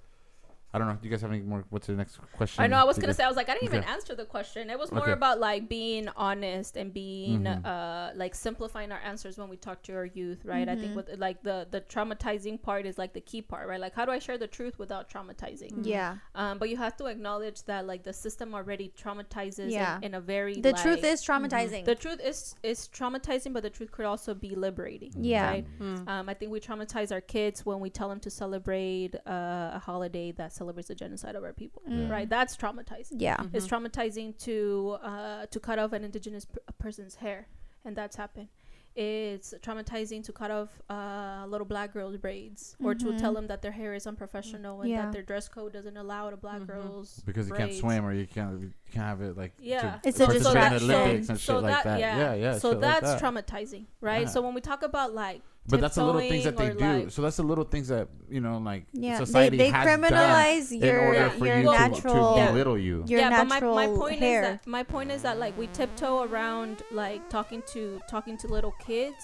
I 0.76 0.80
don't 0.80 0.88
know. 0.88 0.94
Do 0.95 1.08
you 1.08 1.12
guys 1.12 1.22
have 1.22 1.32
any 1.32 1.41
more? 1.41 1.64
What's 1.70 1.86
the 1.88 1.94
next 1.94 2.18
question? 2.36 2.64
I 2.64 2.68
know. 2.68 2.78
I 2.78 2.84
was 2.84 2.98
gonna 2.98 3.08
guys- 3.08 3.18
say. 3.18 3.24
I 3.24 3.28
was 3.28 3.38
like, 3.38 3.48
I 3.50 3.54
didn't 3.54 3.66
even 3.70 3.84
answer 3.84 4.16
the 4.16 4.26
question. 4.26 4.70
It 4.72 4.80
was 4.80 4.91
more 4.91 5.04
Okay. 5.04 5.12
about 5.12 5.40
like 5.40 5.70
being 5.70 6.08
honest 6.16 6.76
and 6.78 6.91
being 6.91 7.44
Mhm. 7.44 7.64
uh 7.66 8.12
like 8.16 8.34
simplifying 8.34 8.91
our 8.91 9.00
answers 9.00 9.38
when 9.38 9.50
we 9.50 9.58
talk 9.58 9.84
to 9.84 9.94
our 9.94 10.06
youth, 10.06 10.44
right? 10.45 10.68
I 10.68 10.76
think 10.76 10.94
Mhm. 10.94 10.95
with 10.95 11.20
like 11.20 11.44
the 11.44 11.68
the 11.70 11.82
traumatizing 11.82 12.60
part 12.62 12.86
is 12.88 12.98
like 12.98 13.14
the 13.14 13.22
key 13.22 13.41
part, 13.41 13.68
right? 13.68 13.80
Like, 13.80 13.94
how 13.94 14.06
do 14.06 14.12
I 14.12 14.20
share 14.20 14.38
the 14.40 14.48
truth 14.48 14.80
without 14.80 15.10
traumatizing? 15.10 15.86
yeah 15.86 16.18
Um, 16.36 16.58
but 16.58 16.70
you 16.70 16.78
have 16.78 16.95
to 16.98 17.06
acknowledge 17.06 17.64
that 17.66 17.86
like 17.86 18.02
the 18.04 18.14
system 18.14 18.56
already 18.56 18.91
traumatizes 18.98 19.70
Yeah. 19.72 19.98
in, 19.98 20.04
in 20.06 20.14
a 20.16 20.22
very 20.22 20.60
the 20.60 20.74
truth 20.74 21.04
is 21.04 21.22
traumatizing 21.24 21.86
the 21.86 21.95
truth 21.95 22.20
is 22.24 22.56
is 22.64 22.88
traumatizing, 22.88 23.54
but 23.54 23.62
the 23.64 23.70
truth 23.70 23.91
could 23.91 24.06
also 24.06 24.34
be 24.34 24.56
liberating. 24.56 25.14
Yeah. 25.20 25.48
Right? 25.50 25.66
Um, 26.08 26.28
I 26.30 26.34
think 26.34 26.52
we 26.52 26.60
traumatize 26.60 27.12
our 27.12 27.22
kids 27.22 27.64
when 27.66 27.80
we 27.80 27.90
tell 27.91 28.10
them 28.10 28.20
to 28.22 28.30
celebrate 28.32 29.16
uh, 29.28 29.72
a 29.74 29.80
holiday 29.80 30.32
that 30.32 30.52
celebrates 30.64 30.88
the 30.88 30.95
genocide 31.03 31.35
of 31.40 31.44
our 31.44 31.53
people. 31.53 31.81
Mm. 31.90 32.10
Right? 32.15 32.30
That's 32.38 32.53
traumatizing. 32.64 33.18
yeah 33.27 33.38
It's 33.56 33.68
traumatizing 33.73 34.30
to 34.48 34.98
uh, 35.11 35.45
to 35.53 35.57
cut 35.68 35.77
off 35.81 35.91
an 35.98 36.03
indigenous 36.10 36.45
p- 36.45 36.60
person's 36.85 37.15
hair, 37.23 37.40
and 37.85 37.94
that's 37.99 38.15
happened. 38.23 38.49
It's 38.95 39.49
traumatizing 39.65 40.22
to 40.27 40.31
cut 40.41 40.52
off 40.52 40.69
uh, 40.88 41.45
little 41.53 41.65
black 41.73 41.90
girl's 41.95 42.15
braids, 42.26 42.61
or 42.85 42.94
to 43.03 43.07
tell 43.18 43.34
them 43.38 43.48
that 43.48 43.60
their 43.64 43.72
hair 43.72 43.91
is 43.99 44.06
unprofessional 44.11 44.76
and 44.81 44.90
Yeah. 44.91 45.02
that 45.02 45.11
their 45.15 45.23
dress 45.31 45.45
code 45.56 45.72
doesn't 45.77 45.98
allow 46.03 46.23
the 46.30 46.38
black 46.45 46.61
Mhm. 46.61 46.68
girls 46.73 47.07
because 47.26 47.45
you 47.49 47.56
can't 47.61 47.73
swim 47.73 48.06
or 48.06 48.14
you 48.22 48.27
can't 48.35 48.61
you 48.61 48.72
can't 48.94 49.07
have 49.14 49.22
it 49.27 49.34
like 49.41 49.53
to 49.57 49.64
Yeah. 49.73 49.98
It's 50.07 50.19
a 50.19 50.26
participate 50.27 50.38
in 50.38 50.44
the 50.44 50.80
distraction. 50.80 50.91
Olympics 50.91 51.30
and 51.30 51.40
shit 51.40 51.61
like 51.69 51.84
that. 51.90 51.99
Yeah, 51.99 52.34
yeah. 52.45 52.53
So 52.60 52.69
shit 52.72 52.81
like 52.81 52.91
that's 53.02 53.10
that. 53.11 53.22
traumatizing, 53.23 53.85
right? 54.10 54.22
Yeah. 54.27 54.34
So 54.34 54.38
when 54.45 54.53
we 54.53 54.61
talk 54.61 54.81
about 54.84 55.10
like, 55.26 55.41
But 55.68 55.80
that's 55.80 55.95
the 55.95 56.03
little 56.06 56.19
things 56.22 56.44
that 56.44 56.57
they 56.57 56.69
do. 56.72 56.80
like- 56.80 57.11
so 57.11 57.22
that's 57.22 57.38
the 57.38 57.44
little 57.44 57.64
things 57.64 57.88
that 57.88 58.10
you 58.30 58.41
know, 58.41 58.57
like 58.57 58.85
yeah 58.91 59.18
society 59.18 59.57
they 59.57 59.69
has 59.69 59.85
done 59.85 60.02
criminalize 60.02 60.72
in 60.72 60.81
your 60.81 60.99
order 61.06 61.30
for 61.30 61.45
your 61.45 61.57
you 61.57 61.64
to, 61.64 61.72
natural 61.72 62.35
to 62.35 62.45
belittle 62.48 62.77
you. 62.77 63.03
your 63.07 63.22
yeah, 63.22 63.30
natural 63.30 63.48
but 63.73 63.76
my, 63.76 63.88
my 63.88 63.98
point 63.98 64.19
hair 64.19 64.44
is 64.44 64.49
that 64.49 64.68
my 64.68 64.84
point 64.84 65.11
is 65.11 65.22
that 65.22 65.40
like 65.40 65.57
we 65.57 65.68
tiptoe 65.68 66.23
around 66.23 66.84
like 66.91 67.27
talking 67.30 67.64
to 67.68 68.02
talking 68.10 68.38
to 68.38 68.48
little 68.48 68.73
kids, 68.85 69.23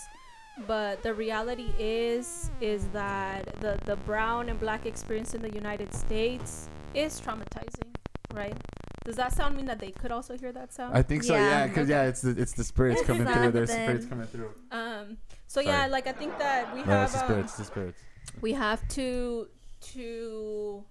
but 0.66 1.04
the 1.04 1.14
reality 1.14 1.74
is 1.78 2.50
is 2.62 2.86
that 2.94 3.60
the 3.60 3.78
the 3.86 3.98
brown 3.98 4.48
and 4.48 4.60
black 4.62 4.86
experience 4.86 5.34
in 5.34 5.42
the 5.42 5.52
United 5.52 5.94
States 5.94 6.70
is 6.94 7.20
traumatizing, 7.20 7.90
right? 8.34 8.56
Does 9.10 9.16
that 9.16 9.34
sound 9.34 9.56
mean 9.58 9.66
that 9.66 9.80
they 9.80 9.90
could 9.90 10.12
also 10.12 10.38
hear 10.38 10.52
that 10.52 10.72
sound? 10.72 10.96
I 10.96 11.02
think 11.02 11.24
so. 11.24 11.34
Yeah. 11.34 11.50
Yeah, 11.50 11.68
because 11.68 11.90
yeah, 11.90 12.04
it's 12.04 12.22
the 12.22 12.30
it's 12.44 12.54
the 12.54 12.64
spirits 12.64 13.02
coming 13.02 13.26
through. 13.26 13.50
There's 13.58 13.70
Something. 13.72 13.86
spirits 13.88 14.06
coming 14.06 14.28
through. 14.28 14.52
um. 14.72 15.18
So 15.48 15.62
yeah, 15.62 15.88
like 15.88 16.06
I 16.06 16.12
think 16.12 16.38
that 16.38 16.72
we 16.76 16.82
No, 16.82 16.92
have 16.92 17.04
it's 17.06 17.14
the 17.14 17.20
um, 17.22 17.26
spirits. 17.26 17.54
The 17.58 17.64
spirits. 17.66 18.00
we 18.46 18.54
have 18.54 18.88
to 18.90 19.48
to 19.96 20.84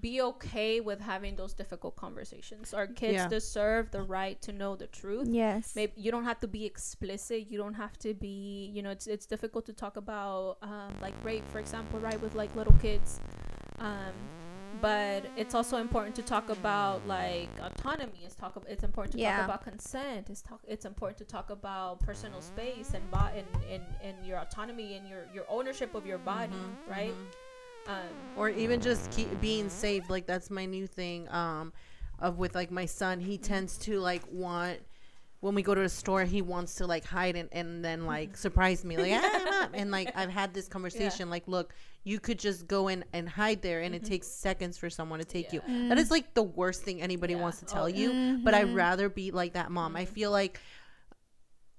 be 0.00 0.22
okay 0.22 0.80
with 0.80 1.00
having 1.00 1.36
those 1.36 1.52
difficult 1.52 1.94
conversations. 1.96 2.72
Our 2.72 2.86
kids 2.86 3.14
Yeah. 3.14 3.28
deserve 3.28 3.90
the 3.90 4.02
right 4.02 4.40
to 4.46 4.50
know 4.52 4.74
the 4.74 4.86
truth. 4.86 5.28
Yes. 5.28 5.76
Maybe 5.76 5.92
you 5.96 6.10
don't 6.10 6.24
have 6.24 6.40
to 6.40 6.48
be 6.48 6.64
explicit. 6.64 7.40
You 7.50 7.58
don't 7.58 7.74
have 7.74 7.98
to 7.98 8.14
be, 8.14 8.70
you 8.74 8.80
know, 8.82 8.90
it's 8.90 9.06
it's 9.06 9.26
difficult 9.26 9.66
to 9.66 9.74
talk 9.74 9.98
about 9.98 10.56
um, 10.62 10.92
like 11.02 11.14
rape, 11.22 11.44
for 11.52 11.58
example, 11.58 12.00
right, 12.00 12.20
with 12.22 12.34
like 12.34 12.56
little 12.56 12.76
kids. 12.80 13.20
Um, 13.78 14.14
but 14.80 15.24
it's 15.36 15.54
also 15.54 15.76
important 15.76 16.14
to 16.16 16.22
talk 16.22 16.48
about 16.50 17.06
like 17.06 17.48
autonomy. 17.60 18.20
It's 18.24 18.34
talk. 18.34 18.54
ab- 18.56 18.66
It's 18.68 18.84
important 18.84 19.12
to 19.12 19.18
Yeah. 19.18 19.36
talk 19.36 19.44
about 19.44 19.62
consent. 19.64 20.30
It's 20.30 20.42
talk. 20.42 20.60
It's 20.66 20.84
important 20.84 21.18
to 21.18 21.24
talk 21.24 21.50
about 21.50 22.00
personal 22.00 22.40
space 22.40 22.94
and 22.94 23.08
bo- 23.10 23.30
and, 23.36 23.46
and 23.70 23.82
and 24.02 24.26
your 24.26 24.38
autonomy 24.38 24.96
and 24.96 25.06
your 25.08 25.26
your 25.34 25.44
ownership 25.48 25.94
of 25.94 26.06
your 26.06 26.18
body, 26.18 26.54
right? 26.88 27.14
Um, 27.86 28.08
or 28.36 28.48
even 28.48 28.80
just 28.80 29.10
keep 29.10 29.40
being 29.40 29.68
safe 29.68 30.08
like 30.08 30.24
that's 30.26 30.50
my 30.50 30.66
new 30.66 30.86
thing 30.86 31.28
um 31.30 31.72
of 32.20 32.38
with 32.38 32.54
like 32.54 32.70
my 32.70 32.86
son 32.86 33.18
he 33.18 33.36
tends 33.38 33.76
to 33.78 33.98
like 33.98 34.22
want 34.30 34.78
when 35.42 35.56
we 35.56 35.62
go 35.62 35.74
to 35.74 35.82
a 35.82 35.88
store 35.88 36.24
he 36.24 36.40
wants 36.40 36.76
to 36.76 36.86
like 36.86 37.04
hide 37.04 37.34
and, 37.34 37.48
and 37.52 37.84
then 37.84 38.06
like 38.06 38.36
surprise 38.46 38.84
me 38.84 38.96
like 38.96 39.12
ah, 39.12 39.50
Mom." 39.50 39.70
and 39.74 39.90
like 39.90 40.10
i've 40.16 40.30
had 40.30 40.54
this 40.54 40.68
conversation 40.76 41.28
like 41.28 41.46
look 41.46 41.74
you 42.04 42.18
could 42.18 42.38
just 42.38 42.66
go 42.66 42.88
in 42.88 43.04
and 43.12 43.28
hide 43.28 43.62
there 43.62 43.80
and 43.80 43.94
it 43.94 44.02
mm-hmm. 44.02 44.10
takes 44.10 44.26
seconds 44.26 44.76
for 44.76 44.90
someone 44.90 45.20
to 45.20 45.24
take 45.24 45.52
you. 45.52 45.62
That 45.88 45.98
is 45.98 46.10
like 46.10 46.34
the 46.34 46.42
worst 46.42 46.82
thing 46.82 47.00
anybody 47.00 47.36
wants 47.36 47.60
to 47.60 47.64
tell 47.64 47.84
oh, 47.84 47.86
you 47.86 48.40
but 48.42 48.54
i'd 48.54 48.66
mm-hmm. 48.66 48.74
rather 48.74 49.08
be 49.08 49.30
like 49.30 49.52
that 49.52 49.70
mom. 49.70 49.94
I 49.94 50.04
mm-hmm. 50.04 50.12
feel 50.12 50.30
like 50.32 50.60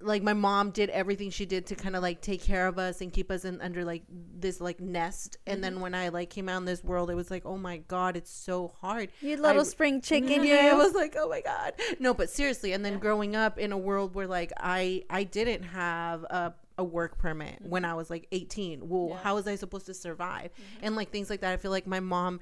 like 0.04 0.22
my 0.22 0.34
mom 0.34 0.72
did 0.72 0.90
everything 0.90 1.30
she 1.30 1.46
did 1.46 1.66
to 1.68 1.76
kind 1.76 1.96
of 1.96 2.02
like 2.02 2.22
take 2.22 2.42
care 2.42 2.68
of 2.68 2.78
us 2.78 3.02
and 3.02 3.12
keep 3.12 3.32
us 3.32 3.46
in 3.46 3.60
under 3.62 3.84
like 3.84 4.04
this 4.10 4.60
like 4.62 4.80
nest 4.80 5.38
and 5.48 5.64
then 5.64 5.74
mm-hmm. 5.74 5.84
when 5.84 5.96
i 5.96 6.10
like 6.10 6.30
came 6.30 6.50
out 6.50 6.58
in 6.58 6.66
this 6.66 6.84
world 6.84 7.10
it 7.10 7.16
was 7.16 7.32
like 7.32 7.46
oh 7.46 7.58
my 7.58 7.78
god 7.78 8.18
it's 8.18 8.32
so 8.32 8.74
hard 8.82 9.10
You 9.22 9.38
little 9.38 9.62
I- 9.62 9.66
spring 9.66 10.02
chicken, 10.02 10.44
yeah, 10.44 10.68
you. 10.68 10.72
I 10.72 10.74
was 10.76 10.94
like, 10.94 11.16
oh 11.18 11.30
my 11.30 11.42
god. 11.42 11.74
No, 12.00 12.14
but 12.14 12.30
seriously, 12.30 12.74
and 12.74 12.84
then 12.84 13.00
growing 13.00 13.36
up 13.36 13.58
in 13.58 13.72
a 13.72 13.78
world 13.78 14.16
where 14.16 14.28
like 14.28 14.52
I 14.58 15.04
I 15.10 15.24
didn't 15.24 15.64
have 15.64 16.24
a 16.24 16.54
a 16.78 16.84
work 16.84 17.18
permit 17.18 17.56
mm-hmm. 17.56 17.70
when 17.70 17.86
I 17.86 17.94
was 17.94 18.10
like 18.10 18.28
18. 18.32 18.88
Well, 18.88 19.20
how 19.22 19.36
was 19.36 19.48
I 19.48 19.56
supposed 19.56 19.86
to 19.88 19.94
survive? 19.94 20.52
Mm-hmm. 20.52 20.86
And 20.86 20.96
like 20.96 21.12
things 21.12 21.30
like 21.30 21.42
that. 21.42 21.54
I 21.54 21.58
feel 21.58 21.72
like 21.72 21.88
my 21.88 22.00
mom 22.00 22.40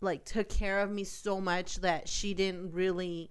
like 0.00 0.24
took 0.24 0.48
care 0.48 0.80
of 0.80 0.90
me 0.90 1.04
so 1.04 1.40
much 1.40 1.76
that 1.76 2.08
she 2.08 2.34
didn't 2.34 2.72
really 2.72 3.30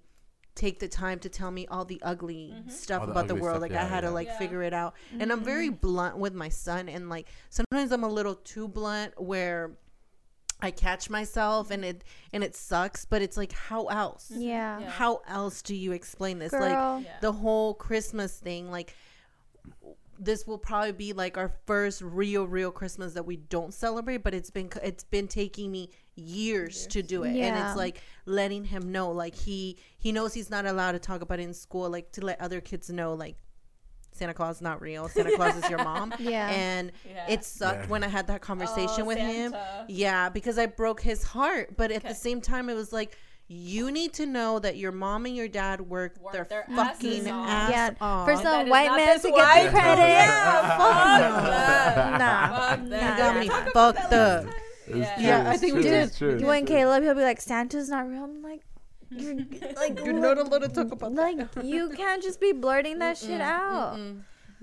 take 0.55 0.79
the 0.79 0.87
time 0.87 1.19
to 1.19 1.29
tell 1.29 1.49
me 1.49 1.65
all 1.67 1.85
the 1.85 1.99
ugly 2.03 2.53
mm-hmm. 2.53 2.69
stuff 2.69 3.01
All 3.03 3.09
about 3.09 3.27
the 3.27 3.33
ugly 3.33 3.41
world 3.41 3.55
stuff, 3.55 3.61
like 3.61 3.71
yeah, 3.71 3.85
i 3.85 3.87
had 3.87 4.01
to 4.01 4.11
like 4.11 4.27
Yeah. 4.27 4.37
figure 4.37 4.63
it 4.63 4.73
out 4.73 4.93
and 5.19 5.31
i'm 5.31 5.43
very 5.43 5.69
mm-hmm. 5.69 5.77
blunt 5.77 6.17
with 6.17 6.33
my 6.33 6.49
son 6.49 6.89
and 6.89 7.09
like 7.09 7.27
sometimes 7.49 7.91
i'm 7.91 8.03
a 8.03 8.09
little 8.09 8.35
too 8.35 8.67
blunt 8.67 9.19
where 9.19 9.71
i 10.61 10.69
catch 10.69 11.09
myself 11.09 11.71
and 11.71 11.83
it 11.83 12.03
and 12.31 12.43
it 12.43 12.55
sucks 12.55 13.05
but 13.05 13.21
it's 13.21 13.35
like 13.35 13.51
how 13.51 13.87
else 13.87 14.29
mm-hmm. 14.31 14.41
yeah. 14.41 14.79
Yeah. 14.79 14.89
how 14.89 15.21
else 15.27 15.61
do 15.61 15.75
you 15.75 15.91
explain 15.91 16.39
this 16.39 16.53
like 16.53 16.71
Yeah. 16.71 17.01
the 17.21 17.31
whole 17.31 17.73
christmas 17.73 18.37
thing 18.37 18.69
like 18.69 18.95
this 20.19 20.45
will 20.47 20.57
probably 20.57 20.91
be 20.91 21.13
like 21.13 21.37
our 21.37 21.51
first 21.65 22.01
real 22.01 22.45
real 22.45 22.71
christmas 22.71 23.13
that 23.13 23.25
we 23.25 23.35
don't 23.37 23.73
celebrate 23.73 24.17
but 24.17 24.33
it's 24.33 24.49
been 24.51 24.69
it's 24.83 25.03
been 25.03 25.27
taking 25.27 25.71
me 25.71 25.89
years, 26.15 26.85
to 26.87 27.01
do 27.01 27.23
it 27.23 27.35
and 27.35 27.57
it's 27.57 27.75
like 27.75 27.99
letting 28.27 28.63
him 28.63 28.91
know 28.91 29.11
like 29.11 29.33
he 29.33 29.77
he 29.97 30.11
knows 30.11 30.33
he's 30.33 30.49
not 30.51 30.65
allowed 30.65 30.91
to 30.91 30.99
talk 30.99 31.21
about 31.21 31.39
it 31.39 31.43
in 31.43 31.53
school 31.53 31.89
like 31.89 32.11
to 32.11 32.21
let 32.23 32.39
other 32.39 32.61
kids 32.61 32.89
know 32.89 33.13
like 33.15 33.35
Santa 34.11 34.35
Claus 34.35 34.57
is 34.57 34.61
not 34.61 34.79
real. 34.79 35.07
Santa 35.09 35.35
Claus 35.35 35.55
is 35.55 35.67
your 35.71 35.83
mom. 35.83 36.13
Yeah. 36.19 36.47
And 36.51 36.91
Yeah. 37.03 37.25
it 37.29 37.43
sucked 37.43 37.85
Yeah. 37.85 37.87
when 37.87 38.03
I 38.03 38.07
had 38.07 38.27
that 38.27 38.41
conversation 38.41 39.01
Oh, 39.01 39.05
with 39.05 39.17
him. 39.17 39.55
Yeah, 39.87 40.29
because 40.29 40.59
I 40.59 40.67
broke 40.67 41.01
his 41.01 41.23
heart. 41.23 41.75
But 41.77 41.89
at 41.89 41.97
Okay. 42.05 42.09
the 42.09 42.13
same 42.13 42.39
time, 42.39 42.69
it 42.69 42.75
was 42.75 42.93
like, 42.93 43.17
you 43.47 43.91
need 43.91 44.13
to 44.13 44.25
know 44.25 44.57
that 44.59 44.77
your 44.77 44.91
mom 44.91 45.25
and 45.25 45.35
your 45.35 45.47
dad 45.47 45.81
work, 45.81 46.17
Work 46.19 46.33
their, 46.33 46.43
their 46.45 46.63
fucking 46.75 47.11
asses 47.11 47.27
off. 47.27 47.49
ass 47.49 47.69
Yeah, 47.71 47.89
off. 48.01 48.25
for 48.25 48.31
And 48.31 48.39
that 48.39 48.43
some 48.61 48.69
white 48.69 48.95
man 48.95 49.19
to 49.19 49.31
get 49.31 49.63
the 49.65 49.69
credit. 49.69 50.01
Yeah, 50.01 50.77
fuck 50.77 52.19
Nah, 52.19 52.69
Fuck 52.69 52.79
nah. 52.81 52.89
that. 52.89 53.17
You 53.17 53.23
got 53.23 53.39
me 53.39 53.47
Talk 53.49 53.67
about 53.69 53.95
fucked 53.97 54.13
up. 54.13 54.45
It's 54.85 54.97
Yeah. 54.97 55.15
true, 55.15 55.23
Yeah, 55.25 55.49
I 55.49 55.51
it's 55.53 55.61
think 55.61 55.75
we 55.75 55.81
did. 55.83 56.15
true, 56.15 56.29
You 56.29 56.35
and 56.35 56.43
it's. 56.45 56.67
Caleb, 56.67 57.03
he'll 57.03 57.15
be 57.15 57.21
like, 57.21 57.41
Santa's 57.41 57.89
not 57.89 58.07
real. 58.09 58.23
I'm 58.23 58.41
like, 58.43 58.61
you're 59.11 59.35
like, 59.75 59.99
You're 60.03 60.13
not 60.13 60.37
allowed 60.37 60.59
to 60.63 60.69
talk 60.69 60.91
about 60.91 61.13
like 61.13 61.37
you 61.63 61.89
can't 61.91 62.23
just 62.23 62.39
be 62.41 62.51
blurting 62.51 62.99
that 62.99 63.17
shit 63.17 63.39
out. 63.41 63.99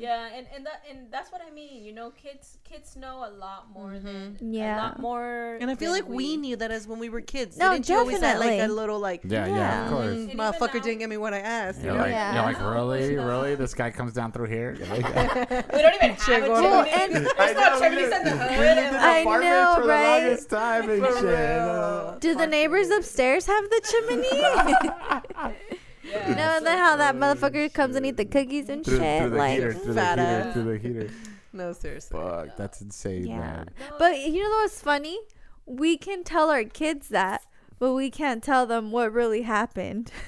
Yeah, 0.01 0.29
and, 0.35 0.47
and 0.57 0.65
that 0.67 0.83
and 0.89 0.99
that's 1.11 1.31
what 1.31 1.43
I 1.47 1.51
mean. 1.51 1.85
You 1.85 1.93
know, 1.93 2.11
kids 2.11 2.57
kids 2.65 2.97
know 2.97 3.17
a 3.29 3.31
lot 3.31 3.71
more 3.73 3.99
than 3.99 4.39
Yeah. 4.41 4.77
a 4.77 4.79
lot 4.83 4.99
more. 4.99 5.59
And 5.61 5.71
I 5.71 5.75
feel 5.75 5.93
like 5.93 6.09
we 6.09 6.37
knew 6.39 6.57
that 6.57 6.71
as 6.71 6.89
when 6.89 6.99
we 6.99 7.09
were 7.11 7.21
kids. 7.21 7.59
No, 7.59 7.73
Didn't 7.73 7.89
you 7.89 7.97
always 7.97 8.21
have 8.21 8.39
like 8.39 8.61
a 8.61 8.67
little 8.69 8.99
like, 8.99 9.21
Yeah, 9.25 9.47
yeah, 9.47 9.57
Yeah. 9.57 9.85
of 9.85 9.93
course. 9.93 10.07
"Mm, 10.17 10.31
And 10.31 10.39
motherfucker 10.41 10.75
now- 10.75 10.81
didn't 10.81 10.99
give 11.01 11.11
me 11.11 11.17
what 11.19 11.35
I 11.35 11.41
asked. 11.41 11.81
you 11.81 11.87
You're 11.89 11.99
like, 11.99 12.11
Yeah. 12.13 12.35
you're 12.35 12.43
like, 12.45 12.61
really, 12.61 13.17
really? 13.31 13.55
This 13.57 13.75
guy 13.75 13.91
comes 13.91 14.13
down 14.15 14.33
through 14.33 14.47
here? 14.47 14.77
we 14.81 14.87
don't 14.87 15.95
even 15.97 16.11
have 16.17 16.45
a 16.45 16.51
Well, 16.51 16.85
and- 16.85 17.15
There's 17.15 17.29
I 17.39 17.53
no 17.53 17.61
know, 17.61 17.75
we 17.75 17.81
chimneys 17.81 18.13
in 18.17 18.25
the 18.25 18.31
hood. 18.31 18.59
lived 18.59 18.79
in 18.79 18.85
and- 18.87 18.97
I 18.97 19.23
know, 19.25 19.75
for 19.77 19.83
the 19.83 19.89
right? 19.89 20.23
longest 20.25 20.49
time 20.51 20.89
and 20.91 21.05
shit. 21.21 22.21
Do 22.25 22.35
the 22.35 22.47
neighbors 22.47 22.89
upstairs 22.91 23.47
have 23.47 23.65
the 23.69 23.81
chimney? 23.91 25.80
Yeah, 26.11 26.29
you 26.29 26.35
know 26.35 26.59
so- 26.59 26.65
then 26.65 26.79
how 26.79 26.97
that 26.97 27.15
motherfucker 27.17 27.73
comes 27.73 27.97
and 27.97 28.05
eat 28.07 28.17
the 28.17 28.25
cookies 28.25 28.69
and 28.69 28.85
through, 28.85 28.99
shit? 28.99 29.21
through 29.23 29.31
the 29.31 29.37
like, 29.37 29.55
heater, 29.55 29.73
through 29.75 29.95
the 29.95 30.01
fat 30.01 30.19
heater, 30.19 30.31
ass. 30.31 30.55
through 30.55 30.65
the 30.65 30.79
heater. 30.79 31.11
No, 31.53 31.73
seriously. 31.73 32.17
Fuck, 32.17 32.57
that's 32.57 32.81
insane, 32.81 33.27
Yeah. 33.27 33.39
man. 33.41 33.71
but 33.99 34.21
you 34.21 34.41
know 34.45 34.51
what's 34.63 34.81
funny? 34.81 35.19
We 35.67 35.97
can 35.97 36.23
tell 36.23 36.49
our 36.49 36.63
kids 36.63 37.09
that, 37.09 37.43
but 37.81 37.93
we 37.93 38.09
can't 38.09 38.41
tell 38.41 38.67
them 38.67 38.93
what 38.93 39.13
really 39.13 39.43
happened. 39.43 40.13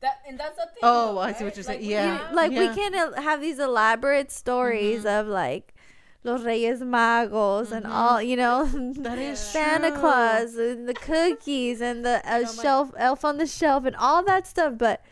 That 0.00 0.20
and 0.28 0.38
that's 0.38 0.56
the 0.56 0.66
thing. 0.66 0.80
Oh, 0.82 1.14
though, 1.14 1.20
I 1.20 1.32
see 1.32 1.44
what 1.44 1.56
you're 1.56 1.62
saying. 1.64 1.80
Like, 1.80 1.86
we 1.86 1.92
Yeah. 1.92 2.18
have- 2.18 2.34
like 2.34 2.50
we 2.50 2.68
can't 2.74 3.18
have 3.18 3.40
these 3.40 3.58
elaborate 3.58 4.30
stories 4.30 4.98
mm-hmm. 5.04 5.20
of 5.20 5.26
like 5.28 5.73
los 6.24 6.42
Reyes 6.42 6.80
Magos 6.80 7.70
and 7.70 7.86
all, 7.86 8.20
you 8.20 8.36
know, 8.36 8.64
That 8.98 9.18
is 9.18 9.38
Santa 9.38 9.90
true. 9.90 10.00
Claus 10.00 10.54
and 10.56 10.88
the 10.88 10.94
cookies 10.94 11.80
and 11.80 12.04
the 12.04 12.20
uh, 12.28 12.38
know, 12.40 12.52
my- 12.56 12.62
shelf 12.62 12.92
elf 12.96 13.24
on 13.24 13.36
the 13.38 13.46
shelf 13.46 13.84
and 13.84 13.94
all 13.96 14.24
that 14.24 14.46
stuff, 14.46 14.74
but 14.78 15.02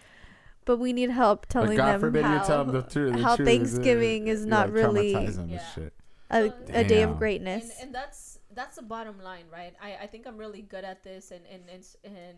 but 0.65 0.79
we 0.79 0.93
need 0.93 1.11
help 1.11 1.47
telling 1.47 1.71
But 1.71 1.77
God 1.77 1.93
them 1.95 2.01
forbid 2.01 2.25
how, 2.25 2.35
you 2.41 2.47
tell 2.47 2.65
them 2.65 2.73
the 2.75 2.83
truth. 2.83 3.15
the 3.17 3.23
how 3.27 3.37
truth, 3.37 3.49
Thanksgiving 3.49 4.29
uh, 4.29 4.33
is 4.33 4.47
not 4.47 4.67
like, 4.69 4.75
really 4.75 5.13
traumatize 5.15 5.35
them 5.35 5.43
and 5.45 5.51
Yeah. 5.53 5.67
shit. 5.75 5.93
a, 6.31 6.53
a 6.73 6.85
day 6.85 7.03
of 7.03 7.19
greatness. 7.19 7.65
and, 7.79 7.87
and 7.89 7.95
that's 7.95 8.39
that's 8.55 8.77
the 8.77 8.83
bottom 8.83 9.21
line, 9.23 9.45
right? 9.53 9.75
I, 9.83 9.97
I 10.03 10.07
think 10.07 10.27
I'm 10.27 10.37
really 10.37 10.63
good 10.63 10.85
at 10.85 11.03
this, 11.03 11.31
and 11.31 11.41
and 11.51 11.63
and, 11.71 11.85
and 12.05 12.37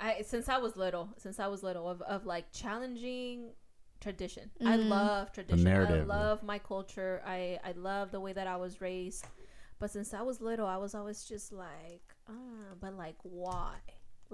I 0.00 0.22
since 0.22 0.48
I 0.48 0.58
was 0.58 0.74
little, 0.76 1.10
since 1.18 1.38
I 1.38 1.46
was 1.48 1.62
little, 1.62 1.88
of, 1.88 2.02
of 2.02 2.24
like 2.26 2.50
challenging 2.52 3.50
tradition. 4.04 4.46
I 4.60 4.76
Mhm. 4.76 4.88
love 4.96 5.32
tradition. 5.32 5.66
I 5.66 5.70
narrative. 5.72 6.06
love 6.06 6.38
my 6.52 6.58
culture. 6.72 7.14
I 7.36 7.40
I 7.70 7.72
love 7.90 8.06
the 8.16 8.20
way 8.26 8.32
that 8.38 8.46
I 8.54 8.56
was 8.64 8.72
raised. 8.88 9.24
But 9.80 9.88
since 9.96 10.08
I 10.20 10.22
was 10.30 10.36
little, 10.50 10.66
I 10.76 10.78
was 10.84 10.92
always 10.98 11.20
just 11.32 11.48
like, 11.52 12.06
ah, 12.28 12.68
but 12.82 12.92
like 13.04 13.16
why? 13.22 13.74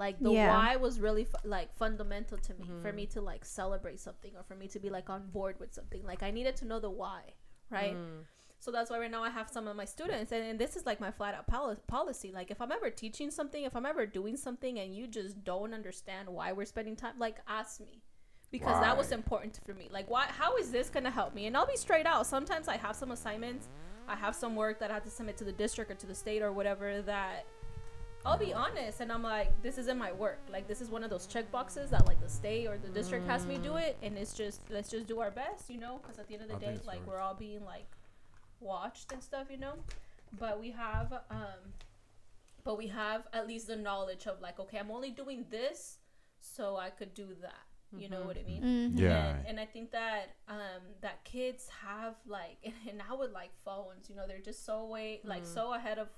Like 0.04 0.16
the 0.26 0.32
Yeah. 0.32 0.48
why 0.50 0.76
was 0.86 0.94
really 1.06 1.24
fu- 1.32 1.48
like 1.56 1.70
fundamental 1.84 2.38
to 2.46 2.52
me 2.60 2.66
for 2.82 2.92
me 2.98 3.04
to 3.14 3.20
like 3.30 3.44
celebrate 3.44 3.98
something 4.08 4.32
or 4.36 4.42
for 4.48 4.56
me 4.62 4.66
to 4.74 4.78
be 4.84 4.90
like 4.98 5.08
on 5.16 5.22
board 5.36 5.54
with 5.62 5.72
something. 5.78 6.02
Like 6.10 6.22
I 6.28 6.30
needed 6.38 6.54
to 6.60 6.64
know 6.70 6.80
the 6.86 6.90
why, 7.02 7.20
right? 7.78 7.96
So 8.64 8.70
that's 8.70 8.90
why 8.90 8.98
right 8.98 9.10
now 9.10 9.24
I 9.24 9.30
have 9.30 9.48
some 9.56 9.66
of 9.70 9.74
my 9.74 9.86
students, 9.86 10.32
and, 10.32 10.42
and 10.50 10.58
this 10.62 10.76
is 10.76 10.84
like 10.84 11.00
my 11.00 11.10
flat 11.18 11.34
out 11.34 11.46
poli- 11.46 11.80
policy. 11.96 12.30
Like, 12.38 12.50
if 12.50 12.60
I'm 12.60 12.70
ever 12.78 12.90
teaching 12.90 13.30
something, 13.30 13.62
if 13.64 13.74
I'm 13.74 13.86
ever 13.86 14.04
doing 14.04 14.36
something, 14.36 14.78
and 14.78 14.94
you 14.94 15.06
just 15.06 15.34
don't 15.44 15.72
understand 15.72 16.28
why 16.28 16.52
we're 16.52 16.66
spending 16.74 16.94
time, 16.94 17.18
like, 17.18 17.38
ask 17.60 17.80
me, 17.80 18.02
because 18.50 18.80
that 18.80 18.96
was 18.96 19.12
important 19.12 19.60
for 19.64 19.74
me. 19.74 19.88
Like, 19.90 20.10
why? 20.10 20.26
How 20.26 20.56
is 20.56 20.70
this 20.70 20.90
gonna 20.90 21.10
help 21.10 21.34
me? 21.34 21.46
And 21.46 21.56
I'll 21.56 21.66
be 21.66 21.76
straight 21.76 22.06
out. 22.06 22.26
Sometimes 22.26 22.68
I 22.68 22.76
have 22.76 22.96
some 22.96 23.10
assignments, 23.10 23.68
I 24.08 24.16
have 24.16 24.34
some 24.34 24.56
work 24.56 24.80
that 24.80 24.90
I 24.90 24.94
have 24.94 25.04
to 25.04 25.10
submit 25.10 25.36
to 25.38 25.44
the 25.44 25.52
district 25.52 25.90
or 25.90 25.94
to 25.94 26.06
the 26.06 26.14
state 26.14 26.42
or 26.42 26.52
whatever 26.52 27.02
that. 27.02 27.46
I'll 28.26 28.36
be 28.36 28.52
honest, 28.52 29.00
and 29.00 29.10
I'm 29.10 29.22
like, 29.22 29.50
this 29.62 29.78
isn't 29.78 29.96
my 29.96 30.12
work. 30.12 30.40
Like, 30.52 30.68
this 30.68 30.82
is 30.82 30.90
one 30.90 31.02
of 31.02 31.08
those 31.08 31.26
check 31.26 31.50
boxes 31.50 31.88
that 31.88 32.06
like 32.06 32.20
the 32.20 32.28
state 32.28 32.66
or 32.66 32.76
the 32.76 32.90
district 32.90 33.26
has 33.26 33.46
me 33.46 33.56
do 33.56 33.76
it, 33.76 33.96
and 34.02 34.18
it's 34.18 34.34
just 34.34 34.60
let's 34.68 34.90
just 34.90 35.06
do 35.06 35.20
our 35.20 35.30
best, 35.30 35.70
you 35.70 35.78
know? 35.78 36.00
Because 36.02 36.18
at 36.18 36.28
the 36.28 36.34
end 36.34 36.42
of 36.42 36.48
the 36.48 36.56
I 36.56 36.58
day, 36.58 36.78
like 36.84 37.06
we're 37.06 37.18
all 37.18 37.32
being 37.32 37.64
like 37.64 37.86
watched 38.60 39.12
and 39.12 39.22
stuff, 39.22 39.46
you 39.50 39.56
know. 39.56 39.72
But 40.38 40.60
we 40.60 40.70
have, 40.72 41.12
um, 41.30 41.72
but 42.62 42.76
we 42.76 42.88
have 42.88 43.26
at 43.32 43.48
least 43.48 43.68
the 43.68 43.76
knowledge 43.76 44.26
of 44.26 44.42
like, 44.42 44.60
okay, 44.60 44.76
I'm 44.78 44.90
only 44.90 45.10
doing 45.10 45.46
this, 45.48 45.96
so 46.40 46.76
I 46.76 46.90
could 46.90 47.14
do 47.14 47.28
that. 47.40 47.69
You 47.96 48.08
know 48.08 48.22
what 48.22 48.36
I 48.38 48.42
mean? 48.44 48.62
Mhm. 48.62 48.98
Yeah. 49.00 49.30
And, 49.36 49.46
and 49.48 49.60
I 49.60 49.66
think 49.66 49.90
that 49.92 50.36
um 50.48 50.82
that 51.00 51.24
kids 51.24 51.68
have 51.84 52.14
like 52.26 52.58
and 52.88 53.02
I 53.10 53.14
would 53.14 53.32
like 53.32 53.50
phones, 53.64 54.08
you 54.08 54.16
know, 54.16 54.26
they're 54.26 54.38
just 54.40 54.64
so 54.64 54.86
way 54.86 55.20
like 55.24 55.44
so 55.44 55.74
ahead 55.74 55.98
of 55.98 56.08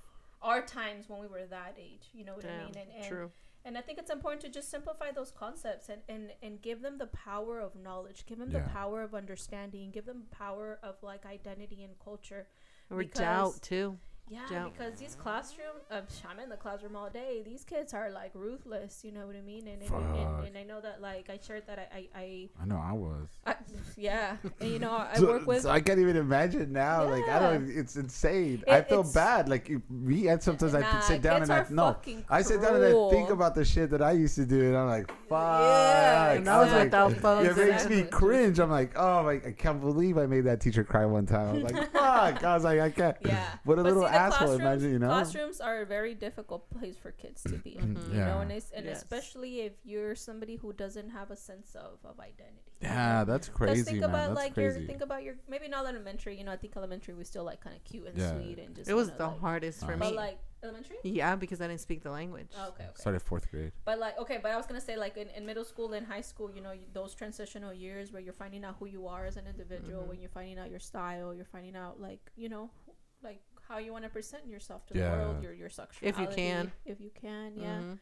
our 0.41 0.61
times 0.61 1.07
when 1.09 1.19
we 1.19 1.27
were 1.27 1.45
that 1.45 1.75
age. 1.79 2.09
You 2.13 2.25
know 2.25 2.35
what 2.35 2.45
I 2.45 2.57
mean? 2.65 2.75
And, 2.77 2.89
and 2.97 3.05
true. 3.07 3.31
and 3.65 3.77
I 3.77 3.81
think 3.81 3.97
it's 3.97 4.11
important 4.11 4.41
to 4.41 4.49
just 4.49 4.69
simplify 4.69 5.11
those 5.11 5.31
concepts 5.31 5.87
and, 5.89 6.01
and, 6.09 6.31
and 6.41 6.61
give 6.61 6.81
them 6.81 6.97
the 6.97 7.07
power 7.07 7.59
of 7.59 7.75
knowledge, 7.75 8.25
give 8.25 8.37
them 8.39 8.51
the 8.51 8.59
power 8.59 9.01
of 9.01 9.15
understanding, 9.15 9.89
give 9.91 10.05
them 10.05 10.23
power 10.31 10.79
of 10.83 10.95
like 11.01 11.25
identity 11.25 11.83
and 11.83 11.97
culture. 12.03 12.47
Or 12.91 12.97
because- 12.97 13.19
doubt 13.19 13.61
too. 13.61 13.97
Yeah, 14.29 14.39
Yeah. 14.49 14.63
because 14.69 14.97
these 14.99 15.15
classroom, 15.15 15.75
uh, 15.91 16.01
I'm 16.29 16.39
in 16.39 16.49
the 16.49 16.55
classroom 16.55 16.95
all 16.95 17.09
day. 17.09 17.43
These 17.45 17.65
kids 17.65 17.93
are 17.93 18.09
like 18.09 18.31
ruthless. 18.33 19.03
You 19.03 19.11
know 19.11 19.27
what 19.27 19.35
I 19.35 19.41
mean? 19.41 19.67
And 19.67 19.81
and, 19.81 19.91
and, 20.15 20.47
and 20.47 20.57
I 20.57 20.63
know 20.63 20.79
that 20.81 21.01
like 21.01 21.29
I 21.29 21.37
shared 21.45 21.67
that 21.67 21.77
I 21.93 21.97
I, 21.97 22.07
I, 22.19 22.49
I 22.61 22.65
know 22.65 22.81
I 22.83 22.93
was. 22.93 23.27
I 23.45 23.55
yeah, 23.97 24.37
and 24.61 24.69
you 24.71 24.79
know 24.79 24.91
I 24.91 25.15
So- 25.17 25.27
work 25.27 25.45
with. 25.45 25.61
so 25.63 25.69
I 25.69 25.81
can't 25.81 25.99
even 25.99 26.15
imagine 26.15 26.71
now. 26.71 27.03
Like 27.09 27.27
I 27.27 27.37
don't. 27.39 27.69
It's 27.69 27.95
insane. 27.97 28.63
I 28.67 28.81
feel 28.81 29.03
bad. 29.03 29.49
Like 29.49 29.69
if 29.69 29.81
me 29.89 30.29
and 30.29 30.41
sometimes 30.41 30.73
I 30.73 30.99
sit 31.01 31.21
down 31.21 31.41
and 31.43 31.51
I 31.51 31.65
no. 31.69 31.87
fucking 31.93 32.25
I 32.29 32.41
sit 32.41 32.61
down 32.61 32.75
and 32.77 32.85
I 32.85 33.09
think 33.11 33.29
about 33.29 33.55
the 33.55 33.65
shit 33.65 33.89
that 33.91 34.01
I 34.01 34.13
used 34.13 34.35
to 34.35 34.45
do, 34.45 34.61
and 34.67 34.77
I'm 34.77 34.87
like, 34.87 35.07
fuck. 35.27 35.61
Yeah, 35.61 36.31
And 36.33 36.47
that 36.47 36.57
was 36.59 36.71
like, 36.71 36.83
without 36.85 37.13
phones. 37.17 37.57
it 37.57 37.67
makes 37.67 37.89
me 37.89 38.03
cringe. 38.03 38.59
I'm 38.59 38.71
like, 38.71 38.93
oh 38.95 39.23
my, 39.23 39.33
I 39.45 39.51
can't 39.55 39.81
believe 39.81 40.17
I 40.17 40.25
made 40.27 40.45
that 40.45 40.61
teacher 40.61 40.83
cry 40.85 41.05
one 41.05 41.25
time. 41.25 41.49
I 41.49 41.53
was 41.53 41.63
like, 41.63 41.91
fuck. 41.93 42.43
I 42.43 42.53
was 42.55 42.63
like, 42.63 42.79
I 42.79 42.89
can't. 42.89 43.17
Yeah. 43.25 43.43
What 43.65 43.79
a 43.79 43.83
But 43.83 43.93
little 43.93 44.03
see, 44.03 44.09
the 44.12 44.12
asshole. 44.15 44.47
classrooms- 44.47 44.59
Imagine, 44.61 44.91
you 44.91 44.99
know. 44.99 45.07
Classrooms 45.07 45.61
are 45.61 45.81
a 45.81 45.85
very 45.85 46.13
difficult 46.15 46.69
place 46.69 46.97
for 46.97 47.11
kids 47.11 47.43
to 47.43 47.57
be 47.57 47.77
in. 47.77 47.95
Mhm. 47.95 48.11
You 48.11 48.17
Yeah. 48.19 48.25
know, 48.27 48.39
and, 48.39 48.51
it's, 48.51 48.71
and 48.71 48.85
Yes. 48.85 48.97
especially 48.97 49.61
if 49.61 49.73
you're 49.83 50.15
somebody 50.15 50.55
who 50.55 50.73
doesn't 50.73 51.09
have 51.09 51.31
a 51.31 51.35
sense 51.35 51.75
of, 51.75 51.99
of 52.05 52.19
identity. 52.19 52.59
you 52.81 52.89
Yeah, 52.89 53.19
know? 53.19 53.25
that's 53.31 53.47
'Cause 53.47 53.55
crazy, 53.57 53.83
think 53.83 54.01
man. 54.01 54.09
about 54.09 54.27
that's 54.29 54.35
like 54.35 54.53
crazy. 54.55 54.79
your 54.79 54.87
think 54.87 55.01
about 55.01 55.23
your 55.23 55.35
maybe 55.47 55.67
not 55.69 55.85
elementary. 55.85 56.37
You 56.37 56.43
know, 56.43 56.51
I 56.51 56.57
think 56.57 56.75
elementary 56.75 57.13
was 57.13 57.27
still 57.29 57.45
like 57.45 57.61
kind 57.61 57.75
of 57.75 57.83
cute 57.85 58.07
and 58.07 58.17
Yeah. 58.17 58.33
sweet 58.35 58.59
and 58.59 58.75
just. 58.75 58.89
It 58.89 58.93
was 58.93 59.09
the 59.11 59.27
like, 59.27 59.39
hardest 59.39 59.79
for 59.85 59.93
Uh, 59.93 59.97
But 59.97 60.09
me. 60.11 60.17
like 60.17 60.39
elementary. 60.63 60.97
yeah, 61.03 61.35
because 61.37 61.61
I 61.61 61.67
didn't 61.67 61.79
speak 61.81 62.03
the 62.03 62.11
language. 62.11 62.51
Oh, 62.57 62.69
okay, 62.69 62.83
okay. 62.85 62.93
Started 62.95 63.21
fourth 63.21 63.49
grade. 63.51 63.71
But 63.85 63.99
like, 63.99 64.17
okay, 64.19 64.39
but 64.41 64.51
I 64.51 64.57
was 64.57 64.65
gonna 64.65 64.81
say 64.81 64.97
like 64.97 65.15
in, 65.15 65.29
in 65.29 65.45
middle 65.45 65.63
school 65.63 65.93
and 65.93 66.05
high 66.05 66.21
school, 66.21 66.51
you 66.51 66.59
know, 66.61 66.71
you, 66.73 66.87
those 66.91 67.15
transitional 67.15 67.71
years 67.73 68.11
where 68.11 68.21
you're 68.21 68.33
finding 68.33 68.65
out 68.65 68.75
who 68.79 68.85
you 68.87 69.07
are 69.07 69.25
as 69.25 69.37
an 69.37 69.47
individual, 69.47 70.03
Mhm. 70.03 70.07
when 70.07 70.19
you're 70.19 70.29
finding 70.29 70.57
out 70.59 70.69
your 70.69 70.79
style, 70.79 71.33
you're 71.33 71.45
finding 71.45 71.75
out 71.77 72.01
like 72.01 72.31
you 72.35 72.49
know, 72.49 72.69
like 73.23 73.41
how 73.67 73.77
you 73.77 73.91
want 73.91 74.03
to 74.03 74.09
present 74.09 74.45
yourself 74.47 74.85
to 74.87 74.97
Yeah. 74.97 75.15
the 75.15 75.21
world, 75.21 75.43
your 75.43 75.53
your 75.53 75.69
sexuality, 75.69 76.07
if 76.23 76.29
you 76.29 76.35
can. 76.35 76.71
if 76.85 76.99
you 77.01 77.09
can, 77.11 77.55
yeah. 77.57 77.79
Mhm. 77.79 77.99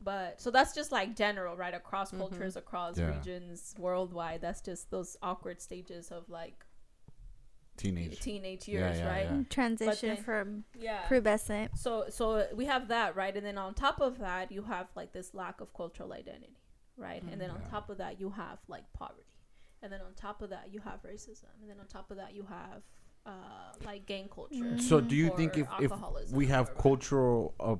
But 0.00 0.40
so 0.40 0.50
that's 0.50 0.74
just 0.74 0.92
like 0.92 1.16
general, 1.16 1.56
right? 1.56 1.74
Across 1.74 2.12
Mhm. 2.12 2.18
cultures, 2.18 2.56
across 2.56 2.96
Yeah. 2.98 3.16
regions, 3.16 3.74
worldwide. 3.78 4.40
That's 4.40 4.60
just 4.60 4.90
those 4.90 5.16
awkward 5.22 5.60
stages 5.60 6.10
of 6.12 6.28
like 6.28 6.64
Teenage. 7.76 8.20
teenage 8.20 8.68
years, 8.68 8.98
yeah, 8.98 9.08
right? 9.08 9.24
yeah. 9.30 9.42
Transition 9.48 10.14
then- 10.16 10.22
from 10.24 10.64
Yeah. 10.78 11.08
pubescent. 11.08 11.78
So 11.78 12.10
so 12.10 12.46
we 12.54 12.66
have 12.66 12.88
that, 12.88 13.16
right? 13.16 13.34
And 13.34 13.44
then 13.44 13.56
on 13.56 13.74
top 13.74 14.00
of 14.00 14.18
that, 14.18 14.52
you 14.52 14.62
have 14.64 14.88
like 14.94 15.12
this 15.12 15.32
lack 15.34 15.60
of 15.62 15.72
cultural 15.72 16.12
identity, 16.12 16.58
right? 16.96 17.22
And 17.22 17.40
then 17.40 17.50
on 17.50 17.62
top 17.64 17.88
of 17.88 17.96
that, 17.98 18.20
you 18.20 18.30
have 18.30 18.58
like 18.68 18.92
poverty. 18.92 19.26
And 19.82 19.90
then 19.90 20.02
on 20.02 20.14
top 20.14 20.42
of 20.42 20.50
that, 20.50 20.70
you 20.74 20.80
have 20.80 21.02
racism. 21.02 21.48
And 21.62 21.70
then 21.70 21.80
on 21.80 21.86
top 21.86 22.10
of 22.10 22.18
that, 22.18 22.34
you 22.34 22.42
have 22.44 22.82
uh, 23.26 23.30
like 23.84 24.06
gang 24.06 24.28
culture. 24.34 24.78
So 24.78 25.00
do 25.00 25.14
you 25.14 25.30
think 25.36 25.56
if, 25.58 25.66
if 25.80 25.92
we 26.32 26.46
have 26.46 26.76
cultural 26.76 27.54
uh, 27.60 27.76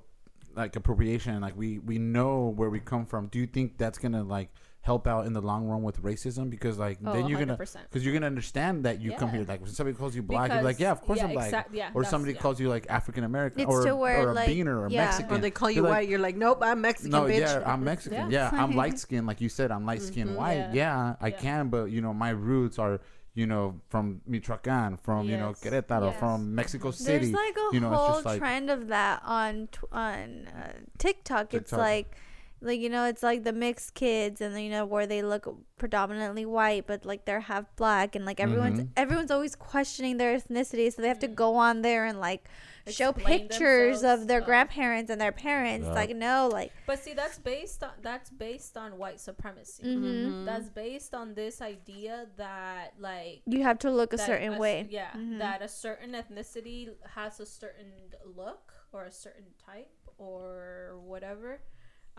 like 0.54 0.76
appropriation, 0.76 1.40
like 1.40 1.56
we 1.56 1.78
we 1.78 1.98
know 1.98 2.52
where 2.56 2.70
we 2.70 2.80
come 2.80 3.06
from, 3.06 3.26
do 3.28 3.38
you 3.38 3.46
think 3.46 3.78
that's 3.78 3.98
gonna 3.98 4.22
like 4.22 4.50
help 4.82 5.06
out 5.06 5.26
in 5.26 5.34
the 5.34 5.40
long 5.42 5.66
run 5.66 5.82
with 5.82 6.02
racism? 6.02 6.48
Because 6.50 6.78
like 6.78 6.98
Oh, 7.04 7.12
then 7.12 7.28
you're 7.28 7.38
gonna 7.38 7.56
because 7.56 8.04
you're 8.04 8.14
gonna 8.14 8.26
understand 8.26 8.84
that 8.84 9.00
you 9.00 9.12
come 9.12 9.30
here. 9.30 9.44
Like 9.44 9.60
when 9.60 9.70
somebody 9.70 9.96
calls 9.96 10.16
you 10.16 10.22
black, 10.22 10.50
you're 10.52 10.62
like, 10.62 10.80
yeah, 10.80 10.90
of 10.90 11.02
course 11.02 11.18
yeah, 11.18 11.26
I'm 11.26 11.32
black. 11.32 11.46
exact- 11.46 11.74
yeah, 11.74 11.90
or 11.94 12.02
somebody 12.04 12.32
yeah. 12.32 12.40
calls 12.40 12.58
you 12.60 12.68
like 12.68 12.86
African 12.88 13.24
American 13.24 13.66
or, 13.66 13.86
or 13.88 14.30
a 14.30 14.32
like- 14.32 14.48
beaner 14.48 14.76
or 14.80 14.88
yeah. 14.90 15.04
Mexican. 15.04 15.34
Or 15.36 15.38
they 15.38 15.50
call 15.50 15.70
you 15.70 15.76
You're 15.76 15.84
like, 15.84 15.92
white, 15.92 16.08
you're 16.08 16.18
like, 16.18 16.36
nope, 16.36 16.58
I'm 16.62 16.80
Mexican, 16.80 17.10
no, 17.12 17.22
bitch. 17.24 17.40
yeah, 17.40 17.62
I'm 17.64 17.84
Mexican. 17.84 18.30
Yeah. 18.30 18.50
Yeah, 18.50 18.60
I'm 18.62 18.72
light 18.82 18.98
skinned, 18.98 19.26
like 19.26 19.40
you 19.40 19.48
said. 19.50 19.70
I'm 19.70 19.84
light 19.86 20.02
skinned 20.02 20.30
Mhm. 20.30 20.36
white. 20.36 20.54
Yeah. 20.56 20.72
Yeah, 20.72 21.16
I 21.20 21.30
can, 21.30 21.68
but 21.68 21.84
you 21.90 22.00
know, 22.00 22.12
my 22.14 22.30
roots 22.30 22.78
are, 22.78 23.00
you 23.34 23.46
know, 23.46 23.80
from 23.88 24.20
Michoacan, 24.26 24.96
from 24.96 25.28
you 25.28 25.36
know, 25.36 25.52
Querétaro, 25.52 26.10
Yes. 26.10 26.18
from 26.18 26.54
Mexico 26.54 26.90
City. 26.90 27.26
There's 27.26 27.32
like 27.32 27.56
a 27.56 27.74
you 27.74 27.80
know, 27.80 27.92
it's 27.92 27.96
whole 28.00 28.14
just 28.16 28.26
like- 28.26 28.38
trend 28.40 28.70
of 28.70 28.88
that 28.88 29.22
on 29.24 29.68
tw- 29.70 29.84
on 29.92 30.48
uh, 30.48 30.72
TikTok. 30.98 31.54
It's 31.54 31.72
like 31.72 32.16
like 32.62 32.80
you 32.80 32.88
know 32.90 33.04
it's 33.06 33.22
like 33.22 33.44
the 33.44 33.52
mixed 33.52 33.94
kids 33.94 34.40
and 34.40 34.60
you 34.60 34.68
know 34.70 34.84
where 34.84 35.06
they 35.06 35.22
look 35.22 35.48
predominantly 35.78 36.44
white 36.44 36.86
but 36.86 37.04
like 37.06 37.24
they're 37.24 37.40
half 37.40 37.64
black 37.76 38.14
and 38.14 38.24
like 38.26 38.38
everyone's 38.40 38.80
Mhm. 38.80 38.88
everyone's 38.96 39.30
always 39.30 39.54
questioning 39.56 40.18
their 40.18 40.36
ethnicity 40.38 40.92
so 40.92 41.00
they 41.00 41.08
have 41.08 41.18
to 41.20 41.28
Mhm. 41.28 41.34
go 41.34 41.56
on 41.56 41.80
there 41.82 42.04
and 42.04 42.20
like 42.20 42.48
show 42.86 43.12
pictures 43.12 44.02
of 44.02 44.26
their 44.26 44.42
Oh. 44.42 44.44
grandparents 44.44 45.10
and 45.10 45.20
their 45.20 45.32
parents 45.32 45.86
Yeah. 45.86 45.92
like 45.94 46.14
no 46.16 46.48
like 46.52 46.72
But 46.86 46.98
see, 46.98 47.14
that's 47.14 47.38
based 47.38 47.82
on 47.84 47.92
that's 48.02 48.30
based 48.30 48.76
on 48.76 48.98
white 48.98 49.20
supremacy. 49.20 49.82
mhm. 49.84 50.44
That's 50.44 50.68
based 50.68 51.14
on 51.14 51.34
this 51.34 51.62
idea 51.62 52.26
that 52.36 52.94
like 52.98 53.42
you 53.46 53.62
have 53.62 53.78
to 53.80 53.90
look 53.90 54.12
a 54.12 54.18
certain 54.18 54.54
s- 54.54 54.60
way 54.60 54.86
Yeah, 54.90 55.10
Mhm. 55.16 55.38
that 55.38 55.62
a 55.62 55.68
certain 55.68 56.12
ethnicity 56.12 56.90
has 57.16 57.40
a 57.40 57.46
certain 57.46 57.92
look 58.24 58.72
or 58.92 59.04
a 59.04 59.12
certain 59.12 59.54
type 59.64 59.92
or 60.18 60.98
whatever. 61.04 61.60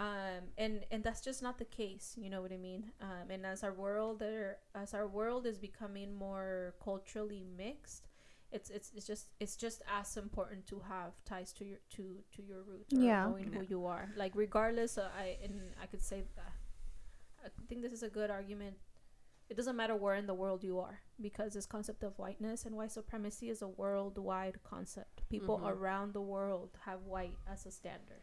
Um, 0.02 0.44
and 0.58 0.74
and 0.92 1.04
that's 1.06 1.22
just 1.30 1.42
not 1.48 1.56
the 1.64 1.70
case. 1.82 2.16
You 2.24 2.30
know 2.32 2.42
what 2.42 2.52
I 2.52 2.58
mean? 2.58 2.84
Um, 3.02 3.26
and 3.30 3.46
as 3.46 3.64
our 3.64 3.74
world, 3.86 4.22
are, 4.24 4.58
as 4.74 4.94
our 4.94 5.08
world 5.08 5.46
is 5.46 5.58
becoming 5.60 6.10
more 6.16 6.74
culturally 6.84 7.44
mixed, 7.64 8.08
it's 8.52 8.70
it's 8.78 8.90
it's 8.96 9.06
just 9.06 9.26
it's 9.40 9.56
just 9.66 9.80
as 10.00 10.18
important 10.18 10.66
to 10.72 10.78
have 10.94 11.12
ties 11.24 11.54
to 11.58 11.64
your 11.66 11.80
to 11.96 12.04
to 12.36 12.42
your 12.42 12.62
roots 12.72 12.94
or 12.98 13.04
Yeah. 13.10 13.26
knowing 13.30 13.52
who 13.54 13.62
you 13.74 13.86
are. 13.86 14.10
Like 14.16 14.34
regardless, 14.36 14.98
uh, 14.98 15.10
I 15.26 15.38
and 15.44 15.54
I 15.84 15.86
could 15.92 16.02
say 16.02 16.24
that. 16.36 16.54
I 17.46 17.50
think 17.68 17.82
this 17.82 17.94
is 17.94 18.04
a 18.04 18.10
good 18.10 18.30
argument 18.30 18.78
it 19.52 19.58
doesn't 19.58 19.76
matter 19.76 19.96
where 19.96 20.16
in 20.16 20.28
the 20.28 20.34
world 20.34 20.64
you 20.64 20.80
are 20.80 21.02
because 21.20 21.54
this 21.54 21.66
concept 21.66 22.04
of 22.04 22.18
whiteness 22.18 22.66
and 22.66 22.74
white 22.80 22.92
supremacy 22.92 23.50
is 23.50 23.62
a 23.62 23.68
worldwide 23.68 24.58
concept. 24.64 25.28
People 25.30 25.60
Mhm. 25.60 25.72
around 25.74 26.14
the 26.14 26.22
world 26.22 26.70
have 26.86 27.02
white 27.04 27.36
as 27.46 27.66
a 27.66 27.72
standard. 27.72 28.22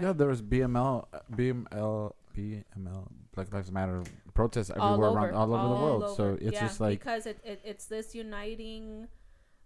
Yeah, 0.00 0.12
there 0.12 0.28
was 0.28 0.40
BML, 0.40 1.08
BML, 1.38 2.14
BML, 2.32 3.10
Black 3.34 3.52
Lives 3.52 3.72
Matter 3.72 4.04
protests 4.34 4.70
everywhere 4.70 5.08
over, 5.08 5.18
around 5.18 5.34
all 5.34 5.52
over 5.52 5.68
the 5.74 5.80
world. 5.84 6.16
So 6.16 6.34
it's 6.34 6.52
Yeah, 6.52 6.60
just 6.68 6.80
like 6.80 7.00
because 7.00 7.26
it, 7.26 7.38
it 7.42 7.60
it's 7.64 7.86
this 7.86 8.14
uniting, 8.14 9.08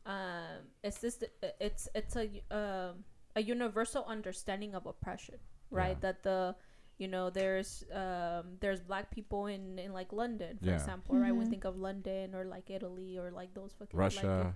um, 0.06 0.60
it's 0.82 0.98
this 0.98 1.22
it's 1.60 1.88
it's 1.94 2.16
a 2.16 2.26
um 2.50 3.04
a 3.36 3.42
universal 3.42 4.02
understanding 4.06 4.74
of 4.74 4.86
oppression, 4.86 5.38
right? 5.70 5.96
Yeah. 5.98 6.00
That 6.12 6.22
the 6.22 6.56
you 7.02 7.08
know 7.14 7.26
there's 7.40 7.70
um 8.02 8.44
there's 8.62 8.80
black 8.90 9.06
people 9.16 9.42
in 9.54 9.62
in 9.84 9.90
like 10.00 10.10
London, 10.22 10.52
for 10.62 10.66
Yeah. 10.70 10.78
example, 10.80 11.12
right? 11.22 11.32
When 11.36 11.44
we 11.44 11.50
think 11.54 11.64
of 11.70 11.74
London 11.88 12.26
or 12.36 12.42
like 12.56 12.66
Italy 12.78 13.12
or 13.22 13.28
like 13.40 13.50
those 13.58 13.72
fucking 13.78 13.98
Russia. 14.06 14.26
Like, 14.46 14.54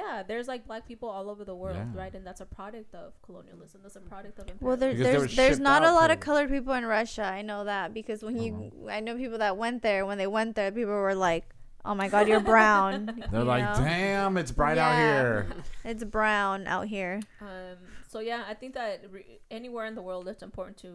yeah, 0.00 0.14
there's 0.28 0.48
like 0.52 0.62
black 0.70 0.84
people 0.90 1.08
all 1.16 1.26
over 1.32 1.44
the 1.44 1.54
world, 1.62 1.76
Yeah. 1.78 2.00
right? 2.02 2.12
And 2.18 2.24
that's 2.28 2.40
a 2.40 2.50
product 2.58 2.90
of 3.02 3.08
colonialism. 3.26 3.78
That's 3.84 3.94
a 4.04 4.06
product 4.12 4.36
of 4.40 4.44
well 4.60 4.76
there, 4.76 4.90
Because 4.90 5.06
they 5.06 5.12
were 5.14 5.28
there's 5.28 5.36
there's 5.36 5.60
not 5.70 5.84
a 5.84 5.92
lot 6.00 6.10
of 6.10 6.18
colored 6.28 6.50
people 6.56 6.74
in 6.80 6.84
russia 6.98 7.22
i 7.38 7.42
know 7.50 7.60
that 7.72 7.86
because 7.98 8.20
when 8.26 8.36
you 8.44 8.50
i 8.96 8.98
know 9.04 9.14
people 9.24 9.38
that 9.46 9.54
went 9.64 9.78
there 9.88 10.00
when 10.08 10.18
they 10.22 10.26
went 10.38 10.50
there 10.58 10.70
people 10.80 10.98
were 11.08 11.14
like 11.30 11.44
oh 11.84 11.94
my 11.94 12.08
god 12.08 12.26
you're 12.30 12.40
brown 12.56 12.92
they're 13.30 13.46
you 13.46 13.54
like, 13.54 13.62
know? 13.62 13.84
damn, 13.84 14.32
it's 14.42 14.50
bright 14.60 14.78
out 14.78 14.96
here. 15.04 15.46
it's 15.90 16.02
brown 16.18 16.66
out 16.74 16.86
here 16.96 17.20
Um, 17.40 17.78
so 18.12 18.18
yeah, 18.30 18.42
I 18.52 18.54
think 18.60 18.74
that 18.74 18.94
re- 19.14 19.38
anywhere 19.50 19.86
in 19.90 19.94
the 19.98 20.02
world, 20.08 20.24
it's 20.32 20.42
important 20.50 20.76
to 20.86 20.90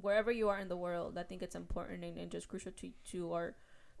wherever 0.00 0.30
you 0.30 0.48
are 0.48 0.58
in 0.58 0.68
the 0.68 0.76
world. 0.76 1.18
I 1.18 1.22
think 1.24 1.42
it's 1.42 1.54
important 1.56 2.04
and, 2.04 2.18
and 2.18 2.30
just 2.30 2.48
crucial 2.48 2.72
to 2.72 2.90
to 3.12 3.32
our 3.32 3.54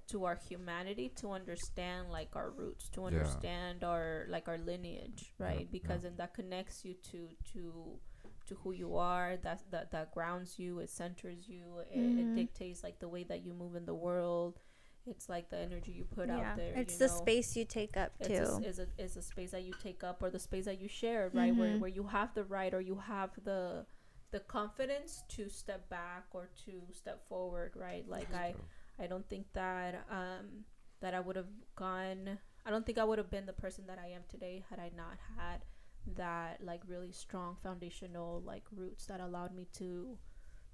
to 0.08 0.24
our 0.24 0.34
humanity 0.48 1.08
to 1.16 1.30
understand 1.30 2.10
like 2.10 2.34
our 2.34 2.50
roots, 2.50 2.88
to 2.90 3.00
Yeah. 3.02 3.06
understand 3.08 3.84
our 3.84 4.26
like 4.28 4.48
our 4.48 4.58
lineage, 4.58 5.32
right? 5.38 5.60
yeah. 5.60 5.66
Because 5.70 6.02
then 6.02 6.16
that 6.16 6.34
connects 6.34 6.84
you 6.84 6.94
to 7.12 7.28
to 7.52 7.98
to 8.46 8.54
who 8.62 8.72
you 8.72 8.96
are. 8.96 9.36
That 9.42 9.60
that 9.70 9.90
that 9.92 10.12
grounds 10.12 10.58
you. 10.58 10.80
It 10.80 10.90
centers 10.90 11.48
you. 11.48 11.62
It, 11.92 12.18
it 12.20 12.34
dictates 12.34 12.82
like 12.82 12.98
the 12.98 13.08
way 13.08 13.22
that 13.24 13.44
you 13.44 13.52
move 13.54 13.76
in 13.76 13.84
the 13.84 13.94
world. 13.94 14.58
It's 15.06 15.28
like 15.28 15.48
the 15.48 15.58
energy 15.58 15.92
you 15.92 16.04
put 16.04 16.28
out 16.28 16.56
there. 16.56 16.74
it's 16.76 16.94
you 16.94 16.98
the 16.98 17.06
know? 17.12 17.18
space 17.22 17.56
you 17.56 17.64
take 17.64 17.96
up 17.96 18.12
it's 18.20 18.28
too 18.28 18.34
a, 18.64 18.68
is 18.68 18.78
a 18.78 18.86
is 18.98 19.16
a 19.16 19.22
space 19.22 19.52
that 19.52 19.62
you 19.64 19.72
take 19.82 20.04
up 20.04 20.22
or 20.22 20.28
the 20.30 20.38
space 20.38 20.66
that 20.66 20.78
you 20.80 20.88
share 20.88 21.30
right 21.32 21.54
where, 21.56 21.70
Mhm. 21.70 21.80
where 21.80 21.88
you 21.90 22.04
have 22.04 22.34
the 22.34 22.44
right 22.44 22.74
or 22.74 22.82
you 22.82 22.96
have 22.96 23.30
the 23.42 23.86
the 24.30 24.40
confidence 24.40 25.22
to 25.28 25.48
step 25.48 25.88
back 25.88 26.24
or 26.32 26.50
to 26.64 26.72
step 26.92 27.26
forward 27.28 27.72
right? 27.74 28.08
Like 28.08 28.32
i 28.34 28.54
i 28.98 29.06
don't 29.06 29.28
think 29.28 29.46
that 29.54 30.04
um 30.10 30.64
that 31.00 31.14
i 31.14 31.20
would 31.20 31.36
have 31.36 31.48
gone 31.74 32.38
i 32.66 32.70
don't 32.70 32.84
think 32.84 32.98
i 32.98 33.04
would 33.04 33.18
have 33.18 33.30
been 33.30 33.46
the 33.46 33.52
person 33.52 33.84
that 33.86 33.98
i 33.98 34.08
am 34.08 34.20
today 34.28 34.62
had 34.68 34.78
i 34.78 34.90
not 34.94 35.16
had 35.38 35.64
that 36.16 36.58
like 36.62 36.80
really 36.86 37.10
strong 37.10 37.56
foundational 37.62 38.42
like 38.44 38.64
roots 38.74 39.06
that 39.06 39.20
allowed 39.20 39.54
me 39.54 39.66
to 39.72 40.18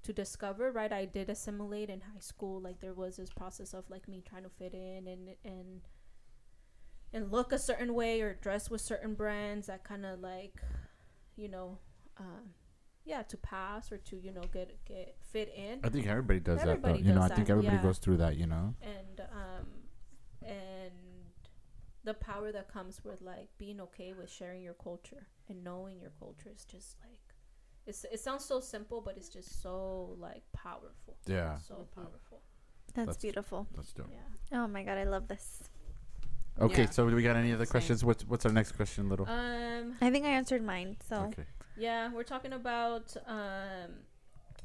to 0.06 0.12
discover 0.12 0.70
right? 0.70 0.92
I 0.92 1.04
did 1.04 1.28
assimilate 1.28 1.90
in 1.90 2.00
high 2.00 2.20
school. 2.20 2.60
Like 2.60 2.80
there 2.80 2.94
was 2.94 3.16
this 3.16 3.30
process 3.30 3.74
of 3.74 3.84
like 3.90 4.06
me 4.08 4.22
trying 4.26 4.44
to 4.44 4.48
fit 4.48 4.72
in 4.72 5.08
and 5.08 5.28
and 5.44 5.80
and 7.12 7.32
look 7.32 7.52
a 7.52 7.58
certain 7.58 7.92
way 7.92 8.20
or 8.20 8.34
dress 8.34 8.70
with 8.70 8.80
certain 8.80 9.14
brands 9.14 9.66
that 9.66 9.82
kind 9.84 10.06
of 10.06 10.20
like 10.20 10.54
you 11.36 11.48
know 11.48 11.78
um 12.18 12.54
yeah 13.06 13.22
to 13.22 13.36
pass 13.36 13.90
or 13.92 13.98
to 13.98 14.16
you 14.16 14.32
know 14.32 14.42
get 14.52 14.68
get 14.84 15.14
fit 15.32 15.52
in 15.56 15.80
I 15.84 15.88
think 15.88 16.06
everybody 16.06 16.40
does 16.40 16.58
that 16.58 16.68
Everybody 16.68 17.02
though. 17.02 17.08
You 17.08 17.14
know, 17.14 17.22
I 17.22 17.28
think 17.28 17.46
that, 17.46 17.52
everybody 17.52 17.76
yeah. 17.76 17.82
goes 17.82 17.98
through 17.98 18.16
that. 18.18 18.36
You 18.36 18.46
know. 18.46 18.74
and 18.82 19.20
um 19.32 19.66
and 20.42 20.92
the 22.04 22.14
power 22.14 22.52
that 22.52 22.68
comes 22.72 23.00
with 23.04 23.20
like 23.22 23.48
being 23.58 23.80
okay 23.80 24.12
with 24.12 24.30
sharing 24.30 24.62
your 24.62 24.74
culture 24.74 25.26
and 25.48 25.62
knowing 25.64 26.00
your 26.00 26.12
culture 26.18 26.50
is 26.54 26.64
just 26.64 26.96
like 27.02 27.20
it's, 27.86 28.04
it 28.12 28.20
sounds 28.20 28.44
so 28.44 28.58
simple 28.60 29.00
but 29.00 29.16
it's 29.16 29.28
just 29.28 29.62
so 29.62 30.16
like 30.18 30.42
powerful 30.52 31.16
Yeah. 31.26 31.58
so 31.58 31.86
powerful 31.94 32.42
That's, 32.94 33.06
That's- 33.06 33.16
beautiful. 33.18 33.66
That's 33.74 33.92
dope. 33.92 34.10
yeah 34.10 34.58
Oh 34.60 34.66
my 34.68 34.82
god, 34.84 34.98
I 34.98 35.04
love 35.04 35.26
this. 35.28 35.62
Okay, 36.60 36.82
Yeah. 36.84 36.90
so 36.90 37.08
do 37.10 37.14
we 37.16 37.22
got 37.22 37.36
any 37.36 37.52
other 37.52 37.64
Same. 37.66 37.70
questions? 37.72 38.04
What's 38.04 38.24
what's 38.24 38.46
our 38.46 38.52
next 38.52 38.72
question, 38.72 39.08
little? 39.08 39.26
um 39.28 39.94
I 40.00 40.10
think 40.10 40.24
I 40.24 40.30
answered 40.30 40.62
mine. 40.62 40.96
So 41.08 41.16
Okay. 41.32 41.44
Yeah, 41.76 42.10
we're 42.12 42.22
talking 42.24 42.52
about 42.52 43.16
um 43.26 43.90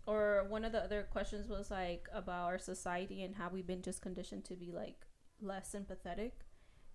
or 0.08 0.46
one 0.50 0.66
of 0.66 0.72
the 0.72 0.84
other 0.84 1.04
questions 1.12 1.48
was 1.48 1.70
like 1.70 2.08
about 2.14 2.46
our 2.46 2.58
society 2.60 3.24
and 3.24 3.36
how 3.36 3.50
we've 3.50 3.68
been 3.68 3.82
just 3.84 4.02
conditioned 4.02 4.46
to 4.46 4.56
be 4.56 4.72
like 4.72 5.06
less 5.42 5.70
sympathetic. 5.70 6.34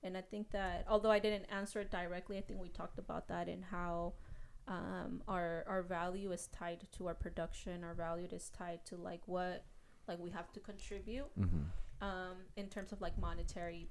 And 0.02 0.16
I 0.16 0.20
think 0.22 0.50
that 0.50 0.84
although 0.88 1.10
I 1.10 1.18
didn't 1.18 1.46
answer 1.50 1.80
it 1.80 1.90
directly, 1.90 2.38
I 2.38 2.40
think 2.40 2.60
we 2.60 2.68
talked 2.68 2.98
about 2.98 3.28
that 3.28 3.48
and 3.48 3.64
how 3.64 4.14
um 4.68 5.22
our 5.28 5.64
our 5.68 5.82
value 5.82 6.32
is 6.32 6.48
tied 6.48 6.86
to 6.92 7.06
our 7.08 7.14
production, 7.14 7.84
our 7.84 7.94
value 7.94 8.28
is 8.32 8.48
tied 8.50 8.84
to 8.86 8.96
like 8.96 9.22
what 9.26 9.64
like 10.08 10.18
we 10.18 10.30
have 10.30 10.52
to 10.52 10.60
contribute 10.60 11.30
Mm-hmm. 11.38 12.06
um, 12.06 12.36
in 12.56 12.68
terms 12.68 12.92
of 12.92 13.00
like 13.00 13.18
monetary 13.18 13.88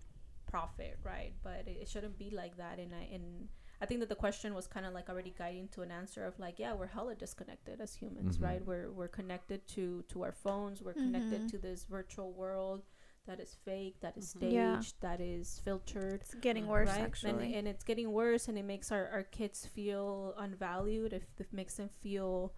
profit, 0.48 0.98
right? 1.04 1.34
But 1.44 1.64
it, 1.68 1.78
it 1.82 1.88
shouldn't 1.90 2.18
be 2.18 2.30
like 2.30 2.58
that. 2.58 2.80
And 2.80 2.94
I 2.94 3.08
and 3.14 3.48
I 3.82 3.86
think 3.86 4.00
that 4.00 4.10
the 4.10 4.16
question 4.16 4.54
was 4.54 4.68
kind 4.68 4.86
of 4.86 4.94
like 4.94 5.10
already 5.10 5.34
guiding 5.38 5.68
to 5.70 5.82
an 5.82 5.92
answer 5.92 6.26
of 6.26 6.38
like, 6.40 6.60
yeah, 6.60 6.74
we're 6.74 6.88
hella 6.88 7.16
disconnected 7.16 7.82
as 7.82 7.94
humans, 7.96 8.38
Mhm. 8.38 8.44
right? 8.44 8.66
We're 8.66 8.92
we're 8.92 9.08
connected 9.10 9.68
to 9.76 10.04
to 10.04 10.24
our 10.24 10.32
phones. 10.32 10.82
We're 10.82 10.94
connected 10.94 11.42
Mhm. 11.42 11.52
to 11.52 11.58
this 11.58 11.84
virtual 11.86 12.32
world 12.34 12.84
that 13.26 13.40
is 13.40 13.56
fake, 13.56 14.00
that 14.02 14.16
is 14.18 14.26
Mhm. 14.34 14.38
staged, 14.38 14.54
Yeah. 14.54 14.82
that 15.10 15.20
is 15.22 15.60
filtered. 15.60 16.22
it's 16.22 16.36
getting 16.36 16.68
worse 16.68 16.90
right? 16.90 17.02
actually. 17.02 17.46
And, 17.48 17.56
and 17.56 17.68
it's 17.68 17.84
getting 17.84 18.12
worse, 18.12 18.48
and 18.48 18.58
it 18.58 18.64
makes 18.64 18.92
our, 18.92 19.08
our 19.10 19.24
kids 19.24 19.66
feel 19.66 20.34
unvalued. 20.38 21.12
If 21.12 21.24
it 21.40 21.52
makes 21.52 21.76
them 21.78 21.90
feel 21.90 22.54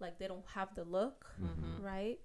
like 0.00 0.18
they 0.18 0.28
don't 0.28 0.46
have 0.50 0.74
the 0.76 0.84
look, 0.84 1.34
Mhm. 1.40 1.82
right? 1.82 2.20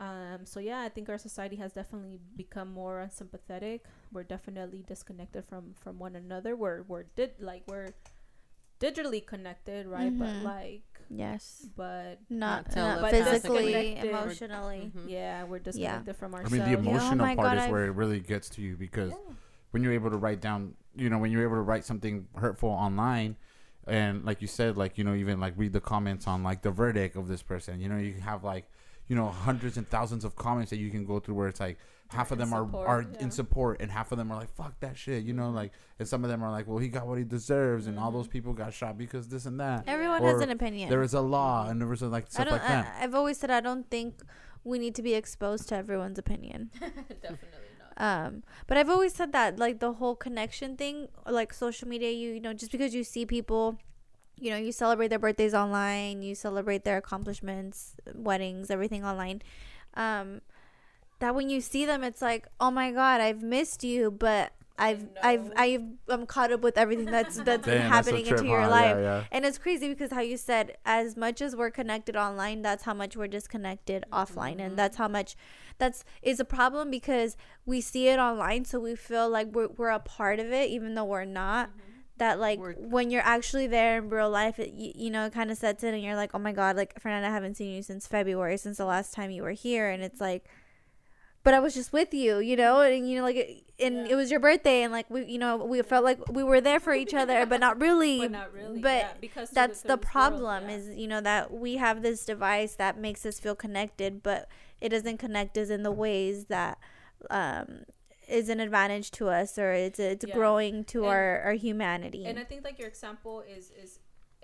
Um, 0.00 0.44
so 0.46 0.58
yeah, 0.60 0.80
I 0.80 0.88
think 0.88 1.08
our 1.10 1.18
society 1.18 1.56
has 1.56 1.72
definitely 1.72 2.18
become 2.34 2.72
more 2.72 3.00
unsympathetic. 3.00 3.84
We're 4.12 4.22
definitely 4.24 4.82
disconnected 4.88 5.44
from 5.44 5.74
from 5.78 5.98
one 5.98 6.16
another. 6.16 6.56
We're 6.56 6.82
we're 6.88 7.04
did 7.14 7.32
like 7.38 7.64
we're 7.68 7.88
digitally 8.80 9.24
connected, 9.24 9.86
right? 9.86 10.16
But 10.18 10.28
Mhm. 10.28 10.42
like, 10.42 10.82
yes, 11.10 11.68
but 11.76 12.18
not, 12.30 12.74
Not 12.74 12.76
not 12.76 13.00
But 13.02 13.10
physically, 13.10 13.72
disconnected. 13.74 14.10
emotionally. 14.10 14.92
Mhm. 14.96 15.08
yeah, 15.10 15.44
we're 15.44 15.58
disconnected 15.58 16.16
from 16.16 16.34
our. 16.34 16.40
I 16.40 16.48
mean, 16.48 16.62
the 16.64 16.70
Yeah, 16.70 16.76
oh 16.76 16.80
emotional 16.80 17.26
part 17.26 17.36
God, 17.36 17.56
is 17.58 17.62
I've- 17.64 17.72
where 17.72 17.84
it 17.84 17.90
really 17.92 18.20
gets 18.20 18.48
to 18.50 18.62
you 18.62 18.76
because 18.78 19.10
Yeah. 19.12 19.34
when 19.72 19.82
you're 19.84 19.92
able 19.92 20.10
to 20.10 20.16
write 20.16 20.40
down, 20.40 20.76
you 20.96 21.10
know, 21.10 21.18
when 21.18 21.30
you're 21.30 21.42
able 21.44 21.56
to 21.56 21.60
write 21.62 21.84
something 21.84 22.26
hurtful 22.36 22.70
online, 22.70 23.36
and 23.86 24.24
like 24.24 24.40
you 24.40 24.48
said, 24.48 24.78
like 24.78 24.96
you 24.96 25.04
know, 25.04 25.14
even 25.14 25.40
like 25.40 25.52
read 25.58 25.74
the 25.74 25.80
comments 25.82 26.26
on 26.26 26.42
like 26.42 26.62
the 26.62 26.70
verdict 26.70 27.16
of 27.16 27.28
this 27.28 27.42
person. 27.42 27.80
You 27.80 27.90
know, 27.90 27.98
you 27.98 28.14
have 28.14 28.44
like, 28.44 28.64
you 29.10 29.16
know, 29.16 29.28
hundreds 29.28 29.76
and 29.76 29.86
thousands 29.90 30.24
of 30.24 30.36
comments 30.36 30.70
that 30.70 30.78
you 30.78 30.88
can 30.90 31.04
go 31.04 31.18
through 31.18 31.34
where 31.34 31.48
it's 31.48 31.58
like 31.60 31.78
half 32.08 32.30
of 32.30 32.38
them 32.38 32.52
are 32.52 32.64
support, 32.64 32.88
are 32.88 33.02
yeah. 33.02 33.22
in 33.24 33.30
support 33.30 33.80
and 33.80 33.90
half 33.90 34.10
of 34.12 34.18
them 34.18 34.30
are 34.32 34.38
like 34.42 34.50
fuck 34.54 34.74
that 34.80 34.96
shit. 34.96 35.24
You 35.24 35.32
know, 35.32 35.50
like 35.50 35.72
and 35.98 36.06
some 36.06 36.22
of 36.24 36.30
them 36.30 36.42
are 36.44 36.50
like, 36.50 36.66
well, 36.68 36.78
he 36.78 36.88
got 36.88 37.06
what 37.08 37.18
he 37.18 37.24
deserves, 37.24 37.86
and 37.88 37.98
all 37.98 38.12
those 38.12 38.28
Mhm. 38.28 38.30
people 38.36 38.52
got 38.52 38.72
shot 38.72 38.96
because 38.96 39.28
this 39.28 39.46
and 39.46 39.58
that. 39.58 39.84
Everyone 39.88 40.22
Or 40.22 40.32
has 40.32 40.40
an 40.40 40.50
opinion. 40.50 40.88
There 40.90 41.02
is 41.02 41.12
a 41.14 41.20
law, 41.20 41.68
and 41.68 41.80
there 41.80 41.88
was 41.88 42.02
a, 42.02 42.08
like 42.08 42.26
I 42.26 42.28
stuff 42.30 42.44
don't. 42.46 42.58
like 42.58 42.68
that. 42.68 42.96
I, 43.00 43.04
I've 43.04 43.14
always 43.16 43.36
said 43.38 43.50
I 43.50 43.60
don't 43.60 43.90
think 43.90 44.22
we 44.64 44.78
need 44.78 44.94
to 44.94 45.02
be 45.02 45.14
exposed 45.14 45.68
to 45.70 45.74
everyone's 45.74 46.18
opinion. 46.18 46.70
definitely 46.80 47.48
not. 47.98 48.26
Um, 48.26 48.42
but 48.66 48.76
I've 48.78 48.88
always 48.90 49.12
said 49.14 49.32
that 49.32 49.58
like 49.58 49.80
the 49.80 49.94
whole 49.94 50.14
connection 50.16 50.76
thing, 50.76 51.08
like 51.26 51.52
social 51.52 51.88
media, 51.88 52.10
you 52.12 52.28
you 52.34 52.40
know, 52.40 52.52
just 52.54 52.70
because 52.72 52.94
you 52.94 53.02
see 53.04 53.26
people, 53.26 53.76
you 54.40 54.50
know, 54.50 54.56
you 54.56 54.72
celebrate 54.72 55.08
their 55.08 55.18
birthdays 55.18 55.54
online, 55.54 56.22
you 56.22 56.34
celebrate 56.34 56.84
their 56.84 56.96
accomplishments, 56.96 57.94
weddings, 58.14 58.70
everything 58.70 59.04
online. 59.04 59.42
Um, 59.94 60.40
that 61.18 61.34
when 61.34 61.50
you 61.50 61.60
see 61.60 61.84
them, 61.84 62.02
it's 62.02 62.22
like, 62.22 62.48
oh 62.60 62.70
my 62.70 62.90
god, 62.92 63.20
I've 63.20 63.42
missed 63.42 63.84
you, 63.84 64.10
but 64.10 64.52
I've 64.78 65.06
I've. 65.22 65.52
I've 65.56 65.82
I'm 66.08 66.24
caught 66.24 66.50
up 66.52 66.62
with 66.62 66.78
everything 66.78 67.04
that's 67.04 67.36
that's 67.48 67.66
been 67.66 67.80
Damn, 67.82 67.90
that's 67.90 68.06
happening 68.08 68.24
trip, 68.24 68.38
into 68.38 68.50
your 68.50 68.62
huh? 68.62 68.70
life. 68.70 68.96
Yeah, 68.96 69.02
yeah. 69.02 69.24
And 69.30 69.44
it's 69.44 69.58
crazy 69.58 69.88
because 69.88 70.10
how 70.10 70.22
you 70.22 70.38
said, 70.38 70.78
as 70.86 71.18
much 71.18 71.42
as 71.42 71.54
we're 71.54 71.70
connected 71.70 72.16
online, 72.16 72.62
that's 72.62 72.84
how 72.84 72.94
much 72.94 73.14
we're 73.14 73.28
disconnected 73.28 74.04
offline, 74.10 74.56
Mhm. 74.56 74.60
and 74.66 74.78
that's 74.78 74.96
how 74.96 75.08
much 75.08 75.36
that's 75.76 76.02
is 76.22 76.40
a 76.40 76.46
problem 76.46 76.90
because 76.90 77.36
we 77.66 77.82
see 77.82 78.08
it 78.08 78.18
online, 78.18 78.64
so 78.64 78.80
we 78.80 78.94
feel 78.94 79.28
like 79.28 79.48
we're 79.48 79.68
we're 79.68 79.90
a 79.90 80.00
part 80.00 80.40
of 80.40 80.50
it, 80.50 80.70
even 80.70 80.94
though 80.94 81.04
we're 81.04 81.26
not. 81.26 81.68
That 82.20 82.38
like 82.38 82.58
We're- 82.60 82.76
when 82.78 83.10
you're 83.10 83.26
actually 83.36 83.66
there 83.66 83.96
in 83.98 84.08
real 84.10 84.30
life, 84.30 84.58
it, 84.60 84.70
you, 84.72 84.92
you 84.94 85.10
know, 85.10 85.24
it 85.26 85.32
kind 85.32 85.50
of 85.50 85.56
sets 85.58 85.82
in, 85.82 85.94
and 85.94 86.02
you're 86.02 86.16
like, 86.16 86.30
oh 86.34 86.38
my 86.38 86.52
god, 86.52 86.76
like 86.76 87.00
Fernanda, 87.00 87.26
I 87.28 87.30
haven't 87.32 87.56
seen 87.56 87.74
you 87.74 87.82
since 87.82 88.06
February, 88.06 88.56
since 88.58 88.76
the 88.76 88.84
last 88.84 89.12
time 89.14 89.30
you 89.30 89.42
were 89.42 89.52
here, 89.66 89.88
and 89.90 90.02
it's 90.02 90.20
like. 90.20 90.44
But 91.42 91.54
I 91.54 91.58
was 91.60 91.72
just 91.74 91.90
with 91.90 92.12
you, 92.12 92.36
you 92.38 92.54
know, 92.54 92.82
and 92.82 93.08
you 93.08 93.16
know, 93.16 93.22
like, 93.24 93.36
it- 93.36 93.62
and 93.78 94.06
Yeah. 94.06 94.12
it 94.12 94.14
was 94.14 94.30
your 94.30 94.40
birthday, 94.40 94.82
and 94.82 94.92
like 94.92 95.08
we, 95.08 95.24
you 95.24 95.38
know, 95.38 95.56
we 95.56 95.80
felt 95.80 96.04
like 96.04 96.18
we 96.28 96.44
were 96.44 96.60
there 96.60 96.78
for 96.78 96.92
each 96.92 97.14
other, 97.14 97.46
but 97.46 97.60
not 97.60 97.80
really. 97.80 98.18
But 98.28 98.30
not 98.32 98.52
really. 98.52 98.80
but 98.80 99.02
yeah, 99.04 99.12
because 99.22 99.48
that's 99.48 99.80
through 99.80 99.88
the 99.88 99.96
this 99.96 100.04
world, 100.14 100.36
problem 100.36 100.68
yeah. 100.68 100.76
is 100.76 100.88
you 101.02 101.08
know 101.08 101.22
that 101.22 101.50
we 101.50 101.76
have 101.76 102.02
this 102.02 102.26
device 102.26 102.74
that 102.74 102.98
makes 102.98 103.24
us 103.24 103.40
feel 103.40 103.54
connected 103.54 104.22
but 104.22 104.48
it 104.82 104.90
doesn't 104.90 105.16
connect 105.16 105.56
us 105.56 105.70
in 105.70 105.82
the 105.82 105.90
ways 106.04 106.36
that 106.56 106.76
um 107.30 107.84
is 108.30 108.48
an 108.48 108.60
advantage 108.60 109.10
to 109.18 109.28
us 109.28 109.58
or 109.58 109.72
it's 109.72 109.98
it's 109.98 110.24
Yeah. 110.26 110.34
growing 110.34 110.84
to 110.92 110.98
And- 111.00 111.08
our 111.12 111.40
our 111.46 111.52
humanity 111.68 112.24
and 112.26 112.38
I 112.38 112.44
think 112.44 112.64
like 112.64 112.78
your 112.78 112.88
example 112.88 113.36
is 113.56 113.70
is 113.84 113.98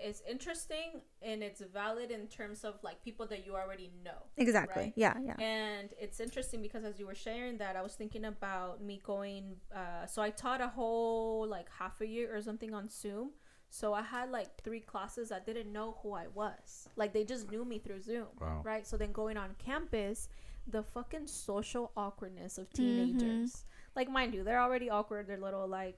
is 0.09 0.21
interesting 0.29 1.01
and 1.23 1.41
it's 1.41 1.59
valid 1.61 2.11
in 2.11 2.27
terms 2.27 2.63
of 2.63 2.73
like 2.83 2.97
people 3.07 3.25
that 3.31 3.41
you 3.47 3.55
already 3.55 3.89
know. 4.05 4.19
exactly 4.45 4.83
right? 4.83 4.93
yeah 4.95 5.15
yeah 5.29 5.35
And 5.39 5.87
it's 6.03 6.19
interesting 6.19 6.61
because 6.61 6.83
as 6.89 6.99
you 6.99 7.07
were 7.07 7.15
sharing 7.27 7.57
that, 7.63 7.75
I 7.75 7.81
was 7.81 7.95
thinking 7.95 8.25
about 8.25 8.73
me 8.89 8.95
going. 9.03 9.43
Uh, 9.81 10.05
so 10.05 10.21
I 10.21 10.29
taught 10.43 10.61
a 10.61 10.67
whole 10.67 11.47
like 11.47 11.67
half 11.79 11.95
a 12.05 12.07
year 12.15 12.27
or 12.35 12.41
something 12.49 12.71
on 12.79 12.89
Zoom. 12.89 13.31
So 13.79 13.85
I 14.01 14.03
had 14.15 14.29
like 14.39 14.49
three 14.65 14.81
classes 14.91 15.25
that 15.29 15.41
didn't 15.49 15.71
know 15.77 15.89
who 16.03 16.09
I 16.13 16.27
was. 16.41 16.87
Like 16.95 17.11
they 17.17 17.23
just 17.33 17.43
knew 17.51 17.65
me 17.65 17.79
through 17.79 18.01
Zoom, 18.09 18.27
Wow. 18.39 18.61
right? 18.63 18.85
So 18.85 18.97
then 19.01 19.11
going 19.21 19.35
on 19.43 19.49
campus, 19.57 20.29
the 20.75 20.83
fucking 20.83 21.25
social 21.25 21.85
awkwardness 21.97 22.53
of 22.61 22.65
Mhm. 22.69 22.73
teenagers. 22.79 23.65
Like 23.97 24.09
mind 24.09 24.33
you, 24.33 24.43
they're 24.45 24.61
already 24.61 24.89
awkward. 24.89 25.27
They're 25.27 25.37
little 25.37 25.67
like 25.67 25.97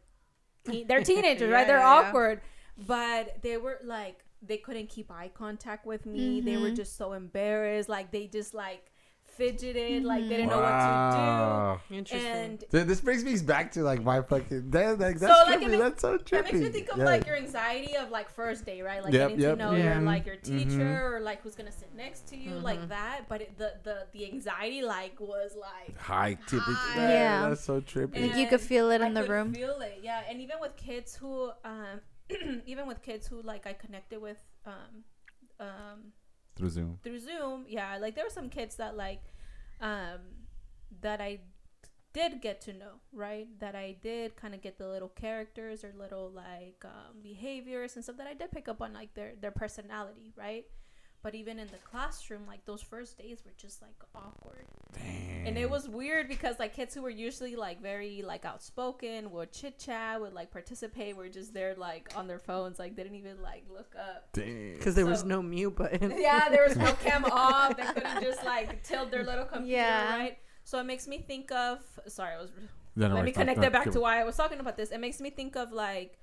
teen- 0.65 0.88
they're 0.88 1.03
teenagers, 1.11 1.51
right? 1.51 1.67
They're 1.67 1.77
yeah, 1.77 2.01
yeah. 2.01 2.07
awkward, 2.07 2.41
but 2.88 3.41
they 3.43 3.57
were 3.57 3.80
like 3.84 4.23
they 4.41 4.57
couldn't 4.57 4.89
keep 4.89 5.11
eye 5.11 5.30
contact 5.34 5.85
with 5.85 6.05
me. 6.05 6.39
They 6.41 6.55
were 6.57 6.69
Mhm. 6.71 6.76
just 6.77 6.95
so 6.97 7.11
embarrassed. 7.13 7.89
Like 7.89 8.11
they 8.11 8.26
just 8.27 8.53
like 8.53 8.91
fidgeted, 9.39 10.03
like 10.03 10.23
they 10.23 10.37
didn't 10.37 10.49
know 10.49 10.59
what 10.59 11.79
to 11.79 11.79
do. 11.89 11.95
Interesting. 11.95 12.29
And 12.31 12.59
Th- 12.71 12.85
This 12.85 13.01
brings 13.01 13.23
me 13.23 13.37
back 13.39 13.71
to 13.71 13.81
like 13.83 14.03
my 14.03 14.21
fucking 14.21 14.69
that, 14.71 14.99
like, 14.99 15.17
So, 15.17 15.27
that's 15.27 15.49
like, 15.49 15.59
trippy. 15.59 15.69
makes- 15.69 15.77
that's 15.83 16.01
so 16.01 16.17
trippy. 16.17 16.29
That 16.31 16.43
makes 16.43 16.59
me 16.59 16.69
think 16.69 16.91
of 16.91 16.97
Yeah. 16.99 17.05
like 17.05 17.25
your 17.25 17.37
anxiety 17.37 17.95
of 17.95 18.09
like 18.09 18.29
first 18.29 18.65
day, 18.65 18.81
right? 18.81 19.03
Like 19.03 19.13
Yep, 19.13 19.29
getting 19.29 19.43
yep. 19.43 19.57
to 19.57 19.63
know 19.63 19.71
Yeah. 19.71 19.93
your 19.95 20.01
like 20.03 20.25
your 20.25 20.35
teacher 20.35 20.69
Mhm. 20.99 21.11
or 21.11 21.19
like 21.21 21.41
who's 21.41 21.55
gonna 21.55 21.71
sit 21.71 21.93
next 21.95 22.27
to 22.27 22.35
you, 22.37 22.51
Mhm. 22.51 22.63
like 22.63 22.87
that. 22.89 23.21
But 23.29 23.41
it, 23.41 23.57
the 23.57 23.73
the 23.83 24.07
the 24.13 24.25
anxiety 24.31 24.81
like 24.81 25.19
was 25.19 25.55
like 25.55 25.97
high 25.97 26.33
temperature. 26.47 26.73
High. 26.99 27.13
Yeah. 27.13 27.49
that's 27.49 27.61
so 27.63 27.79
trippy. 27.81 28.21
Like, 28.27 28.35
you 28.35 28.47
could 28.47 28.61
feel 28.61 28.91
it 28.91 29.01
I 29.01 29.07
in 29.07 29.13
the 29.13 29.21
could 29.21 29.29
room 29.29 29.53
Feel 29.53 29.79
it, 29.81 29.99
yeah. 30.03 30.21
And 30.29 30.39
even 30.41 30.57
with 30.59 30.75
kids 30.75 31.15
who, 31.15 31.51
um, 31.63 32.01
even 32.65 32.87
with 32.87 33.01
kids 33.01 33.27
who 33.27 33.41
like 33.41 33.65
I 33.65 33.73
connected 33.73 34.21
with, 34.21 34.37
um, 34.65 35.03
um, 35.59 36.13
Through 36.60 36.69
Zoom. 36.69 36.99
through 37.03 37.19
Zoom, 37.19 37.65
yeah. 37.68 37.98
Like 37.98 38.15
there 38.15 38.26
were 38.26 38.30
some 38.30 38.49
kids 38.49 38.76
that 38.76 38.95
like, 38.95 39.22
um, 39.81 40.19
that 41.02 41.22
I 41.22 41.40
did 42.14 42.41
get 42.41 42.61
to 42.61 42.73
know, 42.73 42.99
right? 43.14 43.48
That 43.60 43.76
I 43.76 43.95
did 44.02 44.36
kind 44.36 44.53
of 44.53 44.61
get 44.61 44.77
the 44.77 44.88
little 44.88 45.10
characters 45.10 45.84
or 45.84 45.94
little 45.98 46.30
like 46.30 46.84
um, 46.84 47.22
behaviors 47.23 47.95
and 47.95 48.03
stuff 48.03 48.18
that 48.18 48.27
I 48.27 48.34
did 48.34 48.52
pick 48.52 48.68
up 48.68 48.81
on 48.81 48.94
like 48.94 49.14
their 49.14 49.34
their 49.40 49.52
personality, 49.52 50.34
right? 50.36 50.65
But 51.21 51.35
even 51.35 51.59
in 51.59 51.67
the 51.67 51.77
classroom, 51.79 52.43
like 52.47 52.63
those 52.65 52.81
first 52.81 53.17
days 53.17 53.41
were 53.45 53.51
just 53.57 53.81
like 53.81 53.95
awkward. 54.15 54.65
Damn. 54.93 55.47
And 55.47 55.57
it 55.57 55.69
was 55.69 55.89
weird 55.89 56.29
because 56.29 56.57
like 56.59 56.73
kids 56.73 56.95
who 56.95 57.01
were 57.01 57.09
usually 57.09 57.57
like 57.57 57.81
very 57.81 58.21
like 58.25 58.45
outspoken 58.45 59.29
would 59.31 59.51
chit 59.51 59.77
chat, 59.77 60.21
would 60.21 60.31
like 60.33 60.49
participate, 60.49 61.17
were 61.17 61.27
just 61.27 61.53
there 61.53 61.75
like 61.75 62.09
on 62.15 62.27
their 62.27 62.39
phones, 62.39 62.79
like 62.79 62.95
they 62.95 63.03
didn't 63.03 63.17
even 63.17 63.41
like 63.41 63.65
look 63.69 63.93
up. 63.99 64.29
Damn. 64.31 64.75
Because 64.75 64.95
there 64.95 65.05
was 65.05 65.25
no 65.25 65.41
mute 65.41 65.75
button. 65.75 66.13
Yeah, 66.17 66.47
there 66.49 66.63
was 66.65 66.77
no 66.77 66.93
cam 67.03 67.25
off. 67.25 67.75
They 67.75 67.83
couldn't 67.83 68.21
just 68.23 68.45
like 68.45 68.81
tilt 68.83 69.11
their 69.11 69.25
little 69.25 69.45
computer, 69.45 69.73
Yeah. 69.73 70.15
right? 70.17 70.37
So 70.63 70.79
it 70.79 70.85
makes 70.85 71.05
me 71.05 71.17
think 71.27 71.51
of 71.51 71.79
sorry, 72.07 72.35
I 72.35 72.41
was 72.41 72.51
Yeah, 72.95 73.07
let 73.07 73.11
worries. 73.11 73.25
me 73.25 73.31
connect 73.33 73.59
that 73.59 73.73
back 73.73 73.91
to 73.91 73.99
why 73.99 74.21
I 74.21 74.23
was 74.23 74.37
talking 74.37 74.61
about 74.61 74.77
this. 74.77 74.91
It 74.91 74.99
makes 75.01 75.19
me 75.19 75.31
think 75.31 75.57
of 75.57 75.73
like 75.73 76.17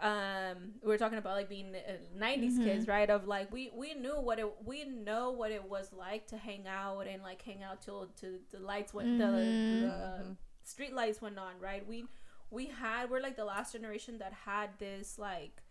um 0.00 0.72
we 0.82 0.88
were 0.88 0.98
talking 0.98 1.18
about 1.18 1.36
like 1.36 1.48
being 1.48 1.74
uh, 1.74 1.92
90s 2.18 2.54
Mhm. 2.58 2.64
kids 2.64 2.88
right 2.88 3.10
of 3.10 3.26
like 3.26 3.52
we 3.52 3.70
we 3.74 3.94
knew 3.94 4.18
what 4.20 4.38
it 4.38 4.46
we 4.64 4.84
know 4.84 5.30
what 5.30 5.50
it 5.50 5.64
was 5.68 5.92
like 5.92 6.26
to 6.28 6.36
hang 6.36 6.66
out 6.66 7.06
and 7.06 7.22
like 7.22 7.42
hang 7.42 7.62
out 7.62 7.80
till 7.82 8.06
to 8.20 8.38
the 8.50 8.58
lights 8.58 8.92
went 8.94 9.08
Mhm. 9.08 9.18
the, 9.18 9.86
the 9.86 10.36
street 10.64 10.92
lights 10.94 11.20
went 11.20 11.38
on 11.38 11.58
right 11.60 11.86
we 11.86 12.06
we 12.50 12.66
had 12.66 13.10
we're 13.10 13.20
like 13.20 13.36
the 13.36 13.44
last 13.44 13.72
generation 13.72 14.18
that 14.18 14.32
had 14.32 14.70
this 14.78 15.18
like 15.18 15.62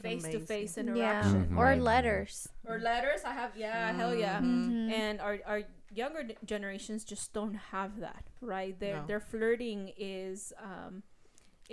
face 0.00 0.22
to 0.22 0.38
face 0.40 0.76
Amazing. 0.76 0.96
Yeah. 0.96 1.20
interaction 1.20 1.46
Mhm. 1.50 1.58
Or 1.58 1.76
letters. 1.76 2.48
or 2.66 2.78
letters 2.78 3.24
i 3.24 3.32
have 3.32 3.56
yeah 3.56 3.92
hell 3.92 4.14
yeah 4.14 4.38
Mhm. 4.40 4.90
and 4.92 5.20
our, 5.20 5.38
our 5.44 5.62
younger 5.92 6.22
d- 6.22 6.36
generations 6.44 7.04
just 7.04 7.32
don't 7.32 7.54
have 7.54 7.98
that 8.00 8.24
right 8.40 8.78
their 8.78 8.98
No. 9.00 9.06
their 9.06 9.20
flirting 9.20 9.92
is 9.98 10.52
um 10.62 11.02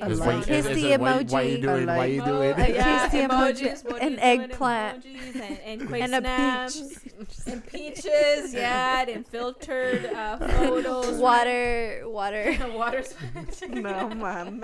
A 0.02 0.10
is 0.10 0.20
like. 0.20 0.30
on- 0.36 0.44
Kiss 0.44 0.66
the 0.66 0.92
it 0.92 1.00
why- 1.00 1.24
Why 1.24 1.42
you 1.42 1.58
emoji. 1.58 1.62
doing? 1.62 1.90
A 1.90 1.98
Why 1.98 2.06
you 2.06 2.24
doing? 2.24 2.50
Yeah, 2.58 3.08
Kiss 3.10 3.12
the 3.12 3.18
emoji, 3.28 3.84
emojis, 3.84 4.02
an 4.02 4.20
eggplant. 4.20 5.06
and, 5.06 5.60
and 5.66 5.88
quick 5.88 6.02
And 6.04 6.16
a 6.16 6.20
snaps, 6.20 6.80
peach. 6.80 7.38
and 7.48 7.66
peaches, 7.68 8.54
yeah, 8.54 9.06
and 9.08 9.26
filtered 9.28 10.06
uh, 10.06 10.38
photos, 10.60 11.18
Water, 11.18 12.04
water. 12.06 12.56
water 12.76 13.04
splash. 13.04 13.70
No 13.70 14.10
mames. 14.10 14.64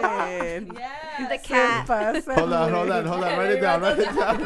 yeah, 0.77 1.27
The 1.30 1.38
so- 1.38 1.43
cat. 1.43 1.88
Hold 2.38 2.53
on, 2.53 2.72
hold 2.72 2.91
on, 2.91 3.05
hold 3.05 3.23
on. 3.23 3.38
Write 3.39 3.51
it 3.51 3.61
down. 3.61 3.81
Write 3.81 3.99
it 3.99 4.15
down. 4.15 4.39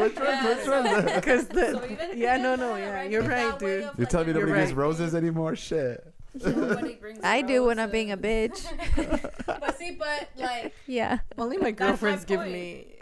which 0.00 0.16
one? 0.16 0.44
Which 0.44 0.64
so- 0.64 0.82
one? 0.82 1.04
Because 1.06 1.48
the 1.48 2.12
yeah, 2.14 2.36
no, 2.36 2.56
no, 2.56 2.76
yeah, 2.76 3.04
you're 3.04 3.22
right, 3.22 3.58
dude. 3.58 3.88
You're 3.96 4.06
telling 4.06 4.26
me 4.28 4.32
You're 4.34 4.42
nobody 4.46 4.60
uses 4.62 4.74
roses 4.74 5.14
anymore? 5.14 5.56
Shit. 5.56 6.04
Nobody 6.34 6.94
brings 6.94 7.20
I 7.22 7.42
do 7.42 7.64
when 7.64 7.78
I'm 7.78 7.90
being 7.90 8.12
a 8.12 8.16
bitch. 8.16 8.62
but 9.46 9.78
see, 9.78 9.92
but 9.92 10.28
like 10.36 10.74
Yeah. 10.86 11.18
Only 11.36 11.56
my 11.56 11.70
That's 11.70 11.80
my 11.80 11.86
girlfriends 11.86 12.24
give 12.24 12.40
me 12.40 12.94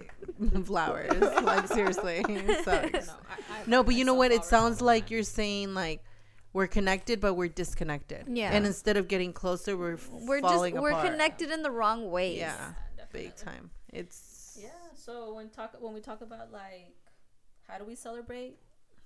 flowers. 0.65 1.21
like 1.43 1.67
seriously, 1.69 2.23
sucks. 2.65 3.07
no, 3.09 3.15
I, 3.29 3.35
I 3.51 3.63
No, 3.67 3.83
buy 3.83 3.87
but 3.87 3.95
you 3.95 4.05
know 4.05 4.15
what? 4.15 4.33
It 4.33 4.45
sounds 4.45 4.81
like 4.81 5.05
time. 5.07 5.13
you're 5.15 5.23
saying 5.23 5.75
like 5.75 6.03
we're 6.53 6.67
connected, 6.67 7.21
but 7.21 7.35
we're 7.35 7.49
disconnected. 7.49 8.25
Yeah. 8.29 8.51
And 8.53 8.65
instead 8.65 8.97
of 8.97 9.09
getting 9.09 9.33
closer, 9.33 9.77
we're 9.77 9.99
We're 10.11 10.41
just 10.41 10.53
falling 10.55 10.81
we're 10.81 10.91
apart. 10.91 11.11
connected 11.11 11.51
in 11.51 11.63
the 11.63 11.71
wrong 11.71 12.11
ways. 12.11 12.39
Yeah, 12.39 12.73
Definitely. 12.97 13.23
big 13.29 13.37
time. 13.37 13.71
It's 13.93 14.59
Yeah. 14.61 14.69
So 14.95 15.35
when 15.35 15.51
talk 15.51 15.75
when 15.81 15.93
we 15.93 16.01
talk 16.01 16.23
about 16.23 16.53
like 16.53 16.95
how 17.69 17.79
do 17.79 17.85
we 17.85 17.95
celebrate 17.95 18.57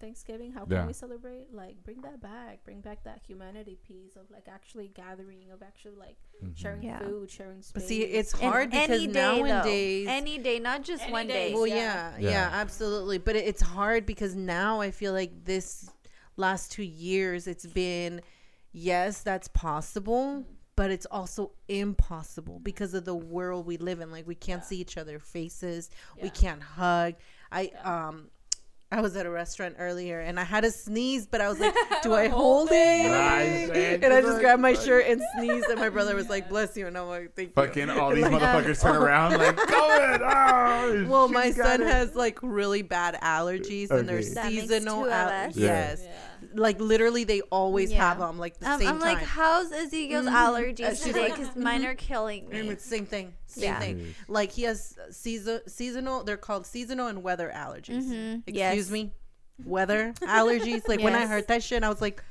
Thanksgiving? 0.00 0.52
How 0.52 0.64
can 0.64 0.72
Yeah. 0.72 0.86
we 0.86 0.92
celebrate? 0.92 1.52
Like 1.52 1.82
bring 1.84 2.00
that 2.02 2.20
back. 2.20 2.64
Bring 2.64 2.80
back 2.80 3.04
that 3.04 3.20
humanity 3.26 3.76
piece 3.86 4.16
of 4.16 4.30
like 4.30 4.48
actually 4.48 4.88
gathering, 4.88 5.50
of 5.52 5.62
actually 5.62 5.94
like 5.96 6.16
sharing 6.54 6.82
Yeah. 6.82 6.98
food, 6.98 7.30
sharing 7.30 7.62
space. 7.62 7.72
But 7.72 7.82
see, 7.82 8.02
it's 8.02 8.32
And 8.34 8.42
hard 8.42 8.70
because 8.70 8.90
any 8.90 9.06
day, 9.06 9.12
though. 9.12 9.42
nowadays. 9.46 10.06
any 10.08 10.38
day, 10.38 10.58
not 10.58 10.82
just 10.82 11.02
Any 11.04 11.12
one 11.12 11.26
day. 11.28 11.48
day. 11.50 11.54
well, 11.54 11.66
Yeah. 11.66 11.76
yeah, 11.76 12.18
yeah, 12.18 12.30
Yeah. 12.30 12.50
absolutely. 12.52 13.18
But 13.18 13.36
it, 13.36 13.46
it's 13.46 13.62
hard 13.62 14.06
because 14.06 14.34
now 14.34 14.80
I 14.80 14.90
feel 14.90 15.12
like 15.12 15.44
this 15.44 15.90
last 16.36 16.72
two 16.72 16.82
years, 16.84 17.46
it's 17.46 17.66
been, 17.66 18.22
yes, 18.72 19.22
that's 19.22 19.48
possible, 19.48 20.44
but 20.76 20.90
it's 20.90 21.06
also 21.10 21.52
impossible 21.68 22.58
because 22.60 22.94
of 22.94 23.04
the 23.04 23.14
world 23.14 23.66
we 23.66 23.76
live 23.76 24.00
in. 24.00 24.10
Like 24.10 24.26
we 24.26 24.34
can't 24.34 24.62
Yeah. 24.62 24.66
see 24.66 24.76
each 24.80 24.96
other 24.96 25.18
faces, 25.18 25.90
we 26.22 26.30
can't 26.30 26.62
hug. 26.62 27.14
I 27.52 27.70
Yeah. 27.74 28.06
um. 28.08 28.30
I 28.92 29.00
was 29.00 29.14
at 29.14 29.24
a 29.24 29.30
restaurant 29.30 29.76
earlier 29.78 30.18
and 30.18 30.40
I 30.40 30.42
had 30.42 30.62
to 30.64 30.70
sneeze, 30.72 31.24
but 31.24 31.40
I 31.40 31.48
was 31.48 31.60
like, 31.60 31.74
"Do 32.02 32.12
I 32.12 32.26
Hold 32.26 32.68
hold 32.68 32.68
it?" 32.72 33.08
Nice, 33.08 33.70
and 34.02 34.12
I 34.12 34.20
just 34.20 34.40
grabbed 34.40 34.60
my 34.60 34.72
shirt 34.72 35.06
and 35.06 35.22
sneezed, 35.36 35.68
and 35.68 35.78
my 35.78 35.88
brother 35.90 36.16
was 36.16 36.28
like, 36.28 36.48
"Bless 36.48 36.76
you," 36.76 36.88
and 36.88 36.98
I'm 36.98 37.06
like, 37.08 37.34
"Thank 37.36 37.50
you." 37.50 37.54
Fucking 37.54 37.88
all 37.90 38.10
these 38.14 38.24
Like, 38.24 38.32
motherfuckers 38.32 38.82
turn 38.82 38.96
oh. 38.96 39.02
around 39.02 39.38
like, 39.38 39.56
go 39.56 39.62
it. 39.64 40.20
Oh, 40.20 40.26
ah, 40.26 41.04
Well, 41.06 41.28
my 41.28 41.52
son 41.52 41.82
it. 41.82 41.86
has 41.86 42.16
like 42.16 42.40
really 42.42 42.82
bad 42.82 43.16
allergies, 43.22 43.90
and 43.90 44.08
they're 44.08 44.24
That 44.24 44.46
seasonal. 44.48 45.02
two 45.02 45.06
of 45.06 45.12
al- 45.12 45.50
Yes, 45.52 46.02
yeah. 46.04 46.10
Like 46.54 46.80
literally, 46.80 47.24
they 47.24 47.40
always 47.42 47.90
Yeah. 47.92 48.08
have 48.08 48.18
them 48.18 48.38
like 48.38 48.58
the 48.58 48.70
Um, 48.70 48.80
same 48.80 48.88
I'm 48.88 49.00
like, 49.00 49.18
how's 49.18 49.70
Ezekiel's 49.72 50.26
Mhm. 50.26 50.32
allergies 50.32 50.80
And 50.86 50.96
she's 50.96 51.06
today? 51.06 51.28
like, 51.30 51.36
Because 51.38 51.56
mine 51.56 51.84
are 51.84 51.94
killing 51.94 52.48
me. 52.48 52.68
it's 52.70 52.84
same 52.84 53.06
thing, 53.06 53.34
same 53.46 53.64
Yeah. 53.64 53.80
thing. 53.80 54.14
Like 54.28 54.52
he 54.52 54.62
has 54.64 54.96
season 55.10 55.60
seasonal. 55.66 56.24
They're 56.24 56.36
called 56.36 56.66
seasonal 56.66 57.06
and 57.08 57.22
weather 57.22 57.50
allergies. 57.54 58.38
Excuse 58.46 58.46
Yes. 58.46 58.90
me, 58.90 59.12
weather 59.64 60.12
allergies. 60.22 60.86
Like 60.88 61.00
when 61.00 61.14
I 61.14 61.20
Yes. 61.20 61.28
heard 61.30 61.48
that 61.48 61.62
shit, 61.62 61.82
I 61.84 61.88
was 61.88 62.00
like. 62.00 62.22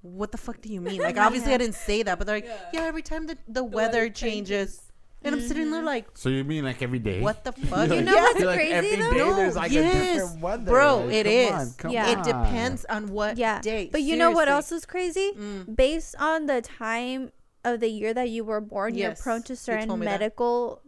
What 0.00 0.30
the 0.30 0.38
fuck 0.38 0.60
do 0.60 0.72
you 0.72 0.80
mean? 0.80 1.00
Like, 1.02 1.18
obviously, 1.18 1.52
I 1.52 1.56
didn't 1.56 1.74
say 1.74 2.04
that, 2.04 2.18
but 2.18 2.26
they're 2.28 2.36
like, 2.36 2.44
Yeah. 2.44 2.56
yeah, 2.72 2.80
every 2.82 3.02
time 3.02 3.26
the, 3.26 3.34
the, 3.48 3.54
The 3.54 3.64
weather, 3.64 4.08
changes. 4.08 4.80
And 5.24 5.34
I'm 5.34 5.40
sitting 5.40 5.70
there 5.72 5.82
like, 5.82 6.06
So 6.14 6.28
you 6.28 6.44
mean 6.44 6.64
like 6.64 6.80
every 6.80 7.00
day? 7.00 7.20
what 7.20 7.44
the 7.44 7.52
fuck? 7.68 7.88
You 7.90 8.00
know 8.02 8.14
Yeah. 8.14 8.22
what's 8.22 8.38
You're 8.38 8.46
like, 8.48 8.56
crazy, 8.58 8.72
every 8.72 8.96
though? 8.96 9.10
day 9.10 9.18
No, 9.18 9.36
there's 9.36 9.56
like 9.56 9.70
a 9.72 9.74
yes. 9.74 10.14
different 10.22 10.40
weather. 10.40 10.70
Bro, 10.70 10.96
Like, 11.06 11.14
it 11.14 11.24
come 11.24 11.32
is. 11.32 11.52
on, 11.52 11.74
come 11.76 11.90
Yeah. 11.92 12.12
It 12.12 12.24
depends 12.24 12.84
on 12.86 13.08
what 13.08 13.36
Yeah. 13.36 13.60
day. 13.60 13.88
But 13.90 14.02
you 14.02 14.16
know 14.16 14.30
what 14.30 14.46
Seriously. 14.48 14.54
else 14.54 14.72
is 14.72 14.86
crazy? 14.86 15.32
Mm. 15.36 15.76
Based 15.76 16.14
on 16.20 16.46
the 16.46 16.62
time 16.62 17.32
of 17.64 17.80
the 17.80 17.88
year 17.88 18.14
that 18.14 18.30
you 18.30 18.44
were 18.44 18.60
born, 18.60 18.94
Yes, 18.94 19.02
you're 19.18 19.22
prone 19.22 19.42
to 19.42 19.52
you 19.54 19.56
certain 19.56 19.88
me 19.98 20.06
that. 20.06 20.20
medical 20.20 20.82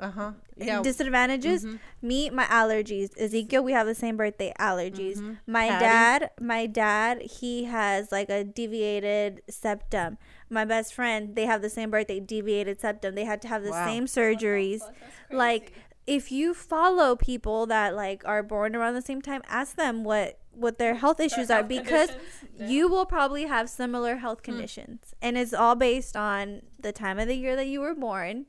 Uh 0.00 0.10
huh. 0.10 0.32
Yeah. 0.56 0.82
disadvantages. 0.82 1.64
Mhm. 1.64 1.78
Me, 2.02 2.30
my 2.30 2.44
allergies. 2.46 3.10
Ezekiel, 3.16 3.62
we 3.62 3.72
have 3.72 3.86
the 3.86 3.94
same 3.94 4.16
birthday. 4.16 4.52
Allergies. 4.58 5.18
Mhm. 5.18 5.38
My 5.46 5.68
Patty? 5.68 5.84
dad, 5.84 6.30
my 6.40 6.66
dad, 6.66 7.22
he 7.22 7.64
has 7.64 8.10
like 8.10 8.28
a 8.30 8.42
deviated 8.42 9.42
septum. 9.48 10.16
My 10.50 10.64
best 10.64 10.94
friend, 10.94 11.34
they 11.34 11.46
have 11.46 11.62
the 11.62 11.70
same 11.70 11.90
birthday, 11.90 12.20
deviated 12.20 12.80
septum. 12.80 13.14
They 13.14 13.24
had 13.24 13.40
to 13.42 13.48
have 13.48 13.62
the 13.62 13.70
Wow. 13.70 13.84
same 13.86 14.06
surgeries. 14.06 14.80
Fuck, 14.80 14.94
that's 15.00 15.32
Like, 15.32 15.72
if 16.06 16.30
you 16.30 16.52
follow 16.54 17.16
people 17.16 17.66
that 17.66 17.94
like 17.94 18.22
are 18.26 18.42
born 18.42 18.76
around 18.76 18.94
the 18.94 19.02
same 19.02 19.22
time, 19.22 19.42
ask 19.48 19.76
them 19.76 20.04
what 20.04 20.38
what 20.52 20.78
their 20.78 20.94
health 20.94 21.18
issues 21.18 21.48
Their 21.48 21.56
are 21.56 21.60
health 21.60 21.68
because 21.68 22.10
yeah. 22.56 22.68
you 22.68 22.86
will 22.88 23.06
probably 23.06 23.46
have 23.46 23.68
similar 23.68 24.16
health 24.16 24.38
Hmm. 24.38 24.52
conditions, 24.52 25.12
and 25.20 25.36
it's 25.36 25.52
all 25.52 25.74
based 25.74 26.16
on 26.16 26.62
the 26.78 26.92
time 26.92 27.18
of 27.18 27.26
the 27.26 27.34
year 27.34 27.56
that 27.56 27.66
you 27.66 27.80
were 27.80 27.94
born. 27.94 28.46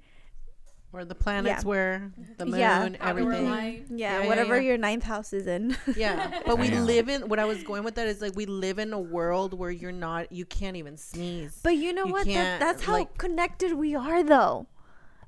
Where 0.96 1.04
the 1.04 1.14
planets 1.14 1.64
Yeah. 1.64 1.68
were, 1.68 2.12
the 2.38 2.46
moon, 2.46 2.58
Yeah. 2.58 2.90
How 3.02 3.12
they 3.12 3.22
were 3.22 3.34
everything. 3.34 3.48
Yeah, 3.48 3.80
Yeah, 3.98 4.22
yeah, 4.22 4.28
whatever 4.30 4.56
yeah. 4.56 4.68
your 4.70 4.78
ninth 4.78 5.04
house 5.04 5.34
is 5.34 5.46
in. 5.46 5.76
Yeah, 5.98 6.40
but 6.46 6.58
we 6.58 6.72
live 6.72 7.10
in 7.10 7.28
what 7.28 7.38
I 7.38 7.44
was 7.44 7.64
going 7.64 7.84
with 7.84 7.96
that 7.96 8.08
is 8.08 8.22
like 8.22 8.34
we 8.34 8.46
live 8.46 8.80
in 8.80 8.94
a 8.94 9.00
world 9.00 9.54
where 9.54 9.72
you're 9.72 9.92
not, 9.92 10.32
you 10.32 10.46
can't 10.46 10.78
even 10.78 10.96
sneeze. 10.96 11.60
But 11.62 11.76
you 11.76 11.92
know 11.92 12.06
You 12.06 12.14
what? 12.14 12.26
That, 12.28 12.62
that's 12.62 12.84
how 12.84 12.94
like- 12.94 13.18
connected 13.18 13.74
we 13.74 13.94
are, 13.94 14.24
though. 14.24 14.68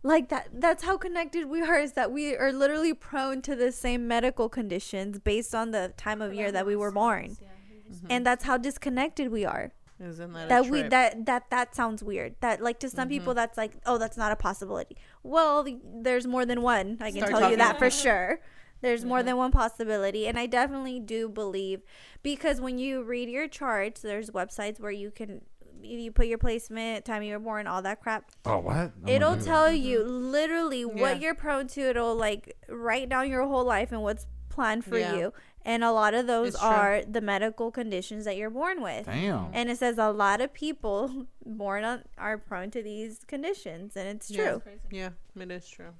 Like 0.03 0.29
that. 0.29 0.47
That's 0.53 0.83
how 0.85 0.95
connected 0.95 1.49
we 1.49 1.61
are. 1.61 1.77
Is 1.77 1.91
that 1.93 2.13
we 2.13 2.33
are 2.37 2.53
literally 2.53 2.93
prone 2.93 3.41
to 3.41 3.53
the 3.53 3.73
same 3.73 4.07
medical 4.07 4.47
conditions 4.47 5.19
based 5.19 5.53
on 5.53 5.71
the 5.71 5.91
time 5.97 6.21
of 6.21 6.33
year 6.33 6.49
that 6.49 6.65
we 6.65 6.77
were 6.77 6.91
born, 6.91 7.35
Yeah, 7.41 7.47
we 7.69 7.81
just- 7.89 8.03
mm-hmm. 8.03 8.11
and 8.13 8.25
that's 8.25 8.45
how 8.45 8.55
disconnected 8.57 9.29
we 9.31 9.43
are. 9.43 9.73
Isn't 9.99 10.31
that, 10.33 10.49
that 10.49 10.67
a 10.67 10.69
we 10.69 10.83
that 10.83 11.25
that 11.25 11.49
that 11.49 11.75
sounds 11.75 12.03
weird. 12.03 12.35
That 12.41 12.61
like 12.61 12.79
to 12.81 12.89
some 12.89 13.09
mm-hmm. 13.09 13.17
people 13.17 13.33
that's 13.33 13.57
like, 13.57 13.73
oh, 13.87 13.97
that's 13.97 14.15
not 14.15 14.31
a 14.31 14.35
possibility. 14.35 14.95
Well, 15.27 15.65
there's 15.83 16.25
more 16.25 16.45
than 16.45 16.61
one. 16.61 16.97
I 17.01 17.11
can 17.11 17.19
Start 17.19 17.31
tell 17.31 17.51
you 17.51 17.57
that 17.57 17.77
for 17.77 17.85
about 17.85 17.87
it. 17.87 17.93
sure. 17.93 18.39
There's 18.81 19.03
more 19.03 19.19
mm-hmm. 19.19 19.27
than 19.27 19.37
one 19.37 19.51
possibility, 19.51 20.27
and 20.27 20.37
I 20.37 20.45
definitely 20.45 20.99
do 20.99 21.27
believe 21.27 21.81
because 22.21 22.61
when 22.61 22.77
you 22.77 23.01
read 23.01 23.27
your 23.27 23.47
charts, 23.47 24.01
there's 24.01 24.29
websites 24.29 24.79
where 24.79 24.91
you 24.91 25.09
can 25.11 25.41
you 25.81 26.11
put 26.11 26.27
your 26.27 26.37
placement, 26.37 27.05
time 27.05 27.23
you 27.23 27.33
were 27.33 27.39
born, 27.39 27.67
all 27.67 27.81
that 27.81 28.01
crap. 28.01 28.29
Oh 28.45 28.59
what? 28.59 28.75
I'm 28.75 28.93
It'll 29.07 29.31
gonna 29.31 29.43
tell 29.43 29.67
mm-hmm. 29.67 29.83
you 29.83 30.03
literally 30.03 30.81
Yeah. 30.81 31.01
what 31.01 31.21
you're 31.21 31.35
prone 31.35 31.67
to. 31.69 31.81
It'll 31.81 32.15
like 32.15 32.55
write 32.67 33.09
down 33.09 33.29
your 33.29 33.45
whole 33.47 33.63
life 33.63 33.91
and 33.91 34.01
what's 34.01 34.25
planned 34.49 34.85
for 34.85 34.97
Yeah. 34.97 35.15
you. 35.15 35.33
And 35.67 35.83
a 35.83 35.91
lot 35.91 36.13
of 36.13 36.27
those 36.27 36.49
It's 36.55 36.59
true. 36.59 36.67
are 36.67 37.01
the 37.03 37.19
medical 37.19 37.71
conditions 37.71 38.23
that 38.25 38.37
you're 38.37 38.49
born 38.49 38.81
with. 38.81 39.05
Damn. 39.05 39.49
And 39.53 39.69
it 39.69 39.77
says 39.77 39.97
a 39.97 40.09
lot 40.11 40.39
of 40.39 40.53
people 40.53 41.27
born 41.45 41.83
on 41.83 42.03
are 42.17 42.37
prone 42.37 42.71
to 42.71 42.81
these 42.81 43.19
conditions, 43.27 43.97
and 43.97 44.07
it's 44.07 44.31
Yeah. 44.31 44.43
true. 44.51 44.59
Crazy. 44.61 44.79
Yeah, 44.91 45.09
it 45.37 45.51
is 45.51 45.67
true. 45.67 45.91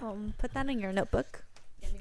So 0.00 0.06
um, 0.08 0.34
put 0.38 0.54
that 0.54 0.68
in 0.68 0.78
your 0.78 0.92
notebook. 0.92 1.44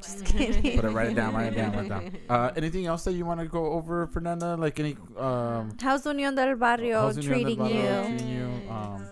Just 0.02 0.20
right. 0.20 0.26
kidding. 0.30 0.76
Put 0.82 0.86
it 0.86 0.90
right 0.92 1.16
down, 1.16 1.34
right 1.34 1.56
down, 1.56 1.72
right 1.76 1.90
down. 1.90 2.18
Uh, 2.30 2.52
anything 2.56 2.86
else 2.88 3.04
that 3.06 3.14
you 3.14 3.26
want 3.26 3.40
to 3.40 3.48
go 3.48 3.64
over, 3.78 4.06
Fernanda? 4.08 4.56
Like 4.56 4.80
any 4.80 4.96
um, 5.18 5.76
How's 5.82 6.04
Unión 6.04 6.36
del 6.36 6.56
Barrio 6.56 7.02
how's 7.02 7.18
Unión 7.18 7.22
del 7.22 7.32
treating 7.32 7.58
Barrio 7.58 8.02
you? 8.02 8.08
treating 8.18 8.28
you? 8.30 8.72
Um, 8.72 9.06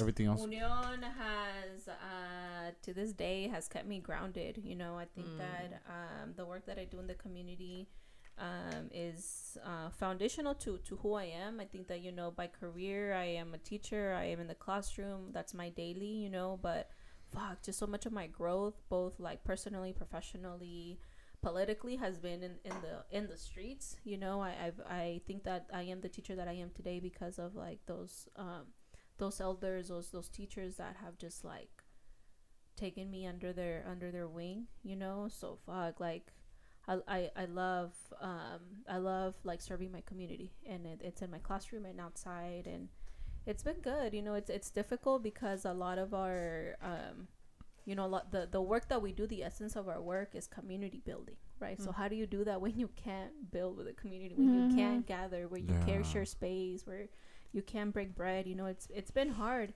everything 0.00 0.26
else. 0.26 0.40
Union 0.42 1.02
has, 1.02 1.73
to 2.82 2.92
this 2.94 3.12
day, 3.12 3.48
has 3.48 3.68
kept 3.68 3.86
me 3.86 3.98
grounded. 4.00 4.60
You 4.64 4.76
know, 4.76 4.96
I 4.96 5.06
think 5.06 5.26
Mm. 5.28 5.38
that 5.38 5.82
um, 5.88 6.34
the 6.36 6.44
work 6.44 6.66
that 6.66 6.78
I 6.78 6.84
do 6.84 6.98
in 7.00 7.06
the 7.06 7.14
community 7.14 7.88
um, 8.38 8.90
is 8.92 9.56
uh, 9.64 9.90
foundational 9.90 10.54
to, 10.56 10.78
to 10.78 10.96
who 10.96 11.14
I 11.14 11.24
am. 11.24 11.60
I 11.60 11.64
think 11.66 11.86
that, 11.88 12.00
you 12.00 12.10
know, 12.12 12.30
by 12.30 12.46
career, 12.48 13.14
I 13.14 13.24
am 13.26 13.54
a 13.54 13.58
teacher, 13.58 14.14
I 14.18 14.24
am 14.24 14.40
in 14.40 14.48
the 14.48 14.54
classroom. 14.56 15.30
That's 15.32 15.54
my 15.54 15.68
daily, 15.70 16.06
you 16.24 16.30
know, 16.30 16.58
but 16.60 16.90
fuck, 17.30 17.62
just 17.62 17.78
so 17.78 17.86
much 17.86 18.06
of 18.06 18.12
my 18.12 18.26
growth, 18.26 18.74
both 18.88 19.20
like 19.20 19.44
personally, 19.44 19.92
professionally, 19.92 20.98
politically 21.42 21.96
has 21.96 22.18
been 22.18 22.42
in, 22.42 22.52
in 22.64 22.72
the 22.80 23.04
in 23.16 23.26
the 23.28 23.36
streets 23.36 23.96
you 24.02 24.16
know 24.16 24.40
I 24.40 24.54
I've, 24.64 24.80
i 24.88 25.20
think 25.26 25.44
that 25.44 25.66
i 25.74 25.82
am 25.82 26.00
the 26.00 26.08
teacher 26.08 26.34
that 26.36 26.48
i 26.48 26.52
am 26.54 26.70
today 26.74 27.00
because 27.00 27.38
of 27.38 27.54
like 27.54 27.80
those 27.84 28.28
um 28.36 28.62
those 29.18 29.42
elders 29.42 29.88
those 29.88 30.10
those 30.10 30.30
teachers 30.30 30.76
that 30.76 30.96
have 31.04 31.18
just 31.18 31.44
like 31.44 31.73
taken 32.76 33.10
me 33.10 33.26
under 33.26 33.52
their 33.52 33.84
under 33.90 34.10
their 34.10 34.28
wing 34.28 34.66
you 34.82 34.96
know 34.96 35.28
so 35.30 35.58
fuck 35.66 36.00
like 36.00 36.32
I, 36.88 36.98
I, 37.08 37.30
I 37.36 37.44
love 37.46 37.94
um 38.20 38.60
I 38.88 38.98
love 38.98 39.34
like 39.44 39.60
serving 39.62 39.90
my 39.92 40.02
community 40.02 40.52
and 40.66 40.86
it, 40.86 41.00
it's 41.02 41.22
in 41.22 41.30
my 41.30 41.38
classroom 41.38 41.84
and 41.86 42.00
outside 42.00 42.66
and 42.66 42.88
It's 43.46 43.62
been 43.62 43.80
good. 43.82 44.14
You 44.14 44.22
know, 44.22 44.34
it's 44.34 44.50
it's 44.50 44.70
difficult 44.70 45.22
because 45.22 45.64
a 45.64 45.72
lot 45.72 45.98
of 45.98 46.14
our 46.14 46.76
um 46.82 47.28
you 47.84 47.94
know, 47.94 48.06
a 48.06 48.08
lot, 48.08 48.32
the 48.32 48.48
the 48.50 48.62
work 48.62 48.88
that 48.88 49.02
we 49.02 49.12
do, 49.12 49.26
the 49.26 49.42
essence 49.44 49.76
of 49.76 49.88
our 49.88 50.00
work 50.00 50.34
is 50.34 50.46
community 50.46 51.02
building, 51.04 51.36
right? 51.60 51.80
So 51.80 51.92
how 51.92 52.08
do 52.08 52.16
you 52.16 52.26
do 52.26 52.44
that 52.44 52.60
when 52.60 52.78
you 52.78 52.88
can't 52.96 53.50
build 53.50 53.76
with 53.76 53.88
a 53.88 53.92
community, 53.92 54.34
when 54.34 54.52
you 54.52 54.64
can't 54.64 55.06
gather, 55.06 55.48
where 55.48 55.60
you 55.60 55.74
Yeah. 55.74 55.80
can't 55.80 56.04
share 56.06 56.24
space, 56.24 56.86
where 56.86 57.08
you 57.52 57.62
can't 57.62 57.92
break 57.92 58.14
bread? 58.14 58.46
You 58.46 58.54
know, 58.54 58.66
it's 58.66 58.88
it's 58.94 59.10
been 59.10 59.30
hard. 59.30 59.74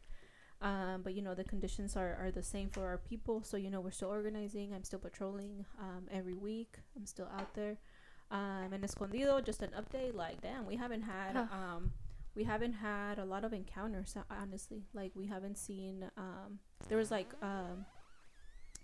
Um, 0.60 1.02
but 1.04 1.14
you 1.14 1.22
know 1.22 1.34
the 1.34 1.44
conditions 1.44 1.96
are, 1.96 2.16
are 2.20 2.30
the 2.32 2.42
same 2.42 2.68
for 2.68 2.84
our 2.86 2.98
people. 2.98 3.42
So 3.44 3.56
you 3.56 3.70
know 3.70 3.80
we're 3.80 3.92
still 3.92 4.08
organizing. 4.08 4.74
I'm 4.74 4.82
still 4.84 4.98
patrolling 4.98 5.64
um, 5.80 6.08
every 6.10 6.34
week. 6.34 6.78
I'm 6.96 7.06
still 7.06 7.28
out 7.38 7.54
there. 7.54 7.78
Um, 8.30 8.72
and 8.72 8.84
escondido 8.84 9.40
just 9.40 9.62
an 9.62 9.70
update 9.70 10.14
like 10.14 10.42
damn 10.42 10.66
we 10.66 10.76
haven't 10.76 11.00
had 11.02 11.32
Huh. 11.34 11.46
um, 11.50 11.92
we 12.34 12.44
haven't 12.44 12.74
had 12.74 13.18
a 13.18 13.24
lot 13.24 13.44
of 13.44 13.52
encounters 13.52 14.14
honestly. 14.30 14.84
Like 14.92 15.12
we 15.14 15.26
haven't 15.26 15.56
seen 15.58 16.10
um, 16.16 16.58
there 16.88 16.98
was 16.98 17.10
like 17.10 17.28
um, 17.40 17.86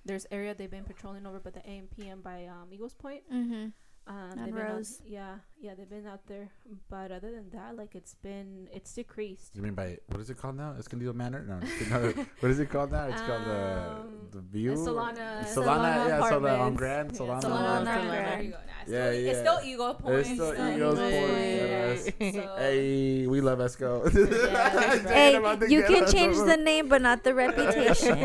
there's 0.05 0.27
area 0.31 0.55
they've 0.55 0.71
been 0.71 0.85
patrolling 0.85 1.27
over 1.27 1.41
but 1.41 1.55
the 1.55 1.69
am 1.69 1.89
pm 1.89 2.21
by 2.23 2.47
um, 2.47 2.69
eagles 2.73 2.95
point. 2.95 3.23
Mm-hmm. 3.33 3.67
Um, 4.07 4.15
On 4.39 4.45
they've 4.45 4.57
out- 4.59 4.87
yeah 5.07 5.37
yeah 5.63 5.75
they've 5.75 5.89
been 5.89 6.07
out 6.07 6.21
there 6.27 6.51
but 6.91 7.11
other 7.11 7.31
than 7.33 7.49
that 7.53 7.75
like 7.75 7.95
it's 7.95 8.15
been 8.17 8.69
it's 8.71 8.93
decreased 8.93 9.57
You 9.57 9.63
mean 9.63 9.73
by 9.73 9.97
what 10.09 10.21
is 10.21 10.29
it 10.29 10.37
called 10.37 10.57
now? 10.59 10.75
Escondido 10.79 11.15
Manor? 11.15 11.43
No, 11.49 11.59
no 11.91 12.13
what 12.41 12.51
is 12.51 12.59
it 12.61 12.69
called 12.69 12.93
now? 12.93 13.07
It's 13.09 13.23
called 13.23 13.43
Um, 13.49 14.29
the 14.31 14.37
the 14.37 14.43
View. 14.43 14.73
Solana- 14.73 15.41
Solana, 15.41 15.55
Solana 15.57 16.09
yeah, 16.09 16.21
Solana 16.21 16.61
on 16.61 16.75
Apartments. 16.75 16.79
Grand, 16.79 17.11
Yeah, 17.13 17.19
Solana. 17.19 17.43
Solana 17.43 17.55
on 17.55 17.77
on 17.79 17.85
Grand. 17.85 18.09
Grand. 18.09 18.27
There 18.29 18.43
you 18.43 18.51
go. 18.51 18.57
Nah, 18.59 18.93
Yeah, 18.93 19.11
still, 19.11 19.15
yeah. 19.25 19.31
It's 19.31 19.39
still 19.41 19.61
Eagle 19.65 19.95
Point. 19.95 20.15
It's 20.17 20.29
still 20.29 20.55
so- 20.55 20.75
Eagles 20.75 20.99
Point, 20.99 22.19
Point. 22.19 22.35
So- 22.35 22.57
Hey, 22.59 23.27
we 23.27 23.41
love 23.41 23.59
Esco. 23.61 23.91
right. 24.05 25.01
Hey, 25.09 25.33
Talking 25.33 25.37
about 25.39 25.61
the 25.61 25.71
you 25.73 25.83
can 25.83 26.07
change 26.13 26.37
the 26.37 26.57
name, 26.59 26.89
but 26.91 27.01
not 27.01 27.25
the 27.25 27.33
reputation. 27.35 28.19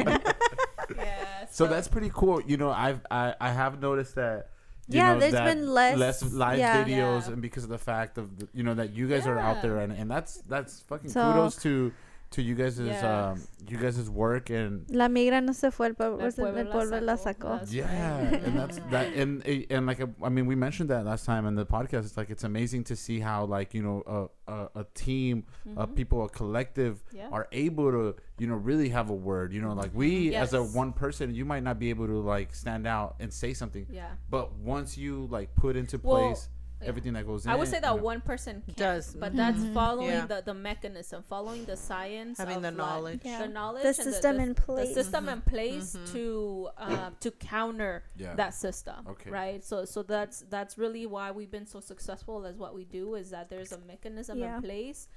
yeah, 0.96 1.46
So 1.52 1.68
that's 1.68 1.88
pretty 1.88 2.12
cool. 2.14 2.42
You 2.42 2.58
know, 2.58 2.70
I've 2.72 3.00
I, 3.10 3.36
I 3.40 3.50
have 3.52 3.80
noticed 3.82 4.16
that. 4.16 4.50
Yeah, 4.98 5.14
know, 5.14 5.20
there's 5.20 5.34
been 5.34 5.70
less- 5.74 6.24
live 6.24 6.58
yeah. 6.60 6.84
videos, 6.84 7.28
Yeah. 7.28 7.34
and 7.34 7.42
because 7.42 7.64
of 7.64 7.70
the 7.70 7.78
fact 7.78 8.18
of 8.18 8.38
the, 8.38 8.48
you 8.54 8.64
know 8.64 8.74
that 8.74 8.92
you 8.94 9.08
guys 9.08 9.28
are 9.28 9.38
out 9.38 9.62
there, 9.62 9.78
and, 9.78 9.94
and 9.94 10.10
that's 10.10 10.38
that's 10.48 10.82
fucking 10.82 11.10
So- 11.10 11.32
kudos 11.32 11.56
to 11.64 11.92
to 12.32 12.42
you 12.44 12.54
guys' 12.56 12.80
Yes. 12.80 13.04
um 13.04 13.42
you 13.68 13.78
guys' 13.78 14.10
work 14.10 14.50
and 14.52 14.86
La 14.90 15.08
migra 15.08 15.42
no 15.44 15.52
se 15.52 15.72
fue, 15.72 15.88
el 15.88 15.94
pueblo, 15.96 16.20
El 16.24 16.32
se- 16.32 16.42
pueblo 16.42 16.60
el 16.60 16.66
la 16.68 16.72
pueblo 16.72 17.02
la 17.02 17.16
sacó. 17.18 17.60
sacó. 17.60 17.72
Yeah, 17.74 18.20
and 18.46 18.58
that's 18.60 18.78
that, 18.92 19.14
and 19.16 19.44
and 19.72 19.86
like 19.88 20.00
I 20.24 20.30
mean, 20.30 20.46
we 20.46 20.56
mentioned 20.56 20.90
that 20.92 21.06
last 21.06 21.26
time 21.26 21.46
in 21.48 21.56
the 21.56 21.66
podcast. 21.66 22.06
It's 22.06 22.18
like 22.18 22.30
it's 22.30 22.44
amazing 22.44 22.84
to 22.86 22.96
see 22.96 23.20
how 23.20 23.46
like 23.46 23.74
you 23.74 23.82
know 23.82 24.04
a 24.06 24.52
a, 24.52 24.70
a 24.82 24.84
team 24.94 25.46
of 25.76 25.90
Mhm. 25.90 25.96
people, 25.96 26.24
a 26.26 26.30
collective, 26.30 27.04
Yeah. 27.12 27.30
are 27.32 27.48
able 27.52 27.92
to 27.92 28.16
you 28.38 28.48
know 28.48 28.56
really 28.56 28.90
have 28.90 29.10
a 29.10 29.16
word. 29.16 29.52
You 29.54 29.62
know, 29.62 29.74
like 29.74 29.92
we 29.94 30.36
as 30.36 30.54
a 30.54 30.62
one 30.64 30.94
person, 30.94 31.34
you 31.34 31.46
might 31.46 31.64
not 31.64 31.80
be 31.80 31.90
able 31.90 32.08
to 32.08 32.20
like 32.20 32.54
stand 32.54 32.86
out 32.88 33.16
and 33.20 33.34
say 33.34 33.54
something, 33.54 33.88
Yeah. 33.90 34.12
but 34.30 34.54
once 34.56 34.98
you 34.98 35.28
like 35.32 35.56
put 35.56 35.76
into 35.76 35.98
place 36.00 36.48
yeah. 36.50 36.56
Everything 36.82 37.14
that 37.14 37.26
goes 37.26 37.46
in, 37.46 37.52
I 37.52 37.56
would 37.56 37.68
say 37.68 37.78
you 37.78 37.82
that 37.82 37.96
know, 37.96 38.02
one 38.02 38.22
person 38.22 38.62
can, 38.66 38.74
Does. 38.76 39.14
but 39.16 39.36
that's 39.36 39.60
Mhm. 39.60 39.74
following 39.74 40.10
Yeah. 40.10 40.26
the, 40.26 40.42
the 40.46 40.54
mechanism, 40.54 41.24
following 41.24 41.66
the 41.66 41.76
science, 41.76 42.38
Having 42.38 42.58
of 42.58 42.62
the 42.64 42.70
like, 42.72 42.78
knowledge. 42.78 43.22
Yeah. 43.24 43.42
the 43.42 43.48
knowledge, 43.50 43.84
The 43.84 43.88
and 43.90 43.96
system 43.98 44.40
in 44.40 44.56
place. 44.56 44.90
the 44.90 44.94
system 45.04 45.30
in 45.30 45.42
place 45.42 45.96
Mhm. 45.96 46.12
to 46.14 46.70
uh, 46.78 47.10
to 47.20 47.32
counter 47.32 48.04
Yeah. 48.16 48.36
that 48.36 48.54
system 48.54 49.06
Okay. 49.08 49.30
right 49.30 49.64
so 49.64 49.86
so 49.86 50.04
that's 50.04 50.42
that's 50.50 50.78
really 50.78 51.06
why 51.06 51.32
we've 51.32 51.52
been 51.52 51.66
so 51.66 51.80
successful 51.80 52.46
as 52.46 52.58
what 52.58 52.74
we 52.74 52.86
do 52.86 53.16
is 53.16 53.30
that 53.32 53.50
there's 53.50 53.72
a 53.72 53.78
mechanism 53.80 54.38
Yeah. 54.40 54.56
in 54.58 54.62
place 54.62 55.08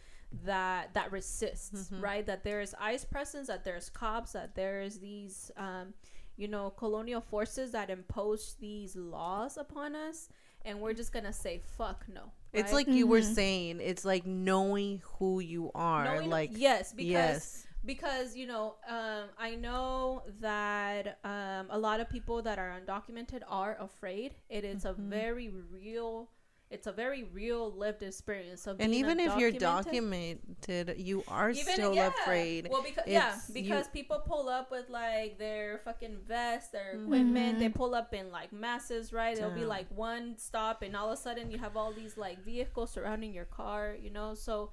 that 0.45 0.95
that 0.95 1.13
resists 1.13 1.91
Mhm. 1.91 2.03
right 2.03 2.27
that 2.27 2.43
there's 2.43 2.75
ice 2.81 3.05
presence 3.05 3.49
that 3.49 3.65
there's 3.65 3.91
cops 3.91 4.33
that 4.33 4.55
there's 4.55 4.99
these 5.01 5.51
um 5.57 5.93
you 6.37 6.49
know 6.49 6.71
colonial 6.71 7.21
forces 7.21 7.73
that 7.73 7.91
impose 7.91 8.55
these 8.55 8.97
laws 8.97 9.57
upon 9.59 9.95
us 9.95 10.31
and 10.65 10.81
we're 10.81 10.93
just 10.95 11.13
gonna 11.13 11.33
say 11.33 11.61
fuck 11.79 12.05
no 12.09 12.31
It's 12.53 12.73
right? 12.73 12.87
like 12.87 12.89
you 12.89 13.07
were 13.07 13.21
Mhm. 13.21 13.35
saying. 13.35 13.81
It's 13.81 14.05
like 14.05 14.27
knowing 14.27 15.01
who 15.19 15.41
you 15.41 15.71
are. 15.75 16.05
Knowing- 16.05 16.31
like 16.31 16.51
yes 16.53 16.93
because 16.93 17.11
yes, 17.11 17.67
because 17.85 18.37
you 18.37 18.47
know 18.47 18.77
um, 18.89 19.25
i 19.39 19.55
know 19.57 20.23
that 20.41 21.19
um, 21.25 21.67
a 21.71 21.79
lot 21.79 21.99
of 22.01 22.09
people 22.09 22.43
that 22.43 22.59
are 22.59 22.73
undocumented 22.81 23.43
are 23.49 23.77
afraid 23.81 24.35
it 24.49 24.65
is 24.65 24.85
a 24.85 24.93
very 24.93 25.49
real 25.71 26.29
it's 26.73 26.87
a 26.87 26.93
very 26.93 27.25
real 27.25 27.71
lived 27.71 28.03
experience 28.03 28.67
of 28.67 28.81
and 28.81 28.95
even 28.95 29.21
if 29.21 29.37
you're 29.37 29.51
documented, 29.51 30.95
you 30.97 31.23
are 31.29 31.51
Even- 31.51 31.75
still 31.75 31.95
yeah. 31.95 32.09
afraid. 32.09 32.69
Well, 32.71 32.83
because 32.83 33.05
yeah, 33.07 33.29
It's- 33.29 33.49
you- 33.49 33.55
because 33.55 33.89
people 33.89 34.21
pull 34.21 34.49
up 34.49 34.71
with 34.71 34.89
like 34.89 35.39
their 35.39 35.79
fucking 35.85 36.19
vest, 36.27 36.73
their 36.73 36.95
mm-hmm. 36.95 37.05
equipment. 37.05 37.59
They 37.59 37.69
pull 37.69 37.95
up 37.95 38.15
in 38.15 38.31
like 38.33 38.53
masses, 38.53 39.13
right? 39.13 39.37
It'll 39.37 39.51
be 39.51 39.65
like 39.67 39.87
one 39.95 40.39
stop, 40.39 40.83
and 40.83 40.97
all 40.97 41.09
of 41.13 41.19
a 41.19 41.21
sudden 41.21 41.51
you 41.51 41.59
have 41.59 41.77
all 41.77 41.93
these 41.93 42.17
like 42.17 42.43
vehicles 42.45 42.91
surrounding 42.91 43.35
your 43.35 43.45
car. 43.45 43.95
You 44.01 44.11
know, 44.11 44.35
so 44.35 44.73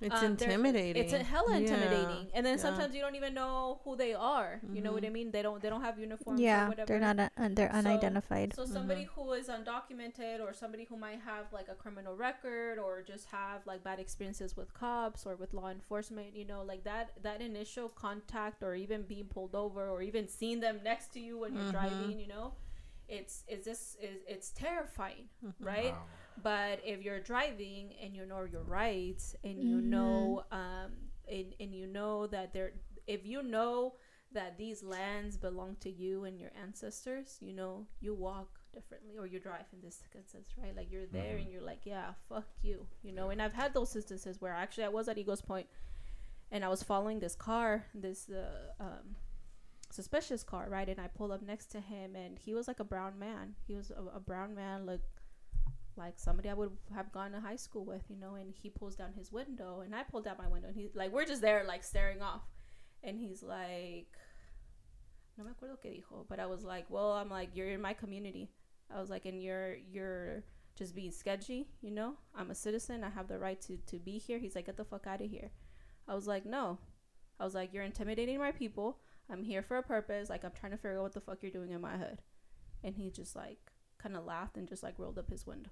It's 0.00 0.14
um, 0.14 0.24
intimidating. 0.24 1.02
It's 1.02 1.12
a 1.12 1.22
hella 1.22 1.52
Yeah. 1.52 1.58
intimidating, 1.58 2.30
and 2.32 2.46
then 2.46 2.56
Yeah. 2.56 2.62
sometimes 2.62 2.94
you 2.94 3.02
don't 3.02 3.16
even 3.16 3.34
know 3.34 3.80
who 3.84 3.96
they 3.96 4.14
are. 4.14 4.60
You 4.72 4.80
know 4.80 4.92
what 4.92 5.04
I 5.04 5.08
mm-hmm. 5.08 5.12
mean? 5.12 5.30
They 5.30 5.42
don't. 5.42 5.60
They 5.62 5.68
don't 5.68 5.82
have 5.82 5.98
uniforms. 5.98 6.40
or 6.40 6.42
Yeah, 6.42 6.68
whatever. 6.68 6.86
they're 6.86 7.00
not. 7.00 7.18
Uh, 7.18 7.28
uh 7.36 7.48
they're 7.52 7.70
So- 7.70 7.78
unidentified. 7.78 8.54
So 8.54 8.64
somebody 8.64 9.04
mm-hmm. 9.04 9.20
who 9.20 9.32
is 9.32 9.48
undocumented 9.48 10.40
or 10.40 10.52
somebody 10.54 10.84
who 10.84 10.96
might 10.96 11.20
have 11.20 11.52
like 11.52 11.68
a 11.68 11.74
criminal 11.74 12.16
record 12.16 12.78
or 12.78 13.02
just 13.02 13.26
have 13.26 13.66
like 13.66 13.84
bad 13.84 13.98
experiences 14.00 14.56
with 14.56 14.72
cops 14.72 15.26
or 15.26 15.36
with 15.36 15.52
law 15.52 15.68
enforcement, 15.68 16.34
you 16.34 16.46
know, 16.46 16.62
like 16.62 16.84
that 16.84 17.10
that 17.22 17.42
initial 17.42 17.88
contact 17.88 18.62
or 18.62 18.74
even 18.74 19.02
being 19.02 19.26
pulled 19.26 19.54
over 19.54 19.88
or 19.90 20.00
even 20.02 20.28
seeing 20.28 20.60
them 20.60 20.80
next 20.82 21.12
to 21.12 21.20
you 21.20 21.38
when 21.38 21.52
you're 21.54 21.64
mm-hmm. 21.64 21.72
driving, 21.72 22.18
you 22.18 22.28
know, 22.28 22.54
it's 23.08 23.44
it's 23.48 23.64
just 23.66 23.96
it's, 24.00 24.24
it's 24.26 24.50
terrifying, 24.50 25.28
right? 25.60 25.92
Wow. 25.92 26.04
But 26.42 26.80
if 26.84 27.02
you're 27.02 27.20
driving 27.20 27.92
and 28.02 28.14
you 28.14 28.26
know 28.26 28.44
your 28.44 28.62
rights 28.62 29.34
and 29.44 29.62
you 29.62 29.80
know 29.80 30.44
um 30.50 30.92
and, 31.30 31.54
and 31.60 31.74
you 31.74 31.86
know 31.86 32.26
that 32.26 32.52
there 32.52 32.72
if 33.06 33.26
you 33.26 33.42
know 33.42 33.94
that 34.32 34.56
these 34.56 34.82
lands 34.82 35.36
belong 35.36 35.76
to 35.80 35.90
you 35.90 36.24
and 36.24 36.38
your 36.38 36.50
ancestors, 36.60 37.38
you 37.40 37.52
know, 37.52 37.86
you 38.00 38.14
walk 38.14 38.60
differently 38.72 39.18
or 39.18 39.26
you 39.26 39.40
drive 39.40 39.64
in 39.72 39.80
this 39.80 40.02
instance, 40.14 40.50
right? 40.62 40.76
Like 40.76 40.92
you're 40.92 41.06
there 41.06 41.36
and 41.36 41.50
you're 41.50 41.62
like, 41.62 41.80
yeah, 41.84 42.12
fuck 42.28 42.46
you, 42.62 42.86
you 43.02 43.12
know. 43.12 43.30
And 43.30 43.42
I've 43.42 43.52
had 43.52 43.74
those 43.74 43.94
instances 43.96 44.40
where 44.40 44.52
actually 44.52 44.84
I 44.84 44.88
was 44.88 45.08
at 45.08 45.18
Eagles 45.18 45.42
Point 45.42 45.66
and 46.52 46.64
I 46.64 46.68
was 46.68 46.82
following 46.82 47.18
this 47.18 47.34
car, 47.34 47.86
this 47.94 48.30
uh, 48.30 48.82
um, 48.82 49.16
suspicious 49.90 50.44
car, 50.44 50.68
right? 50.70 50.88
And 50.88 51.00
I 51.00 51.08
pulled 51.08 51.32
up 51.32 51.42
next 51.42 51.66
to 51.72 51.80
him 51.80 52.14
and 52.14 52.38
he 52.38 52.54
was 52.54 52.68
like 52.68 52.78
a 52.78 52.84
brown 52.84 53.18
man. 53.18 53.54
He 53.66 53.74
was 53.74 53.90
a, 53.90 54.16
a 54.16 54.20
brown 54.20 54.54
man, 54.54 54.86
like 54.86 55.00
like 56.00 56.18
somebody 56.18 56.48
I 56.48 56.54
would 56.54 56.70
have 56.94 57.12
gone 57.12 57.32
to 57.32 57.40
high 57.40 57.56
school 57.56 57.84
with, 57.84 58.02
you 58.08 58.16
know, 58.16 58.34
and 58.34 58.52
he 58.52 58.70
pulls 58.70 58.96
down 58.96 59.12
his 59.12 59.30
window 59.30 59.82
and 59.84 59.94
I 59.94 60.02
pulled 60.02 60.24
down 60.24 60.36
my 60.38 60.48
window 60.48 60.68
and 60.68 60.76
he's 60.76 60.94
like, 60.94 61.12
we're 61.12 61.24
just 61.24 61.42
there 61.42 61.62
like 61.64 61.84
staring 61.84 62.22
off. 62.22 62.42
And 63.04 63.18
he's 63.18 63.42
like, 63.42 64.08
no 65.38 65.44
me 65.44 65.50
acuerdo 65.52 65.76
qué 65.82 66.02
dijo, 66.02 66.26
but 66.28 66.40
I 66.40 66.46
was 66.46 66.64
like, 66.64 66.86
well, 66.90 67.12
I'm 67.12 67.30
like, 67.30 67.50
you're 67.54 67.70
in 67.70 67.80
my 67.80 67.92
community. 67.92 68.50
I 68.94 69.00
was 69.00 69.10
like, 69.10 69.24
and 69.26 69.42
you're, 69.42 69.76
you're 69.90 70.42
just 70.76 70.94
being 70.94 71.12
sketchy, 71.12 71.68
you 71.80 71.90
know? 71.90 72.14
I'm 72.34 72.50
a 72.50 72.54
citizen. 72.54 73.04
I 73.04 73.10
have 73.10 73.28
the 73.28 73.38
right 73.38 73.60
to, 73.62 73.76
to 73.76 73.98
be 73.98 74.18
here. 74.18 74.38
He's 74.38 74.56
like, 74.56 74.66
get 74.66 74.76
the 74.76 74.84
fuck 74.84 75.06
out 75.06 75.20
of 75.20 75.30
here. 75.30 75.52
I 76.08 76.14
was 76.14 76.26
like, 76.26 76.44
no. 76.44 76.78
I 77.38 77.44
was 77.44 77.54
like, 77.54 77.72
you're 77.72 77.84
intimidating 77.84 78.38
my 78.38 78.50
people. 78.50 78.98
I'm 79.30 79.44
here 79.44 79.62
for 79.62 79.76
a 79.76 79.82
purpose. 79.82 80.28
Like, 80.28 80.44
I'm 80.44 80.52
trying 80.58 80.72
to 80.72 80.78
figure 80.78 80.98
out 80.98 81.02
what 81.02 81.12
the 81.12 81.20
fuck 81.20 81.42
you're 81.42 81.52
doing 81.52 81.70
in 81.70 81.80
my 81.80 81.96
hood. 81.96 82.22
And 82.82 82.96
he 82.96 83.10
just 83.10 83.36
like 83.36 83.70
kind 83.98 84.16
of 84.16 84.24
laughed 84.24 84.56
and 84.56 84.68
just 84.68 84.82
like 84.82 84.98
rolled 84.98 85.18
up 85.18 85.30
his 85.30 85.46
window, 85.46 85.70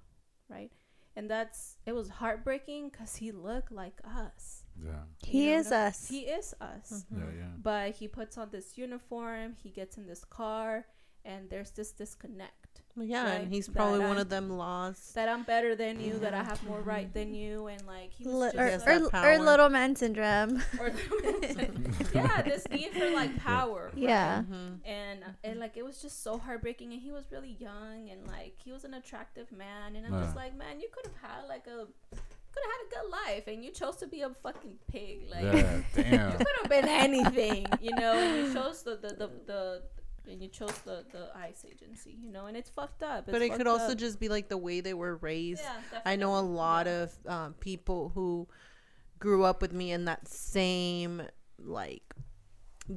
right? 0.48 0.70
And 1.16 1.28
that's 1.28 1.76
it 1.84 1.92
was 1.92 2.08
heartbreaking 2.08 2.90
because 2.90 3.16
he 3.16 3.32
looked 3.32 3.72
like 3.72 4.00
us. 4.04 4.62
Yeah. 4.82 5.02
He 5.24 5.46
You 5.50 5.56
is 5.56 5.66
what 5.66 5.74
us. 5.74 6.08
He 6.08 6.20
is 6.20 6.54
us. 6.60 7.04
Yeah. 7.10 7.18
Mm-hmm. 7.18 7.38
Yeah. 7.38 7.44
But 7.60 7.96
he 7.96 8.06
puts 8.06 8.38
on 8.38 8.50
this 8.50 8.78
uniform. 8.78 9.56
He 9.60 9.70
gets 9.70 9.96
in 9.96 10.06
this 10.06 10.24
car, 10.24 10.86
and 11.24 11.48
there's 11.50 11.70
this 11.72 11.92
disconnect. 11.92 12.82
yeah, 13.00 13.24
right, 13.30 13.40
and 13.42 13.52
he's 13.52 13.66
that 13.66 13.74
probably 13.76 14.00
one 14.00 14.08
I'm- 14.16 14.18
of 14.18 14.28
them 14.28 14.50
lost. 14.50 15.14
That 15.14 15.28
I'm 15.28 15.44
better 15.44 15.76
than 15.76 16.00
you. 16.00 16.18
That 16.18 16.34
I 16.34 16.42
have 16.42 16.62
more 16.66 16.80
right 16.80 17.12
than 17.14 17.32
you. 17.34 17.68
And 17.68 17.86
like 17.86 18.12
he 18.12 18.24
was 18.24 18.34
Li- 18.34 18.50
just 18.54 18.86
or, 18.88 18.98
like- 19.00 19.14
or, 19.14 19.32
or 19.34 19.38
little 19.38 19.68
man 19.68 19.94
syndrome. 20.02 20.62
or 20.80 20.90
yeah, 22.14 22.42
this 22.42 22.66
need 22.70 22.90
for 22.92 23.10
like 23.10 23.36
power. 23.38 23.90
right? 23.92 23.98
Yeah. 23.98 24.42
Mhm. 24.50 24.78
and 24.84 25.24
and 25.44 25.60
like 25.60 25.76
it 25.76 25.84
was 25.84 26.00
just 26.02 26.22
so 26.22 26.38
heartbreaking 26.38 26.92
and 26.92 27.00
he 27.02 27.10
was 27.12 27.24
really 27.30 27.56
young 27.60 28.08
and 28.10 28.26
like 28.26 28.54
he 28.64 28.72
was 28.72 28.84
an 28.84 28.94
attractive 28.94 29.50
man 29.52 29.96
and 29.96 30.06
i'm 30.06 30.12
Yeah. 30.14 30.22
just 30.24 30.36
like 30.36 30.56
man 30.56 30.80
you 30.80 30.88
could 30.92 31.06
have 31.06 31.30
had 31.30 31.48
like 31.48 31.66
a 31.66 31.86
could 32.52 32.62
have 32.64 32.72
had 32.74 32.86
a 32.86 32.90
good 32.94 33.10
life 33.10 33.46
and 33.46 33.64
you 33.64 33.70
chose 33.70 33.96
to 33.96 34.06
be 34.06 34.22
a 34.22 34.30
fucking 34.30 34.76
pig 34.90 35.28
like 35.30 35.42
Yeah. 35.42 35.82
Damn. 35.94 36.32
you 36.32 36.38
could 36.38 36.56
have 36.62 36.70
been 36.70 36.88
anything 36.88 37.66
you 37.80 37.94
know 37.94 38.12
and 38.14 38.46
you 38.48 38.54
chose 38.54 38.82
the 38.82 38.96
the 38.96 39.08
the, 39.08 39.30
the 39.46 39.82
and 40.28 40.42
you 40.42 40.48
chose 40.48 40.76
the 40.84 41.04
the 41.12 41.28
ice 41.36 41.64
agency 41.70 42.16
you 42.22 42.30
know 42.30 42.46
and 42.46 42.56
it's 42.56 42.70
fucked 42.70 43.02
up 43.02 43.26
But 43.26 43.42
it 43.42 43.54
could 43.54 43.66
also 43.66 43.92
up. 43.92 43.98
just 43.98 44.20
be 44.20 44.28
like 44.28 44.48
the 44.48 44.58
way 44.58 44.80
they 44.80 44.94
were 44.94 45.16
raised. 45.16 45.62
yeah, 45.62 46.00
I 46.04 46.16
know 46.16 46.36
a 46.38 46.40
lot 46.40 46.86
Yeah. 46.86 47.02
of 47.04 47.12
um, 47.26 47.54
people 47.54 48.10
who 48.14 48.46
grew 49.18 49.44
up 49.44 49.60
with 49.62 49.72
me 49.72 49.90
in 49.92 50.04
that 50.04 50.28
same 50.28 51.22
like 51.58 52.14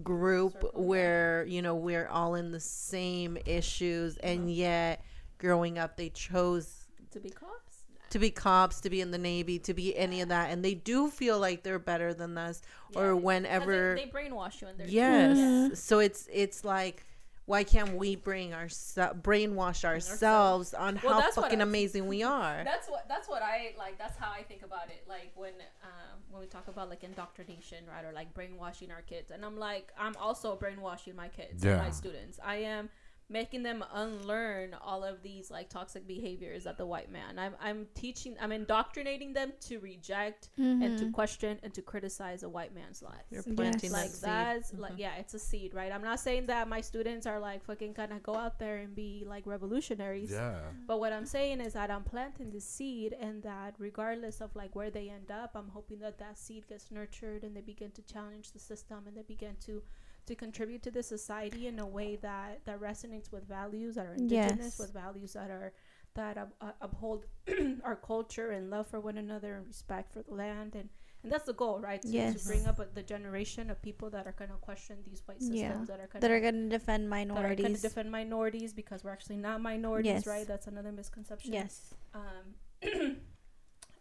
group 0.03 0.53
Circle, 0.53 0.71
yeah. 0.75 0.81
where 0.87 1.45
you 1.47 1.61
know 1.61 1.75
we're 1.75 2.07
all 2.07 2.35
in 2.35 2.51
the 2.51 2.59
same 2.59 3.37
issues 3.45 4.17
and 4.17 4.51
yet 4.53 5.03
growing 5.37 5.77
up 5.77 5.97
they 5.97 6.09
chose 6.09 6.85
to 7.11 7.19
be 7.19 7.29
cops. 7.29 7.83
to 8.09 8.19
be 8.19 8.29
cops 8.29 8.79
to 8.81 8.89
be 8.89 9.01
in 9.01 9.11
the 9.11 9.17
navy 9.17 9.59
to 9.59 9.73
be 9.73 9.97
any 9.97 10.21
of 10.21 10.29
that 10.29 10.49
and 10.49 10.63
they 10.63 10.73
do 10.75 11.09
feel 11.09 11.37
like 11.39 11.63
they're 11.63 11.79
better 11.79 12.13
than 12.13 12.37
us 12.37 12.61
Yeah, 12.91 12.99
or 13.01 13.15
whenever 13.17 13.95
they, 13.95 14.05
they 14.05 14.11
brainwash 14.11 14.61
you 14.61 14.67
and 14.67 14.89
yes 14.89 15.37
Mhm. 15.37 15.75
so 15.75 15.99
it's 15.99 16.27
it's 16.31 16.63
like 16.63 17.05
why 17.45 17.63
can't 17.63 17.95
we 17.95 18.15
bring 18.15 18.53
our 18.53 18.67
brainwash 18.67 19.83
ourselves 19.83 20.73
on 20.73 20.99
Well, 21.03 21.19
how 21.21 21.31
fucking 21.31 21.59
I- 21.59 21.63
amazing 21.63 22.07
we 22.07 22.23
are 22.23 22.63
That's 22.71 22.87
what 22.89 23.07
that's 23.09 23.27
what 23.27 23.41
I 23.41 23.73
like. 23.77 23.97
That's 23.97 24.17
how 24.17 24.31
I 24.31 24.43
think 24.43 24.63
about 24.63 24.87
it. 24.89 25.03
Like 25.07 25.31
when 25.35 25.53
um, 25.83 26.19
when 26.29 26.41
we 26.41 26.47
talk 26.47 26.67
about 26.67 26.89
like 26.89 27.03
indoctrination, 27.03 27.79
right, 27.89 28.05
or 28.05 28.13
like 28.13 28.33
brainwashing 28.33 28.91
our 28.91 29.01
kids, 29.01 29.31
and 29.31 29.43
I'm 29.43 29.57
like, 29.57 29.91
I'm 29.99 30.15
also 30.17 30.55
brainwashing 30.55 31.15
my 31.15 31.27
kids, 31.27 31.63
and 31.63 31.71
Yeah. 31.71 31.77
my 31.77 31.89
students. 31.91 32.39
I 32.43 32.57
am 32.57 32.89
making 33.31 33.63
them 33.63 33.83
unlearn 33.93 34.75
all 34.81 35.03
of 35.03 35.23
these 35.23 35.49
like 35.49 35.69
toxic 35.69 36.05
behaviors 36.07 36.65
of 36.65 36.77
the 36.77 36.85
white 36.85 37.11
man. 37.11 37.39
I'm 37.39 37.55
I'm 37.61 37.87
teaching, 37.95 38.35
I'm 38.41 38.51
indoctrinating 38.51 39.33
them 39.33 39.53
to 39.67 39.79
reject 39.79 40.49
and 40.57 40.97
to 40.97 41.05
mm-hmm. 41.05 41.11
question 41.11 41.59
and 41.63 41.73
to 41.73 41.81
criticize 41.81 42.43
a 42.43 42.49
white 42.49 42.73
man's 42.75 43.01
life. 43.01 43.25
you're 43.29 43.43
Yes. 43.45 43.55
planting 43.55 43.91
like 43.91 44.11
that 44.11 44.11
seed. 44.11 44.21
that's 44.21 44.73
like 44.73 44.91
mm-hmm. 44.93 45.01
yeah 45.01 45.15
it's 45.21 45.33
a 45.33 45.39
seed 45.39 45.73
right 45.73 45.91
i'm 45.91 46.03
not 46.03 46.19
saying 46.19 46.45
that 46.47 46.67
my 46.67 46.81
students 46.81 47.25
are 47.25 47.39
like 47.39 47.63
fucking 47.65 47.93
gonna 47.93 48.19
go 48.19 48.35
out 48.35 48.59
there 48.59 48.77
and 48.77 48.95
be 48.95 49.23
like 49.27 49.45
revolutionaries 49.45 50.31
Yeah. 50.31 50.59
but 50.87 50.99
what 50.99 51.11
I'm 51.13 51.25
saying 51.25 51.61
is 51.61 51.73
that 51.73 51.89
I'm 51.91 52.03
planting 52.03 52.51
the 52.51 52.59
seed, 52.59 53.13
and 53.19 53.41
that 53.43 53.75
regardless 53.77 54.41
of 54.41 54.55
like 54.55 54.75
where 54.75 54.89
they 54.89 55.09
end 55.09 55.29
up, 55.31 55.51
I'm 55.55 55.69
hoping 55.69 55.99
that 55.99 56.17
that 56.19 56.37
seed 56.37 56.67
gets 56.67 56.91
nurtured 56.91 57.43
and 57.43 57.55
they 57.55 57.61
begin 57.61 57.91
to 57.91 58.01
challenge 58.01 58.51
the 58.51 58.59
system 58.59 58.99
and 59.07 59.15
they 59.15 59.23
begin 59.23 59.55
to 59.67 59.81
to 60.27 60.35
contribute 60.35 60.81
to 60.83 60.91
the 60.91 61.03
society 61.03 61.67
in 61.67 61.79
a 61.79 61.85
way 61.87 62.15
that 62.17 62.61
that 62.65 62.79
resonates 62.79 63.31
with 63.31 63.47
values 63.47 63.95
that 63.95 64.05
are 64.05 64.13
indigenous, 64.13 64.57
Yes. 64.75 64.79
with 64.79 64.93
values 64.93 65.33
that 65.33 65.49
are 65.49 65.73
that 66.13 66.37
up, 66.37 66.53
uh, 66.61 66.71
uphold 66.81 67.25
our 67.83 67.95
culture 67.95 68.51
and 68.51 68.69
love 68.69 68.85
for 68.87 68.99
one 68.99 69.17
another 69.17 69.55
and 69.55 69.65
respect 69.67 70.11
for 70.13 70.21
the 70.23 70.33
land 70.33 70.75
and 70.75 70.89
and 71.23 71.31
that's 71.31 71.45
the 71.45 71.53
goal, 71.53 71.79
right? 71.79 72.01
To, 72.01 72.07
Yes. 72.07 72.41
to 72.41 72.47
bring 72.47 72.65
up 72.65 72.79
a, 72.79 72.85
the 72.95 73.03
generation 73.03 73.69
of 73.69 73.79
people 73.83 74.09
that 74.09 74.25
are 74.25 74.31
going 74.31 74.49
to 74.49 74.57
question 74.57 74.97
these 75.05 75.21
white 75.27 75.39
systems 75.39 75.59
Yeah. 75.59 75.83
that 75.85 75.99
are 75.99 76.07
going 76.07 76.21
that 76.21 76.31
are 76.31 76.39
going 76.39 76.63
to 76.63 76.69
defend 76.69 77.09
minorities 77.09 77.57
that 77.57 77.61
are 77.61 77.63
going 77.63 77.75
to 77.75 77.81
defend 77.81 78.11
minorities 78.11 78.73
because 78.73 79.03
we're 79.03 79.11
actually 79.11 79.37
not 79.37 79.61
minorities, 79.61 80.11
Yes. 80.11 80.25
right? 80.27 80.47
That's 80.47 80.65
another 80.67 80.91
misconception. 80.91 81.53
yes. 81.53 81.93
Um, 82.15 82.55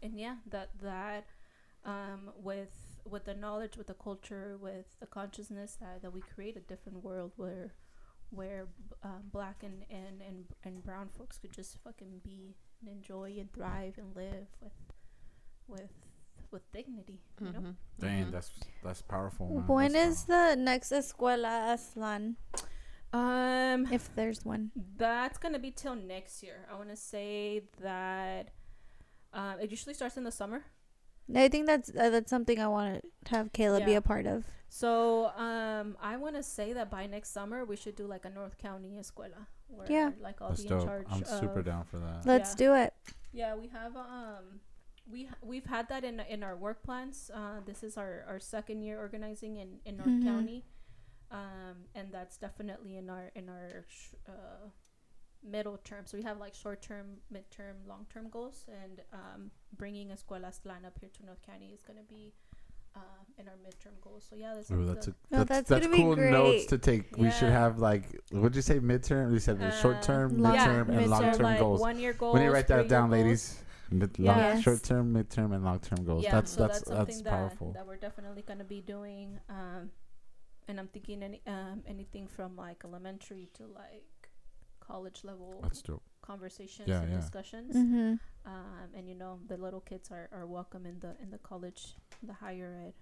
and 0.02 0.18
yeah, 0.18 0.36
that 0.51 0.70
that 0.82 1.26
um, 1.84 2.30
with 2.36 2.72
with 3.11 3.24
the 3.24 3.35
knowledge, 3.35 3.77
with 3.77 3.87
the 3.89 3.95
culture, 3.95 4.57
with 4.61 4.87
the 5.01 5.07
consciousness 5.07 5.77
that, 5.81 6.03
that 6.03 6.12
we 6.12 6.20
create 6.20 6.57
a 6.57 6.61
different 6.61 7.03
world 7.05 7.32
where 7.37 7.74
where 8.31 8.69
um, 9.03 9.23
black 9.32 9.65
and, 9.65 9.82
and, 9.91 10.23
and, 10.24 10.45
and 10.65 10.85
brown 10.85 11.09
folks 11.19 11.37
could 11.37 11.53
just 11.53 11.77
fucking 11.82 12.20
be 12.23 12.55
and 12.81 12.89
enjoy 12.89 13.35
and 13.41 13.53
thrive 13.53 13.95
and 13.99 14.15
live 14.15 14.47
with 14.61 14.73
with 15.66 15.91
with 16.53 16.62
dignity. 16.73 17.19
You 17.41 17.53
know. 17.53 17.61
Mhm. 17.61 17.74
Dang, 17.99 18.24
Mhm. 18.27 18.31
that's 18.31 18.53
that's 18.85 19.03
powerful. 19.03 19.49
Man. 19.49 19.66
When 19.66 19.93
That's 19.93 20.19
is 20.20 20.24
the 20.27 20.55
next 20.57 20.93
escuela 20.93 21.74
Aztlán, 21.74 22.37
Um, 23.12 23.93
if 23.93 24.15
there's 24.15 24.45
one? 24.45 24.70
That's 24.97 25.37
gonna 25.39 25.59
be 25.59 25.73
till 25.73 25.97
next 25.97 26.43
year. 26.45 26.66
I 26.70 26.77
want 26.77 26.91
to 26.91 26.97
say 26.97 27.65
that 27.81 28.51
um, 29.32 29.59
it 29.61 29.70
usually 29.70 29.95
starts 29.95 30.16
in 30.16 30.23
the 30.24 30.31
summer. 30.32 30.65
I 31.35 31.48
think 31.48 31.66
that's 31.66 31.90
uh, 31.90 32.11
that's 32.11 32.31
something 32.31 32.59
I 32.61 32.69
want 32.69 33.05
to 33.27 33.31
have 33.36 33.52
Kayla 33.52 33.85
be 33.85 33.94
a 33.94 34.01
part 34.02 34.27
of. 34.27 34.44
So 34.69 35.27
um, 35.36 35.97
I 36.01 36.16
want 36.16 36.36
to 36.36 36.43
say 36.43 36.73
that 36.73 36.90
by 36.90 37.07
next 37.07 37.31
summer 37.32 37.65
we 37.65 37.77
should 37.77 37.97
do 37.97 38.07
like 38.07 38.24
a 38.24 38.31
North 38.31 38.57
County 38.59 38.97
escuela. 39.01 39.47
Where, 39.69 39.90
Yeah. 39.90 40.11
like 40.20 40.40
I'll 40.43 40.48
That's 40.51 40.62
be 40.65 40.69
in 40.74 40.81
charge. 40.82 41.07
I'm 41.11 41.24
super 41.24 41.62
down 41.62 41.85
for 41.85 41.98
that. 41.98 42.27
Let's 42.27 42.51
Yeah. 42.52 42.57
do 42.66 42.74
it. 42.74 42.94
Yeah, 43.32 43.55
we 43.55 43.69
have 43.69 43.97
um, 43.97 44.61
we 45.11 45.28
we've 45.43 45.66
had 45.66 45.89
that 45.89 46.05
in 46.05 46.20
in 46.20 46.43
our 46.43 46.57
work 46.57 46.82
plans. 46.82 47.31
Uh, 47.32 47.61
this 47.65 47.82
is 47.82 47.97
our 47.97 48.24
our 48.28 48.39
second 48.40 48.82
year 48.82 48.98
organizing 48.98 49.57
in 49.57 49.78
in 49.85 49.97
North 49.97 50.09
Mhm. 50.09 50.24
County, 50.24 50.65
um, 51.31 51.86
and 51.94 52.11
that's 52.12 52.36
definitely 52.36 52.97
in 52.97 53.09
our 53.11 53.31
in 53.35 53.48
our 53.48 53.85
sh- 53.89 54.15
uh, 54.28 54.70
middle 55.42 55.78
term. 55.84 56.04
So 56.06 56.16
we 56.16 56.22
have 56.24 56.38
like 56.38 56.54
short 56.54 56.82
term, 56.82 57.06
mid 57.30 57.50
term, 57.50 57.76
long 57.88 58.06
term 58.12 58.28
goals, 58.30 58.66
and 58.68 59.00
um, 59.12 59.50
bringing 59.76 60.08
Escuela 60.08 60.46
Aztlán 60.46 60.84
up 60.86 60.98
here 61.00 61.10
to 61.18 61.26
North 61.26 61.42
County 61.46 61.70
is 61.74 61.82
going 61.82 61.98
to 61.98 62.04
be. 62.04 62.32
Um, 62.96 63.02
in 63.38 63.46
our 63.46 63.54
midterm 63.54 63.92
goals, 64.02 64.26
so 64.28 64.34
yeah, 64.34 64.52
that's, 64.56 64.68
Ooh, 64.72 64.84
that's 64.84 65.06
a, 65.06 65.14
No, 65.30 65.44
that's, 65.44 65.68
that's 65.68 65.86
that's, 65.86 65.86
cool 65.94 66.16
notes 66.16 66.66
to 66.66 66.76
take. 66.76 67.16
We 67.16 67.30
should 67.30 67.50
have 67.50 67.78
like, 67.78 68.20
what'd 68.32 68.56
you 68.56 68.62
say? 68.62 68.80
Midterm? 68.80 69.30
We 69.30 69.38
said 69.38 69.62
Uh, 69.62 69.70
short 69.80 70.02
term, 70.02 70.36
long- 70.42 70.56
midterm, 70.56 70.88
Yeah, 70.88 70.98
and 70.98 71.06
long 71.06 71.22
term 71.32 71.42
like 71.42 71.60
goals. 71.60 71.80
One 71.80 72.00
year 72.00 72.14
goals. 72.14 72.34
When 72.34 72.42
you 72.42 72.50
write 72.50 72.66
that 72.66 72.88
down, 72.88 73.10
goals. 73.10 73.22
ladies, 73.22 73.62
mid, 73.92 74.18
long, 74.18 74.36
Yes. 74.36 74.62
short 74.64 74.82
term, 74.82 75.14
midterm, 75.14 75.54
and 75.54 75.64
long 75.64 75.78
term 75.78 76.04
goals. 76.04 76.24
Yeah, 76.24 76.32
that's 76.32 76.50
so 76.50 76.66
that's 76.66 76.80
that's 76.80 76.90
that's, 76.90 77.22
that, 77.22 77.30
powerful. 77.30 77.72
that 77.74 77.86
we're 77.86 77.96
definitely 77.96 78.42
going 78.42 78.58
to 78.58 78.64
be 78.64 78.80
doing. 78.80 79.38
Um, 79.48 79.92
and 80.66 80.80
I'm 80.80 80.88
thinking 80.88 81.22
any 81.22 81.42
um, 81.46 81.84
anything 81.86 82.26
from 82.26 82.56
like 82.56 82.82
elementary 82.84 83.48
to 83.54 83.66
like 83.68 84.04
college 84.90 85.20
level 85.24 85.60
That's 85.62 85.82
dope. 85.82 86.02
conversations 86.22 86.88
Yeah, 86.88 87.02
and 87.02 87.10
yeah. 87.12 87.20
discussions. 87.22 87.74
Mm-hmm. 87.76 88.14
Um, 88.46 88.88
and 88.96 89.04
you 89.08 89.14
know 89.14 89.38
the 89.48 89.56
little 89.56 89.80
kids 89.90 90.10
are, 90.10 90.28
are 90.32 90.46
welcome 90.46 90.86
in 90.86 90.96
the 91.00 91.12
in 91.22 91.30
the 91.30 91.38
college, 91.38 91.94
the 92.22 92.32
higher 92.44 92.70
ed, 92.86 92.94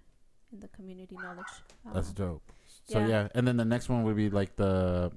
in 0.53 0.59
the 0.59 0.67
community 0.77 1.15
knowledge. 1.23 1.53
That's 1.93 2.09
um, 2.09 2.13
dope. 2.15 2.45
So 2.85 2.99
yeah. 2.99 3.07
yeah. 3.07 3.27
and 3.35 3.47
then 3.47 3.57
the 3.57 3.65
next 3.65 3.89
one 3.89 4.03
would 4.03 4.15
be 4.15 4.29
like 4.29 4.55
the, 4.55 5.11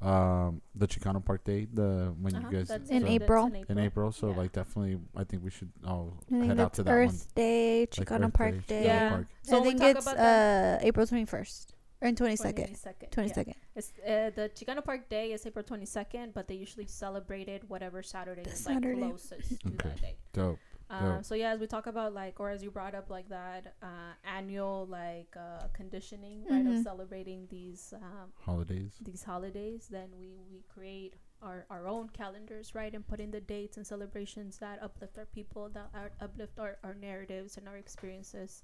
um, 0.00 0.62
the 0.74 0.86
Chicano 0.86 1.20
Park 1.24 1.44
Day. 1.44 1.66
The 1.72 2.14
when 2.20 2.34
uh-huh, 2.34 2.48
you 2.50 2.56
guys 2.56 2.68
that's 2.68 2.90
In 2.90 3.02
so- 3.02 3.08
that's 3.08 3.22
April. 3.22 3.44
in 3.68 3.78
April. 3.78 4.12
So 4.12 4.30
Yeah. 4.30 4.36
like 4.40 4.52
definitely, 4.52 4.98
I 5.16 5.24
think 5.24 5.44
we 5.44 5.50
should 5.50 5.70
all 5.84 6.18
I 6.32 6.46
head 6.46 6.60
out 6.60 6.72
to 6.74 6.82
that 6.84 6.90
Earth 6.90 7.34
Day, 7.34 7.80
one. 7.80 7.86
Chicano 7.94 8.26
Earth 8.26 8.32
Park 8.32 8.54
Chicano 8.54 8.66
Day. 8.66 8.84
Yeah. 8.84 9.08
Park. 9.10 9.26
So 9.42 9.60
I 9.60 9.62
think 9.62 9.82
it's 9.82 10.06
uh 10.06 10.78
April 10.82 11.06
twenty 11.06 11.26
first 11.26 11.74
or 12.00 12.08
in 12.08 12.14
twenty 12.16 12.36
second. 12.36 12.68
22nd, 12.76 13.10
Twenty 13.10 13.32
yeah. 13.46 13.52
It's 13.74 13.92
uh, 14.06 14.30
the 14.34 14.50
Chicano 14.54 14.84
Park 14.84 15.08
Day 15.08 15.32
is 15.32 15.44
April 15.46 15.64
22nd, 15.64 16.32
but 16.34 16.46
they 16.48 16.54
usually 16.54 16.86
celebrated 16.86 17.68
whatever 17.68 18.02
Saturday 18.02 18.42
The 18.42 18.50
is 18.50 18.66
like 18.66 18.82
closest 18.82 19.60
to 19.60 19.68
Okay. 19.68 19.88
that 19.88 20.00
day. 20.00 20.16
Dope. 20.32 20.58
Um, 20.90 21.16
Dope. 21.16 21.24
so 21.24 21.34
yeah, 21.34 21.50
as 21.52 21.60
we 21.60 21.66
talk 21.66 21.86
about 21.86 22.14
like, 22.14 22.40
or 22.40 22.50
as 22.50 22.62
you 22.62 22.70
brought 22.70 22.94
up 22.94 23.10
like 23.10 23.28
that 23.28 23.74
uh, 23.82 24.12
annual 24.24 24.86
like 24.88 25.34
uh, 25.36 25.66
conditioning, 25.74 26.44
right, 26.48 26.64
Mhm. 26.64 26.78
of 26.78 26.82
celebrating 26.84 27.46
these 27.50 27.92
um, 27.96 28.32
Holidays. 28.40 28.92
these 29.00 29.22
holidays, 29.24 29.88
then 29.90 30.08
we 30.18 30.36
we 30.50 30.62
create 30.68 31.14
our 31.42 31.66
our 31.68 31.86
own 31.88 32.08
calendars, 32.10 32.74
right, 32.74 32.94
and 32.94 33.06
put 33.06 33.20
in 33.20 33.30
the 33.32 33.40
dates 33.40 33.76
and 33.76 33.86
celebrations 33.86 34.58
that 34.58 34.82
uplift 34.82 35.18
our 35.18 35.26
people, 35.26 35.68
that 35.70 35.88
are, 35.94 36.10
uplift 36.20 36.58
our, 36.58 36.78
our 36.82 36.94
narratives 36.94 37.56
and 37.58 37.68
our 37.68 37.76
experiences, 37.76 38.62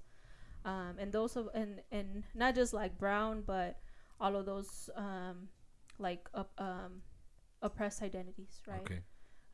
um, 0.65 0.95
and 0.99 1.13
those 1.13 1.37
of 1.37 1.49
and 1.55 1.81
and 1.91 2.23
not 2.35 2.55
just 2.55 2.73
like 2.73 2.97
brown, 2.99 3.43
but 3.47 3.79
all 4.19 4.35
of 4.35 4.45
those 4.45 4.89
um, 4.95 5.49
like 5.99 6.29
up, 6.35 6.51
um, 6.59 7.03
oppressed 7.61 8.03
identities, 8.03 8.61
right? 8.67 8.81
Okay. 8.81 9.01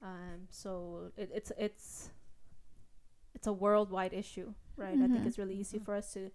Um, 0.01 0.47
so 0.49 1.11
it, 1.17 1.31
it's 1.33 1.51
it's 1.57 2.11
it's 3.35 3.47
a 3.47 3.53
worldwide 3.53 4.13
issue, 4.13 4.53
right? 4.77 5.01
I 5.01 5.07
think 5.07 5.25
Mhm. 5.25 5.27
it's 5.27 5.37
really 5.37 5.55
easy 5.55 5.79
for 5.79 5.95
us 5.95 6.13
to 6.13 6.31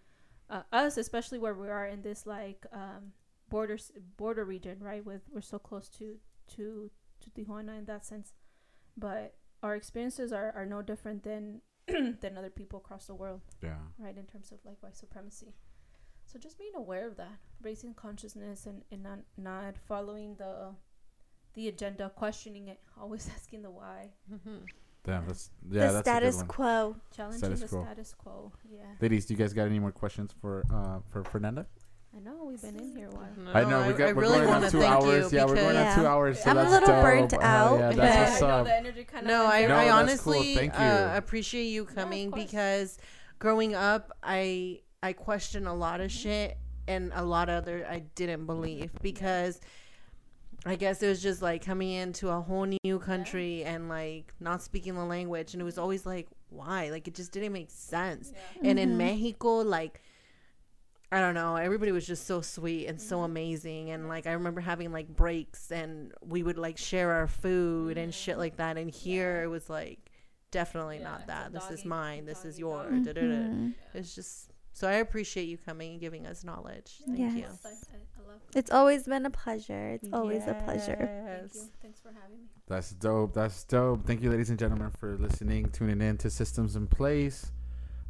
uh, 0.51 0.63
us, 0.73 0.99
especially 0.99 1.39
where 1.39 1.55
we 1.55 1.69
are 1.69 1.87
in 1.87 2.03
this 2.03 2.27
like 2.27 2.67
um, 2.73 3.13
borders 3.49 3.93
border 4.17 4.45
region, 4.45 4.79
right? 4.81 5.05
With 5.05 5.23
we're 5.33 5.43
so 5.43 5.59
close 5.59 5.89
to 5.91 6.17
to 6.57 6.91
to 7.21 7.31
Tijuana 7.31 7.79
in 7.79 7.85
that 7.87 8.05
sense, 8.07 8.35
but 8.97 9.35
our 9.63 9.75
experiences 9.77 10.33
are, 10.33 10.53
are 10.57 10.67
no 10.67 10.83
different 10.83 11.23
than 11.25 11.63
than 12.21 12.37
other 12.37 12.51
people 12.51 12.79
across 12.81 13.07
the 13.07 13.15
world, 13.15 13.41
Yeah. 13.63 13.77
right? 13.99 14.17
In 14.17 14.25
terms 14.27 14.53
of 14.53 14.59
like 14.65 14.77
white 14.83 14.97
supremacy. 14.97 15.55
So 16.27 16.39
just 16.39 16.59
being 16.59 16.73
aware 16.75 17.07
of 17.07 17.17
that, 17.17 17.39
raising 17.63 17.95
consciousness, 17.95 18.67
and, 18.67 18.83
and 18.91 19.03
not 19.03 19.21
not 19.37 19.77
following 19.79 20.35
the 20.37 20.75
the 21.55 21.69
agenda, 21.69 22.11
questioning 22.17 22.69
it, 22.69 22.81
always 23.01 23.31
asking 23.35 23.63
the 23.63 23.71
why, 23.71 24.11
Mhm. 24.31 24.67
Damn. 25.05 25.25
That's 25.27 25.51
yeah. 25.71 25.87
the 25.87 25.93
that's 25.93 26.09
status 26.09 26.35
a 26.35 26.39
good 26.39 26.49
one. 26.49 26.49
quo. 26.49 26.97
challenging 27.17 27.39
Status 27.39 27.61
the 27.61 27.69
quo. 27.69 27.85
status 27.85 28.15
quo. 28.15 28.53
Yeah, 28.69 28.83
Ladies, 29.01 29.25
do 29.27 29.35
you 29.35 29.39
guys 29.39 29.53
got 29.53 29.67
any 29.67 29.79
more 29.79 29.93
questions 29.93 30.33
for 30.41 30.65
uh 30.73 30.99
for 31.11 31.23
Fernanda? 31.23 31.67
I 32.17 32.21
know 32.21 32.45
we've 32.47 32.61
been 32.63 32.77
in 32.77 32.97
here 32.97 33.09
a 33.09 33.11
while. 33.11 33.29
No, 33.37 33.53
I 33.53 33.65
know 33.65 33.87
we 33.87 33.93
got 33.93 34.09
I 34.09 34.13
we're 34.13 34.23
really 34.23 34.37
going 34.39 34.47
on 34.49 34.53
wanna 34.55 34.71
two 34.71 34.81
thank 34.81 34.93
hours. 35.05 35.33
you 35.33 35.39
Yeah, 35.39 35.45
we're 35.45 35.55
going 35.57 35.77
on 35.77 35.95
two 35.95 36.07
hours. 36.07 36.43
So 36.43 36.51
I'm 36.51 36.59
a 36.59 36.63
little 36.71 36.87
dope. 36.89 37.03
burnt 37.03 37.35
Uh, 37.35 37.39
out, 37.41 37.79
yeah, 37.79 37.89
but- 37.89 37.97
that's 37.97 38.31
what's 38.31 38.43
I 38.43 38.47
know 38.49 38.55
up. 38.55 38.65
the 38.67 38.77
energy 38.77 39.05
kind 39.05 39.25
of. 39.27 39.29
No, 39.29 39.47
I, 39.47 39.67
No, 39.67 39.77
I 39.77 39.85
that's 40.05 40.23
cool. 40.23 40.35
honestly 40.35 40.55
Thank 40.55 40.73
you. 40.75 40.79
uh, 40.81 41.13
appreciate 41.15 41.65
you 41.65 41.85
coming 41.85 42.31
course. 42.31 42.45
because 42.45 42.99
growing 43.39 43.75
up, 43.75 44.13
I 44.23 44.81
I 45.03 45.13
question 45.13 45.67
a 45.67 45.75
lot 45.75 46.01
of 46.01 46.11
Mm-hmm. 46.11 46.19
shit 46.23 46.59
and 46.89 47.13
a 47.15 47.23
lot 47.25 47.49
of 47.51 47.63
other 47.63 47.87
I 47.89 47.99
didn't 48.15 48.47
believe 48.47 48.91
because 49.03 49.61
I 50.65 50.75
guess 50.77 51.03
it 51.03 51.09
was 51.09 51.23
just 51.23 51.43
like 51.43 51.65
coming 51.65 51.91
into 51.93 52.31
a 52.31 52.41
whole 52.41 52.67
new 52.83 52.99
country 52.99 53.63
and 53.63 53.89
like 53.91 54.33
not 54.41 54.63
speaking 54.63 54.95
the 54.95 55.05
language. 55.05 55.53
And 55.53 55.61
it 55.61 55.65
was 55.65 55.77
always 55.79 56.07
like, 56.07 56.29
why? 56.49 56.89
Like 56.91 57.07
it 57.07 57.15
just 57.15 57.31
didn't 57.33 57.53
make 57.53 57.71
sense. 57.71 58.33
Yeah. 58.63 58.71
And 58.71 58.79
in 58.79 58.97
Mexico, 58.97 59.57
like, 59.59 60.01
I 61.13 61.21
don't 61.21 61.35
know, 61.35 61.55
everybody 61.57 61.93
was 61.93 62.07
just 62.07 62.27
so 62.27 62.41
sweet 62.41 62.87
and 62.89 63.01
so 63.01 63.21
amazing. 63.23 63.91
And 63.91 64.09
like, 64.09 64.27
I 64.27 64.33
remember 64.33 64.61
having 64.61 64.91
like 64.93 65.09
breaks 65.09 65.71
and 65.71 66.13
we 66.21 66.43
would 66.43 66.59
like 66.59 66.79
share 66.79 67.13
our 67.13 67.29
food 67.29 67.97
and 67.97 68.13
shit 68.13 68.39
like 68.39 68.57
that. 68.57 68.77
And 68.77 68.91
here 68.91 69.43
it 69.45 69.47
was 69.49 69.71
like, 69.71 69.99
definitely 70.51 70.99
Yeah, 70.99 71.05
not 71.05 71.27
that. 71.29 71.53
This 71.53 71.71
is 71.71 71.85
mine. 71.85 72.25
This 72.27 72.45
is 72.45 72.59
yours. 72.59 72.91
dog. 72.91 73.05
Da, 73.05 73.13
da, 73.13 73.21
da. 73.21 73.27
Mhm. 73.29 73.75
It's 73.95 74.15
just, 74.17 74.51
so 74.73 74.89
I 74.89 74.95
appreciate 74.95 75.45
you 75.49 75.59
coming 75.59 75.93
and 75.93 76.01
giving 76.01 76.27
us 76.27 76.43
knowledge. 76.43 77.01
Thank 77.07 77.19
Yes. 77.19 77.35
you. 77.37 77.71
It's 78.55 78.71
always 78.71 79.05
been 79.05 79.27
a 79.27 79.31
pleasure. 79.31 79.89
It's 79.91 80.09
always 80.13 80.43
a 80.47 80.55
pleasure. 80.55 80.97
Thank 80.97 81.55
you. 81.55 81.61
Thanks 81.83 82.01
for 82.01 82.09
having 82.21 82.39
me. 82.41 82.47
That's 82.67 82.91
dope. 82.91 83.33
That's 83.35 83.63
dope. 83.65 84.05
Thank 84.07 84.23
you, 84.23 84.31
ladies 84.31 84.51
and 84.51 84.59
gentlemen, 84.59 84.91
for 84.91 85.17
listening, 85.19 85.71
tuning 85.71 86.01
in 86.01 86.17
to 86.19 86.31
Systems 86.31 86.75
in 86.77 86.87
Place. 86.89 87.53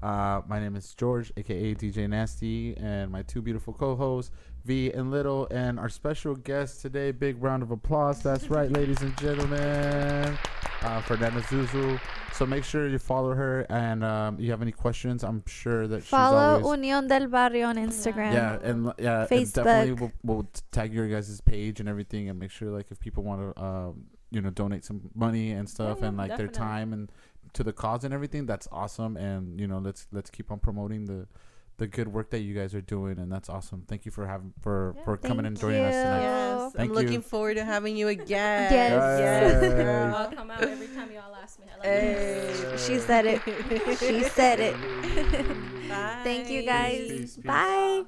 Uh, 0.03 0.43
my 0.47 0.61
name 0.61 0.77
is 0.77 0.95
George, 0.95 1.33
aka 1.37 1.75
DJ 1.75 2.09
Nasty, 2.09 2.77
and 2.77 3.11
my 3.11 3.23
two 3.23 3.41
beautiful 3.41 3.73
co-hosts, 3.73 4.31
Vee 4.65 4.93
and 4.93 5.11
Little, 5.11 5.49
and 5.51 5.79
our 5.79 5.89
special 5.89 6.35
guest 6.35 6.83
today. 6.83 7.13
Big 7.13 7.43
round 7.43 7.63
of 7.63 7.71
applause. 7.71 8.23
That's 8.23 8.51
right, 8.51 8.71
ladies 8.71 9.01
and 9.01 9.17
gentlemen, 9.17 10.37
uh, 10.83 11.01
Fernanda 11.01 11.41
Zuzul. 11.43 11.99
So 12.35 12.45
make 12.45 12.65
sure 12.65 12.87
you 12.87 12.99
follow 12.99 13.33
her, 13.33 13.67
and 13.71 14.05
um, 14.05 14.39
you 14.39 14.51
have 14.51 14.61
any 14.61 14.73
questions, 14.73 15.25
I'm 15.25 15.43
sure 15.47 15.89
that 15.89 16.05
Follow 16.05 16.59
she's 16.59 16.65
always. 16.67 16.81
Unión 16.81 17.09
del 17.09 17.29
Barrio 17.29 17.69
on 17.69 17.77
Instagram. 17.77 18.35
Yeah, 18.35 18.59
and 18.63 18.93
yeah, 18.99 19.27
and 19.31 19.53
definitely 19.53 19.93
we'll, 19.95 20.13
we'll 20.23 20.47
tag 20.73 20.93
your 20.93 21.09
guys' 21.09 21.41
page 21.41 21.81
and 21.81 21.89
everything, 21.89 22.29
and 22.29 22.39
make 22.39 22.51
sure 22.51 22.69
like 22.69 22.91
if 22.91 23.01
people 23.01 23.23
want 23.23 23.57
to, 23.57 23.65
um, 23.65 24.05
you 24.31 24.43
know, 24.43 24.51
donate 24.51 24.85
some 24.85 25.09
money 25.15 25.53
and 25.53 25.67
stuff, 25.67 25.99
yeah, 26.03 26.09
and 26.09 26.19
like 26.19 26.37
their 26.37 26.49
time 26.49 26.93
and 26.93 27.11
to 27.57 27.65
the 27.65 27.73
cause 27.73 28.05
and 28.05 28.15
everything, 28.15 28.47
that's 28.47 28.69
awesome. 28.73 29.17
And 29.17 29.61
you 29.61 29.67
know, 29.67 29.79
let's 29.79 30.07
let's 30.13 30.31
keep 30.31 30.51
on 30.51 30.59
promoting 30.61 31.05
the 31.07 31.27
the 31.79 31.87
good 31.87 32.09
work 32.09 32.31
that 32.31 32.41
you 32.41 32.55
guys 32.55 32.75
are 32.75 32.81
doing, 32.81 33.19
and 33.19 33.31
that's 33.31 33.51
awesome. 33.51 33.83
Thank 33.87 34.07
you 34.07 34.11
for 34.13 34.27
having 34.27 34.55
for 34.63 34.95
Yeah. 34.97 35.05
for 35.05 35.17
coming 35.19 35.45
and 35.45 35.59
Thank 35.59 35.73
joining 35.75 35.85
us 35.85 35.95
tonight. 35.95 36.23
you. 36.23 36.63
Yes, 36.65 36.73
Thank 36.73 36.89
I'm 36.91 36.95
looking 36.97 37.21
forward 37.23 37.55
to 37.57 37.65
having 37.65 37.97
you 37.99 38.09
again. 38.09 38.73
Yes. 38.73 38.93
yes, 39.21 39.63
Yes. 39.63 39.75
girl. 39.75 40.15
I'll 40.15 40.31
come 40.33 40.51
out 40.51 40.63
every 40.63 40.87
time 40.89 41.11
y'all 41.13 41.35
ask 41.35 41.59
me. 41.59 41.67
I 41.71 41.77
love 41.77 41.85
Hey. 41.85 42.55
you. 42.73 42.79
She 42.79 42.99
said 42.99 43.27
it. 43.27 43.43
she 43.99 44.23
said 44.25 44.61
it. 44.61 44.77
Bye. 45.89 46.21
Thank 46.25 46.49
you 46.51 46.63
guys. 46.65 47.09
Peace, 47.09 47.37
peace. 47.37 47.45
Bye. 47.45 48.05